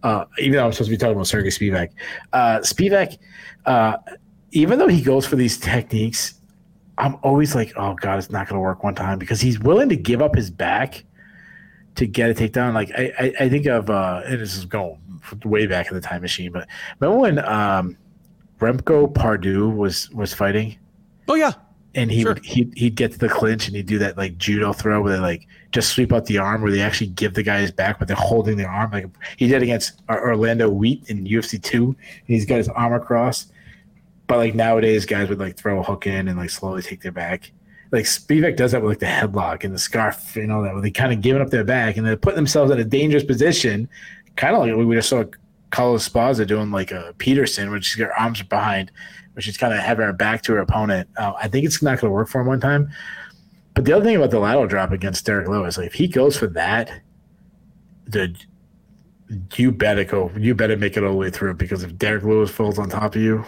Uh, 0.03 0.25
even 0.39 0.53
though 0.53 0.65
I'm 0.65 0.71
supposed 0.71 0.89
to 0.89 0.93
be 0.93 0.97
talking 0.97 1.13
about 1.15 1.27
Sergey 1.27 1.49
Spivak, 1.49 1.89
uh, 2.33 2.59
Spivak, 2.59 3.17
uh, 3.65 3.97
even 4.51 4.79
though 4.79 4.87
he 4.87 5.01
goes 5.01 5.25
for 5.25 5.35
these 5.35 5.57
techniques, 5.57 6.35
I'm 6.99 7.17
always 7.23 7.55
like, 7.55 7.73
oh 7.77 7.95
god, 7.95 8.19
it's 8.19 8.29
not 8.29 8.47
going 8.47 8.57
to 8.57 8.61
work 8.61 8.83
one 8.83 8.93
time 8.95 9.17
because 9.19 9.41
he's 9.41 9.59
willing 9.59 9.89
to 9.89 9.95
give 9.95 10.21
up 10.21 10.35
his 10.35 10.49
back 10.51 11.03
to 11.95 12.05
get 12.05 12.29
a 12.29 12.33
takedown. 12.33 12.73
Like 12.73 12.91
I, 12.97 13.11
I, 13.19 13.33
I 13.45 13.49
think 13.49 13.65
of, 13.65 13.89
uh, 13.89 14.21
and 14.25 14.39
this 14.39 14.55
is 14.55 14.65
going 14.65 14.99
way 15.45 15.65
back 15.65 15.87
in 15.89 15.95
the 15.95 16.01
time 16.01 16.21
machine, 16.21 16.51
but 16.51 16.67
remember 16.99 17.19
when 17.21 17.39
um, 17.45 17.97
Remco 18.59 19.13
Pardoel 19.13 19.69
was 19.71 20.09
was 20.11 20.33
fighting? 20.33 20.77
Oh 21.27 21.35
yeah. 21.35 21.53
and 21.95 22.11
he 22.11 22.21
Sure. 22.21 22.33
would 22.33 22.45
he'd, 22.45 22.73
he'd 22.77 22.95
get 22.95 23.11
to 23.13 23.17
the 23.17 23.29
clinch 23.29 23.67
and 23.67 23.75
he'd 23.75 23.85
do 23.85 23.97
that 23.99 24.17
like 24.17 24.37
judo 24.37 24.73
throw 24.73 25.01
where 25.01 25.13
they 25.13 25.19
like 25.19 25.47
just 25.71 25.89
sweep 25.89 26.11
out 26.13 26.25
the 26.25 26.37
arm 26.37 26.61
where 26.61 26.71
they 26.71 26.81
actually 26.81 27.07
give 27.07 27.33
the 27.35 27.43
guy 27.43 27.59
his 27.61 27.71
back 27.71 27.97
but 27.99 28.07
they're 28.07 28.17
holding 28.17 28.57
the 28.57 28.65
arm 28.65 28.89
like 28.91 29.05
he 29.37 29.47
did 29.47 29.61
against 29.63 30.01
Orlando 30.09 30.69
Wiet 30.69 31.09
in 31.09 31.25
UFC 31.25 31.61
two 31.61 31.85
and 31.87 32.27
he's 32.27 32.45
got 32.45 32.57
his 32.57 32.69
arm 32.69 32.93
across 32.93 33.47
but 34.29 34.37
like 34.37 34.55
nowadays 34.55 35.05
guys 35.05 35.27
would 35.27 35.39
like 35.39 35.57
throw 35.57 35.79
a 35.79 35.83
hook 35.83 36.07
in 36.07 36.29
and 36.29 36.37
like 36.37 36.49
slowly 36.49 36.81
take 36.81 37.01
their 37.01 37.11
back 37.11 37.51
like 37.91 38.05
Spivak 38.05 38.55
does 38.55 38.71
that 38.71 38.81
with 38.81 38.91
like 38.91 38.99
the 38.99 39.05
headlock 39.07 39.65
and 39.65 39.73
the 39.73 39.79
scarf 39.79 40.37
and 40.37 40.51
all 40.51 40.61
that 40.63 40.71
where 40.73 40.81
they 40.81 40.91
kind 40.91 41.11
of 41.11 41.19
giving 41.21 41.41
up 41.41 41.49
their 41.49 41.65
back 41.65 41.97
and 41.97 42.07
they're 42.07 42.15
putting 42.15 42.37
themselves 42.37 42.71
in 42.71 42.79
a 42.79 42.85
dangerous 42.85 43.23
position 43.25 43.89
kind 44.37 44.55
of 44.55 44.61
like 44.61 44.87
we 44.87 44.95
just 44.95 45.09
saw 45.09 45.25
Carla 45.71 45.97
Esparza 45.97 46.47
doing 46.47 46.71
like 46.71 46.91
a 46.91 47.13
Peterson 47.17 47.71
which 47.71 47.93
is 47.93 47.99
her 47.99 48.17
arms 48.17 48.41
behind 48.43 48.91
where 49.33 49.41
she's 49.41 49.57
kind 49.57 49.73
of 49.73 49.79
having 49.79 50.05
her 50.05 50.11
back 50.11 50.41
to 50.43 50.51
her 50.53 50.59
opponent. 50.59 51.07
Uh, 51.17 51.31
I 51.37 51.47
think 51.47 51.65
it's 51.65 51.81
not 51.81 51.99
going 51.99 52.09
to 52.09 52.13
work 52.13 52.27
for 52.27 52.41
him 52.41 52.47
one 52.47 52.59
time. 52.59 52.89
But 53.73 53.85
the 53.85 53.93
other 53.93 54.03
thing 54.03 54.17
about 54.17 54.31
the 54.31 54.39
lateral 54.39 54.67
drop 54.67 54.91
against 54.91 55.25
Derrick 55.25 55.47
Lewis, 55.47 55.77
like 55.77 55.87
if 55.87 55.93
he 55.93 56.09
goes 56.09 56.35
for 56.35 56.47
that, 56.47 57.01
the 58.05 58.35
you 59.55 59.71
better 59.71 60.03
go. 60.03 60.31
You 60.37 60.55
better 60.55 60.77
make 60.77 60.97
it 60.97 61.03
all 61.03 61.11
the 61.11 61.17
way 61.17 61.29
through 61.29 61.55
because 61.55 61.83
if 61.83 61.97
Derrick 61.97 62.23
Lewis 62.23 62.49
falls 62.49 62.79
on 62.79 62.89
top 62.89 63.15
of 63.15 63.21
you, 63.21 63.45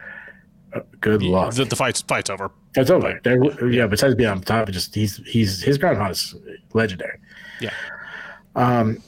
good 1.00 1.22
luck. 1.22 1.54
The, 1.54 1.64
the 1.64 1.76
fight's 1.76 2.02
fight's 2.02 2.30
over. 2.30 2.50
It's 2.74 2.90
over. 2.90 3.18
Derrick, 3.20 3.58
yeah. 3.70 3.86
Besides 3.86 4.14
being 4.14 4.30
on 4.30 4.40
top, 4.42 4.68
just 4.70 4.94
he's 4.94 5.16
he's 5.26 5.62
his 5.62 5.78
ground 5.78 6.10
is 6.10 6.34
legendary. 6.72 7.18
Yeah. 7.60 7.72
Um, 8.56 9.02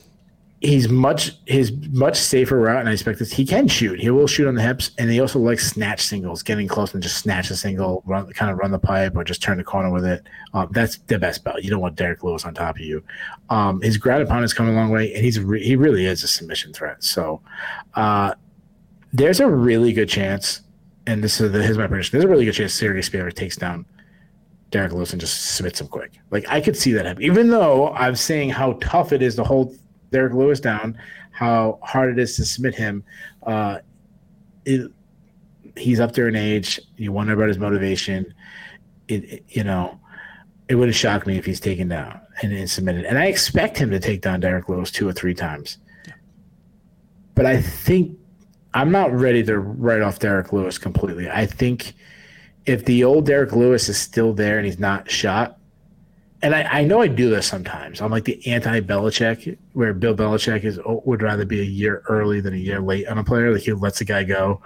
he's 0.66 0.88
much 0.88 1.32
his 1.46 1.72
much 1.90 2.16
safer 2.16 2.58
route, 2.58 2.80
and 2.80 2.88
I 2.88 2.92
expect 2.92 3.18
this. 3.18 3.32
He 3.32 3.46
can 3.46 3.68
shoot. 3.68 4.00
He 4.00 4.10
will 4.10 4.26
shoot 4.26 4.48
on 4.48 4.54
the 4.54 4.62
hips, 4.62 4.90
and 4.98 5.10
he 5.10 5.20
also 5.20 5.38
likes 5.38 5.70
snatch 5.70 6.00
singles, 6.00 6.42
getting 6.42 6.66
close 6.66 6.92
and 6.92 7.02
just 7.02 7.18
snatch 7.18 7.50
a 7.50 7.56
single, 7.56 8.02
run 8.04 8.30
kind 8.32 8.50
of 8.50 8.58
run 8.58 8.72
the 8.72 8.78
pipe 8.78 9.16
or 9.16 9.24
just 9.24 9.42
turn 9.42 9.58
the 9.58 9.64
corner 9.64 9.90
with 9.90 10.04
it. 10.04 10.26
Um, 10.54 10.68
that's 10.72 10.98
the 10.98 11.18
best 11.18 11.44
belt. 11.44 11.62
You 11.62 11.70
don't 11.70 11.80
want 11.80 11.96
Derrick 11.96 12.22
Lewis 12.22 12.44
on 12.44 12.54
top 12.54 12.76
of 12.76 12.82
you. 12.82 13.02
Um, 13.48 13.80
his 13.80 13.96
ground 13.96 14.22
and 14.22 14.30
has 14.40 14.52
come 14.52 14.68
a 14.68 14.72
long 14.72 14.90
way, 14.90 15.14
and 15.14 15.24
he's 15.24 15.38
re- 15.40 15.62
he 15.62 15.76
really 15.76 16.04
is 16.04 16.22
a 16.22 16.28
submission 16.28 16.72
threat. 16.72 17.02
So, 17.02 17.40
uh, 17.94 18.34
there's 19.12 19.40
a 19.40 19.48
really 19.48 19.92
good 19.92 20.08
chance, 20.08 20.62
and 21.06 21.22
this 21.22 21.40
is 21.40 21.52
the, 21.52 21.62
here's 21.62 21.78
my 21.78 21.86
prediction. 21.86 22.18
There's 22.18 22.24
a 22.24 22.28
really 22.28 22.44
good 22.44 22.54
chance 22.54 22.74
Sergey 22.74 23.00
Spivak 23.00 23.34
takes 23.34 23.56
down 23.56 23.86
Derrick 24.70 24.92
Lewis 24.92 25.12
and 25.12 25.20
just 25.20 25.54
submits 25.54 25.80
him 25.80 25.86
quick. 25.86 26.12
Like 26.30 26.44
I 26.48 26.60
could 26.60 26.76
see 26.76 26.92
that 26.92 27.06
happen, 27.06 27.22
even 27.22 27.50
though 27.50 27.90
I'm 27.90 28.16
saying 28.16 28.50
how 28.50 28.74
tough 28.80 29.12
it 29.12 29.22
is 29.22 29.36
to 29.36 29.44
hold 29.44 29.78
Derrick 30.10 30.32
Lewis 30.34 30.60
down, 30.60 30.98
how 31.30 31.78
hard 31.82 32.10
it 32.10 32.18
is 32.18 32.36
to 32.36 32.44
submit 32.44 32.74
him. 32.74 33.04
Uh, 33.44 33.78
it, 34.64 34.90
he's 35.76 36.00
up 36.00 36.12
there 36.12 36.28
in 36.28 36.36
age. 36.36 36.80
You 36.96 37.12
wonder 37.12 37.32
about 37.34 37.48
his 37.48 37.58
motivation. 37.58 38.32
It, 39.08 39.24
it- 39.24 39.44
you 39.48 39.64
know, 39.64 40.00
it 40.68 40.74
would 40.74 40.88
have 40.88 40.96
shocked 40.96 41.26
me 41.26 41.38
if 41.38 41.44
he's 41.44 41.60
taken 41.60 41.88
down 41.88 42.20
and, 42.42 42.52
and 42.52 42.68
submitted. 42.68 43.04
And 43.04 43.18
I 43.18 43.26
expect 43.26 43.78
him 43.78 43.90
to 43.90 44.00
take 44.00 44.20
down 44.20 44.40
Derrick 44.40 44.68
Lewis 44.68 44.90
two 44.90 45.06
or 45.08 45.12
three 45.12 45.34
times. 45.34 45.78
But 47.36 47.46
I 47.46 47.60
think 47.62 48.18
I'm 48.74 48.90
not 48.90 49.12
ready 49.12 49.44
to 49.44 49.58
write 49.58 50.02
off 50.02 50.18
Derrick 50.18 50.52
Lewis 50.52 50.76
completely. 50.78 51.30
I 51.30 51.46
think 51.46 51.94
if 52.64 52.84
the 52.84 53.04
old 53.04 53.26
Derrick 53.26 53.52
Lewis 53.52 53.88
is 53.88 53.96
still 53.98 54.32
there 54.32 54.56
and 54.58 54.66
he's 54.66 54.78
not 54.80 55.08
shot, 55.10 55.58
and 56.42 56.54
I, 56.54 56.62
I 56.62 56.84
know 56.84 57.00
I 57.00 57.08
do 57.08 57.30
this 57.30 57.46
sometimes. 57.46 58.00
I'm 58.00 58.10
like 58.10 58.24
the 58.24 58.46
anti 58.46 58.80
Belichick, 58.80 59.56
where 59.72 59.94
Bill 59.94 60.14
Belichick 60.14 60.64
is 60.64 60.78
oh, 60.78 61.02
would 61.06 61.22
rather 61.22 61.44
be 61.44 61.60
a 61.60 61.64
year 61.64 62.02
early 62.08 62.40
than 62.40 62.54
a 62.54 62.58
year 62.58 62.80
late 62.80 63.08
on 63.08 63.18
a 63.18 63.24
player. 63.24 63.52
Like 63.52 63.62
he 63.62 63.72
lets 63.72 64.00
a 64.00 64.04
guy 64.04 64.24
go, 64.24 64.60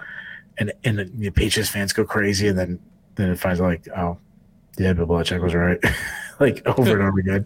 and 0.57 0.73
and 0.83 0.99
the, 0.99 1.05
the 1.05 1.29
Patriots 1.29 1.69
fans 1.69 1.93
go 1.93 2.03
crazy, 2.05 2.47
and 2.47 2.57
then 2.57 2.79
then 3.15 3.29
it 3.29 3.39
finds 3.39 3.61
out 3.61 3.65
like 3.65 3.87
oh 3.95 4.17
yeah, 4.77 4.93
Bill 4.93 5.07
Belichick 5.07 5.41
was 5.41 5.55
right, 5.55 5.79
like 6.39 6.65
over 6.67 6.91
and 6.93 7.07
over 7.07 7.19
again. 7.19 7.45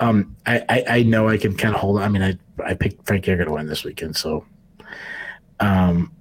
Um, 0.00 0.36
I, 0.46 0.64
I 0.68 0.84
I 0.88 1.02
know 1.02 1.28
I 1.28 1.36
can 1.36 1.56
kind 1.56 1.74
of 1.74 1.80
hold. 1.80 1.98
On. 1.98 2.02
I 2.02 2.08
mean, 2.08 2.22
I 2.22 2.38
I 2.64 2.74
picked 2.74 3.06
Frank 3.06 3.24
Yeager 3.24 3.44
to 3.44 3.52
win 3.52 3.66
this 3.66 3.84
weekend, 3.84 4.16
so 4.16 4.44
Um, 5.60 6.12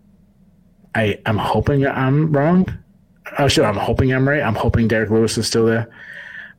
I 0.96 1.20
I'm 1.26 1.38
hoping 1.38 1.86
I'm 1.88 2.32
wrong. 2.32 2.68
Oh, 3.38 3.48
sure. 3.48 3.66
I'm 3.66 3.76
hoping 3.76 4.12
I'm 4.12 4.28
right. 4.28 4.42
I'm 4.42 4.56
hoping 4.56 4.88
Derrick 4.88 5.10
Lewis 5.10 5.38
is 5.38 5.48
still 5.48 5.66
there. 5.66 5.90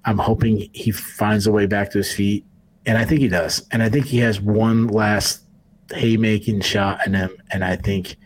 I'm 0.05 0.19
hoping 0.19 0.69
he 0.73 0.91
finds 0.91 1.47
a 1.47 1.53
way 1.53 1.67
back 1.67 1.91
to 1.93 1.99
his 1.99 2.13
feet, 2.13 2.45
and 2.87 2.97
I 2.97 3.05
think 3.05 3.21
he 3.21 3.29
does. 3.29 3.67
And 3.71 3.83
I 3.83 3.89
think 3.89 4.07
he 4.07 4.19
has 4.19 4.41
one 4.41 4.89
last 4.89 5.43
haymaking 5.93 6.61
shot 6.63 7.07
in 7.07 7.15
him, 7.15 7.31
and 7.51 7.65
I 7.65 7.77
think 7.77 8.17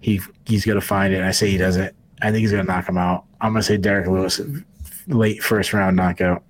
he 0.00 0.20
he's 0.46 0.64
gonna 0.64 0.80
find 0.80 1.14
it. 1.14 1.22
I 1.22 1.30
say 1.30 1.50
he 1.50 1.58
doesn't. 1.58 1.94
I 2.22 2.30
think 2.30 2.40
he's 2.40 2.50
gonna 2.50 2.64
knock 2.64 2.88
him 2.88 2.98
out. 2.98 3.24
I'm 3.40 3.52
gonna 3.52 3.62
say 3.62 3.76
Derrick 3.76 4.06
Lewis, 4.06 4.40
late 5.06 5.42
first 5.42 5.72
round 5.72 5.96
knockout. 5.96 6.42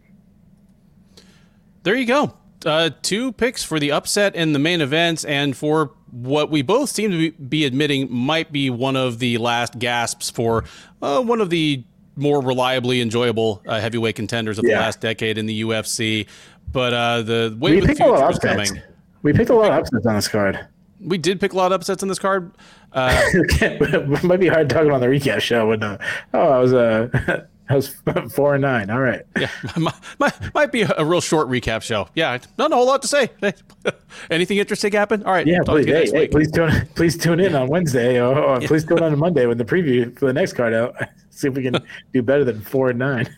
There 1.82 1.94
you 1.94 2.06
go. 2.06 2.34
Uh, 2.64 2.90
two 3.02 3.32
picks 3.32 3.62
for 3.62 3.78
the 3.78 3.92
upset 3.92 4.34
in 4.34 4.54
the 4.54 4.58
main 4.58 4.80
events, 4.80 5.24
and 5.24 5.56
for 5.56 5.92
what 6.10 6.50
we 6.50 6.62
both 6.62 6.88
seem 6.88 7.10
to 7.10 7.32
be 7.32 7.64
admitting 7.64 8.10
might 8.10 8.52
be 8.52 8.70
one 8.70 8.96
of 8.96 9.18
the 9.18 9.36
last 9.38 9.78
gasps 9.78 10.30
for 10.30 10.64
uh, 11.02 11.20
one 11.20 11.40
of 11.40 11.50
the 11.50 11.84
more 12.16 12.40
reliably 12.40 13.00
enjoyable 13.00 13.62
uh, 13.66 13.80
heavyweight 13.80 14.16
contenders 14.16 14.58
of 14.58 14.64
yeah. 14.64 14.76
the 14.76 14.80
last 14.80 15.00
decade 15.00 15.38
in 15.38 15.46
the 15.46 15.62
UFC. 15.62 16.26
But 16.72 16.92
uh, 16.92 17.22
the 17.22 17.56
way 17.58 17.72
we 17.72 17.80
the 17.80 17.94
future 17.94 18.30
is 18.30 18.38
coming. 18.38 18.82
We 19.22 19.32
picked 19.32 19.50
a 19.50 19.54
lot 19.54 19.70
of 19.70 19.78
upsets 19.78 20.06
on 20.06 20.14
this 20.14 20.28
card. 20.28 20.66
We 21.00 21.18
did 21.18 21.40
pick 21.40 21.52
a 21.52 21.56
lot 21.56 21.66
of 21.66 21.72
upsets 21.72 22.02
on 22.02 22.08
this 22.08 22.18
card. 22.18 22.52
Uh, 22.92 23.22
it 23.32 24.24
might 24.24 24.40
be 24.40 24.48
hard 24.48 24.70
talking 24.70 24.90
on 24.90 25.00
the 25.00 25.06
recap 25.06 25.40
show 25.40 25.68
when, 25.68 25.82
uh, 25.82 25.98
oh, 26.32 26.48
I 26.48 26.58
was 26.58 26.72
uh, 26.72 27.46
I 27.68 27.76
was 27.76 27.88
four 28.34 28.54
and 28.54 28.62
nine. 28.62 28.90
All 28.90 29.00
right. 29.00 29.22
Yeah, 29.38 29.48
might, 30.18 30.54
might 30.54 30.72
be 30.72 30.82
a 30.82 31.04
real 31.04 31.20
short 31.20 31.48
recap 31.48 31.82
show. 31.82 32.08
Yeah, 32.14 32.38
not 32.58 32.72
a 32.72 32.74
whole 32.74 32.86
lot 32.86 33.02
to 33.02 33.08
say. 33.08 33.30
Anything 34.30 34.58
interesting 34.58 34.92
happen? 34.92 35.22
All 35.24 35.32
right. 35.32 35.46
Yeah, 35.46 35.60
please, 35.64 35.86
hey, 35.86 36.10
hey, 36.10 36.28
please 36.28 36.50
tune 36.50 36.88
please 36.94 37.16
tune 37.16 37.40
in 37.40 37.54
on 37.54 37.68
Wednesday 37.68 38.20
or, 38.20 38.38
or 38.38 38.60
yeah. 38.60 38.68
please 38.68 38.84
tune 38.84 38.98
in 38.98 39.04
on 39.04 39.18
Monday 39.18 39.46
when 39.46 39.58
the 39.58 39.64
preview 39.64 40.16
for 40.18 40.26
the 40.26 40.32
next 40.32 40.52
card 40.52 40.74
out. 40.74 40.94
See 41.30 41.48
if 41.48 41.54
we 41.54 41.62
can 41.62 41.76
do 42.12 42.22
better 42.22 42.44
than 42.44 42.60
four 42.60 42.90
and 42.90 42.98
nine. 42.98 43.34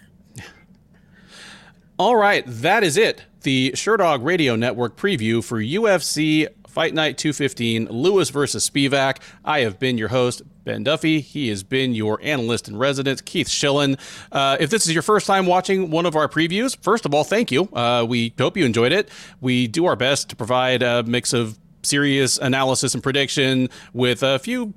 All 1.98 2.16
right, 2.16 2.44
that 2.46 2.84
is 2.84 2.98
it. 2.98 3.24
The 3.42 3.72
Sherdog 3.74 4.22
Radio 4.22 4.54
Network 4.54 4.96
preview 4.96 5.42
for 5.42 5.62
UFC 5.62 6.48
Fight 6.76 6.92
Night 6.92 7.16
215, 7.16 7.86
Lewis 7.86 8.28
versus 8.28 8.68
Spivak. 8.68 9.22
I 9.46 9.60
have 9.60 9.78
been 9.78 9.96
your 9.96 10.08
host, 10.08 10.42
Ben 10.64 10.84
Duffy. 10.84 11.22
He 11.22 11.48
has 11.48 11.62
been 11.62 11.94
your 11.94 12.20
analyst 12.22 12.68
in 12.68 12.76
residence, 12.76 13.22
Keith 13.22 13.48
Shillan. 13.48 13.98
Uh, 14.30 14.58
if 14.60 14.68
this 14.68 14.86
is 14.86 14.92
your 14.92 15.02
first 15.02 15.26
time 15.26 15.46
watching 15.46 15.90
one 15.90 16.04
of 16.04 16.14
our 16.16 16.28
previews, 16.28 16.76
first 16.82 17.06
of 17.06 17.14
all, 17.14 17.24
thank 17.24 17.50
you. 17.50 17.64
Uh, 17.72 18.04
we 18.06 18.34
hope 18.38 18.58
you 18.58 18.66
enjoyed 18.66 18.92
it. 18.92 19.08
We 19.40 19.68
do 19.68 19.86
our 19.86 19.96
best 19.96 20.28
to 20.28 20.36
provide 20.36 20.82
a 20.82 21.02
mix 21.02 21.32
of 21.32 21.58
serious 21.82 22.36
analysis 22.36 22.92
and 22.92 23.02
prediction 23.02 23.70
with 23.94 24.22
a 24.22 24.38
few 24.38 24.74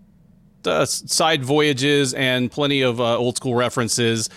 uh, 0.64 0.86
side 0.86 1.44
voyages 1.44 2.14
and 2.14 2.50
plenty 2.50 2.82
of 2.82 3.02
uh, 3.02 3.18
old 3.18 3.36
school 3.36 3.56
references 3.56 4.30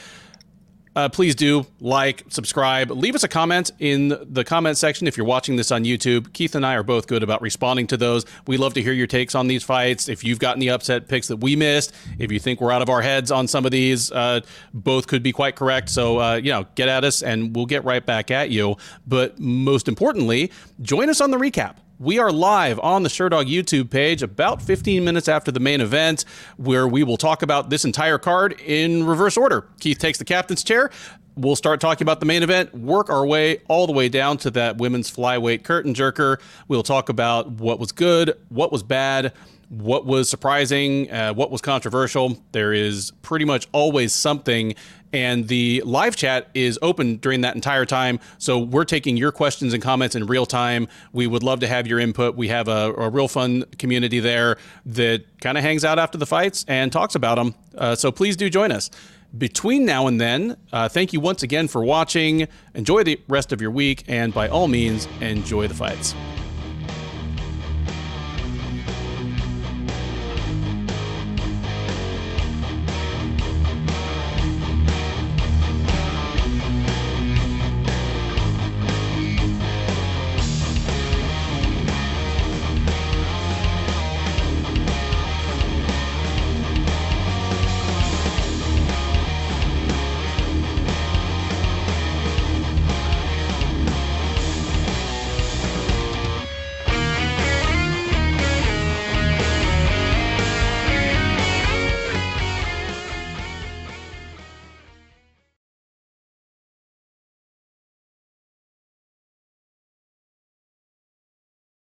uh, 0.95 1.09
please 1.09 1.35
do 1.35 1.67
like, 1.81 2.25
subscribe, 2.29 2.91
leave 2.91 3.15
us 3.15 3.25
a 3.25 3.29
comment 3.29 3.71
in 3.79 4.17
the 4.23 4.45
comment 4.45 4.77
section 4.77 5.07
if 5.07 5.17
you're 5.17 5.27
watching 5.27 5.57
this 5.57 5.71
on 5.71 5.85
YouTube. 5.85 6.33
Keith 6.33 6.55
and 6.55 6.67
I 6.67 6.75
are 6.75 6.83
both 6.83 7.07
good 7.07 7.23
about 7.23 7.41
responding 7.43 7.87
to 7.89 7.97
those. 7.97 8.25
We 8.47 8.57
love 8.57 8.75
to 8.75 8.83
hear 8.83 8.93
your 8.93 9.07
takes 9.07 9.35
on 9.35 9.47
these 9.47 9.62
fights. 9.62 10.09
If 10.09 10.25
you've 10.25 10.39
gotten 10.39 10.61
the 10.61 10.71
upset 10.71 11.09
picks 11.09 11.29
that 11.29 11.39
we 11.39 11.57
missed, 11.57 11.95
if 12.19 12.31
you 12.31 12.39
think 12.39 12.61
we're 12.61 12.73
out 12.73 12.83
of 12.83 12.89
our 12.89 13.03
heads 13.03 13.31
on 13.31 13.49
some 13.49 13.65
of 13.65 13.71
these, 13.71 14.12
uh, 14.12 14.41
both 14.75 15.07
could 15.07 15.23
be 15.23 15.33
quite 15.33 15.57
correct. 15.57 15.89
So, 15.89 16.21
uh, 16.21 16.35
you 16.35 16.53
know, 16.53 16.67
get 16.75 16.89
at 16.89 17.05
us 17.05 17.23
and 17.23 17.55
we'll 17.57 17.67
get 17.67 17.85
right 17.85 18.05
back 18.05 18.31
at 18.31 18.51
you. 18.51 18.77
But 19.07 19.39
most 19.39 19.89
importantly, 19.89 20.53
join 20.81 21.09
us 21.09 21.21
on 21.21 21.31
the 21.31 21.39
recap. 21.39 21.77
We 21.99 22.19
are 22.19 22.33
live 22.33 22.81
on 22.81 23.03
the 23.03 23.09
Sherdog 23.09 23.49
YouTube 23.49 23.91
page 23.91 24.23
about 24.23 24.61
15 24.61 25.05
minutes 25.05 25.29
after 25.29 25.53
the 25.53 25.61
main 25.61 25.81
event, 25.81 26.25
where 26.57 26.89
we 26.89 27.05
will 27.05 27.17
talk 27.17 27.43
about 27.43 27.71
this 27.71 27.85
entire 27.85 28.19
card 28.19 28.59
in 28.61 29.05
reverse 29.05 29.37
order. 29.37 29.69
Keith 29.79 29.99
takes 29.99 30.19
the 30.19 30.25
captain's 30.25 30.65
chair. 30.65 30.91
We'll 31.37 31.57
start 31.57 31.81
talking 31.81 32.05
about 32.05 32.21
the 32.21 32.27
main 32.27 32.43
event, 32.43 32.75
work 32.75 33.09
our 33.09 33.25
way 33.25 33.59
all 33.69 33.87
the 33.87 33.93
way 33.93 34.09
down 34.09 34.39
to 34.39 34.51
that 34.53 34.79
women's 34.79 35.11
flyweight 35.11 35.62
curtain 35.65 35.95
jerker. 35.95 36.41
We'll 36.67 36.83
talk 36.83 37.09
about 37.09 37.51
what 37.53 37.79
was 37.79 37.93
good, 37.93 38.37
what 38.49 38.73
was 38.73 38.83
bad, 38.83 39.33
what 39.69 40.05
was 40.05 40.29
surprising, 40.29 41.11
uh, 41.11 41.33
what 41.35 41.51
was 41.51 41.61
controversial. 41.61 42.39
There 42.53 42.73
is 42.73 43.12
pretty 43.23 43.45
much 43.45 43.69
always 43.73 44.12
something 44.15 44.75
and 45.13 45.49
the 45.49 45.83
live 45.85 46.17
chat 46.17 46.49
is 46.55 46.79
open 46.83 47.17
during 47.17 47.43
that 47.43 47.55
entire 47.55 47.87
time. 47.87 48.21
So 48.39 48.59
we're 48.59 48.85
taking 48.85 49.17
your 49.17 49.33
questions 49.33 49.75
and 49.75 49.83
comments 49.83 50.15
in 50.17 50.27
real 50.27 50.47
time. 50.47 50.89
We 51.13 51.27
would 51.27 51.43
love 51.43 51.61
to 51.61 51.69
have 51.69 51.87
your 51.87 51.99
input. 51.99 52.37
We 52.37 52.49
have 52.49 52.69
a, 52.69 52.93
a 52.95 53.09
real 53.09 53.29
fun 53.29 53.65
community 53.79 54.21
there 54.21 54.57
that 54.87 55.25
kind 55.41 55.59
of 55.59 55.65
hangs 55.65 55.85
out 55.85 55.99
after 55.99 56.19
the 56.19 56.27
fights 56.27 56.65
and 56.69 56.93
talks 56.93 57.15
about 57.15 57.37
them. 57.37 57.55
Uh, 57.77 57.95
so 57.95 58.11
please 58.13 58.37
do 58.37 58.49
join 58.51 58.73
us. 58.73 58.91
Between 59.37 59.87
now 59.87 60.09
and 60.09 60.21
then, 60.21 60.59
uh, 60.73 60.89
thank 60.91 61.15
you 61.15 61.21
once 61.21 61.43
again 61.43 61.67
for 61.67 61.83
watching. 61.83 62.49
Enjoy 62.75 63.03
the 63.03 63.19
rest 63.29 63.51
of 63.51 63.63
your 63.63 63.71
week, 63.71 64.05
and 64.07 64.35
by 64.35 64.49
all 64.49 64.69
means, 64.69 65.09
enjoy 65.21 65.69
the 65.69 65.75
fights. 65.75 66.15